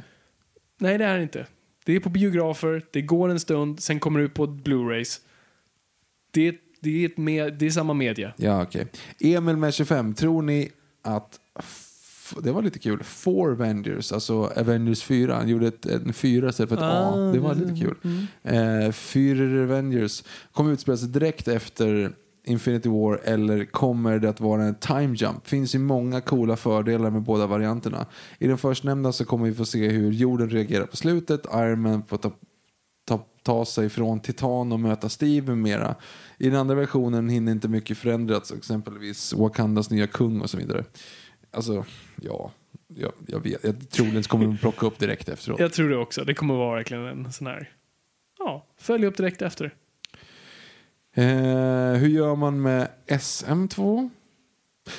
Nej, 0.79 0.97
det 0.97 1.05
är 1.05 1.17
det 1.17 1.23
inte. 1.23 1.45
Det 1.85 1.95
är 1.95 1.99
på 1.99 2.09
biografer, 2.09 2.85
det 2.91 3.01
går 3.01 3.29
en 3.29 3.39
stund, 3.39 3.79
sen 3.79 3.99
kommer 3.99 4.19
det 4.19 4.25
ut 4.25 4.33
på 4.33 4.47
Blu-rays. 4.47 5.19
Det, 6.31 6.47
är- 6.47 6.55
det, 6.81 7.03
är 7.03 7.09
ett 7.09 7.17
med, 7.17 7.53
det 7.53 7.65
är 7.65 7.69
samma 7.71 7.93
media. 7.93 8.33
Ja, 8.37 8.61
okej. 8.63 8.87
Emil 9.19 9.57
med 9.57 9.73
25, 9.73 10.13
tror 10.13 10.41
ni 10.41 10.69
att 11.01 11.39
det 12.43 12.51
var 12.51 12.61
lite 12.61 12.79
kul. 12.79 13.03
Four 13.03 13.51
Avengers, 13.51 14.11
alltså 14.11 14.33
Avengers 14.57 15.03
4. 15.03 15.35
Han 15.35 15.49
gjorde 15.49 15.67
ett, 15.67 15.85
en 15.85 16.13
4 16.13 16.49
istället 16.49 16.69
för 16.69 16.75
ett 16.77 16.83
A. 16.83 17.31
Det 17.33 17.39
var 17.39 17.55
lite 17.55 17.79
kul. 17.85 17.95
Eh, 18.43 18.91
Fyra 18.91 19.63
Avengers 19.63 20.23
kommer 20.51 20.71
utspela 20.71 20.97
sig 20.97 21.09
direkt 21.09 21.47
efter 21.47 22.15
Infinity 22.45 22.89
War 22.89 23.19
eller 23.23 23.65
kommer 23.65 24.19
det 24.19 24.29
att 24.29 24.39
vara 24.39 24.63
en 24.63 24.75
time 24.75 25.15
jump? 25.15 25.47
Finns 25.47 25.75
ju 25.75 25.79
många 25.79 26.21
coola 26.21 26.55
fördelar 26.55 27.09
med 27.09 27.21
båda 27.21 27.47
varianterna. 27.47 28.05
I 28.39 28.47
den 28.47 28.57
förstnämnda 28.57 29.11
så 29.11 29.25
kommer 29.25 29.45
vi 29.45 29.53
få 29.53 29.65
se 29.65 29.89
hur 29.89 30.11
jorden 30.11 30.49
reagerar 30.49 30.85
på 30.85 30.97
slutet. 30.97 31.45
Iron 31.53 31.81
Man 31.81 32.03
får 32.03 32.17
ta 32.17 32.31
ta, 33.05 33.25
ta 33.43 33.65
sig 33.65 33.89
från 33.89 34.19
Titan 34.19 34.71
och 34.71 34.79
möta 34.79 35.09
Steve 35.09 35.47
med 35.47 35.57
mera. 35.57 35.95
I 36.37 36.49
den 36.49 36.59
andra 36.59 36.75
versionen 36.75 37.29
hinner 37.29 37.51
inte 37.51 37.67
mycket 37.67 37.97
förändras, 37.97 38.51
exempelvis 38.51 39.33
Wakandas 39.33 39.89
nya 39.89 40.07
kung 40.07 40.41
och 40.41 40.49
så 40.49 40.57
vidare. 40.57 40.83
Alltså, 41.51 41.85
ja, 42.21 42.51
jag, 42.87 43.11
jag 43.27 43.39
vet. 43.39 43.63
Jag 43.63 43.89
troligen 43.89 44.21
det 44.21 44.27
kommer 44.27 44.45
de 44.45 44.57
plocka 44.57 44.85
upp 44.85 44.99
direkt 44.99 45.29
efteråt. 45.29 45.59
Jag 45.59 45.73
tror 45.73 45.89
det 45.89 45.97
också. 45.97 46.23
Det 46.23 46.33
kommer 46.33 46.53
vara 46.53 46.75
verkligen 46.75 47.05
en 47.05 47.31
sån 47.31 47.47
här... 47.47 47.69
Ja, 48.39 48.67
följ 48.77 49.05
upp 49.05 49.17
direkt 49.17 49.41
efter. 49.41 49.75
Eh, 51.15 51.93
hur 51.99 52.07
gör 52.07 52.35
man 52.35 52.61
med 52.61 52.87
SM2? 53.07 54.09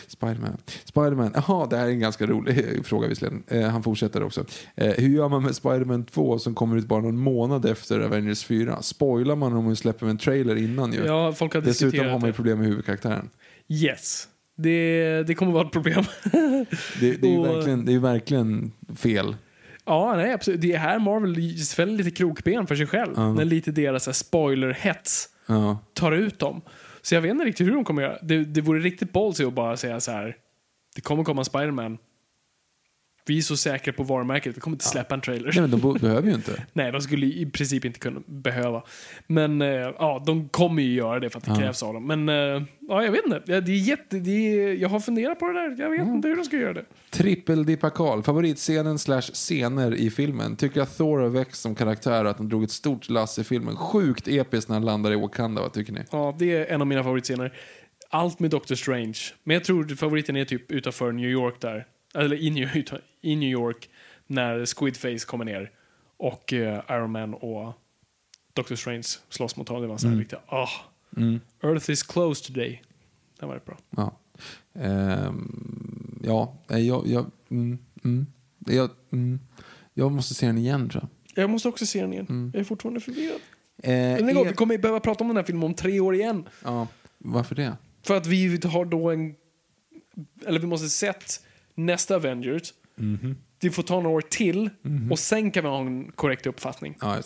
Spiderman. 0.07 0.57
Spiderman. 0.85 1.33
Jaha, 1.35 1.67
det 1.67 1.77
här 1.77 1.87
är 1.87 1.91
en 1.91 2.01
ganska 2.01 2.27
rolig 2.27 2.81
fråga 2.87 3.09
visserligen. 3.09 3.43
Eh, 3.49 3.63
han 3.69 3.83
fortsätter 3.83 4.23
också. 4.23 4.45
Eh, 4.77 4.93
hur 4.93 5.09
gör 5.09 5.29
man 5.29 5.43
med 5.43 5.57
Spiderman 5.57 6.05
2 6.05 6.39
som 6.39 6.55
kommer 6.55 6.77
ut 6.77 6.87
bara 6.87 7.01
någon 7.03 7.19
månad 7.19 7.67
efter 7.67 8.01
Avengers 8.01 8.45
4? 8.45 8.83
Spoilar 8.83 9.37
man 9.37 9.53
om 9.53 9.65
man 9.65 9.77
släpper 9.77 10.07
en 10.07 10.19
trailer 10.19 10.57
innan 10.57 10.93
ju? 10.93 11.05
Ja, 11.07 11.33
folk 11.33 11.55
har 11.55 11.61
Dessutom 11.61 12.07
har 12.07 12.19
man 12.19 12.29
ju 12.29 12.33
problem 12.33 12.59
med 12.59 12.67
huvudkaraktären. 12.67 13.29
Yes. 13.69 14.29
Det, 14.57 15.23
det 15.27 15.35
kommer 15.35 15.53
vara 15.53 15.67
ett 15.67 15.73
problem. 15.73 16.05
Det, 17.01 17.13
det, 17.13 17.27
är 17.27 17.31
ju 17.31 17.39
Och- 17.39 17.47
verkligen, 17.47 17.85
det 17.85 17.93
är 17.95 17.99
verkligen 17.99 18.73
fel. 18.97 19.37
ja, 19.85 20.17
nej, 20.17 20.33
absolut. 20.33 20.61
Det 20.61 20.73
är 20.73 20.79
här 20.79 20.99
Marvel 20.99 21.37
fäller 21.77 21.93
lite 21.97 22.11
krokben 22.11 22.67
för 22.67 22.77
sig 22.77 22.87
själv. 22.87 23.13
Ja. 23.17 23.33
När 23.33 23.45
lite 23.45 23.71
deras 23.73 24.09
spoiler-hets 24.25 25.29
Ja. 25.47 25.79
tar 25.93 26.13
ut 26.13 26.39
dem. 26.39 26.63
Så 27.03 27.15
jag 27.15 27.23
vet 27.23 27.31
inte 27.31 27.45
riktigt 27.45 27.67
hur 27.67 27.73
de 27.73 27.85
kommer 27.85 28.03
göra. 28.03 28.19
Det, 28.23 28.45
det 28.45 28.61
vore 28.61 28.81
riktigt 28.81 29.13
ballsy 29.13 29.45
att 29.45 29.53
bara 29.53 29.77
säga 29.77 30.01
så 30.01 30.11
här. 30.13 30.37
Det 30.95 31.01
kommer 31.01 31.25
komma 31.25 31.45
Spiderman. 31.45 31.99
Vi 33.27 33.39
är 33.39 33.43
så 33.43 33.57
säkra 33.57 33.93
på 33.93 34.03
varumärket, 34.03 34.57
vi 34.57 34.61
kommer 34.61 34.75
inte 34.75 34.85
släppa 34.85 35.15
en 35.15 35.21
trailer. 35.21 35.53
Nej, 35.55 35.61
men 35.69 35.81
de 35.81 35.99
behöver 35.99 36.29
ju 36.29 36.35
inte. 36.35 36.65
Nej, 36.73 36.93
de 36.93 37.01
skulle 37.01 37.27
i 37.27 37.47
princip 37.47 37.85
inte 37.85 37.99
kunna 37.99 38.21
behöva. 38.27 38.83
Men 39.27 39.63
eh, 39.63 39.69
ja, 39.69 40.23
de 40.27 40.49
kommer 40.49 40.83
ju 40.83 40.95
göra 40.95 41.21
det 41.21 41.31
för 41.31 41.39
att 41.39 41.45
det 41.45 41.57
krävs 41.59 41.83
av 41.83 41.95
dem. 41.95 42.07
Men 42.07 42.29
eh, 42.29 42.63
ja, 42.81 43.05
jag 43.05 43.13
vet 43.13 43.25
inte. 43.25 43.43
Ja, 43.47 43.61
Det 43.61 43.73
är 43.73 43.77
jätte, 43.77 44.17
det 44.19 44.31
är, 44.31 44.75
jag 44.75 44.89
har 44.89 45.01
funderat 45.01 45.39
på 45.39 45.47
det 45.47 45.53
där. 45.53 45.83
Jag 45.83 45.91
vet 45.91 46.01
Mm. 46.01 46.15
inte 46.15 46.29
hur 46.29 46.37
de 46.37 46.45
ska 46.45 46.57
göra 46.57 46.73
det. 46.73 46.85
Trippeldippa 47.11 47.91
Karl, 47.91 48.23
favoritscenen 48.23 48.99
slash 48.99 49.21
scener 49.23 49.95
i 49.95 50.11
filmen. 50.11 50.57
Tycker 50.57 50.81
att 50.81 50.97
Thor 50.97 51.19
har 51.21 51.29
växt 51.29 51.63
som 51.63 51.75
karaktär 51.75 52.25
och 52.25 52.31
att 52.31 52.39
han 52.39 52.49
drog 52.49 52.65
ett 52.65 52.71
stort 52.71 53.09
lass 53.09 53.39
i 53.39 53.45
filmen. 53.45 53.77
Sjukt 53.77 54.29
episkt 54.29 54.69
när 54.69 54.77
han 54.77 54.85
landar 54.85 55.13
i 55.13 55.17
Wakanda, 55.17 55.63
vad 55.63 55.73
tycker 55.73 55.93
ni? 55.93 56.01
Ja, 56.11 56.37
det 56.39 56.53
är 56.57 56.67
en 56.75 56.81
av 56.81 56.87
mina 56.87 57.03
favoritscener. 57.03 57.53
Allt 58.11 58.41
med 58.41 58.51
Doctor 58.51 58.75
Strange. 58.75 59.19
Men 59.45 59.55
jag 59.55 59.65
tror 59.65 59.89
favoriten 59.97 60.37
är 60.37 60.45
typ 60.45 60.73
utanför 60.73 61.13
New 61.13 61.31
York 61.31 61.55
där. 61.61 61.87
Eller 62.15 62.37
i 62.37 62.51
New, 62.51 62.77
utan- 62.77 62.99
i 63.21 63.37
New 63.37 63.49
York 63.51 63.89
när 64.27 64.65
Squidface 64.67 65.27
kommer 65.27 65.45
ner. 65.45 65.71
Och 66.17 66.53
eh, 66.53 66.83
Iron 66.91 67.11
Man 67.13 67.35
och 67.35 67.73
Doctor 68.53 68.77
Strange 68.77 69.07
slåss 69.29 69.57
mot 69.57 69.69
honom. 69.69 69.83
Det 69.83 69.89
var 69.89 69.99
så 69.99 70.09
här 70.09 70.17
riktigt, 70.17 70.39
ah, 70.47 70.69
Earth 71.63 71.91
is 71.91 72.03
closed 72.03 72.47
today. 72.55 72.83
Det 73.41 73.47
var 73.47 73.61
bra. 73.67 73.79
Ja, 73.97 74.19
Ehm, 74.75 76.21
ja 76.25 76.57
jag, 76.69 77.07
jag, 77.07 77.31
mm, 77.51 77.79
mm, 78.05 78.27
jag, 78.67 78.91
mm, 79.13 79.41
jag 79.95 80.13
måste 80.13 80.35
se 80.35 80.47
den 80.47 80.59
igen 80.59 80.89
tror 80.91 81.03
jag. 81.35 81.43
Jag 81.45 81.51
måste 81.51 81.69
också 81.69 81.87
se 81.87 82.01
den 82.01 82.13
igen. 82.13 82.51
Jag 82.55 82.61
är 82.61 82.65
fortfarande 82.65 83.01
förvirrad. 83.01 83.41
Eh, 83.83 83.91
Men 84.25 84.35
gång, 84.35 84.45
er- 84.45 84.49
vi 84.51 84.55
kommer 84.55 84.79
behöva 84.79 85.01
prata 85.01 85.25
om 85.25 85.29
den 85.29 85.37
här 85.37 85.45
filmen 85.45 85.65
om 85.65 85.75
tre 85.75 86.01
år 86.01 86.15
igen. 86.15 86.49
ja, 86.65 86.89
varför 87.19 87.55
det? 87.55 87.77
För 88.03 88.17
att 88.17 88.27
vi 88.27 88.61
har 88.65 88.85
då 88.85 89.11
en... 89.11 89.35
Eller 90.47 90.61
vi 90.61 90.67
måste 90.67 90.89
sett 90.89 91.44
nästa 91.75 92.17
Avengers. 92.17 92.73
Det 93.59 93.71
får 93.71 93.83
ta 93.83 94.01
några 94.01 94.17
år 94.17 94.21
till 94.21 94.71
och 95.11 95.19
sen 95.19 95.51
kan 95.51 95.65
vi 95.65 95.71
ha 95.71 95.81
en 95.81 96.13
korrekt 96.13 96.47
uppfattning. 96.47 96.99
Ja. 97.01 97.19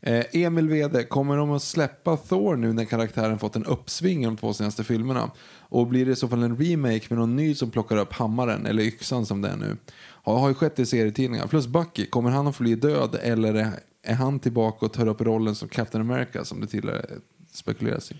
Eh, 0.00 0.24
Emil 0.32 0.68
Wede, 0.68 1.04
kommer 1.04 1.36
de 1.36 1.50
att 1.50 1.62
släppa 1.62 2.16
Thor 2.16 2.56
nu 2.56 2.72
när 2.72 2.84
karaktären 2.84 3.38
fått 3.38 3.56
en 3.56 3.64
uppsving 3.64 4.22
i 4.22 4.24
de 4.24 4.36
två 4.36 4.52
senaste 4.52 4.84
filmerna? 4.84 5.30
Och 5.58 5.86
blir 5.86 6.06
det 6.06 6.12
i 6.12 6.16
så 6.16 6.28
fall 6.28 6.42
en 6.42 6.56
remake 6.56 7.02
med 7.08 7.18
någon 7.18 7.36
ny 7.36 7.54
som 7.54 7.70
plockar 7.70 7.96
upp 7.96 8.12
hammaren 8.12 8.66
eller 8.66 8.82
yxan 8.82 9.26
som 9.26 9.42
det 9.42 9.48
är 9.48 9.56
nu? 9.56 9.76
Har, 10.00 10.38
har 10.38 10.48
ju 10.48 10.54
skett 10.54 10.78
i 10.78 10.86
serietidningar. 10.86 11.46
Plus 11.46 11.66
Bucky, 11.66 12.06
kommer 12.06 12.30
han 12.30 12.46
att 12.46 12.58
bli 12.58 12.74
död 12.74 13.18
eller 13.22 13.54
är, 13.54 13.70
är 14.02 14.14
han 14.14 14.40
tillbaka 14.40 14.86
och 14.86 14.92
tar 14.92 15.08
upp 15.08 15.20
rollen 15.20 15.54
som 15.54 15.68
Captain 15.68 16.10
America 16.10 16.44
som 16.44 16.60
det 16.60 16.66
tidigare 16.66 17.06
spekuleras 17.52 18.12
i? 18.12 18.14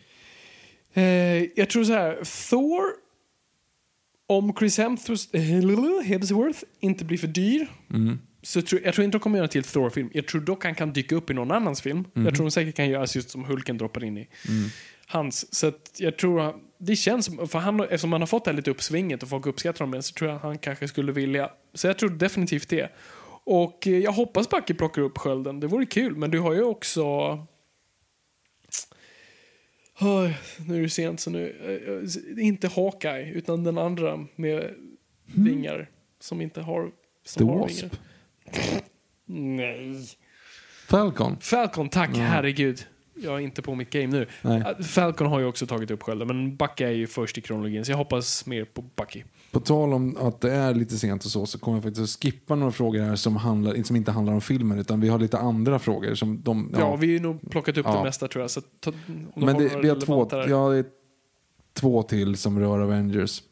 Eh, 0.95 1.03
jag 1.55 1.71
tror 1.71 1.85
så 1.85 1.93
här, 1.93 2.19
Thor, 2.51 2.83
om 4.27 4.55
Chris 4.59 4.79
Hemsworth, 4.79 6.05
Hemsworth 6.05 6.59
inte 6.81 7.05
blir 7.05 7.19
för 7.19 7.27
dyr, 7.27 7.67
så 8.43 8.63
tror, 8.63 8.81
jag 8.85 8.95
tror 8.95 9.05
inte 9.05 9.19
de 9.19 9.23
kommer 9.23 9.39
göra 9.39 9.49
till 9.49 9.63
Thor-film. 9.63 10.11
Jag 10.13 10.27
tror 10.27 10.41
dock 10.41 10.65
han 10.65 10.75
kan 10.75 10.93
dyka 10.93 11.15
upp 11.15 11.31
i 11.31 11.35
någon 11.35 11.51
annans 11.51 11.83
film. 11.83 12.05
Jag 12.15 12.35
tror 12.35 12.45
de 12.45 12.51
säkert 12.51 12.77
kan 12.77 12.89
göras 12.89 13.17
just 13.17 13.31
som 13.31 13.45
Hulken 13.45 13.79
droppar 13.79 14.05
in 14.05 14.19
i 14.19 14.29
hans. 15.07 15.55
Så 15.55 15.73
jag 15.97 16.19
tror, 16.19 16.55
det 16.79 16.97
känns 16.97 17.27
som, 17.27 17.49
för 17.49 17.59
han, 17.59 17.81
eftersom 17.81 18.13
han 18.13 18.23
har 18.23 18.27
fått 18.27 18.45
det 18.45 18.51
här 18.51 18.57
lite 18.57 18.71
uppsvinget 18.71 19.23
och 19.23 19.29
folk 19.29 19.47
uppskattar 19.47 19.85
honom, 19.85 20.03
så 20.03 20.15
tror 20.15 20.31
jag 20.31 20.39
han 20.39 20.59
kanske 20.59 20.89
skulle 20.89 21.13
vilja. 21.13 21.51
Så 21.75 21.87
jag 21.87 21.99
tror 21.99 22.11
definitivt 22.11 22.69
det. 22.69 22.93
Och 23.45 23.87
eh, 23.87 23.99
jag 23.99 24.13
hoppas 24.13 24.49
Bucky 24.49 24.75
plockar 24.75 25.03
upp 25.03 25.19
skölden, 25.19 25.61
det 25.61 25.67
vore 25.67 25.87
kul, 25.87 26.17
men 26.17 26.31
du 26.31 26.39
har 26.39 26.53
ju 26.53 26.63
också 26.63 27.03
nu 30.67 30.79
är 30.79 30.83
det 30.83 30.89
sent 30.89 31.21
så 31.21 31.31
nu. 31.31 31.57
eh, 31.65 32.39
eh, 32.41 32.47
Inte 32.47 32.69
Hawkeye, 32.69 33.33
utan 33.33 33.65
den 33.65 33.79
andra 33.79 34.27
med 34.37 34.75
vingar. 35.25 35.91
Som 36.21 36.41
inte 36.41 36.61
har, 36.61 36.91
som 37.25 37.47
The 37.47 37.53
har 37.53 37.61
Wasp? 37.61 37.83
vingar. 37.83 37.97
Nej. 39.27 40.05
Falcon? 40.89 41.37
Falcon, 41.41 41.89
tack. 41.89 42.17
Herregud. 42.17 42.87
Jag 43.15 43.35
är 43.35 43.39
inte 43.41 43.63
på 43.63 43.75
mitt 43.75 43.91
game 43.91 44.07
nu. 44.07 44.27
Nej. 44.43 44.63
Äh, 44.79 44.85
Falcon 44.85 45.27
har 45.27 45.41
ju 45.41 45.47
också 45.47 45.67
tagit 45.67 45.91
upp 45.91 46.03
skölden, 46.03 46.29
men 46.29 46.57
Bucky 46.57 46.85
är 46.85 46.91
ju 46.91 47.07
först 47.07 47.39
i 47.39 47.41
kronologin, 47.41 47.85
så 47.85 47.93
jag 47.93 47.97
hoppas 47.97 48.47
mer 48.47 48.65
på 48.65 48.83
Bucky. 48.83 49.23
På 49.53 49.61
tal 49.61 49.93
om 49.93 50.17
att 50.21 50.41
det 50.41 50.53
är 50.53 50.75
lite 50.75 50.99
sent 50.99 51.25
och 51.25 51.31
så, 51.31 51.47
så 51.47 51.59
kommer 51.59 51.77
jag 51.77 51.83
faktiskt 51.85 52.17
att 52.17 52.23
skippa 52.23 52.55
några 52.55 52.73
frågor 52.73 53.01
här 53.01 53.17
som, 53.17 53.37
handlar, 53.37 53.83
som 53.83 53.97
inte 53.97 54.11
handlar 54.11 54.33
om 54.33 54.41
filmen, 54.41 54.79
utan 54.79 55.01
vi 55.01 55.09
har 55.09 55.19
lite 55.19 55.39
andra 55.39 55.79
frågor. 55.79 56.15
Som 56.15 56.43
de, 56.43 56.75
Ja, 56.79 56.97
vi 56.97 57.17
har 57.17 57.23
nog 57.23 57.51
plockat 57.51 57.79
upp 57.79 57.87
Ja. 57.87 57.97
det 57.97 58.03
mesta 58.05 58.29
tror 58.29 58.43
jag. 58.43 58.51
Så 58.51 58.61
ta, 58.61 58.93
Men 59.37 59.59
det, 59.59 59.79
vi 59.83 59.89
har 59.89 60.01
två, 60.01 60.29
ja, 60.31 60.69
det 60.69 60.79
är 60.79 60.85
två 61.73 62.03
till 62.03 62.37
som 62.37 62.59
rör 62.61 62.81
Avengers. 62.81 63.43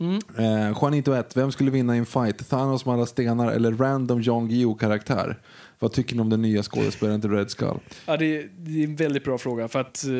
Mm. 0.00 0.18
Eh, 0.38 0.76
Juanito 0.80 1.12
1, 1.12 1.36
vem 1.36 1.52
skulle 1.52 1.70
vinna 1.70 1.94
i 1.96 1.98
en 1.98 2.06
fight? 2.06 2.48
Thanos 2.48 2.86
med 2.86 2.94
alla 2.94 3.06
stenar 3.06 3.52
eller 3.52 3.72
random 3.72 4.20
Jon 4.20 4.48
Guillou-karaktär? 4.48 5.38
Vad 5.78 5.92
tycker 5.92 6.16
ni 6.16 6.22
om 6.22 6.30
den 6.30 6.42
nya 6.42 6.62
skådespelaren 6.62 7.20
till 7.20 7.30
Red 7.30 7.50
Skull? 7.50 7.78
Ja, 8.06 8.16
det, 8.16 8.36
är, 8.36 8.50
det 8.58 8.80
är 8.80 8.84
en 8.84 8.96
väldigt 8.96 9.24
bra 9.24 9.38
fråga. 9.38 9.68
För 9.68 9.80
att 9.80 10.04
eh, 10.04 10.10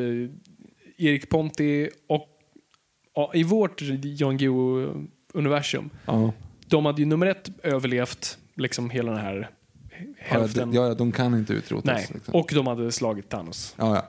Erik 1.06 1.28
Ponti 1.28 1.88
och 2.08 2.28
ja, 3.14 3.30
i 3.34 3.42
vårt 3.42 3.82
Jan 4.02 4.36
Guillou-universum, 5.32 5.90
Ja, 6.06 6.32
de 6.66 6.86
hade 6.86 7.00
ju 7.02 7.06
nummer 7.06 7.26
ett 7.26 7.50
överlevt 7.62 8.38
liksom 8.56 8.90
hela 8.90 9.12
den 9.12 9.20
här 9.20 9.50
hälften. 10.18 10.72
ja, 10.72 10.86
ja, 10.88 10.94
de 10.94 11.12
kan 11.12 11.34
inte 11.34 11.52
utrotas. 11.52 11.84
Nej, 11.84 12.08
liksom. 12.14 12.34
och 12.34 12.50
de 12.54 12.66
hade 12.66 12.92
slagit 12.92 13.28
Thanos. 13.28 13.74
Ja, 13.78 13.94
ja. 13.94 14.02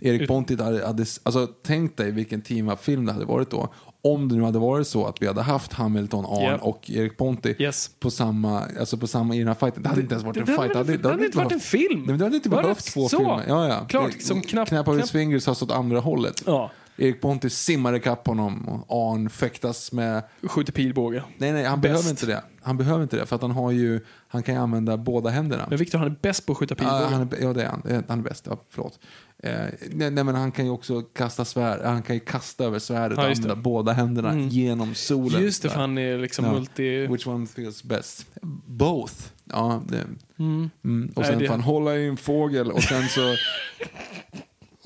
Erik 0.00 0.28
Ponti 0.28 0.62
hade, 0.62 0.86
hade, 0.86 1.04
alltså 1.22 1.46
tänk 1.62 1.96
dig 1.96 2.10
vilken 2.10 2.40
team-up-film 2.42 3.06
det 3.06 3.12
hade 3.12 3.24
varit 3.24 3.50
då. 3.50 3.68
Om 4.02 4.28
det 4.28 4.34
nu 4.34 4.42
hade 4.42 4.58
varit 4.58 4.86
så 4.86 5.06
att 5.06 5.22
vi 5.22 5.26
hade 5.26 5.42
haft 5.42 5.72
Hamilton, 5.72 6.26
Arn 6.26 6.42
Japp. 6.42 6.62
och 6.62 6.90
Erik 6.90 7.16
Ponti 7.16 7.54
Yes. 7.58 7.90
på 8.00 8.10
samma, 8.10 8.62
alltså 8.80 8.96
på 8.96 9.06
samma 9.06 9.34
i 9.34 9.38
den 9.38 9.48
här 9.48 9.54
fighten. 9.54 9.82
Det 9.82 9.88
hade 9.88 10.00
inte 10.00 10.14
ens 10.14 10.24
varit 10.24 10.36
en 10.36 10.44
det 10.44 10.52
fight. 10.52 10.74
hade, 10.76 10.96
det 10.96 11.08
hade 11.08 11.24
inte 11.26 11.38
varit 11.38 11.52
en 11.52 11.60
film. 11.60 11.98
Nej, 11.98 12.06
men 12.06 12.18
det 12.18 12.24
hade 12.24 12.36
inte 12.36 12.48
Det 12.48 12.56
behövt 12.56 12.84
två 12.84 13.08
så. 13.08 13.18
filmer. 13.18 13.44
Ja, 13.48 13.68
ja. 13.68 13.84
Klart, 13.88 14.12
Det- 14.18 14.24
som 14.24 14.42
knapp- 14.42 14.68
Knap 14.68 14.88
of 14.88 14.98
his 15.00 15.10
fingers 15.10 15.46
har 15.46 15.54
stått 15.54 15.70
andra 15.70 16.00
hållet. 16.00 16.42
Ja, 16.46 16.70
Erik 16.98 17.20
Ponti 17.20 17.50
simmar 17.50 17.94
ikapp 17.94 18.26
honom 18.26 18.68
och 18.68 19.12
Arn 19.12 19.30
fäktas 19.30 19.92
med... 19.92 20.22
skjuter 20.42 20.72
pilbåge. 20.72 21.22
Nej, 21.38 21.52
nej, 21.52 21.64
han 21.64 21.80
Bäst. 21.80 21.92
behöver 21.92 22.10
inte 22.10 22.26
det. 22.26 22.42
Han 22.62 22.76
behöver 22.76 23.02
inte 23.02 23.16
det 23.16 23.26
för 23.26 23.36
att 23.36 23.42
han 23.42 23.50
har 23.50 23.70
ju, 23.70 24.00
han 24.28 24.42
kan 24.42 24.54
ju 24.54 24.60
använda 24.60 24.96
båda 24.96 25.30
händerna. 25.30 25.66
Men 25.68 25.78
Victor 25.78 25.98
han 25.98 26.06
är 26.06 26.16
bäst 26.22 26.46
på 26.46 26.52
att 26.52 26.58
skjuta 26.58 26.74
Ja, 26.78 26.84
pilbåge. 26.84 27.14
han 27.16 27.28
är, 27.32 27.42
ja, 27.46 27.52
det 27.52 27.62
är 27.62 27.66
han. 27.68 28.04
Han 28.08 28.18
är 28.18 28.22
bäst. 28.22 28.46
Ja, 28.50 28.60
förlåt. 28.70 28.98
Eh, 29.42 29.52
nej, 29.92 30.10
nej, 30.10 30.24
men 30.24 30.34
han 30.34 30.52
kan 30.52 30.64
ju 30.64 30.70
också 30.70 31.02
kasta 31.02 31.44
svärd. 31.44 31.80
Han 31.84 32.02
kan 32.02 32.16
ju 32.16 32.20
kasta 32.20 32.64
över 32.64 32.78
svärdet 32.78 33.18
Ja, 33.18 33.24
och 33.24 33.28
just 33.30 33.42
det. 33.42 33.48
använda 33.48 33.62
båda 33.62 33.92
händerna 33.92 34.30
Mm. 34.30 34.48
genom 34.48 34.94
solen. 34.94 35.42
Just 35.42 35.62
det, 35.62 35.68
för 35.70 35.80
han 35.80 35.98
är 35.98 36.18
liksom 36.18 36.44
Ja. 36.44 36.52
multi... 36.52 37.06
Which 37.06 37.26
one 37.26 37.46
feels 37.46 37.82
best? 37.84 38.26
Both. 38.66 39.14
Ja, 39.44 39.82
det, 39.88 40.04
Mm. 40.38 40.70
mm. 40.84 41.12
Och 41.14 41.22
Nej, 41.22 41.30
sen 41.30 41.38
det- 41.38 41.46
får 41.46 41.52
han 41.54 41.60
hålla 41.62 41.96
i 41.96 42.08
en 42.08 42.16
fågel 42.16 42.70
och 42.72 42.82
sen 42.82 43.08
så... 43.08 43.20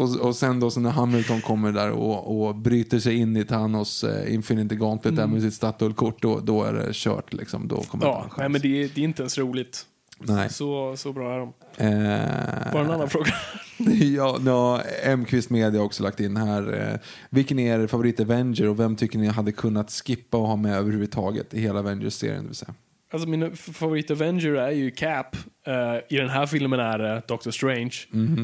Och, 0.00 0.16
och 0.16 0.36
sen 0.36 0.60
då 0.60 0.70
så 0.70 0.80
när 0.80 0.90
Hamilton 0.90 1.40
kommer 1.40 1.72
där 1.72 1.90
och, 1.90 2.46
och 2.48 2.54
bryter 2.56 2.98
sig 2.98 3.16
in 3.16 3.36
i 3.36 3.44
Thanos 3.44 4.04
eh, 4.04 4.34
Infinity 4.34 4.76
Gauntlet 4.76 5.16
där 5.16 5.26
med 5.26 5.42
sitt 5.42 5.54
Statoil-kort, 5.54 6.22
då, 6.22 6.40
då 6.40 6.62
är 6.64 6.72
det 6.72 6.88
kört 6.92 7.32
liksom. 7.32 7.68
Då 7.68 7.76
kommer 7.76 8.04
Mm. 8.04 8.16
Ja, 8.16 8.30
nej, 8.38 8.48
men 8.48 8.60
det 8.60 8.82
är, 8.82 8.90
det 8.94 9.00
är 9.00 9.04
inte 9.04 9.22
ens 9.22 9.38
roligt. 9.38 9.86
Nej. 10.18 10.50
Så, 10.50 10.96
så 10.96 11.12
bra 11.12 11.34
är 11.34 11.38
de. 11.38 11.52
Eh, 11.76 12.72
Bara 12.72 12.84
en 12.84 12.90
annan 12.90 13.08
fråga. 13.10 13.32
ja, 14.16 14.38
ja, 14.46 14.82
M-Kvist 15.02 15.50
Media 15.50 15.80
har 15.80 15.86
också 15.86 16.02
lagt 16.02 16.20
in 16.20 16.36
här. 16.36 16.90
Eh, 16.92 16.98
vilken 17.30 17.58
är 17.58 17.80
er 17.80 17.86
favorit 17.86 18.20
Avenger 18.20 18.68
och 18.68 18.80
vem 18.80 18.96
tycker 18.96 19.18
ni 19.18 19.26
hade 19.26 19.52
kunnat 19.52 19.90
skippa 19.90 20.36
och 20.36 20.46
ha 20.48 20.56
med 20.56 20.76
överhuvudtaget 20.76 21.54
i 21.54 21.60
hela 21.60 21.78
Avengers-serien? 21.78 22.42
Det 22.42 22.48
vill 22.48 22.56
säga. 22.56 22.74
Alltså 23.12 23.28
min 23.28 23.56
favorit 23.56 24.10
Avenger 24.10 24.52
är 24.54 24.70
ju 24.70 24.90
Cap. 24.90 25.36
Eh, 25.66 25.96
I 26.08 26.16
den 26.16 26.28
här 26.28 26.46
filmen 26.46 26.80
är 26.80 26.98
det 26.98 27.22
Doctor 27.28 27.50
Strange. 27.50 27.94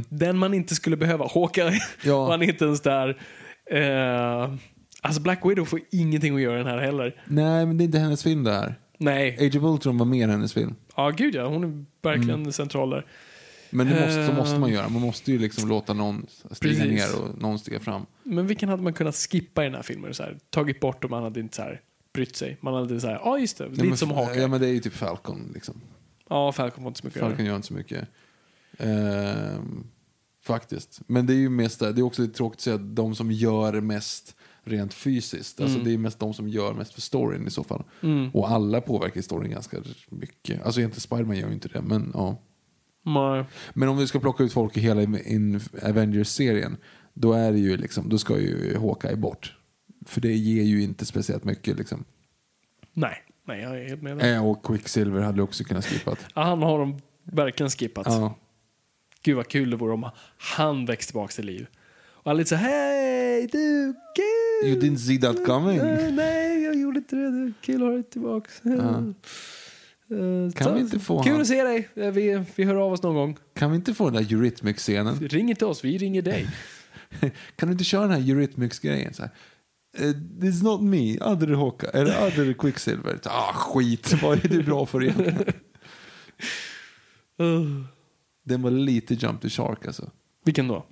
Den 0.09 0.38
man 0.38 0.55
inte 0.55 0.74
skulle 0.74 0.97
behöva. 0.97 1.28
Hawkeye. 1.34 1.80
Ja. 2.05 2.18
var 2.24 2.30
han 2.30 2.43
inte 2.43 2.64
ens 2.64 2.80
där. 2.80 3.09
Uh, 3.72 4.55
alltså 5.02 5.20
Black 5.22 5.40
Widow 5.44 5.64
får 5.64 5.80
ingenting 5.93 6.34
att 6.34 6.40
göra 6.40 6.55
i 6.55 6.59
den 6.59 6.66
här 6.66 6.78
heller. 6.78 7.22
Nej, 7.26 7.66
men 7.66 7.78
det 7.78 7.84
är 7.84 7.86
inte 7.86 7.98
hennes 7.98 8.22
film 8.22 8.44
det 8.44 8.52
här. 8.52 8.74
Nej. 8.98 9.36
Age 9.47 9.56
of 9.56 9.62
Ultron 9.62 9.98
var 9.98 10.06
mer 10.06 10.28
hennes 10.28 10.55
film. 10.55 10.74
Ja, 10.97 11.10
gud 11.10 11.34
ja. 11.34 11.47
Hon 11.47 11.64
är 11.64 11.84
verkligen 12.02 12.40
Mm. 12.40 12.52
central 12.52 12.90
där. 12.90 13.06
Men 13.70 13.86
det 13.86 13.93
måste, 14.01 14.26
så 14.26 14.32
Eh. 14.32 14.36
måste 14.38 14.59
man 14.60 14.70
göra. 14.72 14.88
Man 14.88 15.02
måste 15.02 15.32
ju 15.32 15.38
liksom 15.38 15.68
låta 15.68 15.93
någon 15.93 16.26
stiga 16.51 16.74
Precis. 16.84 16.84
ner 17.14 17.22
och 17.22 17.43
någon 17.43 17.59
stiga 17.59 17.80
fram. 17.80 18.06
Men 18.22 18.47
vilken 18.47 18.68
hade 18.68 18.82
man 18.82 18.93
kunnat 18.93 19.14
skippa 19.16 19.62
i 19.62 19.64
den 19.66 19.74
här 19.74 19.82
filmen? 19.82 20.14
Så 20.14 20.22
här, 20.22 20.36
tagit 20.51 20.80
bort 20.80 21.05
och 21.05 21.10
man 21.10 21.22
hade 21.22 21.40
inte 21.40 21.56
så 21.56 21.62
här, 21.62 21.80
brytt 22.16 22.36
sig. 22.36 22.59
Man 22.60 22.74
hade 22.74 23.01
så 23.01 23.06
här, 23.06 23.20
ja 23.24 23.38
just 23.38 23.59
det, 23.59 23.64
Ja, 23.64 23.70
lite 23.70 23.84
men, 23.84 23.97
som 23.97 24.10
Hawkeye. 24.10 24.43
Ja, 24.43 24.48
men 24.48 24.60
det 24.60 24.68
är 24.68 24.72
ju 24.72 24.80
typ 24.80 24.93
Falcon. 24.93 25.51
Liksom. 25.55 25.80
Ja, 26.28 26.52
Falcon 26.52 26.82
får 26.82 26.88
inte 26.88 27.01
så 27.01 27.06
mycket. 27.06 27.20
Falcon 27.20 27.47
gör 27.47 27.56
inte 27.56 27.68
så 27.68 27.74
mycket. 27.74 28.09
Ehm, 28.78 29.86
faktiskt. 30.44 31.01
Men 31.06 31.26
det 31.26 31.32
är 31.32 31.38
ju 31.38 31.48
mest 31.48 31.80
det. 31.80 31.88
Är 31.88 32.02
också 32.02 32.22
lite 32.22 32.34
tråkigt 32.34 32.56
att 32.56 32.62
säga 32.62 32.76
att 32.76 32.97
de 32.97 33.14
som 33.14 33.32
gör 33.32 33.80
mest 33.80 34.36
rent 34.64 34.94
fysiskt. 34.94 35.60
Alltså 35.60 35.78
det 35.78 35.94
är 35.94 35.98
mest 35.98 36.18
de 36.18 36.34
som 36.34 36.48
gör 36.48 36.72
mest 36.72 36.94
för 36.94 37.01
storyn 37.01 37.47
i 37.47 37.51
så 37.51 37.64
fall. 37.64 37.84
Och 38.32 38.51
alla 38.51 38.80
påverkar 38.80 39.20
storyn 39.20 39.51
ganska 39.51 39.76
mycket. 40.09 40.62
Alltså 40.62 40.80
egentligen 40.80 41.01
Spiderman 41.01 41.36
gör 41.36 41.48
ju 41.48 41.55
inte 41.55 41.68
det, 41.68 41.82
men 41.82 42.10
ja. 42.14 42.43
Nej. 43.02 43.44
Men 43.74 43.88
om 43.88 43.97
vi 43.98 44.06
ska 44.06 44.20
plocka 44.20 44.44
ut 44.44 44.52
folk 44.52 44.76
i 44.76 44.80
hela 44.80 45.02
Avengers-serien, 45.82 46.76
då 47.14 47.32
är 47.32 47.52
det 47.52 47.59
ju 47.59 47.76
liksom, 47.76 48.09
då 48.09 48.18
ska 48.18 48.38
ju 48.38 48.78
Hawkeye 48.78 49.16
bort. 49.16 49.56
För 50.07 50.20
det 50.20 50.33
ger 50.33 50.62
ju 50.62 50.83
inte 50.83 51.07
speciellt 51.07 51.45
mycket 51.45 51.77
liksom. 51.78 52.05
Nej, 52.93 53.23
nej, 53.45 53.61
jag 53.62 53.81
är 53.81 53.89
helt 53.89 54.03
med 54.03 54.19
dig. 54.19 54.33
Eh, 54.33 54.47
och 54.49 54.65
Quicksilver 54.66 55.20
hade 55.20 55.43
också 55.43 55.65
kunnat 55.65 55.87
skippat. 55.87 56.19
Ja, 56.35 56.43
han 56.43 56.62
har 56.62 56.78
de 56.78 56.99
verkligen 57.24 57.70
skippat. 57.70 58.07
Ja. 58.07 58.35
Gud 59.23 59.37
vad 59.37 59.49
kul 59.49 59.70
det 59.70 59.77
vore 59.77 59.93
om 59.93 60.11
han 60.39 60.87
växte 60.87 61.11
tillbaka 61.12 61.33
till 61.33 61.47
liv. 61.47 61.66
Och 61.99 62.31
han 62.31 62.37
lite 62.37 62.49
så 62.49 62.55
hej 62.57 63.47
du, 63.53 63.95
kul! 64.16 64.69
You 64.70 64.81
didn't 64.81 64.97
see 64.97 65.19
that 65.19 65.47
coming. 65.47 65.78
Eh, 65.78 66.12
nej, 66.12 66.62
jag 66.65 66.74
gjorde 66.74 66.99
inte 66.99 67.16
det. 67.16 67.31
Du, 67.31 67.53
Kul 67.61 67.74
att 67.74 67.81
ha 67.89 67.91
dig 67.95 68.03
tillbaka. 68.03 68.51
Eh, 70.11 70.53
Kan 70.53 70.66
så- 70.66 70.74
vi 70.74 70.81
inte 70.81 70.99
få 70.99 71.23
Kul 71.23 71.33
han? 71.33 71.41
att 71.41 71.47
se 71.47 71.62
dig. 71.62 71.89
Eh, 71.95 72.11
Vi, 72.11 72.45
vi 72.57 72.65
hör 72.65 72.74
av 72.74 72.93
oss 72.93 73.03
någon 73.03 73.15
gång. 73.15 73.37
Kan 73.55 73.70
vi 73.70 73.77
inte 73.77 73.95
få 73.95 74.11
den 74.11 74.23
där 74.24 74.33
Eurythmics-scenen? 74.33 75.19
Ring 75.28 75.51
inte 75.51 75.66
oss, 75.66 75.85
vi 75.85 75.99
ringer 75.99 76.23
dig. 76.23 76.47
Kan 77.57 77.69
du 77.69 77.73
inte 77.73 77.85
köra 77.85 78.03
den 78.07 78.11
här 78.23 78.31
Eurythmics-grejen? 78.31 79.15
Så 79.15 79.23
här, 79.23 79.31
"Eh, 79.98 80.48
is 80.48 80.62
not 80.62 80.82
me, 80.82 81.18
other 81.20 81.55
Hawkeye, 81.55 81.90
eller 81.90 82.27
other 82.27 82.52
Quicksilver. 82.52 83.20
Ah, 83.24 83.52
skit, 83.52 84.23
vad 84.23 84.44
är 84.44 84.48
du 84.48 84.62
bra 84.62 84.86
för 84.86 85.02
egentligen? 85.05 85.44
Den 88.44 88.62
var 88.62 88.70
lite 88.70 89.14
jump 89.14 89.40
the 89.43 89.48
shark 89.48 89.86
alltså. 89.86 90.10
Vilken 90.44 90.68
då? 90.68 90.86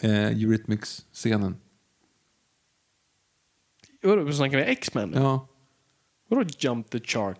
Eh, 0.00 0.10
Eurythmics-scenen. 0.26 1.56
Vadå, 4.02 4.32
snackar 4.32 4.58
vi 4.58 4.64
X-Men 4.64 5.08
nu? 5.10 5.16
Ja, 5.16 5.48
Vadå 6.28 6.50
Jump 6.58 6.90
the 6.90 7.00
Shark? 7.00 7.38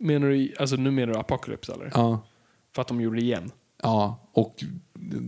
Menar 0.00 0.28
du, 0.28 0.54
alltså 0.58 0.76
nu 0.76 0.90
menar 0.90 1.12
du 1.12 1.18
Apocalypse 1.18 1.72
eller? 1.72 1.90
ja, 1.94 2.26
För 2.74 2.82
att 2.82 2.88
de 2.88 3.00
gjorde 3.00 3.16
det 3.16 3.22
igen? 3.22 3.50
ja. 3.82 4.28
Och 4.32 4.64
eh, 4.64 5.18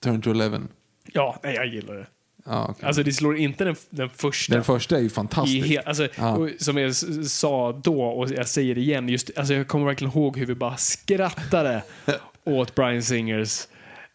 Turn 0.00 0.22
to 0.22 0.30
Eleven. 0.30 0.68
Ja, 1.12 1.40
nej 1.42 1.54
jag 1.54 1.66
gillar 1.66 1.94
det. 1.94 2.06
Ja, 2.48 2.66
okej. 2.70 2.86
Alltså 2.86 3.02
det 3.02 3.12
slår 3.12 3.36
inte 3.36 3.64
den, 3.64 3.76
den 3.90 4.10
första. 4.10 4.54
Den 4.54 4.64
första 4.64 4.96
är 4.96 5.00
ju 5.00 5.10
fantastisk. 5.10 5.66
he, 5.66 5.82
alltså, 5.86 6.08
och 6.38 6.50
Som 6.58 6.76
jag 6.76 6.96
sa 7.26 7.72
då, 7.72 8.02
och 8.02 8.30
jag 8.30 8.48
säger 8.48 8.74
det 8.74 8.80
igen, 8.80 9.08
just, 9.08 9.30
alltså 9.36 9.54
jag 9.54 9.68
kommer 9.68 9.86
verkligen 9.86 10.12
ihåg 10.12 10.38
hur 10.38 10.46
vi 10.46 10.54
bara 10.54 10.76
skrattade 10.76 11.82
åt 12.44 12.74
Brian 12.74 13.02
Singers 13.02 13.66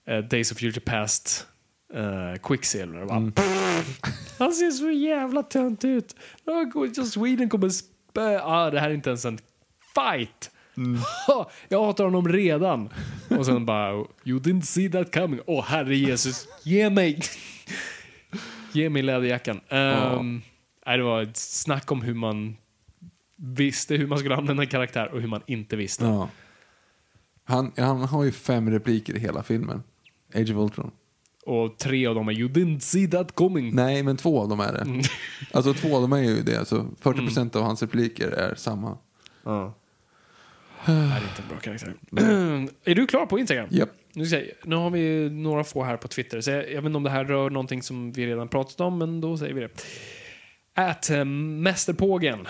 eh, 0.08 0.18
Days 0.18 0.52
of 0.52 0.58
Future 0.58 0.82
Past 0.82 1.48
uh, 1.96 2.40
Quicksilver. 2.44 3.02
Och 3.02 3.08
Bara, 3.08 3.18
Mm. 3.18 3.34
Han 4.40 4.54
ser 4.54 4.72
så 4.72 4.92
jävla 4.92 5.44
tönt 5.44 5.86
ut. 5.86 6.16
Oh, 6.46 7.04
Sweden 7.04 7.50
kommer 7.50 7.70
spö... 7.70 8.40
Ah, 8.44 8.70
det 8.70 8.80
här 8.80 8.90
är 8.90 8.94
inte 8.94 9.10
ens 9.10 9.26
en 9.26 9.40
fight. 9.96 10.52
Mm. 10.78 11.02
Jag 11.70 11.86
hatar 11.86 12.04
honom 12.04 12.28
redan. 12.28 12.90
Och 13.30 13.46
sen 13.46 13.66
bara, 13.66 13.92
you 14.24 14.40
didn't 14.40 14.62
see 14.62 14.90
that 14.90 15.14
coming. 15.14 15.40
Åh 15.46 15.66
herre 15.66 15.96
Jesus, 15.96 16.48
ge 16.64 16.90
mig! 16.90 17.20
Ge 18.74 18.90
mig 18.90 19.02
läderjackan. 19.02 19.62
Um, 19.70 20.42
nej, 20.86 20.98
det 20.98 21.04
var 21.04 21.22
ett 21.22 21.38
snack 21.38 21.92
om 21.92 22.02
hur 22.02 22.14
man 22.14 22.58
visste 23.36 23.96
hur 23.96 24.08
man 24.08 24.18
skulle 24.18 24.36
använda 24.36 24.64
en 24.64 24.70
karaktär 24.70 25.14
och 25.14 25.22
hur 25.22 25.28
man 25.28 25.42
inte 25.46 25.76
visste. 25.76 26.06
Ja. 26.06 26.30
Han, 27.44 27.72
han 27.78 28.02
har 28.02 28.24
ju 28.24 28.32
fem 28.32 28.72
repliker 28.72 29.16
i 29.16 29.20
hela 29.20 29.44
filmen. 29.44 29.84
Age 30.36 30.52
of 30.52 30.58
Ultron. 30.58 30.92
Och 31.46 31.78
tre 31.78 32.08
av 32.08 32.16
dem 32.16 32.30
är 32.30 32.34
you 32.34 32.50
didn't 32.50 32.80
see 32.80 33.08
that 33.08 33.36
coming. 33.36 33.76
Nej, 33.76 34.04
men 34.04 34.18
två 34.18 34.42
av 34.42 34.50
dem 34.50 34.60
är 34.60 34.74
det. 34.74 34.82
Mm. 34.82 35.02
Alltså 35.52 35.74
två 35.74 35.96
av 35.96 36.02
dem 36.02 36.14
är 36.14 36.22
ju 36.22 36.42
det. 36.42 36.60
Alltså, 36.60 36.88
40% 37.02 37.58
av 37.58 37.64
hans 37.64 37.82
repliker 37.82 38.28
är 38.28 38.56
samma. 38.56 38.98
Ja. 39.44 39.74
Det 40.86 40.92
är 40.92 41.22
inte 41.22 41.42
en 41.42 41.48
bra 41.50 41.58
karaktär. 41.58 41.96
är 42.84 42.96
du 42.96 43.08
klar 43.08 43.26
på 43.26 43.40
Instagram? 43.40 43.68
Japp. 43.72 43.90
Nu, 44.16 44.26
ska 44.26 44.40
jag, 44.40 44.48
nu 44.64 44.76
har 44.76 44.90
vi 44.90 45.30
några 45.30 45.64
få 45.64 45.84
här 45.84 45.98
på 45.98 46.08
Twitter, 46.08 46.42
så 46.42 46.52
jag, 46.52 46.72
jag 46.72 46.82
vet 46.82 46.86
inte 46.86 46.98
om 46.98 47.04
det 47.04 47.10
här 47.10 47.26
rör 47.26 47.50
någonting 47.50 47.84
som 47.84 48.12
vi 48.12 48.28
redan 48.28 48.48
pratat 48.48 48.82
om, 48.82 48.98
men 48.98 49.22
då 49.22 49.38
säger 49.38 49.54
vi 49.54 49.62
det. 49.62 49.70
Ät 50.76 51.10
äh, 51.10 51.26
Mästerpågen. 51.26 52.48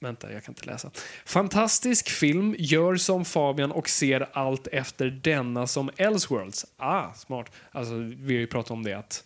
Vänta, 0.00 0.32
jag 0.32 0.44
kan 0.44 0.52
inte 0.52 0.66
läsa. 0.66 0.90
Fantastisk 1.24 2.08
film, 2.08 2.54
gör 2.58 2.96
som 2.96 3.24
Fabian 3.24 3.72
och 3.72 3.88
ser 3.88 4.28
allt 4.32 4.66
efter 4.66 5.10
denna 5.10 5.66
som 5.66 5.90
Elseworlds. 5.96 6.66
Ah, 6.76 7.12
smart. 7.12 7.50
Alltså, 7.70 7.94
vi 7.98 8.34
har 8.34 8.40
ju 8.40 8.46
pratat 8.46 8.70
om 8.70 8.82
det 8.82 8.92
att... 8.92 9.24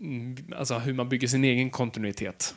Mm, 0.00 0.36
alltså 0.56 0.78
hur 0.78 0.94
man 0.94 1.08
bygger 1.08 1.28
sin 1.28 1.44
egen 1.44 1.70
kontinuitet. 1.70 2.54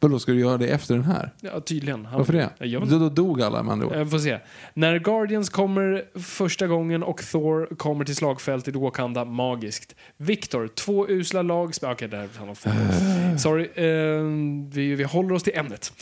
Vadå, 0.00 0.18
ska 0.18 0.32
du 0.32 0.40
göra 0.40 0.56
det 0.56 0.68
efter 0.68 0.94
den 0.94 1.04
här? 1.04 1.32
Ja, 1.40 1.60
tydligen. 1.60 2.04
Han- 2.04 2.18
Varför 2.18 2.32
det? 2.32 2.50
Jag 2.58 2.88
Då, 2.88 2.98
då 2.98 3.08
dog 3.08 3.42
alla 3.42 3.62
med 3.62 3.72
andra 3.72 3.86
ord. 3.86 3.92
Jag 3.96 4.10
får 4.10 4.18
se. 4.18 4.38
När 4.74 4.98
Guardians 4.98 5.50
kommer 5.50 6.18
första 6.18 6.66
gången 6.66 7.02
och 7.02 7.22
Thor 7.22 7.76
kommer 7.76 8.04
till 8.04 8.16
slagfältet 8.16 8.74
i 8.74 8.78
Wakanda, 8.78 9.24
magiskt. 9.24 9.94
Victor, 10.16 10.68
två 10.68 11.08
usla 11.08 11.42
lag... 11.42 11.72
Okej, 11.82 11.92
okay, 11.92 12.08
det 12.08 12.16
här 12.16 12.28
handlar 12.38 12.48
om 12.48 12.54
Thor. 12.54 13.38
Sorry. 13.38 13.68
ehm, 13.74 14.70
vi, 14.70 14.94
vi 14.94 15.04
håller 15.04 15.34
oss 15.34 15.42
till 15.42 15.58
ämnet. 15.58 15.92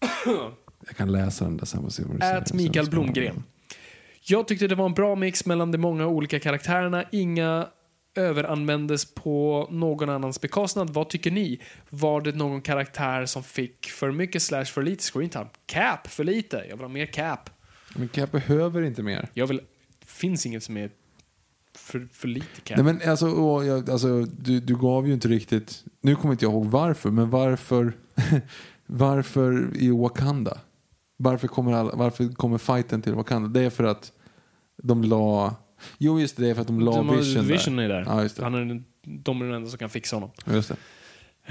Jag 0.86 0.96
kan 0.96 1.12
läsa 1.12 1.44
den 1.44 1.56
där 1.56 1.66
sen. 1.66 2.22
Ät 2.22 2.52
Mikael 2.52 2.90
Blomgren. 2.90 3.42
Jag 4.22 4.48
tyckte 4.48 4.66
det 4.66 4.74
var 4.74 4.86
en 4.86 4.94
bra 4.94 5.14
mix 5.14 5.46
mellan 5.46 5.72
de 5.72 5.78
många 5.78 6.06
olika 6.06 6.40
karaktärerna. 6.40 7.04
Inga 7.12 7.66
överanvändes 8.14 9.14
på 9.14 9.68
någon 9.70 10.08
annans 10.08 10.40
bekostnad. 10.40 10.90
Vad 10.90 11.08
tycker 11.08 11.30
ni? 11.30 11.60
Var 11.90 12.20
det 12.20 12.32
någon 12.32 12.62
karaktär 12.62 13.26
som 13.26 13.42
fick 13.42 13.86
för 13.86 14.12
mycket 14.12 14.42
slash 14.42 14.64
för 14.64 14.82
lite 14.82 15.04
screentime? 15.04 15.46
Cap 15.66 16.06
för 16.06 16.24
lite. 16.24 16.56
Jag 16.68 16.76
vill 16.76 16.84
ha 16.84 16.88
mer 16.88 17.06
cap. 17.06 17.50
Men 17.96 18.08
Cap 18.08 18.32
behöver 18.32 18.82
inte 18.82 19.02
mer. 19.02 19.28
Jag 19.34 19.46
vill... 19.46 19.56
Det 19.98 20.06
finns 20.06 20.46
inget 20.46 20.62
som 20.62 20.76
är 20.76 20.90
för, 21.74 22.08
för 22.12 22.28
lite 22.28 22.60
cap. 22.60 22.76
Nej, 22.76 22.84
men 22.84 23.10
alltså, 23.10 23.30
åh, 23.30 23.66
jag, 23.66 23.90
alltså, 23.90 24.22
du, 24.22 24.60
du 24.60 24.76
gav 24.76 25.06
ju 25.06 25.12
inte 25.12 25.28
riktigt... 25.28 25.84
Nu 26.00 26.16
kommer 26.16 26.32
inte 26.32 26.44
jag 26.44 26.52
ihåg 26.52 26.66
varför, 26.66 27.10
men 27.10 27.30
varför, 27.30 27.92
varför 28.86 29.70
i 29.76 29.90
Wakanda? 29.90 30.58
Varför 31.16 31.48
kommer, 31.48 31.72
alla, 31.72 31.92
varför 31.94 32.28
kommer 32.28 32.58
fighten 32.58 33.02
till 33.02 33.14
Wakanda? 33.14 33.48
Det 33.48 33.60
är 33.60 33.70
för 33.70 33.84
att 33.84 34.12
de 34.82 35.04
la... 35.04 35.56
Jo, 35.98 36.20
just 36.20 36.36
det, 36.36 36.42
det 36.42 36.50
är 36.50 36.54
för 36.54 36.60
att 36.60 36.66
de 36.66 36.80
la 36.80 36.96
De 36.96 37.08
har- 37.08 37.16
Vision, 37.16 37.46
Vision 37.46 37.76
där. 37.76 37.84
är 37.84 37.88
där. 37.88 38.04
Ja, 38.06 38.22
just 38.22 38.36
det. 38.36 38.42
Han 38.44 38.54
är, 38.54 38.82
de 39.02 39.40
är 39.42 39.44
den 39.46 39.54
enda 39.54 39.68
som 39.70 39.78
kan 39.78 39.90
fixa 39.90 40.16
honom. 40.16 40.30
Just 40.46 40.68
det. 40.68 40.76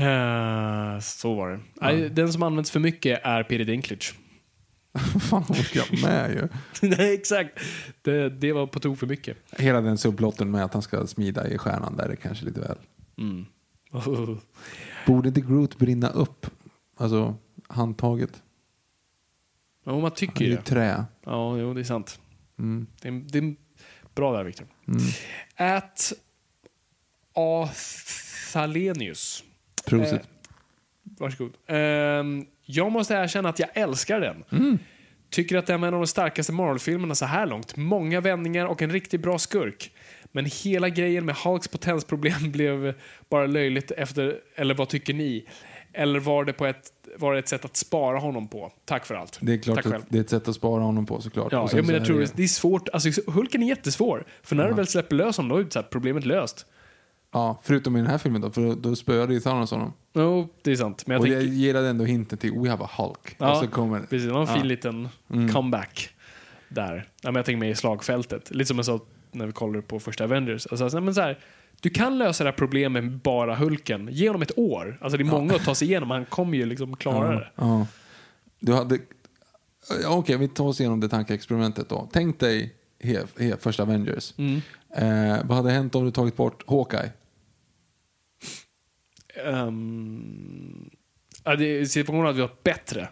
Eh, 0.03 0.99
så 0.99 1.33
var 1.35 1.49
det. 1.51 1.59
Nej, 1.81 2.09
Den 2.09 2.33
som 2.33 2.43
används 2.43 2.71
för 2.71 2.79
mycket 2.79 3.21
är 3.23 3.43
Peter 3.43 3.65
Dinklage. 3.65 4.13
Fan, 5.21 5.43
hon 5.47 5.55
ska 5.57 5.81
med 6.07 6.31
ju. 6.33 6.47
Nej, 6.89 7.13
exakt. 7.13 7.59
Det, 8.01 8.29
det 8.29 8.53
var 8.53 8.67
på 8.67 8.79
tok 8.79 8.97
för 8.99 9.07
mycket. 9.07 9.37
Hela 9.51 9.81
den 9.81 9.97
subplotten 9.97 10.51
med 10.51 10.63
att 10.65 10.73
han 10.73 10.81
ska 10.81 11.07
smida 11.07 11.47
i 11.47 11.57
stjärnan 11.57 11.97
där 11.97 12.09
är 12.09 12.15
kanske 12.15 12.45
lite 12.45 12.59
väl. 12.59 12.77
Borde 15.07 15.27
inte 15.27 15.41
Groot 15.41 15.77
brinna 15.77 16.09
upp? 16.09 16.45
Alltså, 16.97 17.35
handtaget. 17.67 18.43
Ja, 19.85 19.91
man 19.91 20.01
Han 20.01 20.11
tycker 20.11 20.45
ju 20.45 20.51
ju 20.51 20.55
det. 20.55 20.61
trä. 20.61 21.05
Ja, 21.25 21.57
jo, 21.57 21.73
det 21.73 21.79
är 21.79 21.83
sant. 21.83 22.19
Mm. 22.59 22.87
Det, 23.01 23.07
är, 23.07 23.11
det 23.11 23.37
är 23.37 23.55
bra 24.15 24.37
där, 24.37 24.43
Viktor. 24.43 24.67
At 25.55 26.13
A. 27.33 27.69
Thalenius. 28.53 29.43
Prosit. 29.85 30.13
Eh, 30.13 30.19
Varsågod. 31.03 31.53
Ehm, 31.67 32.45
jag 32.65 32.91
måste 32.91 33.13
erkänna 33.13 33.49
att 33.49 33.59
jag 33.59 33.69
älskar 33.73 34.19
den. 34.19 34.43
Tycker 35.29 35.57
att 35.57 35.65
den 35.65 35.83
är 35.83 35.87
en 35.87 35.93
av 35.93 35.99
de 35.99 36.07
starkaste 36.07 36.53
Marvel-filmerna 36.53 37.15
så 37.15 37.25
här 37.25 37.45
långt. 37.45 37.75
Många 37.75 38.21
vändningar 38.21 38.65
och 38.65 38.81
en 38.81 38.91
riktigt 38.91 39.21
bra 39.21 39.39
skurk. 39.39 39.91
Men 40.31 40.45
hela 40.45 40.89
grejen 40.89 41.25
med 41.25 41.35
Hulks 41.35 41.67
potensproblem 41.67 42.51
blev 42.51 42.93
bara 43.29 43.45
löjligt 43.45 43.91
efter, 43.91 44.39
eller 44.55 44.73
vad 44.73 44.89
tycker 44.89 45.13
ni? 45.13 45.45
Eller 45.93 46.19
var 46.19 46.45
det, 46.45 46.53
på 46.53 46.65
ett, 46.65 46.91
var 47.19 47.33
det 47.33 47.39
ett 47.39 47.47
sätt 47.47 47.65
att 47.65 47.75
spara 47.77 48.19
honom 48.19 48.47
på? 48.47 48.71
Tack 48.85 49.05
för 49.05 49.15
allt. 49.15 49.37
Det 49.41 49.53
är 49.53 49.57
klart 49.57 49.75
Tack 49.75 49.85
att 49.85 49.91
själv. 49.91 50.03
det 50.09 50.17
är 50.17 50.21
ett 50.21 50.29
sätt 50.29 50.47
att 50.47 50.55
spara 50.55 50.83
honom 50.83 51.05
på 51.05 51.21
såklart. 51.21 51.51
Ja, 51.51 51.59
Och 51.61 51.69
sen 51.69 51.77
jag 51.77 51.85
så 51.85 51.91
menar, 51.91 51.97
är 51.97 51.99
jag 52.01 52.07
tror 52.07 52.19
det- 52.19 52.31
det 52.35 52.43
är 52.43 52.47
svårt. 52.47 52.89
Alltså, 52.89 53.31
Hulken 53.31 53.63
är 53.63 53.67
jättesvår. 53.67 54.25
För 54.43 54.55
när 54.55 54.67
du 54.67 54.73
väl 54.73 54.87
släpper 54.87 55.15
lös 55.15 55.37
honom, 55.37 55.49
då 55.49 55.57
är 55.57 55.63
det 55.63 55.71
så 55.71 55.79
här, 55.79 55.87
problemet 55.91 56.25
löst. 56.25 56.65
Ja, 57.31 57.59
förutom 57.63 57.95
i 57.95 57.99
den 57.99 58.09
här 58.09 58.17
filmen 58.17 58.41
då, 58.41 58.51
för 58.51 58.61
då, 58.61 58.75
då 58.75 58.95
spöade 58.95 59.33
ju 59.33 59.39
Thanos 59.39 59.71
honom. 59.71 59.93
Jo, 60.13 60.49
det 60.61 60.71
är 60.71 60.75
sant. 60.75 61.03
Men 61.07 61.13
jag 61.13 61.19
och 61.21 61.25
tänker... 61.25 61.39
jag 61.41 61.47
gillade 61.53 61.87
ändå 61.89 62.05
hinten 62.05 62.37
till 62.37 62.51
We 62.59 62.69
have 62.69 62.83
a 62.83 62.89
Hulk. 62.97 63.35
Ja, 63.37 63.51
och 63.51 63.57
så 63.57 63.67
kommer 63.67 63.99
precis. 63.99 64.23
Det 64.27 64.31
var 64.33 64.41
en 64.41 64.47
fin 64.47 64.55
Ja. 64.55 64.59
Mm. 64.59 64.67
liten 64.67 65.09
comeback 65.53 66.09
där. 66.69 66.95
Ja, 67.21 67.31
men 67.31 67.35
jag 67.35 67.45
tänker 67.45 67.59
mig 67.59 67.69
i 67.69 67.75
slagfältet. 67.75 68.51
Lite 68.51 68.67
som 68.67 68.77
jag 68.77 68.85
sa 68.85 68.99
när 69.31 69.45
vi 69.45 69.51
kollade 69.51 69.81
på 69.81 69.99
första 69.99 70.23
Avengers. 70.23 70.67
Alltså, 70.67 70.83
alltså, 70.83 71.01
men 71.01 71.15
så 71.15 71.21
här, 71.21 71.39
du 71.81 71.89
kan 71.89 72.17
lösa 72.17 72.43
det 72.43 72.49
här 72.49 72.57
problemet 72.57 73.03
med 73.03 73.19
bara 73.19 73.55
Hulken. 73.55 74.09
Ge 74.11 74.29
honom 74.29 74.41
ett 74.41 74.57
år. 74.57 74.97
Alltså 75.01 75.17
det 75.17 75.23
är 75.23 75.25
många 75.25 75.55
att 75.55 75.63
ta 75.63 75.75
sig 75.75 75.87
igenom. 75.87 76.11
Han 76.11 76.25
kommer 76.25 76.57
ju 76.57 76.65
liksom 76.65 76.95
klara 76.95 77.35
det. 77.35 77.51
Ja. 77.55 77.87
Du 78.59 78.73
hade... 78.73 78.99
Ja, 80.03 80.17
Okej, 80.17 80.37
vi 80.37 80.47
tar 80.47 80.65
oss 80.65 80.79
igenom 80.79 80.99
det 80.99 81.09
tankeexperimentet 81.09 81.89
då. 81.89 82.09
Tänk 82.11 82.39
dig 82.39 82.75
he, 82.99 83.23
he, 83.37 83.57
första 83.57 83.83
Avengers. 83.83 84.33
Mm. 84.37 84.61
Eh, 84.95 85.45
vad 85.45 85.57
hade 85.57 85.71
hänt 85.71 85.95
om 85.95 86.05
du 86.05 86.11
tagit 86.11 86.35
bort 86.35 86.63
Hawkeye? 86.67 87.11
Um, 89.45 90.89
ja, 91.43 91.55
det, 91.55 91.85
situationen 91.85 92.25
hade 92.25 92.41
varit 92.41 92.63
bättre. 92.63 93.07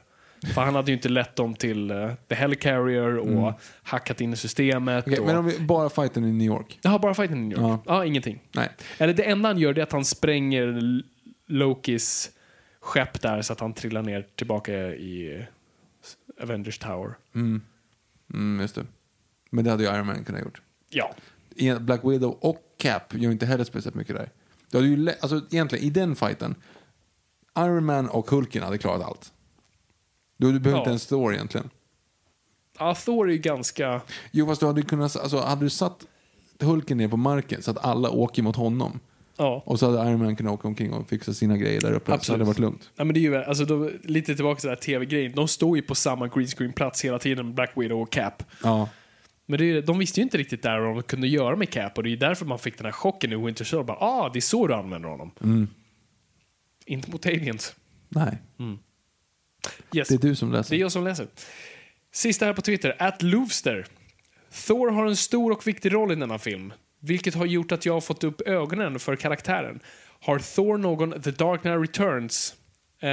För 0.54 0.62
han 0.62 0.76
hade 0.76 0.92
ju 0.92 0.96
inte 0.96 1.10
lett 1.10 1.36
dem 1.36 1.56
till 1.56 1.92
uh, 1.92 2.14
The 2.28 2.36
Hellcarrier 2.36 3.18
och 3.18 3.54
hackat 3.84 4.22
in 4.22 4.34
i 4.34 4.36
systemet. 4.36 5.08
Okej, 5.08 5.20
och... 5.20 5.26
men 5.26 5.36
om 5.36 5.46
vi 5.46 5.60
bara 5.60 5.90
fighten 5.90 6.26
i 6.26 6.32
New 6.32 6.48
York. 6.48 6.80
Jaha, 6.82 7.00
bara 7.00 7.14
fighten 7.14 7.38
i 7.38 7.48
New 7.48 7.58
York? 7.58 7.82
Ja. 7.86 7.94
Ja. 7.96 8.06
ingenting. 8.06 8.44
Nej. 8.56 8.70
Eller 8.98 9.14
det 9.14 9.24
enda 9.24 9.50
han 9.50 9.58
gör 9.58 9.74
det 9.74 9.82
är 9.82 9.84
att 9.84 9.92
han 9.92 10.06
spränger 10.06 10.82
Lokis 11.48 12.32
skepp 12.80 13.22
där 13.22 13.42
så 13.42 13.54
att 13.54 13.60
han 13.60 13.74
trillar 13.74 14.02
ner 14.02 14.28
tillbaka 14.36 14.74
i 14.96 15.46
Avengers 16.42 16.80
Tower. 16.80 17.14
Mm, 17.36 18.60
just 18.60 18.76
det. 18.76 18.86
Men 19.50 19.66
det 19.66 19.72
hade 19.72 19.84
ju 19.84 19.90
Iron 19.90 20.06
Man 20.06 20.24
kunnat 20.24 20.42
gjort. 20.42 20.62
Ja. 20.90 21.14
Black 21.80 22.02
Widow 22.04 22.38
och 22.42 22.64
Cap 22.78 23.14
gör 23.14 23.32
inte 23.32 23.46
heller 23.46 23.64
speciellt 23.64 23.96
mycket 23.96 24.16
där. 24.16 24.30
Du 24.72 24.78
hade 24.78 24.88
ju 24.88 25.10
alltså, 25.22 25.42
egentligen, 25.52 25.86
i 25.86 25.90
den 25.90 26.16
fighten, 26.16 26.56
Iron 27.58 27.86
Man 27.86 28.10
och 28.10 28.30
Hulken 28.30 28.64
hade 28.64 28.78
klarat 28.78 29.06
allt. 29.06 29.34
Du, 30.38 30.52
du 30.52 30.60
behöver 30.60 30.78
Ja. 30.78 30.82
inte 30.82 30.90
ens 30.90 31.08
Thor 31.08 31.34
egentligen. 31.34 31.70
ja, 32.80 32.96
Thor 32.96 33.28
är 33.28 33.32
ju 33.32 33.38
ganska... 33.38 34.02
Jo, 34.32 34.46
fast 34.46 34.60
du 34.62 34.66
hade 34.68 34.82
kunnat, 34.82 35.16
alltså, 35.16 35.38
hade 35.40 35.66
du 35.66 35.70
satt 35.70 36.06
Hulken 36.60 36.98
ner 36.98 37.08
på 37.08 37.18
marken 37.18 37.62
så 37.62 37.72
att 37.72 37.86
alla 37.86 38.10
åker 38.10 38.44
mot 38.44 38.56
honom 38.56 39.00
Ja. 39.38 39.64
och 39.66 39.80
så 39.80 39.86
hade 39.92 40.10
Iron 40.10 40.20
Man 40.24 40.36
kunnat 40.36 40.54
åka 40.54 40.68
omkring 40.68 40.94
och 40.94 41.10
fixa 41.10 41.34
sina 41.34 41.58
grejer 41.58 41.82
där 41.82 41.94
uppe 41.94 42.06
så 42.12 42.14
Absolut. 42.16 42.34
hade 42.34 42.44
det 42.44 42.48
varit 42.48 42.60
lugnt. 42.60 42.90
Ja, 42.96 43.04
men 43.04 43.14
det 43.14 43.20
är 43.20 43.22
ju, 43.22 43.36
alltså, 43.38 43.66
då, 43.66 43.90
lite 44.04 44.36
tillbaka 44.36 44.60
till 44.60 44.68
den 44.68 44.76
här 44.78 44.82
tv-grejen. 44.82 45.32
De 45.36 45.48
står 45.48 45.78
ju 45.78 45.84
på 45.84 45.96
samma 45.96 46.28
green 46.28 46.48
screen-plats 46.48 47.06
hela 47.06 47.20
tiden, 47.20 47.54
Black 47.56 47.72
Widow 47.76 48.02
och 48.02 48.12
Cap. 48.12 48.44
Ja. 48.64 48.90
Men 49.46 49.60
det, 49.60 49.82
de 49.82 49.98
visste 49.98 50.20
ju 50.20 50.24
inte 50.24 50.38
riktigt 50.38 50.64
där 50.64 50.80
vad 50.80 50.96
de 50.96 51.04
kunde 51.04 51.28
göra 51.28 51.56
med 51.56 51.70
Cap 51.70 51.98
och 51.98 52.04
det 52.04 52.10
är 52.10 52.12
ju 52.12 52.18
därför 52.18 52.46
man 52.46 52.60
fick 52.60 52.78
den 52.78 52.86
här 52.86 52.92
chocken 52.92 53.32
i 53.34 53.36
Winter 53.36 53.66
Soldier. 53.66 53.84
Bara, 53.88 53.98
ah, 53.98 54.30
det 54.34 54.40
är 54.40 54.42
så 54.42 54.68
du 54.68 54.74
använder 54.74 55.10
honom. 55.10 55.68
Inte 56.86 57.12
mot 57.12 57.26
aliens. 57.26 57.76
Nej, 58.10 58.38
Yes. 59.94 60.08
det 60.08 60.16
är 60.16 60.20
du 60.20 60.36
som 60.36 60.52
läser. 60.52 60.70
Det 60.70 60.76
är 60.76 60.82
jag 60.82 60.92
som 60.92 61.04
läser. 61.04 61.28
Sista 62.14 62.46
här 62.46 62.54
på 62.54 62.62
Twitter, 62.62 62.96
at 63.00 63.22
Loofster. 63.22 63.86
Thor 64.68 64.92
har 64.92 65.06
en 65.06 65.16
stor 65.16 65.52
och 65.52 65.68
viktig 65.68 65.94
roll 65.94 66.12
i 66.12 66.16
denna 66.16 66.40
film, 66.40 66.74
vilket 67.00 67.36
har 67.36 67.46
gjort 67.46 67.72
att 67.72 67.86
jag 67.86 67.94
har 67.94 68.02
fått 68.02 68.24
upp 68.24 68.42
ögonen 68.42 69.00
för 69.00 69.16
karaktären. 69.16 69.80
Har 70.22 70.40
Thor 70.40 70.78
någon 70.78 71.22
The 71.22 71.32
Dark 71.32 71.62
Knight 71.62 71.82
Returns 71.82 72.56
eh, 73.02 73.08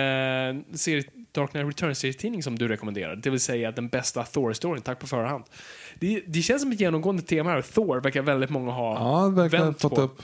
serie, 0.76 1.05
Dark 1.32 1.51
Knight 1.51 1.66
Returns-serietidning 1.66 2.43
som 2.43 2.59
du 2.59 2.68
rekommenderar? 2.68 3.16
Det 3.16 3.31
vill 3.31 3.40
säga 3.40 3.72
den 3.72 3.89
bästa 3.89 4.22
Thor-storyn. 4.24 4.81
Tack 4.82 4.98
på 4.98 5.06
förhand. 5.06 5.44
Det, 6.01 6.22
det 6.26 6.43
känns 6.43 6.62
som 6.62 6.72
ett 6.72 6.81
genomgående 6.81 7.22
tema 7.22 7.51
här. 7.51 7.62
Thor 7.62 8.01
verkar 8.01 8.22
väldigt 8.22 8.51
många 8.51 8.72
ha 8.72 8.94
Ja, 8.94 9.28
verkar 9.28 9.59
vänt 9.59 9.81
fått 9.81 9.94
på. 9.94 10.01
upp. 10.01 10.22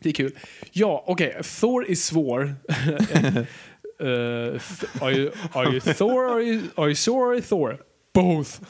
Det 0.00 0.08
är 0.08 0.12
kul. 0.12 0.32
Ja, 0.72 1.04
okej. 1.06 1.40
Thor 1.60 1.90
är 1.90 1.94
svår. 1.94 2.54
Eh, 3.98 4.58
th- 4.58 5.02
are, 5.02 5.12
you, 5.12 5.32
are 5.52 5.72
you 5.72 5.80
Thor? 5.80 6.26
Are 6.26 6.42
you, 6.42 6.62
are 6.76 6.88
you 6.88 6.94
sore? 6.94 7.26
Or 7.26 7.30
are 7.30 7.34
you 7.34 7.42
Thor? 7.42 7.78
Both. 8.14 8.60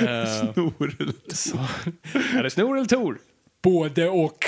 Uh, 0.00 0.52
så, 1.32 1.58
är 2.36 2.42
det 2.42 2.50
snor 2.50 2.76
eller 2.76 2.86
Tor? 2.88 3.18
Både 3.62 4.08
och. 4.08 4.44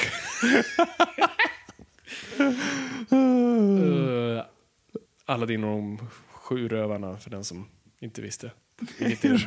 uh, 3.13 4.43
Aladdin 5.27 5.65
och 5.65 5.71
de 5.71 5.99
sju 6.33 6.69
rövarna, 6.69 7.17
för 7.17 7.31
den 7.31 7.45
som 7.45 7.69
inte 8.01 8.23
visste. 8.23 8.51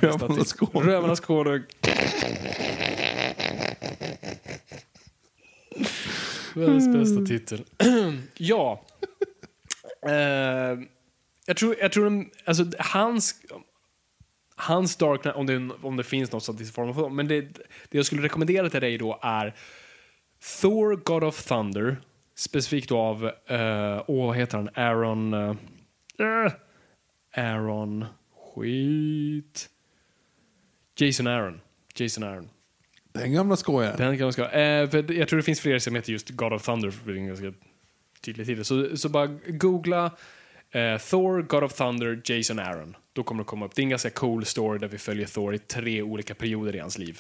Rövarnas 0.01 0.53
konung. 0.53 0.89
Rövarnas 0.89 1.19
konung. 1.19 1.63
Världens 6.55 6.93
bästa 6.93 7.25
titel. 7.25 7.65
ja. 8.37 8.81
Eh, 10.07 10.80
jag 11.45 11.57
tror, 11.57 11.76
jag 11.82 11.91
tror 11.91 12.03
de, 12.03 12.32
alltså 12.45 12.65
hans, 12.80 13.36
hans 14.56 14.95
Dark 14.95 15.22
Knight, 15.22 15.36
om 15.36 15.45
det, 15.45 15.69
om 15.82 15.98
det 15.98 16.03
finns 16.03 16.32
något 16.32 16.44
sånt 16.44 16.61
i 16.61 16.65
form 16.65 16.90
av 16.90 17.11
men 17.11 17.27
det, 17.27 17.41
det 17.41 17.98
jag 17.98 18.06
skulle 18.06 18.22
rekommendera 18.22 18.69
till 18.69 18.82
dig 18.82 18.98
då 18.98 19.19
är 19.22 19.56
Thor 20.61 20.95
God 20.95 21.23
of 21.23 21.44
Thunder, 21.44 21.98
specifikt 22.36 22.90
då 22.90 22.98
av, 22.98 23.23
uh, 23.23 24.03
åh, 24.07 24.27
vad 24.27 24.36
heter 24.36 24.57
han, 24.57 24.69
Aaron, 24.73 25.34
eh, 25.34 25.56
eh, 26.19 26.52
Aaron, 27.34 28.06
skit, 28.56 29.69
Jason 30.98 31.27
Aaron, 31.27 31.61
Jason 31.95 32.23
Aaron. 32.23 32.49
Den 33.14 33.34
gamla 33.34 33.56
skojaren. 33.56 34.18
Den 34.18 34.34
ska. 34.34 34.44
Eh, 34.44 34.90
för 34.90 35.14
jag 35.14 35.27
tror 35.27 35.38
det 35.38 35.44
finns 35.44 35.60
fler 35.60 35.80
som 35.80 35.95
heter 35.95 36.11
just 36.11 36.30
God 36.30 36.53
of 36.53 36.64
Thunder, 36.64 36.91
tydlig 38.26 38.47
titel. 38.47 38.65
Så, 38.65 38.97
så 38.97 39.10
bara 39.10 39.27
googla 39.47 40.06
eh, 40.72 40.97
Thor, 40.97 41.41
God 41.41 41.64
of 41.64 41.73
Thunder, 41.73 42.22
Jason 42.26 42.60
Aaron. 42.60 42.95
Då 43.14 43.23
kommer 43.23 43.43
det 43.43 43.47
komma 43.47 43.65
upp. 43.65 43.76
Det 43.76 43.81
är 43.81 43.84
en 43.84 43.89
ganska 43.89 44.10
cool 44.10 44.45
story 44.45 44.80
där 44.80 44.88
vi 44.88 44.97
följer 44.97 45.26
Thor 45.27 45.56
i 45.56 45.60
tre 45.60 46.02
olika 46.02 46.35
perioder 46.35 46.76
i 46.76 46.80
hans 46.80 46.97
liv. 46.97 47.19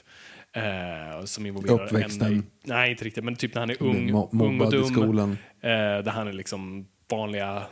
Eh, 0.53 1.25
som 1.25 1.45
involverar 1.45 1.85
Uppväxten. 1.85 2.27
en- 2.33 2.45
Nej, 2.63 2.91
inte 2.91 3.05
riktigt, 3.05 3.23
men 3.23 3.35
typ 3.35 3.53
när 3.53 3.61
han 3.61 3.69
är 3.69 3.83
ung, 3.83 4.11
Mo- 4.11 4.43
ung 4.45 4.61
och 4.61 4.73
i 4.73 4.77
dum. 4.77 4.85
skolan. 4.85 5.31
Eh, 5.61 5.69
där 5.69 6.09
han 6.11 6.27
är 6.27 6.33
liksom 6.33 6.87
vanliga 7.11 7.63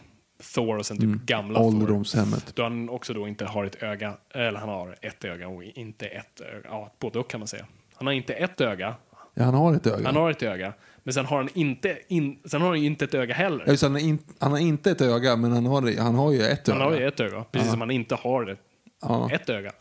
Thor 0.56 0.78
och 0.78 0.86
sen 0.86 0.98
typ 0.98 1.26
gamla 1.26 1.60
Thor. 1.60 1.68
Ålderdomshemmet. 1.68 2.52
Då 2.56 2.64
han 2.64 2.90
också 2.90 3.14
då 3.14 3.28
inte 3.28 3.46
har 3.46 3.66
ett 3.66 3.84
öga, 3.84 4.14
eller 4.34 4.60
han 4.60 4.70
har 4.70 4.96
ett 5.02 5.26
öga 5.26 5.48
och 5.48 5.64
inte 5.64 6.06
ett 6.06 6.42
öga. 6.42 6.62
Ja, 6.64 6.94
både 7.00 7.20
och 7.20 7.30
kan 7.30 7.40
man 7.40 7.48
säga. 7.48 7.66
Han 7.96 8.08
har 8.08 8.14
inte 8.14 8.34
ett 8.34 8.62
öga, 8.62 8.96
Ja, 9.34 9.44
han 9.44 9.54
har 9.54 9.74
ett 9.74 9.88
öga. 9.88 10.06
han 10.06 10.16
har 10.16 10.32
ett 10.32 10.44
öga, 10.44 10.74
men 11.04 11.14
sen 11.14 11.26
har 11.26 11.38
han 11.38 11.50
inte, 11.54 11.98
in, 12.08 12.40
sen 12.46 12.62
har 12.62 12.68
han 12.68 12.78
inte 12.78 13.06
ett 13.06 13.14
öga 13.14 13.34
heller. 13.34 13.64
Ja, 13.68 13.72
det, 13.72 13.82
han, 13.82 13.92
har 13.92 14.00
in, 14.00 14.20
han 14.40 14.52
har 14.52 14.60
inte 14.60 14.92
ett 14.92 15.02
öga, 15.02 15.36
men 15.36 15.52
han 15.52 15.66
har, 15.66 15.98
han 16.02 16.16
har 16.16 16.32
ju 16.32 16.42
ett 16.42 16.68
Han 16.68 16.78
öga. 16.78 16.86
har 16.86 16.98
ju 16.98 17.08
ett 17.08 17.20
öga, 17.20 17.44
precis 17.52 17.72
som 17.72 17.82
han 17.82 17.92
inte 17.92 18.16
har 18.16 18.48
ett, 18.50 18.60
Ja. 19.02 19.30
ett 19.32 19.50
öga. 19.50 19.72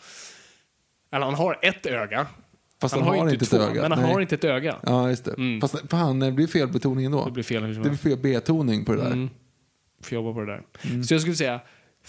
Eller 1.13 1.25
han 1.25 1.35
har 1.35 1.59
ett 1.63 1.87
öga, 1.87 2.27
Fast 2.81 2.95
han, 2.95 3.03
han, 3.03 3.11
har 3.13 3.25
har 3.25 3.33
inte 3.33 3.45
ett 3.45 3.51
två, 3.51 3.57
öga. 3.57 3.83
men 3.83 3.93
han 3.93 4.03
Nej. 4.03 4.13
har 4.13 4.21
inte 4.21 4.35
ett 4.35 4.45
öga. 4.45 4.77
Ja, 4.87 5.09
just 5.09 5.25
det. 5.25 5.59
Fast 5.61 5.91
fan, 5.91 6.19
det 6.19 6.33
blir 6.33 6.47
fel 6.47 6.69
betoning 6.69 7.05
ändå. 7.05 7.25
Det 7.25 7.31
blir 7.31 7.45
fel 7.45 7.75
Det 7.75 7.81
blir 7.81 7.97
fel 7.97 8.19
betoning 8.19 8.85
på 8.85 8.93
det 8.93 8.99
där. 8.99 9.07
Mm. 9.07 9.31
Får 10.03 10.15
jobba 10.15 10.33
på 10.33 10.41
det 10.41 10.47
där. 10.47 11.03
Så 11.03 11.15
jag 11.15 11.21
skulle 11.21 11.37
säga 11.37 11.61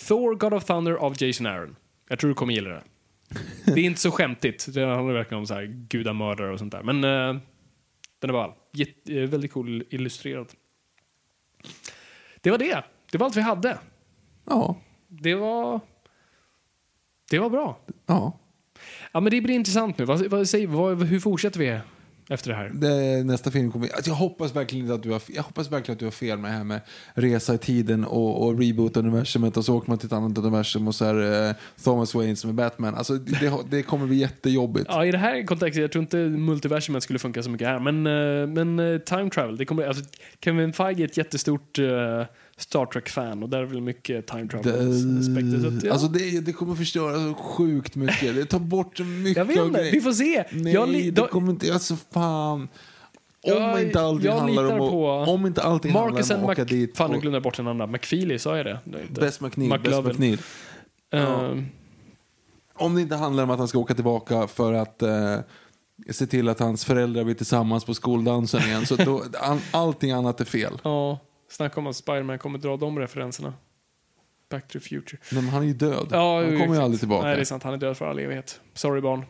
Thor, 0.08 0.36
God 0.36 0.54
of 0.54 0.66
Thunder 0.66 0.94
av 0.94 1.24
Jason 1.24 1.46
Aaron. 1.46 1.76
Jag 2.10 2.20
tror 2.20 2.28
du 2.30 2.34
kommer 2.34 2.54
gilla 2.54 2.70
det. 2.70 2.84
Det 3.66 3.80
är 3.82 3.86
inte 3.86 4.02
så 4.02 4.12
skämtigt. 4.12 4.74
Det 4.74 4.86
handlar 4.86 5.14
verkligen 5.14 5.40
om 5.40 5.48
så 5.48 5.54
här 5.54 5.86
gudamördare 5.90 6.54
och 6.54 6.60
sånt 6.60 6.72
där. 6.72 6.84
Men 6.84 7.04
eh, 7.04 7.42
den 8.24 8.30
är 8.30 8.34
ball. 8.34 8.54
Jätte, 8.72 9.26
väldigt 9.26 9.52
cool 9.52 9.84
illustrerad. 9.90 10.48
det 12.42 12.52
var 12.52 12.58
det. 12.58 12.84
Det 13.12 13.18
var 13.18 13.26
allt 13.26 13.36
vi 13.36 13.42
hade. 13.42 13.78
Ja. 14.46 14.76
Det 15.08 15.36
var... 15.36 15.80
Det 17.30 17.40
var 17.40 17.50
bra. 17.50 17.80
Ja. 18.06 18.40
Ja, 19.12 19.20
men 19.20 19.32
det 19.32 19.42
blir 19.42 19.56
intressant 19.56 19.98
nu. 19.98 20.06
Vad, 20.06 20.26
vad, 20.26 20.50
säger, 20.50 20.68
vad, 20.68 21.04
hur 21.04 21.20
fortsätter 21.20 21.60
vi 21.60 21.80
efter 22.34 22.50
det 22.50 22.56
här? 22.56 22.72
Det, 22.74 23.24
nästa 23.24 23.52
film 23.52 23.72
kommer... 23.72 23.88
Alltså 23.96 24.12
jag, 24.12 24.16
hoppas 24.16 24.56
verkligen 24.56 24.92
att 24.92 25.04
du 25.04 25.12
har, 25.12 25.22
jag 25.28 25.44
hoppas 25.44 25.72
verkligen 25.72 25.94
att 25.94 26.00
du 26.00 26.06
har 26.06 26.12
fel 26.12 26.38
med 26.38 26.52
det 26.52 26.58
här 26.58 26.64
med 26.64 26.82
resa 27.14 27.54
i 27.54 27.58
tiden 27.58 28.06
och, 28.06 28.44
och 28.44 28.60
reboot 28.60 28.98
universumet 28.98 29.58
och 29.58 29.66
så 29.66 29.78
åker 29.78 29.90
man 29.90 29.98
till 29.98 30.08
ett 30.08 30.14
annat 30.14 30.38
universum 30.38 30.88
och 30.88 30.96
så 30.96 31.06
är 31.06 31.50
eh, 31.50 31.56
Thomas 31.84 32.16
Wayne 32.16 32.36
som 32.36 32.50
är 32.50 32.54
Batman. 32.54 32.96
Alltså 32.96 33.14
det, 33.14 33.54
det 33.70 33.84
kommer 33.84 34.08
bli 34.08 34.16
jättejobbigt. 34.16 34.86
Ja, 34.90 35.06
i 35.06 35.12
det 35.12 35.18
här 35.18 35.46
kontextet, 35.46 35.82
jag 35.82 35.92
tror 35.92 36.02
inte 36.02 36.18
multiversumet 36.18 37.04
skulle 37.04 37.20
funka 37.20 37.44
så 37.44 37.50
mycket 37.50 37.68
här, 37.68 37.80
men, 37.80 38.08
eh, 38.08 38.48
men 38.48 38.80
eh, 38.80 39.00
time 39.00 39.30
travel, 39.30 39.58
det 39.58 39.66
kommer, 39.66 39.88
alltså, 39.88 40.04
Kevin 40.44 40.74
Feige 40.74 41.04
är 41.04 41.06
ett 41.06 41.18
jättestort 41.18 41.80
eh, 41.80 42.26
Star 42.58 42.86
Trek-fan 42.86 43.44
och 43.44 43.50
där 43.50 43.60
är 43.60 43.66
väl 43.66 43.82
mycket 43.82 44.28
time 44.28 44.48
travel-aspekter. 44.48 45.80
ja. 45.88 45.92
Alltså 45.92 46.08
det, 46.08 46.40
det 46.46 46.54
kommer 46.54 46.76
förstöra 46.76 47.14
så 47.16 47.34
sjukt 47.34 47.96
mycket. 47.96 48.36
Det 48.36 48.46
tar 48.46 48.60
bort 48.60 48.98
så 48.98 49.04
mycket 49.04 49.38
jag 49.38 49.46
vet 49.46 49.58
inte, 49.58 49.90
vi 49.92 50.02
får 50.02 50.12
se. 50.12 50.44
Nej, 50.52 50.74
jag, 50.74 50.90
li- 50.90 51.12
det 51.12 51.22
kommer 51.28 51.52
inte... 51.52 51.74
Alltså 51.74 51.96
fan. 52.12 52.62
Om 52.62 53.52
Jag- 53.54 53.84
inte 53.84 54.02
allting 54.02 54.32
handlar 54.32 54.66
om 54.80 54.82
att, 55.22 55.28
om 55.30 55.46
inte 55.46 55.62
allting 55.62 55.94
Marcus 55.94 56.30
handlar 56.30 56.46
om 56.46 56.52
att 56.52 56.60
åka 56.60 56.64
dit 56.66 56.98
Fan, 56.98 57.12
nu 57.12 57.20
glömde 57.20 57.36
jag 57.36 57.44
bort 57.44 57.58
den 57.58 57.68
andra. 57.68 57.88
McFeely, 57.88 58.40
sa 58.40 58.58
jag 58.58 58.66
det? 58.66 58.80
det? 58.86 59.22
Best 59.22 59.42
McNeil, 59.42 59.80
Best. 59.84 60.04
McNeil. 60.06 60.38
Ehm, 61.14 61.66
Om 62.74 62.96
det 62.96 63.02
inte 63.02 63.16
handlar 63.16 63.44
om 63.44 63.50
att 63.50 63.60
han 63.60 63.68
ska 63.68 63.80
åka 63.80 63.94
tillbaka 63.94 64.48
för 64.48 64.74
att 64.74 65.02
eh, 65.02 65.38
se 66.12 66.26
till 66.28 66.50
att 66.50 66.60
hans 66.60 66.86
föräldrar 66.86 67.24
blir 67.24 67.36
tillsammans 67.36 67.86
på 67.86 67.94
skoldansen 67.94 68.62
igen. 68.62 68.86
Så 68.86 68.96
då, 68.96 69.24
all, 69.40 69.60
allting 69.72 70.12
annat 70.12 70.42
är 70.42 70.46
fel. 70.46 70.74
Ja, 70.84 71.20
snacka 71.54 71.80
om 71.80 71.88
att 71.88 71.96
Spiderman 71.96 72.40
kommer 72.40 72.60
dra 72.60 72.78
de 72.78 73.00
referenserna. 73.00 73.54
Back 74.50 74.68
to 74.68 74.80
the 74.80 74.80
future. 74.80 75.18
Men 75.32 75.50
han 75.50 75.62
är 75.62 75.68
ju 75.68 75.74
död. 75.74 76.08
Ja, 76.12 76.42
han 76.42 76.60
kommer 76.60 76.76
ju 76.76 76.82
aldrig 76.82 77.00
tillbaka. 77.00 77.28
Nej, 77.28 77.36
det 77.36 77.42
är 77.42 77.46
sant. 77.46 77.64
Han 77.64 77.74
är 77.74 77.78
död 77.78 77.98
för 77.98 78.06
all 78.06 78.20
evighet. 78.20 78.62
Sorry 78.74 79.02
barn. 79.02 79.26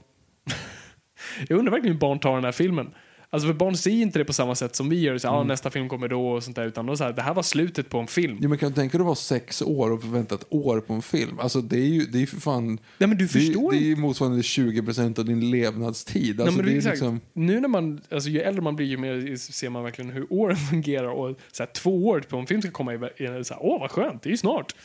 jag 1.47 1.59
undrar 1.59 1.71
verkligen 1.71 1.93
hur 1.93 1.99
barn 1.99 2.19
tar 2.19 2.35
den 2.35 2.43
här 2.43 2.51
filmen. 2.51 2.93
Alltså 3.33 3.47
för 3.47 3.53
barn 3.53 3.77
ser 3.77 3.91
inte 3.91 4.19
det 4.19 4.25
på 4.25 4.33
samma 4.33 4.55
sätt 4.55 4.75
som 4.75 4.89
vi 4.89 4.99
gör. 4.99 5.17
Så, 5.17 5.27
Mm. 5.27 5.39
ah, 5.39 5.43
nästa 5.43 5.69
film 5.69 5.89
kommer 5.89 6.07
då 6.07 6.27
och 6.29 6.43
sånt 6.43 6.55
där. 6.55 6.65
Utan 6.65 6.85
då, 6.85 6.97
så 6.97 7.03
här, 7.03 7.13
det 7.13 7.21
här 7.21 7.33
var 7.33 7.43
slutet 7.43 7.89
på 7.89 7.99
en 7.99 8.07
film. 8.07 8.37
Jo, 8.41 8.49
men 8.49 8.57
kan 8.57 8.69
du 8.69 8.75
tänka 8.75 8.97
dig 8.97 9.01
att 9.03 9.05
vara 9.05 9.15
sex 9.15 9.61
år 9.61 9.91
och 9.91 10.01
förvänta 10.01 10.35
ett 10.35 10.45
år 10.49 10.79
på 10.79 10.93
en 10.93 11.01
film? 11.01 11.39
Alltså 11.39 11.61
det 11.61 11.77
är 11.77 11.87
ju, 11.87 12.05
det 12.05 12.21
är 12.21 12.25
för 12.25 12.37
fan... 12.41 12.65
Nej, 12.67 13.07
men 13.09 13.09
du 13.09 13.15
det, 13.15 13.23
är, 13.23 13.27
förstår 13.45 13.71
det 13.71 13.77
är 13.77 13.81
ju 13.81 13.95
motsvarande 13.95 14.41
20% 14.41 15.19
av 15.19 15.25
din 15.25 15.51
levnadstid. 15.51 16.41
Alltså, 16.41 16.55
Nej, 16.55 16.57
men 16.57 16.65
det 16.65 16.71
är 16.71 16.77
exakt. 16.77 16.93
liksom... 16.95 17.21
Nu 17.33 17.59
när 17.59 17.67
man, 17.67 18.01
alltså 18.11 18.29
ju 18.29 18.41
äldre 18.41 18.61
man 18.61 18.75
blir 18.75 18.87
ju 18.87 18.97
mer 18.97 19.35
ser 19.37 19.69
man 19.69 19.83
verkligen 19.83 20.11
hur 20.11 20.33
åren 20.33 20.57
fungerar 20.71 21.07
och 21.07 21.39
så 21.51 21.63
här, 21.63 21.71
två 21.73 22.07
år 22.07 22.19
på 22.19 22.37
en 22.37 22.47
film 22.47 22.61
ska 22.61 22.71
komma 22.71 22.93
i, 22.93 22.95
i 22.95 23.43
så 23.43 23.53
här, 23.53 23.63
åh 23.63 23.79
vad 23.79 23.91
skönt, 23.91 24.21
det 24.23 24.29
är 24.29 24.31
ju 24.31 24.37
snart. 24.37 24.75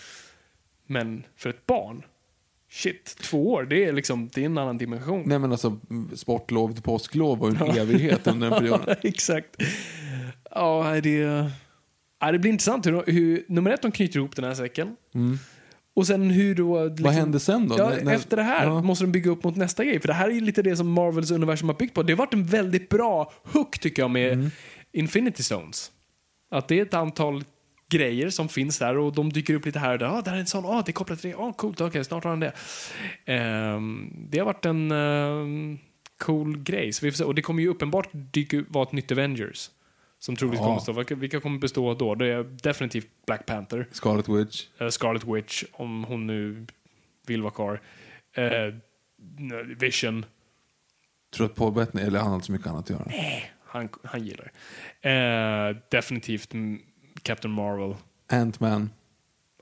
Men 0.87 1.23
för 1.37 1.51
ett 1.51 1.67
barn, 1.67 2.03
shit, 2.71 3.17
två 3.21 3.53
år, 3.53 3.63
det 3.65 3.85
är 3.85 3.93
liksom, 3.93 4.31
det 4.35 4.41
är 4.41 4.45
en 4.47 4.59
annan 4.59 4.79
dimension. 4.79 5.23
Nej 5.27 5.39
men 5.39 5.53
alltså 5.53 5.81
sportlov 6.15 6.73
till 6.73 6.83
påsklov 6.83 7.39
var 7.39 7.51
ju 7.51 7.57
en 7.57 7.77
evighet 7.79 8.27
under 8.27 8.51
den 8.51 8.59
perioden. 8.59 8.97
exakt. 9.03 9.57
Ja, 10.51 11.01
det, 11.03 11.11
ja, 12.21 12.33
det 12.33 12.39
blir 12.39 12.51
intressant 12.51 12.87
hur, 12.87 13.03
hur, 13.07 13.45
nummer 13.49 13.71
ett, 13.71 13.83
de 13.83 13.93
knyter 13.93 14.17
ihop 14.19 14.37
den 14.37 14.45
här 14.45 14.55
säcken. 14.55 14.97
Och 15.97 16.07
sen 16.07 16.31
hur 16.31 16.55
då... 16.55 16.85
Liksom, 16.85 17.05
Vad 17.05 17.13
händer 17.15 17.39
sen 17.39 17.69
då? 17.69 17.75
Ja, 17.79 17.89
När- 17.91 18.03
när- 18.05 18.15
efter 18.15 18.37
det 18.37 18.43
här 18.43 18.65
Ja. 18.67 18.83
måste 18.83 19.05
de 19.05 19.13
bygga 19.13 19.31
upp 19.31 19.45
mot 19.45 19.57
nästa 19.57 19.85
grej. 19.85 20.01
För 20.01 20.09
det 20.09 20.15
här 20.15 20.29
är 20.29 20.33
ju 20.33 20.41
lite 20.41 20.63
det 20.63 20.77
som 20.77 20.93
Marvels 20.93 21.31
universum 21.31 21.69
har 21.69 21.77
byggt 21.77 21.95
på. 21.95 22.03
Det 22.03 22.13
har 22.13 22.19
varit 22.19 22.35
en 22.35 22.45
väldigt 22.47 22.89
bra 22.89 23.33
hook 23.45 23.79
tycker 23.79 24.03
jag 24.03 24.11
med 24.11 24.33
Mm. 24.33 24.51
Infinity 24.93 25.43
Stones. 25.43 25.91
Att 26.51 26.69
det 26.69 26.79
är 26.79 26.83
ett 26.83 26.95
antal 26.95 27.45
grejer 27.89 28.31
som 28.31 28.49
finns 28.49 28.79
där 28.79 28.99
och 28.99 29.13
de 29.15 29.33
dyker 29.33 29.55
upp 29.55 29.67
lite 29.67 29.79
här 29.79 29.93
och 29.93 29.99
där. 29.99 30.07
Ah, 30.07 30.23
där 30.23 30.33
är 30.33 30.37
en 30.37 30.47
sån, 30.47 30.67
ah, 30.67 30.83
det 30.87 30.91
är 30.91 30.93
kopplat 30.93 31.21
till 31.21 31.31
det, 31.31 31.37
ah, 31.37 31.53
coolt, 31.53 31.81
okej, 31.81 32.05
snart 32.05 32.25
har 32.25 32.31
han 32.31 32.41
det. 32.41 32.53
Ehm, 33.25 34.13
det 34.31 34.39
har 34.39 34.47
varit 34.47 34.65
en 34.65 34.91
ehm, 34.93 35.79
cool 36.19 36.59
grej. 36.59 36.93
Så 36.93 37.05
vi 37.07 37.11
får 37.13 37.17
se. 37.17 37.25
Och 37.25 37.35
det 37.35 37.43
kommer 37.43 37.63
ju 37.63 37.69
uppenbart 37.69 38.09
dyka, 38.13 38.65
vara 38.69 38.83
ett 38.83 38.93
nytt 38.93 39.13
Avengers. 39.13 39.71
Som 40.19 40.37
troligtvis 40.37 40.61
Ja. 40.61 40.65
kommer 40.65 40.95
bestå. 40.97 41.15
Vilka, 41.15 41.41
kommer 41.41 41.59
bestå 41.59 41.95
då? 41.95 42.15
Det 42.15 42.27
är 42.27 42.43
definitivt 42.43 43.09
Black 43.27 43.47
Panther. 43.47 43.87
Scarlet 43.93 44.29
Witch. 44.29 44.65
Eh, 44.79 44.89
Scarlet 44.89 45.25
Witch, 45.25 45.65
om 45.73 46.05
hon 46.05 46.27
nu 46.27 46.67
vill 47.27 47.43
vara 47.43 47.53
kvar. 47.53 47.81
Eh, 48.33 48.75
Vision, 49.79 50.25
Tror 51.37 51.47
att 51.47 51.55
Paul 51.55 51.73
Bettany, 51.73 52.03
eller 52.05 52.19
han 52.19 52.29
har 52.29 52.35
inte 52.35 52.47
så 52.47 52.53
mycket 52.53 52.67
annat 52.67 52.85
att 52.85 52.91
göra. 52.91 53.13
han, 53.65 53.89
han 54.05 54.25
gillar 54.25 54.51
det. 55.01 55.11
Eh, 55.11 55.77
definitivt 55.91 56.53
Captain 57.23 57.53
Marvel. 57.55 57.95
Ant-Man. 58.33 58.91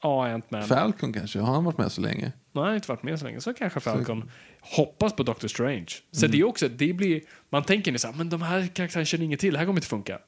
Ja, 0.03 0.27
Ant-Man. 0.29 0.63
Falcon 0.63 1.13
kanske, 1.13 1.39
har 1.41 1.55
han 1.55 1.65
varit 1.65 1.79
med 1.79 1.93
så 1.93 2.01
länge? 2.01 2.23
Nej, 2.53 2.63
han 2.63 2.65
har 2.65 2.75
inte 2.75 2.89
varit 2.89 3.03
med 3.03 3.19
så 3.19 3.25
länge. 3.25 3.41
Så 3.41 3.55
kanske 3.55 3.81
Falcon. 3.81 4.31
Hoppas 4.61 5.17
på 5.17 5.23
Doctor 5.23 5.49
Strange. 5.49 5.87
Så 6.11 6.27
Mm. 6.27 6.33
det 6.33 6.39
är 6.41 6.45
också, 6.45 6.69
det 6.69 6.93
blir, 6.93 7.21
man 7.51 7.63
tänker 7.65 7.93
nu 7.93 7.99
så 7.99 8.09
här, 8.09 8.15
men 8.15 8.29
de 8.31 8.43
här 8.43 8.67
karaktärerna 8.67 9.05
känner 9.05 9.25
inget 9.25 9.41
till, 9.41 9.53
det 9.53 9.59
här 9.59 9.67
kommer 9.67 9.79
inte 9.79 9.89
funka. 9.89 10.19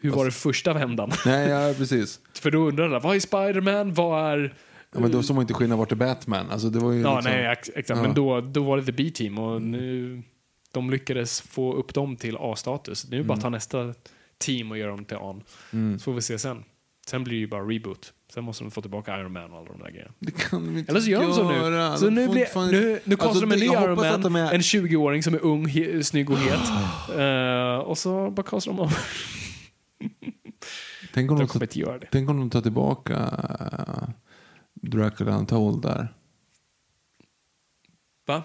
Hur 0.00 0.10
var 0.10 0.24
det 0.24 0.30
första 0.30 0.72
vändan? 0.72 1.10
Nej, 1.26 1.48
ja 1.48 1.74
precis. 1.78 2.20
För 2.34 2.50
då 2.50 2.58
undrar 2.68 2.84
alla, 2.84 2.98
vad 3.00 3.16
är 3.16 3.20
Spider-Man? 3.20 3.94
Vad 3.94 4.32
är... 4.32 4.54
Ja, 4.94 5.00
men 5.00 5.10
då 5.12 5.22
såg 5.22 5.34
man 5.36 5.42
inte 5.42 5.54
skillnad 5.54 5.78
vart 5.78 5.92
är 5.92 5.96
Batman. 5.96 6.50
Alltså, 6.50 6.68
det 6.70 6.78
var 6.78 6.92
ju 6.92 7.00
Ja, 7.00 7.14
liksom... 7.16 7.32
nej, 7.32 7.46
ex- 7.46 7.70
exakt. 7.74 7.98
Ja. 8.00 8.02
Men 8.06 8.14
då, 8.14 8.40
då 8.40 8.62
var 8.64 8.76
det 8.76 8.84
The 8.84 8.92
B-team 8.92 9.38
och 9.38 9.62
nu, 9.62 10.22
de 10.72 10.90
lyckades 10.90 11.40
få 11.40 11.74
upp 11.74 11.94
dem 11.94 12.16
till 12.16 12.36
A-status. 12.40 13.06
Nu 13.10 13.16
är 13.16 13.20
det 13.20 13.26
bara 13.26 13.34
att 13.34 13.40
ta 13.40 13.48
nästa 13.48 13.94
team 14.42 14.70
och 14.70 14.78
göra 14.78 14.90
dem 14.90 15.04
till 15.04 15.16
A. 15.16 15.40
Så 15.98 16.04
får 16.04 16.12
vi 16.12 16.22
se 16.22 16.38
sen. 16.38 16.64
Sen 17.06 17.24
blir 17.24 17.34
det 17.34 17.40
ju 17.40 17.46
bara 17.46 17.62
reboot. 17.62 18.12
Sen 18.34 18.44
måste 18.44 18.64
de 18.64 18.70
få 18.70 18.80
tillbaka 18.80 19.20
Iron 19.20 19.32
Man 19.32 19.52
och 19.52 19.58
alla 19.58 19.68
de 19.72 19.78
där 19.78 19.90
grejerna. 19.90 20.12
Det 20.18 20.30
kan 20.30 20.66
de 20.66 20.78
inte 20.78 20.90
Eller 20.90 21.00
så 21.00 21.10
gör 21.10 21.22
de 21.22 21.32
så 21.34 21.48
nu. 21.50 21.96
Så 21.98 22.10
nu, 22.10 22.28
blir, 22.28 22.72
nu, 22.72 23.00
nu 23.04 23.16
Alltså, 23.20 23.40
de 23.40 23.52
en 23.52 23.58
ny 23.58 23.66
Iron 23.66 24.32
Man, 24.32 24.36
är- 24.36 24.54
en 24.54 24.60
20-åring 24.60 25.22
som 25.22 25.34
är 25.34 25.44
ung, 25.44 25.66
he, 25.68 26.04
snygg 26.04 26.30
och 26.30 26.38
het. 26.38 26.60
Eh, 27.18 27.76
och 27.88 27.98
så 27.98 28.30
bara 28.30 28.42
kastar 28.42 28.72
de 28.72 28.80
om. 28.80 28.90
Tänk 31.14 31.30
om 31.30 31.38
De 31.38 31.62
inte 31.62 31.78
göra 31.78 31.98
det. 31.98 32.08
tänk 32.12 32.30
om 32.30 32.38
de 32.38 32.50
tar 32.50 32.60
tillbaka 32.60 33.14
uh, 33.14 34.08
Dracula 34.74 35.36
Untold 35.36 35.82
där. 35.82 36.14
Va? 38.26 38.42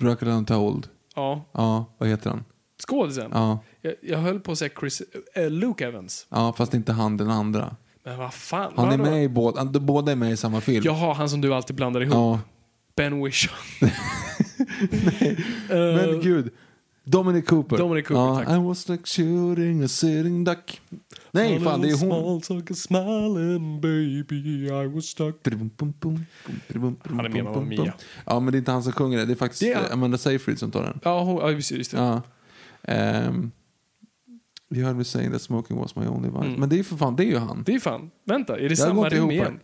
Dracula 0.00 0.32
Untold. 0.32 0.88
Ja. 1.14 1.44
Ja, 1.52 1.94
vad 1.98 2.08
heter 2.08 2.30
han? 2.30 2.44
Skådisen? 2.86 3.30
Ja, 3.34 3.58
Jag, 3.82 3.94
jag 4.02 4.18
höll 4.18 4.40
på 4.40 4.52
att 4.52 4.58
säga 4.58 4.70
Chris, 4.80 5.02
eh, 5.34 5.50
Luke 5.50 5.86
Evans. 5.86 6.26
ja 6.28 6.52
fast 6.56 6.74
inte 6.74 6.92
han 6.92 7.16
den 7.16 7.30
andra. 7.30 7.76
Men 8.04 8.18
vad 8.18 8.34
fan? 8.34 8.72
Han 8.76 8.86
är 8.92 8.98
vadå? 8.98 9.10
med 9.10 9.24
i 9.24 9.28
båda, 9.28 9.64
de 9.64 9.78
båda 9.86 10.12
är 10.12 10.16
med 10.16 10.32
i 10.32 10.36
samma 10.36 10.60
film. 10.60 10.82
Jaha, 10.84 11.12
han 11.14 11.28
som 11.30 11.40
du 11.40 11.54
alltid 11.54 11.76
blandar 11.76 12.00
ihop. 12.02 12.14
Ja. 12.14 12.40
Ben 12.96 13.24
Wishon. 13.24 13.54
Men 15.68 16.20
gud. 16.20 16.50
Dominic 17.04 17.46
Cooper. 17.46 17.76
Dominic 17.78 18.06
Cooper, 18.06 18.20
ja, 18.22 18.44
tack. 18.44 18.56
I 18.56 18.58
was 18.58 18.88
like 18.88 19.02
shooting 19.06 19.82
a 19.84 19.88
sitting 19.88 20.44
duck. 20.44 20.80
Nej, 21.30 21.60
fan 21.60 21.80
det 21.80 21.88
är 21.90 22.10
hon. 22.10 22.74
smiling 22.74 23.80
baby, 23.80 24.66
I 24.68 24.86
was 24.86 25.04
stuck. 25.04 25.36
Han 25.46 25.70
är 27.24 27.28
med 27.28 27.44
Mamma 27.44 27.60
Mia. 27.60 27.92
Ja, 28.26 28.40
men 28.40 28.52
det 28.52 28.56
är 28.56 28.58
inte 28.58 28.70
han 28.72 28.82
som 28.82 28.92
sjunger 28.92 29.18
det. 29.18 29.24
Det 29.26 29.32
är 29.32 29.36
faktiskt 29.36 29.60
Det 29.62 29.72
är- 29.72 29.86
eh, 29.86 29.92
Amanda 29.92 30.18
Seyfried 30.18 30.58
som 30.58 30.70
tar 30.70 30.82
den. 30.82 31.00
Ja, 31.04 31.22
hon, 31.22 31.36
ja 31.36 31.50
just, 31.50 31.70
just 31.70 31.90
det. 31.90 31.96
Ja. 31.96 32.22
Um, 32.88 33.52
you 34.70 34.84
heard 34.84 34.96
me 34.96 35.04
saying 35.04 35.32
that 35.32 35.42
smoking 35.42 35.76
was 35.76 35.96
my 35.96 36.06
only 36.06 36.28
vice. 36.28 36.44
Mm. 36.44 36.60
Men 36.60 36.68
det 36.68 36.78
är 36.78 36.82
för 36.82 36.96
fan, 36.96 37.16
det 37.16 37.24
är 37.24 37.26
ju 37.26 37.38
han. 37.38 37.62
Det 37.66 37.74
är 37.74 37.80
fan. 37.80 38.10
Vänta, 38.24 38.56
är 38.56 38.62
det 38.62 38.68
Jag 38.68 38.78
samma 38.78 39.08
rim 39.08 39.18
ihop 39.18 39.30
här. 39.30 39.36
igen? 39.38 39.60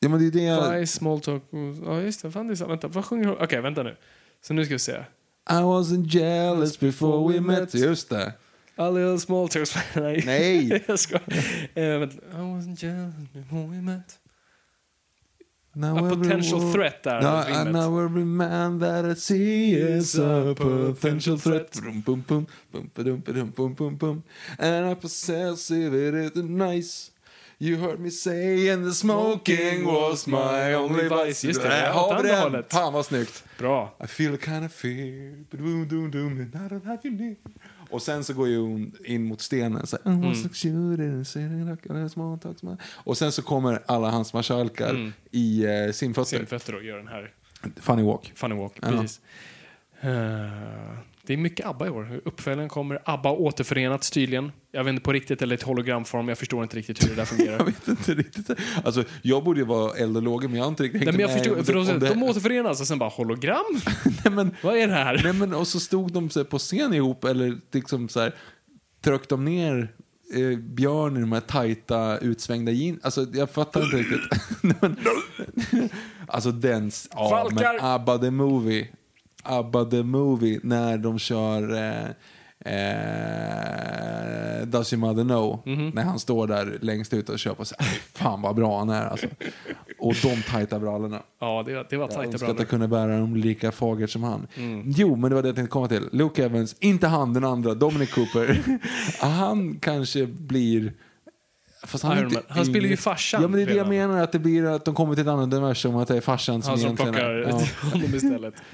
Ja, 0.00 0.08
men 0.08 0.20
det 0.20 0.26
är 0.26 0.30
det 0.30 0.42
jag... 0.42 0.72
Five 0.72 0.86
small 0.86 1.20
talk. 1.20 1.42
Ja, 1.84 2.00
just 2.00 2.22
det. 2.22 2.30
Fan, 2.30 2.46
det 2.46 2.52
är 2.52 2.56
samma. 2.56 2.68
Vänta, 2.68 2.88
vad 2.88 3.04
sjunger 3.04 3.26
hon? 3.26 3.36
Okej, 3.40 3.60
vänta 3.60 3.82
nu. 3.82 3.96
Så 4.40 4.54
nu 4.54 4.64
ska 4.64 4.74
vi 4.74 4.78
se. 4.78 5.04
I 5.50 5.52
wasn't 5.52 6.06
jealous 6.06 6.80
before 6.80 7.32
we 7.32 7.40
met. 7.40 7.74
Just 7.74 8.08
det. 8.10 8.32
A 8.76 8.90
little 8.90 9.18
small 9.18 9.48
talk. 9.48 9.68
Nej. 9.96 10.22
Nej. 10.26 10.68
jag. 10.88 11.20
Eh, 11.74 11.98
vänta. 11.98 12.16
I 12.16 12.40
wasn't 12.40 12.84
jealous 12.84 13.14
before 13.32 13.66
we 13.66 13.82
met. 13.82 14.18
Now 15.78 15.96
A 15.96 15.98
every 15.98 16.16
potential 16.16 16.60
wo- 16.60 16.72
threat 16.72 17.02
där, 17.02 17.20
No, 17.20 17.36
and 17.36 17.72
now 17.72 17.98
every 18.04 18.24
man 18.24 18.78
that 18.78 19.04
I 19.04 19.14
see 19.14 19.74
is 19.74 20.18
a 20.18 20.54
potential 20.56 21.38
threat. 21.38 21.76
And 24.58 24.90
I 24.90 24.94
possess 24.94 25.70
if 25.70 25.92
it 25.92 26.14
is 26.14 26.42
nice. 26.44 27.10
You 27.58 27.76
heard 27.78 28.00
me 28.00 28.10
say 28.10 28.68
and 28.68 28.84
the 28.84 28.92
smoking 28.94 29.84
was 29.86 30.26
my 30.26 30.74
only 30.74 31.08
vice. 31.08 31.46
Just 31.46 31.62
det, 31.62 31.68
Där 31.68 31.92
har 31.92 32.22
vi 32.22 32.28
den. 32.28 32.64
Fan 32.70 32.92
vad 32.92 33.06
snyggt. 33.06 33.44
Bra. 33.58 33.94
I 34.04 34.06
feel 34.06 34.34
a 34.34 34.38
kind 34.40 34.64
of 34.64 34.72
fear, 34.72 35.44
but 35.50 35.60
I 35.60 36.68
don't 36.68 36.84
have 36.84 36.98
you 37.04 37.10
near. 37.14 37.36
Och 37.90 38.02
sen 38.02 38.24
så 38.24 38.34
går 38.34 38.48
ju 38.48 38.58
hon 38.58 38.92
in 39.04 39.24
mot 39.24 39.40
stenen. 39.40 39.86
Så, 39.86 39.98
Mm. 40.04 40.24
"I 40.24 40.28
was 40.28 40.42
like 40.42 40.54
shooting, 40.54 41.24
sitting 41.24 41.70
like 41.70 41.92
a 41.92 42.08
small 42.08 42.38
talk, 42.38 42.58
small." 42.58 42.76
och 42.84 43.18
sen 43.18 43.32
så 43.32 43.42
kommer 43.42 43.82
alla 43.86 44.10
hans 44.10 44.32
marskalkar 44.32 45.12
i 45.30 45.64
eh, 45.64 45.92
simfötter. 45.92 46.36
Simfötter 46.38 46.74
och 46.74 46.82
gör 46.84 46.96
den 46.96 47.08
här 47.08 47.32
Funny 47.76 48.02
walk. 48.02 48.32
funny 48.34 48.54
walk. 48.54 48.80
Precis. 48.80 49.20
Eh, 50.00 50.98
Det 51.26 51.32
är 51.32 51.36
mycket 51.36 51.66
ABBA 51.66 51.86
i 51.86 51.90
år. 51.90 52.20
Uppföljaren 52.24 52.68
kommer. 52.68 53.02
ABBA 53.04 53.30
återförenats 53.30 54.10
tydligen. 54.10 54.52
Jag 54.72 54.84
vet 54.84 54.90
inte 54.92 55.02
på 55.02 55.12
riktigt 55.12 55.42
eller 55.42 55.54
ett 55.54 55.62
hologramform. 55.62 56.28
Jag 56.28 56.38
förstår 56.38 56.62
inte 56.62 56.76
riktigt 56.76 57.04
hur 57.04 57.08
det 57.08 57.14
där 57.14 57.24
fungerar. 57.24 57.58
Jag 57.58 57.64
vet 57.64 57.88
inte 57.88 58.14
riktigt. 58.14 58.50
Alltså, 58.84 59.04
jag 59.22 59.44
borde 59.44 59.60
ju 59.60 59.66
vara 59.66 59.94
eld 59.94 60.16
och 60.16 60.22
lågor, 60.22 60.48
men 60.48 60.56
jag 60.56 60.64
har 60.64 60.68
inte 60.68 60.82
riktigt 60.82 61.02
Nej, 61.04 61.12
men 61.12 61.20
jag 61.20 61.56
med 61.56 61.66
för 61.66 61.72
de, 61.72 61.84
det- 61.86 62.08
de 62.08 62.22
återförenas 62.22 62.80
och 62.80 62.86
sen 62.86 62.98
bara 62.98 63.08
hologram? 63.10 63.64
Nej, 64.24 64.34
men, 64.34 64.56
Vad 64.62 64.76
är 64.76 64.86
det 64.86 64.92
här? 64.94 65.20
nej, 65.24 65.32
men, 65.32 65.54
och 65.54 65.68
så 65.68 65.80
stod 65.80 66.12
de 66.12 66.30
så 66.30 66.44
på 66.44 66.58
scen 66.58 66.94
ihop, 66.94 67.24
eller 67.24 67.56
liksom 67.72 68.08
så 68.08 68.20
här, 68.20 68.34
tryckte 69.04 69.28
de 69.28 69.44
ner 69.44 69.92
eh, 70.34 70.58
Björn 70.58 71.16
i 71.16 71.20
de 71.20 71.32
här 71.32 71.40
tajta 71.40 72.18
utsvängda 72.18 72.72
jeans. 72.72 73.04
Alltså, 73.04 73.26
jag 73.32 73.50
fattar 73.50 73.84
inte 73.84 73.96
riktigt. 73.96 74.40
Nej, 74.62 74.74
men, 74.80 74.96
alltså 76.26 76.50
den, 76.52 76.90
ja, 77.10 77.28
Falkar! 77.30 77.72
men 77.72 77.84
ABBA 77.84 78.18
the 78.18 78.30
Movie. 78.30 78.88
ABBA 79.48 79.84
the 79.84 80.02
Movie, 80.02 80.60
när 80.62 80.98
de 80.98 81.18
kör 81.18 81.74
eh, 81.74 82.06
eh, 83.56 84.66
Does 84.66 84.92
your 84.92 85.00
mother 85.00 85.24
know? 85.24 85.62
Mhm. 85.66 85.88
När 85.94 86.02
han 86.02 86.18
står 86.18 86.46
där 86.46 86.78
längst 86.80 87.14
ut 87.14 87.28
och 87.28 87.38
kör 87.38 87.54
på 87.54 87.64
sig. 87.64 87.78
Fan 88.14 88.42
vad 88.42 88.54
bra 88.56 88.78
han 88.78 88.88
är 88.90 89.06
alltså. 89.06 89.26
Och 89.98 90.14
de 90.22 90.42
tajta 90.42 90.78
brallorna. 90.78 91.22
Ja, 91.40 91.62
det, 91.66 91.74
var- 91.74 91.86
det 91.90 91.96
var 91.96 92.04
Jag 92.04 92.10
tajta 92.10 92.22
önskar 92.32 92.36
att 92.46 92.48
jag 92.48 92.56
brallor. 92.56 92.68
kunde 92.70 92.88
bära 92.88 93.18
dem 93.18 93.36
lika 93.36 93.72
fagert 93.72 94.10
som 94.10 94.22
han. 94.22 94.46
Mm. 94.56 94.82
Jo, 94.86 95.16
men 95.16 95.30
det 95.30 95.34
var 95.34 95.42
det 95.42 95.48
jag 95.48 95.56
tänkte 95.56 95.70
komma 95.72 95.88
till. 95.88 96.08
Luke 96.12 96.44
Evans, 96.44 96.76
inte 96.80 97.06
han, 97.06 97.32
den 97.34 97.44
andra, 97.44 97.74
Dominic 97.74 98.12
Cooper. 98.14 98.60
han 99.26 99.78
kanske 99.80 100.26
blir... 100.26 100.92
Fast 101.86 102.04
han, 102.04 102.18
inte. 102.18 102.42
Han 102.48 102.64
spelar 102.66 102.88
ju 102.88 102.96
farsan 102.96 103.42
Ja, 103.42 103.48
men 103.48 103.56
det 103.56 103.62
är 103.62 103.66
det 103.66 103.74
jag 103.74 103.88
menar, 103.88 104.22
att 104.22 104.32
det 104.32 104.38
blir 104.38 104.64
att 104.64 104.84
de 104.84 104.94
kommer 104.94 105.14
till 105.14 105.22
ett 105.22 105.28
annat 105.28 105.44
universum, 105.54 105.96
att 105.96 106.08
det 106.08 106.16
är 106.16 106.20
farsan 106.20 106.62
som 106.62 106.70
Han 106.70 106.78
som 106.78 106.86
egentligen 106.86 107.12
plockar 107.12 107.28
är... 107.30 107.48
Ja. 107.48 107.90
honom 107.92 108.14
istället. 108.14 108.54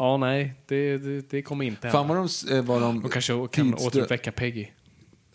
Ja, 0.00 0.16
nej, 0.16 0.54
det, 0.66 0.98
det, 0.98 1.30
det 1.30 1.42
kommer 1.42 1.64
inte 1.64 1.90
Fan 1.90 2.08
hända. 2.08 2.14
vad 2.14 2.30
de, 2.48 2.56
eh, 2.56 2.64
vad 2.64 2.82
de 2.82 3.02
De 3.02 3.08
kanske 3.10 3.32
kan 3.32 3.48
tidsdö- 3.74 3.86
återuppväcka 3.86 4.32
Peggy. 4.32 4.66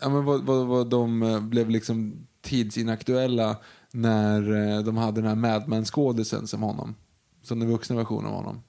Ja, 0.00 0.08
men 0.08 0.24
vad, 0.24 0.44
vad, 0.44 0.66
vad 0.66 0.90
de 0.90 1.22
eh, 1.22 1.40
blev 1.40 1.70
liksom 1.70 2.26
tidsinaktuella 2.42 3.56
när 3.92 4.72
eh, 4.76 4.82
de 4.84 4.96
hade 4.96 5.20
den 5.20 5.28
här 5.28 5.34
Mad 5.34 5.68
Men-skådisen 5.68 6.46
som 6.46 6.62
honom. 6.62 6.94
Som 7.42 7.58
den 7.60 7.70
vuxna 7.70 7.96
versionen 7.96 8.26
av 8.26 8.32
honom. 8.34 8.62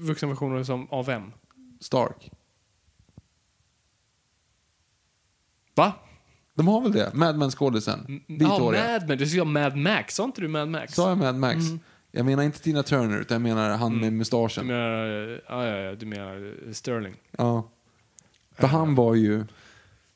Vuxenversioner 0.00 0.64
som, 0.64 0.88
av 0.90 1.06
vem? 1.06 1.32
Stark. 1.80 2.30
Va? 5.74 5.92
De 6.54 6.68
har 6.68 6.80
väl 6.80 6.92
det? 6.92 7.10
Mad 7.14 7.38
Men-skådisen. 7.38 8.20
Vithåriga. 8.28 8.84
Ja, 8.92 8.98
Mad 8.98 9.08
Men. 9.08 9.18
Du 9.18 9.26
sa 9.26 9.44
Mad 9.44 9.76
Max. 9.76 10.14
Sa 10.14 10.24
inte 10.24 10.40
du 10.40 10.48
Mad 10.48 10.68
Max? 10.68 10.94
Sa 10.94 11.08
jag 11.08 11.18
Mad 11.18 11.34
Max? 11.36 11.64
Jag 12.16 12.26
menar 12.26 12.42
inte 12.42 12.60
Tina 12.60 12.82
Turner, 12.82 13.18
utan 13.20 13.34
jag 13.34 13.42
menar 13.42 13.76
han 13.76 13.94
med 13.96 14.06
Du 14.12 14.16
mustaschen. 14.16 14.66
menar, 14.66 15.06
ja, 15.48 15.66
ja, 15.66 15.76
ja, 15.78 15.94
du 15.94 16.06
menar 16.06 16.54
Sterling. 16.72 17.14
Ja. 17.38 17.68
För 18.58 18.66
han 18.66 18.94
var 18.94 19.14
ju... 19.14 19.44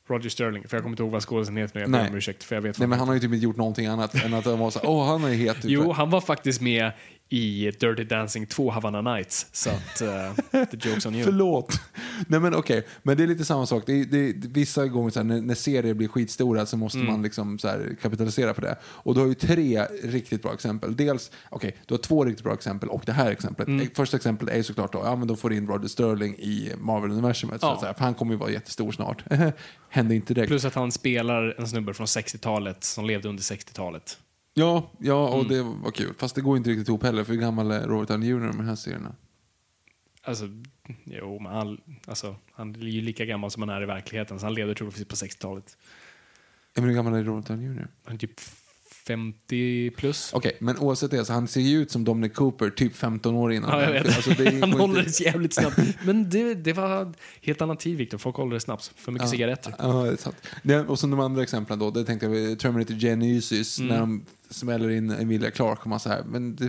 Roger 0.07 0.29
Sterling. 0.29 0.67
För 0.67 0.77
jag 0.77 0.83
kommer 0.83 0.93
inte 0.93 1.03
ihåg 1.03 1.11
vad 1.11 1.23
skådisen 1.23 1.57
heter 1.57 1.75
nu. 1.75 1.81
Jag 1.81 1.91
ber 1.91 2.09
om 2.09 2.15
ursäkt. 2.15 2.43
För 2.43 2.55
jag 2.55 2.61
vet 2.61 2.79
Nej, 2.79 2.87
men 2.87 2.99
han 2.99 3.07
har 3.07 3.15
ju 3.15 3.19
typ 3.21 3.33
inte 3.33 3.43
gjort 3.43 3.57
någonting 3.57 3.85
annat 3.87 4.23
än 4.23 4.33
att 4.33 4.45
han 4.45 4.59
var 4.59 4.71
så 4.71 4.79
åh 4.83 5.07
han 5.07 5.23
är 5.23 5.33
het. 5.33 5.55
Typ. 5.61 5.71
Jo, 5.71 5.91
han 5.91 6.09
var 6.09 6.21
faktiskt 6.21 6.61
med 6.61 6.91
i 7.31 7.71
Dirty 7.79 8.03
Dancing 8.03 8.45
2 8.47 8.71
Havana 8.71 9.01
Nights. 9.01 9.47
Så 9.51 9.69
att, 9.69 10.01
uh, 10.01 10.65
the 10.65 10.77
joke's 10.77 11.07
on 11.07 11.15
you. 11.15 11.23
Förlåt. 11.25 11.81
Nej 12.27 12.39
men 12.39 12.55
okej, 12.55 12.87
men 13.03 13.17
det 13.17 13.23
är 13.23 13.27
lite 13.27 13.45
samma 13.45 13.65
sak. 13.65 13.83
Det 13.85 13.93
är, 13.93 14.05
det 14.05 14.17
är, 14.17 14.33
vissa 14.35 14.87
gånger 14.87 15.09
så 15.09 15.19
här, 15.19 15.23
när, 15.23 15.41
när 15.41 15.55
serier 15.55 15.93
blir 15.93 16.07
skitstora 16.07 16.65
så 16.65 16.77
måste 16.77 16.99
Mm. 16.99 17.11
man 17.11 17.21
liksom 17.23 17.59
så 17.59 17.67
här, 17.67 17.95
kapitalisera 18.01 18.53
på 18.53 18.61
det. 18.61 18.75
Och 18.83 19.13
du 19.13 19.19
har 19.19 19.27
ju 19.27 19.33
tre 19.33 19.85
riktigt 20.03 20.41
bra 20.41 20.53
exempel. 20.53 20.95
Dels, 20.95 21.31
okej, 21.49 21.75
du 21.85 21.93
har 21.93 21.99
två 21.99 22.25
riktigt 22.25 22.43
bra 22.43 22.53
exempel 22.53 22.89
och 22.89 23.03
det 23.05 23.11
här 23.13 23.31
exemplet. 23.31 23.67
Mm. 23.67 23.87
Första 23.93 24.17
exemplet 24.17 24.49
är 24.53 24.57
ju 24.57 24.63
såklart 24.63 24.93
då, 24.93 25.01
ja 25.03 25.15
men 25.15 25.27
de 25.27 25.37
får 25.37 25.53
in 25.53 25.67
Roger 25.67 25.87
Sterling 25.87 26.35
i 26.35 26.71
Marvel-universumet. 26.77 27.59
Ja. 27.61 27.67
Så 27.67 27.73
att, 27.73 27.79
så 27.79 27.85
här, 27.85 27.93
för 27.93 28.03
han 28.03 28.13
kommer 28.13 28.33
ju 28.33 28.37
vara 28.37 28.51
jättestor 28.51 28.91
snart. 28.91 29.23
Hände 29.89 30.15
inte 30.15 30.33
direkt. 30.33 30.47
Plus 30.49 30.65
att 30.65 30.75
han 30.75 30.91
spelar 30.91 31.55
en 31.57 31.67
snubbe 31.67 31.93
från 31.93 32.05
60-talet 32.07 32.83
som 32.83 33.05
levde 33.05 33.29
under 33.29 33.43
60-talet. 33.43 34.17
Ja, 34.53 34.91
ja 34.99 35.29
och 35.29 35.35
Mm. 35.45 35.47
det 35.47 35.61
var 35.63 35.91
kul. 35.91 36.13
Fast 36.17 36.35
det 36.35 36.41
går 36.41 36.57
inte 36.57 36.69
riktigt 36.69 36.87
ihop 36.87 37.03
heller, 37.03 37.23
för 37.23 37.33
hur 37.33 37.39
gammal 37.41 37.71
är 37.71 37.87
Robert 37.87 38.07
Downey 38.07 38.29
Jr. 38.29 38.39
med 38.39 38.47
de 38.55 38.65
här 38.67 38.75
serierna? 38.75 39.15
Alltså, 40.21 40.45
jo, 41.03 41.39
men 41.39 41.51
han, 41.53 41.81
alltså, 42.07 42.35
han 42.51 42.75
är 42.75 42.79
ju 42.79 43.01
lika 43.01 43.25
gammal 43.25 43.51
som 43.51 43.61
han 43.61 43.69
är 43.77 43.81
i 43.81 43.85
verkligheten, 43.85 44.39
så 44.39 44.45
han 44.45 44.53
levde 44.53 44.75
troligtvis 44.75 45.07
på 45.07 45.15
60-talet. 45.15 45.77
Ja, 46.73 46.81
men 46.81 46.89
hur 46.89 46.95
gammal 46.95 47.13
är 47.13 47.23
Robert 47.23 47.45
Downey 47.47 47.65
Jr.? 47.65 47.87
Han 48.03 48.13
är 48.15 48.19
typ 48.19 48.39
50 49.09 49.91
plus. 49.97 50.29
Okej, 50.33 50.57
men 50.59 50.77
oavsett 50.77 51.11
det, 51.11 51.25
så 51.25 51.33
han 51.33 51.47
ser 51.47 51.61
ju 51.61 51.81
ut 51.81 51.91
som 51.91 52.03
Dominic 52.03 52.33
Cooper 52.33 52.69
typ 52.69 52.95
15 52.95 53.35
år 53.35 53.53
innan. 53.53 53.69
Ja, 53.69 53.83
jag 53.83 53.91
vet. 53.91 54.05
Alltså, 54.15 54.29
det 54.31 54.59
han 54.61 54.73
håller 54.73 55.03
det 55.03 55.19
jävligt 55.19 55.53
snabbt. 55.53 55.79
Men 56.05 56.29
det, 56.29 56.53
det 56.53 56.73
var 56.73 57.13
helt 57.41 57.61
annan 57.61 57.77
tid, 57.77 57.97
Victor. 57.97 58.17
Folk 58.17 58.35
håller 58.35 58.53
det 58.53 58.59
snabbt. 58.59 58.91
För 58.95 59.11
mycket 59.11 59.29
cigaretter. 59.29 59.73
Ja, 59.79 60.03
det 60.03 60.11
är 60.11 60.15
sant. 60.15 60.35
Det, 60.63 60.79
och 60.79 60.99
som 60.99 61.11
de 61.11 61.19
andra 61.19 61.43
exemplen 61.43 61.79
då, 61.79 61.91
det 61.91 62.05
tänkte 62.05 62.25
jag 62.25 62.59
Terminator 62.59 62.95
Genesis, 62.95 63.79
Mm. 63.79 63.89
när 63.91 63.99
de 63.99 64.25
smäller 64.49 64.89
in 64.89 65.11
Emilia 65.11 65.51
Clarke 65.51 65.81
och 65.81 65.87
man 65.87 65.99
så 65.99 66.09
här, 66.09 66.23
men 66.23 66.55
det, 66.55 66.67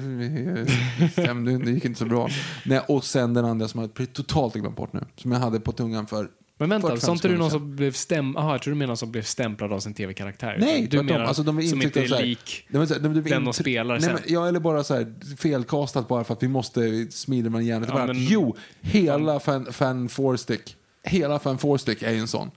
det, 1.17 1.59
det 1.65 1.71
gick 1.71 1.85
inte 1.85 1.99
så 1.99 2.05
bra. 2.07 2.29
Nej, 2.65 2.81
och 2.89 3.05
sen 3.05 3.35
den 3.35 3.45
andra 3.45 3.69
som 3.69 3.81
jag 3.81 4.13
totalt 4.13 4.55
glömt 4.55 4.77
bort 4.77 4.93
nu, 4.93 5.01
som 5.17 5.33
jag 5.33 5.39
hade 5.39 5.61
på 5.61 5.73
tungan 5.73 6.07
för 6.07 6.29
Men 6.61 6.69
vänta, 6.71 6.89
45 6.89 7.07
sa 7.07 7.13
inte 7.13 7.29
du 7.29 7.37
någon 7.39 7.51
som 7.51 7.77
blev 7.77 7.93
stäm... 7.93 8.37
Aha, 8.37 8.53
jag 8.53 8.63
tror 8.63 8.73
du 8.75 8.79
menar 8.79 8.87
någon 8.87 8.97
som 8.97 9.11
blev 9.13 9.23
stämplad 9.23 9.73
av 9.73 9.81
sin 9.81 9.95
tv-karaktär. 9.95 10.57
Nej, 10.61 10.87
du 10.91 11.03
menar 11.03 11.21
Alltså, 11.25 11.43
de 11.43 11.59
är 11.59 11.63
som 11.63 11.83
inte 11.83 12.01
är 12.03 12.09
här- 12.09 12.23
lik 12.23 12.67
så 12.73 12.79
här, 12.79 12.87
de, 13.01 13.15
de, 13.15 13.31
den 13.31 13.45
de 13.45 13.53
spelar 13.55 13.95
Nej, 13.95 14.03
sen. 14.03 14.13
men, 14.15 14.23
ja, 14.27 14.49
eller 14.49 14.61
bara 14.61 14.85
så 14.85 14.95
här 14.95 15.37
felkastat 15.37 16.09
bara 16.09 16.25
för 16.25 16.35
att 16.35 16.43
vi 16.43 16.49
måste 16.49 17.07
smida 17.11 17.51
med 17.51 17.63
hjärnet 17.65 17.89
i 17.89 17.93
Ja, 17.93 18.07
men- 18.07 18.17
Jo, 18.25 18.57
hela 18.81 19.41
fan, 19.41 19.73
fan 19.73 20.09
four 20.09 20.37
stick. 20.37 20.77
Hela 21.05 21.39
fan 21.39 21.59
four 21.59 21.79
stick 21.79 22.03
är 22.03 22.13
ju 22.13 22.19
en 22.19 22.29
sån. 22.29 22.51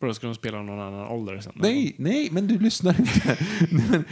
Då 0.00 0.14
ska 0.14 0.26
de 0.26 0.34
spela 0.34 0.62
någon 0.62 0.80
annan 0.80 1.06
ålder 1.08 1.40
sen. 1.40 1.52
Nej, 1.54 1.94
nej, 1.98 2.28
men 2.32 2.46
du 2.46 2.58
lyssnar 2.58 3.00
inte. 3.00 3.36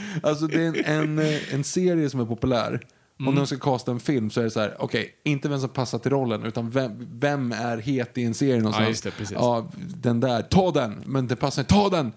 alltså 0.23 0.47
det 0.47 0.63
är 0.65 0.69
en, 0.69 1.19
en, 1.19 1.39
en 1.53 1.65
serie 1.65 2.11
som 2.11 2.21
är 2.21 2.25
populär. 2.27 2.81
Om 3.19 3.25
Mm. 3.27 3.35
de 3.37 3.47
ska 3.47 3.59
kasta 3.59 3.91
en 3.93 4.01
film 4.01 4.31
så 4.31 4.41
är 4.41 4.45
det 4.45 4.51
så 4.51 4.61
här, 4.61 4.77
okej, 4.79 5.15
inte 5.25 5.49
vem 5.49 5.61
som 5.61 5.69
passar 5.69 5.99
till 5.99 6.11
rollen, 6.11 6.45
utan 6.45 6.71
vem, 6.71 7.07
vem 7.19 7.53
är 7.53 7.79
het 7.79 8.19
i 8.19 8.25
en 8.25 8.35
serie 8.35 8.57
någonstans. 8.59 8.89
just 8.89 9.05
det, 9.05 9.11
precis. 9.11 9.33
Ja, 9.35 9.71
den 9.77 10.21
där, 10.21 10.43
ta 10.43 10.71
den! 10.71 11.03
Men 11.07 11.27
det 11.27 11.37
passar 11.37 11.63
inte, 11.63 11.75
ta 11.75 11.89
den! 11.89 12.13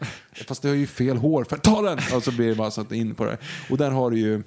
Fast 0.48 0.62
det 0.62 0.68
har 0.70 0.76
ju 0.76 0.88
fel 0.88 1.18
hår, 1.18 1.44
för 1.44 1.58
ta 1.58 1.82
den! 1.82 2.00
Och 2.16 2.24
så 2.24 2.32
blir 2.32 2.50
det 2.50 2.56
bara 2.56 2.72
satt 2.72 2.92
in 2.92 3.16
på 3.16 3.26
det. 3.26 3.38
Och 3.70 3.78
där 3.78 3.92
har 3.92 4.12
du 4.12 4.20
ju 4.20 4.44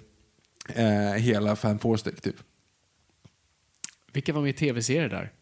eh, 0.74 1.12
hela 1.18 1.56
Fan 1.56 1.78
Forstick 1.78 2.20
typ. 2.20 2.36
Vilka 4.12 4.32
var 4.32 4.40
med 4.40 4.50
i 4.50 4.52
tv-serier 4.52 5.08
där? 5.08 5.32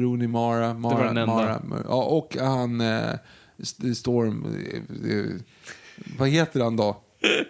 Rooney 0.00 0.28
Mara, 0.28 0.74
Mara, 0.74 0.94
var 0.94 1.04
den 1.04 1.16
enda. 1.16 1.34
Mara 1.64 1.82
ja, 1.88 2.04
och 2.04 2.36
han 2.40 2.80
eh, 2.80 3.10
St- 3.58 3.94
Storm, 3.94 4.44
eh, 5.10 5.40
vad 6.18 6.28
heter 6.28 6.60
han 6.60 6.76
då? 6.76 7.02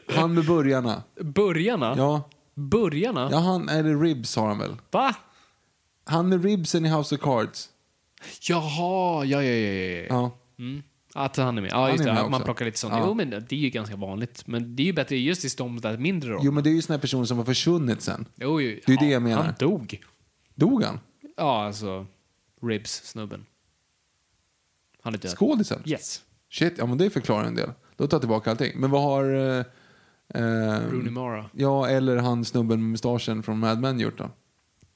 Han 0.08 0.34
med 0.34 0.46
burgarna. 0.46 1.02
Börjarna? 1.20 1.94
Ja, 1.96 2.30
Börjarna? 2.54 3.28
ja 3.32 3.38
han, 3.38 3.68
eller 3.68 4.00
Ribs 4.00 4.36
har 4.36 4.48
han 4.48 4.58
väl? 4.58 4.76
Va? 4.90 5.14
Han 6.04 6.28
med 6.28 6.44
ribsen 6.44 6.86
i 6.86 6.88
House 6.88 7.14
of 7.14 7.20
Cards. 7.20 7.68
Jaha, 8.40 9.24
ja, 9.24 9.42
ja, 9.42 9.54
ja. 9.54 9.72
ja. 9.72 10.06
Ja. 10.08 10.38
Mm. 10.58 10.82
Att 11.14 11.36
han 11.36 11.58
är 11.58 11.62
med. 11.62 11.70
Ja, 11.70 11.90
just 11.90 12.04
det. 12.04 12.12
med 12.12 12.30
Man 12.30 12.42
plockar 12.42 12.64
lite 12.64 12.78
sånt. 12.78 12.94
Ja. 12.94 13.04
Jo, 13.06 13.14
men 13.14 13.30
det 13.30 13.52
är 13.52 13.58
ju 13.60 13.70
ganska 13.70 13.96
vanligt. 13.96 14.46
Men 14.46 14.76
det 14.76 14.82
är 14.82 14.84
ju 14.84 14.92
bättre 14.92 15.16
just 15.16 15.44
i 15.44 15.48
de 15.56 15.80
där 15.80 15.98
mindre 15.98 16.30
rollerna. 16.30 16.44
Jo, 16.44 16.52
men 16.52 16.64
det 16.64 16.70
är 16.70 16.74
ju 16.74 16.82
såna 16.82 16.98
personer 16.98 17.24
som 17.24 17.38
har 17.38 17.44
försvunnit 17.44 18.02
sen. 18.02 18.26
Jo, 18.34 18.60
jo. 18.60 18.80
Det 18.86 18.92
är 18.92 18.98
det 18.98 19.04
Ja, 19.04 19.12
jag 19.12 19.22
menar. 19.22 19.42
Han 19.44 19.54
dog. 19.58 20.02
Dog 20.54 20.84
han? 20.84 21.00
Ja, 21.36 21.64
alltså. 21.66 22.06
Ribs-snubben. 22.62 23.46
Han 25.02 25.14
är 25.14 25.18
död. 25.18 25.30
Skådisen? 25.30 25.82
Yes. 25.86 26.22
Shit, 26.50 26.74
ja 26.78 26.86
men 26.86 26.98
det 26.98 27.10
förklarar 27.10 27.44
en 27.44 27.54
del. 27.54 27.70
Då 28.02 28.08
tar 28.08 28.16
jag 28.16 28.22
tillbaka 28.22 28.50
allting. 28.50 28.72
Men 28.80 28.90
vad 28.90 29.02
har... 29.02 29.24
Eh, 29.34 29.64
eh, 30.34 30.90
Rooney 30.90 31.10
Mara. 31.10 31.50
Ja, 31.52 31.88
eller 31.88 32.16
han 32.16 32.44
snubben 32.44 32.80
med 32.80 32.90
mustaschen 32.90 33.42
från 33.42 33.58
Mad 33.58 33.80
Men 33.80 34.00
gjort 34.00 34.18
då? 34.18 34.30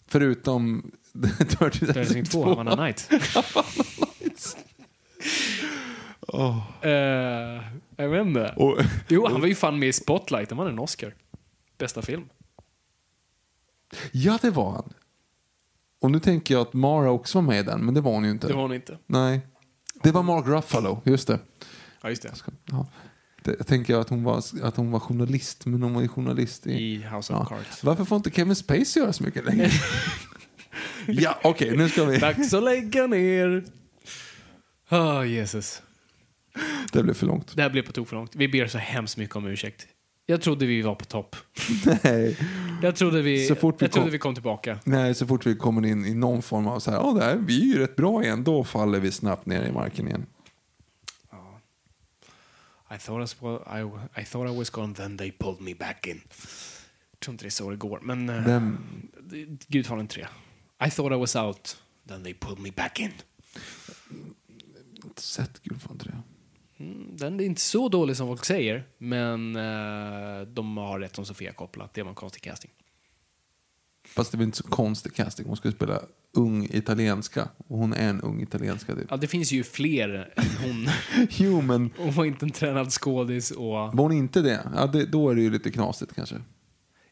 Förutom 0.06 0.90
Dirty 1.12 1.86
Dancing 1.86 2.24
2, 2.24 2.44
Havana 2.44 2.74
Night. 2.74 3.10
Eh, 6.82 6.90
jag 7.96 8.08
vet 8.08 8.26
inte. 8.26 8.54
Och, 8.56 8.78
Jo, 9.08 9.26
han 9.30 9.40
var 9.40 9.48
ju 9.48 9.54
fan 9.54 9.78
med 9.78 9.88
i 9.88 9.92
Spotlight. 9.92 10.50
Han 10.50 10.58
vann 10.58 10.66
en 10.66 10.78
Oscar. 10.78 11.14
Bästa 11.78 12.02
film. 12.02 12.24
ja, 14.12 14.38
det 14.42 14.50
var 14.50 14.72
han. 14.72 14.92
Och 16.00 16.10
nu 16.10 16.20
tänker 16.20 16.54
jag 16.54 16.62
att 16.62 16.72
Mara 16.72 17.10
också 17.10 17.38
var 17.38 17.42
med 17.42 17.60
i 17.60 17.62
den, 17.62 17.84
men 17.84 17.94
det 17.94 18.00
var 18.00 18.12
hon 18.12 18.24
ju 18.24 18.30
inte. 18.30 18.46
Det 18.46 18.54
var 18.54 18.62
hon 18.62 18.74
inte. 18.74 18.98
Nej. 19.06 19.40
Det 20.02 20.12
var 20.12 20.22
Mark 20.22 20.46
Ruffalo, 20.46 21.02
just 21.04 21.28
det. 21.28 21.38
Ja, 22.06 22.10
just 22.10 22.22
det. 22.22 22.32
Ja. 22.64 22.86
det 23.42 23.54
jag 23.58 23.66
tänker 23.66 23.96
att 23.96 24.08
hon, 24.08 24.24
var, 24.24 24.42
att 24.62 24.76
hon 24.76 24.90
var 24.90 25.00
journalist, 25.00 25.66
men 25.66 25.82
hon 25.82 25.94
var 25.94 26.02
ju 26.02 26.08
journalist 26.08 26.66
i... 26.66 26.72
I 26.72 26.96
House 27.02 27.32
of 27.32 27.38
Ja. 27.38 27.44
Cards. 27.56 27.84
Varför 27.84 28.04
får 28.04 28.16
inte 28.16 28.30
Kevin 28.30 28.56
Spacey 28.56 29.02
göra 29.02 29.12
så 29.12 29.22
mycket 29.24 29.44
längre? 29.44 29.70
ja, 31.06 31.38
okej, 31.44 31.76
nu 31.76 31.88
ska 31.88 32.04
vi... 32.04 32.18
Dags 32.18 32.54
att 32.54 32.62
lägga 32.62 33.06
ner. 33.06 33.64
Åh, 34.90 35.26
Jesus. 35.28 35.82
Det 36.92 37.02
blev 37.02 37.14
för 37.14 37.26
långt. 37.26 37.56
Det 37.56 37.62
här 37.62 37.70
blev 37.70 37.82
på 37.82 37.92
tok 37.92 38.08
för 38.08 38.16
långt. 38.16 38.36
Vi 38.36 38.48
ber 38.48 38.66
så 38.66 38.78
hemskt 38.78 39.16
mycket 39.16 39.36
om 39.36 39.46
ursäkt. 39.46 39.86
Jag 40.26 40.40
trodde 40.42 40.66
vi 40.66 40.82
var 40.82 40.94
på 40.94 41.04
topp. 41.04 41.36
Nej. 42.04 42.36
Jag 42.82 42.96
trodde 42.96 43.22
vi, 43.22 43.46
Så 43.46 43.54
fort 43.54 43.82
vi 43.82 43.84
jag 43.84 43.92
trodde 43.92 44.04
kom- 44.06 44.12
vi 44.12 44.18
kom 44.18 44.34
tillbaka. 44.34 44.78
Nej, 44.84 45.14
så 45.14 45.26
fort 45.26 45.46
vi 45.46 45.56
kommer 45.56 45.86
in 45.86 46.04
i 46.04 46.14
någon 46.14 46.42
form 46.42 46.66
av 46.66 46.80
så 46.80 46.90
här, 46.90 46.98
ja, 46.98 47.12
det 47.12 47.24
här, 47.24 47.36
vi 47.36 47.60
är 47.60 47.74
ju 47.74 47.78
rätt 47.78 47.96
bra 47.96 48.22
igen, 48.24 48.44
då 48.44 48.64
faller 48.64 49.00
vi 49.00 49.10
snabbt 49.12 49.46
ner 49.46 49.62
i 49.62 49.72
marken 49.72 50.08
igen. 50.08 50.26
I 52.90 52.98
thought, 52.98 53.18
I, 53.18 53.42
was, 53.42 53.60
I, 53.66 54.20
I 54.20 54.24
thought 54.24 54.48
I 54.48 54.56
was 54.58 54.70
gone, 54.70 54.94
then 54.94 55.16
they 55.16 55.30
pulled 55.30 55.60
me 55.60 55.74
back 55.74 56.06
in. 56.06 56.22
Jag 57.10 57.20
tror 57.20 57.32
inte 57.32 57.44
det 57.44 57.48
är 57.48 57.50
så 57.50 57.70
det 57.70 57.76
går, 57.76 58.00
men... 58.02 58.30
Uh, 58.30 58.44
Vem, 58.46 58.78
Gudfadern 59.68 60.08
3. 60.08 60.26
I 60.86 60.90
thought 60.90 61.12
I 61.12 61.16
was 61.16 61.36
out, 61.36 61.76
then 62.08 62.22
they 62.22 62.34
pulled 62.34 62.58
me 62.58 62.70
back 62.70 63.00
in. 63.00 63.12
inte 65.04 65.22
sett 65.22 65.62
Gudfadern 65.62 65.98
3. 65.98 66.12
Mm, 66.78 67.16
Den 67.16 67.40
är 67.40 67.44
inte 67.44 67.60
så 67.60 67.88
dålig 67.88 68.16
som 68.16 68.28
folk 68.28 68.44
säger, 68.44 68.84
men 68.98 69.56
eh, 69.56 70.40
de 70.48 70.76
har 70.76 71.00
rätt 71.00 71.16
som 71.16 71.24
Sofia 71.26 71.52
Coppola. 71.52 71.88
Det 71.92 72.02
var 72.02 72.08
en 72.08 72.14
konstig 72.14 72.42
casting. 72.42 72.70
Fast 74.04 74.32
det 74.32 74.38
väl 74.38 74.44
inte 74.46 74.58
så 74.58 74.68
konstig 74.68 75.14
casting. 75.14 75.46
Hon 75.46 75.56
skulle 75.56 75.74
spela 75.74 76.02
ung 76.36 76.68
italienska. 76.70 77.48
Och 77.68 77.78
hon 77.78 77.92
är 77.92 78.08
en 78.08 78.20
ung 78.20 78.42
italienska 78.42 78.94
typ. 78.94 79.06
Ja, 79.10 79.16
det 79.16 79.26
finns 79.26 79.52
ju 79.52 79.64
fler 79.64 80.32
än 80.36 80.46
hon. 80.62 80.88
Jo, 81.30 81.60
men 81.60 81.90
Hon 81.96 82.12
var 82.12 82.24
inte 82.24 82.46
en 82.46 82.50
tränad 82.50 82.92
skådis 82.92 83.50
och... 83.50 83.72
var 83.72 83.96
hon 83.96 84.12
inte 84.12 84.42
det? 84.42 84.68
Ja, 84.74 84.86
det, 84.86 85.04
då 85.04 85.30
är 85.30 85.34
det 85.34 85.40
ju 85.40 85.50
lite 85.50 85.70
knasigt 85.70 86.14
kanske. 86.14 86.36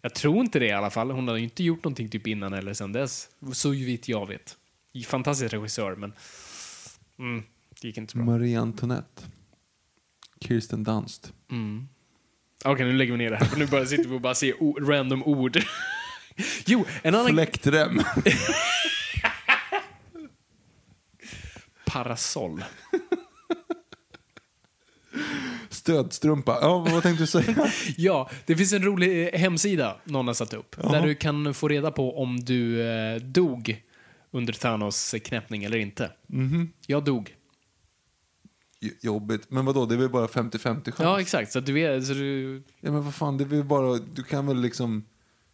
Jag 0.01 0.15
tror 0.15 0.41
inte 0.41 0.59
det 0.59 0.67
i 0.67 0.73
alla 0.73 0.91
fall. 0.91 1.11
Hon 1.11 1.29
har 1.29 1.37
ju 1.37 1.45
inte 1.45 1.65
gjort 1.65 1.85
någonting 1.85 2.09
typ 2.09 2.27
innan 2.27 2.53
eller 2.53 2.75
sen 2.75 2.93
dess. 2.93 3.29
Så 3.53 3.71
vitt 3.71 4.09
jag 4.09 4.29
vet. 4.29 4.57
Fantastisk 5.07 5.53
regissör, 5.53 5.97
men... 5.97 6.13
Mm, 7.19 7.43
det 7.81 7.89
gick 7.89 7.99
inte 7.99 8.13
så 8.13 8.19
bra. 8.19 8.27
Marie 8.27 8.61
Antoinette. 8.61 9.23
Kirsten 10.41 10.85
Dunst. 10.85 11.33
Mm. 11.51 11.89
Okej, 12.65 12.87
nu 12.87 12.93
lägger 12.93 13.13
vi 13.13 13.19
ner 13.19 13.31
det 13.31 13.37
här. 13.37 13.47
För 13.47 13.59
nu 13.59 13.67
bara 13.67 13.87
sitter 13.87 14.09
vi 14.09 14.17
och 14.17 14.21
bara 14.21 14.35
ser 14.35 14.85
random 14.87 15.23
ord. 15.23 15.59
jo, 16.67 16.85
en 17.03 17.15
annan... 17.15 17.31
Fläktrem. 17.31 18.01
Parasoll. 21.95 22.65
Stödstrumpa. 25.71 26.59
Ja, 26.61 26.79
vad 26.79 27.03
tänkte 27.03 27.23
du 27.23 27.27
säga? 27.27 27.67
Ja, 27.97 28.31
det 28.47 28.57
finns 28.57 28.73
en 28.73 28.83
rolig 28.85 29.35
eh, 29.35 29.41
hemsida 29.41 29.97
någon 30.05 30.27
har 30.27 30.35
satt 30.35 30.53
upp. 30.55 30.77
Där 30.77 31.03
du 31.07 31.15
kan 31.15 31.55
få 31.55 31.69
reda 31.69 31.91
på 31.91 32.23
om 32.23 32.41
du 32.41 32.83
eh, 32.89 33.17
dog 33.17 33.83
under 34.31 34.53
Thanos 34.53 35.15
knäppning 35.25 35.65
eller 35.65 35.79
inte. 35.79 36.11
Jag 36.87 37.05
dog. 37.05 37.35
J- 38.81 38.93
Jobbigt. 39.03 39.51
Men 39.51 39.65
vadå, 39.65 39.87
det 39.87 39.95
är 39.95 39.99
väl 39.99 40.09
bara 40.11 40.27
50-50 40.27 40.59
chans? 40.85 40.95
Ja, 40.99 41.21
exakt. 41.21 41.53
Så 41.53 41.61
du 41.61 41.73
vet, 41.73 42.07
så 42.07 42.13
du... 42.13 42.63
Ja, 42.81 42.91
men 42.93 43.05
vad 43.05 43.15
fan, 43.15 43.37
det 43.39 43.45
är 43.45 43.49
väl 43.49 43.65
bara, 43.65 43.95
du 44.15 44.23
kan 44.23 44.47
väl 44.47 44.61
liksom 44.61 45.05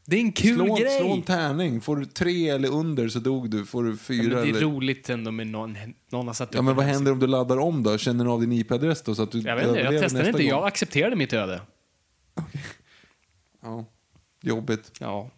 Det 0.06 0.16
är 0.16 0.20
en 0.20 0.32
kul 0.32 0.54
slå, 0.54 0.76
grej! 0.76 0.98
slå 0.98 1.12
en 1.12 1.22
tärning. 1.22 1.80
Får 1.80 1.96
du 1.96 2.04
tre 2.04 2.48
eller 2.48 2.72
under 2.72 3.08
så 3.08 3.18
dog 3.18 3.50
du. 3.50 3.64
Får 3.66 3.84
du 3.84 3.90
ja, 3.90 3.96
fyra 3.96 4.22
men 4.22 4.30
det 4.30 4.38
är 4.38 4.48
eller... 4.48 4.60
roligt 4.60 5.10
ändå 5.10 5.30
med 5.30 5.46
någon, 5.46 5.76
någon 6.10 6.26
har 6.26 6.34
satt 6.34 6.48
upp 6.48 6.54
Ja, 6.54 6.62
men 6.62 6.70
en 6.70 6.76
vad 6.76 6.84
händer 6.86 7.12
om 7.12 7.18
du 7.18 7.26
laddar 7.26 7.58
om 7.58 7.82
då? 7.82 7.98
Känner 7.98 8.24
du 8.24 8.30
av 8.30 8.40
din 8.40 8.52
IP-adress 8.52 9.02
då? 9.02 9.14
Så 9.14 9.22
att 9.22 9.32
du 9.32 9.40
Jag 9.40 9.56
vet 9.56 9.68
inte, 9.68 9.80
jag 9.80 10.02
testade 10.02 10.26
inte. 10.28 10.42
gång? 10.42 10.48
Jag 10.48 10.66
accepterade 10.66 11.16
mitt 11.16 11.32
öde. 11.32 11.60
Ja, 13.62 13.84
jobbigt. 14.42 14.92
Ja. 15.00 15.30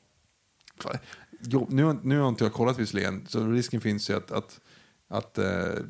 Jo, 1.40 1.66
nu, 1.70 1.84
har- 1.84 1.98
nu 2.02 2.18
har 2.18 2.28
inte 2.28 2.44
jag 2.44 2.52
kollat 2.52 2.78
visserligen, 2.78 3.26
så 3.28 3.46
risken 3.46 3.80
finns 3.80 4.10
ju 4.10 4.16
att, 4.16 4.30
att, 4.30 4.60
att 5.08 5.38
eh, 5.38 5.44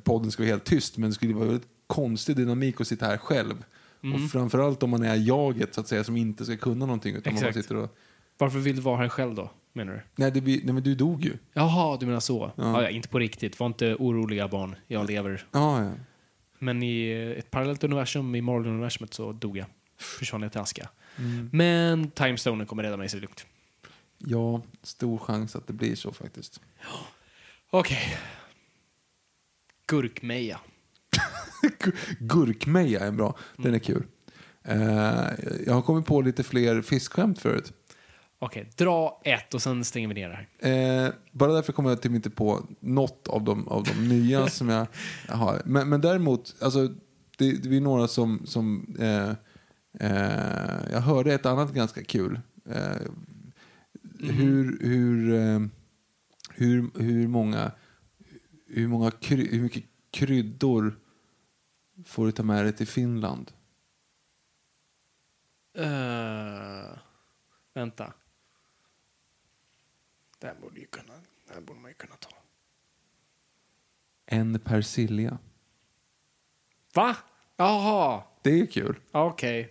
podden 0.04 0.30
ska 0.30 0.42
vara 0.42 0.50
helt 0.50 0.64
tyst, 0.64 0.96
men 0.98 1.10
det 1.10 1.14
skulle 1.14 1.34
vara 1.34 1.44
väldigt 1.44 1.68
konstig 1.86 2.36
dynamik 2.36 2.80
att 2.80 2.86
sitta 2.88 3.06
här 3.06 3.16
själv. 3.16 3.64
Mm. 4.02 4.24
Och 4.24 4.30
framförallt 4.30 4.82
om 4.82 4.90
man 4.90 5.02
är 5.02 5.16
jaget 5.16 5.74
så 5.74 5.80
att 5.80 5.88
säga, 5.88 6.04
som 6.04 6.16
inte 6.16 6.44
ska 6.44 6.56
kunna 6.56 6.86
någonting. 6.86 7.16
Utan 7.16 7.32
man 7.34 7.42
bara 7.42 7.48
Exakt. 7.48 7.64
sitter 7.64 7.76
och, 7.76 7.96
Varför 8.38 8.58
vill 8.58 8.76
du 8.76 8.82
vara 8.82 8.96
här 8.96 9.08
själv 9.08 9.34
då, 9.34 9.50
menar 9.72 9.92
du? 9.92 10.00
nej, 10.16 10.30
det 10.30 10.40
blir, 10.40 10.60
nej, 10.64 10.74
men 10.74 10.82
du 10.82 10.94
dog 10.94 11.24
ju. 11.24 11.36
Jaha, 11.52 11.96
du 12.00 12.06
menar 12.06 12.20
så. 12.20 12.52
Ja. 12.56 12.82
Ja. 12.82 12.88
Inte 12.90 13.08
på 13.08 13.18
riktigt. 13.18 13.60
Var 13.60 13.66
inte 13.66 13.94
oroliga 13.98 14.48
barn. 14.48 14.76
Jag 14.86 15.06
lever. 15.10 15.46
Ja, 15.52 15.84
ja. 15.84 15.92
Men 16.58 16.82
i 16.82 17.10
ett 17.38 17.50
parallellt 17.50 17.84
universum, 17.84 18.34
i 18.34 18.40
Marvel-universumet, 18.40 19.14
så 19.14 19.32
dog 19.32 19.56
jag. 19.56 19.66
Försvann 19.98 20.42
jag 20.42 20.52
till 20.52 20.60
aska. 20.60 20.88
Mm. 21.18 21.50
Men 21.52 22.10
Timestonen 22.10 22.66
kommer 22.66 22.82
rädda 22.82 22.96
mig 22.96 23.08
så 23.08 23.16
lugnt. 23.16 23.46
ja, 24.18 24.62
stor 24.82 25.18
chans 25.18 25.56
att 25.56 25.66
det 25.66 25.72
blir 25.72 25.94
så 25.94 26.12
faktiskt. 26.12 26.60
Okej. 27.70 28.16
Gurkmeja. 29.86 30.60
Gurkmeja 32.18 33.00
är 33.00 33.10
bra, 33.10 33.36
den 33.56 33.64
är 33.64 33.68
Mm. 33.68 33.80
kul. 33.80 34.04
Eh, 34.64 34.76
jag 35.66 35.74
har 35.74 35.82
kommit 35.82 36.06
på 36.06 36.20
lite 36.20 36.42
fler 36.42 36.82
fiskskämt 36.82 37.38
förut. 37.38 37.72
Okej, 38.44 38.70
dra 38.76 39.20
ett 39.24 39.54
och 39.54 39.62
sen 39.62 39.84
stänger 39.84 40.08
vi 40.08 40.14
ner 40.14 40.28
det 40.28 40.34
här. 40.34 41.06
Eh, 41.06 41.12
bara 41.32 41.52
därför 41.52 41.72
kommer 41.72 41.90
jag 41.90 42.02
typ 42.02 42.12
inte 42.12 42.30
på 42.30 42.66
något 42.80 43.28
av 43.28 43.44
de, 43.44 43.68
av 43.68 43.84
de 43.84 44.08
nya 44.08 44.46
som 44.48 44.68
jag 44.68 44.86
har. 45.28 45.62
Men, 45.64 45.88
men 45.88 46.00
däremot, 46.00 46.54
alltså, 46.60 46.88
det, 47.38 47.52
det 47.52 47.76
är 47.76 47.80
några 47.80 48.08
som... 48.08 48.46
som 48.46 48.96
eh, 48.98 49.30
eh, 50.08 50.92
jag 50.92 51.00
hörde 51.00 51.34
ett 51.34 51.46
annat 51.46 51.72
ganska 51.72 52.04
kul. 52.04 52.40
Eh, 52.70 53.10
Hur, 54.20 54.78
hur, 54.80 55.34
eh, 55.34 55.60
hur, 56.50 57.02
hur 57.02 57.28
många... 57.28 57.72
Hur, 58.66 58.88
många 58.88 59.10
kry, 59.10 59.48
hur 59.50 59.62
mycket 59.62 59.84
kryddor 60.10 60.98
får 62.06 62.26
du 62.26 62.32
ta 62.32 62.42
med 62.42 62.64
dig 62.64 62.72
till 62.72 62.86
Finland? 62.86 63.52
Uh, 65.78 66.98
vänta. 67.74 68.12
Det 70.42 70.48
här 70.48 70.54
borde, 70.62 70.80
ju 70.80 70.86
kunna, 70.86 71.12
det 71.48 71.54
här 71.54 71.60
borde 71.60 71.80
man 71.80 71.90
ju 71.90 71.94
kunna 71.94 72.14
ta. 72.16 72.28
En 74.26 74.58
persilja. 74.60 75.38
Va? 76.94 77.16
Jaha, 77.56 78.22
Det 78.42 78.60
är 78.60 78.66
kul. 78.66 78.96
okej. 79.12 79.70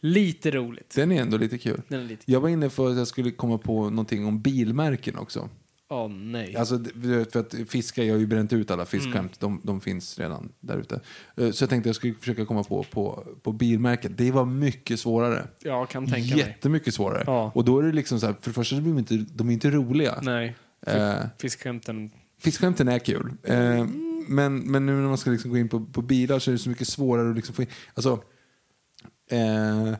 Lite 0.00 0.50
roligt. 0.50 0.94
Den 0.94 1.12
är 1.12 1.22
ändå 1.22 1.36
lite 1.36 1.58
kul. 1.58 1.82
Den 1.88 2.00
är 2.00 2.04
lite... 2.04 2.30
Jag 2.32 2.40
var 2.40 2.48
inne 2.48 2.70
för 2.70 2.90
att 2.90 2.96
jag 2.96 3.06
skulle 3.08 3.30
komma 3.30 3.58
på 3.58 3.90
någonting 3.90 4.26
om 4.26 4.40
bilmärken 4.42 5.16
också. 5.18 5.48
Åh 5.92 6.08
nej. 6.08 6.56
Alltså, 6.56 6.84
för 7.32 7.36
att 7.40 7.54
fiskar, 7.68 8.02
jag 8.02 8.14
har 8.14 8.18
ju 8.20 8.26
bränt 8.26 8.52
ut 8.52 8.70
alla 8.70 8.86
fiskskämt. 8.86 9.42
Mm. 9.42 9.60
De, 9.62 9.66
de 9.66 9.80
finns 9.80 10.18
redan 10.18 10.52
där 10.60 10.76
ute. 10.78 11.00
Eh, 11.36 11.50
Så 11.50 11.62
jag 11.62 11.70
tänkte 11.70 11.88
jag 11.88 11.96
skulle 11.96 12.14
försöka 12.14 12.44
komma 12.46 12.62
på, 12.64 12.82
på, 12.82 13.24
på 13.42 13.52
bilmärken. 13.52 14.14
Det 14.16 14.30
var 14.30 14.44
mycket 14.44 15.00
svårare. 15.00 15.48
Jag 15.58 15.88
kan 15.88 16.06
tänka 16.06 16.36
mig. 16.36 16.46
Jättemycket 16.46 16.94
svårare. 16.94 17.24
Ja. 17.26 17.52
Och 17.54 17.64
då 17.64 17.78
är 17.78 17.82
det 17.82 17.92
liksom 17.92 18.20
så 18.20 18.26
här, 18.26 18.34
för 18.40 18.50
det 18.50 18.54
första 18.54 18.76
så 18.76 18.82
blir 18.82 18.92
de 18.92 18.98
inte, 18.98 19.16
de 19.34 19.48
är 19.48 19.52
inte 19.52 19.70
roliga. 19.70 20.18
Nej. 20.22 20.56
Eh, 20.86 21.14
Fiskskämten. 21.38 22.10
Fiskskämten 22.38 22.88
är 22.88 22.98
kul. 22.98 23.32
Eh, 23.42 23.86
men, 24.28 24.58
men 24.58 24.86
nu 24.86 24.92
när 24.92 25.08
man 25.08 25.18
ska 25.18 25.30
liksom 25.30 25.50
gå 25.50 25.58
in 25.58 25.68
på, 25.68 25.80
på 25.80 26.02
bilar 26.02 26.38
så 26.38 26.50
är 26.50 26.52
det 26.52 26.58
så 26.58 26.68
mycket 26.68 26.88
svårare 26.88 27.30
att 27.30 27.36
liksom 27.36 27.54
få 27.54 27.62
in... 27.62 27.68
Alltså, 27.94 28.22
eh, 29.30 29.94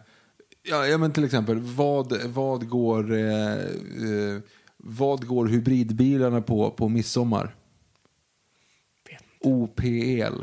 ja, 0.63 0.87
ja, 0.87 0.99
men 0.99 1.13
till 1.13 1.25
exempel, 1.25 1.59
vad, 1.59 2.23
vad, 2.27 2.69
går, 2.69 3.13
eh, 3.13 4.39
vad 4.83 5.27
går 5.27 5.47
hybridbilarna 5.47 6.41
på 6.43 6.71
på 6.71 6.89
midsommar? 6.89 7.55
OPL. 9.41 10.43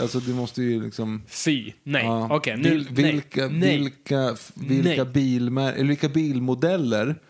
Alltså 0.00 0.20
du 0.20 0.34
måste 0.34 0.62
ju 0.62 0.82
liksom... 0.84 1.22
Fy. 1.26 1.72
Nej. 1.82 2.04
Ja. 2.04 2.40
Nu. 2.46 2.54
Vil- 2.78 2.86
vilka, 2.90 3.48
nej. 3.48 3.78
vilka, 3.78 4.36
vilka, 4.54 5.04
bilmär, 5.04 5.72
eller 5.72 5.88
vilka 5.88 6.08
bilmodeller 6.08 7.20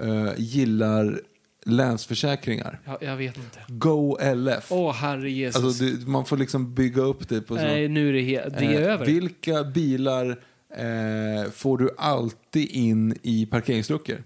eh, 0.00 0.30
gillar 0.36 1.20
Länsförsäkringar? 1.66 2.80
Jag, 2.84 3.02
jag 3.02 3.16
vet 3.16 3.36
inte. 3.36 3.60
Go 3.68 4.16
LF. 4.34 4.66
Åh, 4.72 4.92
herre 4.94 5.30
Jesus. 5.30 5.64
Alltså, 5.64 5.84
det, 5.84 6.06
man 6.06 6.24
får 6.24 6.36
liksom 6.36 6.74
bygga 6.74 7.02
upp 7.02 7.28
det 7.28 7.40
på 7.40 7.56
så. 7.56 7.62
Nej, 7.62 7.88
nu 7.88 8.08
är 8.08 8.12
det, 8.12 8.20
he- 8.20 8.50
det 8.58 8.64
är 8.66 8.80
Eh, 8.82 8.92
över. 8.92 9.06
Vilka 9.06 9.64
bilar 9.64 10.30
eh, 10.76 11.50
får 11.52 11.78
du 11.78 11.90
alltid 11.98 12.68
in 12.70 13.18
i 13.22 13.46
parkeringsluckor? 13.46 14.22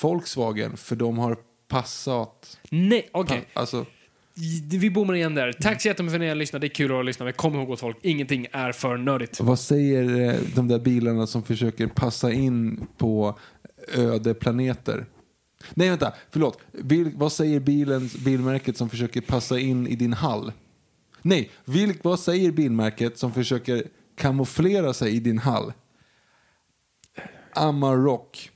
Volkswagen, 0.00 0.76
för 0.76 0.96
de 0.96 1.18
har 1.18 1.36
Passat. 1.70 2.58
Nej, 2.70 3.08
okej. 3.12 3.44
Pa, 3.54 3.60
alltså, 3.60 3.86
Vi 4.70 4.90
bommar 4.90 5.14
igen 5.14 5.34
där. 5.34 5.52
Tack 5.52 5.82
så 5.82 5.88
jättemycket 5.88 6.12
för 6.12 6.16
att 6.16 6.20
ni 6.20 6.28
har 6.28 6.34
lyssnat. 6.34 6.60
Det 6.60 6.66
är 6.66 6.68
kul 6.68 7.00
att 7.00 7.04
lyssna. 7.04 7.24
Men 7.24 7.34
kom 7.34 7.54
ihåg 7.54 7.66
gott 7.66 7.80
folk, 7.80 7.96
ingenting 8.02 8.46
är 8.52 8.72
för 8.72 8.96
nördigt. 8.96 9.40
vad 9.40 9.58
säger 9.58 10.28
eh, 10.28 10.40
de 10.54 10.68
där 10.68 10.78
bilarna 10.78 11.26
som 11.26 11.42
försöker 11.42 11.86
passa 11.86 12.32
in 12.32 12.86
på 12.98 13.38
öde 13.94 14.34
planeter? 14.34 15.06
Nej, 15.74 15.88
vänta. 15.88 16.12
Förlåt. 16.30 16.58
Vil, 16.72 17.10
vad 17.14 17.32
säger 17.32 17.60
bilens, 17.60 18.16
bilmärket 18.16 18.76
som 18.76 18.90
försöker 18.90 19.20
passa 19.20 19.58
in 19.58 19.86
i 19.86 19.96
din 19.96 20.12
hall? 20.12 20.52
Nej, 21.22 21.50
vil, 21.64 21.94
vad 22.02 22.20
säger 22.20 22.52
bilmärket 22.52 23.18
som 23.18 23.32
försöker 23.32 23.84
kamouflera 24.16 24.92
sig 24.92 25.16
i 25.16 25.20
din 25.20 25.38
hall? 25.38 25.72
Amarok. 27.54 28.50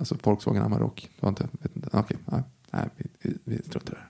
Alltså 0.00 0.16
Volkswagen 0.22 0.62
Amarok. 0.62 1.10
Det 1.16 1.22
var 1.22 1.28
inte, 1.28 1.48
vet 1.52 1.76
inte. 1.76 1.88
Okej, 1.92 2.16
nej, 2.24 2.42
nej, 2.70 2.88
vi, 2.96 3.04
vi, 3.22 3.38
vi 3.44 3.58
struntar 3.62 3.92
i 3.92 3.96
det 3.96 4.09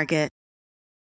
Target. 0.00 0.39